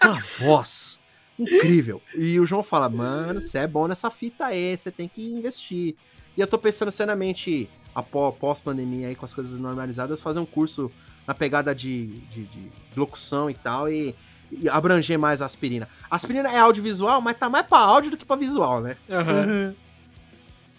Tem 0.00 0.10
uma 0.10 0.20
voz 0.38 0.98
incrível. 1.38 2.00
E 2.16 2.38
o 2.40 2.46
João 2.46 2.62
fala, 2.62 2.88
mano, 2.88 3.40
você 3.40 3.58
é 3.58 3.66
bom 3.66 3.86
nessa 3.86 4.10
fita 4.10 4.46
aí, 4.46 4.76
você 4.76 4.90
tem 4.90 5.08
que 5.08 5.22
investir. 5.22 5.94
E 6.36 6.40
eu 6.40 6.46
tô 6.46 6.58
pensando 6.58 6.90
seriamente, 6.90 7.68
apó- 7.94 8.30
pós-pandemia 8.32 9.08
aí, 9.08 9.14
com 9.14 9.24
as 9.24 9.34
coisas 9.34 9.58
normalizadas, 9.58 10.20
fazer 10.20 10.38
um 10.40 10.46
curso 10.46 10.90
na 11.26 11.34
pegada 11.34 11.74
de, 11.74 12.06
de, 12.30 12.44
de 12.46 12.70
locução 12.96 13.50
e 13.50 13.54
tal, 13.54 13.88
e, 13.88 14.14
e 14.50 14.68
abranger 14.68 15.18
mais 15.18 15.42
a 15.42 15.46
aspirina. 15.46 15.88
A 16.10 16.16
aspirina 16.16 16.50
é 16.50 16.58
audiovisual, 16.58 17.20
mas 17.20 17.36
tá 17.36 17.50
mais 17.50 17.66
pra 17.66 17.78
áudio 17.78 18.10
do 18.12 18.16
que 18.16 18.24
pra 18.24 18.36
visual, 18.36 18.80
né? 18.80 18.96
Aham. 19.10 19.46
Uhum. 19.46 19.74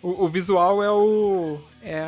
O, 0.01 0.23
o 0.23 0.27
visual 0.29 0.81
é 0.81 0.89
o. 0.89 1.59
É 1.83 2.01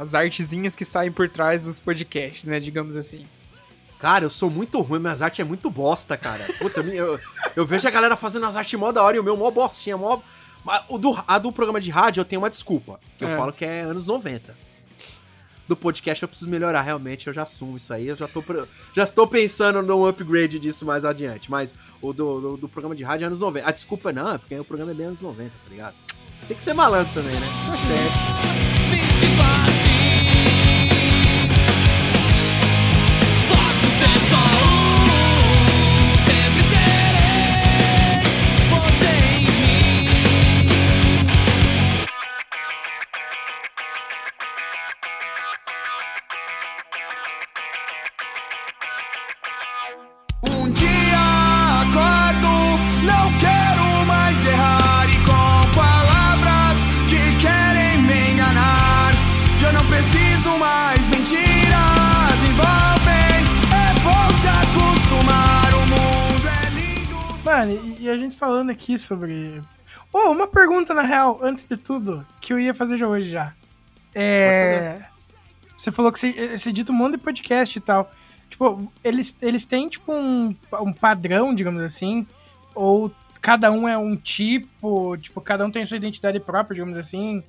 as 0.00 0.14
artezinhas 0.14 0.76
que 0.76 0.84
saem 0.84 1.10
por 1.10 1.28
trás 1.30 1.64
dos 1.64 1.80
podcasts, 1.80 2.46
né? 2.46 2.60
Digamos 2.60 2.94
assim. 2.94 3.24
Cara, 3.98 4.24
eu 4.24 4.30
sou 4.30 4.48
muito 4.48 4.80
ruim, 4.80 5.00
minhas 5.00 5.20
artes 5.22 5.40
é 5.40 5.44
muito 5.44 5.68
bosta, 5.70 6.16
cara. 6.16 6.44
Puta, 6.58 6.80
eu, 6.80 7.18
eu 7.56 7.66
vejo 7.66 7.88
a 7.88 7.90
galera 7.90 8.16
fazendo 8.16 8.46
as 8.46 8.56
artes 8.56 8.78
mó 8.78 8.92
da 8.92 9.02
hora 9.02 9.16
e 9.16 9.20
o 9.20 9.24
meu 9.24 9.36
mó 9.36 9.50
bostinha, 9.50 9.96
mó. 9.96 10.20
Mas 10.64 10.82
O 10.88 10.98
do, 10.98 11.16
a 11.26 11.38
do 11.38 11.50
programa 11.52 11.80
de 11.80 11.90
rádio 11.90 12.20
eu 12.20 12.24
tenho 12.24 12.42
uma 12.42 12.50
desculpa, 12.50 13.00
que 13.16 13.24
eu 13.24 13.28
É. 13.30 13.36
falo 13.36 13.52
que 13.52 13.64
é 13.64 13.80
anos 13.80 14.06
90. 14.06 14.54
Do 15.66 15.76
podcast 15.76 16.22
eu 16.22 16.28
preciso 16.28 16.50
melhorar 16.50 16.80
realmente, 16.80 17.26
eu 17.26 17.32
já 17.32 17.42
assumo 17.42 17.76
isso 17.76 17.92
aí, 17.92 18.08
eu 18.08 18.16
já 18.16 18.26
tô 18.26 18.42
já 18.94 19.04
estou 19.04 19.26
pensando 19.26 19.82
num 19.82 20.06
upgrade 20.06 20.58
disso 20.58 20.86
mais 20.86 21.04
adiante, 21.04 21.50
mas 21.50 21.74
o 22.00 22.12
do, 22.14 22.40
do, 22.40 22.56
do 22.56 22.68
programa 22.68 22.94
de 22.96 23.04
rádio 23.04 23.24
é 23.24 23.26
anos 23.26 23.40
90. 23.40 23.68
A 23.68 23.72
desculpa 23.72 24.10
não, 24.12 24.32
é 24.32 24.38
porque 24.38 24.58
o 24.58 24.64
programa 24.64 24.92
é 24.92 24.94
bem 24.94 25.06
anos 25.06 25.20
90, 25.20 25.50
tá 25.50 25.70
ligado? 25.70 25.94
Tem 26.46 26.56
que 26.56 26.62
ser 26.62 26.72
malandro 26.72 27.12
também, 27.12 27.38
né? 27.38 27.46
Tá 27.66 27.76
certo. 27.76 29.77
Aqui 68.78 68.96
sobre. 68.96 69.60
Oh, 70.12 70.30
uma 70.30 70.46
pergunta 70.46 70.94
na 70.94 71.02
real, 71.02 71.40
antes 71.42 71.64
de 71.64 71.76
tudo, 71.76 72.24
que 72.40 72.52
eu 72.52 72.60
ia 72.60 72.72
fazer 72.72 72.96
já 72.96 73.08
hoje 73.08 73.28
já. 73.28 73.52
É. 74.14 75.02
Você 75.76 75.92
falou 75.92 76.10
que 76.10 76.18
você, 76.18 76.56
você 76.56 76.70
edita 76.70 76.92
um 76.92 76.94
monte 76.94 77.12
de 77.12 77.18
podcast 77.18 77.76
e 77.76 77.80
tal. 77.80 78.10
Tipo, 78.48 78.90
eles, 79.04 79.36
eles 79.42 79.66
têm, 79.66 79.88
tipo, 79.88 80.12
um, 80.12 80.54
um 80.80 80.92
padrão, 80.92 81.54
digamos 81.54 81.82
assim? 81.82 82.26
Ou 82.74 83.12
cada 83.42 83.70
um 83.70 83.86
é 83.86 83.98
um 83.98 84.16
tipo, 84.16 85.16
tipo, 85.18 85.40
cada 85.40 85.66
um 85.66 85.70
tem 85.70 85.84
sua 85.84 85.98
identidade 85.98 86.40
própria, 86.40 86.74
digamos 86.74 86.96
assim? 86.96 87.42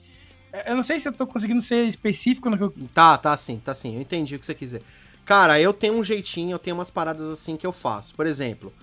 Eu 0.65 0.75
não 0.75 0.83
sei 0.83 0.99
se 0.99 1.07
eu 1.07 1.13
tô 1.13 1.25
conseguindo 1.25 1.61
ser 1.61 1.85
específico 1.85 2.49
no 2.49 2.57
que 2.57 2.63
eu. 2.63 2.73
Tá, 2.93 3.17
tá 3.17 3.37
sim, 3.37 3.57
tá 3.63 3.73
sim. 3.73 3.95
Eu 3.95 4.01
entendi 4.01 4.35
o 4.35 4.39
que 4.39 4.45
você 4.45 4.55
quiser. 4.55 4.81
Cara, 5.23 5.61
eu 5.61 5.71
tenho 5.71 5.93
um 5.93 6.03
jeitinho, 6.03 6.51
eu 6.51 6.59
tenho 6.59 6.75
umas 6.75 6.89
paradas 6.89 7.27
assim 7.29 7.55
que 7.55 7.65
eu 7.65 7.71
faço. 7.71 8.15
Por 8.15 8.25
exemplo, 8.25 8.73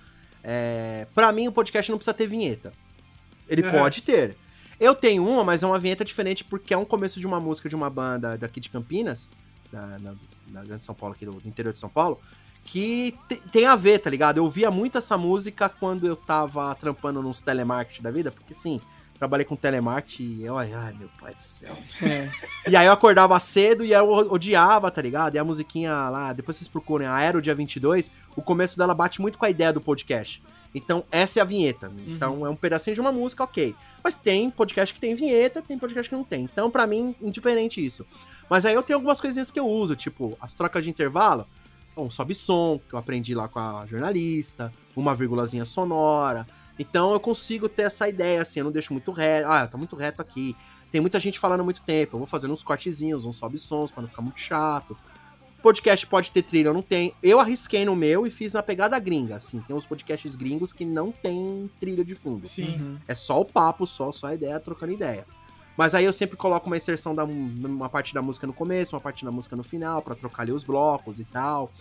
é... 0.47 1.05
para 1.13 1.31
mim 1.33 1.47
o 1.47 1.51
podcast 1.51 1.91
não 1.91 1.97
precisa 1.97 2.13
ter 2.13 2.25
vinheta. 2.27 2.71
Ele 3.49 3.63
Uhum. 3.63 3.71
pode 3.71 4.01
ter. 4.01 4.35
Eu 4.79 4.95
tenho 4.95 5.27
uma, 5.27 5.43
mas 5.43 5.61
é 5.63 5.67
uma 5.67 5.77
vinheta 5.79 6.05
diferente 6.05 6.43
porque 6.43 6.73
é 6.73 6.77
um 6.77 6.85
começo 6.85 7.19
de 7.19 7.27
uma 7.27 7.39
música 7.39 7.67
de 7.67 7.75
uma 7.75 7.89
banda 7.89 8.37
daqui 8.37 8.59
de 8.59 8.69
Campinas, 8.69 9.29
da, 9.71 9.97
na, 9.99 10.15
na 10.51 10.63
Grande 10.63 10.85
São 10.85 10.95
Paulo, 10.95 11.13
aqui 11.15 11.25
do, 11.25 11.33
do 11.33 11.47
interior 11.47 11.73
de 11.73 11.79
São 11.79 11.89
Paulo, 11.89 12.19
que 12.63 13.17
te- 13.27 13.41
tem 13.51 13.65
a 13.65 13.75
ver, 13.75 13.99
tá 13.99 14.09
ligado? 14.09 14.37
Eu 14.37 14.43
ouvia 14.43 14.69
muito 14.69 14.97
essa 14.97 15.17
música 15.17 15.67
quando 15.67 16.05
eu 16.07 16.15
tava 16.15 16.73
trampando 16.75 17.21
nos 17.23 17.41
telemarketing 17.41 18.01
da 18.03 18.11
vida, 18.11 18.31
porque 18.31 18.53
sim, 18.53 18.79
trabalhei 19.17 19.45
com 19.45 19.55
telemarketing 19.55 20.37
e 20.39 20.45
eu, 20.45 20.57
ai, 20.57 20.71
ai, 20.73 20.93
meu 20.93 21.09
pai 21.19 21.33
do 21.33 21.43
céu. 21.43 21.75
É. 22.01 22.29
E 22.67 22.75
aí 22.75 22.85
eu 22.85 22.91
acordava 22.91 23.39
cedo 23.39 23.85
e 23.85 23.93
eu 23.93 24.09
odiava, 24.09 24.91
tá 24.91 25.01
ligado? 25.01 25.35
E 25.35 25.39
a 25.39 25.43
musiquinha 25.43 26.09
lá, 26.09 26.33
depois 26.33 26.57
vocês 26.57 26.67
procurem, 26.67 27.07
a 27.07 27.13
Aero 27.13 27.41
Dia 27.41 27.55
22, 27.55 28.11
o 28.35 28.41
começo 28.41 28.77
dela 28.77 28.93
bate 28.93 29.21
muito 29.21 29.37
com 29.37 29.45
a 29.45 29.49
ideia 29.49 29.71
do 29.71 29.79
podcast. 29.79 30.43
Então, 30.75 31.03
essa 31.09 31.39
é 31.39 31.41
a 31.41 31.45
vinheta. 31.45 31.91
Então, 32.05 32.45
é 32.45 32.49
um 32.49 32.55
pedacinho 32.55 32.93
de 32.93 33.01
uma 33.01 33.11
música, 33.11 33.43
ok. 33.43 33.73
Mas 34.03 34.15
tem 34.15 34.49
podcast 34.49 34.93
que 34.93 34.99
tem 34.99 35.15
vinheta, 35.15 35.61
tem 35.61 35.79
podcast 35.79 36.09
que 36.09 36.15
não 36.15 36.23
tem. 36.23 36.43
Então, 36.43 36.69
pra 36.69 36.85
mim, 36.85 37.15
indiferente 37.21 37.83
isso. 37.83 38.05
Mas 38.49 38.65
aí 38.65 38.73
eu 38.73 38.83
tenho 38.83 38.97
algumas 38.97 39.19
coisinhas 39.19 39.49
que 39.49 39.59
eu 39.59 39.65
uso, 39.65 39.95
tipo, 39.95 40.37
as 40.39 40.53
trocas 40.53 40.83
de 40.83 40.89
intervalo, 40.89 41.47
um 41.95 42.11
sobe 42.11 42.35
som, 42.35 42.79
que 42.87 42.93
eu 42.93 42.99
aprendi 42.99 43.33
lá 43.33 43.47
com 43.47 43.59
a 43.59 43.85
jornalista, 43.87 44.71
uma 44.95 45.15
vírgulazinha 45.15 45.65
sonora. 45.65 46.45
Então, 46.79 47.13
eu 47.13 47.19
consigo 47.19 47.67
ter 47.67 47.83
essa 47.83 48.07
ideia, 48.07 48.41
assim, 48.41 48.59
eu 48.59 48.65
não 48.65 48.71
deixo 48.71 48.93
muito 48.93 49.11
reto. 49.11 49.47
Ah, 49.47 49.67
tá 49.67 49.77
muito 49.77 49.95
reto 49.95 50.21
aqui. 50.21 50.55
Tem 50.91 51.01
muita 51.01 51.19
gente 51.19 51.39
falando 51.39 51.61
há 51.61 51.63
muito 51.63 51.81
tempo. 51.81 52.15
Eu 52.15 52.19
vou 52.19 52.27
fazendo 52.27 52.53
uns 52.53 52.63
cortezinhos, 52.63 53.25
uns 53.25 53.37
sobe 53.37 53.57
sons 53.57 53.91
pra 53.91 54.01
não 54.01 54.09
ficar 54.09 54.21
muito 54.21 54.39
chato. 54.39 54.95
Podcast 55.61 56.05
pode 56.05 56.31
ter 56.31 56.43
trilha 56.43 56.69
ou 56.69 56.73
não 56.73 56.83
tem. 56.83 57.13
Eu 57.21 57.39
arrisquei 57.39 57.83
no 57.83 57.95
meu 57.95 58.27
e 58.27 58.31
fiz 58.31 58.53
na 58.53 58.61
pegada 58.61 58.97
gringa, 58.99 59.35
assim. 59.35 59.59
Tem 59.61 59.75
uns 59.75 59.85
podcasts 59.85 60.35
gringos 60.35 60.71
que 60.71 60.85
não 60.85 61.11
tem 61.11 61.69
trilha 61.79 62.05
de 62.05 62.15
fundo. 62.15 62.47
Sim. 62.47 62.69
Uhum. 62.69 62.97
É 63.07 63.15
só 63.15 63.41
o 63.41 63.45
papo, 63.45 63.85
só, 63.85 64.11
só 64.11 64.27
a 64.27 64.35
ideia, 64.35 64.59
trocando 64.59 64.93
ideia. 64.93 65.25
Mas 65.75 65.93
aí 65.93 66.05
eu 66.05 66.13
sempre 66.13 66.37
coloco 66.37 66.67
uma 66.67 66.77
inserção 66.77 67.13
da 67.13 67.23
uma 67.23 67.89
parte 67.89 68.13
da 68.13 68.21
música 68.21 68.47
no 68.47 68.53
começo, 68.53 68.95
uma 68.95 69.01
parte 69.01 69.25
da 69.25 69.31
música 69.31 69.55
no 69.55 69.63
final, 69.63 70.01
pra 70.01 70.15
trocar 70.15 70.43
ali 70.43 70.51
os 70.51 70.63
blocos 70.63 71.19
e 71.19 71.25
tal. 71.25 71.71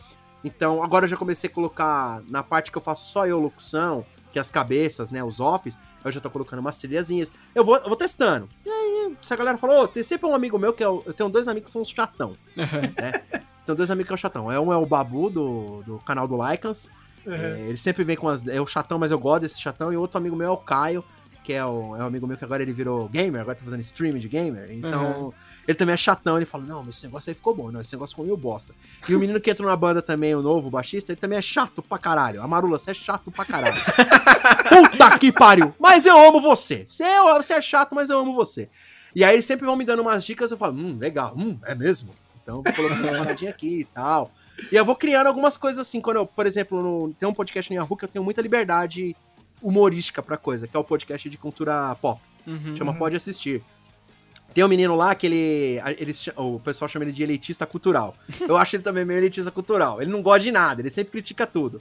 Então, 0.45 0.83
agora 0.83 1.07
eu 1.07 1.09
já 1.09 1.17
comecei 1.17 1.49
a 1.49 1.53
colocar 1.53 2.23
na 2.29 2.43
parte 2.43 2.71
que 2.71 2.77
eu 2.77 2.83
faço 2.83 3.11
só 3.11 3.27
eu 3.27 3.41
locução, 3.41 4.05
que 4.37 4.39
é 4.39 4.43
as 4.43 4.51
cabeças, 4.51 5.11
né, 5.11 5.25
os 5.25 5.41
offs, 5.41 5.79
eu 6.05 6.13
já 6.13 6.21
tô 6.21 6.29
colocando 6.29 6.61
umas 6.61 6.79
trilhazinhas. 6.79 7.33
Eu 7.55 7.65
vou, 7.65 7.77
eu 7.79 7.87
vou 7.89 7.97
testando. 7.97 8.47
E 8.67 8.69
aí, 8.71 9.17
se 9.23 9.33
a 9.33 9.37
galera 9.37 9.57
falou, 9.57 9.85
ô, 9.85 9.89
tem 9.89 10.03
sempre 10.03 10.27
um 10.29 10.35
amigo 10.35 10.59
meu 10.59 10.75
que 10.75 10.83
é 10.83 10.89
o- 10.89 11.03
eu 11.07 11.15
tenho 11.15 11.31
dois 11.31 11.49
amigos 11.49 11.69
que 11.69 11.73
são 11.73 11.81
os 11.81 11.89
chatão. 11.89 12.37
né? 12.55 13.23
Tenho 13.65 13.75
dois 13.77 13.91
amigos 13.91 14.09
que 14.09 14.13
é 14.13 14.17
o 14.17 14.19
chatão. 14.19 14.53
É 14.53 14.61
um 14.61 14.71
é 14.71 14.77
o 14.77 14.85
Babu, 14.85 15.31
do, 15.31 15.83
do 15.87 15.99
canal 16.01 16.29
do 16.29 16.37
Lycans. 16.37 16.91
Uhum. 17.25 17.33
É, 17.33 17.61
ele 17.63 17.79
sempre 17.79 18.05
vem 18.05 18.15
com 18.15 18.29
as. 18.29 18.47
É 18.47 18.61
o 18.61 18.67
chatão, 18.67 18.99
mas 18.99 19.11
eu 19.11 19.19
gosto 19.19 19.41
desse 19.43 19.59
chatão. 19.59 19.91
E 19.91 19.97
outro 19.97 20.19
amigo 20.19 20.37
meu 20.37 20.49
é 20.49 20.51
o 20.51 20.57
Caio, 20.59 21.03
que 21.47 21.53
é, 21.53 21.65
o, 21.65 21.95
é 21.95 22.01
um 22.03 22.07
amigo 22.07 22.27
meu 22.27 22.37
que 22.37 22.45
agora 22.45 22.61
ele 22.61 22.73
virou 22.73 23.09
gamer, 23.09 23.41
agora 23.41 23.57
tá 23.57 23.63
fazendo 23.65 23.81
stream 23.81 24.19
de 24.19 24.29
gamer. 24.29 24.69
Então, 24.73 25.33
ele 25.69 25.77
também 25.77 25.93
é 25.95 25.97
chatão. 25.97 26.37
Ele 26.37 26.45
fala: 26.45 26.65
Não, 26.65 26.83
mas 26.83 26.97
esse 26.97 27.07
negócio 27.07 27.31
aí 27.31 27.35
ficou 27.35 27.55
bom. 27.55 27.71
Não, 27.71 27.81
esse 27.81 27.93
negócio 27.95 28.15
ficou 28.15 28.25
meio 28.25 28.37
bosta. 28.37 28.75
E 29.09 29.15
o 29.15 29.19
menino 29.21 29.41
que 29.41 29.49
entrou 29.49 29.69
na 29.71 29.77
banda 29.77 30.03
também, 30.03 30.35
o 30.35 30.43
novo, 30.43 30.67
o 30.67 30.71
baixista, 30.71 31.13
ele 31.13 31.21
também 31.21 31.39
é 31.39 31.43
chato 31.43 31.81
pra 31.83 31.99
caralho. 31.99 32.43
A 32.43 32.49
Marula, 32.49 32.79
você 32.79 32.91
é 32.91 32.95
chato 32.95 33.31
pra 33.31 33.45
caralho. 33.45 33.77
Puta 34.91 35.19
que 35.19 35.31
pariu! 35.31 35.73
Mas 35.79 36.05
eu 36.07 36.19
amo 36.19 36.41
você. 36.41 36.85
Você 36.89 37.05
é, 37.05 37.21
você 37.23 37.55
é 37.55 37.61
chato, 37.63 37.95
mas 37.95 38.11
eu 38.11 38.19
amo 38.19 38.35
você. 38.35 38.69
E 39.15 39.25
aí 39.25 39.35
eles 39.35 39.45
sempre 39.45 39.65
vão 39.65 39.77
me 39.77 39.85
dando 39.85 40.03
umas 40.03 40.25
dicas, 40.25 40.51
eu 40.51 40.57
falo, 40.59 40.75
hum, 40.77 40.99
legal, 40.99 41.33
hum, 41.37 41.59
é 41.65 41.75
mesmo. 41.75 42.11
Então, 42.43 42.63
vou 42.63 42.73
colocando 42.75 43.03
uma 43.09 43.19
paradinha 43.19 43.51
aqui 43.51 43.81
e 43.81 43.85
tal. 43.85 44.31
E 44.71 44.77
eu 44.77 44.85
vou 44.85 44.95
criando 44.95 45.27
algumas 45.27 45.57
coisas 45.57 45.81
assim, 45.81 46.01
quando 46.01 46.19
eu, 46.19 46.27
por 46.27 46.47
exemplo, 46.47 46.81
no- 46.83 47.15
tem 47.15 47.29
um 47.29 47.33
podcast 47.35 47.73
no 47.73 47.77
Yahoo 47.81 47.97
que 47.97 48.05
eu 48.05 48.09
tenho 48.09 48.25
muita 48.25 48.41
liberdade 48.41 49.17
humorística 49.69 50.23
pra 50.23 50.37
coisa, 50.37 50.67
que 50.69 50.77
é 50.77 50.81
o 50.81 50.85
podcast 50.85 51.29
de 51.29 51.37
cultura 51.37 51.95
pop. 52.01 52.21
Uhum. 52.47 52.77
Chama 52.77 52.95
Pode 52.95 53.17
Assistir. 53.17 53.63
Tem 54.55 54.65
um 54.65 54.69
menino 54.69 54.95
lá 54.95 55.15
que 55.15 55.27
ele, 55.27 56.15
cha- 56.15 56.33
O 56.37 56.61
pessoal 56.61 56.89
chama 56.89 57.05
ele 57.05 57.13
de 57.13 57.23
elitista 57.23 57.67
cultural. 57.67 58.15
Eu 58.49 58.57
acho 58.57 58.77
ele 58.77 58.83
também 58.83 59.05
meio 59.05 59.19
elitista 59.19 59.51
cultural. 59.51 60.01
Ele 60.01 60.11
não 60.11 60.23
gosta 60.23 60.41
de 60.41 60.53
nada, 60.53 60.81
ele 60.81 60.91
sempre 60.91 61.11
critica 61.13 61.47
tudo. 61.47 61.81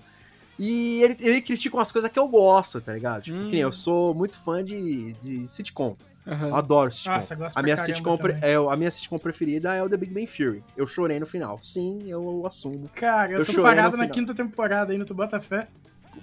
E 0.57 1.03
ele, 1.03 1.17
ele 1.19 1.41
critica 1.41 1.75
umas 1.75 1.91
coisas 1.91 2.09
que 2.09 2.17
eu 2.17 2.27
gosto, 2.29 2.79
tá 2.79 2.93
ligado? 2.93 3.23
Tipo, 3.23 3.37
Hum. 3.37 3.45
que 3.45 3.51
nem 3.51 3.59
eu 3.61 3.71
sou 3.73 4.13
muito 4.15 4.37
fã 4.41 4.63
de, 4.63 5.11
de 5.21 5.45
sitcom. 5.47 5.95
Eu 6.25 6.55
adoro 6.55 6.91
sitcom. 6.91 7.11
Nossa, 7.13 7.33
eu 7.33 7.37
gosto 7.37 7.57
a, 7.57 7.61
minha 7.61 7.77
sitcom 7.77 8.17
pre- 8.17 8.37
é, 8.41 8.55
a 8.55 8.75
minha 8.75 8.89
sitcom 8.89 9.19
preferida 9.19 9.73
é 9.75 9.83
o 9.83 9.89
The 9.89 9.97
Big 9.97 10.13
Bang 10.13 10.25
Theory. 10.25 10.63
Eu 10.75 10.87
chorei 10.87 11.19
no 11.19 11.25
final. 11.27 11.59
Sim, 11.61 11.99
eu 12.07 12.43
assumo. 12.47 12.89
Cara, 12.95 13.33
eu, 13.33 13.39
Eu 13.39 13.45
tô 13.45 13.61
parado 13.61 13.95
na 13.97 14.07
quinta 14.07 14.33
temporada 14.33 14.91
ainda, 14.93 15.05
tu 15.05 15.13
bota 15.13 15.39
fé. 15.41 15.67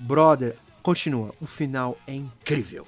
Brother, 0.01 0.57
continua. 0.83 1.33
O 1.41 1.47
final 1.47 1.97
é 2.07 2.15
incrível. 2.15 2.87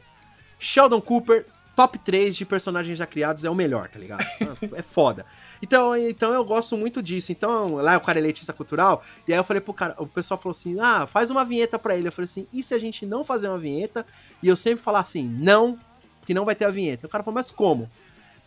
Sheldon 0.59 1.01
Cooper, 1.01 1.47
top 1.77 1.99
3 1.99 2.35
de 2.35 2.45
personagens 2.45 2.97
já 2.97 3.07
criados, 3.07 3.45
é 3.45 3.51
o 3.51 3.55
melhor, 3.55 3.89
tá 3.89 3.99
ligado? 3.99 4.25
É 4.75 4.83
foda. 4.83 5.27
Então, 5.63 5.97
então 5.97 6.33
eu 6.33 6.45
gosto 6.45 6.77
muito 6.77 7.03
disso. 7.03 7.31
Então, 7.33 7.77
lá 7.77 7.97
o 7.97 8.01
cara 8.01 8.19
é 8.19 8.23
elitista 8.23 8.53
cultural. 8.53 9.03
E 9.29 9.33
aí 9.33 9.39
eu 9.39 9.45
falei 9.45 9.61
pro 9.61 9.75
cara, 9.75 9.95
o 9.99 10.07
pessoal 10.07 10.39
falou 10.41 10.53
assim: 10.53 10.79
ah, 10.81 11.07
faz 11.07 11.31
uma 11.31 11.45
vinheta 11.45 11.79
pra 11.79 11.97
ele. 11.97 12.09
Eu 12.09 12.13
falei 12.13 12.25
assim: 12.27 12.47
e 12.53 12.63
se 12.63 12.75
a 12.75 12.79
gente 12.79 13.05
não 13.07 13.25
fazer 13.25 13.49
uma 13.49 13.59
vinheta? 13.59 14.07
E 14.43 14.49
eu 14.49 14.57
sempre 14.57 14.83
falar 14.83 15.01
assim: 15.01 15.25
não, 15.39 15.79
que 16.27 16.35
não 16.35 16.45
vai 16.45 16.55
ter 16.55 16.65
a 16.65 16.71
vinheta. 16.71 17.07
O 17.07 17.11
cara 17.11 17.23
falou, 17.23 17.35
mas 17.35 17.51
como? 17.51 17.91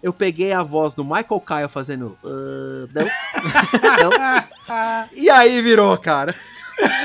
Eu 0.01 0.13
peguei 0.13 0.53
a 0.53 0.61
voz 0.63 0.93
do 0.93 1.03
Michael 1.03 1.41
Kyle 1.41 1.69
fazendo. 1.69 2.17
"Ah, 2.23 2.87
não, 2.93 4.09
não, 4.09 5.09
e 5.13 5.29
aí 5.29 5.61
virou, 5.61 5.97
cara. 5.97 6.35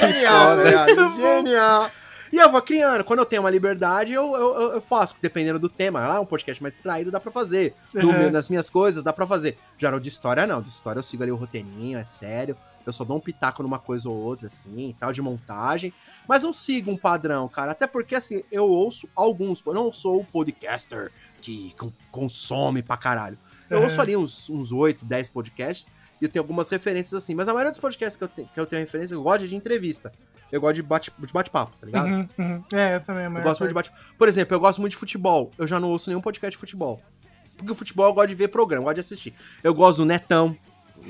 Genial, 0.01 0.57
velho. 0.57 0.97
bom. 0.97 1.17
Genial. 1.17 1.91
E 2.33 2.39
eu 2.39 2.51
vou 2.51 2.63
criando. 2.63 3.05
Quando 3.05 3.19
eu 3.19 3.27
tenho 3.27 3.43
uma 3.43 3.51
liberdade, 3.51 4.13
eu, 4.15 4.35
eu, 4.35 4.73
eu- 4.73 4.81
faço. 4.81 5.15
Dependendo 5.21 5.59
do 5.59 5.69
tema. 5.69 6.01
Lá, 6.01 6.19
um 6.19 6.25
podcast 6.25 6.63
mais 6.63 6.75
distraído, 6.75 7.11
dá 7.11 7.21
pra 7.21 7.31
fazer. 7.31 7.75
No 7.93 8.09
Uhum. 8.09 8.19
meu- 8.19 8.31
nas 8.31 8.49
minhas 8.49 8.71
coisas, 8.71 9.03
dá 9.03 9.13
pra 9.13 9.27
fazer. 9.27 9.59
Já 9.77 9.91
no 9.91 10.01
de 10.01 10.09
história, 10.09 10.47
não. 10.47 10.63
De 10.63 10.71
história 10.71 10.99
eu 10.99 11.03
sigo 11.03 11.23
ali 11.23 11.31
o 11.31 11.37
roteirinho, 11.37 11.99
é 11.99 12.05
sério. 12.05 12.57
Eu 12.87 12.93
só 12.93 13.05
dou 13.05 13.19
um 13.19 13.21
pitaco 13.21 13.63
numa 13.63 13.79
coisa 13.79 14.09
ou 14.09 14.17
outra, 14.17 14.47
assim, 14.49 14.97
tal, 14.99 15.13
de 15.13 15.21
montagem. 15.23 15.93
Mas 16.27 16.43
não 16.43 16.53
sigo 16.53 16.91
um 16.91 16.97
padrão, 16.97 17.47
cara. 17.49 17.73
Até 17.73 17.87
porque, 17.87 18.15
assim, 18.15 18.43
eu 18.51 18.65
ouço 18.69 19.07
alguns. 19.15 19.63
Eu 19.65 19.75
não 19.75 19.93
sou 19.93 20.21
o 20.21 20.25
podcaster 20.25 21.13
que 21.41 21.75
con- 21.77 21.93
consome 22.11 22.83
pra 22.83 22.97
caralho. 22.97 23.39
Eu 23.69 23.79
Uhum. 23.79 23.85
ouço 23.85 24.01
ali 24.01 24.17
uns, 24.17 24.49
uns 24.51 24.73
8, 24.73 25.05
10 25.05 25.29
podcasts 25.31 25.93
e 26.21 26.25
eu 26.25 26.31
tenho 26.31 26.43
algumas 26.43 26.71
referências 26.71 27.15
assim. 27.23 27.35
Mas 27.35 27.47
a 27.47 27.53
maioria 27.53 27.71
dos 27.71 27.81
podcasts 27.81 28.17
que 28.17 28.25
eu, 28.25 28.29
tenho, 28.29 28.49
que 28.53 28.59
eu 28.61 28.67
tenho 28.67 28.81
referência, 28.81 29.15
eu 29.15 29.23
gosto 29.23 29.47
de 29.47 29.55
entrevista. 29.55 30.11
Eu 30.53 30.61
gosto 30.61 30.75
de 30.75 30.83
bate- 30.83 31.11
de 31.19 31.33
bate-papo, 31.33 31.73
tá 31.81 31.87
ligado? 31.87 32.07
Uhum, 32.09 32.29
uhum. 32.39 32.65
É, 32.75 32.97
eu 32.97 33.01
também. 33.01 33.25
a 33.25 33.29
Eu 33.29 33.43
gosto 33.43 33.61
muito 33.61 33.69
de 33.71 33.75
bate 33.75 33.91
Por 34.19 34.29
exemplo, 34.29 34.55
eu 34.55 34.61
gosto 34.61 34.81
muito 34.81 34.91
de 34.93 34.99
futebol. 34.99 35.51
Eu 35.59 35.67
já 35.67 35.81
não 35.81 35.89
ouço 35.89 36.11
nenhum 36.11 36.21
podcast 36.21 36.51
de 36.53 36.59
futebol. 36.59 37.01
Porque 37.57 37.73
o 37.73 37.75
futebol 37.75 38.07
eu 38.07 38.13
gosto 38.13 38.29
de 38.29 38.35
ver 38.35 38.49
programa, 38.49 38.83
eu 38.83 38.85
gosto 38.85 38.95
de 38.97 39.01
assistir. 39.01 39.35
Eu 39.65 39.73
gosto 39.75 39.99
do 39.99 40.05
Netão. 40.05 40.57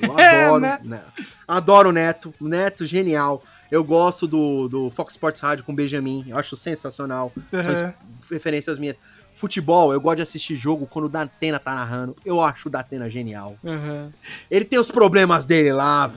Eu 0.01 0.17
É, 0.19 0.45
adoro. 0.47 0.61
né? 0.61 0.79
né? 0.85 1.03
Adoro 1.47 1.89
o 1.89 1.93
Neto. 1.93 2.33
O 2.41 2.47
Neto, 2.49 2.87
genial. 2.87 3.43
Eu 3.71 3.83
gosto 3.83 4.27
do, 4.27 4.69
do 4.69 4.91
Fox 4.91 5.15
Sports 5.15 5.41
Rádio 5.41 5.65
com 5.65 5.73
o 5.73 5.75
Benjamin. 5.75 6.25
Eu 6.29 6.39
acho 6.39 6.55
sensacional. 6.57 7.33
São 7.51 7.61
Uhum. 7.61 7.93
es- 8.21 8.31
referências 8.31 8.79
minhas. 8.79 8.97
Futebol, 9.35 9.95
eu 9.95 10.01
gosto 10.01 10.17
de 10.17 10.23
assistir 10.23 10.55
jogo 10.57 10.87
quando 10.87 11.07
o 11.07 11.09
Datena 11.09 11.59
tá 11.59 11.75
narrando. 11.75 12.15
Eu 12.25 12.39
acho 12.41 12.69
o 12.69 12.71
Datena 12.71 13.09
genial. 13.11 13.57
Aham. 13.65 14.11
Ele 14.51 14.65
tem 14.65 14.79
os 14.79 14.91
problemas 14.91 15.47
dele 15.47 15.73
lá, 15.73 16.11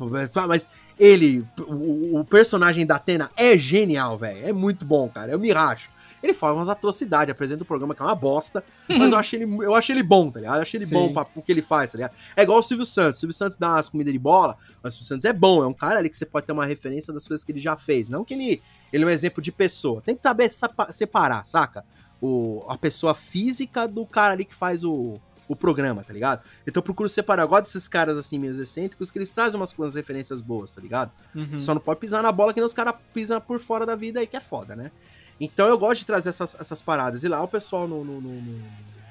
mas 0.48 0.68
ele, 0.98 1.46
o, 1.60 2.20
o 2.20 2.26
personagem 2.26 2.86
da 2.86 2.96
Atena 2.96 3.30
é 3.36 3.58
genial, 3.58 4.18
velho. 4.18 4.46
É 4.46 4.54
muito 4.54 4.86
bom, 4.86 5.10
cara. 5.10 5.32
Eu 5.32 5.40
me 5.40 5.52
racho. 5.52 5.90
Ele 6.24 6.34
fala 6.34 6.56
umas 6.56 6.70
atrocidades, 6.70 7.32
apresenta 7.32 7.64
um 7.64 7.68
programa 7.68 7.94
que 7.94 8.02
é 8.02 8.06
uma 8.06 8.16
bosta, 8.16 8.64
mas 8.90 9.12
eu 9.12 9.18
acho 9.20 9.36
ele, 9.36 9.44
eu 9.64 9.76
acho 9.76 9.92
ele 9.92 10.02
bom, 10.02 10.32
tá 10.32 10.40
ligado? 10.40 10.56
Eu 10.56 10.62
acho 10.62 10.76
ele 10.76 10.86
Sim. 10.86 10.96
bom 10.96 11.14
pra, 11.14 11.28
o 11.36 11.42
que 11.42 11.52
ele 11.52 11.62
faz, 11.62 11.92
tá 11.92 11.98
ligado? 11.98 12.16
É 12.36 12.44
igual 12.44 12.60
o 12.60 12.64
Silvio 12.64 12.86
Santos. 12.86 13.18
O 13.18 13.20
Silvio 13.22 13.34
Santos 13.34 13.58
dá 13.58 13.74
umas 13.74 13.90
comidas 13.90 14.12
de 14.12 14.20
bola, 14.20 14.58
mas 14.82 14.94
o 14.94 14.98
Silvio 14.98 15.08
Santos 15.08 15.26
é 15.26 15.34
bom, 15.34 15.64
é 15.64 15.68
um 15.68 15.74
cara 15.74 16.00
ali 16.00 16.10
que 16.10 16.18
você 16.18 16.26
pode 16.26 16.48
ter 16.48 16.54
uma 16.54 16.66
referência 16.66 17.14
das 17.14 17.28
coisas 17.28 17.44
que 17.44 17.52
ele 17.52 17.60
já 17.60 17.78
fez. 17.78 18.10
Não 18.10 18.24
que 18.26 18.34
ele, 18.34 18.62
ele 18.92 19.04
é 19.04 19.08
um 19.08 19.10
exemplo 19.10 19.42
de 19.42 19.52
pessoa. 19.52 20.02
Tem 20.02 20.16
que 20.16 20.24
saber 20.24 20.50
separar, 20.92 21.46
saca? 21.46 21.86
O, 22.22 22.66
a 22.70 22.78
pessoa 22.78 23.14
física 23.14 23.88
do 23.88 24.06
cara 24.06 24.34
ali 24.34 24.46
que 24.46 24.56
faz 24.56 24.84
o, 24.84 25.20
o 25.48 25.56
programa, 25.56 26.04
tá 26.04 26.12
ligado? 26.14 26.42
Então 26.66 26.80
eu 26.80 26.84
procuro 26.84 27.08
separar. 27.10 27.44
Eu 27.44 27.48
gosto 27.48 27.64
desses 27.66 27.88
caras 27.88 28.18
assim, 28.18 28.40
meio 28.40 28.60
excêntricos, 28.62 29.12
que 29.12 29.18
eles 29.18 29.30
trazem 29.32 29.60
umas, 29.60 29.72
umas 29.74 29.96
referências 29.96 30.42
boas, 30.42 30.72
tá 30.72 30.82
ligado? 30.82 31.12
Uhum. 31.36 31.58
Só 31.58 31.74
não 31.74 31.82
pode 31.82 32.00
pisar 32.00 32.24
na 32.24 32.32
bola 32.32 32.54
que 32.54 32.60
nem 32.60 32.66
os 32.66 32.74
caras 32.74 32.96
pisam 33.14 33.40
por 33.42 33.60
fora 33.60 33.86
da 33.86 33.96
vida 33.96 34.20
aí, 34.20 34.28
que 34.28 34.36
é 34.38 34.40
foda, 34.40 34.76
né? 34.76 34.92
Então 35.40 35.68
eu 35.68 35.78
gosto 35.78 36.00
de 36.00 36.06
trazer 36.08 36.30
essas, 36.30 36.56
essas 36.60 36.82
paradas. 36.82 37.24
E 37.24 37.28
lá 37.28 37.42
o 37.42 37.48
pessoal 37.48 37.88
no, 37.88 38.04
no, 38.04 38.22
no, 38.22 38.42
no- 38.42 38.62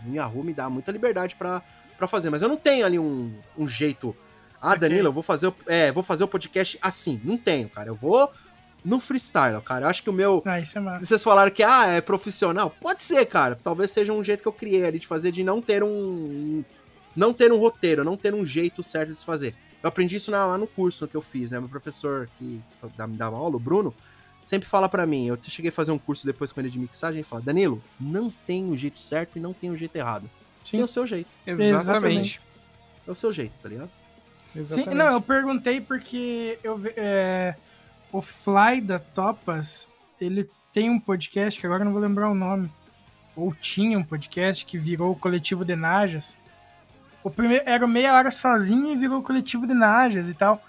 no 0.06 0.14
Yahoo 0.14 0.42
me 0.44 0.52
dá 0.52 0.68
muita 0.68 0.90
liberdade 0.92 1.34
pra, 1.36 1.62
pra 1.96 2.06
fazer. 2.06 2.28
Mas 2.30 2.42
eu 2.42 2.48
não 2.48 2.56
tenho 2.56 2.84
ali 2.84 2.98
um, 2.98 3.32
um 3.56 3.66
jeito. 3.68 4.14
Ah. 4.60 4.74
Danilo, 4.74 5.08
eu 5.08 5.12
vou 5.12 5.22
fazer, 5.22 5.46
o- 5.48 5.54
é, 5.66 5.92
vou 5.92 6.02
fazer 6.02 6.24
o 6.24 6.28
podcast 6.28 6.78
assim. 6.80 7.20
Não 7.24 7.36
tenho, 7.36 7.68
cara. 7.68 7.88
Eu 7.90 7.94
vou 7.94 8.30
no 8.84 9.00
freestyle, 9.00 9.60
cara. 9.62 9.86
Eu 9.86 9.90
acho 9.90 10.02
que 10.02 10.10
o 10.10 10.12
meu. 10.12 10.42
Ah, 10.44 10.60
isso 10.60 10.76
é 10.76 10.80
massa. 10.80 11.04
Vocês 11.06 11.22
falaram 11.24 11.50
que 11.50 11.62
ah, 11.62 11.86
é 11.86 12.00
profissional. 12.00 12.74
Pode 12.80 13.02
ser, 13.02 13.24
cara. 13.26 13.56
Talvez 13.62 13.90
seja 13.90 14.12
um 14.12 14.22
jeito 14.22 14.42
que 14.42 14.48
eu 14.48 14.52
criei 14.52 14.84
ali 14.84 14.98
de 14.98 15.06
fazer, 15.06 15.30
de 15.32 15.42
não 15.42 15.60
ter 15.62 15.82
um. 15.82 16.62
Não 17.16 17.32
ter 17.32 17.52
um 17.52 17.58
roteiro, 17.58 18.02
não 18.04 18.16
ter 18.16 18.34
um 18.34 18.44
jeito 18.44 18.82
certo 18.82 19.12
de 19.12 19.20
se 19.20 19.24
fazer. 19.24 19.54
Eu 19.82 19.88
aprendi 19.88 20.16
isso 20.16 20.30
na- 20.30 20.46
lá 20.46 20.58
no 20.58 20.66
curso 20.66 21.06
que 21.06 21.14
eu 21.14 21.22
fiz, 21.22 21.50
né? 21.52 21.60
Meu 21.60 21.68
professor 21.68 22.28
que 22.38 22.60
dá- 22.96 23.06
me 23.06 23.16
dava 23.16 23.36
aula, 23.36 23.54
o 23.56 23.60
Bruno, 23.60 23.94
sempre 24.42 24.68
fala 24.68 24.88
pra 24.88 25.06
mim. 25.06 25.26
Eu 25.28 25.38
cheguei 25.42 25.68
a 25.68 25.72
fazer 25.72 25.92
um 25.92 25.98
curso 25.98 26.26
depois 26.26 26.50
com 26.52 26.60
ele 26.60 26.68
de 26.70 26.78
mixagem 26.78 27.20
e 27.20 27.24
fala: 27.24 27.40
Danilo, 27.42 27.80
não 28.00 28.30
tem 28.46 28.68
o 28.70 28.76
jeito 28.76 28.98
certo 28.98 29.36
e 29.38 29.40
não 29.40 29.52
tem 29.52 29.70
o 29.70 29.76
jeito 29.76 29.94
errado. 29.96 30.28
Sim. 30.64 30.78
Tem 30.78 30.82
o 30.82 30.88
seu 30.88 31.06
jeito. 31.06 31.28
Exatamente. 31.46 32.40
É 33.06 33.10
o 33.10 33.14
seu 33.14 33.30
jeito, 33.32 33.52
tá 33.62 33.68
ligado? 33.68 33.90
Sim, 34.54 34.60
Exatamente. 34.60 34.94
não, 34.94 35.12
eu 35.12 35.20
perguntei 35.20 35.80
porque 35.80 36.58
eu, 36.64 36.80
é, 36.96 37.54
o 38.14 38.22
Fly 38.22 38.80
da 38.80 39.00
Topas, 39.00 39.88
ele 40.20 40.48
tem 40.72 40.88
um 40.88 41.00
podcast, 41.00 41.58
que 41.58 41.66
agora 41.66 41.84
não 41.84 41.90
vou 41.90 42.00
lembrar 42.00 42.30
o 42.30 42.34
nome, 42.34 42.70
ou 43.34 43.52
tinha 43.52 43.98
um 43.98 44.04
podcast 44.04 44.64
que 44.64 44.78
virou 44.78 45.10
o 45.10 45.16
Coletivo 45.16 45.64
de 45.64 45.74
Najas. 45.74 46.36
O 47.24 47.30
primeiro 47.30 47.64
era 47.66 47.84
meia 47.88 48.14
hora 48.14 48.30
sozinho 48.30 48.92
e 48.92 48.96
virou 48.96 49.18
o 49.18 49.22
Coletivo 49.22 49.66
de 49.66 49.74
Najas 49.74 50.28
e 50.28 50.34
tal. 50.34 50.62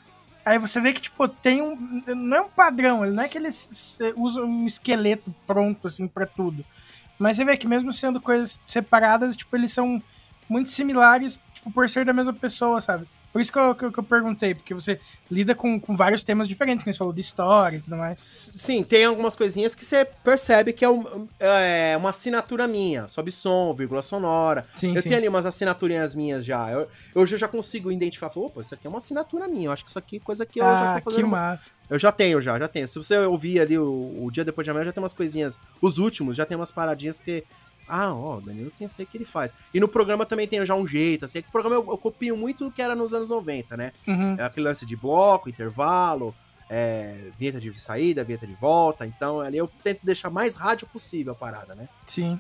Aí 0.44 0.58
você 0.58 0.82
vê 0.82 0.92
que, 0.92 1.02
tipo, 1.02 1.28
tem 1.28 1.62
um. 1.62 2.02
Não 2.16 2.38
é 2.38 2.42
um 2.42 2.50
padrão, 2.50 3.06
não 3.06 3.22
é 3.22 3.28
que 3.28 3.38
eles 3.38 3.96
eh, 4.02 4.14
usam 4.16 4.46
um 4.46 4.66
esqueleto 4.66 5.34
pronto, 5.46 5.86
assim, 5.86 6.08
pra 6.08 6.26
tudo. 6.26 6.66
Mas 7.20 7.38
você 7.38 7.46
vê 7.46 7.56
que 7.56 7.68
mesmo 7.68 7.94
sendo 7.94 8.20
coisas 8.20 8.60
separadas, 8.66 9.36
tipo, 9.36 9.56
eles 9.56 9.72
são 9.72 10.02
muito 10.50 10.72
similares, 10.72 11.40
tipo, 11.54 11.72
por 11.72 11.88
ser 11.88 12.06
da 12.06 12.14
mesma 12.14 12.34
pessoa, 12.34 12.82
sabe? 12.82 13.08
Por 13.36 13.42
isso 13.42 13.52
que 13.52 13.60
eu, 13.60 13.76
que 13.76 13.84
eu, 13.84 13.92
que 13.92 14.02
perguntei, 14.02 14.56
porque 14.56 14.74
você 14.74 14.98
lida 15.30 15.54
com, 15.54 15.78
com 15.78 15.94
vários 15.94 16.24
temas 16.24 16.48
diferentes, 16.48 16.86
que 16.86 16.90
a 16.90 16.94
gente 16.94 16.98
falou 16.98 17.12
de 17.12 17.20
história 17.20 17.76
e 17.76 17.82
tudo 17.82 17.98
mais. 17.98 18.18
Sim, 18.22 18.82
tem 18.82 19.04
algumas 19.04 19.36
coisinhas 19.36 19.76
que 19.76 19.84
você 19.84 20.06
percebe 20.06 20.72
que 20.72 20.86
é, 20.86 20.90
um- 20.90 21.28
é 21.38 21.98
uma 21.98 22.12
assinatura 22.12 22.66
minha. 22.66 23.10
Sobe 23.10 23.34
som, 23.34 23.74
vírgula 23.74 24.02
sonora. 24.02 24.66
Sim, 24.74 24.96
eu 24.96 25.02
sim. 25.02 25.10
tenho 25.10 25.18
ali 25.18 25.28
umas 25.28 25.46
assinaturinhas 25.46 26.16
minhas 26.16 26.46
já. 26.46 26.72
Eu, 26.72 26.88
hoje 27.14 27.36
eu 27.36 27.40
já 27.40 27.50
consigo 27.50 27.92
identificar. 27.92 28.32
Opa, 28.34 28.62
isso 28.62 28.74
aqui 28.74 28.88
é 28.88 28.90
uma 28.90 29.00
assinatura 29.00 29.50
minha. 29.50 29.66
Eu 29.68 29.74
acho 29.74 29.84
que 29.84 29.90
isso 29.90 30.00
aqui 30.00 30.16
é 30.16 30.20
coisa 30.22 30.46
que 30.46 30.62
eu 30.62 30.64
já 30.64 30.92
ah, 30.92 30.94
tô 30.94 31.00
que 31.00 31.04
fazendo. 31.04 31.28
massa. 31.28 31.72
Eu 31.90 32.00
já 32.00 32.14
tenho, 32.14 32.42
já, 32.42 32.58
já 32.58 32.70
tenho. 32.70 32.88
Se 32.88 32.98
você 32.98 33.18
ouvir 33.18 33.60
ali 33.60 33.78
o, 33.78 34.16
o 34.24 34.32
dia 34.32 34.46
depois 34.46 34.64
de 34.64 34.72
amanhã, 34.72 34.86
já 34.86 34.94
tem 34.94 35.04
umas 35.04 35.14
coisinhas. 35.14 35.60
Os 35.82 35.98
últimos, 35.98 36.38
já 36.38 36.46
tem 36.46 36.56
umas 36.56 36.72
paradinhas 36.72 37.20
que. 37.20 37.44
Ah, 37.88 38.14
ó, 38.14 38.38
o 38.38 38.42
Danilo 38.42 38.72
tem 38.72 38.88
sei 38.88 39.06
que 39.06 39.18
ele 39.18 39.26
faz. 39.26 39.52
E 39.74 39.80
no 39.80 39.88
programa 39.88 40.26
também 40.26 40.48
tem 40.48 40.66
já 40.66 40.76
um 40.76 40.88
jeito, 40.88 41.26
assim. 41.26 41.40
é 41.40 41.42
que 41.42 41.50
O 41.50 41.52
programa 41.52 41.76
eu, 41.76 41.86
eu 41.88 41.98
copio 41.98 42.36
muito 42.36 42.68
o 42.68 42.72
que 42.72 42.82
era 42.82 42.96
nos 42.96 43.14
anos 43.14 43.30
90, 43.30 43.78
né? 43.78 43.92
Uhum. 44.08 44.36
É 44.38 44.44
aquele 44.44 44.66
lance 44.68 44.86
de 44.86 44.96
bloco, 44.96 45.50
intervalo, 45.50 46.34
é, 46.70 47.30
vinheta 47.38 47.60
de 47.60 47.74
saída, 47.80 48.24
vinheta 48.24 48.48
de 48.48 48.56
volta. 48.56 49.06
Então 49.06 49.40
ali 49.40 49.58
eu 49.58 49.70
tento 49.84 50.06
deixar 50.06 50.30
mais 50.30 50.56
rádio 50.56 50.88
possível 50.88 51.34
a 51.34 51.36
parada, 51.36 51.76
né? 51.76 51.88
Sim. 52.06 52.40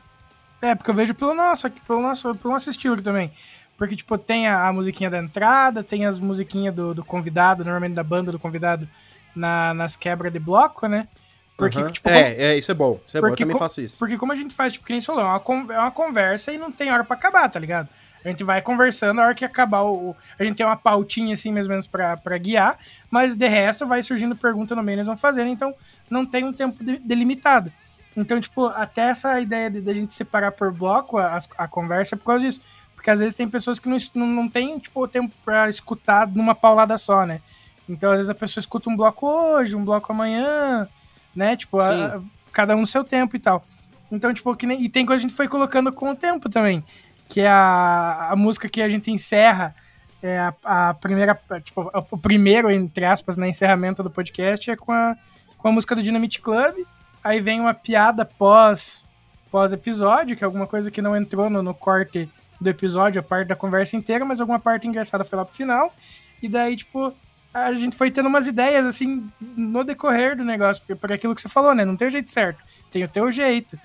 É, 0.61 0.73
porque 0.73 0.89
eu 0.89 0.95
vejo 0.95 1.13
pelo 1.13 1.33
nosso, 1.33 1.69
pelo 1.69 2.01
nosso, 2.01 2.35
pelo 2.35 2.53
nosso 2.53 2.69
estilo 2.69 3.01
também. 3.01 3.31
Porque, 3.77 3.95
tipo, 3.95 4.17
tem 4.17 4.47
a, 4.47 4.67
a 4.67 4.73
musiquinha 4.73 5.09
da 5.09 5.19
entrada, 5.19 5.83
tem 5.83 6.05
as 6.05 6.17
musiquinhas 6.17 6.73
do, 6.73 6.93
do 6.93 7.03
convidado, 7.03 7.63
normalmente 7.63 7.93
da 7.93 8.03
banda 8.03 8.31
do 8.31 8.39
convidado, 8.39 8.87
na, 9.35 9.73
nas 9.73 9.95
quebras 9.95 10.31
de 10.31 10.39
bloco, 10.39 10.87
né? 10.87 11.07
Porque, 11.57 11.77
Aham. 11.79 11.91
tipo, 11.91 12.09
é, 12.09 12.33
é, 12.33 12.57
isso 12.57 12.69
é 12.69 12.73
bom. 12.73 12.99
Isso 13.07 13.17
é 13.17 13.21
bom, 13.21 13.27
eu 13.27 13.31
Porque 13.31 13.43
também 13.43 13.57
faço 13.57 13.79
isso. 13.79 13.97
Porque 13.97 14.17
como 14.17 14.31
a 14.31 14.35
gente 14.35 14.53
faz, 14.53 14.73
tipo, 14.73 14.85
quem 14.85 14.99
você 14.99 15.05
falou, 15.07 15.21
é 15.21 15.25
uma, 15.25 15.39
con- 15.39 15.71
é 15.71 15.77
uma 15.79 15.91
conversa 15.91 16.51
e 16.51 16.57
não 16.57 16.71
tem 16.71 16.91
hora 16.91 17.03
pra 17.03 17.15
acabar, 17.15 17.49
tá 17.49 17.59
ligado? 17.59 17.87
A 18.25 18.27
gente 18.29 18.43
vai 18.43 18.61
conversando, 18.61 19.21
a 19.21 19.25
hora 19.25 19.35
que 19.35 19.45
acabar 19.45 19.83
o. 19.83 20.15
A 20.37 20.43
gente 20.43 20.57
tem 20.57 20.65
uma 20.65 20.75
pautinha, 20.75 21.33
assim, 21.33 21.51
mais 21.53 21.65
ou 21.67 21.69
menos, 21.69 21.85
pra, 21.87 22.17
pra 22.17 22.37
guiar, 22.37 22.77
mas 23.09 23.35
de 23.35 23.47
resto 23.47 23.85
vai 23.85 24.01
surgindo 24.03 24.35
pergunta 24.35 24.75
no 24.75 24.81
meio, 24.83 24.95
eles 24.97 25.07
vão 25.07 25.15
fazendo, 25.15 25.49
então 25.49 25.73
não 26.09 26.25
tem 26.25 26.43
um 26.43 26.51
tempo 26.51 26.83
de- 26.83 26.97
delimitado. 26.97 27.71
Então, 28.17 28.39
tipo, 28.41 28.65
até 28.67 29.09
essa 29.09 29.39
ideia 29.39 29.69
de, 29.69 29.79
de 29.81 29.89
a 29.91 29.93
gente 29.93 30.13
separar 30.13 30.51
por 30.53 30.71
bloco 30.71 31.17
a, 31.19 31.37
a 31.57 31.67
conversa 31.67 32.15
é 32.15 32.17
por 32.17 32.25
causa 32.25 32.45
disso. 32.45 32.61
Porque 32.95 33.09
às 33.11 33.19
vezes 33.19 33.35
tem 33.35 33.47
pessoas 33.47 33.77
que 33.77 33.87
não, 33.87 33.97
não, 34.15 34.25
não 34.27 34.49
tem, 34.49 34.79
tipo, 34.79 35.01
o 35.03 35.07
tempo 35.07 35.31
pra 35.45 35.69
escutar 35.69 36.27
numa 36.27 36.55
paulada 36.55 36.97
só, 36.97 37.25
né? 37.25 37.39
Então, 37.87 38.09
às 38.11 38.17
vezes 38.17 38.29
a 38.31 38.35
pessoa 38.35 38.59
escuta 38.61 38.89
um 38.89 38.95
bloco 38.95 39.27
hoje, 39.27 39.75
um 39.75 39.85
bloco 39.85 40.11
amanhã, 40.11 40.87
né? 41.35 41.55
Tipo, 41.55 41.79
a- 41.79 41.89
a- 42.15 42.21
cada 42.51 42.75
um 42.75 42.81
no 42.81 42.87
seu 42.87 43.03
tempo 43.03 43.35
e 43.35 43.39
tal. 43.39 43.65
Então, 44.11 44.33
tipo, 44.33 44.55
que 44.55 44.65
nem, 44.65 44.81
e 44.83 44.87
tem 44.89 45.05
coisa 45.05 45.19
que 45.21 45.25
a 45.25 45.29
gente 45.29 45.35
foi 45.35 45.47
colocando 45.47 45.91
com 45.91 46.09
o 46.11 46.15
tempo 46.15 46.47
também. 46.49 46.83
Que 47.27 47.41
é 47.41 47.47
a, 47.49 48.29
a 48.31 48.35
música 48.35 48.69
que 48.69 48.81
a 48.81 48.87
gente 48.89 49.09
encerra, 49.11 49.75
é 50.23 50.39
a, 50.39 50.89
a 50.89 50.93
primeira, 50.93 51.37
tipo, 51.63 51.91
o 52.11 52.17
primeiro, 52.17 52.71
entre 52.71 53.03
aspas, 53.05 53.35
né, 53.35 53.49
encerramento 53.49 54.01
do 54.03 54.09
podcast 54.09 54.69
é 54.71 54.75
com 54.75 54.91
a, 54.91 55.15
com 55.57 55.67
a 55.67 55.71
música 55.71 55.95
do 55.95 56.01
Dynamite 56.03 56.39
Club. 56.41 56.75
Aí 57.23 57.41
vem 57.41 57.59
uma 57.59 57.73
piada 57.73 58.23
pós, 58.23 59.07
pós 59.51 59.73
episódio, 59.73 60.37
que 60.37 60.43
é 60.43 60.45
alguma 60.45 60.67
coisa 60.67 60.89
que 60.91 61.01
não 61.01 61.15
entrou 61.17 61.49
no, 61.49 61.61
no 61.63 61.73
corte 61.73 62.29
do 62.61 62.69
episódio, 62.69 63.19
a 63.19 63.23
parte 63.23 63.47
da 63.47 63.55
conversa 63.55 63.97
inteira, 63.97 64.23
mas 64.23 64.39
alguma 64.39 64.59
parte 64.59 64.87
engraçada 64.87 65.25
foi 65.25 65.37
lá 65.37 65.43
pro 65.43 65.53
final. 65.55 65.93
E 66.41 66.47
daí, 66.47 66.77
tipo, 66.77 67.11
a 67.55 67.71
gente 67.71 67.95
foi 67.95 68.11
tendo 68.11 68.27
umas 68.27 68.47
ideias, 68.47 68.85
assim, 68.85 69.25
no 69.39 69.81
decorrer 69.85 70.35
do 70.35 70.43
negócio, 70.43 70.81
porque 70.81 70.93
por 70.93 71.13
aquilo 71.13 71.33
que 71.33 71.41
você 71.41 71.47
falou, 71.47 71.73
né? 71.73 71.85
Não 71.85 71.95
tem 71.95 72.09
o 72.09 72.11
jeito 72.11 72.29
certo, 72.29 72.61
tem 72.91 73.01
o 73.05 73.07
teu 73.07 73.31
jeito. 73.31 73.79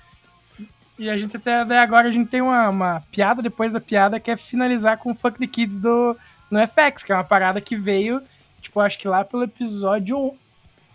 E 0.99 1.09
a 1.09 1.17
gente 1.17 1.37
até 1.37 1.65
daí 1.65 1.79
agora 1.79 2.09
a 2.09 2.11
gente 2.11 2.29
tem 2.29 2.43
uma, 2.43 2.69
uma 2.69 3.03
piada 3.13 3.41
depois 3.41 3.73
da 3.73 3.81
piada 3.81 4.19
que 4.19 4.29
é 4.29 4.37
finalizar 4.37 4.99
com 4.99 5.13
o 5.13 5.15
Fuck 5.15 5.39
the 5.39 5.47
Kids 5.47 5.79
do 5.79 6.17
no 6.51 6.59
FX, 6.67 7.05
que 7.05 7.13
é 7.13 7.15
uma 7.15 7.23
parada 7.23 7.61
que 7.61 7.77
veio, 7.77 8.21
tipo, 8.61 8.81
acho 8.81 8.99
que 8.99 9.07
lá 9.07 9.25
pelo 9.25 9.45
episódio 9.45 10.35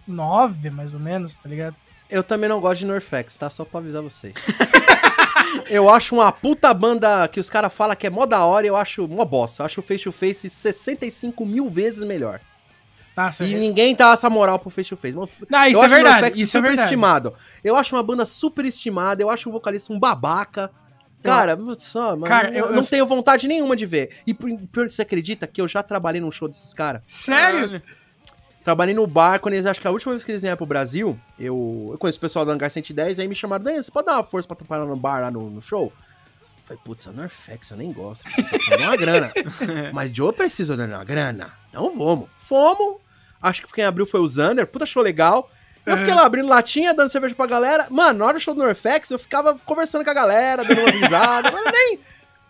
9, 0.06 0.69
mais 0.69 0.93
ou 0.93 0.99
menos, 0.99 1.34
tá 1.34 1.47
ligado? 1.47 1.77
Eu 2.10 2.23
também 2.23 2.49
não 2.49 2.60
gosto 2.60 2.80
de 2.80 2.88
Norfex, 2.88 3.38
tá? 3.38 3.49
Só 3.49 3.64
pra 3.64 3.80
avisar 3.80 4.02
vocês. 4.02 4.35
eu 5.69 5.89
acho 5.89 6.14
uma 6.14 6.30
puta 6.30 6.73
banda 6.73 7.26
que 7.30 7.39
os 7.39 7.49
caras 7.49 7.73
falam 7.73 7.95
que 7.95 8.06
é 8.06 8.10
mó 8.10 8.26
da 8.26 8.43
hora 8.43 8.65
e 8.65 8.69
eu 8.69 8.76
acho 8.76 9.07
mó 9.07 9.23
bosta. 9.23 9.64
Eu 9.64 9.65
acho 9.65 9.80
o 9.80 9.84
Face 9.84 10.03
to 10.03 10.11
Face 10.11 10.49
65 10.49 11.45
mil 11.45 11.69
vezes 11.69 12.03
melhor. 12.03 12.41
Nossa, 13.15 13.43
E 13.45 13.53
é- 13.55 13.57
ninguém 13.57 13.95
dá 13.95 14.11
essa 14.11 14.30
moral 14.30 14.59
pro 14.59 14.69
Face 14.69 14.89
to 14.89 14.97
Face. 14.97 15.15
Não, 15.15 15.23
isso 15.26 15.80
eu 15.80 15.84
é 15.84 15.88
verdade, 15.88 16.41
isso 16.41 16.43
é 16.57 16.59
super 16.59 16.61
verdade. 16.69 16.88
estimado. 16.89 17.34
Eu 17.63 17.76
acho 17.76 17.95
uma 17.95 18.03
banda 18.03 18.26
super 18.26 18.65
estimada, 18.65 19.22
eu 19.22 19.30
acho 19.30 19.49
o 19.49 19.51
vocalista 19.51 19.91
um 19.93 19.99
babaca. 19.99 20.69
Cara, 21.23 21.57
só, 21.80 22.11
mano, 22.11 22.26
Cara, 22.26 22.49
eu, 22.49 22.65
eu- 22.65 22.72
não 22.72 22.84
eu- 22.84 22.85
tenho 22.85 23.05
vontade 23.05 23.47
nenhuma 23.47 23.76
de 23.76 23.85
ver. 23.85 24.17
E 24.27 24.34
por, 24.34 24.49
por- 24.72 24.91
você 24.91 25.01
acredita 25.01 25.47
que 25.47 25.59
eu 25.59 25.67
já 25.67 25.81
trabalhei 25.81 26.22
num 26.22 26.30
show 26.31 26.47
desses 26.47 26.72
caras? 26.73 27.01
Sério? 27.05 27.81
Trabalhei 28.63 28.95
no 28.95 29.05
bar, 29.05 29.39
quando 29.39 29.53
eles, 29.53 29.65
acho 29.67 29.80
que 29.80 29.88
a 29.88 29.91
última 29.91 30.11
vez 30.13 30.23
que 30.26 30.31
eles 30.31 30.41
vieram 30.41 30.57
pro 30.57 30.65
Brasil, 30.65 31.19
eu, 31.39 31.89
eu 31.91 31.97
conheço 31.99 32.17
o 32.17 32.22
pessoal 32.22 32.43
do 32.45 32.51
Hangar 32.51 32.69
110, 32.72 33.19
aí 33.19 33.27
me 33.27 33.35
chamaram, 33.35 33.63
Daniel, 33.63 33.81
você 33.84 33.91
pode 33.91 34.07
dar 34.07 34.13
uma 34.15 34.23
força 34.23 34.47
pra 34.47 34.57
trabalhar 34.57 34.85
no 34.85 34.95
bar 34.95 35.22
lá 35.22 35.30
no, 35.31 35.49
no 35.51 35.61
show? 35.61 35.93
Falei, 36.66 36.82
putz, 36.84 37.08
a 37.08 37.12
Norfex, 37.12 37.70
eu 37.72 37.78
nem 37.78 37.92
gosto, 37.94 38.26
de 38.28 38.76
uma 38.84 38.96
grana. 38.98 39.32
Mas 39.94 40.18
eu 40.18 40.34
preciso 40.34 40.76
de 40.76 40.82
uma 40.84 41.04
grana. 41.04 41.54
Então 41.70 41.96
vamos. 41.98 42.28
Fomos, 42.40 42.98
acho 43.42 43.62
que 43.64 43.72
quem 43.72 43.84
abriu 43.86 44.06
foi 44.06 44.20
o 44.20 44.28
Zander, 44.28 44.66
puta 44.66 44.86
show 44.86 45.04
legal. 45.04 45.50
Eu 45.86 45.96
fiquei 46.00 46.16
lá 46.16 46.26
abrindo 46.26 46.48
latinha, 46.50 46.96
dando 46.96 47.10
cerveja 47.10 47.36
pra 47.36 47.46
galera. 47.46 47.86
Mano, 47.92 48.18
na 48.18 48.26
hora 48.26 48.34
do 48.34 48.40
show 48.40 48.56
do 48.56 48.64
Norfex, 48.64 49.12
eu 49.12 49.20
ficava 49.20 49.56
conversando 49.64 50.04
com 50.04 50.10
a 50.10 50.14
galera, 50.16 50.64
dando 50.66 50.82
umas 50.82 50.96
risadas. 50.96 51.52
Mano, 51.52 51.70
nem. 51.72 52.00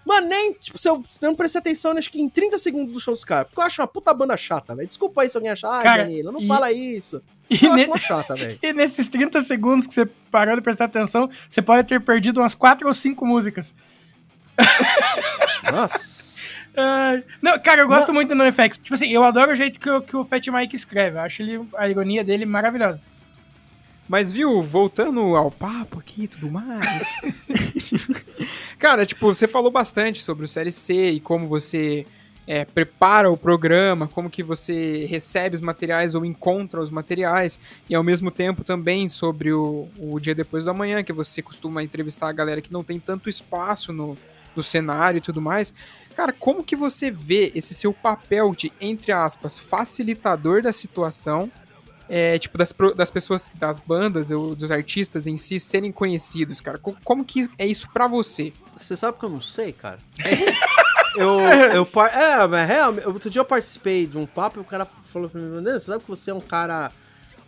Mano, 0.06 0.28
nem. 0.30 0.54
Tipo, 0.54 0.78
se 0.78 0.88
eu, 0.88 1.02
se 1.04 1.18
eu 1.22 1.28
não 1.32 1.36
prestei 1.36 1.60
atenção, 1.60 1.92
acho 1.98 2.10
que 2.10 2.22
em 2.22 2.30
30 2.30 2.58
segundos 2.58 2.94
do 2.94 3.00
show 3.02 3.14
dos 3.14 3.26
caras. 3.26 3.48
Porque 3.48 3.60
eu 3.60 3.66
acho 3.66 3.82
uma 3.82 3.88
puta 3.90 4.14
banda 4.14 4.38
chata, 4.38 4.74
velho. 4.74 4.88
Desculpa 4.88 5.24
aí 5.24 5.30
se 5.30 5.36
alguém 5.36 5.52
achar. 5.52 5.70
Ai, 5.70 5.84
Cara, 5.84 6.04
Danilo, 6.04 6.32
não 6.32 6.40
e- 6.40 6.48
fala 6.48 6.72
isso. 6.72 7.22
E, 7.50 7.66
Eu 7.66 7.76
ne- 7.76 7.82
acho 7.82 7.92
uma 7.92 7.98
chata, 8.00 8.36
velho. 8.36 8.58
e 8.64 8.72
nesses 8.72 9.10
30 9.10 9.42
segundos 9.42 9.86
que 9.86 9.94
você 9.94 10.06
parou 10.32 10.56
de 10.56 10.62
prestar 10.62 10.86
atenção, 10.86 11.30
você 11.50 11.62
pode 11.62 11.86
ter 11.86 12.00
perdido 12.00 12.40
umas 12.40 12.56
4 12.56 12.88
ou 12.88 12.94
5 12.94 13.26
músicas. 13.26 13.74
Nossa. 15.72 16.26
Ai, 16.78 17.24
não, 17.42 17.58
cara, 17.60 17.82
eu 17.82 17.88
gosto 17.88 18.14
muito 18.14 18.30
do 18.30 18.36
NoFX. 18.36 18.78
Tipo 18.78 18.94
assim, 18.96 19.10
eu 19.10 19.24
adoro 19.24 19.52
o 19.52 19.56
jeito 19.56 19.80
que, 19.80 19.90
o- 19.90 20.02
que 20.02 20.16
o 20.16 20.26
Fat 20.26 20.46
Mike 20.48 20.76
escreve. 20.76 21.18
Eu 21.18 21.22
acho 21.22 21.42
ele, 21.42 21.62
a 21.78 21.88
ironia 21.88 22.24
dele 22.24 22.46
maravilhosa. 22.46 23.00
Mas 24.08 24.32
viu, 24.32 24.62
voltando 24.62 25.36
ao 25.36 25.50
papo 25.50 26.00
aqui 26.00 26.24
e 26.24 26.28
tudo 26.28 26.52
mais. 26.52 27.16
Cara, 28.78 29.06
tipo, 29.06 29.26
você 29.34 29.48
falou 29.48 29.72
bastante 29.72 30.22
sobre 30.22 30.46
o 30.46 30.48
Série 30.48 30.72
C 30.72 31.12
e 31.12 31.20
como 31.20 31.48
você 31.48 32.06
é, 32.46 32.66
prepara 32.66 33.32
o 33.32 33.38
programa, 33.38 34.08
como 34.08 34.30
que 34.30 34.44
você 34.44 35.06
recebe 35.10 35.56
os 35.56 35.62
materiais 35.62 36.14
ou 36.14 36.24
encontra 36.24 36.80
os 36.82 36.92
materiais, 36.92 37.58
e 37.90 37.96
ao 37.96 38.04
mesmo 38.04 38.30
tempo 38.30 38.64
também 38.64 39.10
sobre 39.10 39.52
o, 39.52 39.88
o 39.98 40.20
dia 40.20 40.36
depois 40.36 40.66
da 40.66 40.74
manhã, 40.74 41.02
que 41.04 41.14
você 41.14 41.42
costuma 41.42 41.82
entrevistar 41.82 42.30
a 42.30 42.34
galera 42.34 42.62
que 42.62 42.72
não 42.72 42.84
tem 42.84 43.00
tanto 43.00 43.28
espaço 43.30 43.92
no, 43.92 44.16
no 44.56 44.64
cenário 44.64 45.18
e 45.18 45.22
tudo 45.22 45.42
mais. 45.42 45.74
Cara, 46.16 46.32
como 46.32 46.64
que 46.64 46.76
você 46.76 47.12
vê 47.12 47.52
esse 47.56 47.74
seu 47.74 47.94
papel 47.94 48.54
de, 48.56 48.72
entre 48.80 49.12
aspas, 49.12 49.60
facilitador 49.60 50.62
da 50.62 50.72
situação 50.72 51.52
é, 52.08 52.38
tipo, 52.38 52.58
das, 52.58 52.74
das 52.96 53.10
pessoas, 53.12 53.52
das 53.56 53.80
bandas 53.80 54.30
ou 54.32 54.56
dos 54.56 54.72
artistas 54.72 55.26
em 55.28 55.36
si 55.38 55.60
serem 55.60 55.92
conhecidos, 55.92 56.62
cara? 56.62 56.78
Co- 56.78 56.96
Como 57.04 57.26
que 57.26 57.50
é 57.58 57.66
isso 57.66 57.90
pra 57.92 58.08
você? 58.08 58.54
Você 58.78 58.96
sabe 58.96 59.18
que 59.18 59.26
eu 59.26 59.30
não 59.30 59.42
sei, 59.42 59.74
cara? 59.74 59.98
eu, 61.18 61.40
eu, 61.40 61.88
é, 62.14 62.48
mas 62.48 62.68
real, 62.68 62.94
outro 63.08 63.30
dia 63.30 63.40
eu 63.42 63.46
participei 63.46 64.06
de 64.06 64.18
um 64.18 64.26
papo 64.26 64.60
e 64.60 64.62
o 64.62 64.66
cara 64.66 64.86
falou 64.86 65.30
pra 65.30 65.42
mim, 65.42 65.62
você 65.64 65.80
sabe 65.80 66.04
que 66.04 66.10
você 66.10 66.30
é 66.32 66.34
um 66.34 66.40
cara 66.42 66.92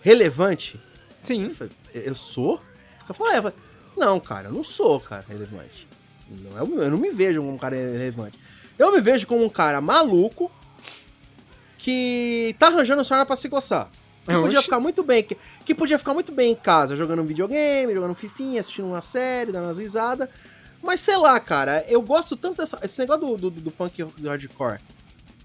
relevante? 0.01 0.79
Sim. 1.21 1.45
Eu 1.45 1.51
falei, 1.55 1.73
eu 1.93 2.15
sou? 2.15 2.61
Fica 2.99 3.13
falando, 3.13 3.47
é, 3.49 3.53
não, 3.95 4.19
cara, 4.19 4.49
eu 4.49 4.53
não 4.53 4.63
sou, 4.63 4.99
cara, 4.99 5.23
relevante. 5.27 5.86
Não, 6.29 6.57
eu, 6.57 6.83
eu 6.83 6.91
não 6.91 6.97
me 6.97 7.09
vejo 7.09 7.41
como 7.41 7.53
um 7.53 7.57
cara 7.57 7.75
relevante. 7.75 8.39
Eu 8.77 8.91
me 8.91 9.01
vejo 9.01 9.25
como 9.27 9.43
um 9.43 9.49
cara 9.49 9.81
maluco 9.81 10.51
que 11.77 12.55
tá 12.59 12.67
arranjando 12.67 13.03
sorna 13.03 13.25
pra 13.25 13.35
se 13.35 13.49
coçar. 13.49 13.89
Que 14.25 14.33
podia 14.33 14.59
Oxi. 14.59 14.63
ficar 14.63 14.79
muito 14.79 15.03
bem, 15.03 15.23
que, 15.23 15.37
que 15.63 15.73
podia 15.73 15.97
ficar 15.97 16.13
muito 16.13 16.33
bem 16.33 16.51
em 16.51 16.55
casa, 16.55 16.97
jogando 16.97 17.21
um 17.21 17.25
videogame, 17.25 17.93
jogando 17.93 18.11
um 18.11 18.15
fifinha, 18.15 18.59
assistindo 18.59 18.89
uma 18.89 18.99
série, 18.99 19.53
dando 19.53 19.65
umas 19.65 19.77
risadas. 19.77 20.27
Mas 20.83 20.99
sei 20.99 21.15
lá, 21.15 21.39
cara, 21.39 21.85
eu 21.87 22.01
gosto 22.01 22.35
tanto 22.35 22.57
dessa. 22.57 22.77
Esse 22.83 22.99
negócio 22.99 23.37
do, 23.37 23.49
do, 23.49 23.61
do 23.61 23.71
punk 23.71 24.03
do 24.03 24.27
hardcore. 24.27 24.79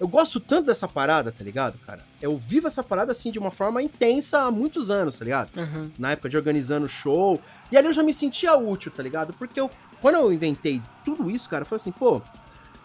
Eu 0.03 0.09
gosto 0.09 0.41
tanto 0.41 0.67
dessa 0.67 0.89
parada, 0.89 1.31
tá 1.31 1.45
ligado, 1.45 1.79
cara? 1.87 2.05
Eu 2.21 2.37
vivo 2.37 2.67
essa 2.67 2.83
parada 2.83 3.13
assim 3.13 3.31
de 3.31 3.39
uma 3.39 3.53
forma 3.53 3.81
intensa 3.81 4.41
há 4.43 4.51
muitos 4.51 4.91
anos, 4.91 5.17
tá 5.17 5.25
ligado? 5.25 5.51
Aham. 5.57 5.93
na 5.97 6.11
época 6.11 6.29
de 6.29 6.37
organizando 6.37 6.89
show. 6.89 7.41
E 7.71 7.77
ali 7.77 7.87
eu 7.87 7.93
já 7.93 8.03
me 8.03 8.13
sentia 8.13 8.57
útil, 8.57 8.91
tá 8.91 9.01
ligado? 9.01 9.33
Porque 9.35 9.61
eu, 9.61 9.71
quando 10.01 10.17
eu 10.17 10.33
inventei 10.33 10.83
tudo 11.05 11.31
isso, 11.31 11.49
cara, 11.49 11.65
foi 11.65 11.77
assim, 11.77 11.93
pô, 11.93 12.21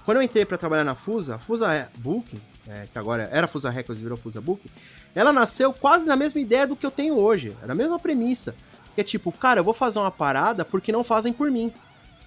quando 0.05 0.17
eu 0.17 0.21
entrei 0.21 0.45
pra 0.45 0.59
trabalhar 0.59 0.83
na 0.83 0.93
Fusa, 0.93 1.35
a 1.35 1.39
Fusa 1.39 1.73
é 1.73 1.89
Booking, 1.97 2.39
é, 2.67 2.85
que 2.93 2.99
agora 2.99 3.27
era 3.31 3.47
Fusa 3.47 3.71
Records 3.71 3.99
e 3.99 4.03
virou 4.03 4.15
Fusa 4.17 4.39
Booking, 4.39 4.69
ela 5.15 5.33
nasceu 5.33 5.73
quase 5.73 6.05
na 6.05 6.15
mesma 6.15 6.39
ideia 6.39 6.67
do 6.67 6.75
que 6.75 6.85
eu 6.85 6.91
tenho 6.91 7.15
hoje. 7.17 7.57
Era 7.63 7.71
a 7.71 7.75
mesma 7.75 7.97
premissa. 7.97 8.53
Que 8.93 9.01
é 9.01 9.03
tipo, 9.03 9.31
cara, 9.31 9.59
eu 9.59 9.63
vou 9.63 9.73
fazer 9.73 9.97
uma 9.97 10.11
parada 10.11 10.63
porque 10.63 10.91
não 10.91 11.03
fazem 11.03 11.33
por 11.33 11.49
mim, 11.49 11.73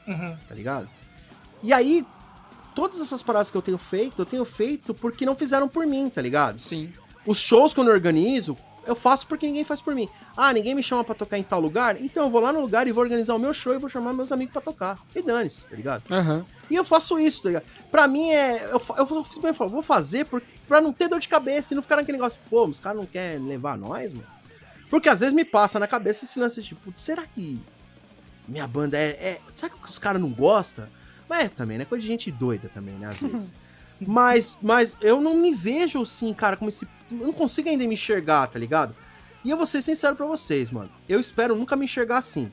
Uhum. 0.08 0.36
tá 0.48 0.54
ligado? 0.54 0.88
E 1.62 1.72
aí, 1.72 2.04
todas 2.88 3.00
essas 3.00 3.22
paradas 3.22 3.50
que 3.50 3.56
eu 3.56 3.62
tenho 3.62 3.78
feito, 3.78 4.22
eu 4.22 4.26
tenho 4.26 4.44
feito 4.44 4.94
porque 4.94 5.26
não 5.26 5.34
fizeram 5.34 5.68
por 5.68 5.86
mim, 5.86 6.08
tá 6.10 6.20
ligado? 6.22 6.60
Sim. 6.60 6.92
Os 7.26 7.38
shows 7.38 7.74
quando 7.74 7.88
eu 7.88 7.94
organizo, 7.94 8.56
eu 8.86 8.94
faço 8.96 9.26
porque 9.26 9.46
ninguém 9.46 9.62
faz 9.64 9.80
por 9.80 9.94
mim. 9.94 10.08
Ah, 10.36 10.52
ninguém 10.52 10.74
me 10.74 10.82
chama 10.82 11.04
pra 11.04 11.14
tocar 11.14 11.36
em 11.38 11.42
tal 11.42 11.60
lugar? 11.60 12.00
Então 12.00 12.24
eu 12.24 12.30
vou 12.30 12.40
lá 12.40 12.52
no 12.52 12.60
lugar 12.60 12.86
e 12.88 12.92
vou 12.92 13.02
organizar 13.04 13.34
o 13.34 13.38
meu 13.38 13.52
show 13.52 13.74
e 13.74 13.78
vou 13.78 13.90
chamar 13.90 14.12
meus 14.12 14.32
amigos 14.32 14.52
pra 14.52 14.62
tocar. 14.62 14.98
E 15.14 15.20
dane-se, 15.22 15.66
tá 15.66 15.76
ligado? 15.76 16.02
Aham. 16.10 16.44
E 16.70 16.74
eu 16.74 16.84
faço 16.84 17.18
isso, 17.18 17.42
tá 17.42 17.48
ligado? 17.50 17.64
Pra 17.90 18.08
mim 18.08 18.30
é. 18.30 18.64
Eu, 18.72 18.82
eu, 18.96 19.06
vou- 19.06 19.26
eu 19.44 19.68
vou 19.68 19.82
fazer 19.82 20.24
por, 20.24 20.42
pra 20.66 20.80
não 20.80 20.92
ter 20.92 21.08
dor 21.08 21.20
de 21.20 21.28
cabeça 21.28 21.72
e 21.72 21.76
não 21.76 21.82
ficar 21.82 21.96
naquele 21.96 22.16
negócio, 22.18 22.40
pô, 22.48 22.64
os 22.66 22.80
caras 22.80 22.98
não 22.98 23.06
querem 23.06 23.46
levar 23.46 23.76
nós, 23.76 24.12
mano. 24.14 24.26
Porque 24.88 25.08
às 25.08 25.20
vezes 25.20 25.34
me 25.34 25.44
passa 25.44 25.78
na 25.78 25.86
cabeça 25.86 26.24
esse 26.24 26.40
lance 26.40 26.60
tipo, 26.62 26.92
será 26.96 27.24
que 27.26 27.60
minha 28.48 28.66
banda 28.66 28.96
é. 28.98 29.10
é 29.10 29.40
será 29.54 29.70
que 29.72 29.88
os 29.90 29.98
caras 29.98 30.20
não 30.20 30.30
gostam? 30.30 30.86
Mas 31.30 31.44
é 31.44 31.48
também, 31.48 31.78
né? 31.78 31.84
Coisa 31.84 32.02
de 32.02 32.08
gente 32.08 32.28
doida 32.32 32.68
também, 32.68 32.96
né? 32.96 33.06
Às 33.06 33.22
vezes. 33.22 33.54
mas, 34.04 34.58
mas 34.60 34.96
eu 35.00 35.20
não 35.20 35.36
me 35.36 35.54
vejo 35.54 36.02
assim, 36.02 36.34
cara, 36.34 36.56
como 36.56 36.68
esse. 36.68 36.88
Eu 37.08 37.18
não 37.18 37.32
consigo 37.32 37.68
ainda 37.68 37.86
me 37.86 37.94
enxergar, 37.94 38.48
tá 38.48 38.58
ligado? 38.58 38.96
E 39.44 39.50
eu 39.50 39.56
vou 39.56 39.64
ser 39.64 39.80
sincero 39.80 40.16
pra 40.16 40.26
vocês, 40.26 40.72
mano. 40.72 40.90
Eu 41.08 41.20
espero 41.20 41.54
nunca 41.54 41.76
me 41.76 41.84
enxergar 41.84 42.18
assim. 42.18 42.50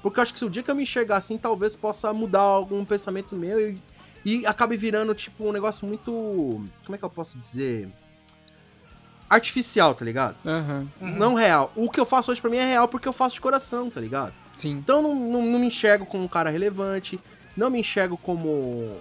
Porque 0.00 0.20
eu 0.20 0.22
acho 0.22 0.32
que 0.32 0.38
se 0.38 0.44
o 0.44 0.50
dia 0.50 0.62
que 0.62 0.70
eu 0.70 0.74
me 0.76 0.84
enxergar 0.84 1.16
assim, 1.16 1.36
talvez 1.36 1.74
possa 1.74 2.12
mudar 2.12 2.40
algum 2.40 2.84
pensamento 2.84 3.34
meu 3.34 3.72
e, 3.72 3.82
e 4.24 4.46
acabe 4.46 4.76
virando, 4.76 5.12
tipo, 5.12 5.48
um 5.48 5.52
negócio 5.52 5.84
muito. 5.86 6.12
Como 6.84 6.94
é 6.94 6.98
que 6.98 7.04
eu 7.04 7.10
posso 7.10 7.36
dizer? 7.36 7.88
Artificial, 9.28 9.92
tá 9.92 10.04
ligado? 10.04 10.36
Aham. 10.46 10.88
Uhum. 11.00 11.16
Não 11.16 11.34
real. 11.34 11.72
O 11.74 11.90
que 11.90 11.98
eu 11.98 12.06
faço 12.06 12.30
hoje 12.30 12.40
pra 12.40 12.48
mim 12.48 12.58
é 12.58 12.64
real 12.64 12.86
porque 12.86 13.08
eu 13.08 13.12
faço 13.12 13.34
de 13.34 13.40
coração, 13.40 13.90
tá 13.90 14.00
ligado? 14.00 14.32
Sim. 14.54 14.70
Então 14.70 15.02
não, 15.02 15.14
não, 15.14 15.44
não 15.44 15.58
me 15.58 15.66
enxergo 15.66 16.06
como 16.06 16.24
um 16.24 16.28
cara 16.28 16.48
relevante, 16.48 17.20
não 17.60 17.70
me 17.70 17.78
enxergo 17.78 18.16
como. 18.16 18.96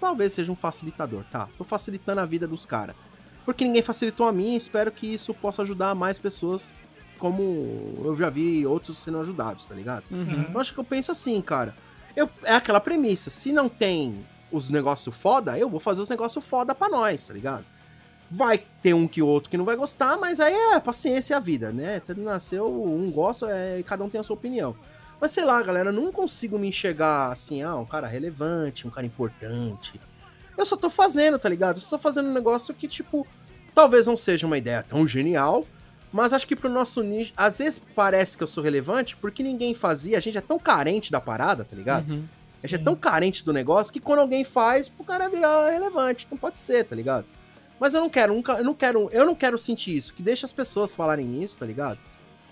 Talvez 0.00 0.32
seja 0.32 0.50
um 0.50 0.56
facilitador, 0.56 1.24
tá? 1.30 1.48
Tô 1.58 1.64
facilitando 1.64 2.20
a 2.20 2.24
vida 2.24 2.46
dos 2.46 2.64
caras. 2.64 2.94
Porque 3.44 3.64
ninguém 3.64 3.82
facilitou 3.82 4.26
a 4.28 4.32
mim, 4.32 4.54
espero 4.54 4.92
que 4.92 5.12
isso 5.12 5.34
possa 5.34 5.62
ajudar 5.62 5.94
mais 5.94 6.18
pessoas 6.18 6.72
como 7.18 8.00
eu 8.02 8.16
já 8.16 8.30
vi 8.30 8.64
outros 8.64 8.96
sendo 8.96 9.20
ajudados, 9.20 9.66
tá 9.66 9.74
ligado? 9.74 10.04
Uhum. 10.10 10.46
Eu 10.54 10.60
acho 10.60 10.72
que 10.72 10.80
eu 10.80 10.84
penso 10.84 11.12
assim, 11.12 11.38
cara. 11.42 11.74
Eu, 12.16 12.30
é 12.44 12.54
aquela 12.54 12.80
premissa, 12.80 13.28
se 13.28 13.52
não 13.52 13.68
tem 13.68 14.24
os 14.50 14.68
negócios 14.70 15.14
foda, 15.14 15.58
eu 15.58 15.68
vou 15.68 15.78
fazer 15.78 16.00
os 16.00 16.08
negócios 16.08 16.42
foda 16.42 16.74
pra 16.74 16.88
nós, 16.88 17.26
tá 17.26 17.34
ligado? 17.34 17.64
Vai 18.30 18.64
ter 18.82 18.94
um 18.94 19.06
que 19.06 19.20
outro 19.20 19.50
que 19.50 19.58
não 19.58 19.64
vai 19.64 19.76
gostar, 19.76 20.16
mas 20.16 20.40
aí 20.40 20.54
é 20.54 20.80
paciência 20.80 21.34
e 21.34 21.36
a 21.36 21.40
vida, 21.40 21.72
né? 21.72 22.00
Você 22.02 22.14
nasceu, 22.14 22.66
um 22.68 23.10
gosta, 23.10 23.50
é, 23.50 23.82
cada 23.82 24.02
um 24.02 24.08
tem 24.08 24.20
a 24.20 24.24
sua 24.24 24.34
opinião. 24.34 24.74
Mas 25.20 25.32
sei 25.32 25.44
lá, 25.44 25.60
galera, 25.62 25.90
eu 25.90 25.92
não 25.92 26.10
consigo 26.10 26.58
me 26.58 26.68
enxergar 26.68 27.30
assim, 27.30 27.62
ah, 27.62 27.76
um 27.76 27.84
cara 27.84 28.06
relevante, 28.06 28.86
um 28.86 28.90
cara 28.90 29.06
importante. 29.06 30.00
Eu 30.56 30.64
só 30.64 30.76
tô 30.76 30.88
fazendo, 30.88 31.38
tá 31.38 31.48
ligado? 31.48 31.76
Eu 31.76 31.82
só 31.82 31.90
tô 31.90 31.98
fazendo 31.98 32.28
um 32.28 32.32
negócio 32.32 32.74
que, 32.74 32.88
tipo, 32.88 33.26
talvez 33.74 34.06
não 34.06 34.16
seja 34.16 34.46
uma 34.46 34.56
ideia 34.56 34.82
tão 34.82 35.06
genial, 35.06 35.66
mas 36.12 36.32
acho 36.32 36.46
que 36.46 36.56
pro 36.56 36.68
nosso 36.68 37.02
nicho, 37.02 37.32
às 37.36 37.58
vezes 37.58 37.80
parece 37.94 38.36
que 38.36 38.42
eu 38.42 38.46
sou 38.46 38.64
relevante 38.64 39.16
porque 39.16 39.42
ninguém 39.42 39.74
fazia, 39.74 40.18
a 40.18 40.20
gente 40.20 40.38
é 40.38 40.40
tão 40.40 40.58
carente 40.58 41.12
da 41.12 41.20
parada, 41.20 41.64
tá 41.64 41.76
ligado? 41.76 42.10
Uhum. 42.10 42.24
A 42.62 42.66
gente 42.66 42.80
é 42.80 42.84
tão 42.84 42.96
carente 42.96 43.44
do 43.44 43.52
negócio 43.52 43.92
que 43.92 44.00
quando 44.00 44.18
alguém 44.18 44.44
faz, 44.44 44.92
o 44.98 45.04
cara 45.04 45.28
virar 45.28 45.70
relevante. 45.70 46.26
Não 46.30 46.36
pode 46.36 46.58
ser, 46.58 46.84
tá 46.84 46.94
ligado? 46.94 47.26
Mas 47.78 47.94
eu 47.94 48.00
não 48.02 48.10
quero, 48.10 48.34
nunca, 48.34 48.52
eu 48.54 48.64
não 48.64 48.74
quero, 48.74 49.08
eu 49.10 49.24
não 49.24 49.34
quero 49.34 49.56
sentir 49.56 49.96
isso. 49.96 50.12
Que 50.12 50.22
deixa 50.22 50.44
as 50.44 50.52
pessoas 50.52 50.94
falarem 50.94 51.42
isso, 51.42 51.56
tá 51.56 51.64
ligado? 51.64 51.98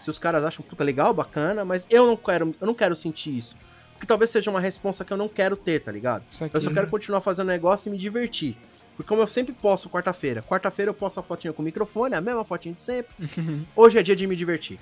Se 0.01 0.11
os 0.11 0.19
caras 0.19 0.45
acham 0.45 0.65
puta 0.65 0.85
legal, 0.85 1.13
bacana, 1.13 1.65
mas 1.65 1.87
eu 1.91 2.07
não 2.07 2.17
quero, 2.17 2.55
eu 2.61 2.67
não 2.67 2.75
quero 2.75 2.95
sentir 2.95 3.37
isso. 3.37 3.57
Porque 3.95 4.07
talvez 4.07 4.31
seja 4.31 4.51
uma 4.51 4.61
resposta 4.61 5.05
que 5.05 5.13
eu 5.13 5.17
não 5.17 5.29
quero 5.29 5.57
ter, 5.57 5.81
tá 5.81 5.91
ligado? 5.91 6.23
Aqui. 6.45 6.57
Eu 6.57 6.61
só 6.61 6.71
quero 6.71 6.87
continuar 6.89 7.21
fazendo 7.21 7.49
negócio 7.49 7.89
e 7.89 7.93
me 7.93 7.99
divertir. 7.99 8.57
Porque 8.97 9.09
como 9.09 9.23
eu 9.23 9.27
sempre 9.27 9.53
posto 9.53 9.89
quarta-feira, 9.89 10.43
quarta-feira 10.43 10.91
eu 10.91 10.95
posto 10.95 11.21
a 11.21 11.23
fotinha 11.23 11.53
com 11.53 11.63
o 11.63 11.65
microfone, 11.65 12.15
a 12.15 12.21
mesma 12.21 12.45
fotinha 12.45 12.75
de 12.75 12.81
sempre. 12.81 13.13
Hoje 13.75 13.99
é 13.99 14.03
dia 14.03 14.15
de 14.15 14.27
me 14.27 14.37
divertir. 14.37 14.79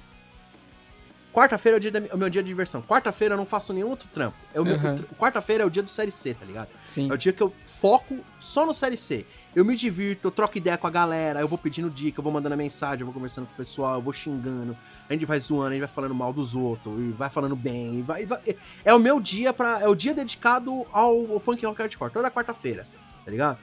Quarta-feira 1.37 1.77
é 1.77 1.79
o, 1.79 1.81
dia 1.81 1.91
da 1.91 1.99
é 1.99 2.15
o 2.15 2.17
meu 2.17 2.31
dia 2.31 2.43
de 2.43 2.49
diversão. 2.49 2.81
Quarta-feira 2.81 3.35
eu 3.35 3.37
não 3.37 3.45
faço 3.45 3.73
nenhum 3.75 3.91
outro 3.91 4.09
trampo. 4.09 4.37
É 4.55 4.61
o 4.61 4.65
meu- 4.65 4.77
Uhum. 4.77 4.97
Quarta-feira 5.19 5.63
é 5.65 5.67
o 5.67 5.71
dia 5.71 5.83
do 5.83 5.91
Série 5.91 6.11
C, 6.11 6.33
tá 6.33 6.47
ligado? 6.47 6.69
Sim. 6.87 7.11
É 7.11 7.13
o 7.13 7.17
dia 7.19 7.33
que 7.33 7.43
eu 7.43 7.53
foco 7.67 8.19
só 8.41 8.65
no 8.65 8.73
Série 8.73 8.97
C. 8.97 9.27
Eu 9.55 9.63
me 9.65 9.77
divirto, 9.77 10.29
eu 10.29 10.33
troco 10.33 10.57
ideia 10.57 10.79
com 10.79 10.87
a 10.87 10.91
galera, 10.91 11.41
eu 11.41 11.49
vou 11.49 11.59
pedindo 11.59 11.91
dica, 11.91 12.19
eu 12.21 12.23
vou 12.25 12.33
mandando 12.33 12.57
mensagem, 12.57 13.01
eu 13.01 13.07
vou 13.07 13.13
conversando 13.15 13.47
com 13.47 13.53
o 13.53 13.57
pessoal, 13.57 13.97
eu 13.97 14.03
vou 14.03 14.13
xingando, 14.15 14.75
a 15.09 15.13
gente 15.13 15.27
vai 15.27 15.39
zoando, 15.39 15.69
a 15.69 15.71
gente 15.73 15.81
vai 15.81 15.89
falando 15.89 16.15
mal 16.15 16.33
dos 16.33 16.55
outros, 16.55 16.99
e 16.99 17.11
vai 17.13 17.29
falando 17.29 17.55
bem, 17.55 17.99
e 17.99 18.03
vai, 18.03 18.23
e 18.23 18.27
vai- 18.27 18.41
É 18.85 18.95
o 18.95 18.99
meu 18.99 19.21
dia 19.21 19.53
para 19.53 19.81
É 19.81 19.89
o 19.89 19.95
dia 19.95 20.15
dedicado 20.15 20.87
ao, 20.91 21.33
ao 21.35 21.41
punk 21.41 21.65
rock 21.67 21.79
hardcore, 21.81 22.11
toda 22.13 22.31
quarta-feira, 22.31 22.87
tá 23.25 23.31
ligado? 23.31 23.59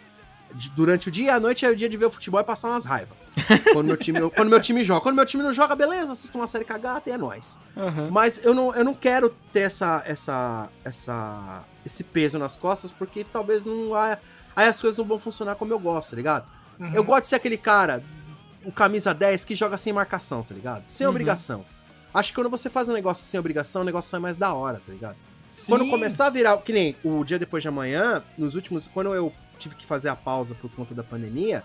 Durante 0.75 1.07
o 1.09 1.11
dia 1.11 1.25
e 1.25 1.30
a 1.30 1.39
noite 1.39 1.65
é 1.65 1.69
o 1.69 1.75
dia 1.75 1.89
de 1.89 1.97
ver 1.97 2.05
o 2.05 2.11
futebol 2.11 2.39
e 2.39 2.43
passar 2.43 2.69
umas 2.69 2.85
raivas. 2.85 3.17
Quando 3.73 3.88
meu 3.88 3.97
time, 3.97 4.19
quando 4.30 4.49
meu 4.49 4.61
time 4.61 4.84
joga. 4.84 5.01
Quando 5.01 5.15
meu 5.15 5.25
time 5.25 5.41
não 5.41 5.51
joga, 5.51 5.75
beleza, 5.75 6.11
assisto 6.11 6.38
uma 6.38 6.45
série 6.45 6.63
cagada 6.63 7.01
e 7.07 7.11
é 7.11 7.17
nóis. 7.17 7.59
Aham. 7.75 8.09
Mas 8.11 8.39
eu 8.43 8.53
não, 8.53 8.73
eu 8.75 8.85
não 8.85 8.93
quero 8.93 9.35
ter 9.51 9.61
essa, 9.61 10.03
essa, 10.05 10.69
essa, 10.85 11.63
esse 11.84 12.03
peso 12.03 12.38
nas 12.38 12.55
costas, 12.55 12.91
porque 12.91 13.23
talvez 13.23 13.65
não. 13.65 13.95
Aí 13.95 14.17
aí 14.55 14.67
as 14.67 14.80
coisas 14.80 14.99
não 14.99 15.05
vão 15.05 15.17
funcionar 15.17 15.55
como 15.55 15.73
eu 15.73 15.80
gosto, 15.80 16.11
tá 16.11 16.15
ligado? 16.15 16.45
Uhum. 16.80 16.91
Eu 16.93 17.03
gosto 17.03 17.23
de 17.23 17.30
ser 17.30 17.35
aquele 17.38 17.57
cara, 17.57 18.03
o 18.63 18.71
camisa 18.71 19.11
10, 19.15 19.43
que 19.45 19.55
joga 19.55 19.77
sem 19.77 19.91
marcação, 19.91 20.43
tá 20.43 20.53
ligado? 20.53 20.84
Sem 20.88 21.07
Uhum. 21.07 21.11
obrigação. 21.11 21.65
Acho 22.13 22.30
que 22.30 22.35
quando 22.35 22.51
você 22.51 22.69
faz 22.69 22.88
um 22.88 22.93
negócio 22.93 23.25
sem 23.25 23.39
obrigação, 23.39 23.81
o 23.81 23.85
negócio 23.85 24.11
sai 24.11 24.19
mais 24.19 24.38
da 24.38 24.53
hora, 24.53 24.80
tá 24.85 24.93
ligado? 24.93 25.17
Sim. 25.49 25.71
Quando 25.71 25.88
começar 25.89 26.27
a 26.27 26.30
virar, 26.30 26.55
que 26.57 26.71
nem 26.71 26.95
o 27.03 27.23
dia 27.23 27.39
depois 27.39 27.63
de 27.63 27.69
amanhã, 27.69 28.23
nos 28.38 28.53
últimos. 28.53 28.85
Quando 28.88 29.13
eu 29.15 29.34
tive 29.57 29.75
que 29.75 29.85
fazer 29.85 30.09
a 30.09 30.15
pausa 30.15 30.55
por 30.55 30.69
conta 30.71 30.93
da 30.93 31.03
pandemia, 31.03 31.63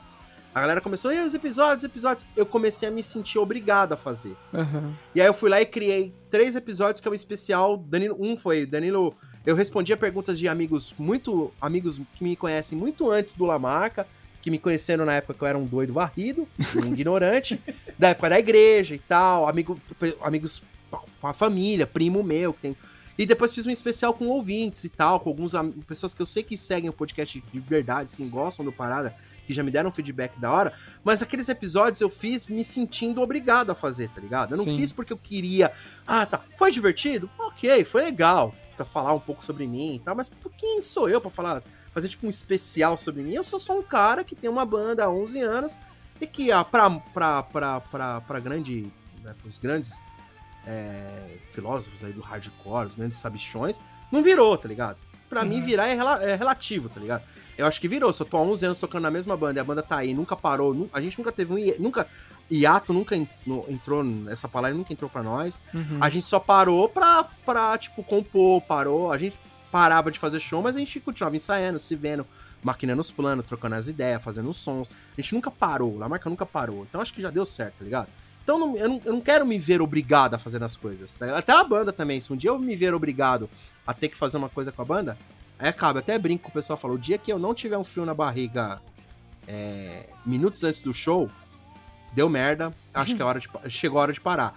a 0.54 0.60
galera 0.60 0.80
começou, 0.80 1.12
e 1.12 1.24
os 1.24 1.34
episódios, 1.34 1.84
episódios. 1.84 2.26
Eu 2.36 2.44
comecei 2.44 2.88
a 2.88 2.90
me 2.90 3.02
sentir 3.02 3.38
obrigado 3.38 3.92
a 3.92 3.96
fazer. 3.96 4.36
Aham. 4.52 4.92
E 5.14 5.20
aí 5.20 5.26
eu 5.26 5.34
fui 5.34 5.48
lá 5.48 5.60
e 5.60 5.66
criei 5.66 6.12
três 6.30 6.56
episódios 6.56 7.00
que 7.00 7.06
é 7.06 7.10
o 7.10 7.14
especial. 7.14 7.76
Danilo, 7.76 8.16
um 8.18 8.36
foi 8.36 8.66
Danilo. 8.66 9.14
Eu 9.46 9.54
respondia 9.54 9.96
perguntas 9.96 10.38
de 10.38 10.48
amigos 10.48 10.94
muito. 10.98 11.52
amigos 11.60 12.00
que 12.14 12.24
me 12.24 12.34
conhecem 12.34 12.76
muito 12.76 13.10
antes 13.10 13.34
do 13.34 13.44
Lamarca, 13.44 14.06
que 14.42 14.50
me 14.50 14.58
conheceram 14.58 15.04
na 15.04 15.12
época 15.14 15.34
que 15.34 15.42
eu 15.42 15.46
era 15.46 15.58
um 15.58 15.64
doido 15.64 15.92
varrido, 15.92 16.48
um 16.74 16.88
ignorante, 16.92 17.60
da 17.98 18.08
época 18.08 18.30
da 18.30 18.38
igreja 18.38 18.94
e 18.94 18.98
tal, 18.98 19.48
amigo, 19.48 19.80
amigos 20.22 20.62
com 20.90 21.26
a 21.28 21.32
família, 21.32 21.86
primo 21.86 22.22
meu 22.22 22.52
que 22.52 22.60
tem. 22.60 22.76
E 23.18 23.26
depois 23.26 23.52
fiz 23.52 23.66
um 23.66 23.70
especial 23.70 24.14
com 24.14 24.28
ouvintes 24.28 24.84
e 24.84 24.88
tal, 24.88 25.18
com 25.18 25.28
algumas 25.28 25.52
pessoas 25.88 26.14
que 26.14 26.22
eu 26.22 26.26
sei 26.26 26.44
que 26.44 26.56
seguem 26.56 26.88
o 26.88 26.92
podcast 26.92 27.42
de 27.52 27.58
verdade, 27.58 28.10
assim, 28.12 28.28
gostam 28.28 28.64
do 28.64 28.70
Parada, 28.70 29.12
que 29.44 29.52
já 29.52 29.60
me 29.64 29.72
deram 29.72 29.90
feedback 29.90 30.38
da 30.38 30.52
hora. 30.52 30.72
Mas 31.02 31.20
aqueles 31.20 31.48
episódios 31.48 32.00
eu 32.00 32.08
fiz 32.08 32.46
me 32.46 32.62
sentindo 32.62 33.20
obrigado 33.20 33.70
a 33.70 33.74
fazer, 33.74 34.08
tá 34.10 34.20
ligado? 34.20 34.52
Eu 34.52 34.58
não 34.58 34.64
Sim. 34.64 34.76
fiz 34.76 34.92
porque 34.92 35.12
eu 35.12 35.18
queria. 35.18 35.72
Ah, 36.06 36.24
tá. 36.24 36.40
Foi 36.56 36.70
divertido? 36.70 37.28
Ok, 37.36 37.82
foi 37.82 38.02
legal. 38.02 38.54
Pra 38.76 38.86
falar 38.86 39.12
um 39.12 39.18
pouco 39.18 39.44
sobre 39.44 39.66
mim 39.66 39.96
e 39.96 39.98
tal, 39.98 40.14
mas 40.14 40.30
quem 40.56 40.80
sou 40.80 41.08
eu 41.08 41.20
pra 41.20 41.28
falar, 41.30 41.64
fazer 41.92 42.08
tipo 42.08 42.24
um 42.24 42.30
especial 42.30 42.96
sobre 42.96 43.22
mim? 43.22 43.34
Eu 43.34 43.42
sou 43.42 43.58
só 43.58 43.76
um 43.76 43.82
cara 43.82 44.22
que 44.22 44.36
tem 44.36 44.48
uma 44.48 44.64
banda 44.64 45.04
há 45.04 45.10
11 45.10 45.40
anos 45.40 45.76
e 46.20 46.26
que, 46.28 46.52
ah, 46.52 46.62
pra, 46.62 46.88
pra, 46.88 47.42
pra, 47.42 47.80
pra, 47.80 48.20
pra 48.20 48.38
grande. 48.38 48.92
Né, 49.24 49.34
pros 49.42 49.58
grandes 49.58 50.00
é, 50.66 51.36
filósofos 51.52 52.04
aí 52.04 52.12
do 52.12 52.20
hardcore, 52.20 52.86
os 52.88 52.94
grandes 52.94 53.18
sabichões, 53.18 53.80
não 54.12 54.22
virou, 54.22 54.56
tá 54.56 54.68
ligado? 54.68 54.96
Pra 55.28 55.44
mim, 55.44 55.56
Uhum. 55.60 55.64
virar 55.64 55.88
é, 55.88 55.94
rela- 55.94 56.22
é 56.24 56.34
relativo, 56.34 56.88
tá 56.88 56.98
ligado? 56.98 57.22
Eu 57.58 57.66
acho 57.66 57.80
que 57.80 57.88
virou. 57.88 58.12
Se 58.12 58.22
eu 58.22 58.26
tô 58.26 58.36
há 58.38 58.40
11 58.40 58.64
anos 58.64 58.78
tocando 58.78 59.02
na 59.02 59.10
mesma 59.10 59.36
banda 59.36 59.58
e 59.58 59.60
a 59.60 59.64
banda 59.64 59.82
tá 59.82 59.96
aí, 59.98 60.14
nunca 60.14 60.34
parou, 60.34 60.72
nu- 60.72 60.88
a 60.92 61.00
gente 61.00 61.18
nunca 61.18 61.30
teve 61.30 61.52
um. 61.52 61.82
Nunca, 61.82 62.06
hiato 62.50 62.92
nunca 62.94 63.14
en- 63.16 63.28
no- 63.46 63.64
entrou, 63.68 64.02
essa 64.30 64.48
palavra 64.48 64.76
nunca 64.76 64.90
entrou 64.92 65.10
pra 65.10 65.22
nós. 65.22 65.60
Uhum. 65.74 65.98
A 66.00 66.08
gente 66.08 66.24
só 66.26 66.40
parou 66.40 66.88
pra, 66.88 67.24
pra, 67.44 67.76
tipo, 67.76 68.02
compor, 68.02 68.62
parou. 68.62 69.12
A 69.12 69.18
gente 69.18 69.38
parava 69.70 70.10
de 70.10 70.18
fazer 70.18 70.40
show, 70.40 70.62
mas 70.62 70.76
a 70.76 70.78
gente 70.78 70.98
continuava 70.98 71.36
ensaiando, 71.36 71.78
se 71.78 71.94
vendo, 71.94 72.26
maquinando 72.62 73.02
os 73.02 73.10
planos, 73.10 73.44
trocando 73.44 73.74
as 73.74 73.86
ideias, 73.86 74.22
fazendo 74.22 74.48
os 74.48 74.56
sons. 74.56 74.88
A 75.16 75.20
gente 75.20 75.34
nunca 75.34 75.50
parou, 75.50 76.02
a 76.02 76.08
marca 76.08 76.30
nunca 76.30 76.46
parou. 76.46 76.84
Então 76.88 77.02
acho 77.02 77.12
que 77.12 77.20
já 77.20 77.28
deu 77.28 77.44
certo, 77.44 77.74
tá 77.80 77.84
ligado? 77.84 78.08
Então 78.48 78.58
não- 78.58 78.76
eu, 78.78 78.88
não, 78.88 79.00
eu 79.04 79.12
não 79.12 79.20
quero 79.20 79.44
me 79.44 79.58
ver 79.58 79.82
obrigado 79.82 80.32
a 80.32 80.38
fazer 80.38 80.62
as 80.64 80.74
coisas. 80.74 81.12
tá? 81.12 81.36
Até 81.36 81.52
a 81.52 81.62
banda 81.62 81.92
também. 81.92 82.18
Se 82.18 82.32
um 82.32 82.36
dia 82.36 82.48
eu 82.48 82.58
me 82.58 82.74
ver 82.74 82.94
obrigado 82.94 83.46
a 83.86 83.92
ter 83.92 84.08
que 84.08 84.16
fazer 84.16 84.38
uma 84.38 84.48
coisa 84.48 84.72
com 84.72 84.80
a 84.80 84.84
banda, 84.86 85.18
aí 85.58 85.68
acaba. 85.68 85.98
Eu 85.98 86.00
até 86.00 86.18
brinco 86.18 86.44
com 86.44 86.48
o 86.48 86.52
pessoal, 86.52 86.78
falo, 86.78 86.94
o 86.94 86.98
dia 86.98 87.18
que 87.18 87.30
eu 87.30 87.38
não 87.38 87.52
tiver 87.52 87.76
um 87.76 87.84
frio 87.84 88.06
na 88.06 88.14
barriga 88.14 88.80
é, 89.46 90.06
minutos 90.24 90.64
antes 90.64 90.80
do 90.80 90.94
show, 90.94 91.30
deu 92.14 92.26
merda, 92.30 92.72
acho 92.94 93.14
que 93.14 93.20
é 93.20 93.24
hora 93.24 93.38
de, 93.38 93.48
chegou 93.68 93.98
a 93.98 94.02
hora 94.02 94.12
de 94.14 94.20
parar. 94.20 94.54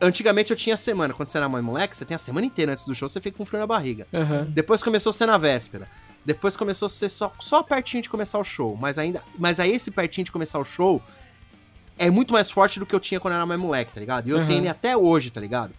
Antigamente 0.00 0.50
eu 0.50 0.56
tinha 0.56 0.76
semana, 0.78 1.12
quando 1.12 1.28
você 1.28 1.36
era 1.36 1.48
mãe 1.50 1.60
moleque, 1.60 1.94
você 1.94 2.06
tem 2.06 2.14
a 2.14 2.18
semana 2.18 2.46
inteira 2.46 2.72
antes 2.72 2.86
do 2.86 2.94
show, 2.94 3.10
você 3.10 3.20
fica 3.20 3.36
com 3.36 3.44
frio 3.44 3.60
na 3.60 3.66
barriga. 3.66 4.06
Aham. 4.14 4.46
Depois 4.48 4.82
começou 4.82 5.10
a 5.10 5.12
ser 5.12 5.26
na 5.26 5.36
véspera. 5.36 5.86
Depois 6.24 6.56
começou 6.56 6.86
a 6.86 6.88
ser 6.88 7.10
só, 7.10 7.30
só 7.38 7.62
pertinho 7.62 8.02
de 8.02 8.08
começar 8.08 8.38
o 8.38 8.44
show. 8.44 8.74
Mas 8.76 8.96
ainda. 8.98 9.22
Mas 9.38 9.58
aí 9.60 9.72
esse 9.72 9.90
pertinho 9.90 10.24
de 10.24 10.32
começar 10.32 10.58
o 10.58 10.64
show 10.64 11.02
é 11.98 12.10
muito 12.10 12.32
mais 12.32 12.50
forte 12.50 12.78
do 12.78 12.86
que 12.86 12.94
eu 12.94 13.00
tinha 13.00 13.18
quando 13.20 13.32
eu 13.32 13.36
era 13.38 13.46
mais 13.46 13.60
moleque, 13.60 13.92
tá 13.92 14.00
ligado? 14.00 14.26
E 14.28 14.30
eu 14.30 14.38
Uhum. 14.38 14.46
tenho 14.46 14.60
ele 14.60 14.68
até 14.68 14.96
hoje, 14.96 15.30
tá 15.30 15.40
ligado? 15.40 15.72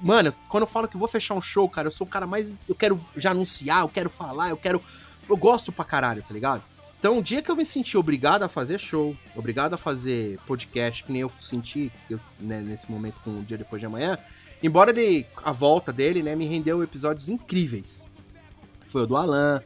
Mano, 0.00 0.32
quando 0.48 0.62
eu 0.62 0.66
falo 0.68 0.86
que 0.88 0.94
eu 0.94 0.98
vou 0.98 1.08
fechar 1.08 1.34
um 1.34 1.40
show, 1.40 1.68
cara, 1.68 1.88
eu 1.88 1.90
sou 1.92 2.06
o 2.06 2.10
cara 2.10 2.26
mais. 2.26 2.56
Eu 2.68 2.74
quero 2.74 3.00
já 3.16 3.32
anunciar, 3.32 3.80
eu 3.82 3.88
quero 3.88 4.08
falar, 4.08 4.48
eu 4.50 4.56
quero. 4.56 4.80
Eu 5.28 5.36
gosto 5.36 5.70
pra 5.72 5.84
caralho, 5.84 6.22
tá 6.22 6.32
ligado? 6.32 6.62
Então, 6.98 7.18
o 7.18 7.22
dia 7.22 7.42
que 7.42 7.50
eu 7.50 7.54
me 7.56 7.64
senti 7.64 7.96
obrigado 7.96 8.42
a 8.42 8.48
fazer 8.48 8.78
show, 8.78 9.16
obrigado 9.36 9.74
a 9.74 9.76
fazer 9.76 10.38
podcast, 10.46 11.04
que 11.04 11.12
nem 11.12 11.22
eu 11.22 11.30
senti 11.38 11.92
eu, 12.10 12.18
né, 12.40 12.60
nesse 12.60 12.90
momento 12.90 13.20
com 13.22 13.38
o 13.38 13.42
dia 13.44 13.56
depois 13.58 13.78
de 13.80 13.86
amanhã, 13.86 14.18
embora 14.62 14.90
ele, 14.90 15.24
a 15.44 15.52
volta 15.52 15.92
dele, 15.92 16.24
né, 16.24 16.34
me 16.34 16.44
rendeu 16.46 16.82
episódios 16.82 17.28
incríveis. 17.28 18.04
Foi 18.88 19.02
o 19.02 19.06
do 19.06 19.16
Alan, 19.16 19.62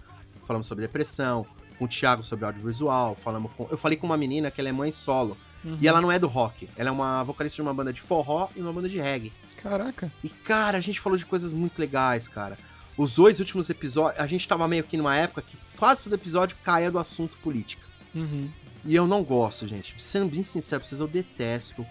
falamos 0.47 0.67
sobre 0.67 0.83
depressão, 0.85 1.47
com 1.79 1.87
o 1.87 1.89
Thiago 1.89 2.23
sobre 2.23 2.45
audiovisual, 2.45 3.15
falamos 3.15 3.51
com, 3.57 3.67
eu 3.71 3.79
falei 3.79 3.97
com 3.97 4.07
uma 4.07 4.17
menina 4.19 4.51
que 4.51 4.61
ela 4.61 4.69
é 4.69 4.73
mãe 4.73 4.93
solo, 4.93 5.35
e 5.81 5.87
ela 5.87 6.01
não 6.01 6.11
é 6.11 6.19
do 6.19 6.27
rock, 6.27 6.69
ela 6.77 6.89
é 6.89 6.93
uma 6.93 7.23
vocalista 7.23 7.57
de 7.57 7.63
uma 7.63 7.75
banda 7.75 7.93
de 7.93 8.01
forró 8.01 8.49
e 8.57 8.61
uma 8.61 8.73
banda 8.73 8.89
de 8.89 8.99
reggae. 8.99 9.33
Caraca. 9.63 10.11
E, 10.25 10.29
cara, 10.29 10.79
a 10.79 10.81
gente 10.81 11.01
falou 11.01 11.17
de 11.17 11.25
coisas 11.25 11.53
muito 11.53 11.79
legais, 11.79 12.27
cara. 12.27 12.59
Os 12.97 13.15
dois 13.15 13.39
últimos 13.39 13.71
episódios, 13.71 14.21
a 14.21 14.27
gente 14.27 14.47
tava 14.47 14.67
meio 14.67 14.83
que 14.85 14.97
numa 14.97 15.17
época 15.17 15.43
que 15.43 15.57
quase 15.79 16.05
todo 16.05 16.15
episódio 16.15 16.57
caía 16.65 16.91
do 16.91 16.99
assunto 16.99 17.37
política. 17.39 17.83
Uhum. 18.15 18.51
E 18.85 18.95
eu 18.95 19.07
não 19.07 19.23
gosto, 19.23 19.67
gente. 19.67 19.95
Sendo 19.99 20.29
bem 20.29 20.43
sincero 20.43 20.81
pra 20.81 20.89
vocês, 20.89 21.01
eu 21.01 21.07
detesto. 21.07 21.87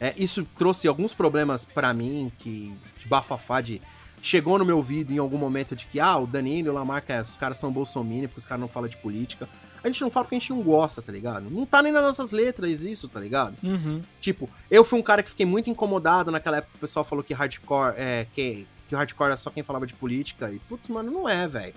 É, 0.00 0.14
isso 0.16 0.46
trouxe 0.56 0.86
alguns 0.86 1.12
problemas 1.12 1.64
pra 1.64 1.92
mim, 1.92 2.30
que 2.38 2.72
de 2.98 3.08
bafafá, 3.08 3.60
de... 3.60 3.82
Chegou 4.22 4.58
no 4.58 4.64
meu 4.64 4.78
ouvido 4.78 5.12
em 5.12 5.18
algum 5.18 5.36
momento 5.36 5.76
de 5.76 5.86
que, 5.86 6.00
ah, 6.00 6.16
o 6.16 6.26
Danilo 6.26 6.68
e 6.68 6.70
o 6.70 6.72
Lamarca, 6.72 7.22
os 7.22 7.36
caras 7.36 7.58
são 7.58 7.70
bolsominions, 7.70 8.28
porque 8.28 8.40
os 8.40 8.46
caras 8.46 8.60
não 8.60 8.68
falam 8.68 8.88
de 8.88 8.96
política. 8.96 9.48
A 9.86 9.88
gente 9.88 10.00
não 10.00 10.10
fala 10.10 10.24
porque 10.24 10.34
a 10.34 10.38
gente 10.40 10.50
não 10.50 10.62
gosta, 10.62 11.00
tá 11.00 11.12
ligado? 11.12 11.48
Não 11.48 11.64
tá 11.64 11.80
nem 11.80 11.92
nas 11.92 12.02
nossas 12.02 12.32
letras 12.32 12.82
isso, 12.82 13.08
tá 13.08 13.20
ligado? 13.20 13.56
Uhum. 13.62 14.02
Tipo, 14.20 14.50
eu 14.68 14.82
fui 14.84 14.98
um 14.98 15.02
cara 15.02 15.22
que 15.22 15.30
fiquei 15.30 15.46
muito 15.46 15.70
incomodado 15.70 16.28
naquela 16.32 16.56
época 16.56 16.72
que 16.72 16.78
o 16.78 16.80
pessoal 16.80 17.04
falou 17.04 17.22
que 17.22 17.32
hardcore 17.32 17.94
é. 17.96 18.26
Que, 18.34 18.66
que 18.88 18.96
o 18.96 18.98
hardcore 18.98 19.28
era 19.28 19.36
só 19.36 19.48
quem 19.48 19.62
falava 19.62 19.86
de 19.86 19.94
política. 19.94 20.50
E, 20.50 20.58
putz, 20.58 20.88
mano, 20.88 21.12
não 21.12 21.28
é, 21.28 21.46
velho. 21.46 21.74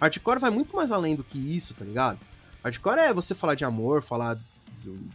Hardcore 0.00 0.40
vai 0.40 0.50
muito 0.50 0.74
mais 0.74 0.90
além 0.90 1.14
do 1.14 1.22
que 1.22 1.38
isso, 1.38 1.72
tá 1.72 1.84
ligado? 1.84 2.18
Hardcore 2.64 2.98
é 2.98 3.14
você 3.14 3.32
falar 3.32 3.54
de 3.54 3.64
amor, 3.64 4.02
falar 4.02 4.36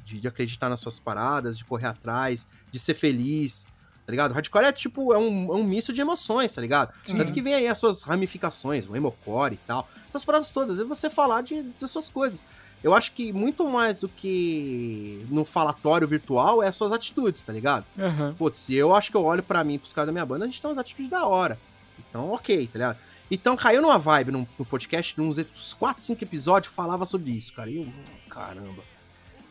de, 0.06 0.22
de 0.22 0.28
acreditar 0.30 0.69
nas 0.69 0.80
suas 0.80 0.99
paradas, 0.99 1.57
de 1.57 1.65
correr 1.65 1.88
atrás, 1.88 2.48
de 2.72 2.80
ser 2.80 2.94
feliz, 2.94 3.68
tá 4.07 4.11
ligado? 4.11 4.31
Hardcore 4.31 4.63
é 4.63 4.71
tipo, 4.71 5.13
é 5.13 5.17
um, 5.17 5.53
é 5.53 5.55
um 5.57 5.65
misto 5.65 5.91
de 5.91 5.99
emoções, 5.99 6.55
tá 6.55 6.61
ligado? 6.61 6.93
Sim. 7.03 7.17
Tanto 7.17 7.34
que 7.34 7.41
vem 7.41 7.53
aí 7.53 7.67
as 7.67 7.77
suas 7.77 8.03
ramificações, 8.03 8.88
o 8.88 8.95
emocore 8.95 9.55
e 9.55 9.57
tal. 9.67 9.85
Essas 10.07 10.23
paradas 10.23 10.49
todas, 10.49 10.79
é 10.79 10.85
você 10.85 11.09
falar 11.09 11.41
de, 11.41 11.61
das 11.77 11.91
suas 11.91 12.07
coisas. 12.07 12.41
Eu 12.81 12.93
acho 12.93 13.11
que 13.11 13.34
muito 13.34 13.67
mais 13.67 13.99
do 13.99 14.07
que 14.07 15.25
no 15.29 15.43
falatório 15.43 16.07
virtual 16.07 16.63
é 16.63 16.69
as 16.69 16.75
suas 16.77 16.93
atitudes, 16.93 17.41
tá 17.41 17.51
ligado? 17.51 17.85
Aham. 17.99 18.34
Putz, 18.38 18.69
eu 18.69 18.95
acho 18.95 19.11
que 19.11 19.17
eu 19.17 19.25
olho 19.25 19.43
pra 19.43 19.61
mim, 19.61 19.77
pros 19.77 19.91
caras 19.91 20.07
da 20.07 20.13
minha 20.13 20.25
banda, 20.25 20.45
a 20.45 20.47
gente 20.47 20.61
tem 20.61 20.69
umas 20.69 20.77
atitudes 20.77 21.11
da 21.11 21.25
hora. 21.25 21.59
Então, 21.99 22.31
ok, 22.31 22.65
tá 22.67 22.79
ligado? 22.79 22.97
Então 23.29 23.57
caiu 23.57 23.81
numa 23.81 23.97
vibe 23.97 24.31
no, 24.31 24.47
no 24.57 24.65
podcast, 24.65 25.19
uns 25.19 25.73
4, 25.73 26.01
5 26.01 26.23
episódios, 26.23 26.73
falava 26.73 27.05
sobre 27.05 27.31
isso, 27.31 27.51
cara. 27.51 27.69
E 27.69 27.75
eu, 27.75 27.88
caramba. 28.29 28.84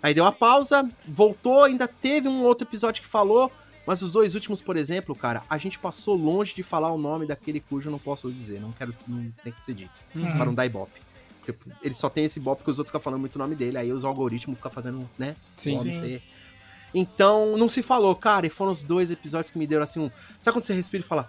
Aí 0.02 0.14
deu 0.14 0.24
a 0.24 0.32
pausa, 0.32 0.88
voltou, 1.06 1.64
ainda 1.64 1.86
teve 1.86 2.26
um 2.26 2.42
outro 2.42 2.66
episódio 2.66 3.02
que 3.02 3.08
falou, 3.08 3.52
mas 3.86 4.02
os 4.02 4.12
dois 4.12 4.34
últimos, 4.34 4.60
por 4.60 4.76
exemplo, 4.76 5.14
cara, 5.14 5.42
a 5.48 5.56
gente 5.58 5.78
passou 5.78 6.16
longe 6.16 6.54
de 6.54 6.62
falar 6.62 6.90
o 6.92 6.98
nome 6.98 7.26
daquele 7.26 7.60
cujo 7.60 7.88
eu 7.88 7.92
não 7.92 7.98
posso 7.98 8.30
dizer, 8.32 8.60
não 8.60 8.72
quero, 8.72 8.92
não 9.06 9.30
tem 9.44 9.52
que 9.52 9.64
ser 9.64 9.74
dito, 9.74 9.92
Uhum. 10.14 10.32
para 10.36 10.44
não 10.46 10.54
dar 10.54 10.66
ibope. 10.66 11.00
Porque 11.44 11.70
ele 11.82 11.94
só 11.94 12.10
tem 12.10 12.24
esse 12.24 12.38
ibope 12.40 12.58
porque 12.62 12.72
os 12.72 12.78
outros 12.78 12.90
ficam 12.90 13.00
falando 13.00 13.20
muito 13.20 13.36
o 13.36 13.38
nome 13.38 13.54
dele, 13.54 13.78
aí 13.78 13.92
os 13.92 14.04
algoritmos 14.04 14.56
ficam 14.56 14.70
fazendo, 14.70 15.08
né? 15.16 15.36
Sim. 15.54 15.78
Sim. 15.78 15.92
ser. 15.92 16.22
Então, 16.94 17.56
não 17.56 17.68
se 17.68 17.82
falou, 17.82 18.14
cara, 18.16 18.46
e 18.46 18.50
foram 18.50 18.72
os 18.72 18.82
dois 18.82 19.10
episódios 19.10 19.50
que 19.50 19.58
me 19.58 19.66
deram 19.66 19.82
assim 19.84 20.00
um. 20.00 20.10
Sabe 20.40 20.54
quando 20.56 20.64
você 20.64 20.72
respira 20.74 21.02
e 21.04 21.06
fala, 21.06 21.26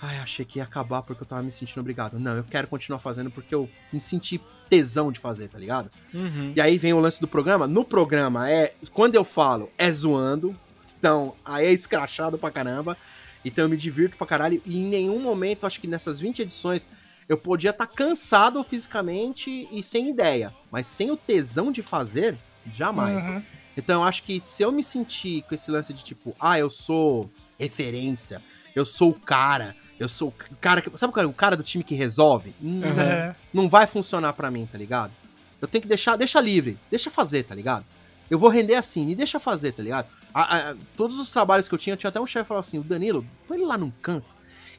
ai, 0.00 0.18
achei 0.18 0.44
que 0.44 0.58
ia 0.58 0.62
acabar 0.64 1.02
porque 1.02 1.22
eu 1.22 1.26
tava 1.26 1.42
me 1.42 1.50
sentindo 1.50 1.80
obrigado. 1.80 2.18
Não, 2.18 2.36
eu 2.36 2.44
quero 2.44 2.68
continuar 2.68 2.98
fazendo 3.00 3.30
porque 3.30 3.54
eu 3.54 3.68
me 3.92 4.00
senti 4.00 4.40
tesão 4.70 5.10
de 5.10 5.18
fazer, 5.18 5.48
tá 5.48 5.58
ligado? 5.58 5.90
Uhum. 6.14 6.52
E 6.54 6.60
aí 6.60 6.78
vem 6.78 6.92
o 6.92 7.00
lance 7.00 7.20
do 7.20 7.26
programa. 7.26 7.66
No 7.66 7.84
programa, 7.84 8.48
é. 8.50 8.74
Quando 8.92 9.14
eu 9.16 9.24
falo, 9.24 9.70
é 9.76 9.90
zoando. 9.92 10.54
Então, 10.98 11.34
aí 11.44 11.66
é 11.66 11.72
escrachado 11.72 12.36
pra 12.36 12.50
caramba. 12.50 12.96
Então 13.44 13.64
eu 13.64 13.68
me 13.68 13.76
divirto 13.76 14.16
pra 14.16 14.26
caralho. 14.26 14.60
E 14.66 14.78
em 14.78 14.86
nenhum 14.86 15.20
momento, 15.20 15.66
acho 15.66 15.80
que 15.80 15.86
nessas 15.86 16.18
20 16.18 16.42
edições, 16.42 16.88
eu 17.28 17.38
podia 17.38 17.70
estar 17.70 17.86
cansado 17.86 18.62
fisicamente 18.64 19.68
e 19.70 19.82
sem 19.82 20.10
ideia. 20.10 20.52
Mas 20.70 20.86
sem 20.86 21.10
o 21.10 21.16
tesão 21.16 21.70
de 21.70 21.82
fazer, 21.82 22.36
jamais. 22.72 23.26
Uhum. 23.26 23.42
Então 23.76 24.02
eu 24.02 24.08
acho 24.08 24.24
que 24.24 24.40
se 24.40 24.62
eu 24.62 24.72
me 24.72 24.82
sentir 24.82 25.42
com 25.42 25.54
esse 25.54 25.70
lance 25.70 25.92
de 25.92 26.02
tipo, 26.02 26.34
ah, 26.40 26.58
eu 26.58 26.68
sou 26.68 27.30
referência, 27.58 28.42
eu 28.74 28.84
sou 28.84 29.10
o 29.10 29.14
cara, 29.14 29.76
eu 30.00 30.08
sou 30.08 30.28
o 30.28 30.56
cara 30.60 30.82
que. 30.82 30.90
Sabe 30.98 31.12
o 31.12 31.14
cara, 31.14 31.28
o 31.28 31.32
cara 31.32 31.56
do 31.56 31.62
time 31.62 31.84
que 31.84 31.94
resolve? 31.94 32.52
Hum, 32.60 32.82
Uhum. 32.82 33.00
É. 33.00 33.36
Não 33.54 33.68
vai 33.68 33.86
funcionar 33.86 34.32
pra 34.32 34.50
mim, 34.50 34.68
tá 34.70 34.76
ligado? 34.76 35.12
Eu 35.60 35.68
tenho 35.68 35.82
que 35.82 35.88
deixar, 35.88 36.16
deixa 36.16 36.40
livre, 36.40 36.76
deixa 36.90 37.08
fazer, 37.08 37.44
tá 37.44 37.54
ligado? 37.54 37.84
Eu 38.28 38.38
vou 38.38 38.48
render 38.50 38.74
assim, 38.74 39.06
me 39.06 39.14
deixa 39.14 39.38
fazer, 39.40 39.72
tá 39.72 39.82
ligado? 39.82 40.06
A- 40.34 40.70
a- 40.70 40.74
todos 40.96 41.18
os 41.18 41.30
trabalhos 41.30 41.68
que 41.68 41.74
eu 41.74 41.78
tinha, 41.78 41.96
tinha 41.96 42.08
até 42.08 42.20
um 42.20 42.26
chefe 42.26 42.44
que 42.44 42.48
falava 42.48 42.66
assim: 42.66 42.78
o 42.78 42.82
Danilo, 42.84 43.24
põe 43.46 43.56
ele 43.56 43.66
lá 43.66 43.76
num 43.78 43.90
canto 44.02 44.26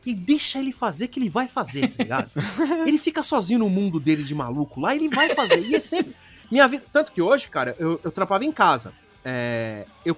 e 0.06 0.14
deixa 0.14 0.60
ele 0.60 0.72
fazer 0.72 1.08
que 1.10 1.20
ele 1.20 1.30
vai 1.30 1.48
fazer, 1.48 1.88
tá 1.90 2.04
ligado? 2.04 2.32
ele 2.88 2.98
fica 2.98 3.22
sozinho 3.24 3.60
no 3.60 3.70
mundo 3.70 4.00
dele 4.00 4.24
de 4.24 4.34
maluco 4.34 4.80
lá, 4.80 4.96
ele 4.96 5.10
vai 5.10 5.34
fazer. 5.36 5.60
E 5.68 5.76
é 5.76 5.80
sempre. 5.82 6.16
Minha 6.52 6.68
vida. 6.68 6.84
Tanto 6.92 7.12
que 7.12 7.22
hoje, 7.22 7.48
cara, 7.50 7.76
eu, 7.80 8.00
eu 8.04 8.12
trampava 8.12 8.44
em 8.46 8.52
casa. 8.52 8.94
É, 9.26 9.86
eu 10.06 10.16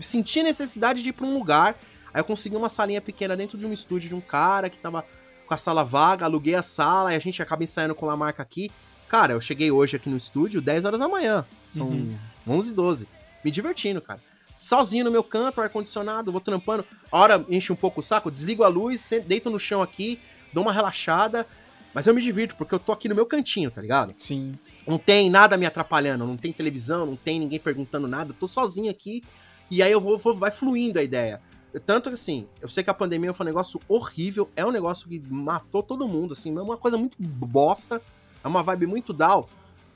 senti 0.00 0.42
necessidade 0.42 1.02
de 1.02 1.10
ir 1.10 1.12
pra 1.12 1.26
um 1.26 1.32
lugar. 1.34 1.76
Aí 2.12 2.20
eu 2.20 2.24
consegui 2.24 2.56
uma 2.56 2.68
salinha 2.68 3.00
pequena 3.00 3.36
dentro 3.36 3.56
de 3.58 3.64
um 3.66 3.72
estúdio 3.72 4.08
de 4.08 4.14
um 4.14 4.20
cara 4.20 4.68
que 4.70 4.78
tava 4.78 5.04
com 5.46 5.54
a 5.54 5.56
sala 5.56 5.84
vaga, 5.84 6.24
aluguei 6.24 6.54
a 6.56 6.62
sala 6.62 7.12
e 7.12 7.16
a 7.16 7.20
gente 7.20 7.40
acaba 7.40 7.62
ensaiando 7.62 7.94
com 7.94 8.10
a 8.10 8.16
marca 8.16 8.42
aqui. 8.42 8.70
Cara, 9.08 9.34
eu 9.34 9.40
cheguei 9.40 9.70
hoje 9.70 9.96
aqui 9.96 10.08
no 10.10 10.16
estúdio 10.16 10.60
10 10.60 10.84
horas 10.84 10.98
da 11.00 11.06
manhã. 11.08 11.46
São 11.70 11.86
Uhum. 11.88 12.18
11 12.48 12.72
12 12.72 13.06
Me 13.44 13.50
divertindo, 13.50 14.00
cara. 14.02 14.20
Sozinho 14.56 15.04
no 15.04 15.10
meu 15.10 15.22
canto, 15.22 15.60
ar-condicionado, 15.60 16.32
vou 16.32 16.40
trampando. 16.40 16.84
A 17.12 17.18
hora 17.18 17.44
enche 17.48 17.72
um 17.72 17.76
pouco 17.76 18.00
o 18.00 18.02
saco, 18.02 18.30
desligo 18.30 18.64
a 18.64 18.68
luz, 18.68 19.10
deito 19.26 19.50
no 19.50 19.58
chão 19.58 19.82
aqui, 19.82 20.18
dou 20.52 20.62
uma 20.64 20.72
relaxada. 20.72 21.46
Mas 21.94 22.06
eu 22.06 22.14
me 22.14 22.20
divirto, 22.22 22.56
porque 22.56 22.74
eu 22.74 22.78
tô 22.78 22.92
aqui 22.92 23.08
no 23.08 23.14
meu 23.14 23.26
cantinho, 23.26 23.70
tá 23.70 23.80
ligado? 23.80 24.14
Sim. 24.18 24.52
Não 24.86 24.98
tem 24.98 25.28
nada 25.30 25.56
me 25.56 25.66
atrapalhando, 25.66 26.26
não 26.26 26.36
tem 26.36 26.52
televisão, 26.52 27.04
não 27.06 27.16
tem 27.16 27.38
ninguém 27.40 27.58
perguntando 27.58 28.06
nada, 28.08 28.34
tô 28.38 28.46
sozinho 28.48 28.90
aqui. 28.90 29.22
E 29.70 29.82
aí 29.82 29.90
eu 29.92 30.00
vou, 30.00 30.16
vou- 30.18 30.34
vai 30.34 30.50
fluindo 30.50 30.98
a 30.98 31.02
ideia. 31.02 31.40
Tanto 31.84 32.08
que 32.08 32.14
assim, 32.14 32.46
eu 32.60 32.68
sei 32.68 32.82
que 32.84 32.88
a 32.90 32.94
pandemia 32.94 33.34
foi 33.34 33.44
um 33.44 33.48
negócio 33.48 33.78
horrível, 33.88 34.48
é 34.56 34.64
um 34.64 34.70
negócio 34.70 35.08
que 35.08 35.20
matou 35.28 35.82
todo 35.82 36.08
mundo, 36.08 36.32
assim, 36.32 36.56
é 36.56 36.60
uma 36.62 36.76
coisa 36.78 36.96
muito 36.96 37.16
bosta, 37.20 38.00
é 38.42 38.48
uma 38.48 38.62
vibe 38.62 38.86
muito 38.86 39.12
down. 39.12 39.44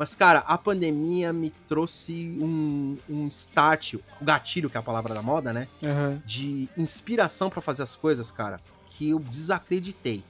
Mas, 0.01 0.15
cara, 0.15 0.39
a 0.47 0.57
pandemia 0.57 1.31
me 1.31 1.51
trouxe 1.69 2.35
um, 2.41 2.97
um 3.07 3.29
start, 3.29 3.97
o 3.97 4.25
gatilho, 4.25 4.71
que 4.71 4.79
é 4.79 4.81
a 4.81 4.83
palavra 4.83 5.13
da 5.13 5.21
moda, 5.21 5.53
né? 5.53 5.69
Aham. 5.83 6.23
de 6.25 6.71
inspiração 6.75 7.51
pra 7.51 7.61
fazer 7.61 7.83
as 7.83 7.95
coisas, 7.95 8.31
cara, 8.33 8.59
que 8.89 9.11
eu 9.11 9.19
desacreditei. 9.19 10.25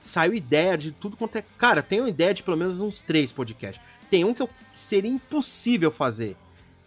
Saiu 0.00 0.32
ideia 0.32 0.78
de 0.78 0.92
tudo 0.92 1.14
quanto 1.14 1.36
é. 1.36 1.44
Cara, 1.58 1.82
tenho 1.82 2.08
ideia 2.08 2.32
de 2.32 2.42
pelo 2.42 2.56
menos 2.56 2.80
uns 2.80 3.02
três 3.02 3.32
podcasts. 3.32 3.84
Tem 4.10 4.24
um 4.24 4.32
que, 4.32 4.40
eu, 4.40 4.48
que 4.48 4.54
seria 4.72 5.10
impossível 5.10 5.90
fazer. 5.90 6.34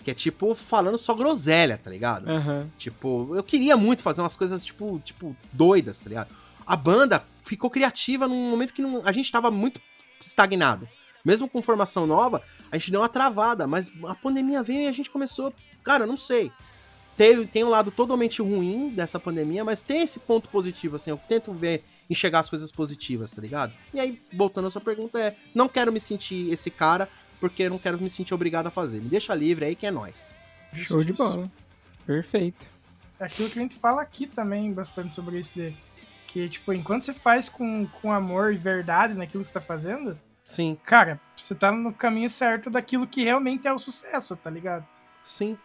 Que 0.04 0.10
é 0.10 0.14
tipo 0.16 0.56
falando 0.56 0.98
só 0.98 1.14
groselha, 1.14 1.78
tá 1.78 1.92
ligado? 1.92 2.28
Aham. 2.28 2.68
Tipo, 2.76 3.36
eu 3.36 3.44
queria 3.44 3.78
muito 3.78 4.02
fazer 4.02 4.24
umas 4.24 4.36
coisas, 4.36 4.66
tipo, 4.66 5.00
tipo, 5.06 5.36
doidas, 5.54 6.00
tá 6.00 6.10
ligado? 6.10 6.30
A 6.66 6.76
banda 6.76 7.24
ficou 7.44 7.70
criativa 7.70 8.28
num 8.28 8.50
momento 8.50 8.74
que 8.74 8.82
não- 8.82 9.06
a 9.06 9.12
gente 9.12 9.32
tava 9.32 9.52
muito 9.52 9.80
estagnado. 10.20 10.90
Mesmo 11.24 11.48
com 11.48 11.62
formação 11.62 12.06
nova, 12.08 12.42
a 12.72 12.78
gente 12.78 12.92
deu 12.92 13.02
uma 13.02 13.10
travada, 13.10 13.68
mas 13.68 13.92
a 14.06 14.16
pandemia 14.16 14.64
veio 14.64 14.82
e 14.82 14.88
a 14.88 14.92
gente 14.92 15.10
começou. 15.10 15.54
Cara, 15.84 16.06
não 16.06 16.18
sei. 16.18 16.52
Tem, 17.18 17.46
tem 17.46 17.64
um 17.64 17.70
lado 17.70 17.92
totalmente 17.92 18.42
ruim 18.42 18.90
dessa 18.90 19.20
pandemia, 19.20 19.64
mas 19.64 19.82
tem 19.82 20.02
esse 20.02 20.20
ponto 20.20 20.50
positivo, 20.50 20.96
assim. 20.96 21.12
Eu 21.12 21.18
tento 21.18 21.52
ver, 21.54 21.84
enxergar 22.10 22.40
as 22.40 22.50
coisas 22.50 22.72
positivas, 22.72 23.32
tá 23.32 23.42
ligado? 23.42 23.74
E 23.94 24.00
aí, 24.00 24.20
voltando 24.34 24.68
à 24.68 24.72
sua 24.72 24.82
pergunta, 24.82 25.20
é: 25.20 25.36
não 25.54 25.68
quero 25.68 25.92
me 25.92 26.00
sentir 26.00 26.52
esse 26.52 26.72
cara, 26.72 27.08
porque 27.40 27.64
eu 27.64 27.70
não 27.70 27.78
quero 27.78 28.02
me 28.02 28.10
sentir 28.10 28.34
obrigado 28.34 28.68
a 28.68 28.72
fazer. 28.72 29.02
Me 29.02 29.10
deixa 29.10 29.36
livre 29.36 29.66
aí 29.66 29.76
que 29.76 29.86
é 29.86 29.92
nós. 29.92 30.36
Show 30.74 31.04
de 31.04 31.14
bola. 31.14 31.52
Perfeito. 32.06 32.68
É 33.20 33.26
aquilo 33.26 33.50
que 33.50 33.60
a 33.60 33.62
gente 33.62 33.76
fala 33.76 34.02
aqui 34.02 34.26
também 34.26 34.72
bastante 34.74 35.14
sobre 35.14 35.38
isso 35.38 35.52
de 35.54 35.76
que, 36.28 36.48
tipo, 36.48 36.72
enquanto 36.74 37.04
você 37.04 37.14
faz 37.14 37.50
com, 37.50 37.86
com 38.02 38.12
amor 38.12 38.54
e 38.54 38.58
verdade 38.58 39.14
naquilo 39.14 39.44
que 39.44 39.50
você 39.50 39.54
tá 39.54 39.62
fazendo, 39.62 40.18
Sim, 40.52 40.78
cara, 40.84 41.18
você 41.34 41.56
tá 41.56 41.72
no 41.72 41.94
caminho 41.94 42.30
certo 42.30 42.70
daquilo 42.70 43.08
que 43.08 43.24
realmente 43.24 43.66
é 43.70 43.74
o 43.74 43.80
sucesso, 43.80 44.36
tá 44.36 44.50
ligado? 44.50 44.86
Sim. 45.26 45.58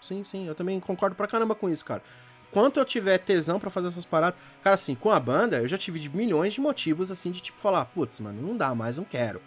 Sim, 0.00 0.24
sim. 0.24 0.46
Eu 0.48 0.54
também 0.54 0.80
concordo 0.80 1.14
pra 1.14 1.26
caramba 1.26 1.54
com 1.54 1.68
isso, 1.68 1.84
cara. 1.84 2.02
Quanto 2.50 2.80
eu 2.80 2.86
tiver 2.86 3.18
tesão 3.18 3.60
pra 3.60 3.68
fazer 3.68 3.88
essas 3.88 4.06
paradas. 4.06 4.40
Cara, 4.62 4.76
assim, 4.76 4.94
com 4.94 5.10
a 5.10 5.20
banda, 5.20 5.58
eu 5.58 5.68
já 5.68 5.76
tive 5.76 6.08
milhões 6.08 6.54
de 6.54 6.60
motivos, 6.62 7.10
assim, 7.10 7.30
de 7.30 7.42
tipo 7.42 7.60
falar, 7.60 7.84
putz, 7.84 8.18
mano, 8.20 8.40
não 8.40 8.56
dá 8.56 8.74
mais, 8.74 8.96
não 8.96 9.04
quero. 9.04 9.42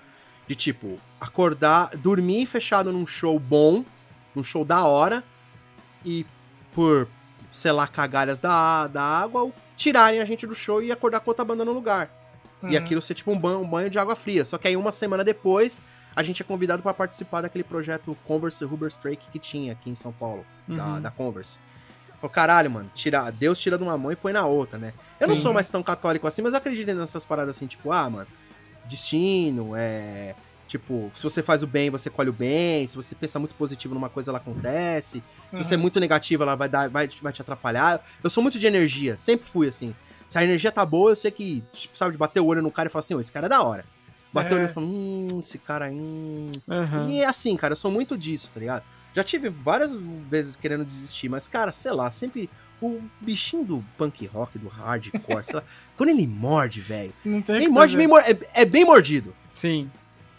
De 0.45 0.54
tipo, 0.54 0.99
acordar, 1.20 1.98
dormir 1.98 2.45
fechado 2.45 2.94
num 2.94 3.08
show 3.08 3.40
bom, 3.40 3.84
num 4.36 4.44
show 4.44 4.64
da 4.64 4.86
hora, 4.86 5.24
e 6.06 6.24
por, 6.72 7.08
sei 7.52 7.72
lá, 7.72 7.88
cagalhas 7.88 8.38
da, 8.38 8.86
da 8.86 9.02
água, 9.02 9.52
tirarem 9.76 10.20
a 10.20 10.26
gente 10.26 10.45
do 10.45 10.54
show 10.54 10.84
e 10.84 10.91
acordar 10.91 11.22
com 11.22 11.32
outra 11.32 11.44
banda 11.44 11.66
no 11.66 11.74
lugar. 11.74 12.12
E 12.64 12.68
Uhum. 12.68 12.78
aquilo 12.78 13.02
ser 13.02 13.14
tipo 13.14 13.32
um 13.32 13.40
banho, 13.40 13.60
um 13.62 13.68
banho 13.68 13.90
de 13.90 14.00
água 14.00 14.16
fria. 14.16 14.44
Só 14.46 14.58
que 14.58 14.68
aí 14.68 14.76
uma 14.76 14.92
semana 14.92 15.24
depois, 15.24 15.80
a 16.16 16.24
gente 16.24 16.42
é 16.42 16.46
convidado 16.46 16.82
pra 16.82 16.94
participar 16.94 17.42
daquele 17.42 17.64
projeto 17.64 18.18
Converse 18.26 18.64
Rubber 18.66 18.90
Strike 18.90 19.30
que 19.32 19.38
tinha 19.40 19.74
aqui 19.74 19.90
em 19.90 19.96
São 19.96 20.12
Paulo, 20.12 20.46
da, 20.68 20.86
Uhum. 20.86 21.02
da 21.02 21.12
Converse. 21.12 21.60
Falei, 22.20 22.34
caralho, 22.34 22.72
mano, 22.72 22.90
tira, 22.96 23.30
Deus 23.30 23.60
tira 23.60 23.78
de 23.78 23.84
uma 23.84 23.96
mão 23.96 24.12
e 24.12 24.16
põe 24.16 24.34
na 24.34 24.44
outra, 24.46 24.80
né? 24.80 24.92
Eu 25.20 25.28
não 25.28 25.36
Sim. 25.36 25.44
sou 25.44 25.54
mais 25.54 25.70
tão 25.70 25.84
católico 25.84 26.26
assim, 26.26 26.42
mas 26.42 26.54
eu 26.54 26.58
acredito 26.58 26.92
nessas 26.96 27.24
paradas 27.24 27.56
assim, 27.56 27.68
tipo, 27.68 27.92
ah, 27.92 28.10
mano, 28.10 28.28
destino, 28.86 29.74
é. 29.76 30.34
Tipo, 30.68 31.10
se 31.15 31.23
você 31.23 31.41
faz 31.41 31.64
o 31.64 31.68
bem, 31.68 31.89
você 31.89 32.10
colhe 32.10 32.30
o 32.30 32.34
bem. 32.34 32.88
Se 32.88 32.95
você 32.95 33.15
pensa 33.15 33.39
muito 33.39 33.56
positivo 33.56 33.94
numa 33.94 34.10
coisa, 34.10 34.31
ela 34.31 34.38
acontece. 34.38 35.23
Se 35.52 35.64
você 35.64 35.73
é 35.73 35.77
Uhum. 35.77 35.81
muito 35.84 35.99
negativo, 35.99 36.44
ela 36.44 36.56
vai, 36.56 36.68
dar, 36.68 36.89
vai, 36.89 37.07
vai 37.22 37.31
te 37.34 37.41
atrapalhar. 37.41 38.06
Eu 38.23 38.30
sou 38.30 38.44
muito 38.44 38.60
de 38.60 38.68
energia, 38.68 39.18
sempre 39.18 39.48
fui 39.48 39.68
assim. 39.69 39.95
Se 40.27 40.38
a 40.38 40.44
energia 40.44 40.72
tá 40.72 40.85
boa, 40.85 41.11
eu 41.11 41.15
sei 41.15 41.31
que, 41.31 41.64
tipo, 41.72 41.98
sabe, 41.98 42.11
de 42.11 42.18
bater 42.18 42.41
o 42.41 42.45
olho 42.45 42.61
no 42.61 42.69
cara 42.72 42.89
e 42.89 42.91
falar 42.91 42.99
assim, 42.99 43.15
ô, 43.15 43.19
esse 43.22 43.31
cara 43.31 43.45
é 43.45 43.49
da 43.49 43.61
hora. 43.64 43.85
Bater 44.34 44.56
o 44.56 44.57
É. 44.57 44.60
olho 44.61 44.69
e 44.69 44.73
falar, 44.73 44.85
hum, 44.88 45.27
esse 45.39 45.57
cara 45.57 45.85
aí. 45.85 45.95
Hum. 45.95 46.52
Aham. 46.69 47.10
E 47.10 47.22
é 47.22 47.26
assim, 47.26 47.56
cara, 47.56 47.72
eu 47.72 47.77
sou 47.77 47.89
muito 47.89 48.18
disso, 48.18 48.52
tá 48.53 48.60
ligado? 48.60 48.84
Já 49.15 49.23
tive 49.23 49.49
várias 49.49 49.95
vezes 50.30 50.56
querendo 50.57 50.84
desistir, 50.84 51.30
mas, 51.30 51.48
cara, 51.48 51.72
sei 51.72 51.91
lá, 51.94 52.11
sempre 52.11 52.49
o 52.81 53.02
bichinho 53.22 53.64
do 53.64 53.85
punk 53.98 54.26
rock, 54.27 54.60
do 54.60 54.68
hardcore, 54.68 55.44
sei 55.45 55.56
lá, 55.56 55.64
quando 55.95 56.10
ele 56.10 56.27
morde, 56.27 56.81
velho. 56.81 57.14
Não 57.26 57.41
tem 57.41 57.56
o 57.56 57.60
Nem 57.60 57.68
morde, 57.69 57.98
morde, 58.06 58.31
é, 58.53 58.61
é 58.61 58.65
bem 58.65 58.84
mordido. 58.85 59.34
Sim. 59.56 59.89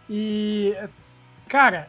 E, 0.08 0.74
cara, 1.48 1.88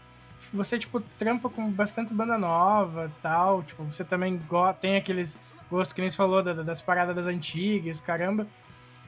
você, 0.53 0.77
tipo, 0.77 0.99
trampa 1.17 1.49
com 1.49 1.69
bastante 1.71 2.13
banda 2.13 2.37
nova 2.37 3.11
tal. 3.21 3.63
Tipo, 3.63 3.83
você 3.83 4.03
também 4.03 4.41
tem 4.81 4.97
aqueles 4.97 5.37
gostos 5.69 5.93
que 5.93 6.01
nem 6.01 6.09
você 6.09 6.17
falou 6.17 6.41
da- 6.43 6.53
das 6.53 6.81
paradas 6.81 7.15
das 7.15 7.27
antigas, 7.27 8.01
caramba. 8.01 8.47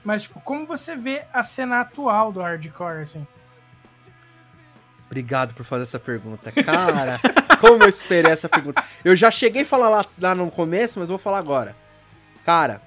Mas, 0.04 0.24
tipo, 0.24 0.40
como 0.42 0.66
você 0.66 0.96
vê 0.96 1.24
a 1.34 1.44
cena 1.44 1.82
atual 1.82 2.32
do 2.32 2.42
hardcore, 2.42 3.02
assim? 3.04 3.26
Obrigado 5.06 5.54
por 5.54 5.66
fazer 5.66 5.84
essa 5.84 6.00
pergunta. 6.00 6.52
Cara, 6.52 7.20
como 7.60 7.84
eu 7.84 7.90
esperei 7.90 8.32
essa 8.32 8.48
pergunta. 8.48 8.82
Eu 9.04 9.16
já 9.16 9.30
cheguei 9.30 9.64
a 9.64 9.66
falar 9.66 9.90
lá, 9.90 10.06
lá 10.20 10.34
no 10.34 10.50
começo, 10.50 11.00
mas 11.00 11.10
vou 11.10 11.18
falar 11.18 11.38
agora. 11.40 11.76
Cara, 12.46 12.82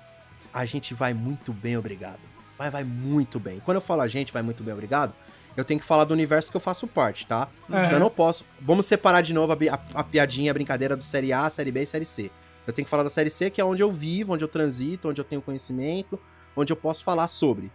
a 0.52 0.64
gente 0.64 0.94
vai 0.94 1.12
muito 1.12 1.52
bem, 1.52 1.76
obrigado. 1.76 2.20
Vai, 2.56 2.70
vai 2.70 2.82
muito 2.82 3.38
bem. 3.38 3.60
Quando 3.60 3.76
eu 3.76 3.80
falo 3.80 4.00
a 4.00 4.08
gente 4.08 4.32
vai 4.32 4.40
muito 4.42 4.62
bem, 4.62 4.72
obrigado, 4.72 5.12
eu 5.56 5.64
tenho 5.64 5.78
que 5.80 5.86
falar 5.86 6.04
do 6.04 6.12
universo 6.14 6.50
que 6.50 6.56
eu 6.56 6.60
faço 6.60 6.86
parte, 6.86 7.26
tá? 7.26 7.48
Aham. 7.70 7.90
Eu 7.92 8.00
não 8.00 8.10
posso. 8.10 8.44
Vamos 8.60 8.86
separar 8.86 9.20
de 9.22 9.32
novo 9.34 9.52
a, 9.52 9.56
a- 9.74 10.00
a 10.00 10.04
piadinha, 10.04 10.50
a 10.50 10.54
brincadeira 10.54 10.96
do 10.96 11.04
Série 11.04 11.32
A, 11.32 11.48
Série 11.50 11.70
B 11.70 11.82
e 11.82 11.86
Série 11.86 12.04
C. 12.04 12.30
Eu 12.66 12.72
tenho 12.72 12.84
que 12.86 12.90
falar 12.90 13.02
da 13.02 13.08
Série 13.10 13.30
C, 13.30 13.50
que 13.50 13.60
é 13.60 13.64
onde 13.64 13.82
eu 13.82 13.92
vivo, 13.92 14.32
onde 14.34 14.42
eu 14.44 14.48
transito, 14.48 15.08
onde 15.10 15.20
eu 15.20 15.24
tenho 15.24 15.42
conhecimento, 15.42 16.18
onde 16.56 16.72
eu 16.72 16.76
posso 16.76 17.04
falar 17.04 17.28
sobre. 17.28 17.70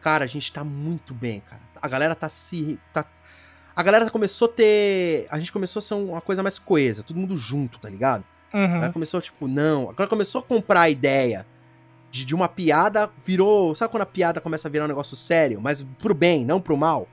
Cara, 0.00 0.24
a 0.24 0.28
gente 0.28 0.52
tá 0.52 0.62
muito 0.64 1.12
bem, 1.14 1.40
cara. 1.40 1.62
A 1.80 1.88
galera 1.88 2.14
tá 2.14 2.28
se. 2.28 2.78
Tá... 2.92 3.04
A 3.74 3.82
galera 3.82 4.08
começou 4.10 4.46
a 4.46 4.52
ter. 4.52 5.26
A 5.30 5.38
gente 5.38 5.52
começou 5.52 5.78
a 5.80 5.82
ser 5.82 5.94
uma 5.94 6.20
coisa 6.20 6.42
mais 6.42 6.58
coesa, 6.58 7.02
todo 7.02 7.16
mundo 7.16 7.36
junto, 7.36 7.78
tá 7.78 7.88
ligado? 7.88 8.24
Uhum. 8.52 8.66
galera 8.68 8.92
começou, 8.92 9.20
tipo, 9.20 9.48
não. 9.48 9.88
Agora 9.90 10.08
começou 10.08 10.40
a 10.40 10.42
comprar 10.44 10.82
a 10.82 10.90
ideia 10.90 11.46
de, 12.12 12.26
de 12.26 12.34
uma 12.34 12.46
piada, 12.46 13.10
virou. 13.24 13.74
Sabe 13.74 13.90
quando 13.90 14.02
a 14.02 14.06
piada 14.06 14.40
começa 14.40 14.68
a 14.68 14.70
virar 14.70 14.84
um 14.84 14.88
negócio 14.88 15.16
sério, 15.16 15.60
mas 15.60 15.82
pro 15.98 16.14
bem, 16.14 16.44
não 16.44 16.60
pro 16.60 16.76
mal? 16.76 17.08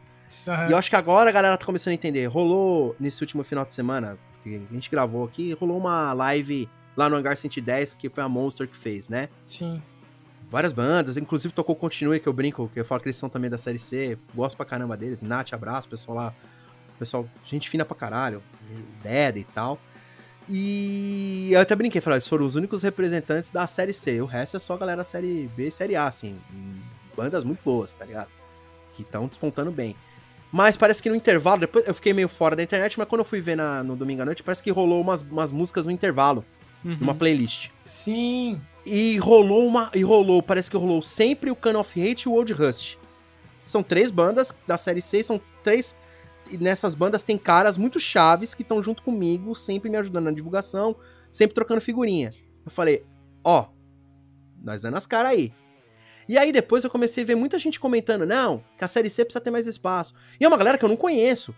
Aham. 0.48 0.68
E 0.68 0.72
eu 0.74 0.78
acho 0.78 0.90
que 0.90 0.96
agora 0.96 1.30
a 1.30 1.34
galera 1.34 1.58
tá 1.58 1.66
começando 1.66 1.92
a 1.92 1.96
entender. 1.96 2.26
Rolou 2.28 2.96
nesse 3.00 3.24
último 3.24 3.44
final 3.44 3.66
de 3.66 3.74
semana, 3.74 4.20
que 4.44 4.62
a 4.70 4.74
gente 4.74 4.92
gravou 4.92 5.24
aqui, 5.24 5.54
rolou 5.54 5.78
uma 5.78 6.12
live 6.14 6.70
lá 6.98 7.10
no 7.10 7.16
Hangar 7.16 7.38
110, 7.38 7.96
que 7.96 8.10
foi 8.10 8.22
a 8.22 8.28
Monster 8.30 8.68
que 8.68 8.76
fez, 8.76 9.08
né? 9.08 9.30
Sim. 9.48 9.82
Várias 10.52 10.74
bandas, 10.74 11.16
inclusive 11.16 11.54
tocou 11.54 11.76
Continue, 11.76 12.20
que 12.20 12.28
eu 12.28 12.34
brinco, 12.34 12.70
que 12.74 12.80
eu 12.80 12.86
falo 12.86 13.00
que 13.00 13.08
eles 13.08 13.16
são 13.16 13.30
também 13.30 13.50
da 13.50 13.58
série 13.58 13.80
C. 13.80 14.18
Gosto 14.36 14.58
pra 14.58 14.66
caramba 14.66 14.98
deles. 14.98 15.22
Nath, 15.22 15.54
abraço, 15.54 15.88
pessoal 15.88 16.18
lá. 16.18 16.34
Pessoal, 16.98 17.26
gente 17.44 17.70
fina 17.70 17.86
pra 17.86 17.96
caralho. 17.96 18.44
Deda 19.02 19.40
e 19.40 19.46
tal. 19.46 19.80
E 20.50 21.50
eu 21.52 21.60
até 21.60 21.76
brinquei, 21.76 22.02
falei, 22.02 22.18
eles 22.18 22.28
foram 22.28 22.46
os 22.46 22.56
únicos 22.56 22.82
representantes 22.82 23.52
da 23.52 23.68
série 23.68 23.94
C. 23.94 24.20
O 24.22 24.26
resto 24.26 24.58
é 24.58 24.60
só 24.60 24.76
galera 24.76 25.04
série 25.04 25.50
B 25.56 25.68
e 25.68 25.72
série 25.72 25.96
A, 25.96 26.08
assim. 26.08 26.40
Bandas 27.16 27.44
muito 27.44 27.60
boas, 27.64 27.94
tá 27.94 28.04
ligado? 28.04 28.30
Que 28.94 29.04
estão 29.04 29.28
despontando 29.28 29.72
bem. 29.72 29.96
Mas 30.52 30.76
parece 30.76 31.04
que 31.04 31.10
no 31.10 31.16
intervalo, 31.16 31.62
depois 31.62 31.88
eu 31.88 31.94
fiquei 31.94 32.12
meio 32.14 32.28
fora 32.28 32.56
da 32.56 32.64
internet, 32.64 32.98
mas 32.98 33.08
quando 33.08 33.20
eu 33.20 33.26
fui 33.26 33.40
ver 33.40 33.56
na- 33.56 33.84
no 33.84 33.96
domingo 33.96 34.24
à 34.24 34.26
noite, 34.26 34.42
parece 34.42 34.64
que 34.64 34.72
rolou 34.72 35.00
umas, 35.02 35.22
umas 35.22 35.52
músicas 35.52 35.86
no 35.86 35.92
intervalo, 35.92 36.44
Uhum. 36.84 36.98
numa 37.00 37.14
playlist. 37.14 37.70
Sim. 37.84 38.60
E 38.84 39.18
rolou 39.20 39.68
uma. 39.68 39.92
E 39.94 40.02
rolou, 40.02 40.42
parece 40.42 40.72
que 40.72 40.76
rolou 40.78 41.04
sempre 41.04 41.52
o 41.52 41.56
Can 41.56 41.78
of 41.78 42.02
Hate 42.02 42.24
e 42.24 42.30
o 42.30 42.34
Old 42.34 42.52
Rust. 42.54 42.98
São 43.64 43.84
três 43.84 44.10
bandas 44.10 44.56
da 44.66 44.78
série 44.80 45.02
C, 45.02 45.22
são 45.24 45.40
três. 45.64 45.96
Nessas 46.58 46.96
bandas 46.96 47.24
tem 47.24 47.38
caras 47.38 47.78
muito 47.78 48.00
chaves 48.00 48.54
que 48.54 48.62
estão 48.62 48.82
junto 48.82 49.04
comigo, 49.04 49.56
sempre 49.56 49.90
me 49.90 49.98
ajudando 49.98 50.26
na 50.26 50.32
divulgação, 50.32 50.96
sempre 51.32 51.54
trocando 51.54 51.82
figurinha. 51.82 52.32
Eu 52.66 52.72
falei, 52.72 53.06
ó, 53.44 53.68
nós 54.62 54.82
dando 54.82 54.98
as 54.98 55.06
caras 55.06 55.32
aí. 55.32 55.54
E 56.28 56.38
aí 56.38 56.52
depois 56.52 56.84
eu 56.84 56.90
comecei 56.90 57.24
a 57.24 57.28
ver 57.28 57.36
muita 57.36 57.58
gente 57.58 57.80
comentando, 57.80 58.26
não, 58.26 58.64
que 58.78 58.86
a 58.86 58.88
série 58.88 59.10
C 59.10 59.26
precisa 59.26 59.44
ter 59.44 59.50
mais 59.50 59.66
espaço. 59.66 60.14
E 60.40 60.46
é 60.46 60.48
uma 60.48 60.58
galera 60.58 60.78
que 60.78 60.86
eu 60.86 60.90
não 60.90 60.96
conheço. 60.96 61.56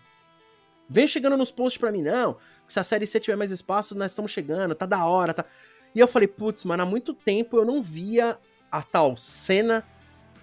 Vem 0.89 1.07
chegando 1.07 1.37
nos 1.37 1.51
posts 1.51 1.77
pra 1.77 1.91
mim, 1.91 2.01
não, 2.01 2.35
que 2.65 2.73
se 2.73 2.79
a 2.79 2.83
série 2.83 3.05
C 3.05 3.19
tiver 3.19 3.35
mais 3.35 3.51
espaço, 3.51 3.95
nós 3.95 4.11
estamos 4.11 4.31
chegando, 4.31 4.75
tá 4.75 4.85
da 4.85 5.05
hora, 5.05 5.33
tá. 5.33 5.45
E 5.93 5.99
eu 5.99 6.07
falei, 6.07 6.27
putz, 6.27 6.63
mano, 6.63 6.83
há 6.83 6.85
muito 6.85 7.13
tempo 7.13 7.57
eu 7.57 7.65
não 7.65 7.81
via 7.81 8.37
a 8.71 8.81
tal 8.81 9.17
cena 9.17 9.85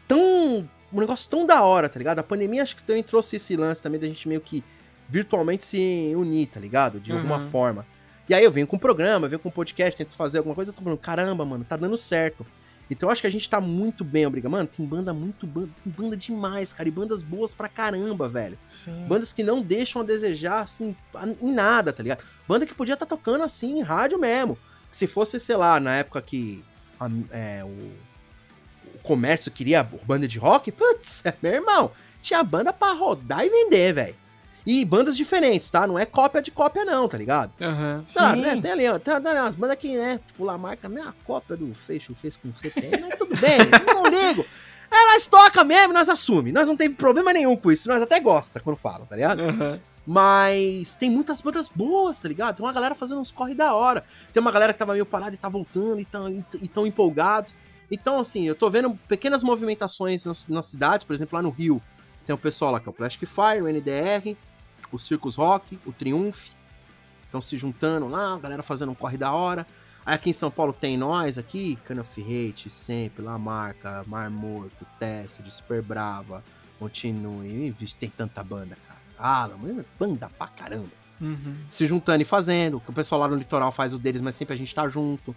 tão. 0.07 0.69
Um 0.93 1.01
negócio 1.01 1.29
tão 1.29 1.47
da 1.47 1.63
hora, 1.63 1.89
tá 1.89 1.99
ligado? 1.99 2.19
A 2.19 2.23
pandemia 2.23 2.63
acho 2.63 2.77
que 2.77 2.83
também 2.83 3.03
trouxe 3.03 3.37
esse 3.37 3.57
lance 3.57 3.83
também 3.83 4.01
da 4.01 4.07
gente 4.07 4.27
meio 4.29 4.41
que 4.41 4.65
virtualmente 5.09 5.65
se 5.65 6.13
unir, 6.17 6.47
tá 6.49 6.61
ligado? 6.61 7.01
De 7.01 7.13
alguma 7.13 7.37
Uhum. 7.39 7.51
forma. 7.51 7.87
E 8.29 8.35
aí 8.35 8.45
eu 8.45 8.51
venho 8.53 8.67
com 8.67 8.77
um 8.77 8.79
programa, 8.79 9.27
venho 9.29 9.39
com 9.39 9.49
um 9.49 9.53
podcast, 9.53 9.97
tento 9.97 10.15
fazer 10.15 10.39
alguma 10.39 10.55
coisa, 10.55 10.71
eu 10.71 10.75
tô 10.75 10.83
falando, 10.83 10.99
caramba, 10.99 11.45
mano, 11.45 11.65
tá 11.65 11.77
dando 11.77 11.97
certo. 11.97 12.47
Então 12.91 13.07
eu 13.09 13.13
acho 13.13 13.21
que 13.21 13.27
a 13.27 13.31
gente 13.31 13.49
tá 13.49 13.61
muito 13.61 14.03
bem, 14.03 14.27
obrigado. 14.27 14.51
Mano, 14.53 14.67
tem 14.67 14.85
banda 14.85 15.13
muito 15.13 15.47
banda, 15.47 15.69
tem 15.85 15.93
banda 15.93 16.17
demais, 16.17 16.73
cara, 16.73 16.89
e 16.89 16.93
bandas 16.93 17.23
boas 17.23 17.53
pra 17.55 17.69
caramba, 17.69 18.29
velho. 18.29 18.59
Sim. 18.67 19.05
Bandas 19.07 19.33
que 19.33 19.43
não 19.43 19.61
deixam 19.63 20.01
a 20.03 20.05
desejar, 20.05 20.61
assim, 20.65 20.97
em 21.43 21.53
nada, 21.53 21.93
tá 21.93 22.03
ligado? 22.03 22.23
Banda 22.47 22.65
que 22.67 22.75
podia 22.75 22.95
estar 22.95 23.05
tocando, 23.07 23.45
assim, 23.45 23.79
em 23.79 23.83
rádio 23.83 24.19
mesmo. 24.19 24.57
Se 24.91 25.07
fosse, 25.07 25.39
sei 25.39 25.57
lá, 25.57 25.79
na 25.79 25.97
época 25.97 26.21
que 26.23 26.65
a- 26.99 27.11
é, 27.31 27.63
o 27.65 27.91
comércio 29.09 29.51
queria 29.51 29.83
banda 29.83 30.29
de 30.29 30.39
rock, 30.39 30.71
putz, 30.71 31.23
meu 31.43 31.53
irmão, 31.53 31.91
tinha 32.21 32.43
banda 32.43 32.73
pra 32.75 32.93
rodar 32.93 33.43
e 33.45 33.49
vender, 33.49 33.95
velho. 33.95 34.15
E 34.67 34.85
bandas 34.85 35.17
diferentes, 35.17 35.71
tá? 35.71 35.87
Não 35.87 35.99
é 35.99 36.05
cópia 36.05 36.43
de 36.43 36.51
cópia, 36.51 36.85
não, 36.85 37.09
tá 37.09 37.17
ligado? 37.17 37.51
Aham. 37.59 38.05
Tá, 38.13 38.35
Sim. 38.35 38.43
né? 38.43 38.61
Tem 38.61 38.71
ali, 38.71 38.87
ó, 38.87 38.99
tem, 38.99 39.19
tem 39.19 39.33
umas 39.33 39.57
bandas 39.57 39.79
que, 39.79 39.97
né? 39.97 40.21
Tipo, 40.27 40.45
La 40.45 40.59
Marca, 40.59 40.91
não 40.91 41.03
é 41.03 41.09
a 41.09 41.15
cópia 41.25 41.57
do 41.57 41.73
Fecho 41.75 42.15
fez 42.15 42.37
com 42.37 42.51
tem, 42.51 43.01
mas 43.01 43.17
tudo 43.17 43.35
bem, 43.41 43.59
não 43.87 44.07
ligo. 44.07 44.45
É, 44.91 45.15
nós 45.15 45.27
toca 45.27 45.65
mesmo, 45.65 45.95
nós 45.95 46.09
assume. 46.11 46.53
Nós 46.53 46.67
não 46.67 46.77
tem 46.77 46.91
problema 46.93 47.33
nenhum 47.33 47.57
com 47.57 47.73
isso. 47.73 47.89
Nós 47.89 48.03
até 48.03 48.21
gosta 48.21 48.61
quando 48.61 48.77
fala, 48.77 49.07
tá 49.07 49.17
ligado? 49.17 49.41
Aham. 49.41 49.81
Mas 50.07 50.97
tem 50.97 51.11
muitas 51.11 51.41
bandas 51.43 51.69
boas, 51.69 52.21
tá 52.21 52.29
ligado? 52.29 52.57
Tem 52.57 52.65
uma 52.65 52.73
galera 52.73 52.95
fazendo 52.95 53.21
uns 53.21 53.31
corre 53.31 53.55
da 53.55 53.75
hora. 53.75 54.03
Tem 54.33 54.41
uma 54.41 54.51
galera 54.51 54.73
que 54.73 54.79
tava 54.79 54.93
meio 54.95 55.05
parada 55.05 55.35
e 55.35 55.39
tá 55.39 55.51
voltando 55.51 56.01
e 56.01 56.05
tão, 56.07 56.29
e, 56.31 56.45
e 56.63 56.69
tão 56.69 56.87
empolgados. 56.87 57.55
Então, 57.91 58.19
assim, 58.19 58.45
eu 58.45 58.55
tô 58.55 58.69
vendo 58.71 58.99
pequenas 59.09 59.43
movimentações 59.43 60.25
nas, 60.27 60.47
nas 60.47 60.67
cidades, 60.67 61.05
por 61.05 61.15
exemplo, 61.15 61.37
lá 61.37 61.43
no 61.43 61.51
Rio. 61.51 61.83
Tem 62.27 62.35
o 62.35 62.39
pessoal 62.39 62.73
lá 62.73 62.81
que 62.81 62.89
é 62.89 62.91
o 62.91 62.93
Plastic 62.93 63.29
Fire, 63.29 63.63
o 63.63 63.69
NDR, 63.69 64.37
o 64.93 64.99
Circus 64.99 65.37
Rock, 65.37 65.79
o 65.87 65.93
Triumph. 65.93 66.49
Estão 67.25 67.41
se 67.41 67.57
juntando 67.57 68.09
lá, 68.09 68.35
a 68.35 68.39
galera 68.39 68.63
fazendo 68.63 68.93
um 68.93 68.95
corre 68.95 69.17
da 69.17 69.33
hora. 69.33 69.67
Aí 70.05 70.15
aqui 70.15 70.31
em 70.31 70.35
São 70.35 70.51
Paulo 70.51 70.73
tem 70.73 70.97
nós 70.97 71.37
aqui, 71.37 71.77
Can 71.85 72.01
of 72.01 72.21
Hate, 72.21 72.71
sempre, 72.71 73.23
La 73.23 73.39
Marca, 73.39 74.05
Mar 74.07 74.31
Morto, 74.31 74.87
Tessed, 74.99 75.51
Super 75.51 75.83
Brava, 75.83 76.43
Continue. 76.79 77.75
Tem 77.99 78.09
tanta 78.09 78.43
banda, 78.43 78.77
cara. 78.87 78.99
Ah, 79.19 79.49
mano, 79.57 79.85
banda 79.99 80.31
pra 80.39 80.47
caramba. 80.47 80.91
Uhum. 81.21 81.57
Se 81.69 81.87
juntando 81.87 82.23
e 82.23 82.25
fazendo, 82.25 82.81
o 82.87 82.93
pessoal 82.93 83.23
lá 83.23 83.29
no 83.29 83.35
litoral 83.35 83.73
faz 83.73 83.93
o 83.93 83.99
deles, 83.99 84.21
mas 84.21 84.37
sempre 84.37 84.55
a 84.55 84.57
gente 84.57 84.73
tá 84.73 84.89
junto. 84.89 85.35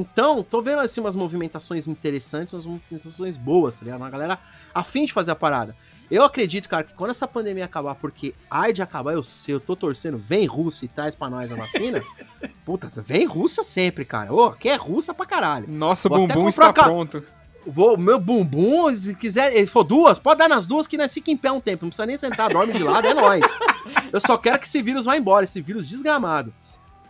Então, 0.00 0.44
tô 0.44 0.62
vendo 0.62 0.78
assim 0.78 1.00
umas 1.00 1.16
movimentações 1.16 1.88
interessantes, 1.88 2.54
umas 2.54 2.64
movimentações 2.66 3.36
boas, 3.36 3.74
tá 3.74 3.84
ligado? 3.84 3.98
Uma 4.00 4.08
galera 4.08 4.38
afim 4.72 5.04
de 5.04 5.12
fazer 5.12 5.32
a 5.32 5.34
parada. 5.34 5.74
Eu 6.08 6.22
acredito, 6.24 6.68
cara, 6.68 6.84
que 6.84 6.94
quando 6.94 7.10
essa 7.10 7.26
pandemia 7.26 7.64
acabar, 7.64 7.96
porque 7.96 8.32
ai 8.48 8.72
de 8.72 8.80
acabar, 8.80 9.12
eu 9.12 9.24
sei, 9.24 9.56
eu 9.56 9.58
tô 9.60 9.74
torcendo, 9.74 10.16
vem 10.16 10.46
Rússia 10.46 10.84
e 10.84 10.88
traz 10.88 11.16
pra 11.16 11.28
nós 11.28 11.50
a 11.50 11.56
vacina. 11.56 12.00
Puta, 12.64 12.88
vem 13.02 13.26
Rússia 13.26 13.64
sempre, 13.64 14.04
cara. 14.04 14.32
Ô, 14.32 14.44
aqui 14.44 14.68
é 14.68 14.76
Rússia 14.76 15.12
pra 15.12 15.26
caralho. 15.26 15.68
Nosso 15.68 16.08
Vou 16.08 16.28
bumbum 16.28 16.48
está 16.48 16.72
ca- 16.72 16.84
pronto. 16.84 17.24
Vou, 17.66 17.98
meu 17.98 18.20
bumbum, 18.20 18.94
se 18.96 19.16
quiser, 19.16 19.52
ele 19.56 19.66
for 19.66 19.82
duas, 19.82 20.16
pode 20.16 20.38
dar 20.38 20.48
nas 20.48 20.64
duas 20.64 20.86
que 20.86 20.96
nós 20.96 21.12
fica 21.12 21.32
em 21.32 21.36
pé 21.36 21.50
um 21.50 21.60
tempo. 21.60 21.84
Não 21.84 21.90
precisa 21.90 22.06
nem 22.06 22.16
sentar, 22.16 22.50
dorme 22.50 22.72
de 22.72 22.84
lado, 22.84 23.04
é 23.08 23.12
nóis. 23.14 23.58
Eu 24.12 24.20
só 24.20 24.38
quero 24.38 24.60
que 24.60 24.66
esse 24.66 24.80
vírus 24.80 25.06
vá 25.06 25.16
embora, 25.16 25.42
esse 25.42 25.60
vírus 25.60 25.88
desgramado. 25.88 26.54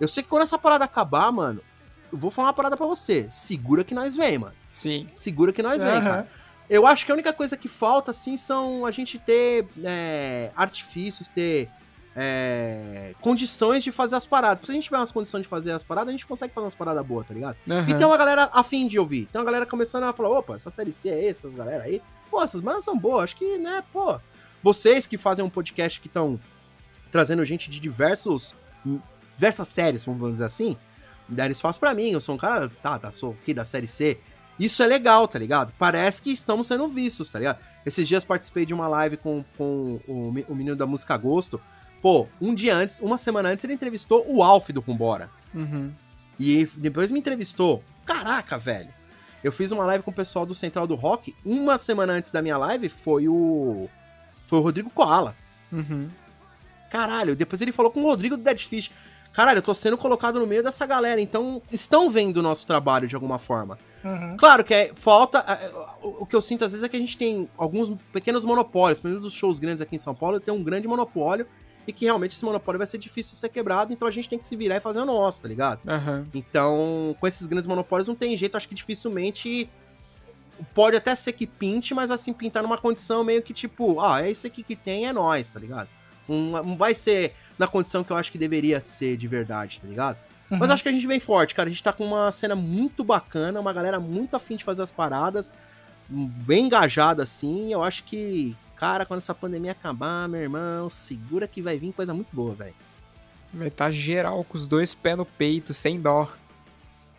Eu 0.01 0.09
sei 0.09 0.23
que 0.23 0.29
quando 0.31 0.43
essa 0.45 0.59
parada 0.59 0.87
acabar, 0.87 1.31
mano, 1.31 1.61
vou 2.13 2.31
falar 2.31 2.49
uma 2.49 2.55
parada 2.55 2.77
pra 2.77 2.87
você. 2.87 3.27
Segura 3.31 3.85
que 3.85 3.95
nós 3.95 4.17
vem, 4.17 4.39
mano. 4.39 4.55
Sim. 4.73 5.09
Segura 5.15 5.53
que 5.53 5.63
nós 5.63 5.83
vem, 5.83 5.93
Aham. 5.93 6.03
cara. 6.03 6.29
Eu 6.71 6.87
acho 6.87 7.07
que 7.07 7.11
a 7.11 7.15
única 7.15 7.33
coisa 7.33 7.57
que 7.57 7.69
falta, 7.69 8.11
assim, 8.11 8.37
são 8.37 8.85
a 8.85 8.91
gente 8.91 9.19
ter 9.19 9.67
é, 9.83 10.51
artifícios, 10.55 11.27
ter 11.27 11.69
é, 12.15 13.15
condições 13.21 13.83
de 13.83 13.91
fazer 13.91 14.17
as 14.17 14.27
paradas. 14.27 14.67
Se 14.67 14.73
a 14.73 14.75
gente 14.75 14.85
tiver 14.85 14.99
umas 14.99 15.13
condições 15.13 15.43
de 15.43 15.49
fazer 15.49 15.73
as 15.73 15.83
paradas, 15.83 16.09
a 16.09 16.13
gente 16.13 16.27
consegue 16.27 16.53
fazer 16.53 16.65
umas 16.65 16.75
paradas 16.75 17.07
boas, 17.07 17.27
tá 17.27 17.33
ligado? 17.33 17.57
Aham. 17.71 17.89
E 17.89 17.95
tem 17.95 18.07
uma 18.07 18.17
galera 18.17 18.51
afim 18.53 18.87
de 18.87 18.99
ouvir. 18.99 19.27
Tem 19.27 19.39
uma 19.39 19.45
galera 19.45 19.65
começando 19.65 20.05
a 20.05 20.13
falar, 20.13 20.31
opa, 20.31 20.57
essa 20.57 20.71
série 20.71 20.93
C 20.93 21.09
é 21.09 21.29
essas 21.29 21.55
galera 21.55 21.85
aí. 21.85 22.03
Pô, 22.31 22.43
essas 22.43 22.61
bandas 22.61 22.85
são 22.85 22.99
boas. 22.99 23.25
Acho 23.25 23.37
que, 23.37 23.57
né, 23.59 23.83
pô. 23.93 24.21
Vocês 24.63 25.07
que 25.07 25.17
fazem 25.17 25.45
um 25.45 25.51
podcast 25.51 26.01
que 26.01 26.09
estão 26.09 26.39
trazendo 27.11 27.45
gente 27.45 27.71
de 27.71 27.81
diversos. 27.81 28.55
diversas 29.37 29.69
séries, 29.69 30.05
vamos 30.05 30.33
dizer 30.33 30.45
assim, 30.45 30.77
deram 31.29 31.53
espaço 31.53 31.79
pra 31.79 31.95
mim. 31.95 32.11
Eu 32.11 32.21
sou 32.21 32.35
um 32.35 32.39
cara, 32.39 32.71
tá, 32.83 32.99
tá, 32.99 33.13
sou 33.13 33.37
aqui 33.41 33.53
da 33.53 33.65
série 33.65 33.87
C. 33.87 34.19
Isso 34.59 34.83
é 34.83 34.87
legal, 34.87 35.29
tá 35.29 35.39
ligado? 35.39 35.73
Parece 35.79 36.21
que 36.21 36.31
estamos 36.31 36.67
sendo 36.67 36.89
vistos, 36.89 37.31
tá 37.31 37.39
ligado? 37.39 37.59
Esses 37.87 38.09
dias 38.09 38.25
participei 38.25 38.67
de 38.67 38.75
uma 38.75 38.89
live 38.89 39.17
com, 39.17 39.45
com 39.57 40.01
o, 40.09 40.35
o 40.49 40.55
menino 40.55 40.75
da 40.75 40.87
música 40.87 41.15
Agosto. 41.15 41.61
Pô, 42.03 42.27
um 42.41 42.55
dia 42.55 42.75
antes, 42.75 43.01
uma 43.01 43.17
semana 43.17 43.51
antes, 43.51 43.65
ele 43.65 43.75
entrevistou 43.75 44.25
o 44.29 44.43
Alf 44.43 44.71
do 44.71 44.81
Rumbora. 44.81 45.31
Uhum. 45.55 45.93
E 46.39 46.67
depois 46.77 47.11
me 47.11 47.19
entrevistou. 47.21 47.83
Caraca, 48.05 48.59
velho. 48.59 48.91
Eu 49.43 49.53
fiz 49.53 49.71
uma 49.71 49.85
live 49.87 50.03
com 50.03 50.11
o 50.11 50.15
pessoal 50.15 50.45
do 50.45 50.55
Central 50.55 50.87
do 50.87 50.95
Rock. 50.95 51.35
Uma 51.45 51.79
semana 51.79 52.13
antes 52.13 52.31
da 52.31 52.43
minha 52.43 52.57
live 52.57 52.89
foi 52.89 53.29
o. 53.29 53.89
Foi 54.47 54.59
o 54.59 54.63
Rodrigo 54.63 54.91
Koala. 54.91 55.37
Uhum. 55.71 56.09
Caralho, 56.91 57.37
depois 57.37 57.61
ele 57.61 57.73
falou 57.73 57.93
com 57.93 58.01
o 58.01 58.07
Rodrigo 58.07 58.37
do 58.37 58.43
Dead 58.43 58.59
Fish. 58.61 58.91
Caralho, 59.33 59.59
eu 59.59 59.63
tô 59.63 59.73
sendo 59.75 59.97
colocado 59.97 60.41
no 60.41 60.47
meio 60.47 60.63
dessa 60.63 60.85
galera, 60.85 61.21
então 61.21 61.63
estão 61.71 62.11
vendo 62.11 62.39
o 62.39 62.43
nosso 62.43 62.67
trabalho 62.67 63.07
de 63.07 63.15
alguma 63.15 63.39
forma. 63.39 63.79
Uhum. 64.05 64.37
Claro 64.37 64.65
que 64.65 64.75
é, 64.75 64.93
falta. 64.95 65.39
é, 65.39 65.71
O 66.03 66.27
que 66.27 66.35
eu 66.35 66.41
sinto 66.41 66.65
às 66.65 66.73
vezes 66.73 66.83
é 66.85 66.89
que 66.89 66.97
a 66.97 67.01
gente 67.01 67.17
tem 67.17 67.49
alguns 67.57 67.91
pequenos 68.13 68.45
monopólios. 68.45 69.01
Pelo 69.01 69.15
menos 69.15 69.25
dos 69.25 69.33
shows 69.33 69.59
grandes 69.59 69.81
aqui 69.81 69.97
em 69.97 69.99
São 69.99 70.15
Paulo, 70.15 70.41
tem 70.41 70.53
um 70.53 70.63
grande 70.63 70.89
monopólio. 70.89 71.47
E 71.87 71.93
que 71.93 72.05
realmente 72.05 72.33
esse 72.35 72.45
monopólio 72.45 72.77
vai 72.77 72.87
ser 72.87 72.99
difícil 72.99 73.33
de 73.33 73.39
ser 73.39 73.49
quebrado, 73.49 73.95
então 73.95 74.07
a 74.07 74.11
gente 74.11 74.29
tem 74.29 74.39
que 74.39 74.47
se 74.47 74.55
virar 74.55 74.77
e 74.77 74.81
fazer 74.81 75.01
o 75.01 75.07
nosso, 75.07 75.41
tá 75.41 75.49
ligado? 75.49 75.81
Aham. 75.89 76.27
Então, 76.35 77.17
com 77.19 77.27
esses 77.27 77.47
grandes 77.47 77.67
monopólios 77.67 78.07
não 78.07 78.15
tem 78.15 78.37
jeito, 78.37 78.59
acho 78.59 78.69
que 78.69 78.75
dificilmente 78.75 79.71
pode 80.75 80.97
até 80.97 81.15
ser 81.15 81.33
que 81.33 81.47
pinte, 81.47 81.95
mas 81.95 82.11
vai 82.11 82.19
se 82.19 82.31
pintar 82.35 82.63
numa 82.63 82.77
condição 82.77 83.25
meio 83.25 83.41
que 83.41 83.55
tipo, 83.55 84.01
ah, 84.03 84.23
é 84.23 84.31
isso 84.31 84.47
aqui 84.47 84.63
que 84.63 84.77
tem, 84.77 85.07
é 85.07 85.15
nós, 85.15 85.49
tá 85.49 85.59
ligado? 85.59 85.89
Não, 86.29 86.63
não 86.63 86.77
vai 86.77 86.95
ser 86.95 87.33
na 87.59 87.67
condição 87.67 88.05
que 88.05 88.11
eu 88.11 88.17
acho 88.17 88.31
que 88.31 88.39
deveria 88.39 88.81
ser 88.81 89.17
de 89.17 89.27
verdade, 89.27 89.81
tá 89.81 89.89
ligado? 89.89 90.17
Mas 90.51 90.69
Uhum. 90.69 90.75
acho 90.75 90.83
que 90.83 90.89
a 90.89 90.93
gente 90.93 91.07
vem 91.07 91.21
forte, 91.21 91.55
cara. 91.55 91.69
A 91.69 91.73
gente 91.73 91.83
tá 91.83 91.93
com 91.93 92.05
uma 92.05 92.31
cena 92.33 92.55
muito 92.55 93.03
bacana, 93.05 93.61
uma 93.61 93.73
galera 93.73 93.99
muito 94.01 94.35
afim 94.37 94.57
de 94.57 94.65
fazer 94.65 94.83
as 94.83 94.91
paradas, 94.93 95.53
bem 96.09 96.67
engajada 96.67 97.23
assim. 97.23 97.73
Eu 97.73 97.83
acho 97.83 98.03
que, 98.05 98.57
cara, 98.77 99.05
quando 99.05 99.19
essa 99.19 99.35
pandemia 99.35 99.73
acabar, 99.73 100.27
meu 100.29 100.41
irmão, 100.41 100.89
segura 100.89 101.47
que 101.47 101.61
vai 101.61 101.77
vir 101.79 101.93
coisa 101.93 102.15
muito 102.15 102.29
boa, 102.35 102.55
velho. 102.55 102.75
Vai 103.53 103.69
estar 103.69 103.91
geral 103.91 104.43
com 104.45 104.57
os 104.57 104.67
dois 104.67 104.95
pés 104.95 105.17
no 105.19 105.25
peito, 105.27 105.73
sem 105.75 106.01
dó. 106.01 106.31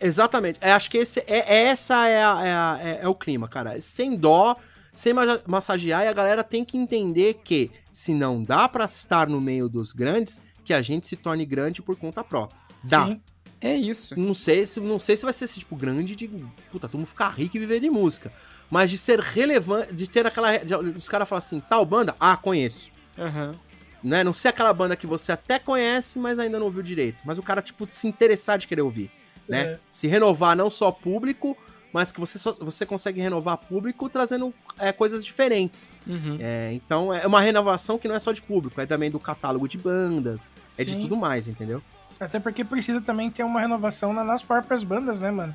Exatamente. 0.00 0.58
É, 0.60 0.72
acho 0.72 0.90
que 0.90 0.98
esse, 0.98 1.20
é, 1.26 1.66
essa 1.66 2.06
é, 2.08 2.24
a- 2.24 2.44
é, 2.44 2.52
a- 2.54 2.78
é- 2.82 3.00
é 3.02 3.08
o 3.08 3.14
clima, 3.14 3.48
cara. 3.48 3.80
Sem 3.80 4.16
dó, 4.16 4.56
sem 4.94 5.12
ma- 5.12 5.40
massagear, 5.46 6.04
e 6.04 6.08
a 6.08 6.12
galera 6.12 6.42
tem 6.44 6.64
que 6.64 6.76
entender 6.78 7.34
que 7.44 7.70
se 7.92 8.12
não 8.14 8.42
dá 8.42 8.68
pra 8.68 8.84
estar 8.84 9.28
no 9.28 9.40
meio 9.40 9.68
dos 9.68 9.92
grandes, 9.92 10.40
que 10.64 10.72
a 10.74 10.82
gente 10.82 11.06
se 11.06 11.16
torne 11.16 11.44
grande 11.46 11.82
por 11.82 11.96
conta 11.96 12.22
própria. 12.24 12.58
Dá. 12.82 13.06
Sim. 13.06 13.20
É 13.62 13.76
isso. 13.76 14.18
Não 14.18 14.32
sei, 14.32 14.64
se, 14.66 14.80
não 14.80 14.98
sei 14.98 15.18
se 15.18 15.24
vai 15.24 15.34
ser 15.34 15.44
esse 15.44 15.58
tipo 15.58 15.76
grande 15.76 16.16
de. 16.16 16.26
Puta, 16.72 16.88
todo 16.88 16.96
mundo 16.96 17.06
ficar 17.06 17.28
rico 17.28 17.56
e 17.56 17.60
viver 17.60 17.78
de 17.78 17.90
música. 17.90 18.32
Mas 18.70 18.88
de 18.90 18.96
ser 18.96 19.20
relevante, 19.20 19.92
de 19.94 20.08
ter 20.08 20.26
aquela. 20.26 20.56
de- 20.56 20.74
os 20.96 21.08
caras 21.10 21.28
falam 21.28 21.38
assim, 21.40 21.60
tal 21.60 21.84
banda? 21.84 22.14
Ah, 22.18 22.36
conheço. 22.38 22.90
Aham. 23.18 23.54
né? 24.02 24.24
Não 24.24 24.32
ser 24.32 24.48
aquela 24.48 24.72
banda 24.72 24.96
que 24.96 25.06
você 25.06 25.32
até 25.32 25.58
conhece, 25.58 26.18
mas 26.18 26.38
ainda 26.38 26.58
não 26.58 26.64
ouviu 26.66 26.82
direito. 26.82 27.18
Mas 27.22 27.36
o 27.36 27.42
cara, 27.42 27.60
tipo, 27.60 27.86
se 27.90 28.08
interessar 28.08 28.56
de 28.56 28.66
querer 28.66 28.80
ouvir, 28.80 29.10
né? 29.46 29.72
É. 29.72 29.78
Se 29.90 30.06
renovar 30.06 30.56
não 30.56 30.70
só 30.70 30.90
público, 30.90 31.54
mas 31.92 32.12
que 32.12 32.20
você, 32.20 32.38
só- 32.38 32.56
você 32.60 32.84
consegue 32.86 33.20
renovar 33.20 33.56
público 33.56 34.08
trazendo 34.08 34.52
é, 34.78 34.92
coisas 34.92 35.24
diferentes. 35.24 35.92
Uhum. 36.06 36.36
É, 36.40 36.72
então 36.72 37.12
é 37.12 37.26
uma 37.26 37.40
renovação 37.40 37.98
que 37.98 38.06
não 38.08 38.14
é 38.14 38.18
só 38.18 38.32
de 38.32 38.42
público, 38.42 38.80
é 38.80 38.86
também 38.86 39.10
do 39.10 39.18
catálogo 39.18 39.66
de 39.68 39.76
bandas, 39.78 40.46
é 40.78 40.84
de 40.84 40.92
Sim. 40.92 41.00
tudo 41.02 41.16
mais, 41.16 41.48
entendeu? 41.48 41.82
Até 42.18 42.38
porque 42.38 42.64
precisa 42.64 43.00
também 43.00 43.30
ter 43.30 43.42
uma 43.44 43.60
renovação 43.60 44.12
na- 44.12 44.24
nas 44.24 44.42
próprias 44.42 44.84
bandas, 44.84 45.18
né, 45.20 45.30
mano? 45.30 45.54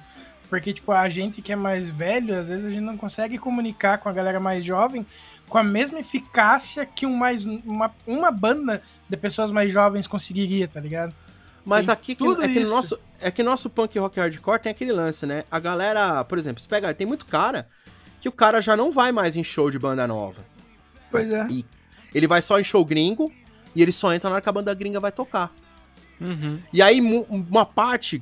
Porque, 0.50 0.74
tipo, 0.74 0.92
a 0.92 1.10
gente 1.10 1.42
que 1.42 1.52
é 1.52 1.56
mais 1.56 1.90
velho, 1.90 2.40
às 2.40 2.50
vezes 2.50 2.66
a 2.66 2.70
gente 2.70 2.82
não 2.82 2.96
consegue 2.98 3.38
comunicar 3.38 3.98
com 3.98 4.08
a 4.10 4.14
galera 4.14 4.40
mais 4.40 4.64
jovem 4.64 5.06
com 5.48 5.58
a 5.60 5.64
mesma 5.64 6.00
eficácia 6.00 6.86
que 6.88 7.06
um 7.06 7.16
mais, 7.16 7.46
uma, 7.46 7.92
uma 8.08 8.32
banda 8.32 8.82
de 9.08 9.16
pessoas 9.16 9.52
mais 9.52 9.72
jovens 9.72 10.08
conseguiria, 10.08 10.68
tá 10.68 10.80
ligado? 10.80 11.14
Mas 11.66 11.88
Tem 11.88 11.94
aqui 11.94 12.16
que, 12.16 12.24
tudo 12.24 12.44
é 12.44 12.48
que 12.48 12.60
no 12.60 12.70
nosso 12.70 13.00
é 13.20 13.32
que 13.32 13.42
nosso 13.42 13.70
punk 13.70 13.98
rock 13.98 14.20
hardcore 14.20 14.60
tem 14.60 14.72
aquele 14.72 14.92
lance, 14.92 15.26
né? 15.26 15.44
A 15.50 15.58
galera, 15.58 16.24
por 16.24 16.38
exemplo, 16.38 16.62
você 16.62 16.68
pega, 16.70 16.94
tem 16.94 17.08
muito 17.08 17.26
cara 17.26 17.68
que 18.22 18.30
o 18.30 18.32
cara 18.32 18.62
já 18.62 18.78
não 18.78 18.92
vai 18.92 19.12
mais 19.12 19.36
em 19.36 19.44
show 19.44 19.72
de 19.72 19.80
banda 19.80 20.06
nova. 20.06 20.46
Pois 21.10 21.32
é. 21.34 21.48
E 21.50 21.66
ele 22.14 22.28
vai 22.28 22.42
só 22.42 22.60
em 22.60 22.64
show 22.64 22.86
gringo 22.86 23.32
e 23.76 23.82
ele 23.82 23.92
só 23.92 24.14
entra 24.14 24.30
na 24.30 24.36
hora 24.36 24.42
que 24.42 24.50
a 24.50 24.52
banda 24.52 24.74
gringa 24.76 25.00
vai 25.00 25.12
tocar. 25.12 25.52
Uhum. 26.22 26.60
E 26.72 26.82
aí 26.82 27.02
uma 27.30 27.66
parte 27.66 28.22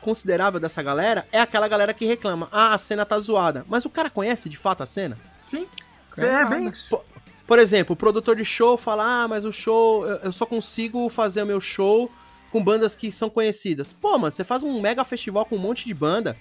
considerável 0.00 0.60
dessa 0.60 0.82
galera 0.82 1.26
é 1.32 1.40
aquela 1.40 1.66
galera 1.66 1.92
que 1.92 2.04
reclama: 2.06 2.48
"Ah, 2.52 2.74
a 2.74 2.78
cena 2.78 3.04
tá 3.04 3.18
zoada". 3.18 3.64
Mas 3.68 3.84
o 3.84 3.90
cara 3.90 4.08
conhece 4.08 4.48
de 4.48 4.56
fato 4.56 4.82
a 4.82 4.86
cena? 4.86 5.18
Sim. 5.44 5.66
Conhece 6.14 6.38
É, 6.38 6.42
nada. 6.44 6.54
bem 6.56 6.68
isso. 6.68 6.90
Por, 6.90 7.04
por 7.46 7.58
exemplo, 7.58 7.94
o 7.94 7.96
produtor 7.96 8.36
de 8.36 8.44
show 8.44 8.76
fala: 8.76 9.24
Ah, 9.24 9.28
mas 9.28 9.44
o 9.44 9.52
show, 9.52 10.06
eu 10.06 10.30
só 10.32 10.46
consigo 10.46 11.08
fazer 11.08 11.42
o 11.42 11.46
meu 11.46 11.60
show 11.60 12.10
com 12.56 12.64
bandas 12.64 12.96
que 12.96 13.12
são 13.12 13.28
conhecidas. 13.28 13.92
Pô, 13.92 14.16
mano, 14.16 14.32
você 14.32 14.42
faz 14.42 14.62
um 14.62 14.80
mega 14.80 15.04
festival 15.04 15.44
com 15.44 15.56
um 15.56 15.58
monte 15.58 15.84
de 15.84 15.92
banda. 15.92 16.34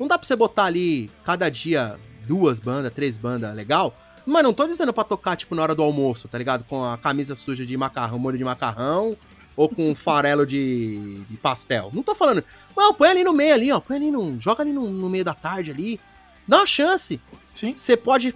Não 0.00 0.08
dá 0.08 0.18
pra 0.18 0.26
você 0.26 0.34
botar 0.34 0.64
ali 0.64 1.08
cada 1.22 1.48
dia 1.48 1.96
duas 2.26 2.58
bandas, 2.58 2.92
três 2.92 3.16
bandas, 3.16 3.54
legal? 3.54 3.94
Mas 4.26 4.42
não 4.42 4.52
tô 4.52 4.66
dizendo 4.66 4.92
pra 4.92 5.04
tocar, 5.04 5.36
tipo, 5.36 5.54
na 5.54 5.62
hora 5.62 5.72
do 5.72 5.82
almoço, 5.82 6.26
tá 6.26 6.36
ligado? 6.36 6.64
Com 6.64 6.84
a 6.84 6.98
camisa 6.98 7.36
suja 7.36 7.64
de 7.64 7.76
macarrão, 7.76 8.18
molho 8.18 8.36
de 8.36 8.42
macarrão, 8.42 9.16
ou 9.56 9.68
com 9.68 9.92
um 9.92 9.94
farelo 9.94 10.44
de, 10.44 11.22
de 11.30 11.36
pastel. 11.36 11.88
Não 11.92 12.02
tô 12.02 12.16
falando. 12.16 12.42
Não, 12.76 12.92
põe 12.92 13.10
ali 13.10 13.22
no 13.22 13.32
meio 13.32 13.54
ali, 13.54 13.70
ó. 13.70 13.78
Põe 13.78 13.98
ali 13.98 14.10
no. 14.10 14.40
Joga 14.40 14.64
ali 14.64 14.72
no, 14.72 14.90
no 14.90 15.08
meio 15.08 15.24
da 15.24 15.34
tarde 15.34 15.70
ali. 15.70 16.00
Dá 16.48 16.56
uma 16.56 16.66
chance 16.66 17.20
Sim. 17.54 17.74
você 17.76 17.96
pode 17.96 18.34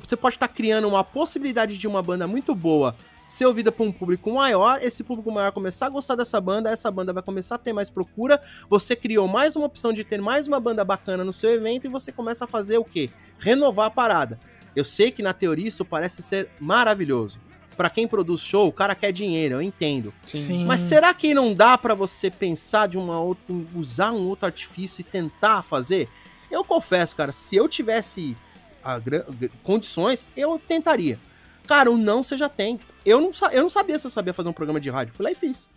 você 0.00 0.16
pode 0.16 0.36
estar 0.36 0.48
criando 0.48 0.88
uma 0.88 1.04
possibilidade 1.04 1.76
de 1.76 1.86
uma 1.86 2.02
banda 2.02 2.26
muito 2.26 2.54
boa 2.54 2.96
ser 3.28 3.46
ouvida 3.46 3.72
por 3.72 3.86
um 3.86 3.92
público 3.92 4.32
maior, 4.32 4.78
esse 4.82 5.02
público 5.02 5.30
maior 5.32 5.50
começar 5.52 5.86
a 5.86 5.90
gostar 5.90 6.14
dessa 6.14 6.40
banda, 6.40 6.70
essa 6.70 6.90
banda 6.90 7.12
vai 7.12 7.22
começar 7.22 7.56
a 7.56 7.58
ter 7.58 7.72
mais 7.72 7.90
procura, 7.90 8.40
você 8.68 8.94
criou 8.94 9.26
mais 9.26 9.56
uma 9.56 9.66
opção 9.66 9.92
de 9.92 10.04
ter 10.04 10.20
mais 10.20 10.46
uma 10.46 10.60
banda 10.60 10.84
bacana 10.84 11.24
no 11.24 11.32
seu 11.32 11.50
evento 11.52 11.86
e 11.86 11.90
você 11.90 12.12
começa 12.12 12.44
a 12.44 12.48
fazer 12.48 12.78
o 12.78 12.84
quê? 12.84 13.10
Renovar 13.38 13.86
a 13.86 13.90
parada. 13.90 14.38
Eu 14.74 14.84
sei 14.84 15.10
que 15.10 15.22
na 15.22 15.32
teoria 15.32 15.66
isso 15.68 15.84
parece 15.84 16.22
ser 16.22 16.50
maravilhoso. 16.60 17.40
Pra 17.76 17.90
quem 17.90 18.08
produz 18.08 18.40
show, 18.40 18.66
o 18.68 18.72
cara 18.72 18.94
quer 18.94 19.12
dinheiro, 19.12 19.56
eu 19.56 19.62
entendo. 19.62 20.12
Sim. 20.24 20.64
Mas 20.64 20.80
será 20.80 21.12
que 21.12 21.34
não 21.34 21.52
dá 21.52 21.76
pra 21.76 21.94
você 21.94 22.30
pensar 22.30 22.88
de 22.88 22.96
uma 22.96 23.20
outra, 23.20 23.44
usar 23.74 24.12
um 24.12 24.26
outro 24.28 24.46
artifício 24.46 25.00
e 25.02 25.04
tentar 25.04 25.60
fazer? 25.62 26.08
Eu 26.50 26.64
confesso, 26.64 27.14
cara, 27.16 27.32
se 27.32 27.54
eu 27.56 27.68
tivesse 27.68 28.34
a 28.82 28.98
g- 28.98 29.50
condições, 29.62 30.24
eu 30.36 30.58
tentaria. 30.58 31.18
Cara, 31.66 31.90
o 31.90 31.98
não 31.98 32.22
você 32.22 32.38
já 32.38 32.48
tem. 32.48 32.80
Eu 33.06 33.20
não, 33.20 33.30
eu 33.52 33.62
não 33.62 33.70
sabia 33.70 33.98
se 33.98 34.06
eu 34.06 34.10
sabia 34.10 34.32
fazer 34.34 34.48
um 34.48 34.52
programa 34.52 34.80
de 34.80 34.90
rádio. 34.90 35.14
Fui 35.14 35.24
lá 35.24 35.30
e 35.30 35.34
fiz. 35.34 35.68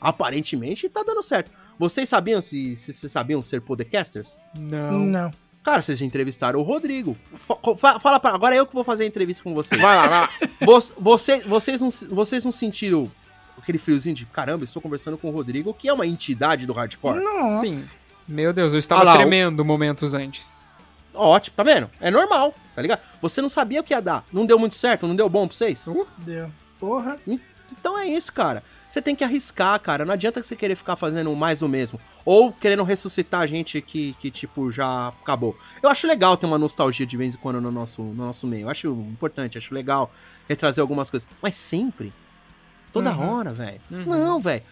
Aparentemente 0.00 0.88
tá 0.88 1.02
dando 1.02 1.22
certo. 1.22 1.50
Vocês 1.78 2.08
sabiam 2.08 2.40
se, 2.40 2.76
se 2.76 3.08
sabiam 3.08 3.40
ser 3.40 3.60
podcasters? 3.62 4.36
Não. 4.58 4.98
Não. 5.00 5.30
Cara, 5.62 5.82
vocês 5.82 5.98
já 5.98 6.04
entrevistaram 6.06 6.60
o 6.60 6.62
Rodrigo. 6.62 7.16
Fa- 7.34 7.56
fa- 7.76 7.98
Fala 7.98 8.20
pra. 8.20 8.32
Agora 8.32 8.54
é 8.54 8.58
eu 8.58 8.66
que 8.66 8.74
vou 8.74 8.84
fazer 8.84 9.04
a 9.04 9.06
entrevista 9.06 9.42
com 9.42 9.54
vocês. 9.54 9.80
Vai 9.80 9.96
lá, 9.96 10.06
vai 10.06 10.20
lá. 10.20 10.30
Você, 10.66 10.92
você- 10.98 11.40
vocês, 11.40 11.80
não, 11.80 11.90
vocês 12.14 12.44
não 12.44 12.52
sentiram 12.52 13.10
aquele 13.58 13.78
friozinho 13.78 14.14
de 14.14 14.26
caramba, 14.26 14.64
estou 14.64 14.80
conversando 14.80 15.16
com 15.18 15.28
o 15.28 15.32
Rodrigo, 15.32 15.72
que 15.74 15.88
é 15.88 15.92
uma 15.92 16.06
entidade 16.06 16.66
do 16.66 16.72
hardcore? 16.72 17.20
Nossa. 17.22 17.66
Sim. 17.66 17.88
Meu 18.28 18.52
Deus, 18.52 18.72
eu 18.72 18.78
estava 18.78 19.00
Ah 19.00 19.04
lá, 19.04 19.12
o- 19.14 19.16
tremendo 19.16 19.64
momentos 19.64 20.14
antes. 20.14 20.55
Ótimo, 21.16 21.56
tá 21.56 21.62
vendo? 21.62 21.90
É 22.00 22.10
normal, 22.10 22.54
tá 22.74 22.82
ligado? 22.82 23.00
Você 23.22 23.40
não 23.42 23.48
sabia 23.48 23.80
o 23.80 23.84
que 23.84 23.92
ia 23.94 24.00
dar. 24.02 24.24
Não 24.32 24.44
deu 24.46 24.58
muito 24.58 24.74
certo, 24.76 25.06
não 25.06 25.16
deu 25.16 25.28
bom 25.28 25.46
pra 25.48 25.56
vocês? 25.56 25.86
Uh, 25.86 26.06
Deu. 26.18 26.50
Porra. 26.78 27.16
Então 27.72 27.98
é 27.98 28.06
isso, 28.06 28.32
cara. 28.32 28.62
Você 28.88 29.02
tem 29.02 29.14
que 29.16 29.24
arriscar, 29.24 29.78
cara. 29.80 30.04
Não 30.04 30.12
adianta 30.12 30.42
você 30.42 30.54
querer 30.54 30.74
ficar 30.76 30.94
fazendo 30.96 31.34
mais 31.34 31.60
do 31.60 31.68
mesmo. 31.68 31.98
Ou 32.24 32.52
querendo 32.52 32.82
ressuscitar 32.84 33.40
a 33.40 33.46
gente 33.46 33.80
que, 33.80 34.14
que, 34.20 34.30
tipo, 34.30 34.70
já 34.70 35.08
acabou. 35.08 35.56
Eu 35.82 35.88
acho 35.90 36.06
legal 36.06 36.36
ter 36.36 36.46
uma 36.46 36.58
nostalgia 36.58 37.06
de 37.06 37.16
vez 37.16 37.34
em 37.34 37.38
quando 37.38 37.60
no 37.60 37.70
nosso, 37.70 38.02
no 38.02 38.24
nosso 38.26 38.46
meio. 38.46 38.66
Eu 38.66 38.70
acho 38.70 38.88
importante, 38.88 39.58
acho 39.58 39.74
legal 39.74 40.10
retrazer 40.48 40.80
algumas 40.82 41.10
coisas. 41.10 41.28
Mas 41.42 41.56
sempre. 41.56 42.12
Toda 42.92 43.10
Uhum. 43.12 43.34
hora, 43.36 43.52
velho. 43.52 43.80
Uhum. 43.90 44.04
Não, 44.04 44.40
velho. 44.40 44.62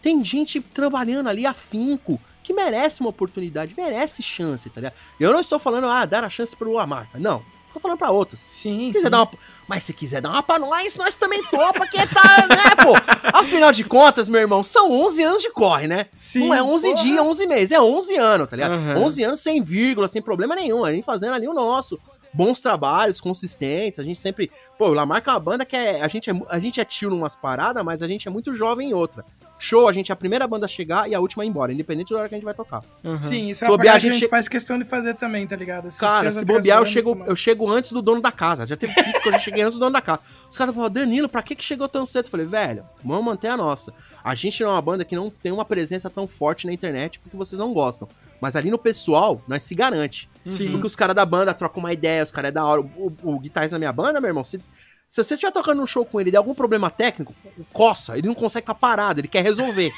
Tem 0.00 0.24
gente 0.24 0.60
trabalhando 0.60 1.28
ali 1.28 1.44
afinco 1.46 2.20
que 2.42 2.52
merece 2.52 3.00
uma 3.00 3.10
oportunidade, 3.10 3.74
merece 3.76 4.22
chance, 4.22 4.70
tá 4.70 4.80
ligado? 4.80 4.94
Eu 5.18 5.32
não 5.32 5.40
estou 5.40 5.58
falando, 5.58 5.86
ah, 5.88 6.04
dar 6.06 6.24
a 6.24 6.30
chance 6.30 6.54
pro 6.56 6.72
Lamarca. 6.72 7.18
Não. 7.18 7.42
Tô 7.72 7.78
falando 7.80 7.98
pra 7.98 8.10
outras. 8.10 8.40
Sim, 8.40 8.86
Se 8.88 8.92
quiser 8.94 9.04
sim. 9.06 9.10
dar 9.10 9.18
uma... 9.22 9.30
Mas 9.68 9.84
se 9.84 9.92
quiser 9.92 10.22
dar 10.22 10.30
uma 10.30 10.42
pra 10.42 10.58
nós, 10.58 10.96
nós 10.96 11.16
também 11.18 11.44
topa, 11.44 11.80
porque 11.80 11.98
tá, 12.06 12.46
né, 12.48 12.82
pô? 12.82 12.94
Afinal 13.38 13.70
de 13.70 13.84
contas, 13.84 14.28
meu 14.28 14.40
irmão, 14.40 14.62
são 14.62 14.90
11 14.90 15.22
anos 15.22 15.42
de 15.42 15.50
corre, 15.52 15.86
né? 15.86 16.06
Sim, 16.16 16.46
Não 16.48 16.54
é 16.54 16.62
11 16.62 16.90
porra. 16.90 17.02
dias, 17.02 17.20
11 17.20 17.46
meses, 17.46 17.72
é 17.72 17.80
11 17.80 18.16
anos, 18.16 18.48
tá 18.48 18.56
ligado? 18.56 18.72
Aham. 18.72 18.96
11 19.00 19.22
anos 19.24 19.40
sem 19.40 19.62
vírgula, 19.62 20.08
sem 20.08 20.22
problema 20.22 20.54
nenhum. 20.56 20.82
A 20.84 20.92
gente 20.92 21.04
fazendo 21.04 21.34
ali 21.34 21.46
o 21.46 21.52
nosso. 21.52 22.00
Bons 22.32 22.60
trabalhos, 22.60 23.20
consistentes. 23.20 23.98
A 23.98 24.02
gente 24.02 24.20
sempre. 24.20 24.50
Pô, 24.78 24.88
o 24.88 24.92
Lamarca 24.94 25.30
é 25.30 25.34
uma 25.34 25.40
banda 25.40 25.64
que 25.64 25.76
é. 25.76 26.02
A 26.02 26.08
gente 26.08 26.30
é, 26.30 26.34
a 26.48 26.58
gente 26.58 26.80
é 26.80 26.84
tio 26.84 27.10
numas 27.10 27.34
paradas, 27.36 27.84
mas 27.84 28.02
a 28.02 28.08
gente 28.08 28.28
é 28.28 28.30
muito 28.30 28.54
jovem 28.54 28.90
em 28.90 28.94
outra. 28.94 29.24
Show, 29.58 29.88
a 29.88 29.92
gente 29.92 30.10
é 30.10 30.12
a 30.12 30.16
primeira 30.16 30.46
banda 30.46 30.66
a 30.66 30.68
chegar 30.68 31.08
e 31.10 31.14
a 31.14 31.20
última 31.20 31.42
a 31.42 31.46
ir 31.46 31.48
embora, 31.48 31.72
independente 31.72 32.12
da 32.12 32.20
hora 32.20 32.28
que 32.28 32.34
a 32.34 32.38
gente 32.38 32.44
vai 32.44 32.54
tocar. 32.54 32.82
uhum. 33.02 33.18
Sim, 33.18 33.50
isso 33.50 33.60
Se 33.60 33.64
é 33.64 33.68
uma 33.68 33.76
bobear, 33.76 33.96
a 33.96 34.00
que 34.00 34.06
a 34.06 34.10
gente 34.10 34.20
gente 34.20 34.30
faz 34.30 34.48
questão 34.48 34.78
de 34.78 34.84
fazer 34.84 35.14
também, 35.16 35.46
tá 35.46 35.56
ligado? 35.56 35.88
Assistir 35.88 36.00
Cara, 36.00 36.30
se 36.30 36.44
bobear, 36.44 36.78
eu 36.78 36.86
chego, 36.86 37.22
eu 37.26 37.34
chego 37.34 37.68
antes 37.70 37.90
do 37.92 38.00
dono 38.00 38.20
da 38.20 38.30
casa. 38.30 38.66
Já 38.66 38.76
teve 38.76 38.94
pico 38.94 39.20
que 39.20 39.28
eu 39.28 39.32
já 39.32 39.38
cheguei 39.38 39.62
antes 39.62 39.76
do 39.76 39.80
dono 39.80 39.92
da 39.92 40.00
casa. 40.00 40.20
Os 40.48 40.56
caras 40.56 40.74
falaram, 40.74 40.92
Danilo, 40.92 41.28
pra 41.28 41.42
que, 41.42 41.56
que 41.56 41.64
chegou 41.64 41.88
tão 41.88 42.06
cedo? 42.06 42.26
Eu 42.26 42.30
falei, 42.30 42.46
velho, 42.46 42.84
vamos 43.04 43.24
manter 43.24 43.48
a 43.48 43.56
nossa. 43.56 43.92
A 44.22 44.34
gente 44.34 44.62
não 44.62 44.70
é 44.70 44.72
uma 44.74 44.82
banda 44.82 45.04
que 45.04 45.16
não 45.16 45.30
tem 45.30 45.50
uma 45.50 45.64
presença 45.64 46.08
tão 46.08 46.28
forte 46.28 46.66
na 46.66 46.72
internet 46.72 47.18
porque 47.18 47.36
vocês 47.36 47.58
não 47.58 47.72
gostam. 47.72 48.08
Mas 48.40 48.54
ali 48.54 48.70
no 48.70 48.78
pessoal, 48.78 49.42
nós 49.48 49.64
se 49.64 49.74
garante. 49.74 50.28
Sim. 50.46 50.70
Porque 50.70 50.86
os 50.86 50.94
caras 50.94 51.14
da 51.16 51.26
banda 51.26 51.52
trocam 51.52 51.80
uma 51.80 51.92
ideia, 51.92 52.22
os 52.22 52.30
caras 52.30 52.50
é 52.50 52.52
da 52.52 52.64
hora. 52.64 52.80
O, 52.80 53.12
o, 53.22 53.34
o 53.34 53.40
guitarrista 53.40 53.74
da 53.74 53.78
minha 53.78 53.92
banda, 53.92 54.20
meu 54.20 54.28
irmão, 54.28 54.44
se, 54.44 54.60
se 55.08 55.22
você 55.24 55.34
estiver 55.34 55.50
tocando 55.52 55.80
um 55.82 55.86
show 55.86 56.04
com 56.04 56.20
ele 56.20 56.28
e 56.28 56.32
der 56.32 56.38
algum 56.38 56.54
problema 56.54 56.90
técnico, 56.90 57.34
coça, 57.72 58.18
ele 58.18 58.26
não 58.28 58.34
consegue 58.34 58.62
ficar 58.64 58.74
parado, 58.74 59.20
ele 59.20 59.28
quer 59.28 59.42
resolver. 59.42 59.92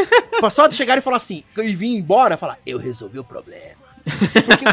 Só 0.50 0.66
de 0.66 0.74
chegar 0.74 0.96
e 0.98 1.00
falar 1.00 1.16
assim, 1.18 1.44
e 1.56 1.74
vir 1.74 1.88
embora, 1.96 2.36
falar, 2.36 2.58
eu 2.66 2.78
resolvi 2.78 3.18
o 3.18 3.24
problema. 3.24 3.82
Porque, 4.04 4.64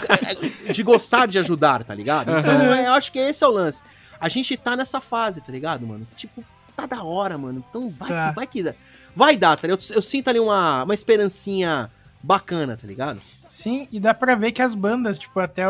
é, 0.68 0.72
de 0.73 0.84
gostar 0.84 1.26
de 1.26 1.39
ajudar, 1.39 1.84
tá 1.84 1.95
ligado? 1.95 2.31
Então, 2.31 2.73
é, 2.73 2.88
eu 2.88 2.93
acho 2.93 3.11
que 3.11 3.19
esse 3.19 3.43
é 3.43 3.47
o 3.47 3.51
lance. 3.51 3.81
A 4.19 4.27
gente 4.30 4.55
tá 4.57 4.76
nessa 4.76 4.99
fase, 5.01 5.41
tá 5.41 5.51
ligado, 5.51 5.85
mano? 5.88 6.05
Tipo, 6.15 6.43
tá 6.76 6.85
da 6.85 7.03
hora, 7.03 7.38
mano. 7.38 7.63
Então 7.69 7.89
vai 7.89 8.09
Tá. 8.09 8.30
que 8.30 8.35
vai 8.35 8.47
que 8.47 8.63
dá. 8.63 8.76
Vai 9.15 9.38
dar, 9.38 9.55
tá 9.55 9.68
ligado? 9.68 9.81
Eu, 9.89 9.95
eu 9.95 10.01
sinto 10.01 10.30
ali 10.30 10.39
uma, 10.39 10.84
uma 10.84 10.93
esperancinha 10.93 11.89
bacana, 12.22 12.77
tá 12.77 12.85
ligado? 12.85 13.22
Sim, 13.47 13.88
e 13.91 13.99
dá 13.99 14.13
pra 14.13 14.35
ver 14.35 14.51
que 14.51 14.61
as 14.61 14.76
bandas, 14.76 15.18
tipo, 15.18 15.39
até. 15.39 15.63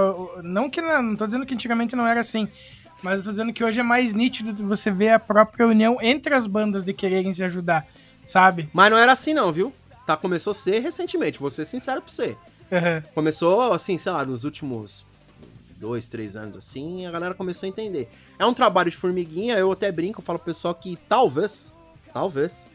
Não 0.43 0.69
que 0.69 0.81
não, 0.81 1.01
não 1.01 1.15
tô 1.15 1.25
dizendo 1.25 1.45
que 1.45 1.53
antigamente 1.53 1.95
não 1.95 2.05
era 2.05 2.19
assim. 2.19 2.47
Mas 3.01 3.19
eu 3.19 3.25
tô 3.25 3.31
dizendo 3.31 3.51
que 3.51 3.63
hoje 3.63 3.79
é 3.79 3.83
mais 3.83 4.13
nítido 4.13 4.53
você 4.67 4.91
ver 4.91 5.09
a 5.09 5.19
própria 5.19 5.67
união 5.67 5.97
entre 6.01 6.33
as 6.35 6.45
bandas 6.45 6.83
de 6.83 6.93
quererem 6.93 7.33
se 7.33 7.43
ajudar, 7.43 7.87
sabe? 8.25 8.69
Mas 8.71 8.91
não 8.91 8.97
era 8.97 9.13
assim 9.13 9.33
não, 9.33 9.51
viu? 9.51 9.73
Tá, 10.05 10.15
começou 10.15 10.51
a 10.51 10.53
ser 10.53 10.79
recentemente, 10.79 11.39
vou 11.39 11.49
ser 11.49 11.65
sincero 11.65 12.01
pra 12.01 12.11
você. 12.11 12.37
Aham. 12.71 13.03
Começou, 13.13 13.73
assim, 13.73 13.97
sei 13.97 14.11
lá, 14.11 14.23
nos 14.23 14.43
últimos 14.43 15.05
dois, 15.77 16.07
três 16.07 16.35
anos, 16.35 16.55
assim, 16.55 17.07
a 17.07 17.11
galera 17.11 17.33
começou 17.33 17.65
a 17.65 17.69
entender. 17.69 18.07
É 18.37 18.45
um 18.45 18.53
trabalho 18.53 18.91
de 18.91 18.97
formiguinha, 18.97 19.57
eu 19.57 19.71
até 19.71 19.91
brinco, 19.91 20.21
eu 20.21 20.25
falo 20.25 20.37
pro 20.37 20.45
pessoal 20.45 20.75
que 20.75 20.97
talvez, 21.09 21.73
talvez, 22.13 22.67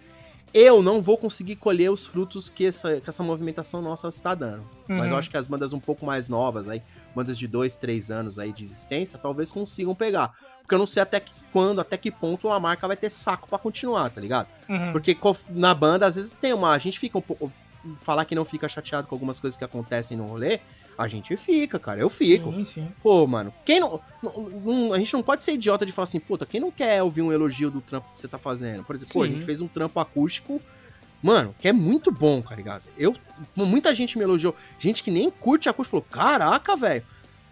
eu 0.55 0.83
não 0.83 1.03
vou 1.03 1.19
conseguir 1.19 1.57
colher 1.57 1.91
os 1.91 2.07
frutos 2.07 2.49
que 2.49 2.67
essa, 2.67 3.01
que 3.01 3.09
essa 3.09 3.23
movimentação 3.23 3.83
nossa 3.83 4.09
está 4.09 4.35
dando. 4.35 4.65
Mas 4.89 5.07
Uhum. 5.07 5.09
eu 5.13 5.17
acho 5.19 5.31
que 5.31 5.37
as 5.37 5.47
bandas 5.47 5.73
um 5.73 5.81
pouco 5.81 6.07
mais 6.07 6.29
novas, 6.29 6.69
aí, 6.69 6.83
bandas 7.15 7.37
de 7.37 7.47
dois, 7.47 7.77
três 7.77 8.11
anos 8.11 8.39
aí 8.39 8.53
de 8.53 8.63
existência, 8.65 9.19
talvez 9.19 9.53
consigam 9.53 9.95
pegar. 9.95 10.33
Porque 10.63 10.75
eu 10.75 10.79
não 10.79 10.87
sei 10.87 11.03
até 11.03 11.21
que, 11.21 11.33
quando, 11.53 11.81
até 11.81 11.97
que 11.97 12.11
ponto 12.11 12.49
a 12.51 12.59
marca 12.59 12.87
vai 12.87 12.97
ter 12.97 13.11
saco 13.11 13.49
pra 13.49 13.59
continuar, 13.59 14.11
tá 14.11 14.21
ligado? 14.21 14.49
Uhum. 14.69 14.93
Porque 14.93 15.17
na 15.51 15.75
banda, 15.75 16.07
às 16.07 16.17
vezes 16.17 16.33
tem 16.33 16.53
uma. 16.53 16.73
A 16.73 16.79
gente 16.79 16.99
fica 16.99 17.19
um 17.19 17.23
pouco. 17.23 17.53
Falar 18.01 18.25
que 18.25 18.35
não 18.35 18.45
fica 18.45 18.69
chateado 18.69 19.07
com 19.07 19.15
algumas 19.15 19.39
coisas 19.41 19.57
que 19.57 19.65
acontecem 19.65 20.17
no 20.17 20.25
rolê, 20.27 20.61
a 20.97 21.07
gente 21.09 21.37
fica, 21.37 21.79
cara. 21.79 22.01
Eu 22.01 22.09
fico. 22.11 22.53
Sim, 22.53 22.65
sim. 22.65 22.89
Pô, 23.03 23.27
mano, 23.27 23.53
quem 23.65 23.79
não, 23.81 24.01
não- 24.23 24.33
não- 24.65 24.93
A 24.93 24.99
gente 24.99 25.13
não 25.13 25.23
pode 25.23 25.43
ser 25.45 25.53
idiota 25.53 25.85
de 25.87 25.93
falar 25.93 26.05
assim, 26.05 26.21
puta, 26.21 26.45
quem 26.47 26.61
não 26.61 26.71
quer 26.71 27.03
ouvir 27.03 27.23
um 27.23 27.33
elogio 27.33 27.71
do 27.71 27.81
trampo 27.81 28.09
que 28.13 28.21
você 28.21 28.27
tá 28.29 28.39
fazendo? 28.39 28.83
Por 28.85 28.95
exemplo, 28.97 29.13
pô, 29.15 29.23
a 29.23 29.27
Sim. 29.27 29.35
gente 29.35 29.45
fez 29.45 29.61
um 29.61 29.69
trampo 29.69 29.99
acústico, 30.01 30.61
mano, 31.23 31.55
que 31.59 31.69
é 31.69 31.73
muito 31.73 32.11
bom, 32.11 32.41
tá 32.43 32.55
ligado? 32.55 32.83
Eu. 32.97 33.15
Muita 33.55 33.95
gente 33.95 34.17
me 34.19 34.25
elogiou. 34.25 34.55
Gente 34.79 35.03
que 35.03 35.11
nem 35.11 35.31
curte 35.31 35.69
acústico 35.69 35.99
falou, 36.01 36.07
caraca, 36.11 36.77
velho. 36.77 37.03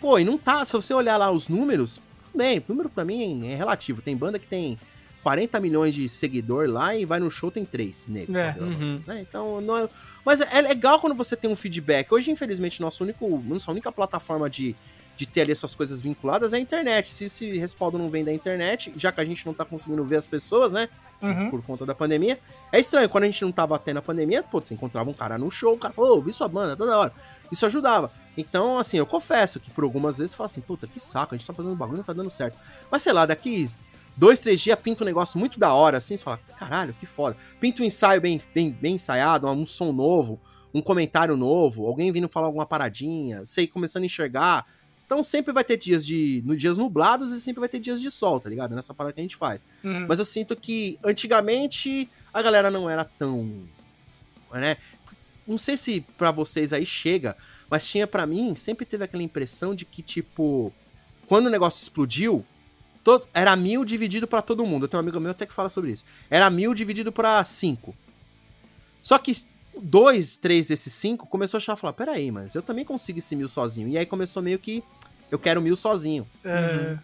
Pô, 0.00 0.18
e 0.18 0.24
não 0.24 0.36
tá. 0.38 0.64
Se 0.64 0.72
você 0.72 0.92
olhar 0.94 1.16
lá 1.16 1.30
os 1.30 1.48
números, 1.48 2.00
bem, 2.34 2.62
número 2.68 2.88
pra 2.88 3.04
mim 3.04 3.46
é 3.48 3.54
relativo. 3.56 4.02
Tem 4.02 4.16
banda 4.16 4.38
que 4.38 4.46
tem 4.46 4.78
40 5.24 5.58
milhões 5.58 5.94
de 5.94 6.06
seguidor 6.06 6.68
lá 6.68 6.94
e 6.94 7.06
vai 7.06 7.18
no 7.18 7.30
show 7.30 7.50
tem 7.50 7.64
3 7.64 8.06
negros. 8.08 8.36
É. 8.36 8.50
entendeu? 8.50 8.68
Uhum. 8.68 9.02
né? 9.06 9.24
Então, 9.26 9.58
não 9.62 9.74
é... 9.78 9.88
Mas 10.22 10.42
é 10.42 10.60
legal 10.60 11.00
quando 11.00 11.14
você 11.14 11.34
tem 11.34 11.50
um 11.50 11.56
feedback. 11.56 12.12
Hoje, 12.12 12.30
infelizmente, 12.30 12.78
nosso 12.82 13.02
único, 13.02 13.42
nossa 13.46 13.70
única 13.70 13.90
plataforma 13.90 14.50
de, 14.50 14.76
de 15.16 15.24
ter 15.24 15.40
ali 15.40 15.52
essas 15.52 15.74
coisas 15.74 16.02
vinculadas 16.02 16.52
é 16.52 16.58
a 16.58 16.60
internet. 16.60 17.10
Se 17.10 17.24
esse 17.24 17.56
respaldo 17.56 17.96
não 17.96 18.10
vem 18.10 18.22
da 18.22 18.34
internet, 18.34 18.92
já 18.98 19.10
que 19.10 19.20
a 19.22 19.24
gente 19.24 19.46
não 19.46 19.54
tá 19.54 19.64
conseguindo 19.64 20.04
ver 20.04 20.16
as 20.16 20.26
pessoas, 20.26 20.74
né? 20.74 20.90
Uhum. 21.22 21.50
Por 21.50 21.62
conta 21.62 21.86
da 21.86 21.94
pandemia. 21.94 22.38
É 22.70 22.78
estranho, 22.78 23.08
quando 23.08 23.24
a 23.24 23.26
gente 23.26 23.42
não 23.42 23.50
tava 23.50 23.78
tendo 23.78 23.96
a 23.96 24.02
pandemia, 24.02 24.42
pô, 24.42 24.60
você 24.60 24.74
encontrava 24.74 25.08
um 25.08 25.14
cara 25.14 25.38
no 25.38 25.50
show, 25.50 25.72
o 25.72 25.78
cara 25.78 25.94
falou, 25.94 26.20
vi 26.20 26.34
sua 26.34 26.48
banda 26.48 26.76
toda 26.76 26.98
hora. 26.98 27.12
Isso 27.50 27.64
ajudava. 27.64 28.10
Então, 28.36 28.78
assim, 28.78 28.98
eu 28.98 29.06
confesso 29.06 29.58
que 29.58 29.70
por 29.70 29.84
algumas 29.84 30.18
vezes 30.18 30.32
você 30.32 30.36
fala 30.36 30.46
assim, 30.46 30.60
puta, 30.60 30.86
que 30.86 31.00
saco, 31.00 31.34
a 31.34 31.38
gente 31.38 31.46
tá 31.46 31.54
fazendo 31.54 31.74
bagulho, 31.74 31.98
não 31.98 32.04
tá 32.04 32.12
dando 32.12 32.30
certo. 32.30 32.58
Mas 32.90 33.02
sei 33.02 33.14
lá, 33.14 33.24
daqui 33.24 33.70
dois, 34.16 34.38
três 34.38 34.60
dias 34.60 34.78
pinta 34.78 35.02
um 35.02 35.06
negócio 35.06 35.38
muito 35.38 35.58
da 35.58 35.72
hora, 35.72 35.98
assim, 35.98 36.16
você 36.16 36.24
fala, 36.24 36.40
caralho, 36.58 36.94
que 36.98 37.06
foda. 37.06 37.36
Pinta 37.60 37.82
um 37.82 37.84
ensaio 37.84 38.20
bem, 38.20 38.40
bem, 38.54 38.70
bem 38.70 38.94
ensaiado, 38.94 39.48
um 39.48 39.66
som 39.66 39.92
novo, 39.92 40.40
um 40.72 40.80
comentário 40.80 41.36
novo, 41.36 41.86
alguém 41.86 42.10
vindo 42.10 42.28
falar 42.28 42.46
alguma 42.46 42.66
paradinha, 42.66 43.44
sei, 43.44 43.66
começando 43.66 44.02
a 44.02 44.06
enxergar. 44.06 44.66
Então 45.06 45.22
sempre 45.22 45.52
vai 45.52 45.62
ter 45.62 45.76
dias 45.76 46.04
de. 46.04 46.42
No 46.46 46.56
dias 46.56 46.78
nublados 46.78 47.30
e 47.30 47.40
sempre 47.40 47.60
vai 47.60 47.68
ter 47.68 47.78
dias 47.78 48.00
de 48.00 48.10
sol, 48.10 48.40
tá 48.40 48.48
ligado? 48.48 48.74
Nessa 48.74 48.94
parada 48.94 49.12
que 49.12 49.20
a 49.20 49.22
gente 49.22 49.36
faz. 49.36 49.64
Uhum. 49.84 50.06
Mas 50.08 50.18
eu 50.18 50.24
sinto 50.24 50.56
que 50.56 50.98
antigamente 51.04 52.08
a 52.32 52.40
galera 52.40 52.70
não 52.70 52.88
era 52.88 53.04
tão. 53.04 53.68
né? 54.52 54.76
Não 55.46 55.58
sei 55.58 55.76
se 55.76 56.00
pra 56.16 56.30
vocês 56.30 56.72
aí 56.72 56.86
chega, 56.86 57.36
mas 57.70 57.86
tinha 57.86 58.06
pra 58.06 58.26
mim, 58.26 58.54
sempre 58.54 58.86
teve 58.86 59.04
aquela 59.04 59.22
impressão 59.22 59.74
de 59.74 59.84
que, 59.84 60.00
tipo, 60.00 60.72
quando 61.26 61.46
o 61.46 61.50
negócio 61.50 61.82
explodiu, 61.82 62.44
todo, 63.04 63.26
era 63.34 63.54
mil 63.54 63.84
dividido 63.84 64.26
pra 64.26 64.40
todo 64.42 64.64
mundo. 64.66 64.84
Eu 64.84 64.88
tenho 64.88 65.00
um 65.00 65.04
amigo 65.04 65.20
meu 65.20 65.30
até 65.32 65.44
que 65.46 65.52
fala 65.52 65.68
sobre 65.68 65.92
isso. 65.92 66.04
Era 66.30 66.48
mil 66.50 66.72
dividido 66.74 67.12
pra 67.12 67.44
cinco. 67.44 67.94
Só 69.02 69.18
que 69.18 69.32
dois, 69.80 70.36
três 70.36 70.68
desses 70.68 70.92
cinco 70.92 71.26
começou 71.26 71.58
a 71.58 71.60
achar, 71.60 71.76
falar, 71.76 71.92
peraí, 71.92 72.30
mas 72.30 72.54
eu 72.54 72.62
também 72.62 72.84
consigo 72.84 73.18
esse 73.18 73.36
mil 73.36 73.48
sozinho. 73.48 73.88
E 73.88 73.98
aí 73.98 74.06
começou 74.06 74.42
meio 74.42 74.58
que, 74.58 74.82
eu 75.30 75.38
quero 75.38 75.60
mil 75.60 75.76
sozinho. 75.76 76.26
É, 76.44 76.96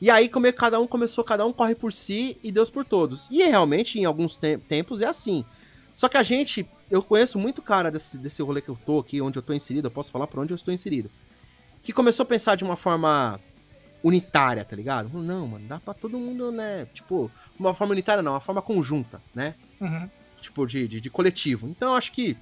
E 0.00 0.10
aí, 0.10 0.28
como 0.28 0.50
cada 0.52 0.80
um 0.80 0.86
começou, 0.86 1.22
cada 1.22 1.44
um 1.46 1.52
corre 1.52 1.74
por 1.74 1.92
si 1.92 2.36
e 2.42 2.50
Deus 2.50 2.70
por 2.70 2.84
todos. 2.84 3.28
E 3.30 3.42
realmente, 3.42 3.98
em 4.00 4.04
alguns 4.06 4.34
te- 4.36 4.58
tempos, 4.58 5.00
é 5.02 5.06
assim. 5.06 5.44
Só 5.94 6.08
que 6.08 6.16
a 6.16 6.22
gente, 6.22 6.66
eu 6.90 7.02
conheço 7.02 7.38
muito 7.38 7.60
cara 7.60 7.90
desse, 7.90 8.16
desse 8.16 8.42
rolê 8.42 8.60
que 8.62 8.70
eu 8.70 8.78
tô 8.86 8.98
aqui, 8.98 9.20
onde 9.20 9.38
eu 9.38 9.42
tô 9.42 9.52
inserido, 9.52 9.86
eu 9.86 9.90
posso 9.90 10.10
falar 10.10 10.26
por 10.26 10.40
onde 10.40 10.52
eu 10.52 10.56
estou 10.56 10.72
inserido. 10.72 11.10
Que 11.82 11.92
começou 11.92 12.22
a 12.24 12.26
pensar 12.26 12.54
de 12.56 12.64
uma 12.64 12.76
forma 12.76 13.38
unitária, 14.02 14.64
tá 14.64 14.74
ligado? 14.74 15.08
Não, 15.20 15.46
mano, 15.46 15.66
dá 15.68 15.78
pra 15.78 15.92
todo 15.94 16.18
mundo, 16.18 16.50
né? 16.50 16.86
Tipo, 16.94 17.30
uma 17.58 17.74
forma 17.74 17.92
unitária 17.92 18.22
não, 18.22 18.32
uma 18.32 18.40
forma 18.40 18.62
conjunta, 18.62 19.20
né? 19.34 19.54
uhum. 19.80 20.08
Tipo, 20.40 20.66
de, 20.66 20.88
de, 20.88 21.00
de 21.00 21.10
coletivo. 21.10 21.68
Então, 21.68 21.90
eu 21.90 21.94
acho 21.96 22.12
que 22.12 22.36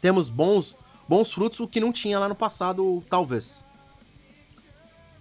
temos 0.00 0.28
bons, 0.28 0.76
bons 1.08 1.32
frutos, 1.32 1.60
o 1.60 1.68
que 1.68 1.78
não 1.80 1.92
tinha 1.92 2.18
lá 2.18 2.28
no 2.28 2.34
passado, 2.34 3.02
talvez. 3.08 3.64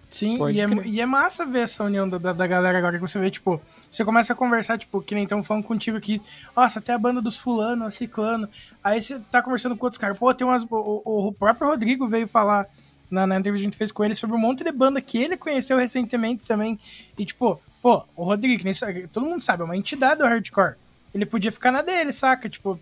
Sim, 0.10 0.38
Pode 0.38 0.56
e 0.56 0.62
é, 0.62 0.68
e 0.86 1.02
é 1.02 1.06
massa 1.08 1.44
ver 1.44 1.62
essa 1.62 1.84
união 1.84 2.08
da, 2.08 2.20
da, 2.20 2.46
galera 2.48 2.78
agora 2.78 2.98
que 2.98 3.02
você 3.02 3.18
vê, 3.18 3.32
tipo, 3.32 3.60
você 3.90 4.06
começa 4.06 4.32
a 4.34 4.36
conversar, 4.36 4.78
tipo, 4.78 5.02
que 5.02 5.16
nem 5.16 5.24
estão 5.24 5.42
falando 5.44 5.64
contigo 5.64 5.98
aqui, 5.98 6.22
nossa, 6.56 6.78
até 6.78 6.94
a 6.94 7.00
banda 7.00 7.20
dos 7.20 7.36
fulano, 7.36 7.84
a 7.86 7.90
ciclano, 7.90 8.48
aí 8.84 9.02
você 9.02 9.20
tá 9.32 9.42
conversando 9.42 9.76
com 9.76 9.88
outros 9.88 9.98
caras, 10.00 10.16
pô, 10.16 10.32
tem 10.32 10.46
umas, 10.46 10.64
o- 10.70 11.28
o 11.30 11.34
próprio 11.34 11.68
Rodrigo 11.68 12.08
veio 12.08 12.28
falar 12.28 12.68
na, 13.10 13.28
na 13.28 13.40
entrevista 13.40 13.64
que 13.64 13.68
a 13.68 13.72
gente 13.72 13.78
fez 13.78 13.92
com 13.92 14.04
ele 14.04 14.16
sobre 14.16 14.36
um 14.36 14.40
monte 14.40 14.64
de 14.64 14.72
banda 14.72 15.02
que 15.02 15.18
ele 15.18 15.38
conheceu 15.38 15.78
recentemente 15.78 16.46
também, 16.46 16.80
e 17.18 17.26
tipo, 17.26 17.62
pô, 17.82 18.04
o 18.16 18.24
Rodrigo, 18.24 18.64
todo 19.12 19.26
mundo 19.26 19.42
sabe, 19.42 19.62
é 19.62 19.66
uma 19.66 19.78
entidade 19.78 20.22
do 20.22 20.28
hardcore, 20.28 20.76
ele 21.14 21.26
podia 21.26 21.52
ficar 21.52 21.72
na 21.72 21.82
dele, 21.82 22.12
saca, 22.12 22.50
tipo, 22.50 22.80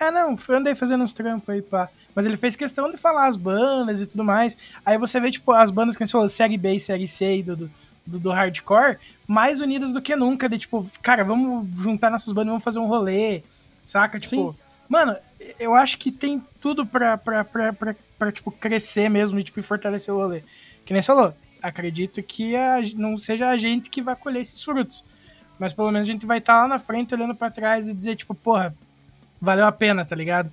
é, 0.00 0.10
não, 0.10 0.34
andei 0.48 0.74
fazendo 0.74 1.04
uns 1.04 1.12
trampos 1.12 1.50
aí, 1.50 1.60
pá. 1.60 1.90
Mas 2.14 2.24
ele 2.24 2.38
fez 2.38 2.56
questão 2.56 2.90
de 2.90 2.96
falar 2.96 3.26
as 3.26 3.36
bandas 3.36 4.00
e 4.00 4.06
tudo 4.06 4.24
mais. 4.24 4.56
Aí 4.84 4.96
você 4.96 5.20
vê, 5.20 5.30
tipo, 5.30 5.52
as 5.52 5.70
bandas 5.70 5.94
que 5.94 6.02
a 6.02 6.06
gente 6.06 6.12
falou, 6.12 6.26
Série 6.26 6.56
B 6.56 6.74
e 6.74 6.80
Série 6.80 7.06
C 7.06 7.42
do, 7.42 7.54
do, 7.54 7.70
do, 8.06 8.18
do 8.18 8.30
hardcore, 8.30 8.96
mais 9.28 9.60
unidas 9.60 9.92
do 9.92 10.00
que 10.00 10.16
nunca. 10.16 10.48
De 10.48 10.58
tipo, 10.58 10.90
cara, 11.02 11.22
vamos 11.22 11.68
juntar 11.78 12.10
nossas 12.10 12.32
bandas, 12.32 12.48
vamos 12.48 12.64
fazer 12.64 12.78
um 12.78 12.86
rolê, 12.86 13.42
saca? 13.84 14.18
Tipo, 14.18 14.52
Sim. 14.52 14.58
mano, 14.88 15.14
eu 15.58 15.74
acho 15.74 15.98
que 15.98 16.10
tem 16.10 16.42
tudo 16.60 16.86
pra, 16.86 17.18
pra, 17.18 17.44
pra, 17.44 17.72
pra, 17.74 17.96
pra, 18.20 18.30
tipo, 18.30 18.50
crescer 18.52 19.08
mesmo 19.08 19.40
e, 19.40 19.42
tipo, 19.42 19.62
fortalecer 19.62 20.12
o 20.12 20.18
rolê. 20.18 20.42
Que 20.84 20.92
nem 20.92 21.00
você 21.00 21.06
falou, 21.06 21.32
acredito 21.62 22.22
que 22.22 22.54
a, 22.54 22.76
não 22.94 23.16
seja 23.16 23.48
a 23.48 23.56
gente 23.56 23.88
que 23.88 24.02
vai 24.02 24.14
colher 24.14 24.42
esses 24.42 24.62
frutos. 24.62 25.02
Mas 25.58 25.72
pelo 25.72 25.90
menos 25.90 26.06
a 26.06 26.12
gente 26.12 26.26
vai 26.26 26.36
estar 26.38 26.60
lá 26.62 26.68
na 26.68 26.78
frente 26.78 27.14
olhando 27.14 27.34
pra 27.34 27.50
trás 27.50 27.88
e 27.88 27.94
dizer, 27.94 28.16
tipo, 28.16 28.34
porra, 28.34 28.74
valeu 29.40 29.64
a 29.64 29.72
pena, 29.72 30.04
tá 30.04 30.14
ligado? 30.14 30.52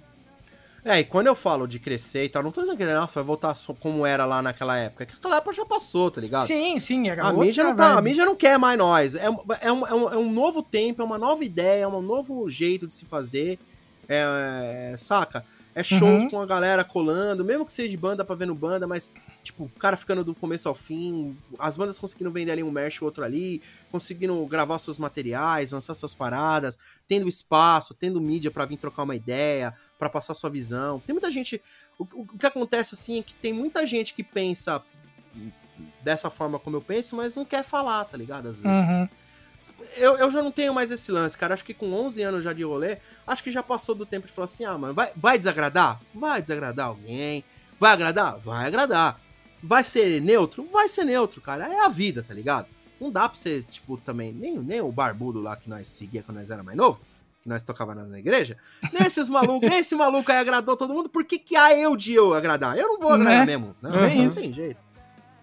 É, 0.85 1.01
e 1.01 1.03
quando 1.03 1.27
eu 1.27 1.35
falo 1.35 1.67
de 1.67 1.79
crescer 1.79 2.23
e 2.23 2.29
tal, 2.29 2.41
não 2.41 2.51
tô 2.51 2.61
dizendo 2.61 2.77
que 2.77 2.85
nossa, 2.85 3.19
vai 3.19 3.27
voltar 3.27 3.53
como 3.81 4.05
era 4.05 4.25
lá 4.25 4.41
naquela 4.41 4.77
época. 4.77 5.05
Que 5.05 5.15
aquela 5.15 5.37
época 5.37 5.53
já 5.53 5.65
passou, 5.65 6.09
tá 6.09 6.21
ligado? 6.21 6.47
Sim, 6.47 6.79
sim, 6.79 7.09
era 7.09 7.27
A 7.27 7.33
mídia, 7.33 7.65
não 7.65 7.75
tá, 7.75 7.97
a 7.97 8.01
mídia 8.01 8.25
não 8.25 8.35
quer 8.37 8.57
mais 8.57 8.77
nós. 8.77 9.13
É, 9.13 9.29
um- 9.29 9.39
é, 9.59 9.71
um, 9.71 9.87
é, 9.87 9.93
um, 9.93 10.13
é 10.13 10.17
um 10.17 10.31
novo 10.31 10.63
tempo, 10.63 11.01
é 11.01 11.05
uma 11.05 11.17
nova 11.17 11.43
ideia, 11.43 11.83
é 11.83 11.87
um 11.87 12.01
novo 12.01 12.49
jeito 12.49 12.87
de 12.87 12.93
se 12.93 13.03
fazer. 13.03 13.59
É, 14.07 14.93
é, 14.93 14.97
saca? 14.97 15.43
É 15.79 15.83
shows 15.83 16.23
Uhum. 16.23 16.29
com 16.31 16.41
a 16.41 16.45
galera 16.45 16.83
colando, 16.83 17.45
mesmo 17.45 17.63
que 17.65 17.71
seja 17.71 17.87
de 17.89 17.97
banda 17.97 18.25
pra 18.25 18.35
ver 18.35 18.47
no 18.47 18.55
banda, 18.55 18.87
mas, 18.87 19.13
tipo, 19.43 19.65
o 19.65 19.69
cara 19.79 19.95
ficando 19.95 20.23
do 20.23 20.33
começo 20.33 20.67
ao 20.67 20.73
fim, 20.73 21.37
as 21.59 21.77
bandas 21.77 21.99
conseguindo 21.99 22.31
vender 22.31 22.51
ali 22.53 22.63
um 22.63 22.71
merch, 22.71 23.01
o 23.01 23.05
outro 23.05 23.23
ali, 23.23 23.61
conseguindo 23.91 24.43
gravar 24.47 24.79
seus 24.79 24.97
materiais, 24.97 25.71
lançar 25.73 25.93
suas 25.93 26.15
paradas, 26.15 26.79
tendo 27.07 27.27
espaço, 27.27 27.93
tendo 27.93 28.19
mídia 28.19 28.49
pra 28.49 28.65
vir 28.65 28.77
trocar 28.77 29.03
uma 29.03 29.15
ideia, 29.15 29.71
pra 29.99 30.09
passar 30.09 30.33
sua 30.33 30.49
visão. 30.49 30.99
Tem 31.05 31.13
muita 31.13 31.29
gente. 31.29 31.61
O, 31.99 32.03
o- 32.03 32.21
o 32.33 32.37
que 32.39 32.45
acontece, 32.47 32.95
assim, 32.95 33.19
é 33.19 33.21
que 33.21 33.33
tem 33.35 33.53
muita 33.53 33.85
gente 33.85 34.15
que 34.15 34.23
pensa 34.23 34.81
dessa 36.03 36.29
forma 36.29 36.57
como 36.57 36.75
eu 36.77 36.81
penso, 36.81 37.15
mas 37.15 37.35
não 37.35 37.45
quer 37.45 37.63
falar, 37.63 38.03
tá 38.05 38.17
ligado? 38.17 38.47
Às 38.49 38.59
vezes. 38.59 38.89
Uhum. 38.89 39.09
Eu, 39.95 40.17
eu 40.17 40.29
já 40.31 40.41
não 40.43 40.51
tenho 40.51 40.73
mais 40.73 40.91
esse 40.91 41.11
lance, 41.11 41.37
cara. 41.37 41.53
Acho 41.53 41.63
que 41.63 41.73
com 41.73 41.91
11 41.93 42.21
anos 42.23 42.43
já 42.43 42.53
de 42.53 42.63
rolê, 42.63 42.97
acho 43.25 43.43
que 43.43 43.51
já 43.51 43.63
passou 43.63 43.95
do 43.95 44.05
tempo 44.05 44.27
de 44.27 44.33
falar 44.33 44.45
assim: 44.45 44.65
ah, 44.65 44.77
mano, 44.77 44.93
vai, 44.93 45.11
vai 45.15 45.37
desagradar? 45.37 45.99
Vai 46.13 46.41
desagradar 46.41 46.87
alguém. 46.87 47.43
Vai 47.79 47.91
agradar? 47.93 48.37
Vai 48.39 48.67
agradar. 48.67 49.19
Vai 49.61 49.83
ser 49.83 50.21
neutro? 50.21 50.67
Vai 50.71 50.87
ser 50.89 51.03
neutro, 51.05 51.41
cara. 51.41 51.67
É 51.67 51.85
a 51.85 51.89
vida, 51.89 52.23
tá 52.27 52.33
ligado? 52.33 52.67
Não 52.99 53.11
dá 53.11 53.27
pra 53.29 53.37
ser, 53.37 53.63
tipo, 53.63 53.97
também. 53.97 54.31
Nem, 54.31 54.57
nem 54.57 54.81
o 54.81 54.91
barbudo 54.91 55.39
lá 55.41 55.55
que 55.55 55.69
nós 55.69 55.87
seguia 55.87 56.23
quando 56.23 56.37
nós 56.37 56.49
era 56.49 56.63
mais 56.63 56.75
novo, 56.77 56.99
que 57.43 57.49
nós 57.49 57.61
tocava 57.63 57.93
na, 57.93 58.03
na 58.03 58.17
igreja. 58.19 58.57
Nem 58.93 59.05
esses 59.05 59.29
malucos, 59.29 59.69
nem 59.69 59.79
esse 59.79 59.95
maluco 59.95 60.31
aí 60.31 60.37
agradou 60.39 60.75
todo 60.75 60.93
mundo. 60.93 61.07
Por 61.09 61.23
que, 61.23 61.37
que 61.37 61.55
há 61.55 61.75
eu 61.77 61.95
de 61.95 62.13
eu 62.13 62.33
agradar? 62.33 62.77
Eu 62.77 62.87
não 62.87 62.99
vou 62.99 63.11
agradar 63.11 63.39
Né? 63.39 63.45
mesmo. 63.45 63.75
Não, 63.81 63.91
É 64.05 64.15
não 64.15 64.25
isso. 64.25 64.41
tem 64.41 64.51
jeito. 64.53 64.79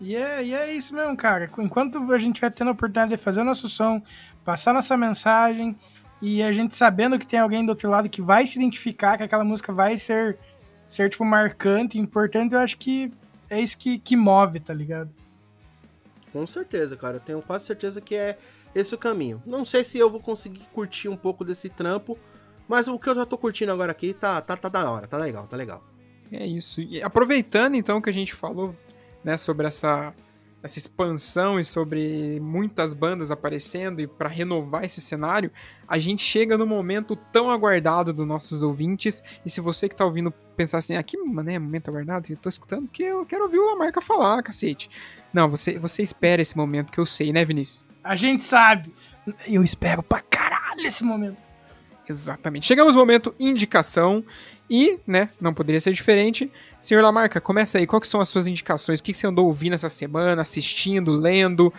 E 0.01 0.17
é, 0.17 0.45
e 0.45 0.53
é 0.53 0.73
isso 0.75 0.93
mesmo, 0.95 1.17
cara. 1.17 1.49
Enquanto 1.59 2.13
a 2.13 2.19
gente 2.19 2.41
vai 2.41 2.51
tendo 2.51 2.69
a 2.69 2.73
oportunidade 2.73 3.11
de 3.11 3.17
fazer 3.17 3.41
o 3.41 3.45
nosso 3.45 3.69
som, 3.69 4.03
passar 4.45 4.73
nossa 4.73 4.97
mensagem 4.97 5.77
e 6.21 6.43
a 6.43 6.53
gente 6.53 6.75
sabendo 6.75 7.19
que 7.19 7.27
tem 7.27 7.39
alguém 7.39 7.65
do 7.65 7.71
outro 7.71 7.91
lado 7.91 8.09
que 8.09 8.23
vai 8.23 8.47
se 8.47 8.59
identificar, 8.59 9.17
que 9.17 9.23
aquela 9.23 9.45
música 9.45 9.73
vai 9.73 9.99
ser, 9.99 10.39
ser 10.87 11.11
tipo, 11.11 11.25
marcante, 11.25 11.99
importante, 11.99 12.55
eu 12.55 12.61
acho 12.61 12.79
que 12.79 13.13
é 13.51 13.61
isso 13.61 13.77
que, 13.77 13.99
que 13.99 14.17
move, 14.17 14.61
tá 14.61 14.73
ligado? 14.73 15.11
Com 16.33 16.47
certeza, 16.47 16.97
cara. 16.97 17.17
Eu 17.17 17.21
tenho 17.21 17.43
quase 17.43 17.67
certeza 17.67 18.01
que 18.01 18.15
é 18.15 18.37
esse 18.75 18.95
o 18.95 18.99
caminho. 18.99 19.43
Não 19.47 19.65
sei 19.65 19.85
se 19.85 19.99
eu 19.99 20.11
vou 20.11 20.21
conseguir 20.21 20.63
curtir 20.73 21.09
um 21.09 21.17
pouco 21.17 21.45
desse 21.45 21.69
trampo, 21.69 22.19
mas 22.67 22.89
o 22.89 22.99
que 22.99 23.09
eu 23.09 23.15
já 23.15 23.25
tô 23.25 23.39
curtindo 23.39 23.71
agora 23.71 23.93
aqui 23.93 24.13
tá, 24.13 24.41
tá, 24.41 24.57
tá 24.57 24.69
da 24.69 24.91
hora, 24.91 25.07
tá 25.07 25.17
legal, 25.17 25.47
tá 25.47 25.57
legal. 25.57 25.85
É 26.33 26.45
isso. 26.45 26.81
E 26.81 27.03
aproveitando 27.03 27.77
então 27.77 28.01
que 28.01 28.11
a 28.11 28.13
gente 28.13 28.35
falou, 28.35 28.75
né, 29.23 29.37
sobre 29.37 29.67
essa 29.67 30.13
essa 30.65 30.79
expansão 30.79 31.61
e 31.61 31.65
sobre 31.65 32.41
muitas 32.41 32.95
bandas 32.95 33.31
aparecendo 33.31 34.01
e 34.01 34.07
para 34.07 34.31
renovar 34.31 34.83
esse 34.83 34.99
cenário, 34.99 35.53
a 35.87 35.99
gente 35.99 36.23
chega 36.23 36.57
no 36.57 36.67
momento 36.67 37.15
tão 37.15 37.51
aguardado 37.51 38.15
dos 38.15 38.27
nossos 38.27 38.63
ouvintes. 38.63 39.23
E 39.45 39.51
se 39.51 39.61
você 39.61 39.91
que 39.91 39.95
tá 39.95 40.07
ouvindo 40.07 40.31
pensar 40.57 40.79
assim, 40.79 40.97
ah, 40.97 41.03
que 41.03 41.19
né, 41.19 41.59
momento 41.59 41.89
aguardado, 41.89 42.33
eu 42.33 42.37
tô 42.39 42.49
escutando 42.49 42.87
porque 42.87 43.03
eu 43.03 43.27
quero 43.27 43.45
ouvir 43.45 43.59
o 43.59 43.77
Marca 43.77 44.01
falar, 44.01 44.43
cacete. 44.43 44.89
Não, 45.35 45.51
você, 45.51 45.79
você 45.79 46.03
espera 46.03 46.41
esse 46.41 46.57
momento 46.57 46.91
que 46.91 46.99
eu 46.99 47.05
sei, 47.05 47.31
né, 47.31 47.45
Vinícius? 47.45 47.85
A 48.03 48.17
gente 48.17 48.43
sabe. 48.43 48.91
Eu 49.47 49.63
espero 49.63 50.03
pra 50.03 50.23
caralho 50.23 50.87
esse 50.87 51.05
momento. 51.05 51.37
Exatamente. 52.09 52.65
Chegamos 52.65 52.97
ao 52.97 53.01
momento 53.03 53.35
indicação 53.39 54.25
e, 54.71 54.99
né, 55.07 55.29
não 55.39 55.53
poderia 55.53 55.81
ser 55.81 55.93
diferente. 55.93 56.51
Senhor 56.85 57.01
Lamarca, 57.03 57.41
começa 57.41 57.79
aí. 57.79 57.87
Quais 57.87 58.07
são 58.09 58.21
as 58.21 58.29
suas 58.29 58.47
indicações? 58.47 59.01
O 59.01 59.03
que 59.03 59.15
você 59.15 59.27
andou 59.27 59.47
ouvindo 59.47 59.73
essa 59.73 59.89
semana, 59.89 60.43
assistindo, 60.43 61.13
lendo? 61.13 61.73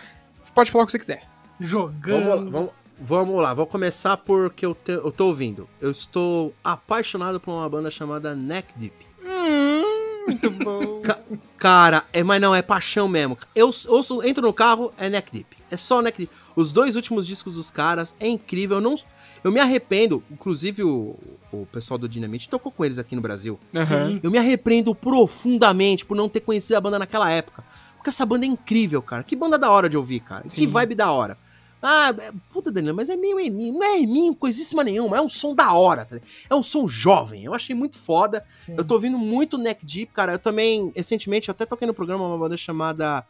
Pode 0.52 0.68
falar 0.68 0.82
o 0.82 0.86
que 0.86 0.90
você 0.90 0.98
quiser. 0.98 1.22
Jogando. 1.60 2.24
Vamos, 2.24 2.50
vamos, 2.50 2.70
vamos 3.00 3.42
lá, 3.42 3.54
vou 3.54 3.68
começar 3.68 4.16
porque 4.16 4.66
eu, 4.66 4.74
te, 4.74 4.90
eu 4.90 5.12
tô 5.12 5.26
ouvindo. 5.28 5.68
Eu 5.80 5.92
estou 5.92 6.52
apaixonado 6.64 7.38
por 7.38 7.52
uma 7.52 7.68
banda 7.68 7.88
chamada 7.88 8.34
Neck 8.34 8.72
Deep. 8.74 8.96
Hum, 9.24 10.24
muito 10.26 10.50
bom. 10.50 11.00
Ca- 11.06 11.20
cara, 11.56 12.02
é, 12.12 12.24
mas 12.24 12.40
não, 12.40 12.52
é 12.52 12.60
paixão 12.60 13.06
mesmo. 13.06 13.38
Eu 13.54 13.66
ouço, 13.66 14.22
entro 14.24 14.42
no 14.42 14.52
carro, 14.52 14.92
é 14.98 15.08
Neck 15.08 15.30
Deep. 15.30 15.55
É 15.70 15.76
só 15.76 16.00
Neck 16.00 16.18
Deep. 16.18 16.32
Os 16.54 16.72
dois 16.72 16.96
últimos 16.96 17.26
discos 17.26 17.54
dos 17.56 17.70
caras 17.70 18.14
é 18.20 18.28
incrível. 18.28 18.76
Eu, 18.78 18.80
não, 18.80 18.94
eu 19.42 19.50
me 19.52 19.60
arrependo, 19.60 20.22
inclusive 20.30 20.82
o, 20.84 21.16
o 21.52 21.66
pessoal 21.72 21.98
do 21.98 22.08
Dynamite 22.08 22.48
tocou 22.48 22.70
com 22.70 22.84
eles 22.84 22.98
aqui 22.98 23.16
no 23.16 23.22
Brasil. 23.22 23.58
Sim. 23.72 24.20
Eu 24.22 24.30
me 24.30 24.38
arrependo 24.38 24.94
profundamente 24.94 26.04
por 26.04 26.16
não 26.16 26.28
ter 26.28 26.40
conhecido 26.40 26.76
a 26.76 26.80
banda 26.80 26.98
naquela 26.98 27.30
época. 27.30 27.64
Porque 27.96 28.10
essa 28.10 28.24
banda 28.24 28.44
é 28.44 28.48
incrível, 28.48 29.02
cara. 29.02 29.22
Que 29.24 29.34
banda 29.34 29.58
da 29.58 29.70
hora 29.70 29.88
de 29.88 29.96
ouvir, 29.96 30.20
cara. 30.20 30.44
Que 30.44 30.50
Sim. 30.50 30.66
vibe 30.68 30.94
da 30.94 31.10
hora. 31.10 31.36
Ah, 31.82 32.14
é- 32.18 32.32
puta, 32.52 32.72
Danilo, 32.72 32.96
mas 32.96 33.08
é 33.08 33.16
meio 33.16 33.38
eminho. 33.38 33.74
Não 33.74 33.84
é 33.84 34.00
eminho, 34.00 34.34
coisíssima 34.34 34.82
nenhuma. 34.82 35.16
É 35.18 35.20
um 35.20 35.28
som 35.28 35.54
da 35.54 35.72
hora, 35.72 36.04
tá? 36.04 36.18
É 36.48 36.54
um 36.54 36.62
som 36.62 36.88
jovem. 36.88 37.44
Eu 37.44 37.54
achei 37.54 37.74
muito 37.74 37.98
foda. 37.98 38.44
Sim. 38.50 38.74
Eu 38.76 38.84
tô 38.84 38.94
ouvindo 38.94 39.18
muito 39.18 39.58
Neck 39.58 39.84
Deep, 39.84 40.12
cara. 40.12 40.32
Eu 40.32 40.38
também, 40.38 40.90
recentemente, 40.96 41.48
eu 41.48 41.52
até 41.52 41.66
toquei 41.66 41.86
no 41.86 41.94
programa 41.94 42.26
uma 42.26 42.38
banda 42.38 42.56
chamada 42.56 43.24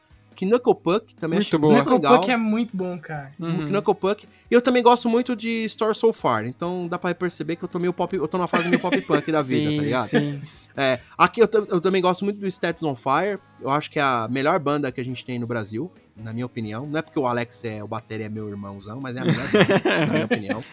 Knuckle 0.44 0.74
Puck. 0.74 1.14
Também 1.14 1.38
Muito 1.38 1.46
achei 1.48 1.58
boa. 1.58 1.72
muito 1.74 1.86
Knuckle 1.88 2.02
legal. 2.08 2.20
Puck 2.20 2.30
é 2.32 2.36
muito 2.36 2.76
bom, 2.76 2.98
cara. 2.98 3.32
Uhum. 3.38 3.66
Knuckle 3.66 3.94
Puck. 3.94 4.28
E 4.50 4.54
eu 4.54 4.60
também 4.60 4.82
gosto 4.82 5.08
muito 5.08 5.34
de 5.36 5.64
Store 5.64 5.94
So 5.94 6.12
Far. 6.12 6.44
Então 6.46 6.86
dá 6.88 6.98
pra 6.98 7.14
perceber 7.14 7.56
que 7.56 7.62
eu 7.64 7.68
tô 7.68 7.78
meio 7.78 7.92
pop. 7.92 8.14
Eu 8.16 8.28
tô 8.28 8.36
na 8.36 8.46
fase 8.46 8.68
meio 8.68 8.80
pop 8.80 9.00
punk 9.06 9.30
da 9.32 9.40
vida, 9.40 9.70
sim, 9.70 9.76
tá 9.78 9.82
ligado? 9.82 10.06
Sim. 10.06 10.42
É, 10.76 10.98
aqui 11.16 11.40
eu, 11.40 11.48
eu 11.70 11.80
também 11.80 12.02
gosto 12.02 12.24
muito 12.24 12.38
do 12.38 12.46
Stats 12.46 12.82
on 12.82 12.94
Fire. 12.94 13.38
Eu 13.60 13.70
acho 13.70 13.90
que 13.90 13.98
é 13.98 14.02
a 14.02 14.28
melhor 14.30 14.58
banda 14.58 14.92
que 14.92 15.00
a 15.00 15.04
gente 15.04 15.24
tem 15.24 15.38
no 15.38 15.46
Brasil, 15.46 15.90
na 16.16 16.32
minha 16.32 16.44
opinião. 16.44 16.86
Não 16.86 16.98
é 16.98 17.02
porque 17.02 17.18
o 17.18 17.26
Alex 17.26 17.64
é 17.64 17.82
o 17.82 17.88
bateria 17.88 18.26
é 18.26 18.28
meu 18.28 18.48
irmãozão, 18.48 19.00
mas 19.00 19.16
é 19.16 19.20
a 19.20 19.24
melhor 19.24 19.48
banda, 19.50 20.06
na 20.06 20.12
minha 20.12 20.24
opinião. 20.26 20.64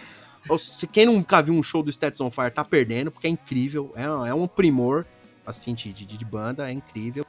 Se 0.60 0.86
quem 0.88 1.06
nunca 1.06 1.42
viu 1.42 1.54
um 1.54 1.64
show 1.64 1.82
do 1.82 1.90
Stats 1.90 2.20
on 2.20 2.30
Fire 2.30 2.52
tá 2.52 2.66
perdendo, 2.66 3.10
porque 3.10 3.28
é 3.28 3.30
incrível. 3.30 3.94
É, 3.96 4.10
um- 4.10 4.26
é 4.26 4.34
um 4.34 4.46
primor, 4.46 5.06
assim, 5.46 5.74
de, 5.74 5.94
de, 5.94 6.06
de 6.06 6.26
banda, 6.26 6.70
é 6.70 6.74
incrível. 6.74 7.26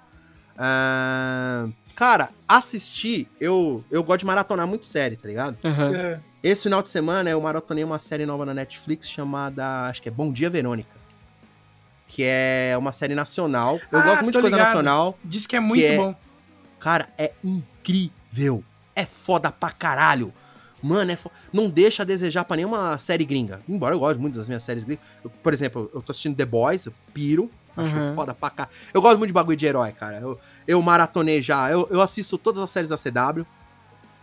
Ah, 0.57 1.69
cara, 1.95 2.31
assistir, 2.49 3.29
eu, 3.41 3.85
eu 3.91 4.03
gosto 4.03 4.21
de 4.21 4.27
maratonar 4.27 4.67
muito 4.67 4.87
série, 4.87 5.17
tá 5.17 5.29
ligado? 5.29 5.57
Aham. 5.65 5.95
É. 5.95 6.21
Esse 6.43 6.65
final 6.65 6.83
de 6.83 6.89
semana 6.89 7.31
eu 7.31 7.41
maratonei 7.41 7.83
uma 7.83 7.99
série 7.99 8.27
nova 8.27 8.45
na 8.45 8.53
Netflix 8.53 9.09
chamada, 9.09 9.87
acho 9.87 10.03
que 10.03 10.09
é 10.09 10.13
Bom 10.13 10.31
Dia 10.33 10.51
Verônica. 10.51 10.95
Que 12.07 12.23
é 12.25 12.75
uma 12.79 12.93
série 12.93 13.15
nacional. 13.15 13.81
Eu 13.91 13.99
Ah, 13.99 14.03
gosto 14.03 14.23
muito 14.23 14.35
de 14.37 14.41
coisa 14.43 14.57
ligado. 14.57 14.67
nacional. 14.69 15.19
Diz 15.25 15.47
que 15.47 15.57
é 15.57 15.61
muito 15.61 15.83
é- 15.83 15.97
bom. 15.97 16.15
Cara, 16.79 17.09
é 17.17 17.33
incrível. 17.43 18.63
É 18.95 19.07
foda 19.07 19.51
pra 19.51 19.71
caralho. 19.71 20.33
Mano, 20.83 21.11
é 21.13 21.17
fo... 21.17 21.31
não 21.51 21.71
deixa 21.71 22.03
a 22.03 22.07
desejar 22.07 22.45
pra 22.45 22.57
nenhuma 22.57 22.99
série 22.99 23.25
gringa. 23.25 23.63
Embora 23.67 23.95
eu 23.95 23.99
goste 23.99 24.21
muito 24.21 24.37
das 24.37 24.47
minhas 24.47 24.63
séries 24.63 24.85
gringas. 24.85 25.03
Eu, 25.25 25.31
por 25.31 25.55
exemplo, 25.55 25.91
eu 25.95 26.03
tô 26.03 26.13
assistindo 26.13 26.37
The 26.37 26.45
Boys, 26.45 26.85
eu 26.85 26.93
piro. 27.15 27.51
Acho 27.77 27.97
Uhum. 27.97 28.15
foda 28.15 28.33
pra 28.35 28.51
caralho. 28.51 28.75
Eu 28.93 29.03
gosto 29.03 29.19
muito 29.19 29.29
de 29.31 29.35
bagulho 29.35 29.57
de 29.57 29.67
herói, 29.67 29.93
cara. 29.93 30.19
Eu, 30.21 30.39
eu 30.67 30.81
maratonei 30.83 31.43
já. 31.43 31.71
Eu, 31.71 31.89
eu 31.91 32.01
assisto 32.01 32.39
todas 32.39 32.63
as 32.63 32.71
séries 32.71 32.91
da 32.91 32.97
CW. 32.97 33.45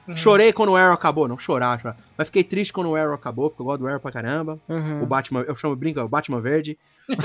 Uhum. 0.08 0.16
Chorei 0.16 0.52
quando 0.52 0.70
o 0.70 0.76
Arrow 0.76 0.94
acabou. 0.94 1.28
Não 1.28 1.38
chorar, 1.38 1.80
chorar. 1.80 1.96
Mas 2.18 2.28
fiquei 2.28 2.44
triste 2.44 2.74
quando 2.74 2.90
o 2.90 2.96
Arrow 2.96 3.14
acabou, 3.14 3.50
porque 3.50 3.62
eu 3.62 3.66
gosto 3.66 3.80
do 3.82 3.88
Arrow 3.88 4.00
pra 4.00 4.12
caramba. 4.12 4.60
aham. 4.70 5.02
O 5.04 5.06
Batman, 5.06 5.42
eu 5.42 5.56
chamo, 5.56 5.76
brinca, 5.76 6.04
o 6.04 6.08
Batman 6.10 6.42
Verde. 6.42 6.78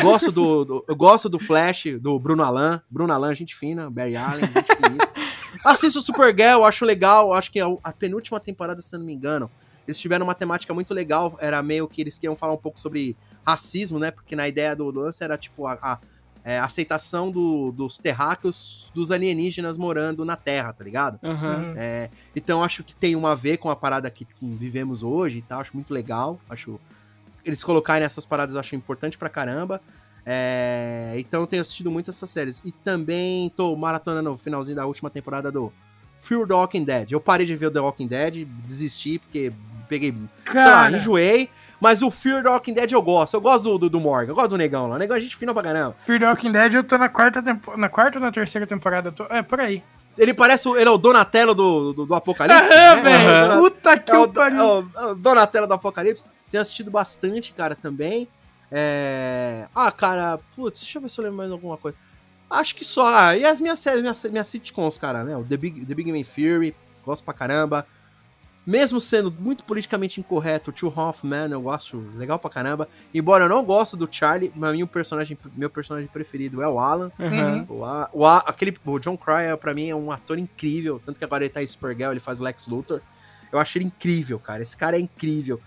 Gosto 0.03 0.31
do, 0.33 0.65
do- 0.65 0.85
eu 0.87 0.95
gosto 0.97 1.29
do 1.29 1.39
Flash, 1.39 1.87
do 2.01 2.19
Bruno 2.19 2.43
Alan. 2.43 2.83
Bruno 2.91 3.13
Alan, 3.13 3.35
gente 3.35 3.55
fina. 3.57 3.89
Barry 3.91 4.17
Allen, 4.17 4.41
gente 4.47 4.77
finíssima. 4.77 5.17
Assisto 5.65 5.99
o 6.01 6.03
Supergirl, 6.03 6.65
acho 6.65 6.85
legal. 6.85 7.33
Acho 7.33 7.51
que 7.51 7.59
a, 7.61 7.67
a 7.83 7.93
penúltima 7.93 8.39
temporada, 8.39 8.81
se 8.81 8.95
eu 8.95 8.99
não 8.99 9.07
me 9.07 9.15
engano, 9.15 9.51
eles 9.89 9.99
tiveram 9.99 10.27
uma 10.27 10.35
temática 10.35 10.75
muito 10.75 10.93
legal. 10.93 11.37
Era 11.41 11.63
meio 11.63 11.89
que 11.89 12.01
eles 12.03 12.19
queriam 12.19 12.37
falar 12.37 12.53
um 12.53 12.57
pouco 12.59 12.79
sobre 12.79 13.17
racismo, 13.45 13.99
né? 13.99 14.11
Porque 14.11 14.37
na 14.37 14.47
ideia 14.47 14.77
do 14.77 14.91
lance 14.91 15.25
era 15.25 15.37
tipo 15.39 15.67
a, 15.67 15.79
a- 15.81 15.99
é, 16.49 16.61
aceitação 16.61 17.29
do- 17.33 17.73
dos 17.73 17.99
terráqueos 17.99 18.89
dos 18.95 19.11
alienígenas 19.11 19.77
morando 19.77 20.25
na 20.25 20.37
Terra, 20.37 20.73
tá 20.73 20.85
ligado? 20.85 21.19
Uhum. 21.25 21.75
É, 21.77 22.09
então 22.37 22.63
acho 22.63 22.85
que 22.85 22.95
tem 22.95 23.17
uma 23.17 23.33
a 23.33 23.35
ver 23.35 23.57
com 23.57 23.69
a 23.69 23.75
parada 23.75 24.09
que 24.09 24.25
vivemos 24.41 25.03
hoje 25.03 25.39
e 25.39 25.43
tal, 25.43 25.61
acho 25.61 25.75
muito 25.75 25.93
legal. 25.93 26.39
Acho 26.49 26.79
eles 27.45 27.65
colocarem 27.65 28.05
essas 28.07 28.25
paradas 28.25 28.55
eu 28.55 28.61
acho 28.61 28.77
importante 28.77 29.19
pra 29.19 29.29
caramba. 29.29 29.81
É, 30.25 31.15
então 31.19 31.41
eu 31.41 31.47
tenho 31.47 31.63
assistido 31.63 31.91
muito 31.91 32.11
essas 32.11 32.29
séries 32.31 32.61
e 32.65 32.71
também 32.73 33.49
tô 33.57 33.75
maratonando 33.77 34.31
no 34.31 34.37
finalzinho 34.39 34.77
da 34.77 34.85
última 34.87 35.09
temporada 35.11 35.51
do 35.53 35.73
Fear 36.21 36.47
the 36.47 36.55
Walking 36.55 36.85
Dead. 36.85 37.13
Eu 37.13 37.21
parei 37.21 37.47
de 37.47 37.55
ver 37.57 37.67
o 37.67 37.71
The 37.71 37.81
Walking 37.81 38.07
Dead, 38.09 38.45
desisti 38.65 39.19
porque 39.19 39.53
peguei, 39.89 40.13
sei 40.13 40.55
lá, 40.55 40.63
Cara, 40.65 40.97
enjoei, 40.97 41.49
mas 41.81 42.03
o 42.03 42.11
Fear 42.11 42.43
the 42.43 42.49
Walking 42.51 42.73
Dead 42.75 42.93
eu 42.93 43.03
gosto. 43.03 43.35
Eu 43.35 43.41
gosto 43.41 43.63
do, 43.65 43.79
do, 43.79 43.91
do 43.91 44.01
Morgan, 44.01 44.31
eu 44.33 44.35
gosto 44.35 44.51
do 44.51 44.59
Negão 44.59 44.87
lá. 44.89 44.97
O 44.97 44.99
Negão 44.99 45.17
é 45.17 45.21
gente 45.21 45.37
fina 45.37 45.53
pra 45.53 45.63
caramba. 45.63 45.95
Fear 45.99 46.21
the 46.21 46.27
Walking 46.29 46.53
Dead 46.53 46.75
eu 46.75 46.85
tô 46.85 46.97
na 46.99 47.09
quarta 47.09 47.43
temporada. 47.43 47.81
Na 47.81 47.89
quarta 47.89 48.19
ou 48.19 48.25
na 48.25 48.33
terceira 48.33 48.67
temporada? 48.67 49.13
Tô- 49.13 49.27
É, 49.31 49.43
por 49.43 49.61
aí. 49.61 49.83
Ele 50.19 50.33
parece, 50.33 50.67
o- 50.69 50.77
ele 50.79 50.89
é 50.89 50.91
o 50.91 50.97
Donatello 50.97 51.55
do, 51.55 51.93
do, 51.93 52.07
do 52.07 52.15
Apocalipse. 52.15 52.73
É, 52.73 52.97
né? 52.97 53.03
velho. 53.03 53.53
Aham. 53.53 53.59
Puta 53.61 53.99
que 53.99 54.11
É 54.11 54.15
o, 54.19 54.23
eu 54.23 54.29
pariu. 54.33 54.59
é 54.61 54.65
o- 54.65 54.89
é 54.97 55.05
o 55.07 55.15
Donatello 55.15 55.67
do 55.67 55.75
Apocalipse. 55.75 56.25
Tenho 56.51 56.63
assistido 56.63 56.91
bastante, 56.91 57.53
cara, 57.53 57.75
também. 57.75 58.27
É... 58.71 59.69
Ah, 59.75 59.91
cara, 59.93 60.39
putz, 60.55 60.81
deixa 60.81 60.99
eu 60.99 61.03
ver 61.03 61.09
se 61.11 61.19
eu 61.19 61.25
lembro 61.25 61.37
mais 61.39 61.51
alguma 61.51 61.77
coisa. 61.77 61.97
Acho 62.51 62.75
que 62.75 62.85
só. 62.85 63.07
Ah, 63.07 63.37
e 63.37 63.45
as 63.45 63.61
minhas 63.61 63.79
séries, 63.79 64.01
minhas, 64.01 64.25
minhas 64.27 64.49
sitcoms, 64.49 64.97
cara, 64.97 65.25
né? 65.25 65.37
O 65.37 65.45
The 65.45 65.57
Big, 65.57 65.85
The 65.85 65.95
Big 65.95 66.13
Man 66.13 66.23
Theory, 66.25 66.75
gosto 67.05 67.25
pra 67.25 67.35
caramba. 67.35 67.87
Mesmo 68.67 69.01
sendo 69.01 69.31
muito 69.39 69.63
politicamente 69.65 70.19
incorreto, 70.19 70.71
o 70.71 70.73
Two 70.73 70.93
Hoffman 70.95 71.49
eu 71.53 71.61
gosto 71.63 71.99
legal 72.17 72.37
pra 72.39 72.51
caramba. 72.51 72.89
Embora 73.15 73.45
eu 73.45 73.49
não 73.49 73.63
gosto 73.65 73.97
do 73.97 74.09
Charlie, 74.11 74.49
pra 74.51 74.73
mim 74.73 74.83
o 74.83 74.87
personagem, 74.89 75.39
meu 75.57 75.71
personagem 75.71 76.09
preferido 76.09 76.61
é 76.63 76.69
o 76.69 76.81
Alan. 76.81 77.13
O, 77.69 77.85
A- 77.85 78.11
o, 78.13 78.27
A- 78.27 78.39
aquele, 78.39 78.77
o 78.85 78.99
John 78.99 79.17
Cryer, 79.17 79.57
pra 79.57 79.73
mim, 79.73 79.89
é 79.89 79.95
um 79.95 80.11
ator 80.11 80.37
incrível. 80.39 81.01
Tanto 81.07 81.17
que 81.19 81.25
agora 81.25 81.45
ele 81.45 81.53
tá 81.53 81.63
em 81.63 81.67
Supergirl, 81.67 82.11
ele 82.11 82.19
faz 82.21 82.41
o 82.41 82.43
Lex 82.43 82.67
Luthor. 82.67 83.01
Eu 83.53 83.61
acho 83.61 83.79
ele 83.79 83.85
incrível, 83.85 84.39
cara. 84.41 84.61
Esse 84.63 84.77
cara 84.77 84.97
é 84.97 85.01
incrível. 85.01 85.61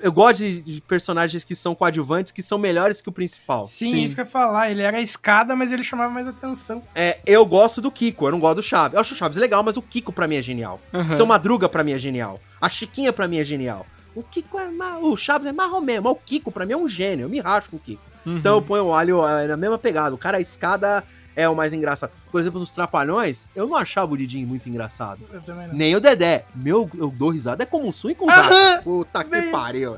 Eu 0.00 0.12
gosto 0.12 0.38
de, 0.38 0.60
de 0.60 0.80
personagens 0.80 1.42
que 1.44 1.54
são 1.54 1.74
coadjuvantes, 1.74 2.32
que 2.32 2.42
são 2.42 2.58
melhores 2.58 3.00
que 3.00 3.08
o 3.08 3.12
principal. 3.12 3.66
Sim, 3.66 3.90
Sim. 3.90 4.04
isso 4.04 4.14
que 4.14 4.20
eu 4.20 4.24
ia 4.24 4.30
falar. 4.30 4.70
Ele 4.70 4.82
era 4.82 4.98
a 4.98 5.00
escada, 5.00 5.56
mas 5.56 5.72
ele 5.72 5.82
chamava 5.82 6.12
mais 6.12 6.26
atenção. 6.26 6.82
É, 6.94 7.18
eu 7.26 7.44
gosto 7.44 7.80
do 7.80 7.90
Kiko, 7.90 8.26
eu 8.26 8.32
não 8.32 8.40
gosto 8.40 8.56
do 8.56 8.62
Chaves. 8.62 8.94
Eu 8.94 9.00
acho 9.00 9.14
o 9.14 9.16
Chaves 9.16 9.36
legal, 9.36 9.62
mas 9.62 9.76
o 9.76 9.82
Kiko 9.82 10.12
pra 10.12 10.28
mim 10.28 10.36
é 10.36 10.42
genial. 10.42 10.80
Aham. 10.92 11.14
Seu 11.14 11.26
Madruga 11.26 11.68
pra 11.68 11.82
mim 11.82 11.92
é 11.92 11.98
genial. 11.98 12.40
A 12.60 12.68
Chiquinha 12.68 13.12
pra 13.12 13.26
mim 13.26 13.38
é 13.38 13.44
genial. 13.44 13.86
O 14.14 14.22
Kiko 14.22 14.58
é 14.58 14.68
ma... 14.68 14.98
O 14.98 15.16
Chaves 15.16 15.46
é 15.46 15.52
marrom 15.52 15.80
mesmo, 15.80 16.04
mas 16.04 16.12
o 16.12 16.16
Kiko 16.16 16.50
pra 16.50 16.64
mim 16.66 16.72
é 16.72 16.76
um 16.76 16.88
gênio. 16.88 17.24
Eu 17.24 17.28
me 17.28 17.40
racho 17.40 17.70
com 17.70 17.76
o 17.76 17.80
Kiko. 17.80 18.02
Uhum. 18.26 18.38
Então 18.38 18.56
eu 18.56 18.62
ponho 18.62 18.86
o 18.86 18.94
alho 18.94 19.26
é, 19.26 19.46
na 19.46 19.56
mesma 19.56 19.78
pegada. 19.78 20.14
O 20.14 20.18
cara, 20.18 20.38
a 20.38 20.40
escada 20.40 21.04
é 21.42 21.48
o 21.48 21.54
mais 21.56 21.72
engraçado. 21.72 22.10
Por 22.30 22.40
exemplo, 22.40 22.58
nos 22.60 22.70
Trapalhões, 22.70 23.46
eu 23.54 23.66
não 23.68 23.76
achava 23.76 24.12
o 24.12 24.16
Didinho 24.18 24.46
muito 24.46 24.68
engraçado. 24.68 25.20
Eu 25.32 25.40
também 25.42 25.68
não. 25.68 25.74
Nem 25.74 25.94
o 25.96 26.00
Dedé. 26.00 26.44
Meu, 26.54 26.90
eu 26.94 27.10
dou 27.10 27.30
risada. 27.30 27.62
É 27.62 27.66
como 27.66 27.88
o 27.88 27.92
Sun 27.92 28.10
e 28.10 28.14
com 28.14 28.26
o 28.26 28.30
Zaca. 28.30 28.82
Puta 28.82 29.24
que 29.24 29.30
bem 29.30 29.50
pariu. 29.50 29.96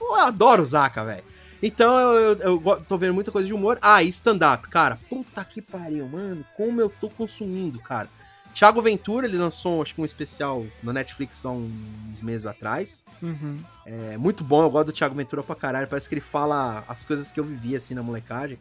Eu 0.00 0.14
adoro 0.16 0.62
o 0.62 0.66
Zaca, 0.66 1.04
velho. 1.04 1.22
Então 1.62 1.98
eu, 1.98 2.32
eu- 2.38 2.62
eu 2.64 2.80
tô 2.86 2.96
vendo 2.96 3.12
muita 3.14 3.30
coisa 3.30 3.46
de 3.46 3.52
humor. 3.52 3.78
Ah, 3.82 4.02
e 4.02 4.08
stand-up, 4.08 4.68
cara. 4.68 4.98
Puta 5.10 5.44
que 5.44 5.60
pariu, 5.60 6.08
mano. 6.08 6.44
Como 6.56 6.80
eu 6.80 6.88
tô 6.88 7.08
consumindo, 7.10 7.78
cara. 7.80 8.08
Thiago 8.54 8.80
Ventura, 8.82 9.26
ele 9.26 9.36
lançou, 9.36 9.80
acho 9.82 9.94
que 9.94 10.00
um 10.00 10.04
especial 10.04 10.64
na 10.82 10.92
Netflix 10.92 11.44
há 11.44 11.50
uns 11.50 12.20
meses 12.22 12.44
atrás. 12.46 13.04
Uhum. 13.22 13.58
É 13.86 14.16
muito 14.16 14.42
bom, 14.42 14.62
eu 14.62 14.70
gosto 14.70 14.86
do 14.86 14.92
Thiago 14.92 15.14
Ventura 15.14 15.42
pra 15.44 15.54
caralho. 15.54 15.86
Parece 15.86 16.08
que 16.08 16.14
ele 16.14 16.20
fala 16.22 16.82
as 16.88 17.04
coisas 17.04 17.30
que 17.30 17.38
eu 17.38 17.44
vivi, 17.44 17.76
assim, 17.76 17.94
na 17.94 18.02
molecagem. 18.02 18.58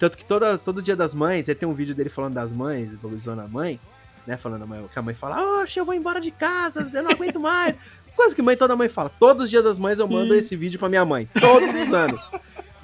Tanto 0.00 0.16
que 0.18 0.24
toda, 0.24 0.58
todo 0.58 0.82
dia 0.82 0.96
das 0.96 1.14
mães, 1.14 1.46
ele 1.48 1.58
tem 1.58 1.68
um 1.68 1.74
vídeo 1.74 1.94
dele 1.94 2.08
falando 2.10 2.34
das 2.34 2.52
mães, 2.52 2.90
valorizando 3.00 3.42
a 3.42 3.46
mãe, 3.46 3.78
né? 4.26 4.36
Falando 4.36 4.62
a 4.62 4.66
mãe, 4.66 4.84
que 4.92 4.98
a 4.98 5.02
mãe 5.02 5.14
fala, 5.14 5.60
oxe, 5.62 5.78
eu 5.78 5.84
vou 5.84 5.94
embora 5.94 6.20
de 6.20 6.30
casa, 6.32 6.90
eu 6.92 7.02
não 7.02 7.10
aguento 7.12 7.38
mais. 7.38 7.78
Coisa 8.16 8.34
que 8.34 8.42
mãe 8.42 8.56
toda 8.56 8.74
mãe 8.74 8.88
fala. 8.88 9.10
Todos 9.20 9.44
os 9.44 9.50
dias 9.50 9.62
das 9.62 9.78
mães 9.78 9.98
eu 9.98 10.08
mando 10.08 10.34
esse 10.34 10.56
vídeo 10.56 10.78
pra 10.78 10.88
minha 10.88 11.04
mãe. 11.04 11.28
Todos 11.40 11.74
os 11.74 11.92
anos. 11.92 12.30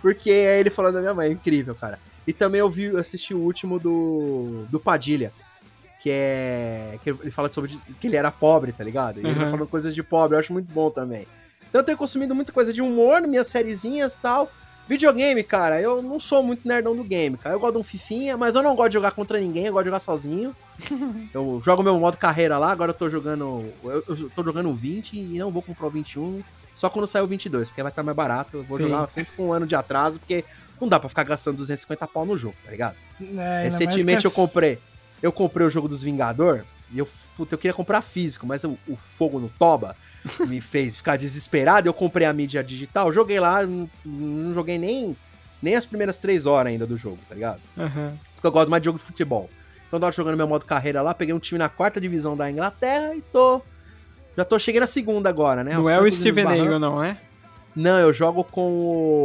Porque 0.00 0.30
é 0.30 0.60
ele 0.60 0.70
falando 0.70 0.94
da 0.94 1.00
minha 1.00 1.14
mãe, 1.14 1.28
é 1.28 1.32
incrível, 1.32 1.74
cara. 1.74 1.98
E 2.26 2.32
também 2.32 2.60
eu 2.60 2.70
vi, 2.70 2.84
eu 2.84 2.98
assisti 2.98 3.34
o 3.34 3.38
último 3.38 3.78
do, 3.78 4.64
do 4.70 4.78
Padilha. 4.78 5.32
Que 6.00 6.10
é. 6.12 6.98
Que 7.02 7.10
ele 7.10 7.30
fala 7.30 7.50
sobre 7.52 7.76
que 8.00 8.06
ele 8.06 8.16
era 8.16 8.30
pobre, 8.30 8.72
tá 8.72 8.84
ligado? 8.84 9.18
E 9.20 9.24
ele 9.24 9.34
vai 9.34 9.44
Uhum. 9.44 9.50
falando 9.52 9.68
coisas 9.68 9.94
de 9.94 10.02
pobre, 10.02 10.36
eu 10.36 10.40
acho 10.40 10.52
muito 10.52 10.70
bom 10.70 10.90
também. 10.90 11.26
Então 11.68 11.80
eu 11.80 11.84
tenho 11.84 11.98
consumido 11.98 12.34
muita 12.34 12.52
coisa 12.52 12.72
de 12.72 12.80
humor, 12.82 13.22
minhas 13.22 13.46
sériezinhas 13.48 14.14
e 14.14 14.18
tal. 14.18 14.50
Videogame, 14.89 15.42
cara, 15.42 15.81
eu 15.81 16.00
não 16.00 16.20
sou 16.20 16.42
muito 16.42 16.66
nerdão 16.66 16.94
do 16.94 17.02
game, 17.02 17.36
cara. 17.36 17.55
Eu 17.55 17.58
gosto 17.58 17.74
de 17.74 17.81
um 17.81 17.82
fifinha, 17.82 18.36
mas 18.36 18.55
eu 18.55 18.62
não 18.62 18.76
gosto 18.76 18.90
de 18.90 18.94
jogar 18.94 19.10
contra 19.10 19.40
ninguém, 19.40 19.66
eu 19.66 19.73
gosto 19.73 19.84
de 19.84 19.89
jogar 19.89 19.98
sozinho. 19.98 20.55
eu 21.34 21.60
jogo 21.65 21.82
meu 21.82 21.98
modo 21.98 22.16
carreira 22.16 22.56
lá, 22.56 22.70
agora 22.70 22.90
eu 22.90 22.94
tô 22.94 23.10
jogando. 23.10 23.73
Eu, 23.82 24.05
eu 24.08 24.31
tô 24.31 24.44
jogando 24.44 24.68
o 24.68 24.74
20 24.74 25.15
e 25.15 25.39
não 25.39 25.50
vou 25.50 25.60
comprar 25.60 25.89
o 25.89 25.90
21. 25.90 26.40
só 26.73 26.89
quando 26.89 27.06
sair 27.06 27.23
o 27.23 27.26
22, 27.26 27.68
porque 27.68 27.82
vai 27.82 27.90
estar 27.90 28.05
mais 28.05 28.16
barato. 28.16 28.58
Eu 28.58 28.65
vou 28.65 28.76
Sim. 28.76 28.84
jogar 28.84 29.08
sempre 29.10 29.32
com 29.36 29.48
um 29.48 29.52
ano 29.52 29.66
de 29.66 29.74
atraso, 29.74 30.20
porque 30.20 30.44
não 30.81 30.86
dá 30.86 31.00
pra 31.00 31.08
ficar 31.08 31.24
gastando 31.24 31.56
250 31.56 32.06
pau 32.06 32.24
no 32.24 32.36
jogo, 32.36 32.55
tá 32.65 32.70
ligado? 32.70 32.97
É, 33.20 33.65
Recentemente 33.65 34.24
eu 34.24 34.31
comprei. 34.31 34.78
Eu 35.20 35.32
comprei 35.32 35.66
o 35.66 35.70
jogo 35.70 35.89
dos 35.89 36.02
Vingador 36.02 36.65
e 36.92 36.98
eu, 36.98 37.08
puta, 37.36 37.55
eu 37.55 37.58
queria 37.58 37.74
comprar 37.74 38.02
físico, 38.02 38.47
mas 38.47 38.62
o, 38.62 38.78
o 38.86 38.97
fogo 38.97 39.40
no 39.40 39.48
Toba 39.58 39.97
me 40.46 40.60
fez 40.60 40.98
ficar 40.98 41.16
desesperado. 41.16 41.88
Eu 41.88 41.94
comprei 41.94 42.26
a 42.26 42.32
mídia 42.32 42.62
digital, 42.62 43.12
joguei 43.12 43.40
lá, 43.40 43.62
não, 43.62 43.88
não 44.05 44.55
joguei 44.55 44.78
nem, 44.78 45.16
nem 45.62 45.74
as 45.74 45.84
primeiras 45.84 46.16
três 46.16 46.46
horas 46.46 46.72
ainda 46.72 46.86
do 46.86 46.96
jogo, 46.96 47.18
tá 47.28 47.34
ligado? 47.34 47.60
Aham. 47.76 48.18
Porque 48.34 48.46
eu 48.46 48.52
gosto 48.52 48.70
mais 48.70 48.82
de 48.82 48.86
jogo 48.86 48.98
de 48.98 49.05
futebol. 49.05 49.48
Então 49.86 49.98
eu 49.98 50.00
tava 50.00 50.12
jogando 50.12 50.36
meu 50.36 50.48
modo 50.48 50.64
carreira 50.64 51.00
lá, 51.02 51.14
peguei 51.14 51.34
um 51.34 51.38
time 51.38 51.58
na 51.58 51.68
quarta 51.68 52.00
divisão 52.00 52.36
da 52.36 52.50
Inglaterra 52.50 53.14
e 53.14 53.20
tô. 53.20 53.62
Já 54.36 54.44
tô 54.44 54.58
chegando 54.58 54.82
na 54.82 54.86
segunda 54.86 55.28
agora, 55.28 55.64
né? 55.64 55.74
Não 55.74 55.88
é 55.88 55.98
o 55.98 56.10
Steven. 56.10 56.44
Eagle, 56.44 56.78
não 56.78 57.02
é? 57.02 57.16
Não, 57.76 57.98
eu 57.98 58.10
jogo 58.10 58.42
com 58.42 58.62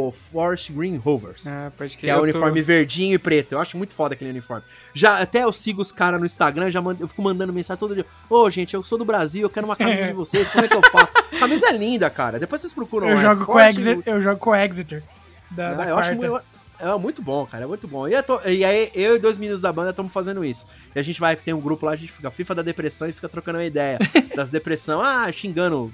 o 0.10 0.12
Forest 0.32 0.74
Green 0.74 0.98
Rovers. 0.98 1.48
Ah, 1.48 1.72
pode 1.78 1.98
Que 1.98 2.10
é 2.10 2.18
o 2.18 2.22
uniforme 2.24 2.62
verdinho 2.62 3.14
e 3.16 3.18
preto. 3.18 3.54
Eu 3.54 3.60
acho 3.60 3.78
muito 3.78 3.94
foda 3.96 4.14
aquele 4.14 4.30
uniforme. 4.32 4.64
Já 4.94 5.20
até 5.20 5.44
eu 5.46 5.52
sigo 5.54 5.82
os 5.82 5.90
caras 5.92 6.20
no 6.20 6.26
Instagram, 6.26 6.70
já 6.70 6.82
mando, 6.82 7.02
eu 7.02 7.08
fico 7.08 7.22
mandando 7.22 7.54
mensagem 7.54 7.80
todo 7.80 7.96
dia. 7.96 8.06
Ô, 8.30 8.50
gente, 8.50 8.74
eu 8.74 8.84
sou 8.84 8.98
do 8.98 9.06
Brasil, 9.06 9.44
eu 9.44 9.50
quero 9.50 9.66
uma 9.66 9.76
camisa 9.78 10.06
de 10.08 10.12
vocês. 10.14 10.50
Como 10.52 10.66
é 10.66 10.68
que 10.68 10.76
eu 10.76 10.82
faço? 10.92 11.08
camisa 11.40 11.68
é 11.70 11.72
linda, 11.72 12.10
cara. 12.10 12.38
Depois 12.40 12.60
vocês 12.60 12.74
procuram 12.74 13.08
Eu 13.08 13.16
lá. 13.16 13.22
é 13.22 13.26
jogo, 13.26 13.46
com 13.46 13.60
Exeter, 13.60 14.04
eu 14.06 14.22
jogo 14.22 14.40
com 14.40 14.54
Exeter. 14.54 15.02
Da, 15.50 15.70
Ah, 15.70 15.74
da 15.76 15.88
eu 15.90 15.98
acho 15.98 16.14
muito, 16.16 16.42
é 16.80 16.98
muito 16.98 17.22
bom, 17.22 17.46
cara. 17.46 17.64
É 17.64 17.68
muito 17.68 17.88
bom. 17.88 18.06
E, 18.08 18.22
tô- 18.22 18.42
e 18.46 18.66
aí, 18.66 18.92
eu 18.94 19.16
e 19.16 19.20
dois 19.20 19.38
meninos 19.38 19.62
da 19.62 19.72
banda 19.72 19.92
estamos 19.92 20.12
fazendo 20.12 20.44
isso. 20.44 20.66
E 20.94 21.00
a 21.00 21.04
gente 21.04 21.20
vai, 21.22 21.38
tem 21.38 21.54
um 21.54 21.62
grupo 21.62 21.86
lá, 21.86 21.94
a 21.94 21.96
gente 21.96 22.12
fica 22.12 22.30
FIFA 22.30 22.56
da 22.56 22.62
depressão 22.64 23.08
e 23.08 23.14
fica 23.14 23.30
trocando 23.30 23.60
uma 23.60 23.66
ideia 23.66 23.98
das 24.36 24.50
depressão. 24.50 25.02
Ah, 25.02 25.32
xingando 25.32 25.94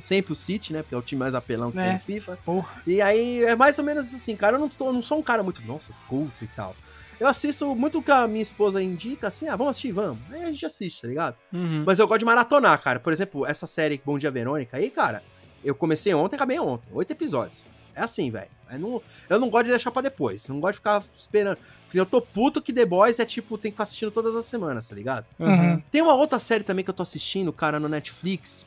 sempre 0.00 0.32
o 0.32 0.36
City, 0.36 0.72
né? 0.72 0.82
Porque 0.82 0.94
é 0.94 0.98
o 0.98 1.02
time 1.02 1.18
mais 1.20 1.34
apelão 1.34 1.70
que 1.72 1.78
É. 1.78 1.84
tem 1.84 1.92
no 1.94 2.00
FIFA. 2.00 2.38
Porra. 2.44 2.82
E 2.86 3.00
aí 3.00 3.42
é 3.44 3.54
mais 3.56 3.78
ou 3.78 3.84
menos 3.84 4.12
assim, 4.14 4.36
cara. 4.36 4.56
Eu 4.56 4.60
não, 4.60 4.68
tô- 4.68 4.92
não 4.92 5.02
sou 5.02 5.18
um 5.18 5.22
cara 5.22 5.42
muito, 5.42 5.62
nossa, 5.66 5.92
culto 6.08 6.44
e 6.44 6.48
tal. 6.48 6.74
Eu 7.20 7.28
assisto 7.28 7.74
muito 7.76 7.98
o 7.98 8.02
que 8.02 8.10
a 8.10 8.26
minha 8.26 8.42
esposa 8.42 8.82
indica, 8.82 9.28
assim, 9.28 9.46
ah, 9.48 9.54
vamos 9.54 9.70
assistir, 9.72 9.92
vamos. 9.92 10.18
Aí 10.30 10.42
a 10.42 10.46
gente 10.50 10.66
assiste, 10.66 11.02
tá 11.02 11.08
ligado? 11.08 11.36
Uhum. 11.52 11.84
Mas 11.86 11.98
eu 11.98 12.06
gosto 12.08 12.18
de 12.20 12.24
maratonar, 12.24 12.80
cara. 12.82 12.98
Por 12.98 13.12
exemplo, 13.12 13.46
essa 13.46 13.66
série 13.66 14.00
Bom 14.04 14.18
Dia 14.18 14.30
Verônica 14.30 14.76
aí, 14.76 14.90
cara, 14.90 15.22
eu 15.64 15.74
comecei 15.74 16.12
ontem 16.14 16.34
e 16.34 16.36
acabei 16.36 16.58
ontem. 16.58 16.88
Oito 16.92 17.10
episódios. 17.12 17.64
É 17.94 18.00
assim, 18.00 18.30
velho. 18.30 18.48
Eu 18.72 18.78
não, 18.78 19.02
eu 19.28 19.38
não 19.38 19.50
gosto 19.50 19.64
de 19.66 19.70
deixar 19.70 19.90
pra 19.90 20.00
depois. 20.00 20.48
Eu 20.48 20.54
não 20.54 20.60
gosto 20.60 20.72
de 20.72 20.78
ficar 20.78 21.04
esperando. 21.16 21.58
Porque 21.84 22.00
eu 22.00 22.06
tô 22.06 22.22
puto 22.22 22.60
que 22.62 22.72
The 22.72 22.86
Boys 22.86 23.20
é 23.20 23.24
tipo, 23.26 23.58
tem 23.58 23.70
que 23.70 23.74
ficar 23.74 23.82
assistindo 23.82 24.10
todas 24.10 24.34
as 24.34 24.46
semanas, 24.46 24.88
tá 24.88 24.94
ligado? 24.94 25.26
Uhum. 25.38 25.80
Tem 25.92 26.00
uma 26.00 26.14
outra 26.14 26.38
série 26.38 26.64
também 26.64 26.82
que 26.82 26.88
eu 26.90 26.94
tô 26.94 27.02
assistindo, 27.02 27.52
cara, 27.52 27.78
no 27.78 27.88
Netflix. 27.88 28.64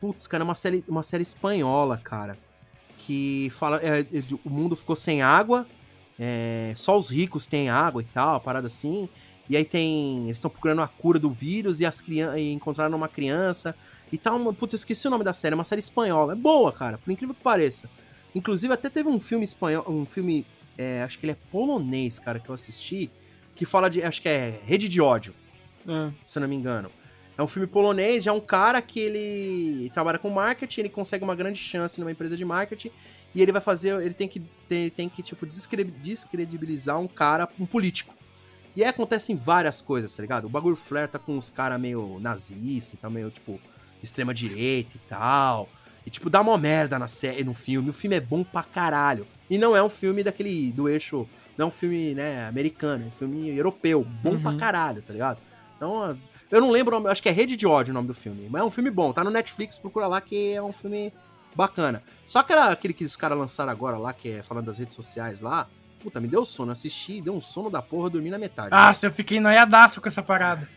Putz, 0.00 0.26
cara, 0.26 0.42
é 0.42 0.44
uma 0.44 0.54
série, 0.54 0.84
uma 0.88 1.02
série 1.02 1.22
espanhola, 1.22 1.96
cara. 1.98 2.36
Que 2.98 3.50
fala. 3.54 3.80
é, 3.82 4.00
é, 4.00 4.22
o 4.44 4.50
mundo 4.50 4.74
ficou 4.76 4.96
sem 4.96 5.22
água. 5.22 5.66
é, 6.18 6.72
só 6.76 6.96
os 6.96 7.10
ricos 7.10 7.46
têm 7.46 7.68
água 7.68 8.02
e 8.02 8.04
tal, 8.06 8.40
parada 8.40 8.66
assim. 8.66 9.08
E 9.48 9.56
aí 9.56 9.64
tem. 9.64 10.24
Eles 10.24 10.38
estão 10.38 10.50
procurando 10.50 10.82
a 10.82 10.88
cura 10.88 11.18
do 11.18 11.30
vírus 11.30 11.80
e 11.80 11.86
as 11.86 12.00
crianças. 12.00 12.38
Encontraram 12.38 12.96
uma 12.96 13.08
criança. 13.08 13.74
E 14.12 14.18
tal. 14.18 14.36
Uma, 14.36 14.52
putz, 14.52 14.74
eu 14.74 14.76
esqueci 14.76 15.06
o 15.06 15.10
nome 15.10 15.24
da 15.24 15.32
série. 15.32 15.52
É 15.52 15.56
uma 15.56 15.64
série 15.64 15.80
espanhola. 15.80 16.32
É 16.32 16.36
boa, 16.36 16.72
cara, 16.72 16.98
por 16.98 17.10
incrível 17.10 17.34
que 17.34 17.42
pareça. 17.42 17.88
Inclusive, 18.34 18.72
até 18.74 18.90
teve 18.90 19.08
um 19.08 19.20
filme 19.20 19.44
espanhol. 19.44 19.84
Um 19.88 20.04
filme. 20.04 20.44
é, 20.76 21.02
acho 21.02 21.18
que 21.18 21.26
ele 21.26 21.32
é 21.32 21.36
polonês, 21.50 22.18
cara, 22.18 22.38
que 22.40 22.48
eu 22.48 22.54
assisti. 22.54 23.10
Que 23.54 23.64
fala 23.64 23.88
de. 23.88 24.02
Acho 24.02 24.20
que 24.20 24.28
é 24.28 24.60
Rede 24.64 24.88
de 24.88 25.00
Ódio 25.00 25.32
Ah, 25.88 26.10
se 26.26 26.38
eu 26.38 26.40
não 26.42 26.48
me 26.48 26.56
engano. 26.56 26.90
É 27.38 27.42
um 27.42 27.46
filme 27.46 27.66
polonês, 27.66 28.24
já 28.24 28.30
é 28.30 28.34
um 28.34 28.40
cara 28.40 28.80
que 28.80 28.98
ele 28.98 29.90
trabalha 29.92 30.18
com 30.18 30.30
marketing, 30.30 30.80
ele 30.80 30.88
consegue 30.88 31.22
uma 31.22 31.34
grande 31.34 31.58
chance 31.58 32.00
numa 32.00 32.10
empresa 32.10 32.34
de 32.36 32.44
marketing 32.44 32.90
e 33.34 33.42
ele 33.42 33.52
vai 33.52 33.60
fazer, 33.60 34.00
ele 34.02 34.14
tem 34.14 34.26
que 34.26 34.40
tem, 34.66 34.88
tem 34.90 35.08
que 35.08 35.22
tipo 35.22 35.44
descre- 35.44 35.84
descredibilizar 35.84 36.98
um 36.98 37.06
cara, 37.06 37.48
um 37.60 37.66
político. 37.66 38.14
E 38.74 38.82
aí 38.82 38.88
acontecem 38.88 39.36
várias 39.36 39.80
coisas, 39.82 40.14
tá 40.14 40.22
ligado? 40.22 40.46
O 40.46 40.48
bagulho 40.48 40.76
flerta 40.76 41.18
com 41.18 41.36
os 41.36 41.50
caras 41.50 41.80
meio 41.80 42.18
nazistas, 42.20 42.98
tá 43.00 43.08
meio 43.10 43.30
tipo 43.30 43.60
extrema 44.02 44.32
direita 44.34 44.96
e 44.96 45.00
tal. 45.08 45.68
E 46.06 46.10
tipo 46.10 46.30
dá 46.30 46.40
uma 46.40 46.56
merda 46.58 46.98
na 46.98 47.08
série, 47.08 47.42
no 47.44 47.54
filme. 47.54 47.90
O 47.90 47.92
filme 47.92 48.16
é 48.16 48.20
bom 48.20 48.44
pra 48.44 48.62
caralho. 48.62 49.26
E 49.50 49.58
não 49.58 49.76
é 49.76 49.82
um 49.82 49.88
filme 49.90 50.22
daquele 50.22 50.72
do 50.72 50.88
eixo, 50.88 51.26
não 51.56 51.66
é 51.66 51.68
um 51.68 51.72
filme, 51.72 52.14
né, 52.14 52.46
americano, 52.48 53.04
é 53.04 53.06
um 53.06 53.10
filme 53.10 53.48
europeu, 53.56 54.04
bom 54.22 54.32
Uhum. 54.32 54.42
pra 54.42 54.54
caralho, 54.56 55.02
tá 55.02 55.12
ligado? 55.12 55.38
Então, 55.76 56.18
eu 56.50 56.60
não 56.60 56.70
lembro, 56.70 56.94
o 56.96 57.00
nome, 57.00 57.10
acho 57.10 57.22
que 57.22 57.28
é 57.28 57.32
Rede 57.32 57.56
de 57.56 57.66
Ódio 57.66 57.90
o 57.92 57.94
nome 57.94 58.08
do 58.08 58.14
filme. 58.14 58.48
Mas 58.50 58.62
é 58.62 58.64
um 58.64 58.70
filme 58.70 58.90
bom, 58.90 59.12
tá 59.12 59.22
no 59.24 59.30
Netflix, 59.30 59.78
procura 59.78 60.06
lá 60.06 60.20
que 60.20 60.52
é 60.52 60.62
um 60.62 60.72
filme 60.72 61.12
bacana. 61.54 62.02
Só 62.24 62.40
aquela, 62.40 62.70
aquele 62.70 62.92
que 62.94 63.04
os 63.04 63.16
caras 63.16 63.36
lançaram 63.38 63.70
agora 63.72 63.96
lá, 63.96 64.12
que 64.12 64.28
é 64.30 64.42
falando 64.42 64.66
das 64.66 64.78
redes 64.78 64.94
sociais 64.94 65.40
lá, 65.40 65.66
puta, 66.02 66.20
me 66.20 66.28
deu 66.28 66.44
sono. 66.44 66.72
Assisti, 66.72 67.20
deu 67.20 67.34
um 67.34 67.40
sono 67.40 67.70
da 67.70 67.80
porra, 67.82 68.10
dormi 68.10 68.30
na 68.30 68.38
metade. 68.38 68.70
Nossa, 68.70 69.06
eu 69.06 69.12
fiquei 69.12 69.40
noiadaço 69.40 70.00
com 70.00 70.08
essa 70.08 70.22
parada. 70.22 70.68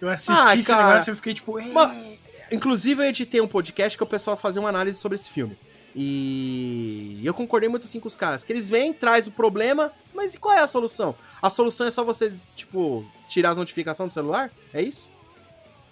Eu 0.00 0.08
assisti 0.08 0.32
Ah, 0.32 0.54
esse 0.56 0.66
cara. 0.66 0.86
negócio 0.88 1.10
e 1.10 1.12
eu 1.12 1.16
fiquei 1.16 1.34
tipo. 1.34 1.52
Mas- 1.72 2.18
Inclusive, 2.52 3.00
eu 3.02 3.06
editei 3.08 3.40
um 3.40 3.46
podcast 3.46 3.96
que 3.96 4.02
o 4.02 4.06
pessoal 4.06 4.36
fazia 4.36 4.60
uma 4.60 4.68
análise 4.70 4.98
sobre 4.98 5.14
esse 5.14 5.30
filme. 5.30 5.56
E 5.94 7.20
eu 7.24 7.34
concordei 7.34 7.68
muito 7.68 7.84
assim 7.84 8.00
com 8.00 8.08
os 8.08 8.16
caras. 8.16 8.44
Que 8.44 8.52
eles 8.52 8.68
vêm, 8.70 8.92
traz 8.92 9.26
o 9.26 9.30
problema, 9.30 9.92
mas 10.14 10.34
e 10.34 10.38
qual 10.38 10.54
é 10.54 10.60
a 10.60 10.68
solução? 10.68 11.14
A 11.40 11.48
solução 11.50 11.86
é 11.86 11.90
só 11.90 12.04
você, 12.04 12.32
tipo, 12.54 13.04
tirar 13.28 13.50
as 13.50 13.56
notificações 13.58 14.08
do 14.10 14.14
celular? 14.14 14.50
É 14.72 14.82
isso? 14.82 15.10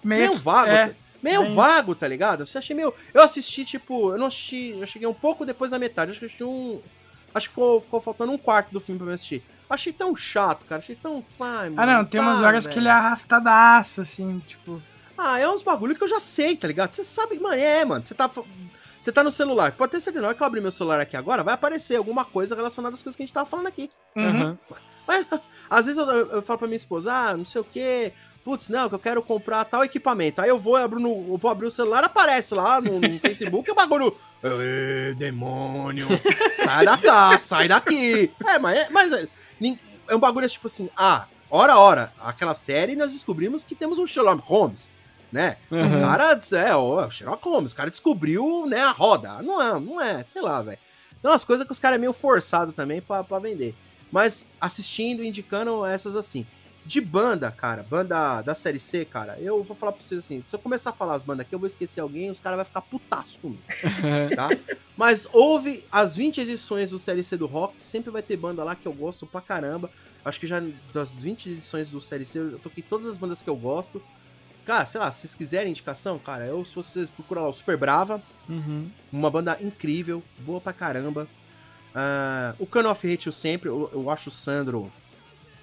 meio 0.03 0.31
que- 0.31 0.37
vago. 0.37 0.69
é. 0.69 0.87
tá- 0.89 0.95
meio 1.21 1.41
bem- 1.41 1.53
vago, 1.55 1.93
tá 1.93 2.07
ligado? 2.07 2.45
Você 2.45 2.57
achei 2.57 2.73
meio. 2.75 2.93
Eu 3.13 3.21
assisti, 3.21 3.65
tipo, 3.65 4.13
eu 4.13 4.17
não 4.17 4.27
assisti. 4.27 4.69
Eu 4.79 4.87
cheguei 4.87 5.05
um 5.07 5.13
pouco 5.13 5.45
depois 5.45 5.71
da 5.71 5.77
metade. 5.79 6.11
Acho 6.11 6.19
que 6.19 6.25
eu 6.25 6.27
assisti 6.27 6.43
um. 6.45 6.81
Acho 7.35 7.47
que 7.47 7.53
ficou, 7.53 7.81
ficou 7.81 7.99
faltando 8.01 8.31
um 8.31 8.37
quarto 8.37 8.71
do 8.71 8.79
filme 8.79 8.97
pra 8.97 9.07
me 9.07 9.13
assistir. 9.13 9.43
Achei 9.69 9.91
tão 9.93 10.15
chato, 10.15 10.65
cara. 10.65 10.79
Achei 10.79 10.95
tão. 10.95 11.23
Ai, 11.39 11.67
Ah, 11.67 11.69
mano, 11.71 11.91
não, 11.91 12.05
tem 12.05 12.19
umas 12.21 12.39
tá, 12.39 12.47
horas 12.47 12.65
que 12.65 12.69
velho. 12.75 12.83
ele 12.83 12.87
é 12.87 12.91
arrastadaço, 12.91 13.99
assim, 14.01 14.41
tipo. 14.47 14.81
Ah, 15.21 15.37
é 15.37 15.49
uns 15.49 15.61
bagulho 15.61 15.93
que 15.93 16.01
eu 16.01 16.07
já 16.07 16.19
sei, 16.19 16.55
tá 16.55 16.65
ligado? 16.65 16.93
Você 16.93 17.03
sabe, 17.03 17.37
mano, 17.37 17.55
é, 17.55 17.83
mano. 17.83 18.05
Você 18.05 18.13
tá. 18.13 18.31
Você 18.97 19.11
tá 19.11 19.21
no 19.21 19.31
celular. 19.31 19.73
Pode 19.73 19.91
ter 19.91 19.99
certeza, 19.99 20.21
na 20.21 20.29
hora 20.29 20.37
que 20.37 20.41
eu 20.41 20.47
abrir 20.47 20.61
meu 20.61 20.71
celular 20.71 21.01
aqui 21.01 21.17
agora, 21.17 21.43
vai 21.43 21.53
aparecer 21.53 21.97
alguma 21.97 22.23
coisa 22.23 22.55
relacionada 22.55 22.95
às 22.95 23.03
coisas 23.03 23.17
que 23.17 23.23
a 23.23 23.25
gente 23.25 23.33
tava 23.33 23.45
falando 23.45 23.67
aqui. 23.67 23.91
Uhum. 24.15 24.57
Mas, 25.05 25.25
às 25.69 25.85
vezes 25.87 25.97
eu, 25.97 26.07
eu 26.07 26.41
falo 26.41 26.59
pra 26.59 26.67
minha 26.67 26.77
esposa, 26.77 27.11
ah, 27.13 27.35
não 27.35 27.43
sei 27.43 27.59
o 27.59 27.65
quê. 27.65 28.13
Putz, 28.45 28.69
não, 28.69 28.87
que 28.87 28.95
eu 28.95 28.99
quero 28.99 29.21
comprar 29.21 29.65
tal 29.65 29.83
equipamento. 29.83 30.41
Aí 30.41 30.49
eu 30.49 30.57
vou, 30.57 30.77
abro 30.77 31.01
no, 31.01 31.33
eu 31.33 31.37
vou 31.37 31.51
abrir 31.51 31.67
o 31.67 31.71
celular, 31.71 32.03
aparece 32.03 32.55
lá 32.55 32.79
no, 32.79 32.99
no 32.99 33.19
Facebook, 33.19 33.69
o 33.69 33.75
bagulho. 33.75 34.15
Ê, 34.41 35.13
demônio! 35.15 36.07
Sai 36.55 36.85
da 36.85 36.97
cá, 36.97 37.37
sai 37.37 37.67
daqui! 37.67 38.31
É, 38.47 38.57
mas, 38.57 38.77
é, 38.77 38.89
mas 38.89 39.11
é, 39.11 39.27
é 40.07 40.15
um 40.15 40.19
bagulho 40.19 40.47
tipo 40.47 40.67
assim, 40.67 40.89
ah, 40.95 41.27
hora 41.49 41.77
hora, 41.77 42.13
aquela 42.19 42.53
série 42.53 42.95
nós 42.95 43.11
descobrimos 43.11 43.63
que 43.63 43.75
temos 43.75 43.99
um 43.99 44.05
Sherlock 44.05 44.41
Holmes, 44.45 44.93
né? 45.31 45.57
O 45.69 45.75
Uhum. 45.75 46.01
cara, 46.01 46.39
é, 46.53 46.75
o 46.75 47.09
Sherlock 47.09 47.47
Holmes, 47.47 47.71
o 47.71 47.75
cara 47.75 47.89
descobriu, 47.89 48.65
né, 48.67 48.81
a 48.81 48.91
roda. 48.91 49.41
Não 49.41 49.61
é, 49.61 49.79
não 49.79 50.01
é, 50.01 50.23
sei 50.23 50.41
lá, 50.41 50.61
velho. 50.61 50.79
Tem 51.21 51.29
umas 51.29 51.43
coisas 51.43 51.65
que 51.65 51.71
os 51.71 51.79
caras 51.79 51.97
é 51.97 51.99
meio 51.99 52.13
forçado 52.13 52.71
também 52.71 53.01
pra 53.01 53.23
vender. 53.39 53.75
Mas 54.11 54.45
assistindo, 54.59 55.23
indicando 55.23 55.85
essas 55.85 56.15
assim. 56.15 56.45
De 56.85 56.99
banda, 57.01 57.51
cara, 57.51 57.83
banda 57.83 58.41
da 58.41 58.55
série 58.55 58.79
C, 58.79 59.05
cara, 59.05 59.37
eu 59.39 59.61
vou 59.63 59.75
falar 59.75 59.91
pra 59.91 60.01
vocês 60.01 60.23
assim: 60.23 60.43
se 60.47 60.55
eu 60.55 60.59
começar 60.59 60.89
a 60.89 60.93
falar 60.93 61.13
as 61.13 61.23
bandas 61.23 61.45
aqui, 61.45 61.53
eu 61.53 61.59
vou 61.59 61.67
esquecer 61.67 61.99
alguém, 61.99 62.31
os 62.31 62.39
caras 62.39 62.55
vão 62.57 62.65
ficar 62.65 62.81
putaço 62.81 63.41
comigo, 63.41 63.61
tá? 64.35 64.49
Mas 64.97 65.27
houve 65.31 65.85
as 65.91 66.15
20 66.15 66.41
edições 66.41 66.89
do 66.89 66.97
Série 66.97 67.23
C 67.23 67.37
do 67.37 67.45
Rock, 67.45 67.75
sempre 67.83 68.09
vai 68.09 68.23
ter 68.23 68.37
banda 68.37 68.63
lá 68.63 68.75
que 68.75 68.87
eu 68.87 68.93
gosto 68.93 69.27
pra 69.27 69.39
caramba. 69.41 69.91
Acho 70.25 70.39
que 70.39 70.47
já 70.47 70.63
das 70.91 71.21
20 71.21 71.51
edições 71.51 71.89
do 71.89 72.01
Série 72.01 72.25
C, 72.25 72.39
eu 72.39 72.57
toquei 72.59 72.81
todas 72.81 73.05
as 73.05 73.17
bandas 73.17 73.43
que 73.43 73.49
eu 73.49 73.55
gosto. 73.55 74.01
Cara, 74.69 74.85
sei 74.85 75.01
lá, 75.01 75.09
se 75.11 75.21
vocês 75.21 75.33
quiserem 75.33 75.71
indicação, 75.71 76.19
cara, 76.19 76.45
eu, 76.45 76.63
se 76.63 76.75
vocês 76.75 77.09
procuram 77.09 77.41
lá 77.41 77.49
o 77.49 77.53
Super 77.53 77.75
Brava, 77.75 78.21
Uhum. 78.47 78.87
uma 79.11 79.27
banda 79.31 79.57
incrível, 79.59 80.21
boa 80.41 80.61
pra 80.61 80.71
caramba. 80.71 81.27
Ah, 81.95 82.53
o 82.59 82.67
Can 82.67 82.87
of 82.87 83.11
Hate 83.11 83.25
eu 83.25 83.33
sempre, 83.33 83.67
eu, 83.67 83.89
eu 83.91 84.11
acho 84.11 84.29
o 84.29 84.31
Sandro 84.31 84.91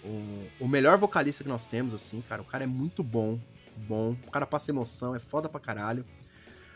o, 0.03 0.49
o 0.59 0.67
melhor 0.67 0.99
vocalista 0.99 1.45
que 1.45 1.49
nós 1.49 1.69
temos, 1.69 1.95
assim, 1.95 2.21
cara. 2.29 2.43
O 2.43 2.45
cara 2.45 2.65
é 2.65 2.67
muito 2.67 3.05
bom, 3.05 3.39
bom. 3.77 4.17
O 4.27 4.31
cara 4.33 4.45
passa 4.45 4.73
emoção, 4.73 5.15
é 5.15 5.21
foda 5.21 5.49
pra 5.49 5.61
caralho. 5.61 6.05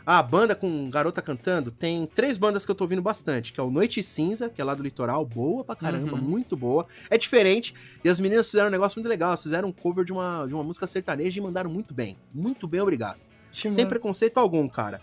A 0.06 0.22
banda 0.22 0.54
com 0.54 0.88
garota 0.90 1.20
cantando, 1.22 1.70
tem 1.70 2.06
três 2.06 2.36
bandas 2.38 2.64
que 2.64 2.70
eu 2.70 2.74
tô 2.74 2.84
ouvindo 2.84 3.02
bastante, 3.02 3.52
que 3.52 3.60
é 3.60 3.62
o 3.62 3.70
Noite 3.70 4.02
Cinza, 4.02 4.48
que 4.48 4.60
é 4.60 4.64
lá 4.64 4.74
do 4.74 4.82
litoral, 4.82 5.24
boa 5.24 5.62
pra 5.62 5.76
caramba, 5.76 6.14
Uhum. 6.16 6.22
muito 6.22 6.56
boa. 6.56 6.86
É 7.10 7.16
diferente, 7.18 7.74
e 8.02 8.08
as 8.08 8.18
meninas 8.18 8.46
fizeram 8.46 8.68
um 8.68 8.70
negócio 8.70 8.98
muito 8.98 9.08
legal, 9.08 9.28
elas 9.30 9.42
fizeram 9.42 9.68
um 9.68 9.72
cover 9.72 10.04
de 10.04 10.12
uma, 10.12 10.46
de 10.46 10.54
uma 10.54 10.64
música 10.64 10.86
sertaneja 10.86 11.38
e 11.38 11.42
mandaram 11.42 11.70
muito 11.70 11.92
bem. 11.94 12.16
Muito 12.34 12.66
bem, 12.66 12.80
obrigado. 12.80 13.18
Sem 13.52 13.86
preconceito 13.86 14.38
algum, 14.38 14.68
cara. 14.68 15.00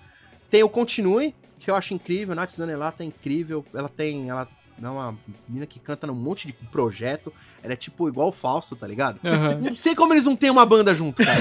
Tem 0.49 0.63
o 0.63 0.69
Continue, 0.69 1.35
que 1.59 1.69
eu 1.69 1.75
acho 1.75 1.93
incrível. 1.93 2.33
A 2.33 2.35
Nath 2.35 2.51
Zanella 2.51 2.91
tá 2.91 3.03
incrível. 3.03 3.65
Ela 3.73 3.89
tem. 3.89 4.29
Ela 4.29 4.47
é 4.81 4.89
uma 4.89 5.17
menina 5.47 5.65
que 5.65 5.79
canta 5.79 6.05
num 6.07 6.13
monte 6.13 6.47
de 6.47 6.53
projeto. 6.53 7.33
Ela 7.63 7.73
é 7.73 7.75
tipo 7.75 8.07
igual 8.07 8.29
o 8.29 8.31
Fausto, 8.31 8.75
tá 8.75 8.85
ligado? 8.87 9.19
Aham. 9.23 9.55
Não 9.61 9.75
sei 9.75 9.95
como 9.95 10.13
eles 10.13 10.25
não 10.25 10.35
têm 10.35 10.49
uma 10.49 10.65
banda 10.65 10.93
junto, 10.93 11.23
cara. 11.23 11.39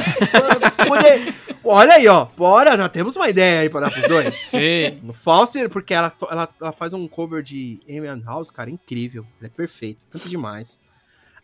Poder- 0.89 1.34
Olha 1.65 1.94
aí, 1.94 2.06
ó. 2.06 2.26
Bora, 2.36 2.76
já 2.76 2.89
temos 2.89 3.16
uma 3.16 3.28
ideia 3.28 3.60
aí 3.60 3.68
pra 3.68 3.81
dar 3.81 3.90
pros 3.90 4.06
dois. 4.06 4.34
Sim. 4.36 5.00
No 5.02 5.12
Foster, 5.12 5.68
porque 5.68 5.92
ela, 5.92 6.12
ela, 6.31 6.48
ela 6.60 6.73
faz 6.73 6.92
um 6.92 7.06
cover 7.08 7.42
de 7.42 7.81
Amy 7.89 8.23
House, 8.24 8.50
cara, 8.50 8.70
incrível. 8.70 9.26
Ele 9.40 9.47
é 9.47 9.50
perfeito, 9.50 10.00
canta 10.10 10.28
demais. 10.28 10.78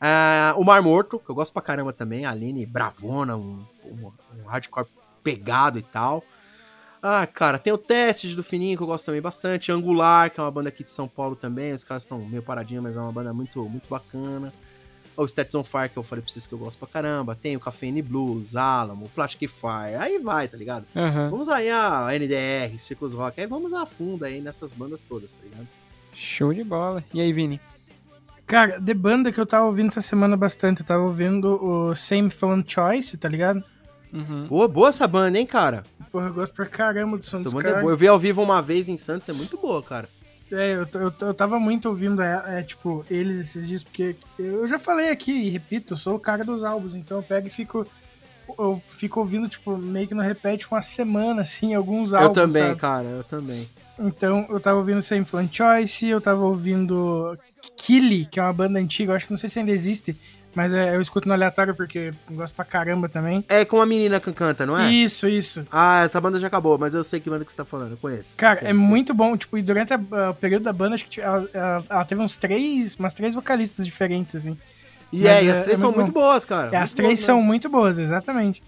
Ah, 0.00 0.54
o 0.56 0.64
Mar 0.64 0.80
Morto, 0.82 1.18
que 1.18 1.30
eu 1.30 1.34
gosto 1.34 1.52
pra 1.52 1.62
caramba 1.62 1.92
também. 1.92 2.24
A 2.24 2.30
Aline 2.30 2.64
bravona, 2.66 3.36
um, 3.36 3.64
um- 3.84 4.12
um 4.42 4.46
hardcore 4.46 4.86
pegado 5.22 5.78
e 5.78 5.82
tal. 5.82 6.24
Ah, 7.02 7.26
cara, 7.26 7.58
tem 7.58 7.72
o 7.72 7.78
Teste 7.78 8.32
do 8.36 8.44
Fininho, 8.44 8.76
que 8.76 8.82
eu 8.82 8.86
gosto 8.86 9.06
também 9.06 9.20
bastante. 9.20 9.72
Angular, 9.72 10.30
que 10.30 10.38
é 10.38 10.42
uma 10.42 10.50
banda 10.52 10.68
aqui 10.68 10.84
de 10.84 10.88
São 10.88 11.08
Paulo 11.08 11.34
também. 11.34 11.72
Os 11.72 11.82
caras 11.82 12.04
estão 12.04 12.18
meio 12.20 12.44
paradinhos, 12.44 12.84
mas 12.84 12.96
é 12.96 13.00
uma 13.00 13.10
banda 13.10 13.32
muito, 13.34 13.60
muito 13.68 13.88
bacana. 13.88 14.52
O 15.16 15.26
Stats 15.26 15.54
on 15.56 15.64
Fire, 15.64 15.88
que 15.88 15.98
eu 15.98 16.02
falei 16.02 16.22
pra 16.22 16.32
vocês 16.32 16.46
que 16.46 16.54
eu 16.54 16.58
gosto 16.58 16.78
pra 16.78 16.86
caramba. 16.86 17.34
Tem 17.34 17.56
o 17.56 17.60
Cafeine 17.60 18.00
Blues, 18.00 18.54
Alamo, 18.54 19.08
Plastic 19.08 19.50
Fire. 19.50 19.96
Aí 19.98 20.20
vai, 20.20 20.46
tá 20.46 20.56
ligado? 20.56 20.86
Aham. 20.94 21.28
Vamos 21.28 21.48
aí 21.48 21.68
a 21.70 22.06
NDR, 22.14 22.78
Circus 22.78 23.12
Rock, 23.12 23.40
aí 23.40 23.46
vamos 23.48 23.74
a 23.74 23.84
fundo 23.84 24.24
aí 24.24 24.40
nessas 24.40 24.70
bandas 24.70 25.02
todas, 25.02 25.32
tá 25.32 25.38
ligado? 25.42 25.66
Show 26.14 26.54
de 26.54 26.62
bola. 26.62 27.04
E 27.12 27.20
aí, 27.20 27.32
Vini? 27.32 27.60
Cara, 28.46 28.78
de 28.78 28.94
banda 28.94 29.32
que 29.32 29.40
eu 29.40 29.46
tava 29.46 29.66
ouvindo 29.66 29.88
essa 29.88 30.00
semana 30.00 30.36
bastante, 30.36 30.80
eu 30.80 30.86
tava 30.86 31.02
ouvindo 31.02 31.62
o 31.62 31.94
Same 31.94 32.30
Fun 32.30 32.62
Choice, 32.66 33.16
tá 33.16 33.28
ligado? 33.28 33.62
Uhum. 34.12 34.46
Boa, 34.46 34.68
boa 34.68 34.88
essa 34.88 35.06
banda, 35.08 35.38
hein, 35.38 35.46
cara? 35.46 35.84
Porra, 36.10 36.26
eu 36.26 36.34
gosto 36.34 36.54
pra 36.54 36.66
caramba 36.66 37.16
do 37.16 37.24
som 37.24 37.36
Essa 37.36 37.44
dos 37.44 37.54
banda 37.54 37.68
é 37.68 37.70
caras. 37.70 37.82
boa. 37.82 37.92
Eu 37.94 37.96
vi 37.96 38.08
ao 38.08 38.18
vivo 38.18 38.42
uma 38.42 38.60
vez 38.60 38.88
em 38.88 38.96
Santos, 38.96 39.28
é 39.28 39.32
muito 39.32 39.56
boa, 39.56 39.82
cara. 39.82 40.08
É, 40.50 40.74
eu, 40.74 40.86
eu, 41.00 41.14
eu 41.18 41.32
tava 41.34 41.58
muito 41.58 41.88
ouvindo, 41.88 42.20
é, 42.20 42.58
é, 42.58 42.62
tipo, 42.62 43.06
eles 43.10 43.40
esses 43.40 43.66
dias, 43.66 43.82
porque 43.82 44.14
eu 44.38 44.68
já 44.68 44.78
falei 44.78 45.08
aqui 45.08 45.32
e 45.32 45.48
repito, 45.48 45.94
eu 45.94 45.96
sou 45.96 46.16
o 46.16 46.20
cara 46.20 46.44
dos 46.44 46.62
álbuns, 46.62 46.94
então 46.94 47.16
eu 47.18 47.22
pego 47.22 47.46
e 47.46 47.50
fico. 47.50 47.86
Eu 48.58 48.82
fico 48.88 49.20
ouvindo, 49.20 49.48
tipo, 49.48 49.78
meio 49.78 50.06
que 50.06 50.14
não 50.14 50.22
repete 50.22 50.66
uma 50.70 50.82
semana, 50.82 51.40
assim, 51.40 51.74
alguns 51.74 52.12
álbuns. 52.12 52.36
eu 52.36 52.46
também, 52.48 52.62
sabe? 52.66 52.80
cara, 52.80 53.08
eu 53.08 53.24
também. 53.24 53.70
Então, 53.98 54.46
eu 54.50 54.60
tava 54.60 54.78
ouvindo 54.78 55.00
Same 55.00 55.24
Fun 55.24 55.48
Choice, 55.50 56.06
eu 56.06 56.20
tava 56.20 56.42
ouvindo 56.44 57.38
Killy, 57.76 58.26
que 58.26 58.38
é 58.38 58.42
uma 58.42 58.52
banda 58.52 58.78
antiga, 58.78 59.12
eu 59.12 59.16
acho 59.16 59.26
que 59.26 59.32
não 59.32 59.38
sei 59.38 59.48
se 59.48 59.58
ainda 59.58 59.70
existe, 59.70 60.18
mas 60.54 60.74
é, 60.74 60.94
eu 60.94 61.00
escuto 61.00 61.26
no 61.28 61.34
aleatório 61.34 61.74
porque 61.74 62.10
gosto 62.30 62.54
pra 62.54 62.64
caramba 62.64 63.08
também. 63.08 63.44
É 63.48 63.64
com 63.64 63.80
a 63.80 63.86
menina 63.86 64.20
que 64.20 64.32
canta, 64.32 64.66
não 64.66 64.78
é? 64.78 64.90
Isso, 64.92 65.28
isso. 65.28 65.64
Ah, 65.70 66.02
essa 66.04 66.20
banda 66.20 66.38
já 66.38 66.46
acabou, 66.48 66.78
mas 66.78 66.94
eu 66.94 67.02
sei 67.02 67.20
que 67.20 67.30
banda 67.30 67.44
que 67.44 67.50
você 67.50 67.56
tá 67.56 67.64
falando, 67.64 67.92
eu 67.92 67.96
conheço. 67.96 68.36
Cara, 68.36 68.56
Sei, 68.56 68.68
é 68.68 68.70
sei. 68.70 68.72
muito 68.74 69.14
bom. 69.14 69.36
Tipo, 69.36 69.56
e 69.58 69.62
durante 69.62 69.92
o 69.94 70.34
período 70.40 70.64
da 70.64 70.72
banda, 70.72 70.94
acho 70.94 71.06
que 71.06 71.20
ela, 71.20 71.48
ela- 71.54 71.84
ela 71.88 72.04
teve 72.04 72.20
uns 72.20 72.36
três, 72.36 72.94
umas 72.96 73.14
três 73.14 73.34
vocalistas 73.34 73.84
diferentes, 73.86 74.34
assim. 74.36 74.56
E 75.12 75.26
é, 75.26 75.34
mas 75.34 75.44
e 75.44 75.48
é- 75.48 75.52
as 75.52 75.62
três 75.62 75.78
é 75.78 75.80
são 75.80 75.90
muito 75.90 75.98
muito 76.06 76.12
boas, 76.12 76.44
cara. 76.44 76.70
É, 76.74 76.78
as 76.78 76.92
três 76.92 77.20
são 77.20 77.36
mesmo. 77.36 77.46
muito 77.48 77.68
boas, 77.68 77.98
exatamente. 77.98 78.62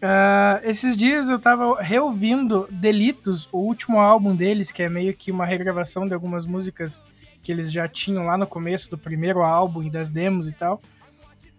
Ah, 0.00 0.60
esses 0.62 0.96
dias 0.96 1.28
eu 1.28 1.38
tava 1.40 1.80
reouvindo 1.82 2.68
Delitos, 2.70 3.48
o 3.50 3.58
último 3.58 3.98
álbum 3.98 4.34
deles, 4.34 4.70
que 4.70 4.82
é 4.82 4.88
meio 4.88 5.12
que 5.14 5.32
uma 5.32 5.44
regravação 5.44 6.06
de 6.06 6.14
algumas 6.14 6.46
músicas 6.46 7.02
que 7.42 7.50
eles 7.50 7.72
já 7.72 7.88
tinham 7.88 8.24
lá 8.26 8.36
no 8.38 8.46
começo 8.46 8.90
do 8.90 8.96
primeiro 8.98 9.42
álbum 9.42 9.82
e 9.82 9.90
das 9.90 10.10
demos 10.12 10.46
e 10.48 10.52
tal. 10.52 10.80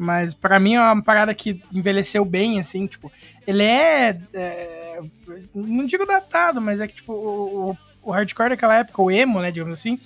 Mas 0.02 0.34
pra 0.34 0.60
mim 0.60 0.76
é 0.76 0.82
uma 0.82 1.03
parada 1.03 1.34
que 1.36 1.61
envelheceu 1.74 2.24
bem, 2.24 2.58
assim, 2.58 2.88
tipo, 2.88 3.11
ele 3.45 3.64
é, 3.64 4.18
é, 4.34 5.00
não 5.53 5.86
digo 5.86 6.06
datado, 6.06 6.61
mas 6.61 6.80
é 6.80 6.88
que 6.88 6.95
tipo 6.95 7.11
o, 7.14 7.72
o- 7.72 7.78
o 8.02 8.11
hardcore 8.11 8.50
daquela 8.52 8.76
época, 8.78 9.02
o 9.02 9.11
emo, 9.11 9.42
né, 9.42 9.52
digamos 9.52 9.74
assim, 9.74 10.00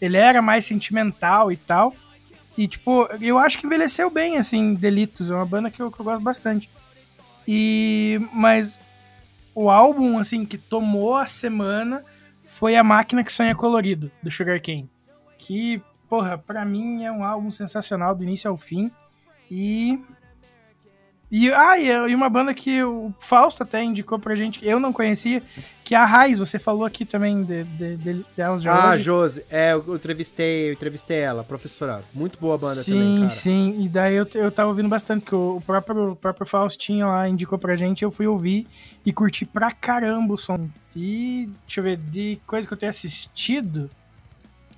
ele 0.00 0.16
era 0.16 0.42
mais 0.42 0.64
sentimental 0.64 1.52
e 1.52 1.56
tal. 1.56 1.94
E, 2.56 2.66
tipo, 2.66 3.08
eu 3.20 3.38
acho 3.38 3.56
que 3.58 3.66
envelheceu 3.66 4.10
bem, 4.10 4.36
assim, 4.36 4.74
Delitos. 4.74 5.30
É 5.30 5.34
uma 5.36 5.46
banda 5.46 5.70
que 5.70 5.80
eu, 5.80 5.92
que 5.92 6.00
eu 6.00 6.04
gosto 6.04 6.20
bastante. 6.22 6.68
E... 7.46 8.20
Mas 8.32 8.80
o 9.54 9.70
álbum, 9.70 10.18
assim, 10.18 10.44
que 10.44 10.58
tomou 10.58 11.14
a 11.16 11.26
semana 11.28 12.04
foi 12.42 12.74
A 12.74 12.82
Máquina 12.82 13.22
que 13.22 13.32
Sonha 13.32 13.54
Colorido, 13.54 14.10
do 14.20 14.30
Sugar 14.30 14.60
Cane. 14.60 14.90
Que, 15.38 15.80
porra, 16.08 16.36
pra 16.36 16.64
mim 16.64 17.04
é 17.04 17.12
um 17.12 17.22
álbum 17.22 17.50
sensacional 17.52 18.12
do 18.14 18.24
início 18.24 18.50
ao 18.50 18.56
fim. 18.56 18.90
E... 19.50 19.98
E, 21.30 21.52
ah, 21.52 21.78
e 21.78 22.14
uma 22.14 22.30
banda 22.30 22.54
que 22.54 22.82
o 22.82 23.12
Fausto 23.18 23.62
até 23.62 23.84
indicou 23.84 24.18
pra 24.18 24.34
gente, 24.34 24.60
que 24.60 24.66
eu 24.66 24.80
não 24.80 24.94
conhecia, 24.94 25.42
que 25.84 25.94
é 25.94 25.98
a 25.98 26.06
Raiz. 26.06 26.38
Você 26.38 26.58
falou 26.58 26.86
aqui 26.86 27.04
também 27.04 27.42
de, 27.42 27.64
de, 27.64 27.96
de, 27.96 28.26
delas 28.34 28.62
já 28.62 28.74
Ah, 28.74 28.94
hoje. 28.94 29.04
Josi, 29.04 29.44
é, 29.50 29.74
eu 29.74 29.94
entrevistei, 29.94 30.70
eu 30.70 30.72
entrevistei 30.72 31.18
ela, 31.18 31.44
professora. 31.44 32.02
Muito 32.14 32.38
boa 32.38 32.56
banda 32.56 32.82
sim, 32.82 32.92
também, 32.92 33.16
cara. 33.16 33.30
Sim, 33.30 33.76
E 33.78 33.88
daí 33.90 34.14
eu, 34.14 34.26
eu 34.34 34.50
tava 34.50 34.70
ouvindo 34.70 34.88
bastante, 34.88 35.26
que 35.26 35.34
o 35.34 35.62
próprio, 35.66 36.12
o 36.12 36.16
próprio 36.16 36.46
Faustinho 36.46 37.06
lá 37.06 37.28
indicou 37.28 37.58
pra 37.58 37.76
gente, 37.76 38.02
eu 38.02 38.10
fui 38.10 38.26
ouvir 38.26 38.66
e 39.04 39.12
curti 39.12 39.44
pra 39.44 39.70
caramba 39.70 40.32
o 40.32 40.38
som. 40.38 40.66
E, 40.96 41.50
deixa 41.66 41.80
eu 41.80 41.84
ver, 41.84 41.98
de 41.98 42.40
coisa 42.46 42.66
que 42.66 42.72
eu 42.72 42.78
tenho 42.78 42.88
assistido, 42.90 43.90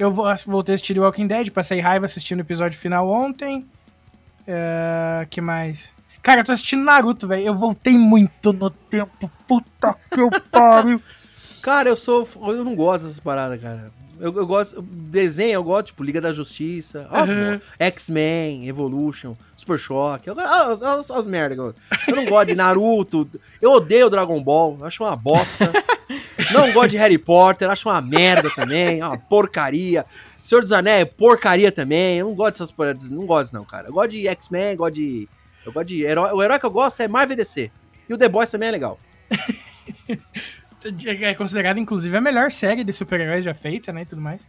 eu 0.01 0.11
voltei 0.11 0.73
a 0.73 0.75
assistir 0.75 0.99
Walking 0.99 1.29
Dead, 1.29 1.51
passei 1.51 1.79
raiva 1.79 2.07
assistindo 2.07 2.39
o 2.39 2.43
episódio 2.43 2.77
final 2.77 3.09
ontem. 3.09 3.69
É, 4.53 5.27
que 5.31 5.41
mais? 5.41 5.93
Cara, 6.23 6.41
eu 6.41 6.45
tô 6.45 6.53
assistindo 6.53 6.83
Naruto, 6.85 7.27
velho. 7.29 7.47
Eu 7.47 7.55
voltei 7.55 7.97
muito 7.97 8.53
no 8.53 8.69
tempo. 8.69 9.31
Puta 9.47 9.95
que 10.13 10.21
eu 10.21 10.29
pariu. 10.51 11.01
Cara, 11.63 11.89
eu 11.89 11.97
sou. 11.97 12.27
Eu 12.49 12.65
não 12.65 12.75
gosto 12.75 13.05
dessas 13.05 13.21
paradas, 13.21 13.61
cara. 13.61 13.93
Eu, 14.19 14.35
eu 14.35 14.47
gosto. 14.47 14.81
Desenho, 14.83 15.53
eu 15.53 15.65
gosto, 15.65 15.87
tipo, 15.89 16.03
Liga 16.03 16.21
da 16.21 16.33
Justiça, 16.33 17.07
Uhum. 17.11 17.61
X-Men, 17.79 18.67
Evolution, 18.69 19.35
Super 19.57 19.79
Choque. 19.79 20.29
Eu, 20.29 20.39
as, 20.39 20.83
as, 20.83 21.11
as 21.11 21.27
merda. 21.27 21.55
que 21.55 21.61
Eu, 21.61 21.75
eu 22.09 22.17
não 22.17 22.25
gosto 22.27 22.49
de 22.49 22.55
Naruto. 22.55 23.29
Eu 23.61 23.73
odeio 23.73 24.11
Dragon 24.11 24.43
Ball. 24.43 24.79
Acho 24.83 25.05
uma 25.05 25.15
bosta. 25.17 25.71
não 26.53 26.73
gosto 26.73 26.91
de 26.91 26.97
Harry 26.97 27.19
Potter. 27.19 27.71
Acho 27.71 27.89
uma 27.89 28.01
merda 28.01 28.51
também. 28.51 29.03
Uma 29.03 29.17
porcaria. 29.19 30.05
Senhor 30.43 30.63
dos 30.63 30.73
Anéis, 30.73 31.05
porcaria 31.17 31.71
também. 31.71 32.19
Eu 32.19 32.27
não 32.27 32.35
gosto 32.35 32.55
dessas 32.55 32.71
paradas. 32.73 33.11
Não 33.11 33.27
gosto, 33.27 33.53
não, 33.53 33.65
cara. 33.65 33.89
Eu 33.89 33.93
gosto 33.93 34.11
de 34.11 34.27
X-Men, 34.29 34.77
gosto 34.77 34.95
de. 34.95 35.29
Eu 35.65 35.73
gosto 35.73 35.89
de. 35.89 36.03
Herói, 36.03 36.33
o 36.33 36.43
herói 36.43 36.59
que 36.59 36.67
eu 36.67 36.71
gosto 36.71 37.01
é 37.03 37.09
Marvel 37.09 37.37
DC. 37.37 37.71
E 38.09 38.15
o 38.15 38.19
The 38.19 38.29
Boys 38.29 38.51
também 38.51 38.69
é 38.69 38.73
legal. 38.73 38.99
É 41.23 41.35
considerada, 41.35 41.79
inclusive, 41.79 42.17
a 42.17 42.23
melhor 42.23 42.51
série 42.51 42.83
de 42.83 42.91
super-heróis 42.91 43.45
já 43.45 43.53
feita, 43.53 43.93
né? 43.93 44.01
E 44.01 44.07
tudo 44.07 44.23
mais. 44.23 44.41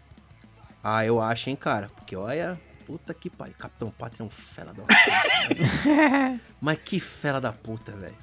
Ah, 0.82 1.06
eu 1.06 1.20
acho, 1.20 1.50
hein, 1.50 1.58
cara. 1.58 1.90
Porque 1.94 2.16
olha, 2.16 2.58
puta 2.86 3.14
que 3.14 3.30
pariu. 3.30 3.54
Capitão 3.60 3.92
Pátria 3.92 4.24
é 4.24 4.26
um 4.26 4.30
fela 4.30 4.74
da 4.74 4.84
puta. 4.84 4.96
Mas 6.62 6.78
que 6.80 7.02
fela 7.02 7.42
da 7.42 7.52
puta, 7.52 7.92
velho. 7.92 8.16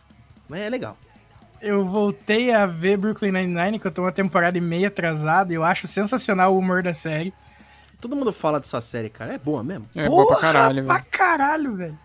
Mas 0.48 0.60
é 0.60 0.70
legal. 0.70 0.96
Eu 1.60 1.84
voltei 1.84 2.50
a 2.52 2.64
ver 2.64 2.96
Brooklyn 2.96 3.32
Nine-Nine, 3.32 3.78
que 3.78 3.86
eu 3.86 3.90
tô 3.90 4.02
uma 4.02 4.12
temporada 4.12 4.56
e 4.56 4.60
meia 4.60 4.88
atrasada. 4.88 5.52
e 5.52 5.56
Eu 5.56 5.64
acho 5.64 5.86
sensacional 5.86 6.54
o 6.54 6.58
humor 6.58 6.82
da 6.82 6.94
série. 6.94 7.34
Todo 8.00 8.14
mundo 8.16 8.32
fala 8.32 8.60
dessa 8.60 8.80
série, 8.80 9.08
cara. 9.08 9.34
É 9.34 9.38
boa 9.38 9.62
mesmo. 9.64 9.86
É 9.94 10.08
boa 10.08 10.26
pra 10.26 10.36
caralho, 10.36 10.84
Pra 10.84 10.94
velho. 10.96 11.06
caralho, 11.10 11.74
velho. 11.76 11.98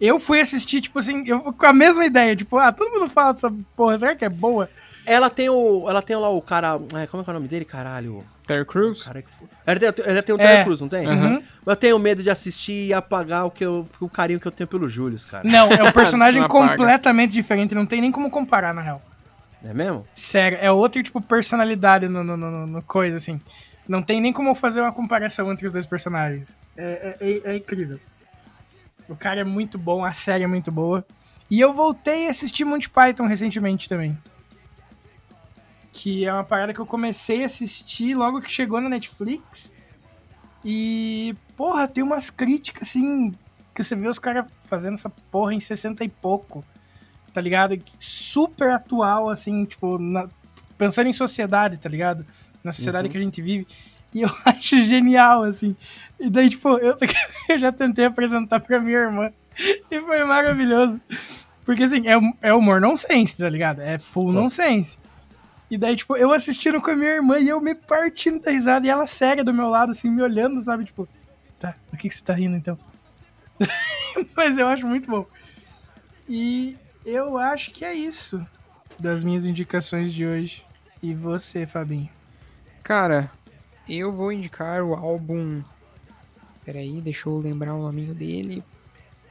Eu 0.00 0.20
fui 0.20 0.40
assistir, 0.40 0.82
tipo 0.82 0.98
assim, 0.98 1.24
eu, 1.26 1.40
com 1.54 1.66
a 1.66 1.72
mesma 1.72 2.04
ideia. 2.04 2.36
Tipo, 2.36 2.58
ah, 2.58 2.70
todo 2.70 2.92
mundo 2.92 3.08
fala 3.08 3.32
dessa 3.32 3.50
porra, 3.74 3.96
será 3.96 4.14
que 4.14 4.24
é 4.24 4.28
boa? 4.28 4.68
Ela 5.06 5.30
tem 5.30 5.48
o. 5.48 5.86
Ela 5.88 6.02
tem 6.02 6.16
lá 6.16 6.28
o 6.28 6.42
cara. 6.42 6.78
é, 6.94 7.06
como 7.06 7.22
é 7.22 7.24
que 7.24 7.30
é 7.30 7.32
o 7.32 7.34
nome 7.34 7.48
dele, 7.48 7.64
caralho? 7.64 8.24
Terry 8.46 8.60
O 8.60 8.66
Crews? 8.66 9.02
cara 9.02 9.22
que 9.22 9.30
foi- 9.30 9.48
Ela 9.66 9.80
tem, 9.92 10.04
ela 10.06 10.22
tem 10.22 10.34
o 10.34 10.40
É. 10.40 10.46
Terry 10.46 10.64
Crews, 10.64 10.80
não 10.80 10.88
tem? 10.88 11.08
Uhum. 11.08 11.42
Eu 11.64 11.76
tenho 11.76 11.98
medo 11.98 12.22
de 12.22 12.30
assistir 12.30 12.88
e 12.88 12.94
apagar 12.94 13.44
o, 13.46 13.50
que 13.50 13.64
eu, 13.64 13.88
o 14.00 14.08
carinho 14.08 14.38
que 14.38 14.46
eu 14.46 14.52
tenho 14.52 14.68
pelo 14.68 14.88
Július, 14.88 15.24
cara. 15.24 15.48
Não, 15.48 15.68
é 15.70 15.82
um 15.82 15.90
personagem 15.92 16.46
completamente 16.46 17.32
diferente, 17.32 17.74
não 17.74 17.86
tem 17.86 18.00
nem 18.00 18.12
como 18.12 18.30
comparar, 18.30 18.72
na 18.74 18.82
real. 18.82 19.02
Não 19.62 19.70
é 19.70 19.74
mesmo? 19.74 20.06
Sério, 20.14 20.58
é 20.60 20.70
outra, 20.70 21.02
tipo, 21.02 21.20
personalidade 21.20 22.06
no, 22.08 22.22
no, 22.22 22.36
no- 22.36 22.66
no 22.66 22.82
coisa, 22.82 23.16
assim. 23.16 23.40
Não 23.88 24.02
tem 24.02 24.20
nem 24.20 24.32
como 24.32 24.54
fazer 24.54 24.80
uma 24.80 24.92
comparação 24.92 25.50
entre 25.52 25.66
os 25.66 25.72
dois 25.72 25.86
personagens. 25.86 26.56
É, 26.76 27.16
é- 27.20 27.30
é- 27.30 27.52
é 27.52 27.56
incrível. 27.56 28.00
O 29.08 29.14
cara 29.14 29.40
é 29.40 29.44
muito 29.44 29.78
bom, 29.78 30.04
a 30.04 30.12
série 30.12 30.42
é 30.44 30.46
muito 30.46 30.72
boa. 30.72 31.06
E 31.48 31.60
eu 31.60 31.72
voltei 31.72 32.26
a 32.26 32.30
assistir 32.30 32.64
Monty 32.64 32.90
Python 32.90 33.26
recentemente 33.26 33.88
também. 33.88 34.18
Que 35.92 36.24
é 36.26 36.32
uma 36.32 36.44
parada 36.44 36.74
que 36.74 36.80
eu 36.80 36.86
comecei 36.86 37.42
a 37.42 37.46
assistir 37.46 38.14
logo 38.14 38.40
que 38.40 38.50
chegou 38.50 38.80
na 38.80 38.88
Netflix. 38.88 39.72
E, 40.64 41.34
porra, 41.56 41.86
tem 41.86 42.02
umas 42.02 42.28
críticas, 42.28 42.88
assim, 42.88 43.32
que 43.74 43.82
você 43.82 43.94
vê 43.94 44.08
os 44.08 44.18
caras 44.18 44.46
fazendo 44.64 44.94
essa 44.94 45.08
porra 45.30 45.54
em 45.54 45.60
60 45.60 46.04
e 46.04 46.08
pouco 46.08 46.64
tá 47.32 47.40
ligado? 47.42 47.78
Super 47.98 48.70
atual, 48.70 49.28
assim, 49.28 49.66
tipo, 49.66 49.98
na- 49.98 50.26
pensando 50.78 51.08
em 51.10 51.12
sociedade, 51.12 51.76
tá 51.76 51.86
ligado? 51.86 52.24
Na 52.66 52.72
sociedade 52.72 53.08
que 53.08 53.16
a 53.16 53.20
gente 53.20 53.40
vive. 53.40 53.66
E 54.12 54.22
eu 54.22 54.30
acho 54.44 54.82
genial, 54.82 55.44
assim. 55.44 55.76
E 56.18 56.28
daí, 56.28 56.48
tipo, 56.48 56.68
eu, 56.78 56.96
eu 57.48 57.58
já 57.58 57.70
tentei 57.70 58.04
apresentar 58.04 58.60
pra 58.60 58.80
minha 58.80 58.98
irmã. 58.98 59.30
E 59.90 59.98
foi 60.02 60.22
maravilhoso. 60.24 61.00
Porque, 61.64 61.84
assim, 61.84 62.06
é, 62.06 62.14
é 62.42 62.52
humor 62.52 62.78
nonsense, 62.78 63.38
tá 63.38 63.48
ligado? 63.48 63.80
É 63.80 63.98
full 63.98 64.30
Só. 64.30 64.38
nonsense. 64.38 64.98
E 65.70 65.78
daí, 65.78 65.96
tipo, 65.96 66.14
eu 66.14 66.30
assistindo 66.30 66.78
com 66.80 66.90
a 66.90 66.94
minha 66.94 67.12
irmã 67.12 67.38
e 67.38 67.48
eu 67.48 67.58
me 67.58 67.74
partindo 67.74 68.38
da 68.40 68.50
risada 68.50 68.86
e 68.86 68.90
ela 68.90 69.06
séria 69.06 69.42
do 69.42 69.54
meu 69.54 69.70
lado, 69.70 69.92
assim, 69.92 70.10
me 70.10 70.20
olhando, 70.20 70.62
sabe? 70.62 70.84
Tipo, 70.84 71.08
tá, 71.58 71.74
do 71.90 71.96
que, 71.96 72.08
que 72.08 72.14
você 72.14 72.22
tá 72.22 72.34
rindo 72.34 72.56
então? 72.56 72.78
Mas 74.36 74.58
eu 74.58 74.66
acho 74.66 74.86
muito 74.86 75.10
bom. 75.10 75.24
E 76.28 76.76
eu 77.04 77.38
acho 77.38 77.70
que 77.70 77.84
é 77.84 77.94
isso 77.94 78.46
das 78.98 79.24
minhas 79.24 79.46
indicações 79.46 80.12
de 80.12 80.26
hoje. 80.26 80.64
E 81.02 81.14
você, 81.14 81.66
Fabinho? 81.66 82.10
Cara, 82.86 83.32
eu 83.88 84.12
vou 84.12 84.30
indicar 84.30 84.80
o 84.80 84.94
álbum. 84.94 85.60
Peraí, 86.64 87.00
deixa 87.00 87.28
eu 87.28 87.36
lembrar 87.36 87.74
o 87.74 87.82
nominho 87.82 88.14
dele. 88.14 88.62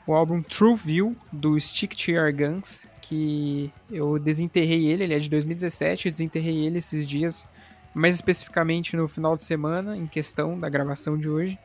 O 0.05 0.13
álbum 0.13 0.41
True 0.41 0.75
View, 0.75 1.15
do 1.31 1.57
Stick 1.57 1.95
to 1.95 2.11
Your 2.11 2.33
Guns, 2.33 2.83
que 3.01 3.71
eu 3.89 4.19
desenterrei 4.19 4.87
ele, 4.87 5.05
ele 5.05 5.13
é 5.13 5.19
de 5.19 5.29
2017, 5.29 6.07
eu 6.07 6.11
desenterrei 6.11 6.65
ele 6.65 6.79
esses 6.79 7.07
dias, 7.07 7.47
mais 7.93 8.15
especificamente 8.15 8.97
no 8.97 9.07
final 9.07 9.37
de 9.37 9.43
semana, 9.45 9.95
em 9.95 10.05
questão 10.05 10.59
da 10.59 10.67
gravação 10.67 11.17
de 11.17 11.29
hoje. 11.29 11.57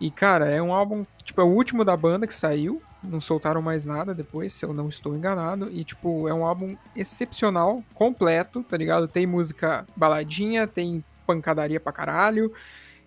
E, 0.00 0.10
cara, 0.10 0.48
é 0.48 0.62
um 0.62 0.72
álbum, 0.72 1.04
tipo, 1.24 1.42
é 1.42 1.44
o 1.44 1.48
último 1.48 1.84
da 1.84 1.94
banda 1.94 2.26
que 2.26 2.34
saiu, 2.34 2.82
não 3.02 3.20
soltaram 3.20 3.60
mais 3.60 3.84
nada 3.84 4.14
depois, 4.14 4.52
se 4.52 4.64
eu 4.64 4.72
não 4.72 4.88
estou 4.88 5.16
enganado. 5.16 5.68
E, 5.70 5.84
tipo, 5.84 6.28
é 6.28 6.34
um 6.34 6.44
álbum 6.44 6.76
excepcional, 6.94 7.82
completo, 7.94 8.62
tá 8.62 8.76
ligado? 8.76 9.08
Tem 9.08 9.26
música 9.26 9.86
baladinha, 9.96 10.66
tem 10.66 11.04
pancadaria 11.26 11.80
pra 11.80 11.92
caralho. 11.92 12.52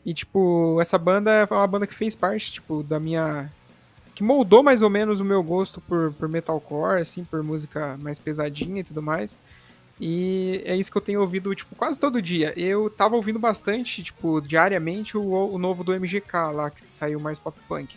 E, 0.06 0.14
tipo, 0.14 0.80
essa 0.82 0.98
banda 0.98 1.32
é 1.32 1.46
uma 1.50 1.68
banda 1.68 1.88
que 1.88 1.96
fez 1.96 2.16
parte, 2.16 2.54
tipo, 2.54 2.84
da 2.84 3.00
minha. 3.00 3.52
que 4.14 4.24
moldou 4.24 4.62
mais 4.64 4.82
ou 4.82 4.90
menos 4.90 5.20
o 5.20 5.26
meu 5.26 5.42
gosto 5.42 5.82
por, 5.82 6.14
por 6.14 6.28
metalcore, 6.28 7.02
assim, 7.02 7.24
por 7.24 7.42
música 7.44 7.98
mais 8.02 8.20
pesadinha 8.20 8.82
e 8.82 8.84
tudo 8.84 9.02
mais. 9.02 9.38
E 10.00 10.62
é 10.66 10.76
isso 10.76 10.92
que 10.92 10.98
eu 10.98 11.02
tenho 11.02 11.22
ouvido, 11.22 11.56
tipo, 11.56 11.74
quase 11.76 12.00
todo 12.00 12.22
dia. 12.22 12.54
Eu 12.60 12.90
tava 12.90 13.16
ouvindo 13.16 13.40
bastante, 13.40 14.04
tipo, 14.04 14.42
diariamente 14.42 15.18
o, 15.18 15.54
o 15.54 15.58
novo 15.58 15.84
do 15.84 15.94
MGK 15.94 16.52
lá, 16.54 16.70
que 16.70 16.92
saiu 16.92 17.20
mais 17.20 17.40
pop 17.40 17.58
punk. 17.68 17.96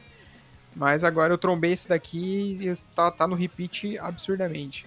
Mas 0.74 1.02
agora 1.04 1.32
eu 1.32 1.38
trombei 1.38 1.72
esse 1.72 1.88
daqui 1.88 2.58
e 2.60 2.72
tá, 2.94 3.10
tá 3.10 3.26
no 3.26 3.34
repeat 3.34 3.98
absurdamente. 3.98 4.86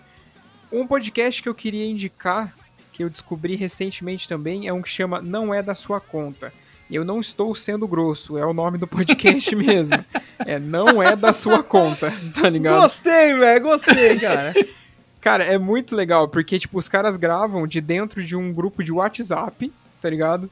Um 0.72 0.88
podcast 0.88 1.44
que 1.44 1.50
eu 1.50 1.56
queria 1.56 1.86
indicar, 1.86 2.56
que 2.94 3.04
eu 3.04 3.10
descobri 3.10 3.56
recentemente 3.56 4.28
também, 4.28 4.68
é 4.68 4.74
um 4.74 4.82
que 4.82 4.90
chama 4.90 5.22
Não 5.22 5.54
É 5.54 5.62
Da 5.62 5.76
Sua 5.76 6.00
Conta. 6.00 6.54
Eu 6.90 7.06
não 7.06 7.22
estou 7.22 7.56
sendo 7.56 7.88
grosso, 7.88 8.38
é 8.38 8.46
o 8.46 8.54
nome 8.54 8.78
do 8.78 8.88
podcast 8.88 9.54
mesmo. 9.56 10.04
É 10.40 10.60
Não 10.60 11.02
É 11.02 11.16
Da 11.16 11.34
Sua 11.34 11.64
Conta, 11.64 12.14
tá 12.34 12.50
ligado? 12.50 12.82
Gostei, 12.82 13.34
velho, 13.34 13.64
gostei, 13.64 14.20
cara. 14.20 14.54
Cara, 15.22 15.44
é 15.44 15.56
muito 15.56 15.96
legal, 15.96 16.28
porque, 16.28 16.58
tipo, 16.58 16.80
os 16.80 16.90
caras 16.90 17.16
gravam 17.16 17.68
de 17.68 17.80
dentro 17.80 18.24
de 18.24 18.36
um 18.36 18.52
grupo 18.52 18.84
de 18.84 18.92
WhatsApp, 18.92 19.72
tá 20.02 20.10
ligado? 20.10 20.50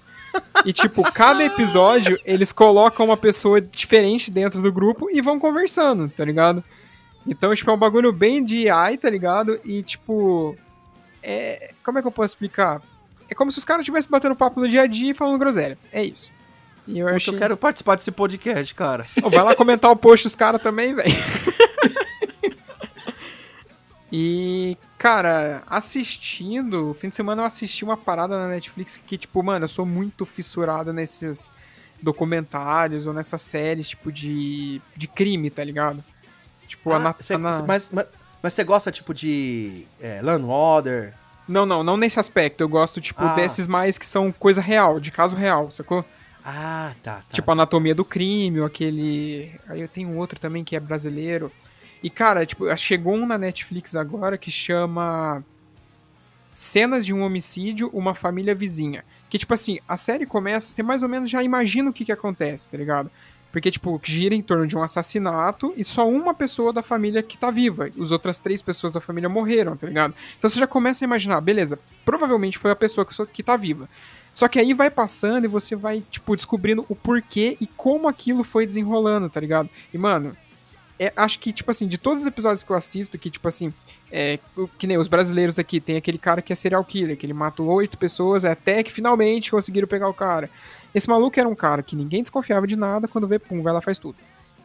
E, 0.66 0.72
tipo, 0.72 1.04
cada 1.12 1.44
episódio 1.44 2.20
eles 2.24 2.52
colocam 2.52 3.08
uma 3.08 3.18
pessoa 3.18 3.60
diferente 3.60 4.32
dentro 4.32 4.62
do 4.62 4.72
grupo 4.72 5.10
e 5.10 5.22
vão 5.22 5.40
conversando, 5.40 6.10
tá 6.10 6.24
ligado? 6.24 6.64
Então, 7.28 7.54
tipo, 7.54 7.70
é 7.70 7.74
um 7.74 7.78
bagulho 7.78 8.14
bem 8.14 8.44
de 8.44 8.70
AI, 8.70 8.98
tá 8.98 9.10
ligado? 9.10 9.60
E, 9.66 9.84
tipo. 9.84 10.56
É. 11.22 11.74
Como 11.84 11.98
é 11.98 12.02
que 12.02 12.08
eu 12.08 12.12
posso 12.12 12.34
explicar? 12.34 12.82
É 13.30 13.36
como 13.36 13.52
se 13.52 13.60
os 13.60 13.66
caras 13.66 13.82
estivessem 13.82 14.10
batendo 14.10 14.36
papo 14.36 14.60
no 14.60 14.68
dia 14.68 14.84
a 14.84 14.88
dia 14.88 15.12
e 15.12 15.14
falando 15.14 15.38
groselha. 15.38 15.78
É 15.92 16.04
isso. 16.04 16.32
E 16.88 16.98
eu 16.98 17.06
Puta, 17.06 17.18
achei. 17.18 17.34
Eu 17.34 17.38
quero 17.38 17.58
participar 17.58 17.96
desse 17.96 18.12
podcast, 18.12 18.74
cara. 18.74 19.06
Ô, 19.22 19.30
vai 19.30 19.44
lá 19.44 19.56
comentar 19.56 19.92
o 19.92 19.96
post 19.96 20.26
dos 20.26 20.36
caras 20.36 20.62
também, 20.62 20.96
velho. 20.96 21.10
E, 24.12 24.76
cara, 25.00 25.64
assistindo, 25.66 26.94
fim 26.94 27.10
de 27.10 27.16
semana 27.16 27.42
eu 27.42 27.46
assisti 27.46 27.84
uma 27.84 27.98
parada 27.98 28.38
na 28.38 28.48
Netflix 28.50 28.98
que, 29.08 29.18
tipo, 29.18 29.42
mano, 29.42 29.66
eu 29.66 29.70
sou 29.70 29.86
muito 29.86 30.26
fissurado 30.26 30.94
nesses 30.94 31.52
documentários 32.02 33.08
ou 33.08 33.14
nessas 33.14 33.42
séries, 33.42 33.90
tipo, 33.90 34.12
de, 34.12 34.82
de 34.96 35.08
crime, 35.08 35.50
tá 35.50 35.64
ligado? 35.64 36.04
Tipo, 36.68 36.92
a, 36.92 36.96
Ah, 36.98 37.00
na- 37.00 37.16
cê- 37.20 37.34
a 37.34 37.38
na- 37.38 37.62
mas, 37.64 37.90
mas, 37.92 38.08
mas 38.44 38.54
você 38.54 38.64
gosta, 38.64 38.92
tipo, 38.92 39.14
de 39.14 39.86
é, 40.02 40.22
Land 40.22 40.46
Order? 40.46 41.14
Não, 41.48 41.66
não, 41.66 41.84
não 41.84 41.98
nesse 41.98 42.20
aspecto. 42.20 42.62
Eu 42.62 42.70
gosto, 42.70 43.02
tipo, 43.02 43.24
Ah. 43.24 43.34
desses 43.34 43.66
mais 43.68 43.98
que 43.98 44.06
são 44.06 44.32
coisa 44.32 44.62
real, 44.62 45.00
de 45.00 45.12
caso 45.12 45.36
real, 45.36 45.72
sacou? 45.72 46.06
Ah, 46.46 46.94
tá, 47.04 47.18
tá. 47.18 47.24
Tipo, 47.32 47.52
Anatomia 47.52 47.94
do 47.96 48.06
Crime, 48.06 48.60
ou 48.60 48.66
aquele. 48.66 49.52
Aí 49.68 49.82
eu 49.82 49.88
tenho 49.88 50.16
outro 50.16 50.40
também 50.40 50.64
que 50.64 50.76
é 50.76 50.80
brasileiro. 50.80 51.52
E, 52.02 52.10
cara, 52.10 52.46
tipo, 52.46 52.66
chegou 52.78 53.16
um 53.16 53.26
na 53.26 53.38
Netflix 53.38 53.96
agora 53.96 54.38
que 54.38 54.52
chama. 54.52 55.44
Cenas 56.54 57.06
de 57.06 57.14
um 57.14 57.22
homicídio, 57.22 57.90
uma 57.94 58.14
família 58.14 58.54
vizinha. 58.54 59.06
Que, 59.30 59.38
tipo 59.38 59.54
assim, 59.54 59.80
a 59.88 59.96
série 59.96 60.26
começa, 60.26 60.68
você 60.68 60.84
mais 60.84 61.04
ou 61.04 61.10
menos 61.10 61.30
já 61.30 61.42
imagina 61.42 61.90
o 61.90 61.94
que 61.94 62.04
que 62.04 62.12
acontece, 62.12 62.70
tá 62.70 62.78
ligado? 62.78 63.10
Porque, 63.52 63.72
tipo, 63.72 64.00
gira 64.04 64.36
em 64.36 64.42
torno 64.42 64.68
de 64.68 64.78
um 64.78 64.84
assassinato 64.84 65.74
e 65.76 65.84
só 65.84 66.08
uma 66.08 66.34
pessoa 66.34 66.72
da 66.72 66.84
família 66.84 67.24
que 67.24 67.38
tá 67.38 67.50
viva. 67.50 67.90
Os 67.98 68.12
outras 68.12 68.40
três 68.40 68.62
pessoas 68.62 68.94
da 68.94 69.02
família 69.02 69.30
morreram, 69.30 69.76
tá 69.76 69.88
ligado? 69.88 70.14
Então 70.38 70.50
você 70.50 70.60
já 70.60 70.68
começa 70.68 71.04
a 71.04 71.08
imaginar, 71.08 71.42
beleza, 71.42 71.80
provavelmente 72.06 72.58
foi 72.58 72.72
a 72.72 72.76
pessoa 72.76 73.08
que, 73.32 73.42
tá 73.42 73.58
viva. 73.58 73.90
Só 74.34 74.48
que 74.48 74.60
aí 74.60 74.74
vai 74.74 74.92
passando 74.92 75.46
e 75.46 75.48
você 75.48 75.76
vai, 75.76 76.04
tipo, 76.12 76.36
descobrindo 76.36 76.86
o 76.88 76.96
porquê 76.96 77.58
e 77.60 77.66
como 77.66 78.08
aquilo 78.08 78.44
foi 78.44 78.66
desenrolando, 78.66 79.30
tá 79.30 79.40
ligado? 79.40 79.70
E, 79.92 79.98
mano, 79.98 80.38
é, 81.00 81.14
acho 81.16 81.40
que, 81.40 81.54
tipo 81.54 81.72
assim, 81.72 81.88
de 81.88 81.98
todos 81.98 82.22
os 82.22 82.28
episódios 82.28 82.62
que 82.62 82.70
eu 82.70 82.76
assisto, 82.76 83.18
que, 83.18 83.30
tipo 83.30 83.48
assim, 83.48 83.74
é, 84.12 84.38
que 84.78 84.86
nem 84.86 84.98
os 84.98 85.08
brasileiros 85.08 85.58
aqui, 85.58 85.80
tem 85.80 85.96
aquele 85.96 86.18
cara 86.18 86.42
que 86.42 86.52
é 86.52 86.56
serial 86.56 86.84
killer, 86.84 87.16
que 87.16 87.26
ele 87.26 87.34
matou 87.34 87.68
oito 87.68 87.98
pessoas 87.98 88.44
até 88.44 88.84
que 88.84 88.92
finalmente 88.92 89.50
conseguiram 89.50 89.88
pegar 89.88 90.10
o 90.10 90.14
cara. 90.14 90.50
Esse 90.94 91.08
maluco 91.08 91.40
era 91.40 91.48
um 91.48 91.56
cara 91.56 91.82
que 91.82 91.96
ninguém 91.96 92.22
desconfiava 92.22 92.68
de 92.68 92.76
nada, 92.76 93.08
quando 93.08 93.28
vê, 93.28 93.40
pum, 93.40 93.62
vai 93.62 93.72
lá 93.72 93.80
faz 93.80 93.98
tudo. 93.98 94.18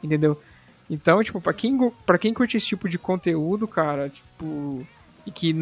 Entendeu? 0.03 0.41
Então, 0.91 1.23
tipo, 1.23 1.41
pra 1.41 1.53
quem, 1.53 1.79
pra 2.05 2.19
quem 2.19 2.35
curte 2.35 2.57
esse 2.57 2.67
tipo 2.67 2.89
de 2.89 2.99
conteúdo, 2.99 3.69
cara, 3.69 4.09
tipo. 4.09 4.87
E 5.27 5.31
que 5.31 5.55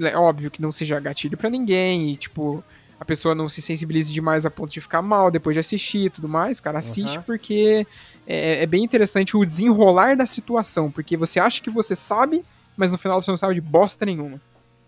é 0.00 0.16
óbvio 0.16 0.50
que 0.50 0.62
não 0.62 0.72
seja 0.72 0.98
gatilho 0.98 1.36
pra 1.36 1.50
ninguém, 1.50 2.10
e, 2.10 2.16
tipo, 2.16 2.64
a 3.00 3.04
pessoa 3.04 3.34
não 3.34 3.48
se 3.48 3.62
sensibilize 3.62 4.12
demais 4.12 4.44
a 4.44 4.50
ponto 4.50 4.70
de 4.70 4.80
ficar 4.80 5.00
mal 5.00 5.30
depois 5.30 5.54
de 5.54 5.60
assistir 5.60 6.04
e 6.04 6.10
tudo 6.10 6.28
mais, 6.28 6.60
cara, 6.60 6.78
assiste 6.78 7.16
Aham. 7.16 7.24
porque 7.26 7.86
é, 8.26 8.62
é 8.62 8.66
bem 8.66 8.84
interessante 8.84 9.34
o 9.34 9.44
desenrolar 9.44 10.16
da 10.16 10.26
situação, 10.26 10.90
porque 10.90 11.16
você 11.16 11.40
acha 11.40 11.62
que 11.62 11.70
você 11.70 11.96
sabe, 11.96 12.44
mas 12.76 12.92
no 12.92 12.98
final 12.98 13.20
você 13.20 13.30
não 13.30 13.38
sabe 13.38 13.54
de 13.54 13.60
bosta 13.62 14.04
nenhuma. 14.04 14.38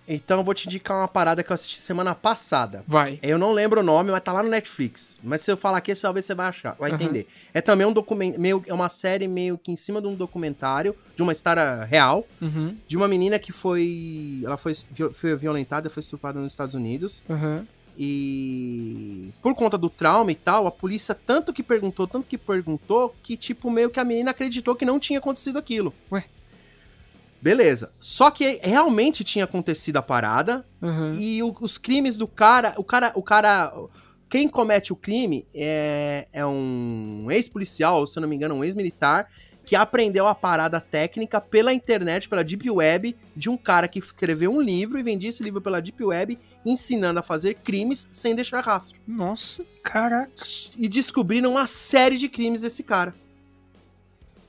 Então 0.07 0.41
eu 0.41 0.45
vou 0.45 0.53
te 0.53 0.67
indicar 0.67 0.97
uma 0.99 1.07
parada 1.09 1.43
que 1.45 1.51
eu 1.53 1.55
assisti 1.55 1.77
semana 1.79 2.13
passada. 2.13 2.85
Vai. 2.89 3.21
Eu 3.23 3.39
não 3.39 3.53
lembro 3.53 3.81
o 3.81 3.85
nome, 3.85 4.11
mas 4.11 4.21
tá 4.21 4.33
lá 4.33 4.43
no 4.43 4.49
Netflix. 4.49 5.21
Mas 5.23 5.43
se 5.43 5.51
eu 5.51 5.57
falar 5.57 5.79
aqui, 5.79 5.95
talvez 5.95 6.27
você 6.27 6.35
vai 6.35 6.49
achar, 6.49 6.75
vai 6.79 6.91
Aham. 6.91 7.03
entender. 7.03 7.27
É 7.55 7.61
também 7.61 7.87
um 7.87 7.93
documento, 7.93 8.39
meio, 8.39 8.63
é 8.67 8.75
uma 8.75 8.89
série 8.89 9.29
meio 9.29 9.57
que 9.57 9.71
em 9.71 9.77
cima 9.77 10.03
de 10.03 10.09
um 10.09 10.15
documentário, 10.17 10.95
de 11.17 11.23
uma 11.23 11.33
história 11.33 11.85
real, 11.85 12.27
Uhum, 12.41 12.77
de 12.87 12.97
uma 12.97 13.07
menina 13.07 13.39
que 13.39 13.53
foi, 13.53 14.43
ela 14.45 14.57
foi, 14.57 14.75
foi 15.15 15.37
violentada, 15.37 15.89
foi 15.89 16.01
estuprada 16.01 16.39
nos 16.41 16.53
Estados 16.53 16.75
Unidos. 16.75 17.23
uhum. 17.29 17.65
E 17.99 19.31
por 19.43 19.55
conta 19.55 19.77
do 19.79 19.89
trauma 19.91 20.31
e 20.33 20.35
tal, 20.35 20.67
a 20.67 20.71
polícia 20.71 21.15
tanto 21.15 21.53
que 21.53 21.63
perguntou, 21.63 22.07
tanto 22.07 22.27
que 22.27 22.39
perguntou, 22.39 23.15
que 23.23 23.37
tipo, 23.37 23.71
meio 23.71 23.91
que 23.91 24.01
a 24.01 24.05
menina 24.05 24.31
acreditou 24.31 24.75
que 24.75 24.85
não 24.85 24.99
tinha 24.99 25.19
acontecido 25.19 25.59
aquilo. 25.59 25.93
Ué. 26.11 26.25
Beleza. 27.41 27.91
Só 27.99 28.31
que 28.31 28.61
realmente 28.63 29.25
tinha 29.25 29.45
acontecido 29.45 29.97
a 29.97 30.03
parada 30.03 30.65
Uhum. 30.81 31.13
e 31.15 31.43
o- 31.43 31.55
os 31.61 31.77
crimes 31.77 32.17
do 32.17 32.27
cara, 32.29 32.75
o 32.77 32.85
cara, 32.85 33.13
o 33.17 33.23
cara, 33.23 33.73
quem 34.31 34.49
comete 34.49 34.93
o 34.93 34.97
crime 34.97 35.45
é, 35.53 36.29
é 36.33 36.47
um 36.47 37.27
ex-policial, 37.31 38.07
se 38.07 38.17
eu 38.17 38.21
não 38.21 38.29
me 38.29 38.37
engano, 38.37 38.55
um 38.55 38.65
ex-militar 38.65 39.29
que 39.65 39.77
aprendeu 39.77 40.27
a 40.27 40.35
parada 40.35 40.81
técnica 40.81 41.41
pela 41.41 41.73
internet, 41.73 42.29
pela 42.29 42.43
deep 42.43 42.69
web, 42.71 43.17
de 43.37 43.49
um 43.49 43.57
cara 43.57 43.87
que 43.89 43.99
escreveu 44.01 44.53
um 44.53 44.61
livro 44.61 44.99
e 44.99 45.03
vendia 45.03 45.31
esse 45.31 45.43
livro 45.43 45.61
pela 45.61 45.81
deep 45.81 46.03
web, 46.05 46.39
ensinando 46.67 47.21
a 47.21 47.23
fazer 47.23 47.55
crimes 47.55 48.07
sem 48.11 48.35
deixar 48.35 48.61
rastro. 48.63 49.01
Nossa, 49.07 49.65
Caraca. 49.83 50.31
E 50.77 50.89
descobriram 50.89 51.53
uma 51.53 51.67
série 51.67 52.19
de 52.19 52.29
crimes 52.29 52.61
desse 52.63 52.83
cara. 52.83 53.15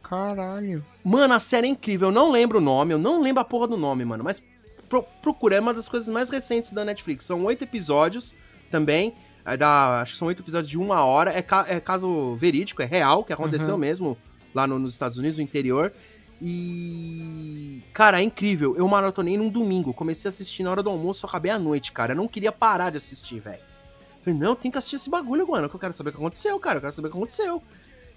caralho. 0.02 0.84
Mano, 1.04 1.34
a 1.34 1.40
série 1.40 1.68
é 1.68 1.70
incrível. 1.70 2.10
Eu 2.10 2.14
não 2.14 2.32
lembro 2.32 2.58
o 2.58 2.62
nome, 2.62 2.94
eu 2.94 3.00
não 3.00 3.22
lembro 3.22 3.42
a 3.42 3.46
porra 3.46 3.68
do 3.68 3.78
nome, 3.78 4.04
mano. 4.06 4.24
Mas 4.24 4.42
pro, 4.90 5.04
procura, 5.22 5.56
é 5.56 5.60
uma 5.60 5.74
das 5.74 5.88
coisas 5.90 6.10
mais 6.10 6.30
recentes 6.30 6.72
da 6.72 6.84
Netflix. 6.86 7.26
São 7.26 7.44
oito 7.46 7.64
episódios 7.64 8.34
também. 8.70 9.14
É 9.46 9.58
da, 9.58 10.02
acho 10.02 10.14
que 10.14 10.18
são 10.20 10.28
oito 10.28 10.42
episódios 10.42 10.70
de 10.70 10.78
uma 10.78 11.04
hora. 11.04 11.32
É, 11.32 11.42
ca- 11.42 11.66
é 11.68 11.80
caso 11.80 12.36
verídico, 12.36 12.82
é 12.82 12.86
real, 12.86 13.24
que 13.24 13.34
aconteceu 13.34 13.74
Uhum. 13.74 13.80
mesmo 13.80 14.18
lá 14.54 14.66
no- 14.68 14.80
nos 14.80 14.94
Estados 14.94 15.18
Unidos, 15.18 15.38
no 15.38 15.44
interior. 15.44 15.92
E. 16.42 17.82
Cara, 17.94 18.20
é 18.20 18.24
incrível. 18.24 18.76
Eu 18.78 18.88
maratonei 18.88 19.38
num 19.38 19.50
domingo. 19.50 19.94
Comecei 19.94 20.28
a 20.28 20.30
assistir 20.30 20.64
na 20.64 20.72
hora 20.72 20.84
do 20.84 20.90
almoço, 20.90 21.26
acabei 21.26 21.52
à 21.52 21.60
noite, 21.60 21.92
cara. 21.92 22.14
Eu 22.14 22.18
não 22.18 22.28
queria 22.28 22.52
parar 22.52 22.90
de 22.90 22.98
assistir, 22.98 23.40
velho. 23.40 23.62
Falei, 24.24 24.40
não, 24.40 24.56
tem 24.56 24.72
que 24.72 24.78
assistir 24.78 24.96
esse 24.98 25.10
bagulho, 25.10 25.48
mano. 25.48 25.68
Que 25.70 25.76
eu 25.76 25.80
quero 25.80 25.94
saber 25.94 26.10
o 26.10 26.14
que 26.14 26.20
aconteceu, 26.20 26.60
cara. 26.60 26.78
Eu 26.78 26.82
quero 26.82 26.94
saber 26.94 27.08
o 27.08 27.12
que 27.12 27.18
aconteceu. 27.18 27.62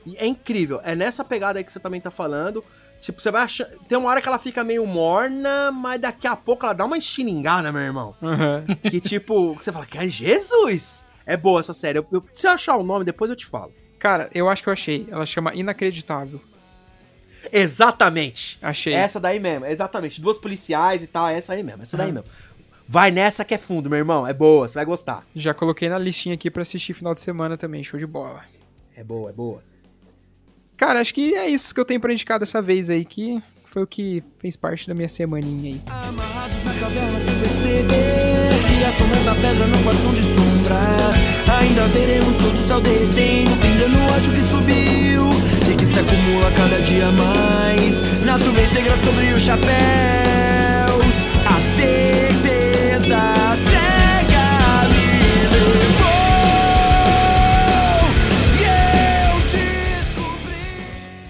E 0.05 0.17
é 0.17 0.27
incrível. 0.27 0.81
É 0.85 0.95
nessa 0.95 1.25
pegada 1.25 1.59
aí 1.59 1.65
que 1.65 1.73
você 1.73 1.81
também 1.81 2.01
tá 2.01 2.11
falando. 2.11 2.65
Tipo, 3.01 3.21
você 3.21 3.31
vai 3.31 3.43
achar. 3.43 3.67
Tem 3.89 3.99
uma 3.99 4.09
hora 4.09 4.23
que 4.23 4.29
ela 4.29 4.39
fica 4.39 4.63
meio 4.65 4.87
morna, 4.87 5.71
mas 5.73 6.01
daqui 6.01 6.27
a 6.27 6.37
pouco 6.37 6.65
ela 6.65 6.73
dá 6.75 6.85
uma 6.85 6.97
estilingada, 6.97 7.71
meu 7.73 7.83
irmão. 7.83 8.15
Aham. 8.23 8.65
Que 8.89 9.01
tipo, 9.01 9.55
você 9.55 9.71
fala, 9.73 9.85
que 9.87 9.99
é 9.99 10.09
Jesus! 10.09 11.05
É 11.27 11.37
boa 11.37 11.59
essa 11.61 11.75
série. 11.75 11.99
Eu, 11.99 12.07
eu- 12.13 12.25
se 12.33 12.47
eu 12.47 12.53
achar 12.53 12.77
o 12.77 12.85
nome, 12.85 13.05
depois 13.05 13.31
eu 13.31 13.37
te 13.37 13.45
falo. 13.47 13.73
Cara, 13.99 14.29
eu 14.35 14.49
acho 14.49 14.63
que 14.63 14.69
eu 14.69 14.73
achei. 14.73 15.07
Ela 15.11 15.27
chama 15.27 15.55
Inacreditável. 15.55 16.41
Exatamente. 17.53 18.59
Achei. 18.61 18.93
Essa 18.93 19.21
daí 19.21 19.39
mesmo, 19.39 19.67
exatamente. 19.67 20.21
Duas 20.21 20.39
policiais 20.39 21.03
e 21.03 21.07
tal, 21.07 21.29
é 21.29 21.39
essa 21.39 21.53
aí 21.53 21.63
mesmo, 21.63 21.83
essa 21.83 21.97
daí 21.97 22.13
mesmo. 22.13 22.29
Vai 22.89 23.11
nessa 23.11 23.45
que 23.45 23.55
é 23.55 23.59
fundo, 23.59 23.91
meu 23.91 23.99
irmão. 23.99 24.27
É 24.27 24.33
boa, 24.33 24.69
você 24.69 24.75
vai 24.75 24.85
gostar. 24.85 25.27
Já 25.35 25.53
coloquei 25.53 25.89
na 25.89 25.99
listinha 25.99 26.35
aqui 26.35 26.51
pra 26.51 26.63
assistir 26.63 26.95
final 26.95 27.15
de 27.15 27.21
semana 27.21 27.57
também. 27.57 27.83
Show 27.83 27.99
de 27.99 28.07
bola. 28.07 28.43
É 28.97 29.03
boa, 29.03 29.31
é 29.31 29.33
boa. 29.33 29.63
Cara, 30.77 31.01
acho 31.01 31.13
que 31.13 31.35
é 31.35 31.49
isso 31.49 31.75
que 31.75 31.81
eu 31.81 31.85
tenho 31.85 32.01
pra 32.01 32.13
indicar 32.13 32.39
dessa 32.39 32.61
vez 32.63 32.91
aí, 32.91 33.05
que 33.05 33.43
foi 33.65 33.83
o 33.83 33.87
que 33.87 34.23
fez 34.39 34.57
parte 34.57 34.87
da 34.87 34.95
minha 34.95 35.09
semaninha 35.09 35.75
aí. 35.75 35.83
Amarrados 35.87 36.65
na 36.65 36.75
caverna 36.79 37.21
sem 37.21 37.41
perceber 37.41 38.36
Criações 38.87 39.25
na 39.25 39.35
pedra 39.35 39.67
não 39.67 39.83
passam 39.83 40.15
de 40.15 40.23
sombras. 40.23 41.61
Ainda 41.61 41.89
veremos 41.89 42.37
todo 42.37 42.55
o 42.55 42.69
céu 42.69 42.81
derretendo 42.81 43.51
Ainda 43.65 43.89
no 43.89 44.05
ódio 44.05 44.33
que 44.33 44.43
subiu. 44.43 45.29
E 45.69 45.75
que 45.75 45.87
se 45.87 45.99
acumula 45.99 46.53
cada 46.53 46.81
dia 46.83 47.11
mais. 47.11 48.25
Nas 48.25 48.41
nuvens 48.41 48.73
negras 48.73 48.99
sobre 49.05 49.35
os 49.35 49.43
chapéus. 49.43 49.67
A 51.47 51.81
certeza 51.81 53.19
cega 53.73 53.86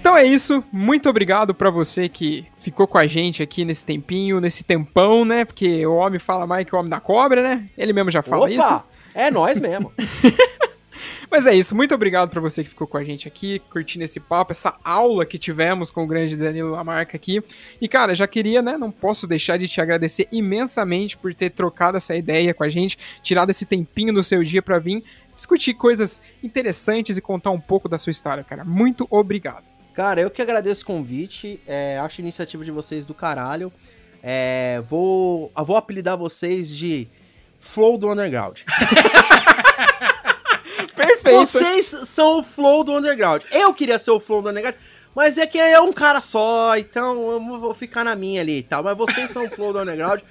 Então 0.07 0.15
é 0.15 0.23
isso. 0.23 0.63
Muito 0.71 1.09
obrigado 1.09 1.53
pra 1.53 1.69
você 1.69 2.07
que 2.07 2.45
ficou 2.57 2.87
com 2.87 2.97
a 2.97 3.05
gente 3.05 3.43
aqui 3.43 3.65
nesse 3.65 3.85
tempinho, 3.85 4.39
nesse 4.39 4.63
tempão, 4.63 5.25
né? 5.25 5.43
Porque 5.43 5.85
o 5.85 5.95
homem 5.95 6.17
fala 6.17 6.47
mais 6.47 6.65
que 6.65 6.73
o 6.73 6.79
homem 6.79 6.89
da 6.89 7.01
cobra, 7.01 7.43
né? 7.43 7.67
Ele 7.77 7.91
mesmo 7.91 8.09
já 8.09 8.21
fala 8.21 8.45
Opa! 8.45 8.53
isso. 8.53 8.83
É 9.13 9.29
nós 9.29 9.59
mesmo. 9.59 9.91
Mas 11.29 11.45
é 11.45 11.53
isso, 11.53 11.75
muito 11.75 11.93
obrigado 11.93 12.29
pra 12.29 12.39
você 12.39 12.63
que 12.63 12.69
ficou 12.69 12.87
com 12.87 12.95
a 12.95 13.03
gente 13.03 13.27
aqui, 13.27 13.59
curtindo 13.69 14.05
esse 14.05 14.17
papo, 14.17 14.53
essa 14.53 14.75
aula 14.81 15.25
que 15.25 15.37
tivemos 15.37 15.91
com 15.91 16.05
o 16.05 16.07
grande 16.07 16.37
Danilo 16.37 16.71
Lamarca 16.71 17.17
aqui. 17.17 17.43
E 17.81 17.87
cara, 17.89 18.15
já 18.15 18.25
queria, 18.25 18.61
né, 18.61 18.77
não 18.77 18.91
posso 18.91 19.27
deixar 19.27 19.57
de 19.57 19.67
te 19.67 19.81
agradecer 19.81 20.29
imensamente 20.31 21.17
por 21.17 21.35
ter 21.35 21.49
trocado 21.49 21.97
essa 21.97 22.15
ideia 22.15 22.53
com 22.53 22.63
a 22.63 22.69
gente, 22.69 22.97
tirado 23.21 23.49
esse 23.49 23.65
tempinho 23.65 24.13
do 24.13 24.23
seu 24.23 24.41
dia 24.41 24.61
pra 24.61 24.79
vir 24.79 25.03
discutir 25.35 25.73
coisas 25.73 26.21
interessantes 26.41 27.17
e 27.17 27.21
contar 27.21 27.51
um 27.51 27.59
pouco 27.59 27.89
da 27.89 27.97
sua 27.97 28.11
história, 28.11 28.41
cara. 28.41 28.63
Muito 28.63 29.05
obrigado. 29.11 29.76
Cara, 29.97 30.21
eu 30.21 30.29
que 30.29 30.43
agradeço 30.43 30.83
o 30.83 30.85
convite. 30.85 31.59
é, 31.65 31.97
acho 31.97 32.21
a 32.21 32.23
iniciativa 32.23 32.63
de 32.63 32.69
vocês 32.69 33.03
do 33.03 33.15
caralho. 33.15 33.73
É, 34.21 34.83
vou, 34.87 35.51
eu 35.57 35.65
vou 35.65 35.75
apelidar 35.75 36.15
vocês 36.15 36.69
de 36.69 37.07
Flow 37.57 37.97
do 37.97 38.11
Underground. 38.11 38.59
Perfeito. 40.95 41.39
Vocês 41.39 41.87
são 42.07 42.41
o 42.41 42.43
Flow 42.43 42.83
do 42.83 42.95
Underground. 42.95 43.41
Eu 43.51 43.73
queria 43.73 43.97
ser 43.97 44.11
o 44.11 44.19
Flow 44.19 44.43
do 44.43 44.49
Underground, 44.49 44.75
mas 45.15 45.39
é 45.39 45.47
que 45.47 45.57
é 45.57 45.81
um 45.81 45.91
cara 45.91 46.21
só, 46.21 46.77
então 46.77 47.31
eu 47.31 47.59
vou 47.59 47.73
ficar 47.73 48.03
na 48.03 48.15
minha 48.15 48.41
ali 48.41 48.59
e 48.59 48.63
tal. 48.63 48.83
Mas 48.83 48.95
vocês 48.95 49.31
são 49.31 49.45
o 49.45 49.49
Flow 49.49 49.73
do 49.73 49.79
Underground. 49.79 50.21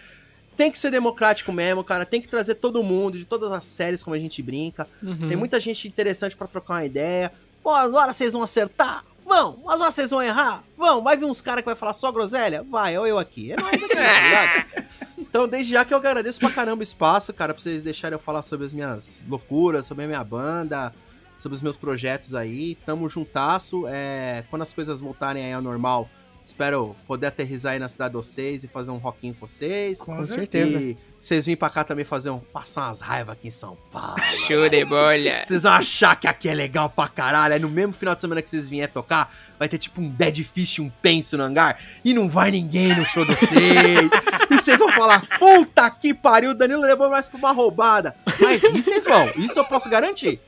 Tem 0.57 0.70
que 0.70 0.78
ser 0.78 0.93
democrático 0.93 1.53
mesmo, 1.53 1.83
cara. 1.83 2.07
Tem 2.07 2.20
que 2.20 2.28
trazer 2.28 2.55
todo 2.55 2.85
mundo, 2.85 3.19
de 3.19 3.25
todas 3.25 3.51
as 3.51 3.65
séries, 3.65 4.05
como 4.05 4.15
a 4.15 4.20
gente 4.20 4.41
brinca. 4.45 4.86
Tem 5.28 5.36
muita 5.36 5.59
gente 5.59 5.89
interessante 5.89 6.36
pra 6.36 6.47
trocar 6.47 6.75
uma 6.75 6.85
ideia. 6.85 7.33
Pô, 7.65 7.70
agora 7.70 8.12
vocês 8.12 8.33
vão 8.33 8.45
acertar? 8.45 9.03
Vão. 9.27 9.59
Agora 9.67 9.91
vocês 9.91 10.11
vão 10.11 10.23
errar? 10.23 10.63
Vão. 10.79 11.03
Vai 11.03 11.17
vir 11.17 11.25
uns 11.25 11.41
caras 11.41 11.63
que 11.63 11.67
vai 11.67 11.75
falar 11.75 11.95
só 11.95 12.13
groselha? 12.13 12.63
Vai, 12.63 12.97
ou 12.97 13.07
eu 13.07 13.19
aqui. 13.19 13.53
É 13.53 13.57
nóis 13.57 13.83
aqui, 13.83 13.95
tá 13.95 13.97
ligado? 14.23 14.87
Então, 15.19 15.49
desde 15.49 15.73
já 15.73 15.85
que 15.85 15.93
eu 15.93 15.99
agradeço 15.99 16.39
pra 16.39 16.51
caramba 16.51 16.81
o 16.81 16.83
espaço, 16.83 17.33
cara, 17.35 17.53
pra 17.53 17.61
vocês 17.63 17.83
deixarem 17.83 18.15
eu 18.15 18.21
falar 18.21 18.43
sobre 18.43 18.67
as 18.67 18.73
minhas 18.73 19.21
loucuras, 19.29 19.85
sobre 19.85 20.05
a 20.05 20.07
minha 20.07 20.23
banda, 20.23 20.95
sobre 21.39 21.57
os 21.57 21.63
meus 21.63 21.77
projetos 21.77 22.35
aí. 22.35 22.77
Tamo 22.87 23.09
juntasso. 23.09 23.85
É, 23.89 24.45
quando 24.49 24.63
as 24.63 24.73
coisas 24.73 25.01
voltarem 25.01 25.45
aí 25.45 25.53
ao 25.53 25.61
normal, 25.63 26.09
espero 26.47 26.94
poder 27.08 27.26
aterrizar 27.26 27.73
aí 27.73 27.78
na 27.81 27.89
cidade 27.89 28.12
de 28.12 28.16
vocês 28.16 28.62
e 28.62 28.68
fazer 28.68 28.92
um 28.92 28.99
rockinho 28.99 29.34
com 29.34 29.47
vocês. 29.49 29.99
Com 29.99 30.25
certeza. 30.25 30.78
E 30.78 30.97
vocês 31.20 31.44
virem 31.44 31.57
pra 31.57 31.68
cá 31.68 31.83
também 31.83 32.05
fazer 32.05 32.31
um. 32.31 32.39
passar 32.39 32.86
umas 32.86 33.00
raivas 33.00 33.33
aqui 33.33 33.49
em 33.49 33.50
São 33.50 33.76
Paulo. 33.91 34.23
Show 34.47 34.68
de 34.68 34.84
bola. 34.84 35.44
Vocês 35.44 35.65
vão 35.65 35.73
achar 35.73 36.15
que 36.15 36.28
aqui 36.28 36.49
é 36.49 36.55
legal 36.55 36.89
pra 36.89 37.08
caralho. 37.08 37.55
Aí 37.55 37.60
no 37.60 37.68
mesmo 37.68 37.92
final 37.92 38.15
de 38.15 38.20
semana 38.20 38.41
que 38.41 38.49
vocês 38.49 38.68
vierem 38.68 38.92
tocar, 38.92 39.34
vai 39.58 39.68
ter 39.68 39.76
tipo 39.76 40.00
um 40.00 40.08
Dead 40.08 40.44
Fish, 40.44 40.78
um 40.78 40.89
penso 40.89 41.36
no 41.36 41.42
hangar. 41.42 41.81
E 42.05 42.15
não 42.15 42.28
vai 42.28 42.52
ninguém 42.52 42.94
no 42.94 43.05
show 43.05 43.25
de 43.25 43.34
vocês. 43.34 44.08
e 44.49 44.55
vocês 44.57 44.78
vão 44.78 44.92
falar, 44.92 45.26
puta 45.41 45.91
que 45.91 46.15
pariu, 46.15 46.52
o 46.52 46.55
Danilo 46.55 46.83
levou 46.83 47.10
nós 47.10 47.28
pra 47.28 47.39
uma 47.39 47.50
roubada. 47.52 48.15
Mas 48.41 48.62
rir 48.62 48.83
vocês 48.83 49.05
vão, 49.05 49.28
isso 49.36 49.58
eu 49.58 49.65
posso 49.65 49.91
garantir. 49.91 50.39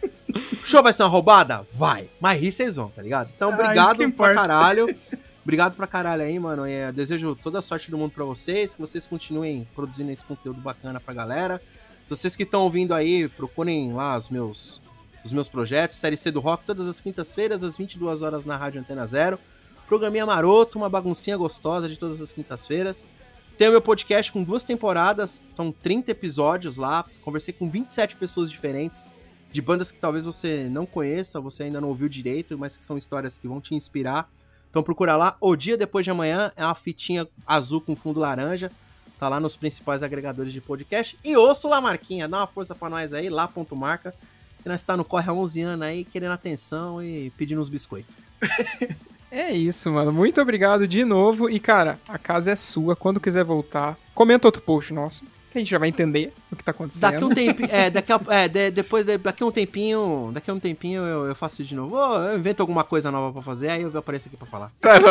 O 0.62 0.64
show 0.66 0.80
vai 0.82 0.92
ser 0.92 1.02
uma 1.02 1.08
roubada? 1.08 1.66
Vai. 1.72 2.08
Mas 2.20 2.40
rir 2.40 2.52
vocês 2.52 2.76
vão, 2.76 2.88
tá 2.90 3.02
ligado? 3.02 3.30
Então, 3.34 3.50
Ah, 3.50 3.54
obrigado 3.54 4.12
pra 4.12 4.34
caralho. 4.34 4.96
Obrigado 5.48 5.76
pra 5.76 5.86
caralho 5.86 6.20
aí, 6.20 6.38
mano. 6.38 6.66
É, 6.66 6.92
desejo 6.92 7.34
toda 7.34 7.60
a 7.60 7.62
sorte 7.62 7.90
do 7.90 7.96
mundo 7.96 8.10
pra 8.10 8.22
vocês. 8.22 8.74
Que 8.74 8.80
vocês 8.82 9.06
continuem 9.06 9.66
produzindo 9.74 10.12
esse 10.12 10.22
conteúdo 10.22 10.60
bacana 10.60 11.00
pra 11.00 11.14
galera. 11.14 11.58
Vocês 12.06 12.36
que 12.36 12.42
estão 12.42 12.64
ouvindo 12.64 12.92
aí, 12.92 13.26
procurem 13.30 13.90
lá 13.94 14.14
os 14.14 14.28
meus, 14.28 14.82
os 15.24 15.32
meus 15.32 15.48
projetos. 15.48 15.96
Série 15.96 16.18
C 16.18 16.30
do 16.30 16.38
Rock, 16.38 16.66
todas 16.66 16.86
as 16.86 17.00
quintas-feiras, 17.00 17.64
às 17.64 17.78
22 17.78 18.20
horas 18.20 18.44
na 18.44 18.58
Rádio 18.58 18.82
Antena 18.82 19.06
Zero. 19.06 19.38
Programinha 19.86 20.26
maroto, 20.26 20.76
uma 20.76 20.90
baguncinha 20.90 21.38
gostosa 21.38 21.88
de 21.88 21.98
todas 21.98 22.20
as 22.20 22.30
quintas-feiras. 22.30 23.02
Tem 23.56 23.68
o 23.68 23.70
meu 23.70 23.80
podcast 23.80 24.30
com 24.30 24.44
duas 24.44 24.64
temporadas, 24.64 25.42
são 25.54 25.72
30 25.72 26.10
episódios 26.10 26.76
lá. 26.76 27.06
Conversei 27.22 27.54
com 27.54 27.70
27 27.70 28.16
pessoas 28.16 28.50
diferentes, 28.50 29.08
de 29.50 29.62
bandas 29.62 29.90
que 29.90 29.98
talvez 29.98 30.26
você 30.26 30.68
não 30.70 30.84
conheça, 30.84 31.40
você 31.40 31.62
ainda 31.62 31.80
não 31.80 31.88
ouviu 31.88 32.06
direito, 32.06 32.58
mas 32.58 32.76
que 32.76 32.84
são 32.84 32.98
histórias 32.98 33.38
que 33.38 33.48
vão 33.48 33.62
te 33.62 33.74
inspirar. 33.74 34.28
Então 34.78 34.84
procura 34.84 35.16
lá, 35.16 35.36
O 35.40 35.56
Dia 35.56 35.76
Depois 35.76 36.04
de 36.04 36.12
Amanhã, 36.12 36.52
é 36.56 36.64
uma 36.64 36.72
fitinha 36.72 37.26
azul 37.44 37.80
com 37.80 37.96
fundo 37.96 38.20
laranja. 38.20 38.70
Tá 39.18 39.28
lá 39.28 39.40
nos 39.40 39.56
principais 39.56 40.04
agregadores 40.04 40.52
de 40.52 40.60
podcast. 40.60 41.18
E 41.24 41.36
ouço 41.36 41.68
lá, 41.68 41.80
Marquinha, 41.80 42.28
dá 42.28 42.36
uma 42.36 42.46
força 42.46 42.76
pra 42.76 42.88
nós 42.88 43.12
aí, 43.12 43.28
lá 43.28 43.48
ponto 43.48 43.74
marca. 43.74 44.14
Que 44.62 44.68
nós 44.68 44.80
tá 44.80 44.96
no 44.96 45.04
corre 45.04 45.28
há 45.28 45.32
11 45.32 45.62
anos 45.62 45.84
aí, 45.84 46.04
querendo 46.04 46.30
atenção 46.30 47.02
e 47.02 47.30
pedindo 47.30 47.60
uns 47.60 47.68
biscoitos. 47.68 48.14
É 49.32 49.50
isso, 49.50 49.90
mano. 49.90 50.12
Muito 50.12 50.40
obrigado 50.40 50.86
de 50.86 51.04
novo. 51.04 51.50
E, 51.50 51.58
cara, 51.58 51.98
a 52.08 52.16
casa 52.16 52.52
é 52.52 52.56
sua. 52.56 52.94
Quando 52.94 53.18
quiser 53.18 53.42
voltar, 53.42 53.98
comenta 54.14 54.46
outro 54.46 54.62
post 54.62 54.94
nosso. 54.94 55.24
A 55.58 55.60
gente 55.60 55.70
já 55.70 55.78
vai 55.78 55.88
entender 55.88 56.32
o 56.52 56.56
que 56.56 56.62
tá 56.64 56.70
acontecendo. 56.70 57.10
Daqui 57.12 57.24
um 57.24 57.28
tempinho, 57.28 57.68
é, 57.72 57.90
daqui 57.90 58.12
a, 58.12 58.20
é, 58.28 58.48
de- 58.48 58.70
depois, 58.70 59.04
de- 59.04 59.18
daqui 59.18 59.42
um 59.42 59.50
tempinho, 59.50 60.30
daqui 60.32 60.50
a 60.50 60.54
um 60.54 60.60
tempinho 60.60 61.02
eu, 61.04 61.26
eu 61.26 61.34
faço 61.34 61.60
isso 61.62 61.68
de 61.70 61.74
novo. 61.74 61.96
Eu 61.98 62.38
invento 62.38 62.62
alguma 62.62 62.84
coisa 62.84 63.10
nova 63.10 63.32
pra 63.32 63.42
fazer, 63.42 63.68
aí 63.70 63.82
eu 63.82 63.92
apareço 63.98 64.28
aqui 64.28 64.36
pra 64.36 64.46
falar. 64.46 64.70
Tá 64.80 64.98
bom. 65.00 65.08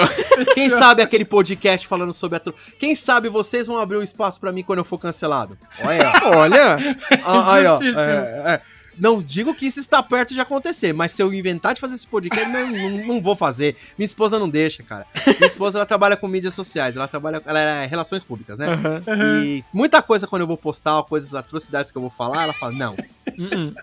Quem 0.53 0.69
sabe 0.71 1.01
aquele 1.01 1.25
podcast 1.25 1.85
falando 1.87 2.13
sobre 2.13 2.37
a... 2.37 2.41
Quem 2.79 2.95
sabe 2.95 3.29
vocês 3.29 3.67
vão 3.67 3.77
abrir 3.77 3.97
um 3.97 4.03
espaço 4.03 4.39
pra 4.39 4.51
mim 4.51 4.63
quando 4.63 4.79
eu 4.79 4.85
for 4.85 4.97
cancelado. 4.97 5.57
Olha. 5.83 6.13
Olha, 6.37 6.77
Ah, 7.25 7.53
aí, 7.53 7.65
ó. 7.65 7.79
É, 7.81 8.53
é. 8.53 8.61
Não 8.99 9.19
digo 9.19 9.53
que 9.53 9.65
isso 9.65 9.79
está 9.79 10.01
perto 10.01 10.33
de 10.33 10.39
acontecer, 10.39 10.93
mas 10.93 11.11
se 11.11 11.21
eu 11.21 11.33
inventar 11.33 11.73
de 11.73 11.81
fazer 11.81 11.95
esse 11.95 12.07
podcast, 12.07 12.49
não, 12.49 12.67
não, 12.67 12.89
não 13.05 13.21
vou 13.21 13.35
fazer. 13.35 13.75
Minha 13.97 14.05
esposa 14.05 14.39
não 14.39 14.49
deixa, 14.49 14.83
cara. 14.83 15.05
Minha 15.25 15.45
esposa, 15.45 15.77
ela 15.77 15.85
trabalha 15.85 16.17
com 16.17 16.27
mídias 16.27 16.53
sociais, 16.53 16.95
ela 16.95 17.07
trabalha, 17.07 17.41
ela 17.45 17.59
é 17.59 17.85
relações 17.85 18.23
públicas, 18.23 18.57
né? 18.59 18.67
Aham. 18.67 19.03
E 19.43 19.63
muita 19.73 20.01
coisa 20.01 20.27
quando 20.27 20.41
eu 20.41 20.47
vou 20.47 20.57
postar, 20.57 21.01
coisas, 21.03 21.35
atrocidades 21.35 21.91
que 21.91 21.97
eu 21.97 22.01
vou 22.01 22.11
falar, 22.11 22.43
ela 22.43 22.53
fala, 22.53 22.71
não, 22.71 22.93
Uh-uh. 22.93 23.73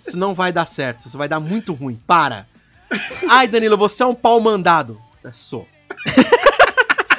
isso 0.00 0.16
não 0.16 0.34
vai 0.34 0.52
dar 0.52 0.66
certo, 0.66 1.06
isso 1.06 1.18
vai 1.18 1.28
dar 1.28 1.40
muito 1.40 1.72
ruim, 1.72 2.00
para. 2.06 2.46
Ai, 3.28 3.48
Danilo, 3.48 3.76
você 3.76 4.02
é 4.02 4.06
um 4.06 4.14
pau 4.14 4.40
mandado. 4.40 5.00
É, 5.24 5.32
Sou. 5.32 5.66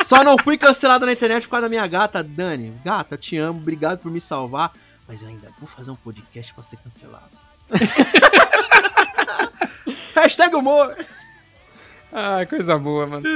Só 0.05 0.23
não 0.23 0.37
fui 0.37 0.57
cancelado 0.57 1.05
na 1.05 1.13
internet 1.13 1.43
por 1.43 1.51
causa 1.51 1.63
da 1.63 1.69
minha 1.69 1.87
gata, 1.87 2.23
Dani. 2.23 2.73
Gata, 2.83 3.15
eu 3.15 3.17
te 3.17 3.37
amo, 3.37 3.59
obrigado 3.59 3.99
por 3.99 4.11
me 4.11 4.21
salvar. 4.21 4.71
Mas 5.07 5.21
eu 5.23 5.29
ainda 5.29 5.51
vou 5.59 5.67
fazer 5.67 5.91
um 5.91 5.95
podcast 5.95 6.53
pra 6.53 6.63
ser 6.63 6.77
cancelado. 6.77 7.44
Hashtag 10.15 10.55
humor. 10.55 10.95
Ah, 12.11 12.45
coisa 12.45 12.77
boa, 12.77 13.05
mano. 13.05 13.27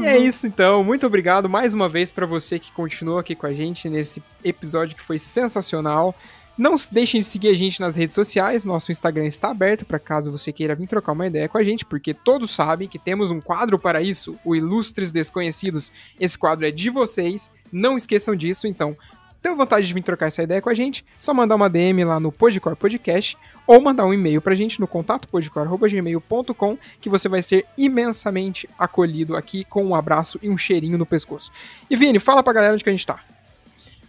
E 0.00 0.06
é 0.06 0.18
isso 0.18 0.46
então. 0.46 0.82
Muito 0.82 1.06
obrigado 1.06 1.48
mais 1.48 1.72
uma 1.72 1.88
vez 1.88 2.10
pra 2.10 2.26
você 2.26 2.58
que 2.58 2.72
continuou 2.72 3.18
aqui 3.18 3.36
com 3.36 3.46
a 3.46 3.52
gente 3.52 3.88
nesse 3.88 4.22
episódio 4.42 4.96
que 4.96 5.02
foi 5.02 5.18
sensacional. 5.18 6.14
Não 6.58 6.76
se 6.76 6.92
deixem 6.92 7.20
de 7.20 7.26
seguir 7.26 7.50
a 7.50 7.54
gente 7.54 7.78
nas 7.78 7.94
redes 7.94 8.16
sociais. 8.16 8.64
Nosso 8.64 8.90
Instagram 8.90 9.26
está 9.26 9.52
aberto 9.52 9.84
para 9.84 10.00
caso 10.00 10.32
você 10.32 10.52
queira 10.52 10.74
vir 10.74 10.88
trocar 10.88 11.12
uma 11.12 11.28
ideia 11.28 11.48
com 11.48 11.56
a 11.56 11.62
gente, 11.62 11.84
porque 11.84 12.12
todos 12.12 12.50
sabem 12.50 12.88
que 12.88 12.98
temos 12.98 13.30
um 13.30 13.40
quadro 13.40 13.78
para 13.78 14.02
isso, 14.02 14.36
o 14.44 14.56
Ilustres 14.56 15.12
Desconhecidos. 15.12 15.92
Esse 16.18 16.36
quadro 16.36 16.66
é 16.66 16.72
de 16.72 16.90
vocês. 16.90 17.48
Não 17.70 17.96
esqueçam 17.96 18.34
disso, 18.34 18.66
então 18.66 18.96
Tem 19.40 19.54
vontade 19.54 19.86
de 19.86 19.94
vir 19.94 20.02
trocar 20.02 20.26
essa 20.26 20.42
ideia 20.42 20.60
com 20.60 20.68
a 20.68 20.74
gente? 20.74 21.04
Só 21.18 21.32
mandar 21.32 21.54
uma 21.54 21.70
DM 21.70 22.04
lá 22.04 22.18
no 22.18 22.32
Podcore 22.32 22.74
Podcast 22.74 23.38
ou 23.66 23.80
mandar 23.80 24.04
um 24.04 24.12
e-mail 24.12 24.42
pra 24.42 24.54
gente 24.54 24.80
no 24.80 24.86
contato 24.86 25.28
podcore.gmail.com 25.28 26.78
que 27.00 27.08
você 27.08 27.28
vai 27.28 27.40
ser 27.40 27.64
imensamente 27.76 28.68
acolhido 28.76 29.36
aqui 29.36 29.64
com 29.64 29.84
um 29.84 29.94
abraço 29.94 30.40
e 30.42 30.48
um 30.48 30.58
cheirinho 30.58 30.98
no 30.98 31.06
pescoço. 31.06 31.52
E 31.88 31.94
Vini, 31.94 32.18
fala 32.18 32.42
pra 32.42 32.52
galera 32.52 32.74
onde 32.74 32.82
que 32.82 32.90
a 32.90 32.92
gente 32.92 33.06
tá. 33.06 33.20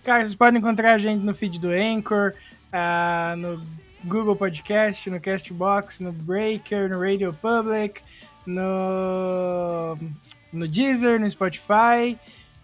Cara, 0.04 0.26
vocês 0.26 0.36
podem 0.36 0.60
encontrar 0.60 0.94
a 0.94 0.98
gente 0.98 1.24
no 1.24 1.36
feed 1.36 1.60
do 1.60 1.70
Anchor, 1.70 2.34
ah, 2.74 3.36
no 3.38 3.62
Google 4.04 4.36
Podcast, 4.36 5.08
no 5.10 5.20
Castbox, 5.20 6.00
no 6.00 6.12
Breaker, 6.12 6.90
no 6.90 7.00
Radio 7.00 7.34
Public, 7.34 8.02
no, 8.48 9.96
no 10.52 10.68
Deezer, 10.68 11.20
no 11.20 11.30
Spotify 11.30 12.18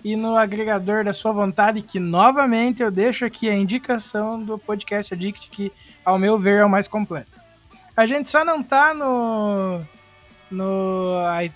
e 0.06 0.16
no 0.16 0.38
agregador 0.38 1.04
da 1.04 1.12
sua 1.12 1.32
vontade, 1.32 1.82
que 1.82 2.00
novamente 2.00 2.84
eu 2.84 2.92
deixo 2.92 3.26
aqui 3.26 3.50
a 3.50 3.56
indicação 3.56 4.40
do 4.42 4.56
Podcast 4.58 5.12
Addict, 5.16 5.50
que 5.50 5.72
ao 6.06 6.20
meu 6.20 6.38
ver 6.38 6.60
é 6.60 6.64
o 6.66 6.70
mais 6.70 6.88
completo. 6.88 7.32
A 7.98 8.06
gente 8.06 8.30
só 8.30 8.46
não 8.46 8.62
tá 8.62 8.94
no, 8.94 9.82
no 10.52 11.16
i- 11.44 11.52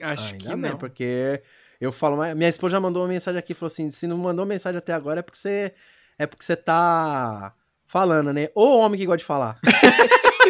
Acho 0.00 0.34
Ainda 0.34 0.56
bem, 0.56 0.76
porque 0.76 1.42
eu 1.80 1.92
falo, 1.92 2.16
minha 2.34 2.48
esposa 2.48 2.72
já 2.72 2.80
mandou 2.80 3.02
uma 3.02 3.08
mensagem 3.08 3.38
aqui, 3.38 3.54
falou 3.54 3.68
assim, 3.72 3.90
se 3.90 4.06
não 4.06 4.18
mandou 4.18 4.44
mensagem 4.44 4.78
até 4.78 4.92
agora 4.92 5.20
é 5.20 5.22
porque 5.22 5.38
você 5.38 5.72
é 6.18 6.26
porque 6.26 6.44
você 6.44 6.56
tá 6.56 7.54
falando, 7.86 8.32
né? 8.32 8.48
Ô 8.54 8.78
homem 8.78 8.98
que 8.98 9.06
gosta 9.06 9.18
de 9.18 9.24
falar. 9.24 9.58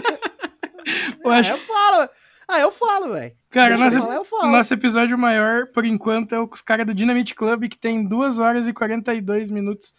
Eu 1.25 1.31
Ah, 1.31 1.37
acho, 1.39 1.53
eu 1.53 1.59
falo. 1.59 2.09
Ah, 2.53 2.61
eu 2.61 2.71
falo, 2.71 3.13
velho. 3.15 3.33
cara, 3.51 3.77
nosso, 3.79 3.97
eu 3.99 4.25
falar, 4.25 4.49
nosso 4.53 4.75
episódio 4.75 5.17
maior, 5.17 5.67
por 5.69 5.85
enquanto, 5.87 6.35
é 6.35 6.39
com 6.47 6.55
os 6.55 6.61
caras 6.63 6.85
do 6.87 6.93
Dynamite 6.95 7.35
Club, 7.35 7.69
que 7.69 7.79
tem 7.79 8.05
2 8.05 8.39
horas 8.41 8.69
e 8.69 8.73
42 8.73 9.51
minutos, 9.51 9.95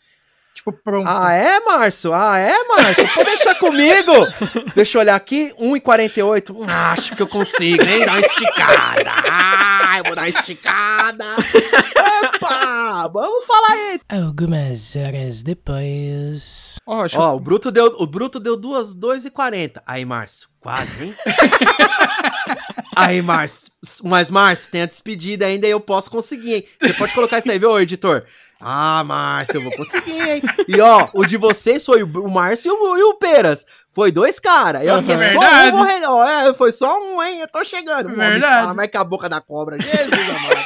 tipo, 0.53 0.71
pronto. 0.71 1.07
Ah, 1.09 1.33
é, 1.33 1.59
Márcio? 1.61 2.13
Ah, 2.13 2.37
é, 2.37 2.53
Márcio? 2.67 3.07
Pode 3.13 3.25
deixar 3.25 3.55
comigo. 3.55 4.11
Deixa 4.75 4.97
eu 4.97 5.01
olhar 5.01 5.15
aqui, 5.15 5.51
1h48. 5.59 6.51
Hum, 6.55 6.61
Acho 6.67 7.15
que 7.15 7.21
eu 7.23 7.27
consigo, 7.27 7.83
hein? 7.83 8.05
Dar 8.05 8.11
uma 8.13 8.19
esticada. 8.19 9.11
Ah, 9.31 9.97
eu 9.97 10.03
vou 10.03 10.15
dar 10.15 10.21
uma 10.23 10.29
esticada. 10.29 11.25
Vamos 13.11 13.45
falar 13.45 13.71
aí. 13.71 13.99
Algumas 14.09 14.95
horas 14.95 15.43
depois... 15.43 16.75
Ó, 16.85 17.03
acho 17.03 17.17
Ó, 17.19 17.35
o 17.35 17.39
Bruto 17.39 17.71
deu, 17.71 17.95
o 17.99 18.07
Bruto 18.07 18.39
deu 18.39 18.55
2, 18.57 18.95
2h40. 18.95 19.81
Aí, 19.85 20.05
Márcio, 20.05 20.49
quase, 20.59 21.03
hein? 21.05 21.15
aí, 22.95 23.21
Márcio, 23.21 23.71
mas, 24.03 24.29
Márcio, 24.29 24.71
tem 24.71 24.81
a 24.83 24.85
despedida 24.85 25.45
ainda 25.45 25.67
e 25.67 25.71
eu 25.71 25.79
posso 25.79 26.09
conseguir, 26.09 26.53
hein? 26.55 26.65
Você 26.81 26.93
pode 26.93 27.13
colocar 27.13 27.39
isso 27.39 27.51
aí, 27.51 27.59
viu, 27.59 27.79
editor? 27.79 28.23
Ah, 28.65 29.03
Márcio, 29.03 29.57
eu 29.57 29.63
vou 29.63 29.75
conseguir, 29.75 30.21
hein? 30.21 30.41
E 30.69 30.79
ó, 30.79 31.09
o 31.13 31.25
de 31.25 31.35
vocês 31.35 31.85
foi 31.85 32.01
o, 32.01 32.29
Márcio 32.29 32.69
e 32.69 32.71
o, 32.71 32.97
e 32.97 33.03
o 33.03 33.13
Peras. 33.15 33.65
Foi 33.91 34.09
dois 34.09 34.39
caras. 34.39 34.83
Eu 34.83 34.95
aqui 34.95 35.11
é 35.11 35.19
só 35.31 35.39
um, 35.39 35.71
vou 35.71 35.83
re- 35.83 36.05
ó, 36.07 36.25
é, 36.25 36.53
foi 36.53 36.71
só 36.71 36.97
um, 36.97 37.21
hein? 37.21 37.41
Eu 37.41 37.47
tô 37.49 37.63
chegando. 37.65 38.15
Verdade. 38.15 38.61
Fala 38.61 38.73
mais 38.73 38.89
que 38.89 38.95
a 38.97 39.03
boca 39.03 39.27
da 39.27 39.41
cobra. 39.41 39.77
Jesus, 39.81 40.13
amado. 40.13 40.65